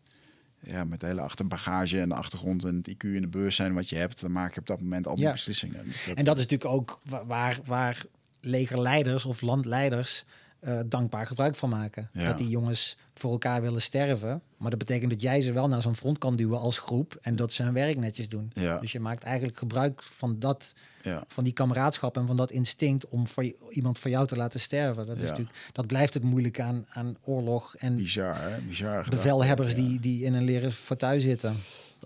ja, 0.63 0.83
met 0.83 0.99
de 0.99 1.05
hele 1.05 1.21
achterbagage 1.21 1.99
en 2.01 2.09
de 2.09 2.15
achtergrond 2.15 2.63
en 2.63 2.75
het 2.75 2.89
IQ 2.89 3.15
en 3.15 3.21
de 3.21 3.27
bewustzijn 3.27 3.73
wat 3.73 3.89
je 3.89 3.95
hebt, 3.95 4.21
dan 4.21 4.31
maak 4.31 4.53
je 4.53 4.59
op 4.59 4.67
dat 4.67 4.81
moment 4.81 5.07
al 5.07 5.15
die 5.15 5.23
Ja. 5.25 5.31
beslissingen. 5.31 5.83
Dus 5.85 6.05
dat, 6.05 6.15
En 6.17 6.25
dat 6.25 6.37
is 6.37 6.41
natuurlijk 6.47 6.71
ook 6.71 6.99
wa- 7.03 7.25
waar, 7.25 7.59
waar 7.65 8.05
legerleiders 8.41 9.25
of 9.25 9.41
landleiders 9.41 10.23
eh, 10.59 10.79
dankbaar 10.85 11.25
gebruik 11.25 11.55
van 11.55 11.69
maken. 11.69 12.09
Ja. 12.13 12.27
Dat 12.27 12.37
die 12.37 12.49
jongens 12.49 12.97
voor 13.13 13.31
elkaar 13.31 13.61
willen 13.61 13.81
sterven. 13.81 14.41
Maar 14.57 14.69
dat 14.69 14.79
betekent 14.79 15.11
dat 15.11 15.21
jij 15.21 15.41
ze 15.41 15.51
wel 15.51 15.67
naar 15.67 15.81
zo'n 15.81 15.95
front 15.95 16.17
kan 16.17 16.35
duwen 16.35 16.59
als 16.59 16.79
groep 16.79 17.17
en 17.21 17.35
dat 17.35 17.53
ze 17.53 17.63
hun 17.63 17.73
werk 17.73 17.97
netjes 17.97 18.29
doen. 18.29 18.51
Ja. 18.53 18.79
Dus 18.79 18.91
je 18.91 18.99
maakt 18.99 19.23
eigenlijk 19.23 19.57
gebruik 19.57 20.03
van 20.03 20.39
dat, 20.39 20.73
ja. 21.01 21.23
van 21.27 21.43
die 21.43 21.53
kameraadschap 21.53 22.17
en 22.17 22.27
van 22.27 22.35
dat 22.35 22.51
instinct 22.51 23.07
om 23.07 23.27
voor 23.27 23.43
je- 23.43 23.55
iemand 23.69 23.99
voor 23.99 24.11
jou 24.11 24.27
te 24.27 24.35
laten 24.35 24.59
sterven. 24.59 25.05
Dat, 25.05 25.15
is 25.17 25.29
natuurlijk, 25.29 25.55
dat 25.71 25.87
blijft 25.87 26.13
het 26.13 26.23
moeilijk 26.23 26.59
aan, 26.59 26.85
aan 26.89 27.17
oorlog 27.23 27.75
en 27.75 27.95
Bizar, 27.95 28.41
hè? 28.41 28.61
Bizar 28.61 29.05
bevelhebbers 29.09 29.75
die, 29.75 29.99
die 29.99 30.23
in 30.23 30.33
een 30.33 30.43
leren 30.43 30.71
fauteuil 30.71 31.19
zitten. 31.21 31.55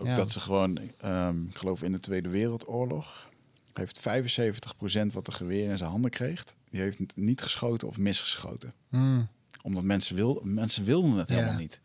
Ook 0.00 0.14
dat 0.16 0.30
ze 0.30 0.40
gewoon, 0.40 0.78
ehm, 0.98 1.44
ik 1.44 1.56
geloof 1.56 1.82
in 1.82 1.92
de 1.92 2.00
Tweede 2.00 2.28
Wereldoorlog, 2.28 3.28
heeft 3.72 4.00
75% 4.00 5.12
wat 5.12 5.26
de 5.26 5.32
geweer 5.32 5.70
in 5.70 5.78
zijn 5.78 5.90
handen 5.90 6.10
kreeg, 6.10 6.44
die 6.74 6.82
heeft 6.82 7.16
niet 7.16 7.42
geschoten 7.42 7.88
of 7.88 7.98
misgeschoten. 7.98 8.72
Hmm. 8.88 9.28
Omdat 9.62 9.82
mensen, 9.84 10.16
wil, 10.16 10.40
mensen 10.44 10.84
wilden 10.84 11.12
het 11.12 11.28
Ja. 11.28 11.34
helemaal 11.34 11.56
niet. 11.58 11.80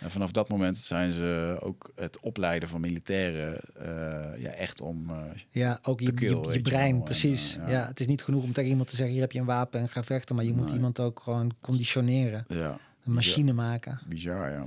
En 0.00 0.10
vanaf 0.10 0.30
dat 0.32 0.48
moment 0.48 0.78
zijn 0.78 1.12
ze 1.12 1.56
ook 1.60 1.90
het 1.94 2.20
opleiden 2.20 2.68
van 2.68 2.80
militairen 2.80 3.58
eh, 3.76 4.42
ja, 4.42 4.50
echt 4.50 4.80
om... 4.80 5.10
eh, 5.10 5.16
Ja, 5.50 5.78
ook 5.82 6.00
je, 6.00 6.12
kill, 6.12 6.52
je, 6.52 6.60
brein. 6.60 6.94
En, 6.96 7.02
precies. 7.02 7.56
eh, 7.56 7.62
ja. 7.62 7.70
ja. 7.70 7.86
het 7.86 8.00
is 8.00 8.06
niet 8.06 8.22
genoeg 8.22 8.42
om 8.42 8.52
tegen 8.52 8.70
iemand 8.70 8.88
te 8.88 8.94
zeggen, 8.96 9.12
hier 9.14 9.22
heb 9.22 9.32
je 9.32 9.38
een 9.38 9.44
wapen 9.44 9.80
en 9.80 9.88
ga 9.88 10.02
vechten. 10.04 10.36
Maar 10.36 10.44
je 10.44 10.52
moet 10.52 10.64
Nee. 10.66 10.74
iemand 10.74 11.00
ook 11.00 11.20
gewoon 11.20 11.52
conditioneren. 11.60 12.44
ja, 12.48 12.78
Een 13.04 13.12
machine 13.12 13.52
maken. 13.52 14.00
bizar, 14.06 14.50
ja. 14.50 14.66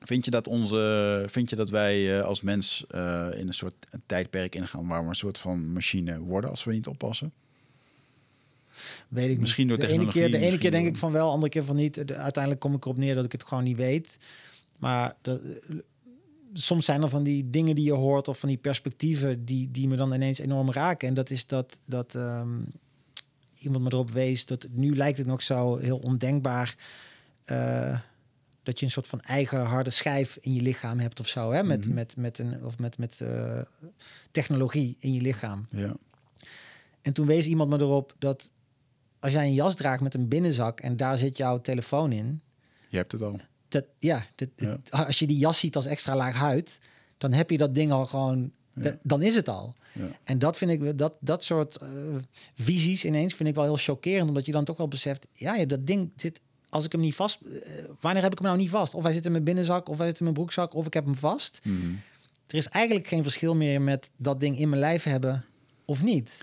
Vind 0.00 0.24
je 0.24 0.30
dat, 0.30 0.48
onze, 0.48 1.24
vind 1.30 1.50
je 1.50 1.56
dat 1.56 1.70
wij 1.70 2.22
als 2.22 2.40
mens 2.40 2.84
in 3.34 3.46
een 3.48 3.54
soort 3.54 3.74
tijdperk 4.06 4.54
ingaan 4.54 4.86
waar 4.88 5.02
we 5.02 5.08
een 5.08 5.14
soort 5.14 5.38
van 5.38 5.72
machine 5.72 6.18
worden 6.20 6.50
als 6.50 6.64
we 6.64 6.72
niet 6.72 6.86
oppassen? 6.86 7.32
Weet 9.08 9.30
ik 9.30 9.38
Misschien 9.40 9.66
niet. 9.66 9.76
door 9.76 9.86
de 9.86 9.92
ene 9.92 10.02
keer, 10.02 10.10
technologie, 10.12 10.40
de 10.40 10.46
ene 10.46 10.58
keer 10.58 10.70
denk 10.70 10.86
ik 10.86 10.96
van 10.96 11.12
wel, 11.12 11.30
andere 11.30 11.50
keer 11.52 11.64
van 11.64 11.76
niet. 11.76 11.94
De- 12.08 12.14
uiteindelijk 12.14 12.62
kom 12.62 12.74
ik 12.74 12.84
erop 12.84 12.96
neer 12.96 13.14
dat 13.14 13.24
ik 13.24 13.32
het 13.32 13.44
gewoon 13.44 13.64
niet 13.64 13.76
weet. 13.76 14.16
Maar 14.78 15.14
de, 15.22 15.60
soms 16.52 16.84
zijn 16.84 17.02
er 17.02 17.08
van 17.08 17.22
die 17.22 17.50
dingen 17.50 17.74
die 17.74 17.84
je 17.84 17.92
hoort 17.92 18.28
of 18.28 18.38
van 18.38 18.48
die 18.48 18.58
perspectieven 18.58 19.44
die, 19.44 19.70
die 19.70 19.88
me 19.88 19.96
dan 19.96 20.12
ineens 20.14 20.38
enorm 20.38 20.72
raken. 20.72 21.08
En 21.08 21.14
dat 21.14 21.30
is 21.30 21.46
dat, 21.46 21.78
dat 21.84 22.14
ehm, 22.14 22.48
iemand 23.58 23.84
me 23.84 23.90
erop 23.92 24.10
wees 24.10 24.46
dat 24.46 24.66
nu 24.70 24.96
lijkt 24.96 25.18
het 25.18 25.26
nog 25.26 25.42
zo 25.42 25.76
heel 25.76 25.98
ondenkbaar. 25.98 26.76
eh, 27.44 27.98
dat 28.62 28.78
je 28.78 28.84
een 28.86 28.92
soort 28.92 29.06
van 29.06 29.20
eigen 29.20 29.60
harde 29.64 29.90
schijf 29.90 30.38
in 30.40 30.54
je 30.54 30.62
lichaam 30.62 30.98
hebt 30.98 31.20
of 31.20 31.28
zo. 31.28 31.52
Hè? 31.52 31.62
Met, 31.62 31.84
Mhm. 31.84 31.94
met, 31.94 32.16
met, 32.16 32.38
een, 32.38 32.64
of 32.64 32.78
met, 32.78 32.98
met 32.98 33.20
eh, 33.20 33.60
technologie 34.30 34.96
in 34.98 35.12
je 35.12 35.20
lichaam. 35.20 35.66
Ja, 35.70 35.96
En 37.02 37.12
toen 37.12 37.26
wees 37.26 37.46
iemand 37.46 37.70
me 37.70 37.78
erop 37.78 38.14
dat 38.18 38.50
als 39.20 39.32
jij 39.32 39.44
een 39.46 39.54
jas 39.54 39.74
draagt 39.74 40.00
met 40.02 40.14
een 40.14 40.28
binnenzak 40.28 40.80
en 40.80 40.96
daar 40.96 41.16
zit 41.16 41.36
jouw 41.36 41.60
telefoon 41.60 42.12
in, 42.12 42.40
je 42.88 42.96
hebt 42.96 43.12
het 43.12 43.22
al. 43.22 43.40
dat, 43.68 43.84
ja, 43.98 44.26
dat, 44.34 44.48
Ja. 44.56 44.78
als 44.90 45.18
je 45.18 45.26
die 45.26 45.38
jas 45.38 45.58
ziet 45.58 45.76
als 45.76 45.86
extra 45.86 46.16
laag 46.16 46.34
huid, 46.34 46.78
dan 47.18 47.32
heb 47.32 47.50
je 47.50 47.58
dat 47.58 47.74
ding 47.74 47.92
al 47.92 48.06
gewoon, 48.06 48.52
Ja. 48.74 48.98
dan 49.02 49.22
is 49.22 49.34
het 49.34 49.48
al. 49.48 49.74
Ja. 49.92 50.08
En 50.24 50.38
dat 50.38 50.56
vind 50.56 50.70
ik, 50.70 50.98
dat, 50.98 51.12
dat 51.20 51.44
soort 51.44 51.76
eh, 51.76 51.88
visies 52.54 53.04
ineens 53.04 53.34
vind 53.34 53.48
ik 53.48 53.54
wel 53.54 53.64
heel 53.64 53.76
chockerend, 53.76 54.28
omdat 54.28 54.46
je 54.46 54.52
dan 54.52 54.64
toch 54.64 54.76
wel 54.76 54.88
beseft, 54.88 55.26
ja, 55.32 55.54
ja, 55.54 55.64
dat 55.64 55.86
ding 55.86 56.10
zit, 56.16 56.40
als 56.68 56.84
ik 56.84 56.92
hem 56.92 57.00
niet 57.00 57.14
vast, 57.14 57.40
eh, 57.40 57.72
wanneer 58.00 58.22
heb 58.22 58.32
ik 58.32 58.38
hem 58.38 58.46
nou 58.46 58.58
niet 58.60 58.70
vast? 58.70 58.94
Of 58.94 59.02
hij 59.02 59.12
zit 59.12 59.24
in 59.24 59.32
mijn 59.32 59.44
binnenzak, 59.44 59.88
of 59.88 59.96
hij 59.98 60.06
zit 60.06 60.16
in 60.18 60.22
mijn 60.24 60.36
broekzak, 60.36 60.74
of 60.74 60.86
ik 60.86 60.94
heb 60.94 61.04
hem 61.04 61.14
vast. 61.14 61.60
Mhm. 61.62 61.76
Er 62.46 62.56
is 62.56 62.68
eigenlijk 62.68 63.06
geen 63.06 63.22
verschil 63.22 63.54
meer 63.54 63.82
met 63.82 64.10
dat 64.16 64.40
ding 64.40 64.58
in 64.58 64.68
mijn 64.68 64.80
lijf 64.80 65.02
hebben 65.02 65.44
of 65.84 66.02
niet. 66.02 66.38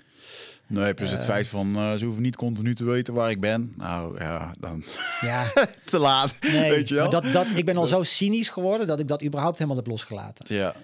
Nee, 0.68 0.94
plus 0.94 1.10
het 1.10 1.20
Eh. 1.20 1.26
feit 1.26 1.48
van 1.48 1.76
eh, 1.76 1.94
ze 1.94 2.04
hoeven 2.04 2.22
niet 2.22 2.36
continu 2.36 2.74
te 2.74 2.84
weten 2.84 3.14
waar 3.14 3.30
ik 3.30 3.40
ben. 3.40 3.72
Nou 3.76 4.18
ja, 4.18 4.54
dan 4.60 4.84
Ja, 5.20 5.52
te 5.84 5.98
laat. 5.98 6.34
Nee, 6.40 6.70
weet 6.70 6.88
je 6.88 6.94
wel? 6.94 7.10
maar 7.10 7.22
dat, 7.22 7.32
dat, 7.32 7.46
ik 7.54 7.64
ben 7.64 7.76
al 7.76 7.86
zo 7.86 8.02
cynisch 8.02 8.48
geworden 8.48 8.86
dat 8.86 9.00
ik 9.00 9.08
dat 9.08 9.24
überhaupt 9.24 9.56
helemaal 9.58 9.76
heb 9.78 9.86
losgelaten. 9.86 10.44
Ja, 10.54 10.74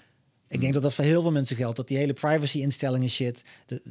Ik 0.55 0.61
denk 0.61 0.73
dat 0.73 0.83
dat 0.83 0.95
voor 0.95 1.05
heel 1.05 1.23
veel 1.23 1.31
mensen 1.31 1.57
geldt. 1.57 1.77
Dat 1.77 1.89
die 1.89 1.97
hele 1.97 2.13
privacy-instellingen 2.13 3.09
shit. 3.09 3.43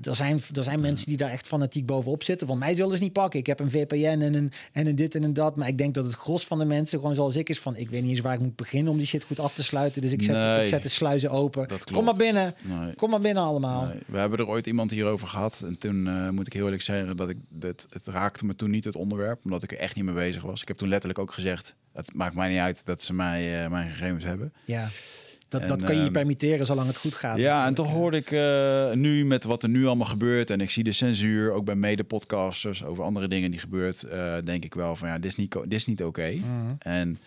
Er 0.04 0.16
zijn, 0.16 0.42
er 0.54 0.64
zijn 0.64 0.80
mensen 0.80 1.08
die 1.08 1.18
daar 1.18 1.30
echt 1.30 1.48
fanatiek 1.48 1.86
bovenop 1.86 2.24
zitten. 2.24 2.48
Van 2.48 2.58
mij 2.58 2.76
zullen 2.76 2.98
ze 2.98 3.04
niet 3.04 3.14
pakken. 3.14 3.40
Ik 3.40 3.46
heb 3.46 3.60
een 3.60 3.70
VPN 3.72 3.96
en 4.22 4.34
een, 4.34 4.52
en 4.72 4.88
een 4.88 4.96
dit 4.96 5.16
en 5.16 5.24
een 5.24 5.34
dat. 5.34 5.56
Maar 5.56 5.68
ik 5.68 5.78
denk 5.78 5.94
dat 5.94 6.06
het 6.06 6.14
gros 6.14 6.46
van 6.46 6.60
de 6.60 6.66
mensen 6.66 7.00
gewoon 7.00 7.16
zoals 7.16 7.36
ik 7.36 7.50
is 7.50 7.60
van... 7.60 7.76
ik 7.76 7.90
weet 7.90 8.02
niet 8.02 8.10
eens 8.12 8.20
waar 8.20 8.34
ik 8.34 8.40
moet 8.40 8.56
beginnen 8.56 8.92
om 8.92 8.98
die 8.98 9.08
shit 9.08 9.24
goed 9.24 9.40
af 9.40 9.54
te 9.54 9.64
sluiten. 9.64 10.02
Dus 10.02 10.12
ik 10.12 10.22
zet, 10.24 10.36
Nee. 10.36 10.62
ik 10.62 10.68
zet 10.68 10.84
de 10.84 10.90
sluizen 10.90 11.32
open. 11.32 11.68
Dat 11.68 11.84
Kom 11.92 12.04
maar 12.06 12.16
binnen. 12.16 12.56
nee. 12.62 12.94
Kom 12.96 13.10
maar 13.10 13.22
binnen 13.22 13.44
allemaal. 13.44 13.86
Nee, 13.86 14.00
we 14.06 14.18
hebben 14.18 14.40
er 14.40 14.48
ooit 14.48 14.68
iemand 14.68 14.92
hierover 14.92 15.28
gehad. 15.28 15.62
En 15.66 15.78
toen 15.78 16.08
eh, 16.08 16.30
moet 16.30 16.48
ik 16.48 16.54
heel 16.54 16.64
eerlijk 16.64 16.82
zeggen 16.82 17.18
dat 17.18 17.30
ik 17.30 17.38
het, 17.60 17.88
het 17.90 18.08
raakte 18.08 18.46
me 18.46 18.56
toen 18.56 18.70
niet 18.70 18.84
het 18.84 18.96
onderwerp, 18.96 19.44
omdat 19.44 19.64
ik 19.64 19.72
er 19.72 19.78
echt 19.78 19.96
niet 19.96 20.06
mee 20.06 20.14
bezig 20.14 20.42
was. 20.44 20.62
Ik 20.62 20.68
heb 20.68 20.78
toen 20.78 20.88
letterlijk 20.90 21.20
ook 21.20 21.34
gezegd: 21.34 21.76
Het 21.94 22.14
maakt 22.14 22.36
mij 22.36 22.50
niet 22.50 22.60
uit 22.60 22.86
dat 22.86 23.02
ze 23.02 23.14
mij, 23.14 23.64
eh, 23.64 23.70
mijn 23.70 23.90
gegevens 23.90 24.24
hebben. 24.26 24.54
Ja, 24.66 24.90
dat, 25.54 25.62
En, 25.62 25.68
dat 25.68 25.84
kan 25.84 25.92
je 25.96 26.00
je 26.00 26.04
ehm, 26.04 26.14
permitteren 26.14 26.66
zolang 26.66 26.88
het 26.88 26.98
goed 26.98 27.14
gaat. 27.14 27.38
Ja, 27.38 27.66
en 27.66 27.74
toch 27.74 27.92
hoorde 27.92 28.18
ik 28.18 28.32
eh, 28.32 28.92
nu 28.92 29.26
met 29.26 29.44
wat 29.44 29.64
er 29.64 29.70
nu 29.70 29.86
allemaal 29.86 30.08
gebeurt... 30.08 30.50
en 30.50 30.62
ik 30.62 30.70
zie 30.70 30.84
de 30.84 30.92
censuur, 30.92 31.52
ook 31.52 31.66
bij 31.66 31.76
mede-podcasters... 31.76 32.84
over 32.84 33.04
andere 33.04 33.28
dingen 33.28 33.52
die 33.52 33.60
gebeurt, 33.60 34.04
eh, 34.04 34.36
denk 34.44 34.64
ik 34.64 34.74
wel 34.74 34.96
van... 34.96 35.08
ja, 35.08 35.16
dit 35.20 35.32
is 35.32 35.36
niet, 35.36 35.52
dit 35.52 35.74
is 35.74 35.86
niet 35.86 36.04
oké. 36.04 36.32
Mhm. 36.32 36.74
En 36.80 37.18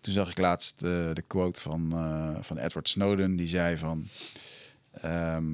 toen 0.00 0.12
zag 0.12 0.30
ik 0.30 0.38
laatst 0.38 0.82
eh, 0.82 0.90
de 1.12 1.24
quote 1.26 1.60
van, 1.60 1.94
van 2.40 2.58
Edward 2.58 2.88
Snowden. 2.88 3.36
Die 3.36 3.48
zei 3.48 3.76
van... 3.76 4.08
ehm, 5.00 5.46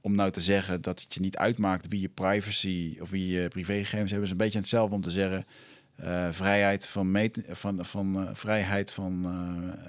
om 0.00 0.14
nou 0.14 0.30
te 0.30 0.40
zeggen 0.40 0.82
dat 0.82 1.00
het 1.00 1.14
je 1.14 1.20
niet 1.20 1.36
uitmaakt 1.36 1.88
wie 1.88 2.00
je 2.00 2.08
privacy 2.08 2.96
of 3.00 3.10
wie 3.10 3.28
je 3.28 3.48
privégegevens 3.48 4.10
hebben... 4.10 4.26
is 4.26 4.32
een 4.32 4.44
beetje 4.44 4.58
hetzelfde 4.58 4.94
om 4.94 5.02
te 5.02 5.10
zeggen... 5.10 5.46
vrijheid 6.30 6.86
van, 6.86 7.30
van, 7.48 7.84
van 7.84 8.30
vrijheid 8.32 8.92
van 8.92 9.26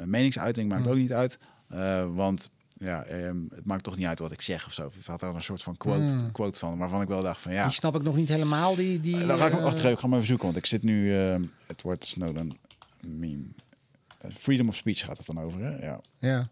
meningsuiting 0.05 0.69
maakt 0.69 0.83
Hmm. 0.83 0.91
ook 0.91 0.97
niet 0.97 1.13
uit. 1.13 1.37
Eh, 1.67 2.15
want 2.15 2.49
ja, 2.77 3.03
ehm, 3.03 3.37
het 3.49 3.65
maakt 3.65 3.83
toch 3.83 3.97
niet 3.97 4.05
uit 4.05 4.19
wat 4.19 4.31
ik 4.31 4.41
zeg 4.41 4.65
of 4.65 4.73
zo. 4.73 4.91
Het 4.95 5.05
had 5.05 5.21
er 5.21 5.35
een 5.35 5.43
soort 5.43 5.63
van 5.63 5.77
quote, 5.77 6.11
Hmm. 6.11 6.31
quote 6.31 6.59
van, 6.59 6.77
waarvan 6.77 7.01
ik 7.01 7.07
wel 7.07 7.21
dacht 7.21 7.41
van 7.41 7.53
ja... 7.53 7.63
Die 7.63 7.73
snap 7.73 7.95
ik 7.95 8.01
nog 8.01 8.15
niet 8.15 8.27
helemaal. 8.27 8.75
Die, 8.75 8.99
die, 8.99 9.21
Eh, 9.21 9.27
Dan 9.27 9.37
ga 9.37 9.45
ik, 9.47 9.53
eh, 9.53 9.63
wacht 9.63 9.77
ik 9.83 9.99
ga 9.99 10.01
hem 10.01 10.13
even 10.13 10.25
zoeken, 10.27 10.45
want 10.45 10.57
ik 10.57 10.65
zit 10.65 10.83
nu... 10.83 11.15
eh 11.15 11.35
Edward 11.67 12.05
Snowden 12.05 12.51
meme. 12.99 13.43
Freedom 14.33 14.67
of 14.67 14.75
speech 14.75 14.99
gaat 15.05 15.17
het 15.17 15.25
dan 15.25 15.39
over, 15.39 15.59
hè? 15.59 15.85
Ja, 15.85 16.01
Ja. 16.19 16.49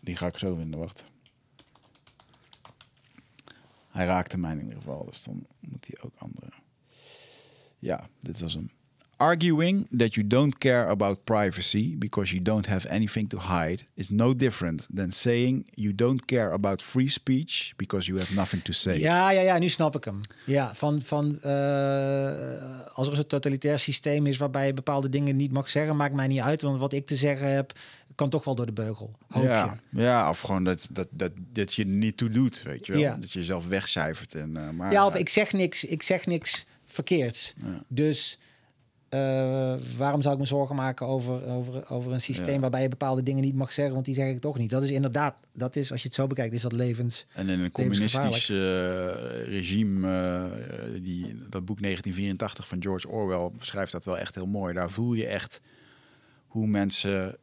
die 0.00 0.16
ga 0.16 0.26
ik 0.26 0.38
zo 0.38 0.54
vinden, 0.54 0.78
wacht. 0.80 1.04
Hij 3.90 4.06
raakte 4.06 4.38
mij 4.38 4.52
in 4.52 4.58
ieder 4.60 4.74
geval, 4.76 5.04
dus 5.04 5.22
dan 5.22 5.46
moet 5.60 5.86
hij 5.86 5.96
ook 6.04 6.12
andere... 6.18 6.46
Ja, 7.78 8.08
dit 8.20 8.40
was 8.40 8.54
hem. 8.54 8.70
Arguing 9.18 9.86
that 9.98 10.14
you 10.14 10.26
don't 10.26 10.58
care 10.58 10.88
about 10.88 11.24
privacy 11.24 11.96
because 11.98 12.32
you 12.32 12.42
don't 12.42 12.66
have 12.66 12.88
anything 12.88 13.28
to 13.28 13.38
hide 13.38 13.86
is 13.94 14.10
no 14.10 14.34
different 14.36 14.88
than 14.94 15.12
saying 15.12 15.66
you 15.74 15.94
don't 15.94 16.24
care 16.24 16.52
about 16.52 16.82
free 16.82 17.08
speech 17.08 17.72
because 17.76 18.06
you 18.06 18.18
have 18.18 18.34
nothing 18.34 18.62
to 18.62 18.72
say. 18.72 18.98
Ja, 18.98 19.30
ja, 19.30 19.40
ja, 19.40 19.58
nu 19.58 19.68
snap 19.68 19.96
ik 19.96 20.04
hem. 20.04 20.20
Ja, 20.44 20.74
van, 20.74 21.02
van 21.02 21.38
eh, 21.42 22.86
als 22.92 23.08
er 23.08 23.18
een 23.18 23.26
totalitair 23.26 23.78
systeem 23.78 24.26
is 24.26 24.36
waarbij 24.36 24.66
je 24.66 24.74
bepaalde 24.74 25.08
dingen 25.08 25.36
niet 25.36 25.52
mag 25.52 25.70
zeggen, 25.70 25.96
maakt 25.96 26.14
mij 26.14 26.26
niet 26.26 26.40
uit, 26.40 26.62
want 26.62 26.78
wat 26.78 26.92
ik 26.92 27.06
te 27.06 27.16
zeggen 27.16 27.52
heb, 27.52 27.72
kan 28.14 28.28
toch 28.30 28.44
wel 28.44 28.54
door 28.54 28.66
de 28.66 28.72
beugel. 28.72 29.16
Hoop 29.28 29.44
Ja, 29.44 29.78
je. 29.90 30.00
ja, 30.02 30.28
of 30.28 30.40
gewoon 30.40 30.64
dat, 30.64 30.88
dat, 30.90 31.08
dat, 31.10 31.32
dat 31.52 31.74
je 31.74 31.86
niet 31.86 32.16
toe 32.16 32.28
doet, 32.30 32.62
weet 32.62 32.86
je 32.86 32.92
wel. 32.92 33.00
Ja. 33.00 33.16
Dat 33.20 33.32
je 33.32 33.38
jezelf 33.38 33.66
wegcijfert. 33.66 34.34
En, 34.34 34.56
eh, 34.56 34.70
maar, 34.70 34.92
Ja, 34.92 35.06
of 35.06 35.14
ik 35.14 35.28
zeg 35.28 35.52
niks, 35.52 35.84
ik 35.84 36.02
zeg 36.02 36.26
niks 36.26 36.66
verkeerds. 36.86 37.54
Ja. 37.64 37.82
Dus 37.88 38.38
eh, 39.16 39.96
waarom 39.96 40.22
zou 40.22 40.34
ik 40.34 40.40
me 40.40 40.46
zorgen 40.46 40.76
maken 40.76 41.06
over, 41.06 41.46
over, 41.46 41.90
over 41.90 42.12
een 42.12 42.20
systeem 42.20 42.54
Ja. 42.54 42.60
waarbij 42.60 42.82
je 42.82 42.88
bepaalde 42.88 43.22
dingen 43.22 43.42
niet 43.44 43.54
mag 43.54 43.72
zeggen, 43.72 43.94
want 43.94 44.06
die 44.06 44.14
zeg 44.14 44.28
ik 44.28 44.40
toch 44.40 44.58
niet. 44.58 44.70
Dat 44.70 44.82
is 44.84 44.90
inderdaad, 44.90 45.40
dat 45.52 45.76
is, 45.76 45.90
als 45.90 46.00
je 46.02 46.06
het 46.06 46.16
zo 46.16 46.26
bekijkt, 46.26 46.54
is 46.54 46.62
dat 46.62 46.72
levens. 46.72 47.26
En 47.32 47.48
in 47.48 47.60
een 47.60 47.70
communistisch 47.70 48.50
eh, 48.50 48.56
regime, 49.48 50.08
eh, 50.08 51.02
die, 51.02 51.22
dat 51.48 51.64
boek 51.64 51.80
1984 51.80 52.68
van 52.68 52.82
George 52.82 53.08
Orwell 53.08 53.50
beschrijft 53.58 53.92
dat 53.92 54.04
wel 54.04 54.18
echt 54.18 54.34
heel 54.34 54.46
mooi. 54.46 54.74
Daar 54.74 54.90
voel 54.90 55.12
je 55.14 55.26
echt 55.26 55.60
hoe 56.46 56.66
mensen, 56.66 57.36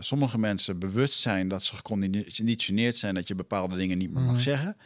sommige 0.00 0.38
mensen 0.38 0.78
bewust 0.78 1.14
zijn 1.20 1.48
dat 1.48 1.62
ze 1.62 1.74
geconditioneerd 1.76 2.96
zijn 2.96 3.14
dat 3.14 3.28
je 3.28 3.34
bepaalde 3.34 3.76
dingen 3.76 3.98
niet 3.98 4.12
meer 4.12 4.22
mag 4.22 4.32
Mhm. 4.32 4.42
zeggen. 4.42 4.76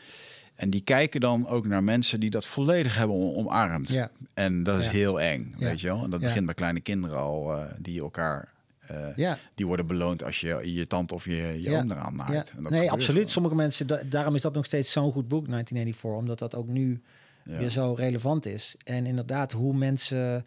En 0.55 0.71
die 0.71 0.81
kijken 0.81 1.21
dan 1.21 1.47
ook 1.49 1.67
naar 1.67 1.85
mensen 1.85 2.21
die 2.21 2.31
dat 2.31 2.47
volledig 2.47 2.97
hebben 2.97 3.17
om- 3.17 3.35
omarmd. 3.47 3.89
Ja. 3.89 4.11
En 4.35 4.63
dat 4.63 4.79
is 4.79 4.85
Ja. 4.85 4.91
heel 4.91 5.21
eng, 5.21 5.55
weet 5.59 5.81
je 5.81 5.87
wel. 5.87 6.05
En 6.05 6.11
dat 6.11 6.21
begint 6.21 6.45
bij 6.47 6.55
kleine 6.55 6.81
kinderen 6.81 7.17
al, 7.19 7.55
eh, 7.57 7.65
die 7.79 8.01
elkaar... 8.01 8.49
eh, 8.87 9.17
Ja. 9.17 9.39
Die 9.55 9.67
worden 9.67 9.87
beloond 9.87 10.25
als 10.25 10.41
je 10.41 10.73
je 10.75 10.87
tand 10.87 11.13
of 11.13 11.25
je, 11.25 11.33
je 11.33 11.61
Ja. 11.71 11.79
oom 11.81 11.91
eraan 11.91 12.17
maakt. 12.17 12.53
Ja. 12.63 12.69
Nee, 12.71 12.91
absoluut. 12.91 13.31
Sommige 13.31 13.55
mensen, 13.55 13.87
da- 13.87 14.01
daarom 14.05 14.35
is 14.35 14.43
dat 14.43 14.55
nog 14.55 14.65
steeds 14.65 14.93
zo'n 14.93 15.13
goed 15.13 15.29
boek, 15.29 15.47
1984, 15.49 16.21
omdat 16.21 16.39
dat 16.39 16.55
ook 16.55 16.67
nu 16.69 17.01
Ja. 17.45 17.59
weer 17.59 17.69
zo 17.69 17.93
relevant 17.93 18.47
is. 18.47 18.77
En 18.85 19.07
inderdaad, 19.07 19.53
hoe 19.53 19.75
mensen 19.75 20.45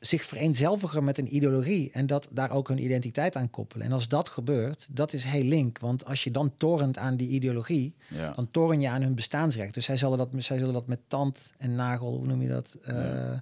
zich 0.00 0.24
vereenzelvigen 0.24 1.04
met 1.04 1.18
een 1.18 1.34
ideologie 1.34 1.90
en 1.92 2.06
dat 2.06 2.28
daar 2.30 2.50
ook 2.50 2.68
hun 2.68 2.82
identiteit 2.84 3.36
aan 3.36 3.50
koppelen. 3.50 3.86
En 3.86 3.92
als 3.92 4.08
dat 4.08 4.28
gebeurt, 4.28 4.86
dat 4.90 5.12
is 5.12 5.24
heel 5.24 5.42
link. 5.44 5.78
Want 5.78 6.04
als 6.04 6.24
je 6.24 6.30
dan 6.30 6.52
torent 6.56 6.98
aan 6.98 7.16
die 7.16 7.28
ideologie, 7.28 7.94
Ja. 8.08 8.32
dan 8.36 8.48
toren 8.50 8.80
je 8.80 8.88
aan 8.88 9.02
hun 9.02 9.14
bestaansrecht. 9.14 9.74
Dus 9.74 9.84
zij 9.84 9.96
zullen 9.96 10.18
dat, 10.18 10.28
zij 10.36 10.58
zullen 10.58 10.72
dat 10.72 10.86
met 10.86 10.98
tand 11.08 11.52
en 11.58 11.74
nagel, 11.74 12.16
hoe 12.16 12.26
noem 12.26 12.42
je 12.42 12.48
dat? 12.48 12.76
Eh, 12.82 13.32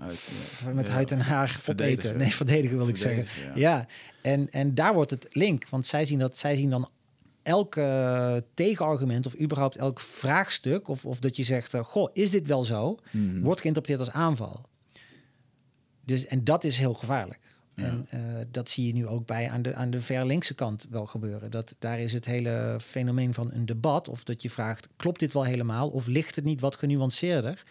Uit, 0.00 0.30
met 0.74 0.88
huid 0.88 1.10
en 1.10 1.20
haar 1.20 1.48
Verdedigen. 1.60 1.98
opeten. 1.98 2.18
Nee, 2.18 2.34
verdedigen 2.34 2.76
wil 2.76 2.88
ik 2.88 2.96
zeggen. 2.96 3.26
Ja, 3.54 3.86
en, 4.22 4.50
en 4.50 4.74
daar 4.74 4.94
wordt 4.94 5.10
het 5.10 5.26
link. 5.30 5.68
Want 5.68 5.86
zij 5.86 6.04
zien, 6.04 6.18
dat, 6.18 6.36
zij 6.36 6.56
zien 6.56 6.70
dan 6.70 6.88
elke 7.42 8.44
tegenargument 8.54 9.26
of 9.26 9.40
überhaupt 9.40 9.76
elk 9.76 10.00
vraagstuk... 10.00 10.88
of, 10.88 11.04
of 11.04 11.18
dat 11.18 11.36
je 11.36 11.44
zegt, 11.44 11.74
eh, 11.74 11.84
goh, 11.84 12.08
is 12.12 12.30
dit 12.30 12.46
wel 12.46 12.64
zo? 12.64 12.98
Mhm. 13.10 13.40
Wordt 13.42 13.60
geïnterpreteerd 13.60 14.06
als 14.08 14.16
aanval. 14.16 14.60
Dus, 16.08 16.26
en 16.26 16.44
dat 16.44 16.64
is 16.64 16.76
heel 16.76 16.94
gevaarlijk. 16.94 17.40
Ja. 17.74 17.84
En 17.84 18.06
eh, 18.10 18.20
dat 18.50 18.70
zie 18.70 18.86
je 18.86 18.92
nu 18.92 19.06
ook 19.06 19.26
bij 19.26 19.50
aan 19.50 19.62
de, 19.62 19.74
aan 19.74 19.90
de 19.90 20.00
ver 20.00 20.26
linkse 20.26 20.54
kant 20.54 20.86
wel 20.90 21.06
gebeuren. 21.06 21.50
Dat, 21.50 21.74
daar 21.78 22.00
is 22.00 22.12
het 22.12 22.24
hele 22.24 22.78
fenomeen 22.82 23.34
van 23.34 23.52
een 23.52 23.66
debat... 23.66 24.08
of 24.08 24.24
dat 24.24 24.42
je 24.42 24.50
vraagt, 24.50 24.88
klopt 24.96 25.20
dit 25.20 25.32
wel 25.32 25.44
helemaal... 25.44 25.88
of 25.88 26.06
ligt 26.06 26.36
het 26.36 26.44
niet 26.44 26.60
wat 26.60 26.76
genuanceerder... 26.76 27.64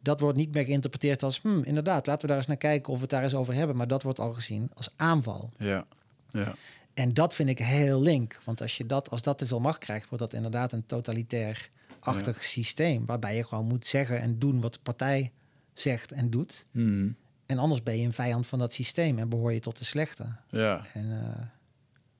Dat 0.00 0.20
wordt 0.20 0.36
niet 0.36 0.52
meer 0.52 0.64
geïnterpreteerd 0.64 1.22
als, 1.22 1.40
hmm, 1.40 1.62
inderdaad, 1.62 2.06
laten 2.06 2.20
we 2.20 2.26
daar 2.26 2.36
eens 2.36 2.46
naar 2.46 2.56
kijken 2.56 2.88
of 2.92 2.94
we 2.94 3.02
het 3.02 3.10
daar 3.10 3.22
eens 3.22 3.34
over 3.34 3.54
hebben. 3.54 3.76
Maar 3.76 3.88
dat 3.88 4.02
wordt 4.02 4.18
al 4.18 4.32
gezien 4.32 4.70
als 4.74 4.92
aanval. 4.96 5.50
Ja, 5.58 5.86
ja. 6.28 6.54
En 6.94 7.14
dat 7.14 7.34
vind 7.34 7.48
ik 7.48 7.58
heel 7.58 8.00
link. 8.00 8.40
Want 8.44 8.60
als, 8.60 8.76
je 8.76 8.86
dat, 8.86 9.10
als 9.10 9.22
dat 9.22 9.38
te 9.38 9.46
veel 9.46 9.60
macht 9.60 9.78
krijgt, 9.78 10.08
wordt 10.08 10.24
dat 10.24 10.34
inderdaad 10.34 10.72
een 10.72 10.86
totalitair-achtig 10.86 12.44
systeem. 12.44 13.06
Waarbij 13.06 13.36
je 13.36 13.44
gewoon 13.44 13.66
moet 13.66 13.86
zeggen 13.86 14.20
en 14.20 14.38
doen 14.38 14.60
wat 14.60 14.72
de 14.72 14.80
partij 14.82 15.32
zegt 15.74 16.12
en 16.12 16.30
doet. 16.30 16.66
Mhm. 16.70 17.10
En 17.48 17.58
anders 17.58 17.82
ben 17.82 17.98
je 17.98 18.04
een 18.06 18.12
vijand 18.12 18.46
van 18.46 18.58
dat 18.58 18.72
systeem 18.72 19.18
en 19.18 19.28
behoor 19.28 19.52
je 19.52 19.60
tot 19.60 19.78
de 19.78 19.84
slechte. 19.84 20.24
ja. 20.50 20.84
En, 20.94 21.10
eh, 21.10 21.44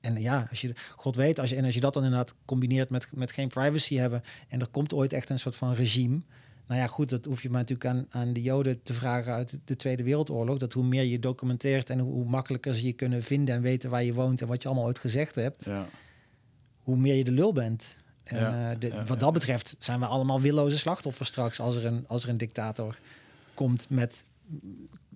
en 0.01 0.17
ja, 0.21 0.47
als 0.49 0.61
je, 0.61 0.73
God 0.95 1.15
weet, 1.15 1.39
als 1.39 1.49
je, 1.49 1.55
en 1.55 1.65
als 1.65 1.73
je 1.73 1.79
dat 1.79 1.93
dan 1.93 2.03
inderdaad 2.03 2.33
combineert 2.45 2.89
met, 2.89 3.07
met 3.13 3.31
geen 3.31 3.47
privacy 3.47 3.95
hebben. 3.95 4.23
en 4.47 4.59
er 4.59 4.67
komt 4.67 4.93
ooit 4.93 5.13
echt 5.13 5.29
een 5.29 5.39
soort 5.39 5.55
van 5.55 5.73
regime. 5.73 6.21
Nou 6.67 6.81
ja, 6.81 6.87
goed, 6.87 7.09
dat 7.09 7.25
hoef 7.25 7.41
je 7.41 7.49
maar 7.49 7.59
natuurlijk 7.61 7.89
aan, 7.89 8.05
aan 8.09 8.33
de 8.33 8.41
Joden 8.41 8.83
te 8.83 8.93
vragen 8.93 9.33
uit 9.33 9.59
de 9.65 9.75
Tweede 9.75 10.03
Wereldoorlog. 10.03 10.57
Dat 10.57 10.73
hoe 10.73 10.83
meer 10.83 11.03
je 11.03 11.19
documenteert 11.19 11.89
en 11.89 11.99
hoe, 11.99 12.13
hoe 12.13 12.25
makkelijker 12.29 12.75
ze 12.75 12.85
je 12.85 12.93
kunnen 12.93 13.23
vinden 13.23 13.55
en 13.55 13.61
weten 13.61 13.89
waar 13.89 14.03
je 14.03 14.13
woont 14.13 14.41
en 14.41 14.47
wat 14.47 14.61
je 14.61 14.67
allemaal 14.67 14.85
ooit 14.87 14.99
gezegd 14.99 15.35
hebt, 15.35 15.65
ja. 15.65 15.87
hoe 16.83 16.97
meer 16.97 17.15
je 17.15 17.23
de 17.23 17.31
lul 17.31 17.53
bent. 17.53 17.95
Ja, 18.23 18.71
eh, 18.71 18.79
de- 18.79 18.87
ja, 18.87 19.05
wat 19.05 19.19
dat 19.19 19.33
betreft 19.33 19.75
zijn 19.79 19.99
we 19.99 20.05
allemaal 20.05 20.41
willoze 20.41 20.77
slachtoffers 20.77 21.29
straks 21.29 21.59
als 21.59 21.75
er 21.75 21.85
een, 21.85 22.05
als 22.07 22.23
er 22.23 22.29
een 22.29 22.37
dictator 22.37 22.97
komt 23.53 23.85
met, 23.89 24.23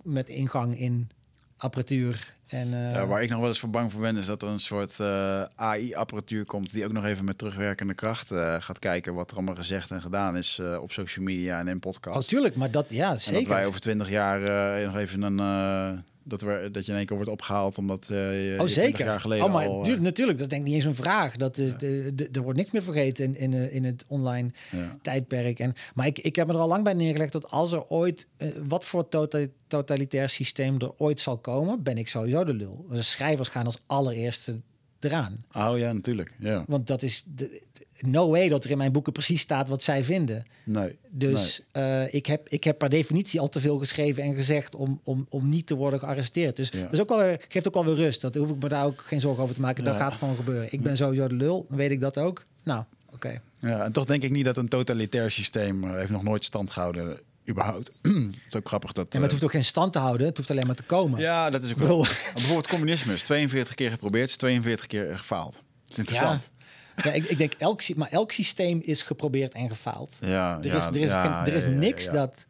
met 0.04 0.28
ingang 0.28 0.78
in 0.78 1.10
apparatuur. 1.56 2.32
En, 2.46 2.74
eh, 2.74 2.92
Ja, 2.94 3.06
waar 3.06 3.22
ik 3.22 3.30
nog 3.30 3.38
wel 3.40 3.48
eens 3.48 3.58
voor 3.58 3.70
bang 3.70 3.92
voor 3.92 4.00
ben, 4.00 4.16
is 4.16 4.26
dat 4.26 4.42
er 4.42 4.48
een 4.48 4.60
soort 4.60 5.00
eh, 5.00 5.42
AI-apparatuur 5.56 6.44
komt 6.44 6.72
die 6.72 6.84
ook 6.84 6.92
nog 6.92 7.04
even 7.04 7.24
met 7.24 7.38
terugwerkende 7.38 7.94
kracht 7.94 8.30
eh, 8.30 8.56
gaat 8.58 8.78
kijken 8.78 9.14
wat 9.14 9.30
er 9.30 9.36
allemaal 9.36 9.54
gezegd 9.54 9.90
en 9.90 10.00
gedaan 10.00 10.36
is 10.36 10.60
op 10.80 10.92
social 10.92 11.24
media 11.24 11.58
en 11.58 11.68
in 11.68 11.74
Oh, 11.74 11.80
podcasts. 11.80 12.28
tuurlijk, 12.28 12.56
maar 12.56 12.70
dat, 12.70 12.86
ja, 12.88 13.06
En 13.06 13.12
dat 13.12 13.20
zeker. 13.22 13.48
wij 13.48 13.66
over 13.66 13.80
twintig 13.80 14.08
jaar 14.10 14.40
nog 14.86 14.96
even 14.96 15.22
een 15.22 16.04
dat, 16.24 16.40
we, 16.40 16.68
dat 16.72 16.84
je 16.86 16.90
in 16.92 16.96
één 16.98 17.06
keer 17.06 17.16
wordt 17.16 17.30
opgehaald 17.30 17.78
omdat 17.78 18.08
eh 18.10 18.16
je, 18.16 18.60
Oh, 18.60 18.66
je 18.68 18.72
20 18.72 18.72
zeker. 18.72 19.04
jaar 19.04 19.20
geleden 19.20 19.44
oh, 19.44 19.52
maar 19.52 19.66
al... 19.68 19.78
eh, 19.80 19.84
duur- 19.86 20.00
natuurlijk, 20.00 20.38
dat 20.38 20.46
is 20.46 20.52
denk 20.52 20.62
ik 20.62 20.72
niet 20.72 20.76
eens 20.84 20.96
een 20.96 21.02
vraag. 21.04 21.36
Dat 21.36 21.58
is, 21.58 21.76
de, 21.78 22.12
de, 22.14 22.28
er 22.32 22.42
wordt 22.42 22.58
niks 22.58 22.70
meer 22.70 22.82
vergeten 22.82 23.24
in, 23.24 23.36
in, 23.36 23.52
eh, 23.54 23.74
in 23.74 23.84
het 23.84 24.04
online 24.08 24.50
ja. 24.70 24.98
tijdperk. 25.02 25.58
En, 25.58 25.74
maar 25.94 26.06
ik, 26.06 26.18
ik 26.18 26.36
heb 26.36 26.46
me 26.46 26.52
er 26.52 26.58
al 26.58 26.68
lang 26.68 26.84
bij 26.84 26.92
neergelegd 26.94 27.32
dat 27.32 27.50
als 27.50 27.72
er 27.72 27.88
ooit, 27.88 28.26
wat 28.66 28.84
voor 28.84 29.08
tota- 29.08 29.46
totalitair 29.66 30.28
systeem 30.28 30.78
er 30.80 30.92
ooit 30.96 31.20
zal 31.20 31.38
komen, 31.38 31.82
ben 31.82 31.98
ik 31.98 32.08
sowieso 32.08 32.44
de 32.44 32.54
lul. 32.54 32.86
De 32.90 33.02
schrijvers 33.02 33.48
gaan 33.48 33.66
als 33.66 33.78
allereerste 33.86 34.60
eraan. 35.00 35.34
Oh 35.52 35.78
ja, 35.78 35.92
natuurlijk. 35.92 36.32
Ja. 36.38 36.64
Want 36.66 36.86
dat 36.86 37.02
is 37.02 37.24
de- 37.34 37.62
no 38.06 38.30
way 38.30 38.48
dat 38.48 38.64
er 38.64 38.70
in 38.70 38.78
mijn 38.78 38.92
boeken 38.92 39.12
precies 39.12 39.40
staat 39.40 39.68
wat 39.68 39.82
zij 39.82 40.04
vinden. 40.04 40.42
Nee. 40.64 40.96
Dus 41.10 41.62
eh, 41.72 42.14
ik, 42.14 42.26
heb, 42.26 42.48
ik 42.48 42.64
heb 42.64 42.78
per 42.78 42.88
definitie 42.88 43.40
al 43.40 43.48
te 43.48 43.60
veel 43.60 43.78
geschreven 43.78 44.22
en 44.22 44.34
gezegd 44.34 44.74
om, 44.74 45.00
om, 45.04 45.26
om 45.28 45.48
niet 45.48 45.66
te 45.66 45.74
worden 45.74 45.98
gearresteerd. 45.98 46.56
Dus 46.56 46.68
Ja. 46.68 46.82
dat 46.82 46.92
is 46.92 47.00
ook 47.00 47.08
weer- 47.08 47.44
geeft 47.48 47.66
ook 47.68 47.74
wel 47.74 47.84
weer 47.84 47.94
rust. 47.94 48.20
Dat 48.20 48.34
hoef 48.34 48.50
ik 48.50 48.62
me 48.62 48.68
daar 48.68 48.84
ook 48.84 49.02
geen 49.06 49.20
zorgen 49.20 49.42
over 49.42 49.54
te 49.54 49.60
maken. 49.60 49.84
Dat 49.84 49.94
Ja. 49.94 50.00
gaat 50.00 50.12
gewoon 50.14 50.36
gebeuren. 50.36 50.72
Ik 50.72 50.80
ben 50.82 50.96
sowieso 50.96 51.28
de 51.28 51.34
lul, 51.34 51.66
dan 51.68 51.76
weet 51.78 51.90
ik 51.90 52.00
dat 52.00 52.18
ook. 52.18 52.44
Nou, 52.62 52.82
oké. 53.12 53.40
Ja, 53.60 53.84
en 53.84 53.92
toch 53.92 54.04
denk 54.04 54.22
ik 54.22 54.30
niet 54.30 54.44
dat 54.44 54.56
een 54.56 54.68
totalitair 54.68 55.30
systeem 55.30 55.84
eh, 55.84 55.94
heeft 55.94 56.10
nog 56.10 56.22
nooit 56.22 56.44
stand 56.44 56.70
gehouden, 56.70 57.18
überhaupt. 57.48 57.90
het 58.02 58.12
is 58.48 58.56
ook 58.56 58.68
grappig 58.68 58.92
dat... 58.92 59.04
En 59.14 59.16
het 59.16 59.24
eh, 59.24 59.30
hoeft 59.30 59.44
ook 59.44 59.50
geen 59.50 59.64
stand 59.64 59.92
te 59.92 59.98
houden. 59.98 60.26
Het 60.26 60.36
hoeft 60.36 60.50
alleen 60.50 60.66
maar 60.66 60.74
te 60.76 60.82
komen. 60.82 61.20
Ja, 61.20 61.50
dat 61.50 61.62
is 61.62 61.70
ook 61.70 61.78
wel. 61.78 62.06
Bijvoorbeeld 62.34 62.68
communisme 62.68 63.12
is 63.12 63.22
42 63.22 63.74
keer 63.74 63.90
geprobeerd, 63.90 64.28
is 64.28 64.36
42 64.36 64.86
keer 64.86 65.18
gefaald. 65.18 65.52
Dat 65.52 65.62
is 65.92 65.98
interessant. 65.98 66.48
Ja, 66.96 67.12
ik, 67.12 67.24
ik 67.24 67.38
denk, 67.38 67.52
elk, 67.52 67.94
maar 67.96 68.08
elk 68.10 68.32
systeem 68.32 68.80
is 68.82 69.02
geprobeerd 69.02 69.52
en 69.52 69.68
gefaald. 69.68 70.16
Ja, 70.20 70.58
Er 70.58 70.66
ja, 70.66 70.76
is, 70.76 70.84
er 70.84 70.96
is, 70.96 71.08
ja, 71.08 71.22
geen- 71.22 71.52
er 71.52 71.56
is 71.56 71.62
ja, 71.62 71.68
ja, 71.68 71.74
niks 71.74 72.04
ja. 72.04 72.12
dat 72.12 72.46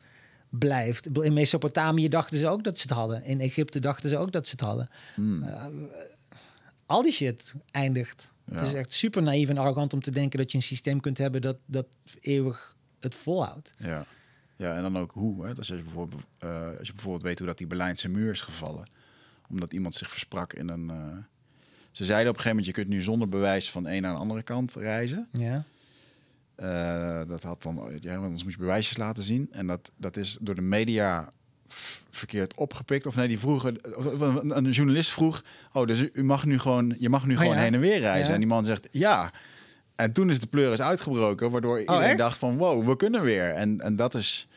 blijft. 0.48 1.18
In 1.18 1.32
Mesopotamië 1.32 2.08
dachten 2.08 2.38
ze 2.38 2.48
ook 2.48 2.64
dat 2.64 2.78
ze 2.78 2.88
het 2.88 2.96
hadden. 2.96 3.24
In 3.24 3.40
Egypte 3.40 3.80
dachten 3.80 4.08
ze 4.08 4.16
ook 4.16 4.32
dat 4.32 4.46
ze 4.46 4.50
het 4.50 4.60
hadden. 4.60 4.88
Hmm. 5.14 5.42
Uh, 5.42 5.64
al 6.86 7.02
die 7.02 7.12
shit 7.12 7.54
eindigt. 7.70 8.32
Ja. 8.44 8.56
Het 8.56 8.66
is 8.66 8.74
echt 8.74 8.92
super 8.92 9.22
naïef 9.22 9.48
en 9.48 9.58
arrogant 9.58 9.92
om 9.92 10.00
te 10.00 10.10
denken 10.10 10.38
dat 10.38 10.50
je 10.50 10.56
een 10.56 10.62
systeem 10.62 11.00
kunt 11.00 11.18
hebben 11.18 11.42
dat, 11.42 11.56
dat 11.66 11.86
eeuwig 12.20 12.76
het 13.00 13.14
volhoudt. 13.14 13.70
Ja. 13.78 14.06
ja, 14.56 14.74
en 14.76 14.82
dan 14.82 14.98
ook 14.98 15.10
hoe. 15.12 15.46
Hè? 15.46 15.54
Dus 15.54 15.70
als, 15.70 15.78
je 15.78 15.84
bijvoorbeeld, 15.84 16.22
uh, 16.44 16.78
als 16.78 16.86
je 16.86 16.92
bijvoorbeeld 16.92 17.22
weet 17.22 17.38
hoe 17.38 17.48
dat 17.48 17.58
die 17.58 17.66
Berlijnse 17.66 18.08
muur 18.08 18.30
is 18.30 18.40
gevallen. 18.40 18.88
Omdat 19.48 19.72
iemand 19.72 19.94
zich 19.94 20.10
versprak 20.10 20.52
in 20.52 20.68
een... 20.68 20.84
Uh... 20.84 21.16
Ze 21.94 22.04
zeiden 22.04 22.28
op 22.30 22.36
een 22.36 22.42
gegeven 22.42 22.56
moment, 22.56 22.66
je 22.66 22.82
kunt 22.82 22.88
nu 22.88 23.02
zonder 23.02 23.28
bewijs 23.28 23.70
van 23.70 23.86
een 23.86 24.02
naar 24.02 24.10
een 24.10 24.18
andere 24.18 24.42
kant 24.42 24.74
reizen. 24.74 25.28
Ja. 25.32 25.64
Uh, 26.62 27.28
dat 27.28 27.42
had 27.42 27.62
dan, 27.62 27.98
ja, 28.00 28.16
anders 28.16 28.44
moet 28.44 28.52
je 28.52 28.58
bewijsjes 28.58 28.96
laten 28.96 29.22
zien. 29.22 29.48
En 29.52 29.66
dat, 29.66 29.90
dat 29.96 30.16
is 30.16 30.38
door 30.40 30.54
de 30.54 30.60
media 30.62 31.32
verkeerd 32.10 32.54
opgepikt. 32.54 33.06
Of 33.06 33.16
nee, 33.16 33.28
die 33.28 33.38
vroegen, 33.38 33.76
een 34.56 34.70
journalist 34.70 35.10
vroeg, 35.10 35.44
oh, 35.72 35.86
dus 35.86 36.08
u 36.12 36.24
mag 36.24 36.44
nu 36.44 36.58
gewoon, 36.58 36.94
je 36.98 37.08
mag 37.08 37.26
nu 37.26 37.32
Oh, 37.34 37.40
gewoon 37.40 37.54
ja? 37.54 37.60
heen 37.60 37.74
en 37.74 37.80
weer 37.80 37.98
reizen. 37.98 38.26
Ja. 38.26 38.32
En 38.32 38.38
die 38.38 38.48
man 38.48 38.64
zegt, 38.64 38.88
ja. 38.90 39.30
En 39.94 40.12
toen 40.12 40.30
is 40.30 40.40
de 40.40 40.46
pleuris 40.46 40.80
uitgebroken, 40.80 41.50
waardoor 41.50 41.80
iedereen 41.80 42.02
Oh, 42.02 42.08
echt? 42.08 42.18
dacht 42.18 42.38
van, 42.38 42.56
wow, 42.56 42.86
we 42.88 42.96
kunnen 42.96 43.22
weer. 43.22 43.50
En, 43.50 43.80
en 43.80 43.96
dat 43.96 44.14
is, 44.14 44.48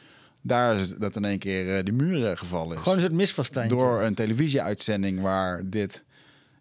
daar 0.42 0.78
is 0.78 0.96
dat 0.96 1.16
in 1.16 1.26
één 1.26 1.40
keer 1.40 1.78
uh, 1.78 1.84
de 1.86 1.92
muren 1.92 2.38
gevallen 2.38 2.76
is. 2.76 2.82
Gewoon 2.82 2.98
een 2.98 3.04
soort 3.04 3.16
misverstand. 3.16 3.70
Door 3.70 4.02
een 4.02 4.16
televisieuitzending 4.16 5.22
waar 5.22 5.70
dit... 5.70 6.06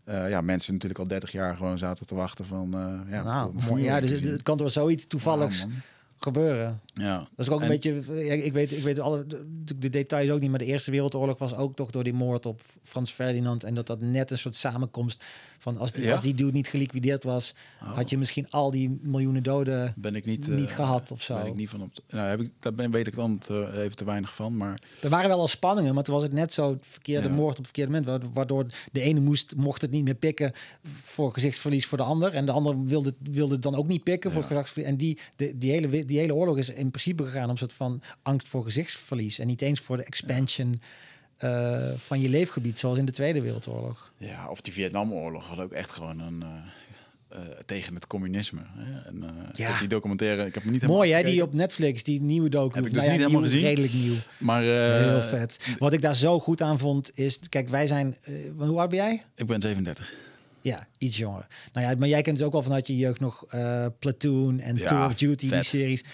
Uh, 0.09 0.29
ja, 0.29 0.41
mensen 0.41 0.73
natuurlijk 0.73 1.01
al 1.01 1.07
30 1.07 1.33
jaar 1.33 1.57
gewoon 1.57 1.79
zaten 1.79 2.07
te 2.07 2.15
wachten 2.15 2.47
van... 2.47 2.75
Uh, 2.75 3.13
ja, 3.13 3.23
Nou, 3.23 3.81
ja, 3.81 4.01
dus 4.01 4.21
het, 4.21 4.43
kan 4.43 4.59
door 4.59 4.71
zoiets 4.71 5.07
toevalligs 5.07 5.61
man. 5.61 5.73
gebeuren. 6.19 6.81
Ja. 7.01 7.19
Dat 7.19 7.47
is 7.47 7.49
ook 7.49 7.57
een 7.61 7.63
En- 7.65 7.69
beetje, 7.69 8.45
ik 8.45 8.53
weet, 8.53 8.73
ik 8.73 8.83
weet 8.83 8.99
alle 9.01 9.27
de, 9.27 9.79
de 9.79 9.91
details 9.91 10.31
ook 10.31 10.41
niet, 10.41 10.51
maar 10.51 10.59
de 10.59 10.65
Eerste 10.65 10.91
Wereldoorlog 10.91 11.39
was 11.39 11.55
ook 11.55 11.77
toch 11.77 11.91
door 11.91 12.05
die 12.05 12.13
moord 12.13 12.47
op 12.47 12.61
Frans 12.83 13.11
Ferdinand 13.11 13.65
en 13.65 13.75
dat 13.75 13.87
dat 13.87 14.01
net 14.01 14.31
een 14.31 14.39
soort 14.39 14.55
samenkomst 14.57 15.25
van 15.59 15.79
als 15.79 15.93
die, 15.93 16.05
Ja? 16.05 16.13
als 16.13 16.23
die 16.23 16.35
dude 16.35 16.53
niet 16.53 16.69
geliquideerd 16.69 17.25
was, 17.25 17.55
Oh. 17.83 17.95
had 17.97 18.11
je 18.11 18.19
misschien 18.19 18.51
al 18.51 18.71
die 18.71 18.99
miljoenen 19.03 19.43
doden 19.43 19.93
Ben 19.97 20.15
ik 20.15 20.25
niet, 20.25 20.49
niet 20.49 20.69
eh, 20.71 20.75
gehad 20.75 21.11
of 21.11 21.23
zo. 21.23 21.35
Ben 21.35 21.47
ik 21.47 21.55
niet 21.55 21.69
van 21.69 21.83
op. 21.83 21.91
Nou, 22.09 22.29
heb 22.29 22.41
ik, 22.41 22.51
daar 22.61 22.75
ben, 22.75 22.91
weet 22.91 23.07
ik 23.07 23.15
dan 23.15 23.39
te, 23.39 23.71
even 23.75 23.97
te 23.97 24.05
weinig 24.05 24.35
van. 24.35 24.57
Maar 24.57 24.81
Er 25.01 25.09
waren 25.09 25.29
wel 25.29 25.41
al 25.41 25.49
spanningen, 25.49 25.95
maar 25.95 26.05
toen 26.05 26.15
was 26.15 26.23
het 26.23 26.33
net 26.33 26.53
zo 26.53 26.79
verkeerde 26.81 27.29
Ja. 27.29 27.35
moord 27.35 27.51
op 27.51 27.57
het 27.57 27.65
verkeerde 27.65 27.91
moment, 27.91 28.23
wa- 28.23 28.31
waardoor 28.33 28.67
de 28.93 29.01
ene 29.01 29.21
moest, 29.21 29.55
mocht 29.57 29.83
het 29.83 29.91
niet 29.91 30.05
meer 30.05 30.15
pikken 30.15 30.53
voor 30.83 31.33
gezichtsverlies 31.33 31.87
voor 31.87 31.99
de 31.99 32.05
ander 32.05 32.35
en 32.35 32.47
de 32.47 32.53
ander 32.53 32.85
wilde, 32.85 33.15
wilde 33.23 33.53
het 33.55 33.63
dan 33.63 33.75
ook 33.75 33.89
niet 33.89 34.03
pikken 34.05 34.33
voor 34.33 34.43
gezichtsverlies. 34.43 34.91
En 34.91 34.97
die, 34.97 35.19
de, 35.37 35.59
die, 35.59 35.71
hele, 35.71 36.05
die 36.05 36.19
hele 36.19 36.35
oorlog 36.35 36.59
is 36.59 36.69
in 36.69 36.86
principe 36.91 37.25
gegaan 37.25 37.45
om 37.45 37.51
een 37.51 37.57
soort 37.59 37.73
van 37.73 38.03
angst 38.23 38.49
voor 38.49 38.65
gezichtsverlies 38.65 39.39
en 39.39 39.47
niet 39.47 39.63
eens 39.63 39.81
voor 39.81 39.97
de 39.97 40.05
expansion 40.05 40.81
eh, 41.37 41.91
van 41.97 42.21
je 42.21 42.29
leefgebied, 42.29 42.79
zoals 42.79 42.99
in 42.99 43.05
de 43.05 43.13
Tweede 43.13 43.41
Wereldoorlog. 43.41 44.13
ja, 44.17 44.49
of 44.51 44.61
die 44.61 44.73
Vietnamoorlog 44.73 45.47
had 45.47 45.59
ook 45.59 45.73
echt 45.73 45.91
gewoon 45.91 46.21
een. 46.21 46.43
eh, 46.43 46.49
eh, 47.29 47.41
tegen 47.67 47.95
het 47.95 48.07
communisme. 48.07 48.61
Hè? 48.65 49.09
En, 49.09 49.25
Ja. 49.55 49.73
ik 49.73 49.79
die 49.79 49.89
documentaire, 49.89 50.47
ik 50.47 50.55
heb 50.55 50.63
hem 50.63 50.73
niet 50.73 50.81
helemaal 50.81 51.03
Mooi 51.03 51.17
hè, 51.17 51.23
die 51.23 51.43
op 51.43 51.53
Netflix, 51.53 52.03
die 52.03 52.21
nieuwe 52.23 52.49
docu. 52.49 52.75
Heb 52.75 52.87
ik 52.87 52.91
Of, 52.91 52.97
dus 52.97 53.05
nou 53.05 53.11
niet 53.11 53.21
ja, 53.21 53.27
helemaal 53.27 53.41
nieuw, 53.41 53.51
gezien. 53.51 53.67
Redelijk 53.67 53.93
nieuw. 53.93 54.15
Maar 54.39 54.63
Heel 54.63 55.23
vet. 55.23 55.59
Wat 55.79 55.93
ik 55.93 56.01
daar 56.03 56.17
zo 56.17 56.41
goed 56.41 56.63
aan 56.63 56.79
vond 56.79 57.11
is, 57.19 57.41
kijk, 57.49 57.69
wij 57.69 57.87
zijn, 57.87 58.17
hoe 58.57 58.79
oud 58.79 58.89
ben 58.91 58.99
jij? 58.99 59.25
ik 59.35 59.47
ben 59.47 59.61
37. 59.61 60.15
Ja, 60.61 60.87
iets 60.99 61.17
jonger. 61.17 61.47
Nou 61.73 61.87
ja, 61.87 61.95
maar 61.99 62.09
jij 62.09 62.23
kent 62.23 62.37
dus 62.39 62.47
ook 62.47 62.53
al 62.55 62.63
vanuit 62.63 62.87
je 62.87 62.97
jeugd 62.97 63.21
nog 63.21 63.45
Platoon 63.99 64.61
en 64.61 64.77
Ja, 64.77 64.89
Tour 64.89 65.07
of 65.07 65.15
Duty, 65.15 65.49
die 65.49 65.63
series. 65.63 66.05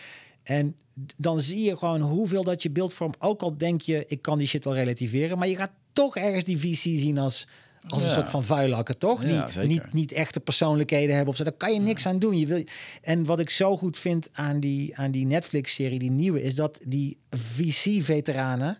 En 0.43 0.77
dan 1.17 1.41
zie 1.41 1.63
je 1.63 1.77
gewoon 1.77 2.01
hoeveel 2.01 2.45
dat 2.45 2.63
je 2.63 2.71
beeldvorm, 2.71 3.13
ook 3.19 3.43
al 3.43 3.57
denk 3.57 3.81
je, 3.81 4.05
ik 4.09 4.23
kan 4.23 4.39
die 4.39 4.47
shit 4.47 4.65
wel 4.65 4.75
relativeren, 4.75 5.39
maar 5.39 5.49
je 5.49 5.57
gaat 5.57 5.73
toch 5.93 6.17
ergens 6.17 6.45
die 6.45 6.59
VC 6.59 6.99
zien 6.99 7.19
als, 7.19 7.49
als 7.89 8.03
een 8.03 8.11
soort 8.11 8.29
van 8.29 8.45
vuilakken, 8.45 8.99
toch? 8.99 9.25
Ja, 9.25 9.47
die 9.47 9.67
niet, 9.67 9.93
niet 9.93 10.13
echte 10.13 10.41
persoonlijkheden 10.41 11.15
hebben 11.15 11.31
of 11.31 11.37
zo. 11.37 11.45
Daar 11.45 11.53
kan 11.53 11.73
je 11.73 11.81
niks 11.81 12.07
aan 12.07 12.19
doen. 12.19 12.39
Je 12.39 12.47
wil, 12.47 12.65
en 13.03 13.25
wat 13.25 13.41
ik 13.41 13.51
zo 13.51 13.77
goed 13.77 13.99
vind 13.99 14.29
aan 14.33 14.61
die, 14.61 14.97
aan 14.97 15.11
die 15.11 15.27
Netflix-serie, 15.27 15.99
die 15.99 16.11
nieuwe, 16.11 16.43
is 16.43 16.55
dat 16.55 16.79
die 16.87 17.19
VC-veteranen 17.31 18.79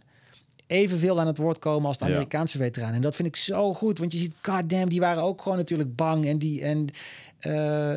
evenveel 0.67 1.21
aan 1.21 1.27
het 1.27 1.37
woord 1.37 1.59
komen 1.59 1.89
als 1.89 1.99
de. 1.99 2.05
Amerikaanse 2.05 2.59
veteranen. 2.59 2.95
En 2.95 3.03
dat 3.03 3.17
vind 3.17 3.29
ik 3.29 3.37
zo 3.37 3.75
goed, 3.75 3.99
want 3.99 4.13
je 4.13 4.19
ziet, 4.19 4.35
goddamn, 4.43 4.89
die 4.89 5.01
waren 5.01 5.23
ook 5.23 5.43
gewoon 5.43 5.59
natuurlijk 5.59 5.97
bang. 5.97 6.27
En 6.27 6.39
die, 6.39 6.63
en 6.63 6.89
eh, 7.39 7.95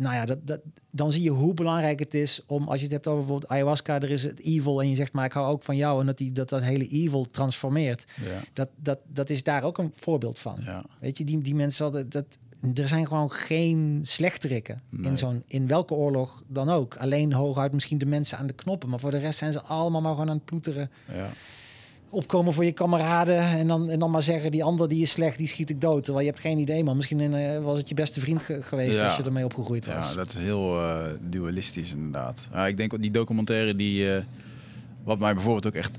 nou 0.00 0.14
ja, 0.14 0.24
dat, 0.24 0.46
dat, 0.46 0.60
dan 0.90 1.12
zie 1.12 1.22
je 1.22 1.30
hoe 1.30 1.54
belangrijk 1.54 1.98
het 1.98 2.14
is 2.14 2.42
om, 2.46 2.68
als 2.68 2.76
je 2.76 2.82
het 2.82 2.92
hebt 2.92 3.06
over 3.06 3.18
bijvoorbeeld 3.20 3.50
ayahuasca, 3.52 4.00
er 4.00 4.10
is 4.10 4.22
het 4.22 4.40
evil 4.40 4.80
en 4.80 4.88
je 4.88 4.96
zegt, 4.96 5.12
maar 5.12 5.24
ik 5.24 5.32
hou 5.32 5.46
ook 5.48 5.62
van 5.62 5.76
jou. 5.76 6.00
En 6.00 6.06
dat 6.06 6.18
die, 6.18 6.32
dat, 6.32 6.48
dat 6.48 6.62
hele 6.62 6.86
evil 6.88 7.30
transformeert. 7.30 8.04
Ja. 8.24 8.40
Dat, 8.52 8.68
dat, 8.76 8.98
dat 9.06 9.30
is 9.30 9.42
daar 9.42 9.62
ook 9.62 9.78
een 9.78 9.92
voorbeeld 9.96 10.38
van. 10.38 10.56
Ja. 10.64 10.84
Weet 11.00 11.18
je, 11.18 11.24
die, 11.24 11.40
die 11.42 11.54
mensen 11.54 11.84
hadden 11.84 12.08
dat. 12.08 12.24
Er 12.74 12.88
zijn 12.88 13.06
gewoon 13.06 13.30
geen 13.30 14.00
slechterikken 14.02 14.82
Nee. 14.88 15.10
in 15.10 15.16
zo'n 15.18 15.42
in 15.46 15.66
welke 15.66 15.94
oorlog 15.94 16.42
dan 16.46 16.68
ook. 16.68 16.96
Alleen 16.96 17.32
hooguit 17.32 17.72
misschien 17.72 17.98
de 17.98 18.06
mensen 18.06 18.38
aan 18.38 18.46
de 18.46 18.52
knoppen, 18.52 18.88
maar 18.88 19.00
voor 19.00 19.10
de 19.10 19.18
rest 19.18 19.38
zijn 19.38 19.52
ze 19.52 19.62
allemaal 19.62 20.00
maar 20.00 20.12
gewoon 20.12 20.28
aan 20.28 20.36
het 20.36 20.44
ploeteren 20.44 20.90
Ja. 21.12 21.30
Opkomen 22.10 22.52
voor 22.52 22.64
je 22.64 22.72
kameraden 22.72 23.38
en 23.42 23.66
dan, 23.66 23.90
en 23.90 23.98
dan 23.98 24.10
maar 24.10 24.22
zeggen 24.22 24.50
die 24.50 24.64
ander 24.64 24.88
die 24.88 25.02
is 25.02 25.10
slecht, 25.10 25.38
die 25.38 25.46
schiet 25.46 25.70
ik 25.70 25.80
dood. 25.80 26.04
Terwijl 26.04 26.24
je 26.26 26.30
hebt 26.30 26.42
geen 26.42 26.58
idee 26.58 26.84
man. 26.84 26.96
Misschien 26.96 27.34
eh, 27.34 27.62
was 27.62 27.78
het 27.78 27.88
je 27.88 27.94
beste 27.94 28.20
vriend 28.20 28.42
ge- 28.42 28.62
geweest 28.62 28.94
Ja. 28.94 29.06
als 29.06 29.16
je 29.16 29.22
ermee 29.22 29.44
opgegroeid 29.44 29.86
was. 29.86 30.08
ja, 30.10 30.14
dat 30.14 30.28
is 30.28 30.34
heel 30.36 30.80
eh, 30.80 30.98
dualistisch 31.20 31.92
inderdaad. 31.92 32.48
Ja, 32.52 32.66
ik 32.66 32.76
denk 32.76 32.90
dat 32.90 33.02
die 33.02 33.10
documentaire 33.10 33.76
die... 33.76 34.14
eh, 34.14 34.22
wat 35.04 35.18
mij 35.18 35.34
bijvoorbeeld 35.34 35.66
ook 35.66 35.74
echt... 35.74 35.98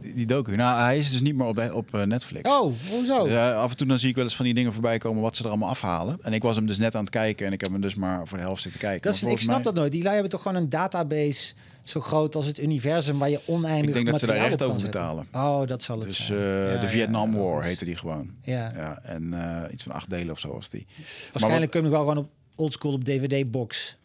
die, 0.00 0.14
die 0.14 0.26
docu, 0.26 0.56
nou 0.56 0.80
hij 0.80 0.98
is 0.98 1.10
dus 1.12 1.20
niet 1.20 1.36
meer 1.36 1.46
op, 1.46 1.70
op 1.72 2.04
Netflix. 2.06 2.50
Oh, 2.50 2.72
hoezo? 2.90 3.26
Af 3.36 3.70
en 3.70 3.76
toe 3.76 3.86
dan 3.86 3.98
zie 3.98 4.08
ik 4.08 4.14
wel 4.14 4.24
eens 4.24 4.36
van 4.36 4.44
die 4.44 4.54
dingen 4.54 4.72
voorbij 4.72 4.98
komen 4.98 5.22
wat 5.22 5.36
ze 5.36 5.42
er 5.42 5.48
allemaal 5.48 5.68
afhalen. 5.68 6.18
En 6.22 6.32
ik 6.32 6.42
was 6.42 6.56
hem 6.56 6.66
dus 6.66 6.78
net 6.78 6.94
aan 6.94 7.00
het 7.00 7.10
kijken 7.10 7.46
en 7.46 7.52
ik 7.52 7.60
heb 7.60 7.70
hem 7.72 7.80
dus 7.80 7.94
maar 7.94 8.26
voor 8.28 8.38
de 8.38 8.44
helft 8.44 8.62
zitten 8.62 8.80
kijken. 8.80 9.02
dat 9.02 9.14
is, 9.14 9.22
ik 9.22 9.38
snap 9.38 9.64
dat 9.64 9.74
nooit. 9.74 9.92
Die 9.92 10.02
lui 10.02 10.12
hebben 10.14 10.32
toch 10.32 10.42
gewoon 10.42 10.62
een 10.62 10.68
database 10.68 11.54
zo 11.86 12.00
groot 12.00 12.34
als 12.34 12.46
het 12.46 12.58
universum 12.60 13.18
waar 13.18 13.30
je 13.30 13.40
oneindig 13.46 13.88
Ik 13.88 13.94
denk 13.94 14.06
dat 14.06 14.20
ze 14.20 14.26
daar 14.26 14.36
recht 14.48 14.62
over 14.62 14.82
betalen. 14.82 15.26
Oh, 15.32 15.66
dat 15.66 15.82
zal 15.82 15.98
het 15.98 16.08
Dus 16.08 16.26
zijn. 16.26 16.38
eh, 16.38 16.74
Ja, 16.74 16.80
de 16.80 16.88
Vietnam 16.88 17.32
ja, 17.32 17.38
War 17.38 17.62
heette 17.62 17.84
die 17.84 17.96
gewoon. 17.96 18.30
Ja. 18.42 18.72
Ja, 18.74 18.98
en 19.02 19.32
eh, 19.64 19.72
iets 19.72 19.82
van 19.82 19.92
acht 19.92 20.10
delen 20.10 20.30
of 20.30 20.38
zo 20.38 20.52
was 20.52 20.68
die. 20.70 20.86
Waarschijnlijk 21.32 21.70
kun 21.70 21.82
je 21.82 21.88
wel 21.88 22.00
gewoon 22.00 22.16
op 22.18 22.30
oldschool 22.54 22.92
op 22.92 23.04
DVD-box 23.04 23.96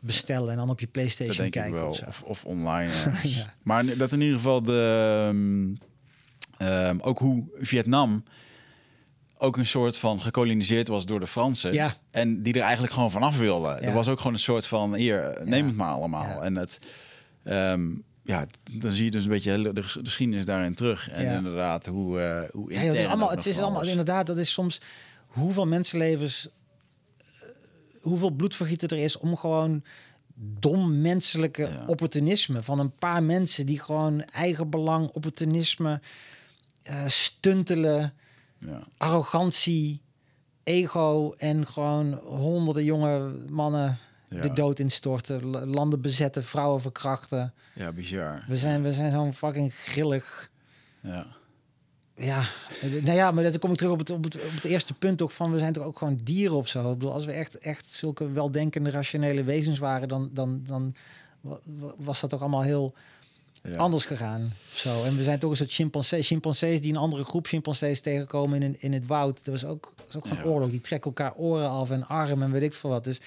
bestellen 0.00 0.50
en 0.50 0.56
dan 0.56 0.70
op 0.70 0.78
je 0.80 0.84
Dat 0.84 0.92
PlayStation 0.92 1.44
ik 1.46 1.50
kijken. 1.52 1.74
wel. 1.74 1.88
of. 1.88 2.00
Of, 2.06 2.22
of 2.22 2.44
online. 2.44 2.90
Ja. 3.22 3.54
Maar 3.62 3.96
dat 3.96 4.12
in 4.12 4.20
ieder 4.20 4.36
geval 4.36 4.62
de... 4.62 5.26
ehm, 5.28 5.74
ehm, 6.68 6.98
ook 7.00 7.18
hoe 7.18 7.44
Vietnam 7.58 8.24
ook 9.38 9.56
een 9.56 9.66
soort 9.66 9.98
van 9.98 10.20
gekoloniseerd 10.22 10.88
was 10.88 11.06
door 11.06 11.20
de 11.20 11.26
Fransen. 11.26 11.72
Ja. 11.72 11.96
En 12.10 12.42
die 12.42 12.54
er 12.54 12.60
eigenlijk 12.60 12.92
gewoon 12.92 13.10
vanaf 13.10 13.38
wilden. 13.38 13.70
Ja. 13.70 13.80
Er 13.80 13.92
was 13.92 14.08
ook 14.08 14.18
gewoon 14.18 14.32
een 14.32 14.38
soort 14.38 14.66
van, 14.66 14.94
hier, 14.94 15.40
neem 15.44 15.66
het 15.66 15.76
maar 15.76 15.92
allemaal. 15.92 16.44
En 16.44 16.56
het, 16.56 16.78
ehm, 17.44 17.90
ja, 18.22 18.46
dan 18.72 18.92
zie 18.92 19.04
je 19.04 19.10
dus 19.10 19.24
een 19.24 19.30
beetje 19.30 19.72
de 19.72 19.82
ges- 19.82 19.92
de 19.92 20.04
geschiedenis 20.04 20.44
daarin 20.44 20.74
terug. 20.74 21.10
En 21.10 21.24
Ja. 21.24 21.36
inderdaad, 21.36 21.86
hoe, 21.86 22.20
eh 22.20 22.50
hoe 22.52 22.72
Ja, 22.72 22.78
het 22.80 22.96
is 22.96 23.06
allemaal, 23.06 23.30
het 23.30 23.46
is 23.46 23.58
allemaal 23.58 23.86
inderdaad, 23.88 24.26
dat 24.26 24.38
is 24.38 24.52
soms 24.52 24.80
hoeveel 25.26 25.66
mensenlevens, 25.66 26.48
eh, 27.18 27.48
hoeveel 28.00 28.30
bloedvergieten 28.30 28.88
er 28.88 28.98
is 28.98 29.18
om 29.18 29.36
gewoon 29.36 29.84
dom 30.36 31.00
menselijke 31.00 31.62
Ja. 31.62 31.84
opportunisme 31.86 32.62
van 32.62 32.78
een 32.78 32.94
paar 32.94 33.22
mensen 33.22 33.66
die 33.66 33.80
gewoon 33.80 34.22
eigen 34.22 34.70
belang, 34.70 35.08
opportunisme, 35.08 36.00
eh, 36.82 37.06
stuntelen, 37.06 38.12
Ja. 38.58 38.82
arrogantie, 38.96 40.00
ego 40.62 41.34
en 41.36 41.66
gewoon 41.66 42.12
honderden 42.14 42.84
jonge 42.84 43.34
mannen 43.48 43.98
Ja. 44.36 44.42
de 44.42 44.52
dood 44.52 44.78
instorten, 44.78 45.44
landen 45.70 46.00
bezetten, 46.00 46.44
vrouwen 46.44 46.80
verkrachten. 46.80 47.52
ja, 47.72 47.92
bizar. 47.92 48.44
We 48.48 48.56
zijn, 48.58 48.82
we 48.82 48.92
zijn 48.92 49.12
zo'n 49.12 49.32
fucking 49.34 49.74
grillig. 49.74 50.50
Ja. 51.00 51.26
Ja, 52.16 52.42
nou 52.80 53.12
ja, 53.16 53.30
maar 53.30 53.42
dan 53.44 53.58
kom 53.58 53.70
ik 53.70 53.76
terug 53.76 53.92
op 53.92 53.98
het, 53.98 54.10
op, 54.10 54.24
het, 54.24 54.36
op 54.36 54.52
het 54.54 54.64
eerste 54.64 54.94
punt 54.94 55.18
toch 55.18 55.32
van 55.32 55.52
we 55.52 55.58
zijn 55.58 55.72
toch 55.72 55.84
ook 55.84 55.98
gewoon 55.98 56.20
dieren 56.22 56.56
of 56.56 56.68
zo. 56.68 56.92
Ik 56.92 56.98
bedoel, 56.98 57.12
als 57.12 57.24
we 57.24 57.32
echt, 57.32 57.58
echt 57.58 57.86
zulke 57.88 58.30
weldenkende, 58.30 58.90
rationele 58.90 59.44
wezens 59.44 59.78
waren, 59.78 60.08
dan, 60.08 60.30
dan, 60.32 60.62
dan 60.66 60.94
wa- 61.40 61.58
wa- 61.64 61.94
was 61.96 62.20
dat 62.20 62.30
toch 62.30 62.40
allemaal 62.40 62.62
heel 62.62 62.94
Ja. 63.62 63.76
anders 63.76 64.04
gegaan. 64.04 64.52
Zo. 64.72 65.04
En 65.04 65.16
we 65.16 65.22
zijn 65.22 65.38
toch 65.38 65.50
een 65.50 65.56
soort 65.56 65.72
chimpansees, 65.72 66.26
chimpansees 66.26 66.80
die 66.80 66.90
een 66.92 66.98
andere 66.98 67.24
groep 67.24 67.46
chimpansees 67.46 68.00
tegenkomen 68.00 68.62
in, 68.62 68.76
in 68.80 68.92
het 68.92 69.06
woud. 69.06 69.36
Dat 69.44 69.60
was 69.60 69.64
ook, 69.64 69.92
dat 69.96 70.06
is 70.08 70.16
ook 70.16 70.26
gewoon 70.26 70.44
Ja. 70.44 70.50
oorlog. 70.50 70.70
Die 70.70 70.80
trekken 70.80 71.10
elkaar 71.14 71.34
oren 71.36 71.68
af 71.70 71.90
en 71.90 72.06
armen 72.06 72.42
en 72.42 72.50
weet 72.52 72.62
ik 72.62 72.74
veel 72.74 72.90
wat. 72.90 73.04
Dus 73.04 73.20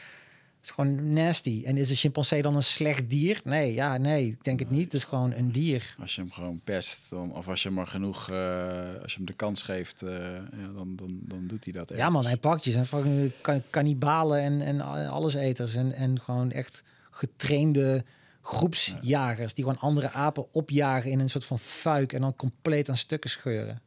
is 0.68 0.74
gewoon 0.74 1.14
nasty. 1.14 1.62
En 1.66 1.78
is 1.78 1.90
een 1.90 1.96
chimpansee 1.96 2.42
dan 2.42 2.56
een 2.56 2.64
slecht 2.64 3.10
dier? 3.10 3.42
Nee, 3.44 3.74
ja, 3.74 3.98
nee, 3.98 4.28
ik 4.28 4.44
denk 4.44 4.60
het 4.60 4.70
niet. 4.70 4.84
Het 4.84 4.94
is 4.94 5.04
gewoon 5.04 5.34
een 5.34 5.52
dier. 5.52 5.96
Als 6.00 6.16
je 6.16 6.22
hem 6.22 6.32
gewoon 6.32 6.62
pest, 6.64 7.10
dan, 7.10 7.34
of 7.34 7.48
als 7.48 7.62
je 7.62 7.68
hem 7.68 7.78
maar 7.78 7.88
genoeg, 7.88 8.30
eh, 8.30 9.02
als 9.02 9.12
je 9.12 9.18
hem 9.18 9.26
de 9.26 9.34
kans 9.34 9.62
geeft, 9.62 10.02
eh, 10.02 10.10
ja, 10.58 10.68
dan, 10.76 10.96
dan, 10.96 11.20
dan 11.22 11.48
doet 11.48 11.64
hij 11.64 11.74
dat. 11.74 11.90
Ja 11.90 11.96
ergens. 11.96 12.14
man, 12.14 12.26
hij 12.26 12.38
pakt 12.38 12.64
je. 12.64 12.72
Zijn 12.72 12.86
fucking 12.86 13.32
kan, 13.42 13.62
kannibalen 13.70 14.42
en, 14.42 14.62
en 14.62 14.82
alleseters. 15.10 15.76
En, 15.76 15.94
en 15.94 16.20
gewoon 16.22 16.52
echt 16.52 16.84
getrainde, 17.12 18.04
groepsjagers 18.42 19.54
die 19.54 19.64
gewoon 19.64 19.80
andere 19.80 20.12
apen 20.12 20.54
opjagen 20.54 21.12
in 21.12 21.20
een 21.20 21.30
soort 21.30 21.46
van 21.46 21.60
fuik 21.60 22.14
en 22.14 22.22
dan 22.22 22.36
compleet 22.36 22.90
aan 22.90 22.98
stukken 22.98 23.30
scheuren. 23.30 23.82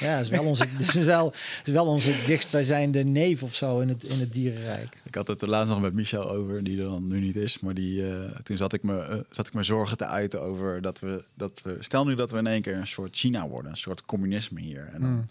Ja, 0.00 0.18
is 0.18 0.28
wel 0.28 0.44
onze, 0.44 0.66
is 0.78 0.94
wel, 0.94 1.34
is 1.64 1.72
wel 1.72 1.86
onze 1.86 2.14
dichtstbijzijnde 2.26 3.04
neef 3.04 3.42
of 3.42 3.54
zo 3.54 3.80
in 3.80 3.88
het, 3.88 4.04
in 4.04 4.20
het 4.20 4.32
dierenrijk. 4.32 5.02
Ik 5.04 5.14
had 5.14 5.26
het 5.26 5.42
er 5.42 5.48
laatst 5.48 5.70
nog 5.70 5.80
met 5.80 5.94
Michel 5.94 6.30
over, 6.30 6.64
die 6.64 6.78
er 6.78 6.88
dan 6.88 7.08
nu 7.08 7.20
niet 7.20 7.36
is. 7.36 7.60
Maar 7.60 7.74
die, 7.74 8.00
uh, 8.00 8.24
toen 8.42 8.56
zat 8.56 8.72
ik, 8.72 8.82
me, 8.82 9.08
uh, 9.10 9.16
zat 9.30 9.46
ik 9.46 9.54
me 9.54 9.62
zorgen 9.62 9.96
te 9.96 10.06
uiten 10.06 10.42
over 10.42 10.82
dat 10.82 11.00
we, 11.00 11.24
dat 11.34 11.60
we... 11.62 11.76
Stel 11.80 12.04
nu 12.06 12.14
dat 12.14 12.30
we 12.30 12.38
in 12.38 12.46
één 12.46 12.62
keer 12.62 12.76
een 12.76 12.86
soort 12.86 13.16
China 13.16 13.48
worden, 13.48 13.70
een 13.70 13.76
soort 13.76 14.04
communisme 14.04 14.60
hier. 14.60 14.88
En 14.92 15.00
dan, 15.00 15.10
Hmm. 15.10 15.26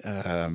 Ehm, 0.00 0.54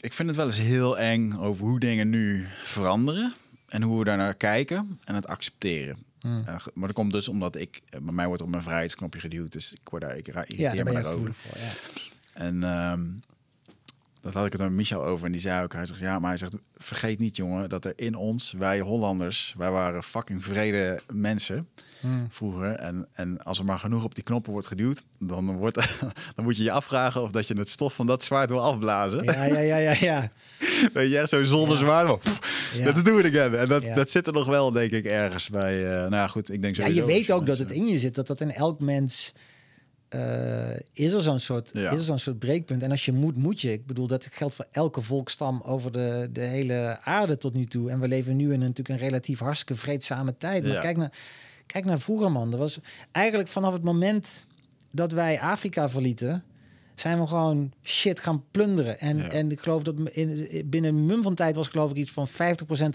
ik 0.00 0.12
vind 0.12 0.28
het 0.28 0.36
wel 0.36 0.46
eens 0.46 0.58
heel 0.58 0.98
eng 0.98 1.32
over 1.32 1.66
hoe 1.66 1.80
dingen 1.80 2.10
nu 2.10 2.46
veranderen. 2.64 3.34
En 3.72 3.82
hoe 3.82 3.98
we 3.98 4.04
daar 4.04 4.16
naar 4.16 4.34
kijken 4.34 5.00
en 5.04 5.14
het 5.14 5.26
accepteren. 5.26 5.96
Hmm. 6.22 6.38
Uh, 6.48 6.56
maar 6.74 6.86
dat 6.86 6.92
komt 6.92 7.12
dus 7.12 7.28
omdat 7.28 7.56
ik, 7.56 7.82
bij 7.90 8.12
mij 8.12 8.26
wordt 8.26 8.42
op 8.42 8.48
mijn 8.48 8.62
vrijheidsknopje 8.62 9.20
geduwd. 9.20 9.52
Dus 9.52 9.72
ik 9.72 9.88
word 9.88 10.02
daar, 10.02 10.16
ik 10.16 10.26
Ja, 10.26 10.44
irriteer 10.46 10.84
daar 10.84 10.94
me 10.94 11.00
daarover. 11.02 11.34
voor. 11.34 11.58
Ja. 11.58 11.70
En 12.32 12.62
ehm, 12.62 13.04
dat 14.20 14.34
had 14.34 14.46
ik 14.46 14.52
het 14.52 14.60
met 14.60 14.70
Michel 14.70 15.04
over. 15.04 15.26
En 15.26 15.32
die 15.32 15.40
zei 15.40 15.62
ook, 15.62 15.72
hij 15.72 15.86
zegt, 15.86 16.00
ja, 16.00 16.18
maar 16.18 16.28
hij 16.28 16.38
zegt, 16.38 16.54
vergeet 16.76 17.18
niet 17.18 17.36
jongen, 17.36 17.68
dat 17.68 17.84
er 17.84 17.92
in 17.96 18.14
ons, 18.14 18.52
wij 18.52 18.80
Hollanders, 18.80 19.54
wij 19.58 19.70
waren 19.70 20.02
fucking 20.02 20.44
vrede 20.44 21.00
mensen 21.12 21.68
Hmm. 22.00 22.26
vroeger. 22.30 22.74
En, 22.74 23.08
en 23.12 23.42
als 23.42 23.58
er 23.58 23.64
maar 23.64 23.78
genoeg 23.78 24.04
op 24.04 24.14
die 24.14 24.24
knoppen 24.24 24.52
wordt 24.52 24.66
geduwd, 24.66 25.02
dan, 25.18 25.56
wordt, 25.56 25.98
dan 26.34 26.44
moet 26.44 26.56
je 26.56 26.62
je 26.62 26.70
afvragen 26.70 27.22
of 27.22 27.30
dat 27.30 27.46
je 27.46 27.58
het 27.58 27.68
stof 27.68 27.94
van 27.94 28.06
dat 28.06 28.22
zwaard 28.24 28.50
wil 28.50 28.62
afblazen. 28.62 29.24
Ja, 29.24 29.44
ja, 29.44 29.58
ja, 29.58 29.76
ja, 29.76 29.96
ja. 30.00 30.30
Weet 30.92 31.10
je, 31.10 31.22
zo'n 31.26 31.44
zonder 31.46 31.74
Ja. 31.76 31.80
zwaard. 31.82 32.24
Ja. 32.74 32.84
Let's 32.84 33.02
do 33.02 33.18
it 33.18 33.26
again. 33.26 33.54
En 33.54 33.68
dat, 33.68 33.82
Ja. 33.84 33.94
dat 33.94 34.10
zit 34.10 34.26
er 34.26 34.32
nog 34.32 34.46
wel, 34.46 34.72
denk 34.72 34.90
ik, 34.92 35.04
ergens 35.04 35.48
bij. 35.48 35.84
eh, 35.84 35.90
nou 36.00 36.14
ja, 36.14 36.26
goed, 36.26 36.52
ik 36.52 36.62
denk 36.62 36.76
Ja, 36.76 36.82
sowieso 36.82 37.06
je 37.06 37.12
weet 37.12 37.30
ook 37.30 37.46
dat 37.46 37.58
het 37.58 37.70
in 37.70 37.86
je 37.86 37.98
zit, 37.98 38.14
dat 38.14 38.26
dat 38.26 38.40
in 38.40 38.50
elk 38.52 38.80
mens 38.80 39.32
eh, 40.08 40.70
is 40.92 41.12
er 41.12 41.22
zo'n 41.22 41.38
soort, 41.40 41.70
Ja. 41.72 41.90
is 41.90 41.98
er 41.98 42.04
zo'n 42.04 42.18
soort 42.18 42.38
breekpunt. 42.38 42.82
En 42.82 42.90
als 42.90 43.04
je 43.04 43.12
moet, 43.12 43.36
moet 43.36 43.60
je. 43.60 43.72
Ik 43.72 43.86
bedoel, 43.86 44.06
dat 44.06 44.28
geldt 44.32 44.54
voor 44.54 44.66
elke 44.70 45.00
volkstam 45.00 45.62
over 45.64 45.92
de, 45.92 46.28
de 46.32 46.40
hele 46.40 46.98
aarde 47.02 47.38
tot 47.38 47.54
nu 47.54 47.64
toe. 47.64 47.90
En 47.90 48.00
we 48.00 48.08
leven 48.08 48.36
nu 48.36 48.44
in 48.44 48.50
een, 48.52 48.58
natuurlijk 48.60 48.88
een 48.88 49.08
relatief 49.08 49.38
hartstikke 49.38 49.76
vreedzame 49.76 50.36
tijd. 50.38 50.62
Maar 50.62 50.72
Ja. 50.72 50.80
kijk, 50.80 50.96
naar, 50.96 51.12
kijk 51.66 51.84
naar 51.84 52.00
vroeger, 52.00 52.32
man. 52.32 52.52
Er 52.52 52.58
was 52.58 52.78
eigenlijk 53.12 53.48
vanaf 53.48 53.72
het 53.72 53.82
moment 53.82 54.46
dat 54.90 55.12
wij 55.12 55.40
Afrika 55.40 55.88
verlieten, 55.88 56.44
zijn 56.94 57.20
we 57.20 57.26
gewoon 57.26 57.72
shit 57.82 58.20
gaan 58.20 58.44
plunderen. 58.50 59.00
En, 59.00 59.16
Ja. 59.16 59.28
en 59.28 59.50
ik 59.50 59.60
geloof 59.60 59.82
dat 59.82 59.94
in, 60.10 60.48
binnen 60.64 60.94
een 60.94 61.06
mum 61.06 61.22
van 61.22 61.34
tijd 61.34 61.54
was 61.56 61.68
geloof 61.68 61.90
ik 61.90 61.96
iets 61.96 62.10
van 62.10 62.28
50% 62.28 62.32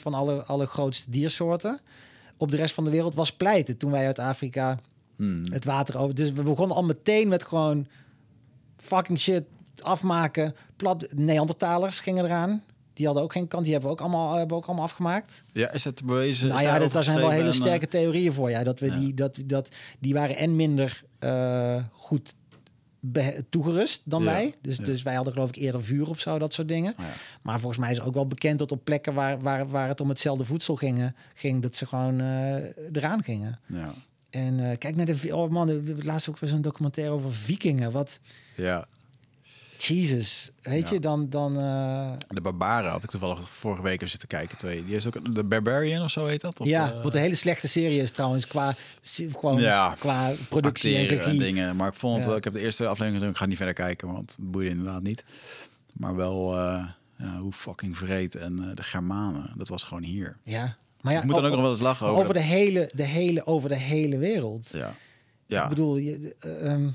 van 0.01 0.13
alle, 0.13 0.43
alle 0.43 0.65
grootste 0.65 1.09
diersoorten 1.11 1.79
op 2.37 2.51
de 2.51 2.57
rest 2.57 2.73
van 2.73 2.83
de 2.83 2.89
wereld 2.89 3.15
was 3.15 3.31
pleiten 3.31 3.77
toen 3.77 3.91
wij 3.91 4.05
uit 4.05 4.19
Afrika 4.19 4.79
Hmm. 5.15 5.41
het 5.51 5.65
water 5.65 5.97
over. 5.97 6.15
Dus 6.15 6.31
we 6.31 6.41
begonnen 6.41 6.75
al 6.77 6.83
meteen 6.83 7.27
met 7.27 7.43
gewoon 7.43 7.87
fucking 8.77 9.19
shit 9.19 9.43
afmaken. 9.81 10.55
Plat 10.75 11.05
Neandertalers 11.15 11.99
gingen 11.99 12.25
eraan. 12.25 12.63
Die 12.93 13.05
hadden 13.05 13.23
ook 13.23 13.31
geen 13.31 13.47
kant. 13.47 13.63
Die 13.63 13.71
hebben 13.73 13.91
we 13.91 13.95
ook 13.97 14.01
allemaal, 14.03 14.29
hebben 14.29 14.47
we 14.49 14.55
ook 14.55 14.65
allemaal 14.65 14.85
afgemaakt. 14.85 15.43
Ja, 15.53 15.71
is 15.71 15.83
dat 15.83 16.05
bewezen? 16.05 16.47
nou 16.47 16.61
ja, 16.61 16.79
dat, 16.79 16.91
daar 16.91 17.03
zijn 17.03 17.17
wel 17.17 17.29
hele 17.29 17.41
en, 17.43 17.49
eh, 17.49 17.53
sterke 17.55 17.87
theorieën 17.87 18.33
voor. 18.33 18.49
Ja, 18.49 18.63
dat 18.63 18.79
we 18.79 18.85
Ja. 18.85 18.97
die, 18.99 19.13
dat, 19.13 19.37
dat, 19.45 19.69
die 19.99 20.13
waren 20.13 20.35
en 20.37 20.55
minder 20.55 21.03
eh, 21.19 21.83
goed 21.91 22.33
toegerust 23.49 24.01
dan 24.03 24.23
Ja, 24.23 24.31
wij. 24.31 24.55
Dus, 24.61 24.77
ja. 24.77 24.83
dus 24.83 25.03
wij 25.03 25.15
hadden 25.15 25.33
geloof 25.33 25.49
ik 25.49 25.55
eerder 25.55 25.83
vuur 25.83 26.09
of 26.09 26.19
zo, 26.19 26.39
dat 26.39 26.53
soort 26.53 26.67
dingen. 26.67 26.93
ja. 26.97 27.03
Maar 27.41 27.59
volgens 27.59 27.79
mij 27.81 27.91
is 27.91 28.01
ook 28.01 28.13
wel 28.13 28.27
bekend 28.27 28.59
dat 28.59 28.71
op 28.71 28.83
plekken 28.83 29.13
waar, 29.13 29.39
waar, 29.39 29.67
waar 29.67 29.87
het 29.87 30.01
om 30.01 30.09
hetzelfde 30.09 30.45
voedsel 30.45 30.75
ging, 30.75 31.13
ging 31.33 31.61
dat 31.61 31.75
ze 31.75 31.85
gewoon 31.85 32.19
eh, 32.19 32.55
eraan 32.91 33.23
gingen. 33.23 33.59
Ja. 33.65 33.93
En 34.29 34.69
eh, 34.69 34.77
kijk 34.77 34.95
naar 34.95 35.05
de... 35.05 35.35
Oh 35.35 35.51
man, 35.51 36.03
laatst 36.03 36.29
ook 36.29 36.39
weer 36.39 36.49
zo'n 36.49 36.61
documentaire 36.61 37.13
over 37.13 37.31
vikingen. 37.31 37.91
Wat... 37.91 38.19
ja. 38.55 38.87
Jesus. 39.83 40.51
Weet 40.61 40.87
Ja. 40.87 40.93
je, 40.93 40.99
dan... 40.99 41.29
dan 41.29 41.59
eh, 41.59 42.11
De 42.27 42.41
Barbaren 42.41 42.91
had 42.91 43.03
ik 43.03 43.09
toevallig 43.09 43.49
vorige 43.49 43.81
week 43.81 43.93
even 43.95 44.09
zitten 44.09 44.27
kijken. 44.27 44.57
Twee. 44.57 44.85
Die 44.85 44.95
is 44.95 45.07
ook 45.07 45.35
de 45.35 45.43
Barbarian 45.43 46.03
of 46.03 46.11
zo 46.11 46.25
heet 46.25 46.41
dat? 46.41 46.59
Of, 46.59 46.67
ja, 46.67 46.91
eh, 46.91 47.03
wat 47.03 47.13
een 47.13 47.19
hele 47.21 47.35
slechte 47.35 47.67
serie 47.67 48.01
is 48.01 48.11
trouwens. 48.11 48.47
Qua, 48.47 48.73
gewoon, 49.01 49.59
Ja, 49.61 49.95
qua 49.99 50.31
productie 50.49 50.95
en 50.95 51.01
acteren 51.01 51.23
en, 51.25 51.31
regie. 51.31 51.39
dingen. 51.39 51.75
Maar 51.75 51.87
ik 51.87 51.95
vond 51.95 52.13
het 52.13 52.21
Ja. 52.23 52.27
wel. 52.29 52.37
Ik 52.37 52.43
heb 52.43 52.53
de 52.53 52.59
eerste 52.59 52.83
aflevering 52.83 53.13
gezien. 53.15 53.29
Ik 53.29 53.37
ga 53.37 53.45
niet 53.45 53.57
verder 53.57 53.73
kijken, 53.75 54.07
want 54.13 54.35
het 54.35 54.51
boeide 54.51 54.71
inderdaad 54.71 55.03
niet. 55.03 55.23
Maar 55.93 56.15
wel 56.15 56.57
eh, 56.57 56.85
ja, 57.17 57.37
hoe 57.39 57.51
fucking 57.53 57.97
vreed 57.97 58.35
en 58.35 58.71
de 58.75 58.83
Germanen. 58.83 59.51
Dat 59.55 59.67
was 59.67 59.83
gewoon 59.83 60.03
hier. 60.03 60.37
ja. 60.43 60.75
Maar 61.01 61.13
ja, 61.13 61.19
ik 61.21 61.25
moet 61.25 61.35
dan 61.35 61.45
ook 61.45 61.51
nog 61.51 61.61
wel 61.61 61.71
eens 61.71 61.79
lachen 61.79 62.07
over, 62.07 62.21
over. 62.21 62.33
de 62.33 62.39
hele, 62.39 62.91
de 62.95 63.03
hele, 63.03 63.45
over 63.45 63.69
de 63.69 63.75
hele 63.75 64.17
wereld. 64.17 64.69
Ja. 64.73 64.93
Ja. 65.45 65.63
Ik 65.63 65.69
bedoel, 65.69 65.97
je, 65.97 66.35
eh, 66.39 66.71
ehm, 66.71 66.89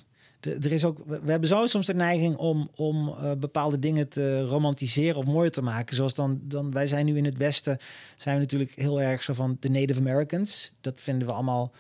er 0.47 0.73
is 0.73 0.85
ook, 0.85 0.98
we 1.06 1.20
we 1.20 1.31
hebben 1.31 1.48
zo 1.48 1.66
soms 1.66 1.86
de 1.86 1.94
neiging 1.94 2.36
om, 2.36 2.70
om 2.77 3.09
eh, 3.09 3.32
bepaalde 3.39 3.78
dingen 3.78 4.09
te 4.09 4.43
romantiseren 4.43 5.16
of 5.16 5.24
mooier 5.24 5.51
te 5.51 5.62
maken. 5.62 5.97
Zoals 5.97 6.14
dan, 6.14 6.40
dan, 6.43 6.70
wij 6.70 6.86
zijn 6.86 7.06
nu 7.06 7.16
in 7.16 7.24
het 7.24 7.36
Westen, 7.36 7.78
zijn 8.16 8.35
we 8.35 8.40
natuurlijk 8.40 8.73
heel 8.74 9.01
erg 9.01 9.23
zo 9.23 9.35
van 9.35 9.56
de 9.60 9.70
Native 9.70 10.01
Americans. 10.01 10.73
Dat 10.81 11.01
vinden 11.01 11.27
we 11.27 11.35
allemaal. 11.35 11.73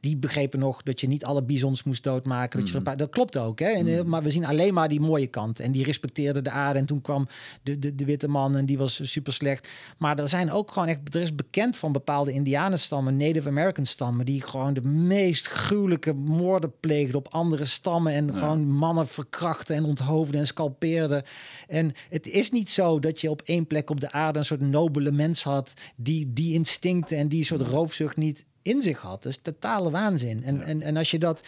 Die 0.00 0.16
begrepen 0.16 0.58
nog 0.58 0.82
dat 0.82 1.00
je 1.00 1.06
niet 1.06 1.24
alle 1.24 1.42
bizons 1.42 1.82
moest 1.82 2.02
doodmaken. 2.02 2.60
Dat, 2.60 2.68
je 2.68 2.76
een 2.76 2.82
paar, 2.82 2.96
dat 2.96 3.10
klopt 3.10 3.36
ook. 3.36 3.58
Hè? 3.58 3.66
En, 3.66 3.86
eh, 3.86 4.02
Maar 4.02 4.22
we 4.22 4.30
zien 4.30 4.44
alleen 4.44 4.74
maar 4.74 4.88
die 4.88 5.00
mooie 5.00 5.26
kant. 5.26 5.60
En 5.60 5.72
die 5.72 5.84
respecteerden 5.84 6.44
de 6.44 6.50
aarde. 6.50 6.78
En 6.78 6.86
toen 6.86 7.00
kwam 7.00 7.28
de, 7.62 7.78
de, 7.78 7.94
de 7.94 8.04
witte 8.04 8.28
man 8.28 8.56
en 8.56 8.66
die 8.66 8.78
was 8.78 9.00
super 9.02 9.32
slecht. 9.32 9.68
Maar 9.98 10.18
er 10.18 10.28
zijn 10.28 10.50
ook 10.50 10.70
gewoon 10.70 10.88
echt. 10.88 11.14
Er 11.14 11.20
is 11.20 11.34
bekend 11.34 11.76
van 11.76 11.92
bepaalde 11.92 12.32
Indianenstammen, 12.32 13.16
Native 13.16 13.48
American 13.48 13.86
stammen. 13.86 14.26
die 14.26 14.42
gewoon 14.42 14.74
de 14.74 14.82
meest 14.82 15.46
gruwelijke 15.46 16.12
moorden 16.12 16.72
pleegden 16.80 17.16
op 17.16 17.28
andere 17.28 17.64
stammen. 17.64 18.12
En 18.12 18.34
gewoon 18.34 18.68
mannen 18.68 19.06
verkrachten 19.06 19.76
en 19.76 19.84
onthoofden 19.84 20.40
en 20.40 20.46
scalpeerden. 20.46 21.24
En 21.68 21.92
het 22.08 22.26
is 22.26 22.50
niet 22.50 22.70
zo 22.70 22.98
dat 22.98 23.20
je 23.20 23.30
op 23.30 23.42
één 23.42 23.66
plek 23.66 23.90
op 23.90 24.00
de 24.00 24.12
aarde 24.12 24.38
een 24.38 24.44
soort 24.44 24.60
nobele 24.60 25.12
mens 25.12 25.42
had. 25.42 25.72
die 25.96 26.32
die 26.32 26.54
instincten 26.54 27.18
en 27.18 27.28
die 27.28 27.44
soort 27.44 27.60
roofzucht 27.60 28.16
niet 28.16 28.44
in 28.64 28.82
zich 28.82 29.00
had. 29.00 29.22
Dat 29.22 29.32
is 29.32 29.38
totale 29.42 29.90
waanzin. 29.90 30.44
En, 30.44 30.60
en, 30.62 30.82
en 30.82 30.96
als 30.96 31.10
je 31.10 31.18
dat. 31.18 31.40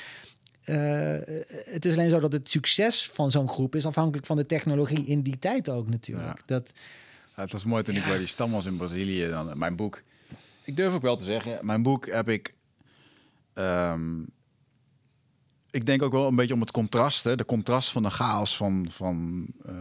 eh, 0.64 0.76
het 1.64 1.84
is 1.84 1.92
alleen 1.92 2.10
zo 2.10 2.20
dat 2.20 2.32
het 2.32 2.50
succes 2.50 3.10
van 3.12 3.30
zo'n 3.30 3.48
groep 3.48 3.74
is 3.74 3.86
afhankelijk 3.86 4.26
van 4.26 4.36
de 4.36 4.46
technologie 4.46 5.06
in 5.06 5.22
die 5.22 5.38
tijd 5.38 5.68
ook 5.68 5.88
natuurlijk. 5.88 6.38
Ja. 6.38 6.42
Dat, 6.46 6.70
Ja, 7.36 7.42
het 7.42 7.52
was 7.52 7.64
mooi 7.64 7.82
toen 7.82 7.96
ik 7.96 8.04
bij 8.04 8.18
die 8.18 8.26
stam 8.26 8.50
was 8.50 8.64
in 8.66 8.76
Brazilië. 8.76 9.28
Dan, 9.28 9.58
mijn 9.58 9.76
boek. 9.76 10.02
Ik 10.64 10.76
durf 10.76 10.94
ook 10.94 11.02
wel 11.02 11.16
te 11.16 11.24
zeggen, 11.24 11.66
mijn 11.66 11.82
boek 11.82 12.06
heb 12.06 12.28
ik. 12.28 12.54
ehm, 13.54 14.20
ik 15.70 15.86
denk 15.86 16.02
ook 16.02 16.12
wel 16.12 16.26
een 16.26 16.36
beetje 16.36 16.54
om 16.54 16.60
het 16.60 16.70
contrast, 16.70 17.24
hè, 17.24 17.36
de 17.36 17.44
contrast 17.44 17.90
van 17.90 18.02
de 18.02 18.10
chaos 18.10 18.56
van, 18.56 18.86
van 18.90 19.46
eh, 19.66 19.74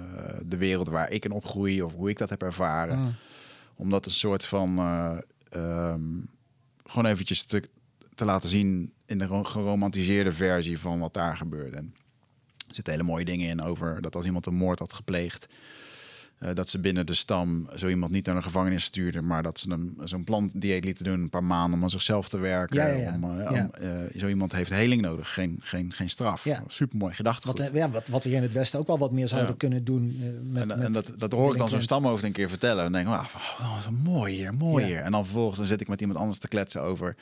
de 0.45 0.57
wereld 0.57 0.87
waar 0.89 1.11
ik 1.11 1.25
in 1.25 1.31
opgroei 1.31 1.81
of 1.81 1.93
hoe 1.93 2.09
ik 2.09 2.17
dat 2.17 2.29
heb 2.29 2.41
ervaren. 2.43 2.99
Mm. 2.99 3.15
Om 3.75 3.89
dat 3.89 4.05
een 4.05 4.11
soort 4.11 4.45
van 4.45 4.77
eh, 4.77 5.17
ehm, 5.49 6.01
gewoon 6.85 7.11
eventjes 7.11 7.43
te, 7.43 7.69
te 8.15 8.25
laten 8.25 8.49
zien 8.49 8.93
in 9.05 9.17
de 9.17 9.25
ro- 9.25 9.43
geromantiseerde 9.43 10.31
versie 10.33 10.79
van 10.79 10.99
wat 10.99 11.13
daar 11.13 11.37
gebeurt. 11.37 11.73
En 11.73 11.93
er 12.67 12.75
zitten 12.75 12.93
hele 12.93 13.05
mooie 13.05 13.25
dingen 13.25 13.49
in 13.49 13.61
over 13.61 14.01
dat 14.01 14.15
als 14.15 14.25
iemand 14.25 14.45
een 14.45 14.55
moord 14.55 14.79
had 14.79 14.93
gepleegd, 14.93 15.47
eh, 16.39 16.49
dat 16.53 16.69
ze 16.69 16.79
binnen 16.79 17.05
de 17.05 17.13
stam 17.13 17.69
zo 17.75 17.87
iemand 17.87 18.11
niet 18.11 18.25
naar 18.25 18.35
de 18.35 18.41
gevangenis 18.41 18.83
stuurden, 18.83 19.25
maar 19.25 19.43
dat 19.43 19.59
ze 19.59 19.69
hem 19.69 19.93
zo'n 20.03 20.23
plantdieet 20.23 20.83
lieten 20.83 21.05
doen 21.05 21.21
een 21.21 21.29
paar 21.29 21.43
maanden 21.43 21.77
om 21.77 21.83
aan 21.83 21.89
zichzelf 21.89 22.29
te 22.29 22.37
werken. 22.37 22.75
Ja, 22.75 22.87
ja, 22.87 22.97
ja. 22.97 23.15
Om, 23.15 23.39
eh, 23.39 23.51
om, 23.51 23.71
eh, 23.73 24.19
zo 24.19 24.27
iemand 24.27 24.51
heeft 24.51 24.69
heling 24.69 25.01
nodig, 25.01 25.33
geen, 25.33 25.59
geen, 25.61 25.93
geen 25.93 26.09
straf. 26.09 26.43
Ja. 26.43 26.63
Supermooi 26.67 27.13
gedachtegoed. 27.13 27.59
wat, 27.59 27.69
ja, 27.73 27.89
wat, 27.89 28.07
wat 28.07 28.23
we 28.23 28.29
hier 28.29 28.37
in 28.37 28.43
het 28.43 28.53
Westen 28.53 28.79
ook 28.79 28.87
wel 28.87 28.97
wat 28.97 29.11
meer 29.11 29.27
zouden 29.27 29.57
kunnen 29.57 29.83
doen. 29.83 30.15
met, 30.43 30.61
en, 30.61 30.67
met 30.67 30.79
en 30.79 30.91
dat, 30.91 31.11
dat 31.17 31.31
hoor 31.31 31.51
ik 31.51 31.57
dan 31.57 31.69
zo'n 31.69 31.81
stamhoofd 31.81 32.23
een 32.23 32.31
keer 32.31 32.49
vertellen. 32.49 32.85
En 32.85 32.91
denk 32.91 33.05
ik, 33.05 33.11
wauw, 33.11 33.25
oh, 33.59 33.81
zo 33.81 33.91
mooi 33.91 34.35
hier, 34.35 34.53
mooi 34.53 34.85
hier. 34.85 34.99
En 34.99 35.11
dan 35.11 35.23
vervolgens 35.23 35.57
dan 35.57 35.67
zit 35.67 35.81
ik 35.81 35.87
met 35.87 36.01
iemand 36.01 36.19
anders 36.19 36.39
te 36.39 36.47
kletsen 36.47 36.81
over... 36.81 37.15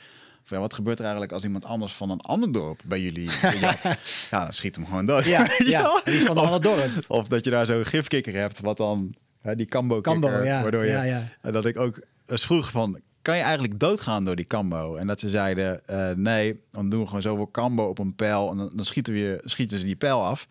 van, 0.44 0.56
ja, 0.56 0.62
wat 0.62 0.74
gebeurt 0.74 0.98
er 0.98 1.04
eigenlijk 1.04 1.32
als 1.32 1.44
iemand 1.44 1.64
anders 1.64 1.92
van 1.92 2.10
een 2.10 2.20
ander 2.20 2.52
dorp 2.52 2.80
bij 2.84 3.00
jullie 3.00 3.30
jat? 3.60 3.82
ja, 4.30 4.44
dan 4.44 4.52
schiet 4.52 4.76
hem 4.76 4.86
gewoon 4.86 5.06
dood. 5.06 5.24
Ja, 5.24 5.50
ja, 5.66 6.00
die 6.04 6.20
van 6.20 6.36
een 6.36 6.42
of, 6.42 6.46
ander 6.46 6.62
dorp. 6.62 7.04
of 7.06 7.28
dat 7.28 7.44
je 7.44 7.50
daar 7.50 7.66
zo'n 7.66 7.86
gifkikker 7.86 8.34
hebt, 8.34 8.60
wat 8.60 8.76
dan... 8.76 9.14
hè, 9.40 9.56
die 9.56 9.66
kambo 9.66 10.00
Kambo, 10.00 10.28
kikker, 10.28 10.44
ja, 10.44 10.62
waardoor 10.62 10.84
je... 10.84 10.90
ja, 10.90 11.02
ja. 11.02 11.28
En 11.40 11.52
dat 11.52 11.64
ik 11.64 11.78
ook 11.78 12.00
eens 12.26 12.44
vroeg 12.44 12.70
van... 12.70 13.00
Kan 13.22 13.36
je 13.36 13.42
eigenlijk 13.42 13.80
doodgaan 13.80 14.24
door 14.24 14.36
die 14.36 14.44
kambo? 14.44 14.96
En 14.96 15.06
dat 15.06 15.20
ze 15.20 15.28
zeiden, 15.28 15.86
eh, 15.86 16.10
nee, 16.10 16.60
dan 16.70 16.88
doen 16.88 17.00
we 17.00 17.06
gewoon 17.06 17.22
zoveel 17.22 17.46
kambo 17.46 17.84
op 17.84 17.98
een 17.98 18.14
pijl... 18.14 18.50
en 18.50 18.56
dan, 18.56 18.70
dan 18.74 18.84
schieten, 18.84 19.12
we, 19.12 19.40
schieten 19.44 19.78
ze 19.78 19.84
die 19.84 19.96
pijl 19.96 20.24
af. 20.24 20.46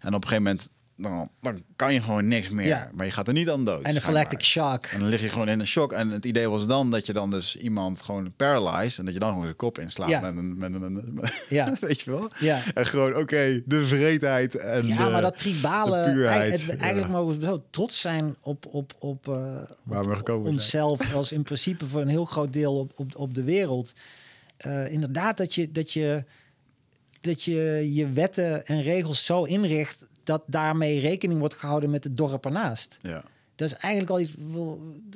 En 0.00 0.14
op 0.14 0.22
een 0.22 0.28
gegeven 0.28 0.42
moment 0.42 0.70
dan, 0.96 1.30
dan 1.40 1.62
kan 1.76 1.92
je 1.94 2.00
gewoon 2.02 2.28
niks 2.28 2.48
meer. 2.48 2.66
Ja. 2.66 2.90
Maar 2.94 3.06
je 3.06 3.12
gaat 3.12 3.26
er 3.28 3.32
niet 3.32 3.50
aan 3.50 3.64
dood. 3.64 3.82
En 3.82 4.00
galactic 4.02 4.42
shock. 4.42 4.86
En 4.86 4.98
dan 5.00 5.08
lig 5.08 5.20
je 5.20 5.28
gewoon 5.28 5.48
in 5.48 5.60
een 5.60 5.66
shock. 5.66 5.92
En 5.92 6.10
het 6.10 6.24
idee 6.24 6.48
was 6.48 6.66
dan 6.66 6.90
dat 6.90 7.06
je 7.06 7.12
dan 7.12 7.30
dus 7.30 7.56
iemand 7.56 8.02
gewoon 8.02 8.32
paralyzed... 8.36 8.98
en 8.98 9.04
dat 9.04 9.14
je 9.14 9.20
dan 9.20 9.28
gewoon 9.32 9.46
de 9.46 9.52
kop 9.52 9.78
inslaat 9.78 10.08
Ja. 10.08 10.20
met 10.20 10.36
een... 10.36 10.58
Met 10.58 10.74
een, 10.74 11.14
met- 11.14 11.44
Ja. 11.48 11.72
weet 11.80 12.00
je 12.00 12.10
wel? 12.10 12.30
Ja. 12.38 12.60
En 12.74 12.86
gewoon, 12.86 13.16
oké, 13.16 13.62
de 13.66 13.86
vreedheid 13.86 14.54
en 14.54 14.86
Ja, 14.86 15.04
de, 15.04 15.10
maar 15.10 15.22
dat 15.22 15.38
tribale... 15.38 16.12
puurheid, 16.12 16.66
het- 16.66 16.76
eigenlijk 16.80 17.12
ja. 17.12 17.18
mogen 17.18 17.38
we 17.40 17.46
zo 17.46 17.64
trots 17.70 18.00
zijn 18.00 18.36
op, 18.40 18.66
op, 18.66 18.92
op, 18.98 19.24
Waar 19.82 20.08
we 20.08 20.16
gekomen 20.16 20.42
zijn. 20.42 20.54
onszelf... 20.54 21.14
als 21.14 21.32
in 21.32 21.42
principe 21.42 21.86
voor 21.86 22.00
een 22.00 22.08
heel 22.08 22.24
groot 22.24 22.52
deel 22.52 22.78
op, 22.78 22.92
op, 22.96 23.16
op 23.16 23.34
de 23.34 23.42
wereld. 23.42 23.92
Eh, 24.56 24.92
inderdaad, 24.92 25.36
dat 25.36 25.54
je, 25.54 25.72
dat, 25.72 25.92
je, 25.92 26.24
dat 27.20 27.42
je 27.42 27.90
je 27.94 28.08
wetten 28.08 28.66
en 28.66 28.82
regels 28.82 29.24
zo 29.24 29.42
inricht... 29.42 30.06
dat 30.24 30.42
daarmee 30.46 31.00
rekening 31.00 31.38
wordt 31.38 31.54
gehouden 31.54 31.90
met 31.90 32.04
het 32.04 32.16
dorp 32.16 32.44
ernaast. 32.44 32.98
Ja. 33.02 33.24
Dat 33.56 33.68
is 33.68 33.74
eigenlijk 33.76 34.12
al 34.12 34.20
iets. 34.20 34.34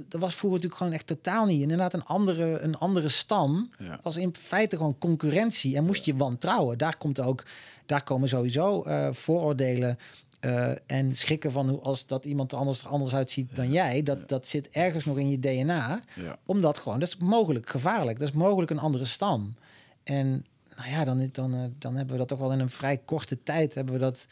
Dat 0.08 0.20
was 0.20 0.34
vroeger 0.34 0.48
natuurlijk 0.50 0.76
gewoon 0.76 0.92
echt 0.92 1.06
totaal 1.06 1.46
niet. 1.46 1.60
Inderdaad, 1.60 1.92
een 1.94 2.04
andere, 2.04 2.58
een 2.58 2.76
andere 2.78 3.08
stam 3.08 3.70
Ja. 3.78 3.98
was 4.02 4.16
in 4.16 4.34
feite 4.40 4.76
gewoon 4.76 4.98
concurrentie 4.98 5.76
en 5.76 5.84
moest 5.84 6.04
je 6.04 6.16
wantrouwen. 6.16 6.78
Daar 6.78 6.96
komt 6.96 7.20
ook, 7.20 7.44
daar 7.86 8.02
komen 8.02 8.28
sowieso 8.28 8.82
eh, 8.82 9.08
vooroordelen 9.12 9.98
eh, 10.40 10.70
en 10.86 11.14
schrikken 11.14 11.52
van 11.52 11.68
hoe 11.68 11.80
als 11.80 12.06
dat 12.06 12.24
iemand 12.24 12.52
er 12.52 12.58
anders, 12.58 12.80
er 12.80 12.88
anders 12.88 13.14
uitziet 13.14 13.56
dan 13.56 13.70
jij. 13.70 14.02
Dat, 14.02 14.28
dat 14.28 14.46
zit 14.46 14.68
ergens 14.70 15.04
nog 15.04 15.18
in 15.18 15.30
je 15.30 15.38
DNA. 15.38 16.00
Ja. 16.14 16.36
Omdat 16.46 16.78
gewoon, 16.78 16.98
dat 16.98 17.08
is 17.08 17.16
mogelijk 17.16 17.70
gevaarlijk. 17.70 18.18
Dat 18.18 18.28
is 18.28 18.34
mogelijk 18.34 18.70
een 18.70 18.78
andere 18.78 19.04
stam. 19.04 19.54
En 20.02 20.46
nou 20.76 20.90
ja, 20.90 21.04
dan, 21.04 21.28
dan, 21.32 21.54
eh, 21.54 21.60
dan 21.78 21.94
hebben 21.94 22.12
we 22.12 22.18
dat 22.18 22.28
toch 22.28 22.38
wel 22.38 22.52
in 22.52 22.60
een 22.60 22.70
vrij 22.70 22.98
korte 23.04 23.42
tijd 23.42 23.74
hebben 23.74 23.94
we 23.94 24.00
dat 24.00 24.26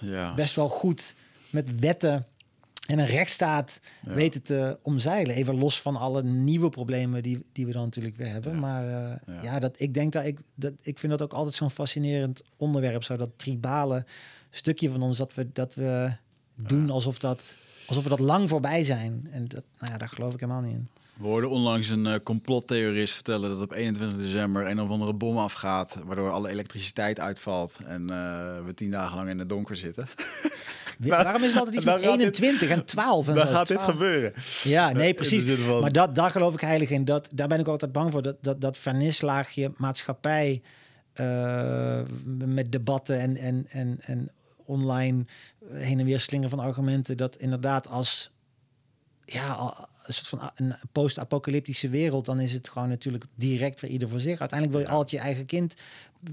Ja. 0.00 0.34
best 0.34 0.54
wel 0.54 0.68
goed 0.68 1.14
met 1.50 1.78
wetten 1.80 2.26
en 2.86 2.98
een 2.98 3.06
rechtsstaat 3.06 3.80
Ja. 4.06 4.12
weten 4.14 4.42
te 4.42 4.78
omzeilen. 4.82 5.34
Even 5.34 5.58
los 5.58 5.80
van 5.80 5.96
alle 5.96 6.22
nieuwe 6.22 6.68
problemen 6.68 7.22
die, 7.22 7.44
die 7.52 7.66
we 7.66 7.72
dan 7.72 7.82
natuurlijk 7.84 8.16
weer 8.16 8.28
hebben. 8.28 8.52
Ja. 8.52 8.58
Maar 8.60 8.82
eh, 8.88 9.34
Ja. 9.34 9.42
ja, 9.42 9.58
dat, 9.58 9.74
ik 9.76 9.94
denk 9.94 10.12
dat 10.12 10.24
ik, 10.24 10.38
dat 10.54 10.72
ik 10.80 10.98
vind 10.98 11.12
dat 11.12 11.22
ook 11.22 11.32
altijd 11.32 11.54
zo'n 11.54 11.70
fascinerend 11.70 12.42
onderwerp. 12.56 13.02
Zo 13.04 13.16
dat 13.16 13.30
tribale 13.36 14.04
stukje 14.50 14.90
van 14.90 15.02
ons 15.02 15.16
dat 15.16 15.34
we, 15.34 15.46
dat 15.52 15.74
we 15.74 16.12
doen 16.54 16.90
alsof, 16.90 17.18
dat, 17.18 17.54
alsof 17.86 18.02
we 18.02 18.08
dat 18.08 18.18
lang 18.18 18.48
voorbij 18.48 18.84
zijn. 18.84 19.28
En 19.30 19.48
dat, 19.48 19.62
nou 19.78 19.92
ja, 19.92 19.98
daar 19.98 20.08
geloof 20.08 20.32
ik 20.34 20.40
helemaal 20.40 20.62
niet 20.62 20.74
in. 20.74 20.88
We 21.18 21.24
hoorden 21.26 21.50
onlangs 21.50 21.88
een 21.88 22.06
eh, 22.06 22.14
complottheorist 22.22 23.14
vertellen 23.14 23.50
dat 23.50 23.60
op 23.62 23.72
21 23.72 24.18
december 24.18 24.66
een 24.70 24.80
of 24.80 24.88
andere 24.90 25.14
bom 25.14 25.38
afgaat, 25.38 25.98
waardoor 26.06 26.30
alle 26.30 26.48
elektriciteit 26.50 27.20
uitvalt 27.20 27.78
en 27.84 28.10
eh, 28.10 28.16
we 28.64 28.74
tien 28.74 28.90
dagen 28.90 29.16
lang 29.16 29.28
in 29.28 29.38
het 29.38 29.48
donker 29.48 29.76
zitten. 29.76 30.08
Waarom 30.98 31.42
is 31.42 31.48
het 31.48 31.58
altijd 31.58 31.76
iets 31.76 31.84
met 31.84 31.94
gaat 31.94 32.02
dit- 32.02 32.10
21 32.40 32.68
en 32.68 32.84
12? 32.84 33.28
En 33.28 33.34
Dan 33.34 33.46
zo? 33.46 33.52
gaat 33.52 33.68
dit 33.68 33.76
12. 33.76 33.92
gebeuren. 33.92 34.32
Ja, 34.62 34.92
nee, 34.92 35.08
In 35.08 35.14
precies. 35.14 35.58
van- 35.66 35.80
Maar 35.80 35.92
dat, 35.92 36.14
daar 36.14 36.30
geloof 36.30 36.54
ik 36.54 36.60
heilig 36.60 36.90
in. 36.90 37.04
Dat, 37.04 37.28
daar 37.34 37.48
ben 37.48 37.60
ik 37.60 37.68
altijd 37.68 37.92
bang 37.92 38.12
voor. 38.12 38.22
Dat, 38.22 38.36
dat, 38.40 38.60
dat 38.60 38.76
vernislaagje 38.78 39.72
maatschappij 39.76 40.62
eh, 41.12 42.00
met 42.34 42.72
debatten 42.72 43.20
en, 43.20 43.36
en, 43.36 43.66
en, 43.68 43.98
en 44.00 44.30
online 44.64 45.24
heen 45.72 45.98
en 45.98 46.04
weer 46.04 46.20
slingen 46.20 46.50
van 46.50 46.58
argumenten. 46.58 47.16
Dat 47.16 47.36
inderdaad 47.36 47.88
als 47.88 48.30
ja, 49.24 49.87
een 50.08 50.14
soort 50.14 50.28
van 50.28 50.50
een 50.54 50.76
post-apocalyptische 50.92 51.88
wereld, 51.88 52.24
dan 52.24 52.40
is 52.40 52.52
het 52.52 52.68
gewoon 52.68 52.88
natuurlijk 52.88 53.24
direct 53.34 53.80
voor 53.80 53.88
ieder 53.88 54.08
voor 54.08 54.20
zich. 54.20 54.40
Uiteindelijk 54.40 54.78
wil 54.78 54.88
je 54.88 54.94
altijd 54.94 55.10
je 55.10 55.18
eigen 55.26 55.46
kind, 55.46 55.74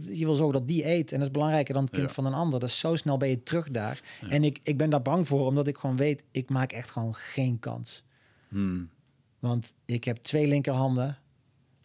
je 0.10 0.26
wil 0.26 0.36
zorgen 0.36 0.60
dat 0.60 0.68
die 0.68 0.88
eet. 0.88 1.12
En 1.12 1.18
dat 1.18 1.28
is 1.28 1.34
belangrijker 1.34 1.74
dan 1.74 1.84
het 1.84 1.94
kind 1.94 2.08
Ja. 2.08 2.14
van 2.14 2.26
een 2.26 2.34
ander. 2.34 2.60
Dus 2.60 2.80
zo 2.80 2.96
snel 2.96 3.18
ben 3.18 3.30
je 3.30 3.44
terug 3.44 3.70
daar. 3.70 4.02
En 4.30 4.44
ik, 4.44 4.60
ik 4.64 4.78
ben 4.78 4.90
daar 4.90 5.02
bang 5.02 5.28
voor, 5.28 5.46
omdat 5.46 5.68
ik 5.68 5.78
gewoon 5.78 5.98
weet, 5.98 6.24
ik 6.32 6.50
maak 6.50 6.72
echt 6.72 6.92
gewoon 6.92 7.16
geen 7.16 7.60
kans. 7.60 8.04
Hmm. 8.48 8.90
Want 9.40 9.74
ik 9.86 10.04
heb 10.04 10.18
twee 10.18 10.48
linkerhanden. 10.48 11.18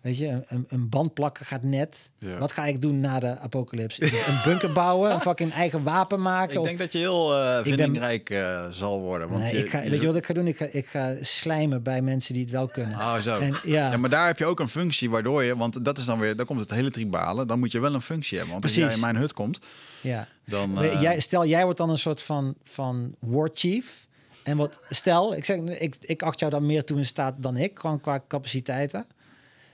Weet 0.01 0.19
je, 0.19 0.43
een- 0.69 0.89
band 0.89 1.15
plakken 1.15 1.47
gaat 1.47 1.63
net. 1.63 1.97
Ja. 2.19 2.39
Wat 2.39 2.53
ga 2.53 2.65
ik 2.67 2.83
doen 2.83 3.01
na 3.01 3.21
de 3.21 3.39
apocalypse? 3.39 4.05
Een 4.29 4.41
bunker 4.45 4.73
bouwen, 4.73 5.11
een 5.13 5.21
fucking 5.21 5.53
eigen 5.53 5.83
wapen 5.83 6.21
maken? 6.23 6.53
Ik 6.55 6.59
of- 6.61 6.67
denk 6.67 6.79
dat 6.79 6.93
je 6.93 6.99
heel 6.99 7.29
ben- 7.29 7.65
vindingrijk 7.65 8.31
eh, 8.31 8.67
zal 8.71 9.01
worden. 9.01 9.29
Want 9.29 9.43
Nee, 9.43 9.53
je, 9.55 9.59
ik 9.65 9.71
ga, 9.71 9.81
weet 9.83 10.01
je 10.01 10.07
wat 10.07 10.17
ik 10.17 10.27
ga 10.27 10.35
doen? 10.35 10.47
Ik 10.47 10.57
ga, 10.57 10.65
ik 10.71 10.87
ga 10.87 11.15
slijmen 11.21 11.83
bij 11.83 12.03
mensen 12.03 12.35
die 12.35 12.43
het 12.43 12.53
wel 12.53 12.67
kunnen. 12.69 12.99
Oh, 12.99 13.17
zo. 13.19 13.39
En, 13.39 13.61
ja, 13.63 13.91
Ja, 13.91 13.97
maar 13.97 14.11
daar 14.11 14.27
heb 14.27 14.39
je 14.39 14.45
ook 14.47 14.61
een 14.61 14.69
functie 14.69 15.11
waardoor 15.11 15.43
je, 15.43 15.57
want 15.57 15.85
dat 15.85 15.99
is 15.99 16.05
dan 16.05 16.19
weer, 16.19 16.37
dan 16.37 16.47
komt 16.47 16.61
het 16.61 16.71
hele 16.71 16.91
tribale, 16.91 17.47
dan 17.47 17.59
moet 17.59 17.73
je 17.73 17.81
wel 17.81 17.95
een 17.95 18.01
functie 18.03 18.37
hebben. 18.37 18.53
Want 18.53 18.65
als 18.65 18.73
Precies. 18.75 18.91
jij 18.95 19.01
in 19.01 19.07
mijn 19.13 19.23
hut 19.23 19.33
komt, 19.33 19.59
ja. 20.01 20.29
dan. 20.47 20.83
Eh, 20.83 21.01
jij, 21.03 21.21
stel, 21.21 21.47
jij 21.47 21.63
wordt 21.63 21.79
dan 21.79 21.91
een 21.91 21.99
soort 21.99 22.23
van, 22.23 22.55
van 22.65 23.15
war 23.19 23.51
chief. 23.55 24.07
En 24.43 24.57
wat, 24.57 24.79
stel, 24.91 25.37
ik, 25.37 25.45
zeg, 25.45 25.57
ik, 25.59 25.97
ik 26.01 26.23
acht 26.23 26.39
jou 26.41 26.53
dan 26.53 26.67
meer 26.67 26.85
toe 26.85 26.99
in 26.99 27.05
staat 27.07 27.35
dan 27.39 27.57
ik, 27.57 27.79
gewoon 27.79 28.01
qua 28.01 28.23
capaciteiten. 28.29 29.07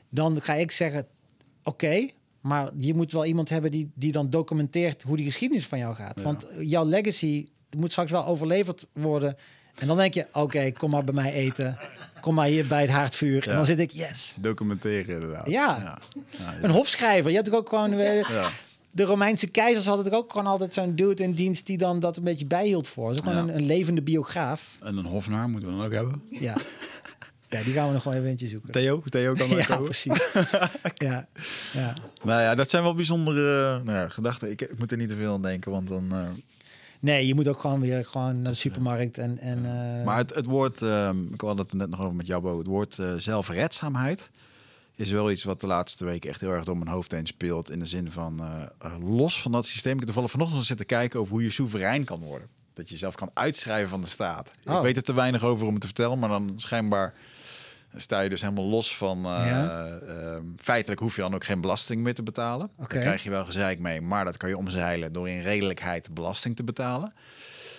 Dan 0.09 0.41
ga 0.41 0.53
ik 0.55 0.71
zeggen, 0.71 1.07
oké, 1.63 2.09
maar 2.41 2.71
je 2.79 2.95
moet 2.95 3.13
wel 3.13 3.25
iemand 3.25 3.49
hebben 3.49 3.71
die, 3.71 3.91
die 3.95 4.13
dan 4.13 4.31
documenteert 4.31 5.03
hoe 5.03 5.17
die 5.17 5.25
geschiedenis 5.25 5.67
van 5.67 5.79
jou 5.79 5.95
gaat. 5.95 6.19
Ja. 6.19 6.23
Want 6.25 6.47
jouw 6.61 6.85
legacy 6.85 7.47
moet 7.77 7.91
straks 7.91 8.11
wel 8.11 8.27
overleverd 8.27 8.87
worden. 8.93 9.37
En 9.79 9.87
dan 9.87 9.97
denk 9.97 10.15
je, 10.15 10.27
oké, 10.33 10.71
kom 10.73 10.91
maar 10.91 11.05
bij 11.05 11.15
mij 11.15 11.33
eten. 11.33 11.79
Kom 12.21 12.35
maar 12.35 12.47
hier 12.47 12.67
bij 12.67 12.81
het 12.81 12.91
haardvuur. 12.91 13.49
En 13.49 13.55
dan 13.55 13.67
zit 13.67 13.79
ik, 13.79 13.91
yes. 13.91 14.35
documenteren 14.41 15.15
inderdaad. 15.15 15.47
Ja. 15.51 15.99
Een 16.63 16.71
hofschrijver. 16.71 17.31
Je 17.31 17.37
hebt 17.37 17.55
ook 17.55 17.69
gewoon... 17.69 17.93
eh, 17.93 18.47
de 18.91 19.03
Romeinse 19.05 19.47
keizers 19.51 19.87
hadden 19.87 20.07
er 20.07 20.19
ook 20.19 20.31
gewoon 20.33 20.47
altijd 20.47 20.75
zo'n 20.75 20.95
dude 20.97 21.23
in 21.23 21.33
dienst 21.33 21.67
die 21.67 21.79
dan 21.79 22.01
dat 22.01 22.17
een 22.17 22.23
beetje 22.23 22.47
bijhield 22.47 22.89
voor. 22.89 23.17
Gewoon 23.17 23.35
Ja. 23.35 23.41
een, 23.41 23.57
een 23.57 23.67
levende 23.67 24.03
biograaf. 24.03 24.79
En 24.83 24.97
een 24.97 25.05
hofnaar 25.05 25.49
moeten 25.49 25.69
we 25.71 25.77
dan 25.77 25.85
ook 25.87 25.93
hebben. 25.93 26.23
Ja. 26.31 26.55
ja, 27.49 27.63
die 27.63 27.73
gaan 27.73 27.87
we 27.87 27.93
nog 27.93 28.05
wel 28.05 28.13
even 28.15 28.29
eentje 28.29 28.49
zoeken. 28.49 28.73
Theo, 28.73 29.03
Theo 29.11 29.35
kan 29.35 29.51
ook 29.53 29.59
ja, 29.59 29.65
komen. 29.65 29.85
precies. 29.85 30.31
ja, 31.07 31.29
ja. 31.73 31.95
Nou 32.23 32.41
ja, 32.43 32.55
dat 32.55 32.71
zijn 32.71 32.83
wel 32.83 32.95
bijzondere 32.95 33.81
nou 33.85 33.99
ja, 33.99 34.09
gedachten. 34.09 34.51
Ik, 34.51 34.61
ik 34.63 34.79
moet 34.79 34.91
er 34.91 34.97
niet 34.97 35.09
te 35.09 35.17
veel 35.17 35.33
aan 35.33 35.43
denken, 35.43 35.71
want 35.71 35.89
dan... 35.89 36.13
eh, 36.13 36.29
Nee, 37.01 37.27
je 37.27 37.35
moet 37.35 37.49
ook 37.49 37.61
gewoon 37.61 37.81
weer 37.81 38.05
gewoon 38.05 38.43
naar 38.43 38.53
de 38.53 38.59
supermarkt 38.59 39.19
en... 39.19 39.39
en 39.39 39.59
eh, 39.99 40.05
Maar 40.05 40.17
het, 40.17 40.35
het 40.35 40.47
woord, 40.47 40.83
ehm, 40.83 41.23
ik 41.33 41.41
had 41.41 41.59
het 41.59 41.73
net 41.73 41.91
nog 41.91 42.01
over 42.01 42.15
met 42.15 42.27
jou, 42.27 42.43
Bo, 42.43 42.59
het 42.59 42.67
woord 42.67 42.99
eh, 42.99 43.15
zelfredzaamheid 43.15 44.31
is 44.95 45.11
wel 45.11 45.31
iets 45.31 45.45
wat 45.45 45.61
de 45.61 45.67
laatste 45.67 46.05
weken 46.05 46.31
echt 46.31 46.41
heel 46.41 46.51
erg 46.51 46.65
door 46.65 46.77
mijn 46.77 46.91
hoofd 46.91 47.11
heen 47.11 47.27
speelt. 47.27 47.71
In 47.71 47.79
de 47.79 47.87
zin 47.87 48.11
van, 48.13 48.43
los 49.03 49.43
van 49.43 49.53
dat 49.53 49.67
systeem, 49.67 49.93
ik 49.93 49.99
heb 49.99 50.07
toevallig 50.07 50.31
vanochtend 50.31 50.65
zitten 50.65 50.87
kijken 50.87 51.21
over 51.21 51.33
hoe 51.33 51.43
je 51.43 51.51
soeverein 51.51 52.05
kan 52.05 52.21
worden. 52.21 52.49
Dat 52.75 52.87
je 52.87 52.93
jezelf 52.93 53.15
kan 53.15 53.31
uitschrijven 53.35 53.89
van 53.89 54.01
de 54.01 54.07
staat. 54.07 54.51
Oh. 54.65 54.77
Ik 54.77 54.83
weet 54.83 54.97
er 54.97 55.03
te 55.03 55.15
weinig 55.15 55.45
over 55.45 55.67
om 55.67 55.73
het 55.73 55.81
te 55.81 55.87
vertellen, 55.87 56.19
maar 56.19 56.29
dan 56.29 56.53
schijnbaar 56.57 57.15
sta 57.97 58.21
je 58.21 58.29
dus 58.29 58.41
helemaal 58.41 58.65
los 58.65 58.97
van... 58.97 59.17
eh, 59.19 59.23
Ja. 59.47 59.87
ehm, 60.07 60.43
feitelijk 60.57 61.01
hoef 61.01 61.17
je 61.17 61.23
dan 61.23 61.35
ook 61.35 61.45
geen 61.45 61.61
belasting 61.61 62.03
meer 62.03 62.15
te 62.15 62.23
betalen. 62.23 62.71
Oké. 62.79 62.95
Daar 62.95 63.03
krijg 63.03 63.23
je 63.23 63.31
wel 63.31 63.45
gezeik 63.45 63.79
mee, 63.79 64.01
maar 64.01 64.25
dat 64.25 64.37
kan 64.37 64.49
je 64.49 64.57
omzeilen 64.57 65.13
door 65.13 65.29
in 65.29 65.41
redelijkheid 65.43 66.15
belasting 66.15 66.57
te 66.57 66.65
betalen. 66.65 67.13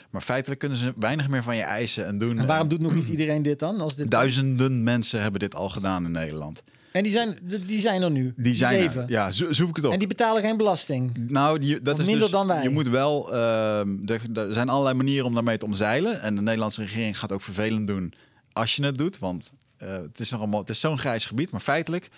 Maar 0.09 0.21
feitelijk 0.21 0.59
kunnen 0.59 0.77
ze 0.77 0.93
weinig 0.95 1.27
meer 1.27 1.43
van 1.43 1.55
je 1.55 1.61
eisen 1.61 2.05
en 2.05 2.17
doen. 2.17 2.39
en 2.39 2.45
waarom 2.45 2.67
doet 2.67 2.79
nog 2.79 2.95
niet 2.95 3.07
iedereen 3.07 3.41
dit 3.41 3.59
dan? 3.59 3.81
Als 3.81 3.95
dit 3.95 4.11
Duizenden 4.11 4.83
mensen 4.83 5.21
hebben 5.21 5.39
dit 5.39 5.55
al 5.55 5.69
gedaan 5.69 6.05
in 6.05 6.11
Nederland. 6.11 6.63
En 6.91 7.03
die 7.03 7.11
zijn, 7.11 7.37
die 7.65 7.79
zijn 7.79 8.01
er 8.01 8.11
nu. 8.11 8.33
Die 8.37 8.55
zijn 8.55 8.79
leven. 8.79 9.01
er. 9.03 9.09
Ja, 9.09 9.31
zo, 9.31 9.53
zoek 9.53 9.69
ik 9.69 9.75
het 9.75 9.85
op. 9.85 9.91
En 9.91 9.99
die 9.99 10.07
betalen 10.07 10.41
geen 10.41 10.57
belasting. 10.57 11.11
nou, 11.29 11.59
die, 11.59 11.81
dat 11.81 11.93
Of 11.93 11.99
is 11.99 12.05
minder 12.05 12.23
dus, 12.23 12.31
dan 12.31 12.47
wij. 12.47 12.63
Je 12.63 12.69
moet 12.69 12.87
wel. 12.87 13.33
ehm, 13.33 13.97
er, 14.05 14.21
er 14.33 14.53
zijn 14.53 14.69
allerlei 14.69 14.95
manieren 14.95 15.25
om 15.25 15.33
daarmee 15.33 15.57
te 15.57 15.65
omzeilen. 15.65 16.21
En 16.21 16.35
de 16.35 16.41
Nederlandse 16.41 16.81
regering 16.81 17.19
gaat 17.19 17.31
ook 17.31 17.41
vervelend 17.41 17.87
doen 17.87 18.13
als 18.53 18.75
je 18.75 18.85
het 18.85 18.97
doet. 18.97 19.19
Want 19.19 19.51
eh, 19.77 19.91
het 19.91 20.19
is 20.19 20.31
nog 20.31 20.39
allemaal. 20.39 20.59
Het 20.59 20.69
is 20.69 20.79
zo'n 20.79 20.99
grijs 20.99 21.25
gebied. 21.25 21.51
Maar 21.51 21.61
feitelijk 21.61 22.09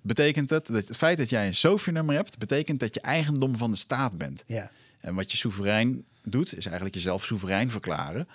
betekent 0.00 0.50
het 0.50 0.66
dat 0.66 0.86
het 0.86 0.96
feit 0.96 1.16
dat 1.18 1.28
jij 1.30 1.46
een 1.46 1.54
SOFI-nummer 1.54 2.14
hebt, 2.14 2.38
betekent 2.38 2.80
dat 2.80 2.94
je 2.94 3.00
eigendom 3.00 3.56
van 3.56 3.70
de 3.70 3.76
staat 3.76 4.18
bent. 4.18 4.44
Ja. 4.46 4.70
En 5.00 5.14
wat 5.14 5.30
je 5.30 5.36
soeverein 5.36 6.04
doet, 6.22 6.56
is 6.56 6.64
eigenlijk 6.64 6.94
jezelf 6.94 7.24
soeverein 7.24 7.70
verklaren. 7.70 8.28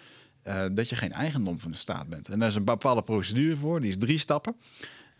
eh, 0.43 0.63
dat 0.71 0.89
je 0.89 0.95
geen 0.95 1.11
eigendom 1.13 1.59
van 1.59 1.71
de 1.71 1.77
staat 1.77 2.07
bent. 2.07 2.29
En 2.29 2.39
daar 2.39 2.47
is 2.49 2.55
een 2.55 2.63
bepaalde 2.63 3.03
procedure 3.03 3.55
voor, 3.55 3.81
die 3.81 3.89
is 3.89 3.95
drie 3.99 4.17
stappen. 4.17 4.55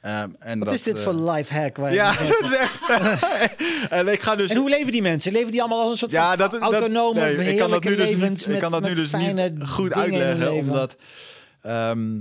Ehm, 0.02 0.30
en 0.40 0.58
Wat 0.60 0.68
dat, 0.68 0.78
is 0.78 0.84
dit 0.84 0.98
eh, 0.98 1.04
voor 1.04 1.14
life 1.14 1.54
hack? 1.54 1.78
Waar 1.78 1.94
Ja, 1.94 2.12
dat 2.14 2.42
is 2.52 2.58
echt. 2.58 2.80
en 3.90 4.08
ik 4.08 4.22
ga 4.22 4.36
dus. 4.36 4.50
En 4.52 4.58
hoe 4.58 4.70
leven 4.70 4.92
die 4.92 5.02
mensen? 5.02 5.32
Leven 5.32 5.52
die 5.52 5.60
allemaal 5.60 5.82
als 5.82 5.92
een 5.92 5.98
soort 5.98 6.12
ja, 6.12 6.36
dat, 6.36 6.52
dat, 6.52 6.62
autonome, 6.62 7.20
nee, 7.36 7.52
ik 7.52 7.58
kan 7.58 7.70
dat 7.70 7.84
nu 7.84 7.96
dus 7.96 8.10
niet, 8.10 8.20
met, 8.20 8.48
ik 8.50 8.60
kan 8.60 8.72
dat 8.72 8.84
nu 8.84 8.94
dus 8.94 9.12
niet 9.12 9.52
goed 9.66 9.94
uitleggen, 9.94 10.54
omdat. 10.54 10.96
ehm, 11.62 12.20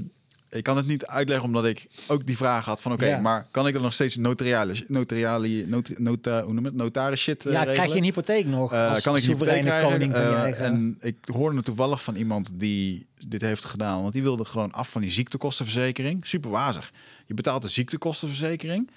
ik 0.53 0.63
kan 0.63 0.77
het 0.77 0.87
niet 0.87 1.07
uitleggen 1.07 1.47
omdat 1.47 1.65
ik 1.65 1.87
ook 2.07 2.27
die 2.27 2.37
vraag 2.37 2.65
had 2.65 2.81
van 2.81 2.93
oké, 2.93 3.07
Ja. 3.07 3.19
maar 3.21 3.47
kan 3.51 3.67
ik 3.67 3.73
dan 3.73 3.83
nog 3.83 3.93
steeds 3.93 4.17
notariale, 4.17 4.85
notariale, 4.89 5.67
not, 5.67 5.99
nota, 5.99 6.43
hoe 6.45 6.53
noem 6.53 6.65
het, 6.65 6.75
notaris 6.75 7.21
shit 7.21 7.47
eh, 7.47 7.53
Ja, 7.53 7.61
krijg 7.63 7.75
je 7.77 7.81
regelen? 7.81 7.99
een 7.99 8.05
hypotheek 8.05 8.47
nog 8.47 8.73
als 8.73 9.01
kan 9.03 9.17
ik 9.17 9.23
hypotheek 9.23 9.23
soevereine 9.23 9.67
krijgen? 9.69 9.91
koning 9.91 10.13
van 10.13 10.23
je 10.23 10.55
Eh. 10.55 10.65
En 10.67 10.99
ik 11.01 11.17
hoorde 11.33 11.63
toevallig 11.63 12.03
van 12.03 12.15
iemand 12.17 12.51
die 12.55 13.07
dit 13.27 13.41
heeft 13.41 13.65
gedaan. 13.65 14.01
Want 14.01 14.13
die 14.13 14.23
wilde 14.23 14.45
gewoon 14.45 14.71
af 14.73 14.89
van 14.91 15.01
die 15.01 15.11
ziektekostenverzekering. 15.11 16.27
Super 16.27 16.51
wazig. 16.51 16.93
Je 17.27 17.35
betaalt 17.35 17.63
de 17.63 17.69
ziektekostenverzekering. 17.69 18.91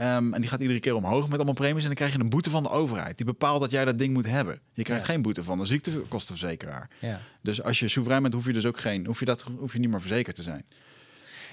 Ehm, 0.00 0.32
en 0.34 0.40
die 0.40 0.50
gaat 0.50 0.60
iedere 0.60 0.80
keer 0.80 0.94
omhoog 0.94 1.24
met 1.24 1.34
allemaal 1.36 1.54
premies. 1.54 1.80
En 1.80 1.86
dan 1.86 1.94
krijg 1.94 2.12
je 2.12 2.18
een 2.18 2.28
boete 2.28 2.50
van 2.50 2.62
de 2.62 2.70
overheid. 2.70 3.16
Die 3.16 3.26
bepaalt 3.26 3.60
dat 3.60 3.70
jij 3.70 3.84
dat 3.84 3.98
ding 3.98 4.12
moet 4.12 4.26
hebben. 4.26 4.58
Je 4.72 4.82
krijgt 4.82 5.06
Ja. 5.06 5.12
geen 5.12 5.22
boete 5.22 5.44
van 5.44 5.58
de 5.58 5.64
ziektekostenverzekeraar. 5.66 6.88
Ja. 6.98 7.20
Dus 7.42 7.62
als 7.62 7.78
je 7.78 7.88
soeverein 7.88 8.22
bent, 8.22 8.34
hoef 8.34 8.46
je 8.46 8.52
dus 8.52 8.66
ook 8.66 8.78
geen, 8.80 9.06
hoef 9.06 9.18
je 9.18 9.24
dat, 9.24 9.44
hoef 9.58 9.72
je 9.72 9.78
niet 9.78 9.90
meer 9.90 10.00
verzekerd 10.00 10.36
te 10.36 10.42
zijn. 10.42 10.62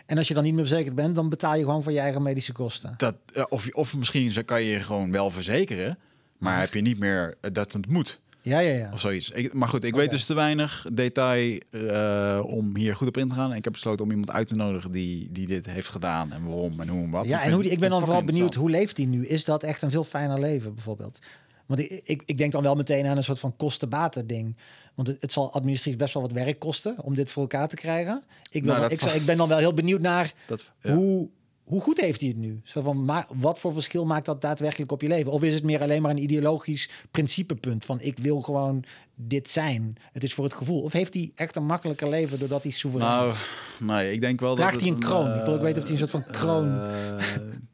En 0.05 0.17
als 0.17 0.27
je 0.27 0.33
dan 0.33 0.43
niet 0.43 0.53
meer 0.53 0.67
verzekerd 0.67 0.95
bent, 0.95 1.15
dan 1.15 1.29
betaal 1.29 1.55
je 1.55 1.63
gewoon 1.63 1.83
voor 1.83 1.91
je 1.91 1.99
eigen 1.99 2.21
medische 2.21 2.51
kosten. 2.51 2.93
Dat, 2.97 3.15
eh, 3.33 3.43
of, 3.49 3.67
of 3.71 3.95
misschien 3.95 4.45
kan 4.45 4.63
je 4.63 4.69
je 4.69 4.79
gewoon 4.79 5.11
wel 5.11 5.29
verzekeren, 5.31 5.97
maar 6.37 6.59
heb 6.59 6.73
je 6.73 6.81
niet 6.81 6.99
meer 6.99 7.37
eh, 7.41 7.51
dat 7.53 7.73
het 7.73 7.87
moet 7.89 8.19
Ja, 8.47 8.59
ja, 8.59 8.73
ja. 8.73 8.89
of 8.93 8.99
zoiets. 8.99 9.29
Ik, 9.29 9.53
maar 9.53 9.67
goed, 9.69 9.83
ik 9.83 9.95
weet 9.95 10.11
dus 10.11 10.25
te 10.25 10.33
weinig 10.33 10.85
detail 10.93 11.59
eh, 11.71 12.41
om 12.45 12.75
hier 12.75 12.95
goed 12.95 13.07
op 13.07 13.17
in 13.17 13.27
te 13.29 13.35
gaan. 13.35 13.51
En 13.51 13.57
ik 13.57 13.63
heb 13.63 13.73
besloten 13.73 14.05
om 14.05 14.11
iemand 14.11 14.31
uit 14.31 14.47
te 14.47 14.55
nodigen 14.55 14.91
die, 14.91 15.31
die 15.31 15.47
dit 15.47 15.65
heeft 15.65 15.89
gedaan 15.89 16.31
en 16.31 16.45
waarom 16.45 16.79
en 16.81 16.87
hoe 16.87 17.03
en 17.03 17.09
wat. 17.09 17.29
Ja, 17.29 17.41
en 17.43 17.51
hoe 17.51 17.61
die, 17.61 17.71
ik 17.71 17.79
ben 17.79 17.89
dan 17.89 18.03
vooral 18.03 18.23
benieuwd, 18.23 18.53
hoe 18.53 18.69
leeft 18.69 18.97
hij 18.97 19.05
nu? 19.05 19.25
Is 19.25 19.43
dat 19.43 19.63
echt 19.63 19.81
een 19.81 19.91
veel 19.91 20.03
fijner 20.03 20.39
leven, 20.39 20.73
bijvoorbeeld? 20.73 21.19
Want 21.65 21.79
ik, 21.79 22.01
ik, 22.03 22.23
ik 22.25 22.37
denk 22.37 22.51
dan 22.51 22.63
wel 22.63 22.75
meteen 22.75 23.05
aan 23.05 23.17
een 23.17 23.23
soort 23.23 23.39
van 23.39 23.55
kosten-baten 23.55 24.27
ding. 24.27 24.55
Want 24.95 25.07
het, 25.07 25.17
het 25.21 25.31
zal 25.31 25.53
administratief 25.53 25.99
best 25.99 26.13
wel 26.13 26.23
wat 26.23 26.31
werk 26.31 26.59
kosten 26.59 26.95
om 27.01 27.15
dit 27.15 27.31
voor 27.31 27.41
elkaar 27.41 27.67
te 27.67 27.75
krijgen. 27.75 28.23
Ik, 28.51 28.63
wil 28.63 28.71
Nou, 28.75 28.81
dan- 28.97 29.09
ik, 29.09 29.15
ik 29.15 29.25
ben 29.25 29.37
dan 29.37 29.47
wel 29.47 29.57
heel 29.57 29.73
benieuwd 29.73 30.01
naar 30.01 30.33
Dat, 30.47 30.71
ja. 30.81 30.93
hoe, 30.93 31.29
hoe 31.67 31.81
goed 31.81 31.99
heeft 32.01 32.19
hij 32.19 32.29
het 32.29 32.37
nu? 32.37 32.61
Zo 32.63 32.81
van, 32.81 33.05
maar 33.05 33.25
wat 33.29 33.59
voor 33.59 33.73
verschil 33.73 34.05
maakt 34.05 34.25
dat 34.25 34.41
daadwerkelijk 34.41 34.91
op 34.91 35.01
je 35.01 35.07
leven? 35.07 35.31
Of 35.31 35.43
is 35.43 35.53
het 35.53 35.63
meer 35.63 35.81
alleen 35.81 36.01
maar 36.01 36.11
een 36.11 36.23
ideologisch 36.23 36.89
principepunt 37.11 37.85
van 37.85 38.01
ik 38.01 38.17
wil 38.19 38.41
gewoon 38.41 38.83
dit 39.15 39.49
zijn? 39.49 39.95
Het 40.11 40.23
is 40.23 40.33
voor 40.33 40.43
het 40.43 40.53
gevoel. 40.53 40.81
Of 40.81 40.91
heeft 40.93 41.13
hij 41.13 41.31
echt 41.35 41.55
een 41.55 41.65
makkelijker 41.65 42.09
leven 42.09 42.39
doordat 42.39 42.63
hij 42.63 42.71
soeverein 42.71 43.11
Nou, 43.11 43.33
nee, 43.79 44.11
ik 44.11 44.21
denk 44.21 44.39
wel 44.39 44.55
Draagt 44.55 44.73
dat 44.73 44.81
hij 44.81 44.91
een 44.91 44.99
kroon? 44.99 45.27
Ik 45.37 45.43
wil 45.43 45.53
ook 45.53 45.57
eh, 45.57 45.63
weten 45.63 45.77
of 45.77 45.83
hij 45.83 45.91
een 45.91 46.07
soort 46.07 46.11
van 46.11 46.25
kroon- 46.25 46.79
eh, 46.81 47.25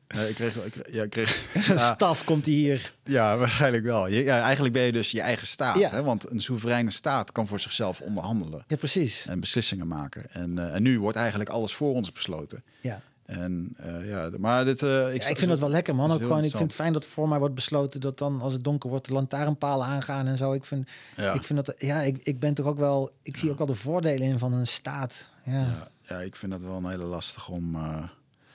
nee, 0.07 0.29
ik 0.29 0.35
kreeg, 0.35 0.55
ik 0.55 0.71
kreeg, 0.71 0.93
ja, 0.93 1.03
ik 1.03 1.09
kreeg 1.09 1.47
ja, 1.67 1.93
staf 1.93 2.23
komt 2.23 2.45
hij 2.45 2.53
hier. 2.53 2.93
ja, 3.03 3.37
waarschijnlijk 3.37 3.83
wel. 3.83 4.07
Je, 4.07 4.23
ja, 4.23 4.41
eigenlijk 4.41 4.73
ben 4.73 4.83
je 4.83 4.91
dus 4.91 5.11
je 5.11 5.21
eigen 5.21 5.47
staat. 5.47 5.77
Ja. 5.79 5.89
Hè? 5.89 6.03
Want 6.03 6.29
een 6.29 6.41
soevereine 6.41 6.91
staat 6.91 7.31
kan 7.31 7.47
voor 7.47 7.59
zichzelf 7.59 8.01
onderhandelen 8.01 8.63
Ja, 8.67 8.75
precies. 8.75 9.25
en 9.25 9.39
beslissingen 9.39 9.87
maken. 9.87 10.31
En, 10.31 10.57
eh, 10.59 10.75
en 10.75 10.81
nu 10.83 10.99
wordt 10.99 11.17
eigenlijk 11.17 11.49
alles 11.49 11.73
voor 11.73 11.93
ons 11.93 12.11
besloten. 12.11 12.63
Ja. 12.81 13.01
En 13.25 13.73
eh, 13.77 14.09
ja, 14.09 14.29
maar 14.39 14.65
dit, 14.65 14.81
eh, 14.81 15.13
ik, 15.13 15.23
Ja, 15.23 15.29
ik 15.29 15.37
vind 15.37 15.49
dat 15.49 15.59
wel 15.59 15.69
lekker, 15.69 15.95
man. 15.95 16.11
Ook 16.11 16.21
gewoon, 16.21 16.43
ik 16.43 16.49
vind 16.51 16.63
het 16.63 16.73
fijn 16.73 16.93
dat 16.93 17.05
voor 17.05 17.27
mij 17.29 17.39
wordt 17.39 17.55
besloten 17.55 18.01
dat 18.01 18.17
dan 18.17 18.41
als 18.41 18.53
het 18.53 18.63
donker 18.63 18.89
wordt 18.89 19.07
de 19.07 19.13
lantaarnpalen 19.13 19.85
aangaan 19.87 20.27
en 20.27 20.37
zo. 20.37 20.53
Ik 20.53 20.65
vind, 20.65 20.87
Ja. 21.17 21.33
ik 21.33 21.43
vind 21.43 21.65
dat, 21.65 21.75
ja, 21.81 22.01
ik, 22.01 22.17
ik 22.23 22.39
ben 22.39 22.53
toch 22.53 22.65
ook 22.65 22.77
wel, 22.77 23.11
ik 23.21 23.37
zie 23.37 23.51
ook 23.51 23.57
wel 23.57 23.67
de 23.67 23.75
voordelen 23.75 24.27
in 24.27 24.39
van 24.39 24.53
een 24.53 24.67
staat. 24.67 25.29
Ja. 25.43 25.51
Ja, 25.53 25.87
ja, 26.07 26.17
ik 26.21 26.35
vind 26.35 26.51
dat 26.51 26.61
wel 26.61 26.75
een 26.77 26.89
hele 26.89 27.03
lastig 27.03 27.49
om. 27.49 27.75
eh, 27.75 28.03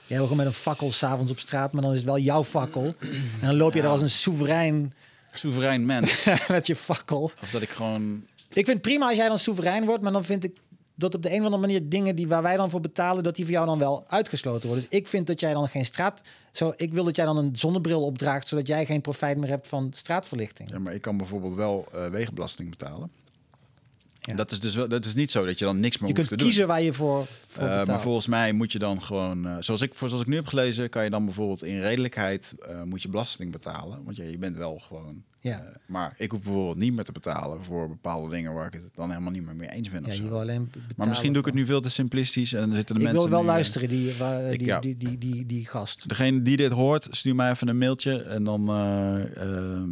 Jij 0.07 0.16
wil 0.16 0.27
gewoon 0.27 0.36
met 0.45 0.47
een 0.55 0.61
fakkel 0.61 0.93
s'avonds 0.93 1.31
op 1.32 1.39
straat, 1.39 1.73
maar 1.73 1.82
dan 1.82 1.90
is 1.90 1.97
het 1.97 2.07
wel 2.07 2.19
jouw 2.19 2.45
fakkel. 2.45 2.85
En 3.40 3.47
dan 3.47 3.57
loop 3.57 3.74
je 3.74 3.81
er 3.82 3.89
als 3.89 4.01
een 4.03 4.11
soeverein 4.11 4.93
soeverein 5.32 5.86
mens. 5.86 6.27
met 6.49 6.66
je 6.66 6.77
fakkel. 6.77 7.23
of 7.43 7.51
dat 7.51 7.62
ik 7.62 7.70
gewoon. 7.70 8.24
Ik 8.53 8.65
vind 8.66 8.81
prima 8.81 9.07
als 9.09 9.16
jij 9.16 9.28
dan 9.28 9.39
soeverein 9.39 9.85
wordt, 9.85 10.03
maar 10.03 10.12
dan 10.12 10.24
vind 10.24 10.45
ik 10.45 10.57
dat 10.98 11.14
op 11.14 11.22
de 11.22 11.28
een 11.28 11.38
of 11.38 11.44
andere 11.44 11.60
manier 11.60 11.88
dingen 11.88 12.16
die 12.16 12.28
waar 12.28 12.42
wij 12.42 12.56
dan 12.56 12.70
voor 12.70 12.80
betalen, 12.80 13.24
dat 13.24 13.36
die 13.36 13.44
voor 13.44 13.54
jou 13.54 13.66
dan 13.66 13.78
wel 13.78 14.04
uitgesloten 14.08 14.68
worden. 14.68 14.86
Dus 14.90 14.98
ik 14.98 15.08
vind 15.08 15.26
dat 15.26 15.40
jij 15.40 15.52
dan 15.52 15.68
geen 15.68 15.84
straat. 15.84 16.22
Zo, 16.52 16.72
ik 16.76 16.92
wil 16.92 17.04
dat 17.04 17.16
jij 17.16 17.24
dan 17.24 17.36
een 17.36 17.56
zonnebril 17.56 18.04
opdraagt, 18.04 18.48
zodat 18.48 18.66
jij 18.66 18.86
geen 18.86 19.00
profijt 19.00 19.38
meer 19.38 19.48
hebt 19.48 19.68
van 19.68 19.90
straatverlichting. 19.94 20.70
Ja, 20.70 20.78
maar 20.78 20.94
ik 20.94 21.00
kan 21.00 21.16
bijvoorbeeld 21.16 21.54
wel 21.54 21.86
eh, 21.92 22.06
wegenbelasting 22.06 22.70
betalen. 22.70 23.10
Ja. 24.28 24.34
Dat 24.36 24.50
is 24.52 24.60
dus 24.60 24.74
wel, 24.74 24.88
dat 24.88 25.05
is 25.05 25.14
niet 25.14 25.30
zo 25.30 25.44
dat 25.46 25.59
je 25.59 25.64
dan 25.64 25.80
niks 25.80 25.98
meer 25.98 26.09
Je 26.10 26.14
hoeft 26.16 26.28
kunt 26.28 26.28
te 26.28 26.36
doen. 26.36 26.46
kiezen 26.46 26.66
waar 26.66 26.82
je 26.82 26.92
voor, 26.92 27.26
voor 27.46 27.62
Eh, 27.62 27.84
maar 27.86 28.00
volgens 28.00 28.26
mij 28.26 28.52
moet 28.52 28.72
je 28.72 28.78
dan 28.78 29.02
gewoon, 29.02 29.46
eh, 29.46 29.56
zoals, 29.60 29.80
ik, 29.80 29.94
voor, 29.94 30.09
zoals 30.09 30.22
ik 30.22 30.28
nu 30.28 30.36
heb 30.36 30.46
gelezen, 30.46 30.88
kan 30.88 31.05
je 31.05 31.10
dan 31.10 31.24
bijvoorbeeld 31.24 31.62
in 31.64 31.80
redelijkheid 31.80 32.55
eh, 32.68 32.82
moet 32.82 33.02
je 33.02 33.09
belasting 33.09 33.52
betalen. 33.52 34.05
Want 34.05 34.16
ja, 34.16 34.24
je 34.24 34.38
bent 34.38 34.56
wel 34.56 34.78
gewoon. 34.78 35.22
Ja. 35.40 35.72
maar 35.86 36.14
ik 36.16 36.30
hoef 36.30 36.42
bijvoorbeeld 36.42 36.76
niet 36.76 36.92
meer 36.92 37.05
te 37.05 37.12
betalen 37.12 37.64
voor 37.64 37.88
bepaalde 37.88 38.30
dingen 38.30 38.52
waar 38.52 38.66
ik 38.66 38.72
het 38.72 38.82
dan 38.94 39.10
helemaal 39.10 39.32
niet 39.32 39.44
meer 39.46 39.56
mee 39.56 39.68
eens 39.70 39.90
ben. 39.90 40.02
ja, 40.06 40.12
je 40.12 40.22
wil 40.28 40.40
alleen 40.40 40.70
maar 40.96 41.09
misschien 41.09 41.30
doe 41.32 41.40
ik 41.40 41.46
het 41.46 41.55
nu 41.55 41.66
veel 41.66 41.80
te 41.80 41.90
simplistisch 41.90 42.52
en 42.52 42.60
dan 42.60 42.76
zitten 42.76 42.94
de 42.94 43.00
Ik 43.00 43.06
mensen. 43.12 43.28
wil 43.30 43.38
wel 43.38 43.46
luisteren, 43.46 43.88
die, 43.88 44.14
waar, 44.18 44.52
ik- 44.52 44.59
die, 44.59 44.68
ja. 44.68 44.80
die, 44.80 44.96
die, 44.96 45.18
die, 45.18 45.46
die 45.46 45.66
gast. 45.66 46.09
Degene 46.09 46.42
die 46.42 46.56
dit 46.56 46.72
hoort, 46.72 47.09
stuur 47.10 47.34
mij 47.34 47.50
even 47.50 47.68
een 47.68 47.78
mailtje. 47.78 48.22
En 48.22 48.44
dan 48.44 48.68
eh, 48.68 49.42
ehm, 49.42 49.90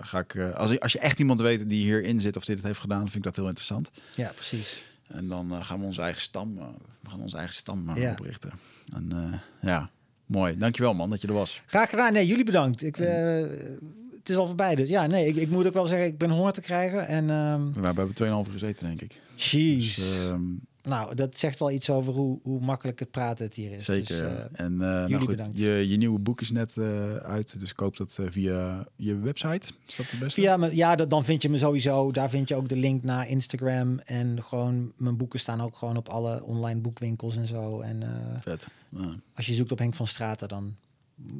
ga 0.00 0.18
ik. 0.18 0.34
eh, 0.34 0.54
als, 0.54 0.80
als 0.80 0.92
je 0.92 0.98
echt 0.98 1.18
iemand 1.18 1.40
weet 1.40 1.68
die 1.68 1.82
hierin 1.84 2.20
zit 2.20 2.36
of 2.36 2.44
die 2.44 2.54
dit 2.56 2.64
heeft 2.64 2.80
gedaan, 2.80 3.02
vind 3.02 3.14
ik 3.14 3.22
dat 3.22 3.36
heel 3.36 3.46
interessant. 3.46 3.90
Ja, 4.14 4.30
precies. 4.34 4.82
En 5.06 5.28
dan 5.28 5.52
eh, 5.52 5.64
gaan 5.64 5.80
we 5.80 5.84
onze 5.86 6.02
eigen 6.02 6.22
stam, 6.22 6.58
eh, 6.58 6.64
we 7.00 7.10
gaan 7.10 7.20
onze 7.20 7.36
eigen 7.36 7.54
stam 7.54 7.90
Ja. 7.98 8.10
oprichten. 8.10 8.50
En 8.94 9.12
ja, 9.60 9.90
mooi. 10.26 10.56
Dankjewel 10.56 10.94
man 10.94 11.10
dat 11.10 11.22
je 11.22 11.28
er 11.28 11.34
was. 11.34 11.62
Graag 11.66 11.90
gedaan. 11.90 12.12
Nee, 12.12 12.26
jullie 12.26 12.44
bedankt. 12.44 12.82
Ik, 12.82 12.96
het 12.96 14.28
is 14.30 14.36
al 14.36 14.46
voorbij 14.46 14.74
dus. 14.74 14.88
Ja, 14.88 15.06
nee, 15.06 15.26
ik, 15.28 15.36
ik 15.36 15.48
moet 15.50 15.66
ook 15.66 15.74
wel 15.74 15.86
zeggen, 15.86 16.06
ik 16.06 16.18
ben 16.18 16.30
honger 16.30 16.52
te 16.52 16.60
krijgen. 16.60 17.06
En 17.06 17.30
ehm 17.30 17.72
We 17.72 17.86
hebben 17.86 18.08
2,5 18.08 18.22
uur 18.24 18.52
gezeten 18.52 18.86
denk 18.86 19.00
ik. 19.02 19.20
jeez. 19.34 19.94
Dus, 19.96 20.26
ehm, 20.26 20.42
nou, 20.88 21.14
dat 21.14 21.38
zegt 21.38 21.58
wel 21.58 21.70
iets 21.70 21.90
over 21.90 22.12
hoe, 22.12 22.38
hoe 22.42 22.60
makkelijk 22.60 22.98
het 22.98 23.10
praten 23.10 23.44
het 23.44 23.54
hier 23.54 23.72
is. 23.72 23.84
zeker. 23.84 24.06
Dus, 24.06 24.18
eh, 24.18 24.64
en 24.64 24.72
eh, 24.72 24.78
nou 24.78 25.00
jullie 25.00 25.18
goed, 25.18 25.36
bedankt. 25.36 25.58
je, 25.58 25.88
je 25.88 25.96
nieuwe 25.96 26.18
boek 26.18 26.40
is 26.40 26.50
net 26.50 26.76
eh, 26.76 27.14
uit. 27.14 27.60
Dus 27.60 27.74
koop 27.74 27.96
dat 27.96 28.18
via 28.30 28.86
je 28.96 29.18
website. 29.18 29.72
Is 29.86 29.96
dat 29.96 30.10
het 30.10 30.20
beste? 30.20 30.40
Via 30.40 30.68
ja, 30.72 30.96
dat, 30.96 31.10
dan 31.10 31.24
vind 31.24 31.42
je 31.42 31.48
me 31.48 31.58
sowieso. 31.58 32.10
Daar 32.10 32.30
vind 32.30 32.48
je 32.48 32.54
ook 32.54 32.68
de 32.68 32.76
link 32.76 33.02
naar 33.02 33.28
Instagram. 33.28 33.98
En 33.98 34.42
gewoon, 34.42 34.92
mijn 34.96 35.16
boeken 35.16 35.38
staan 35.38 35.60
ook 35.60 35.76
gewoon 35.76 35.96
op 35.96 36.08
alle 36.08 36.44
online 36.44 36.80
boekwinkels 36.80 37.36
en 37.36 37.46
zo. 37.46 37.80
En 37.80 38.02
Vet. 38.40 38.68
Ja. 38.88 39.08
als 39.34 39.46
je 39.46 39.54
zoekt 39.54 39.72
op 39.72 39.78
Henk 39.78 39.94
van 39.94 40.06
Straten, 40.06 40.48
dan 40.48 40.76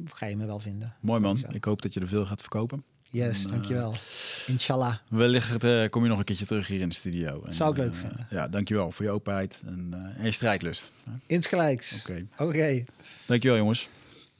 ga 0.05 0.25
je 0.25 0.37
me 0.37 0.45
wel 0.45 0.59
vinden. 0.59 0.95
Mooi 0.99 1.19
man. 1.19 1.43
Ik 1.51 1.63
hoop 1.63 1.81
dat 1.81 1.93
je 1.93 1.99
er 1.99 2.07
veel 2.07 2.25
gaat 2.25 2.41
verkopen. 2.41 2.83
Yes, 3.11 3.37
En, 3.37 3.45
eh, 3.45 3.51
dankjewel. 3.51 3.93
Inshallah. 4.47 4.95
Wellicht 5.09 5.63
eh, 5.63 5.83
kom 5.89 6.03
je 6.03 6.09
nog 6.09 6.19
een 6.19 6.23
keertje 6.23 6.45
terug 6.45 6.67
hier 6.67 6.81
in 6.81 6.89
de 6.89 6.95
studio. 6.95 7.43
En, 7.45 7.53
Zou 7.53 7.71
ik 7.71 7.77
leuk 7.77 7.91
eh, 7.91 7.97
vinden. 7.99 8.27
Ja, 8.29 8.47
dankjewel 8.47 8.91
voor 8.91 9.05
je 9.05 9.11
openheid 9.11 9.61
en, 9.65 10.13
en 10.17 10.25
je 10.25 10.31
strijdlust. 10.31 10.89
Oké. 11.07 11.17
Insgelijks. 11.25 12.03
Oké. 12.37 12.83
Dankjewel 13.25 13.57
jongens. 13.57 13.89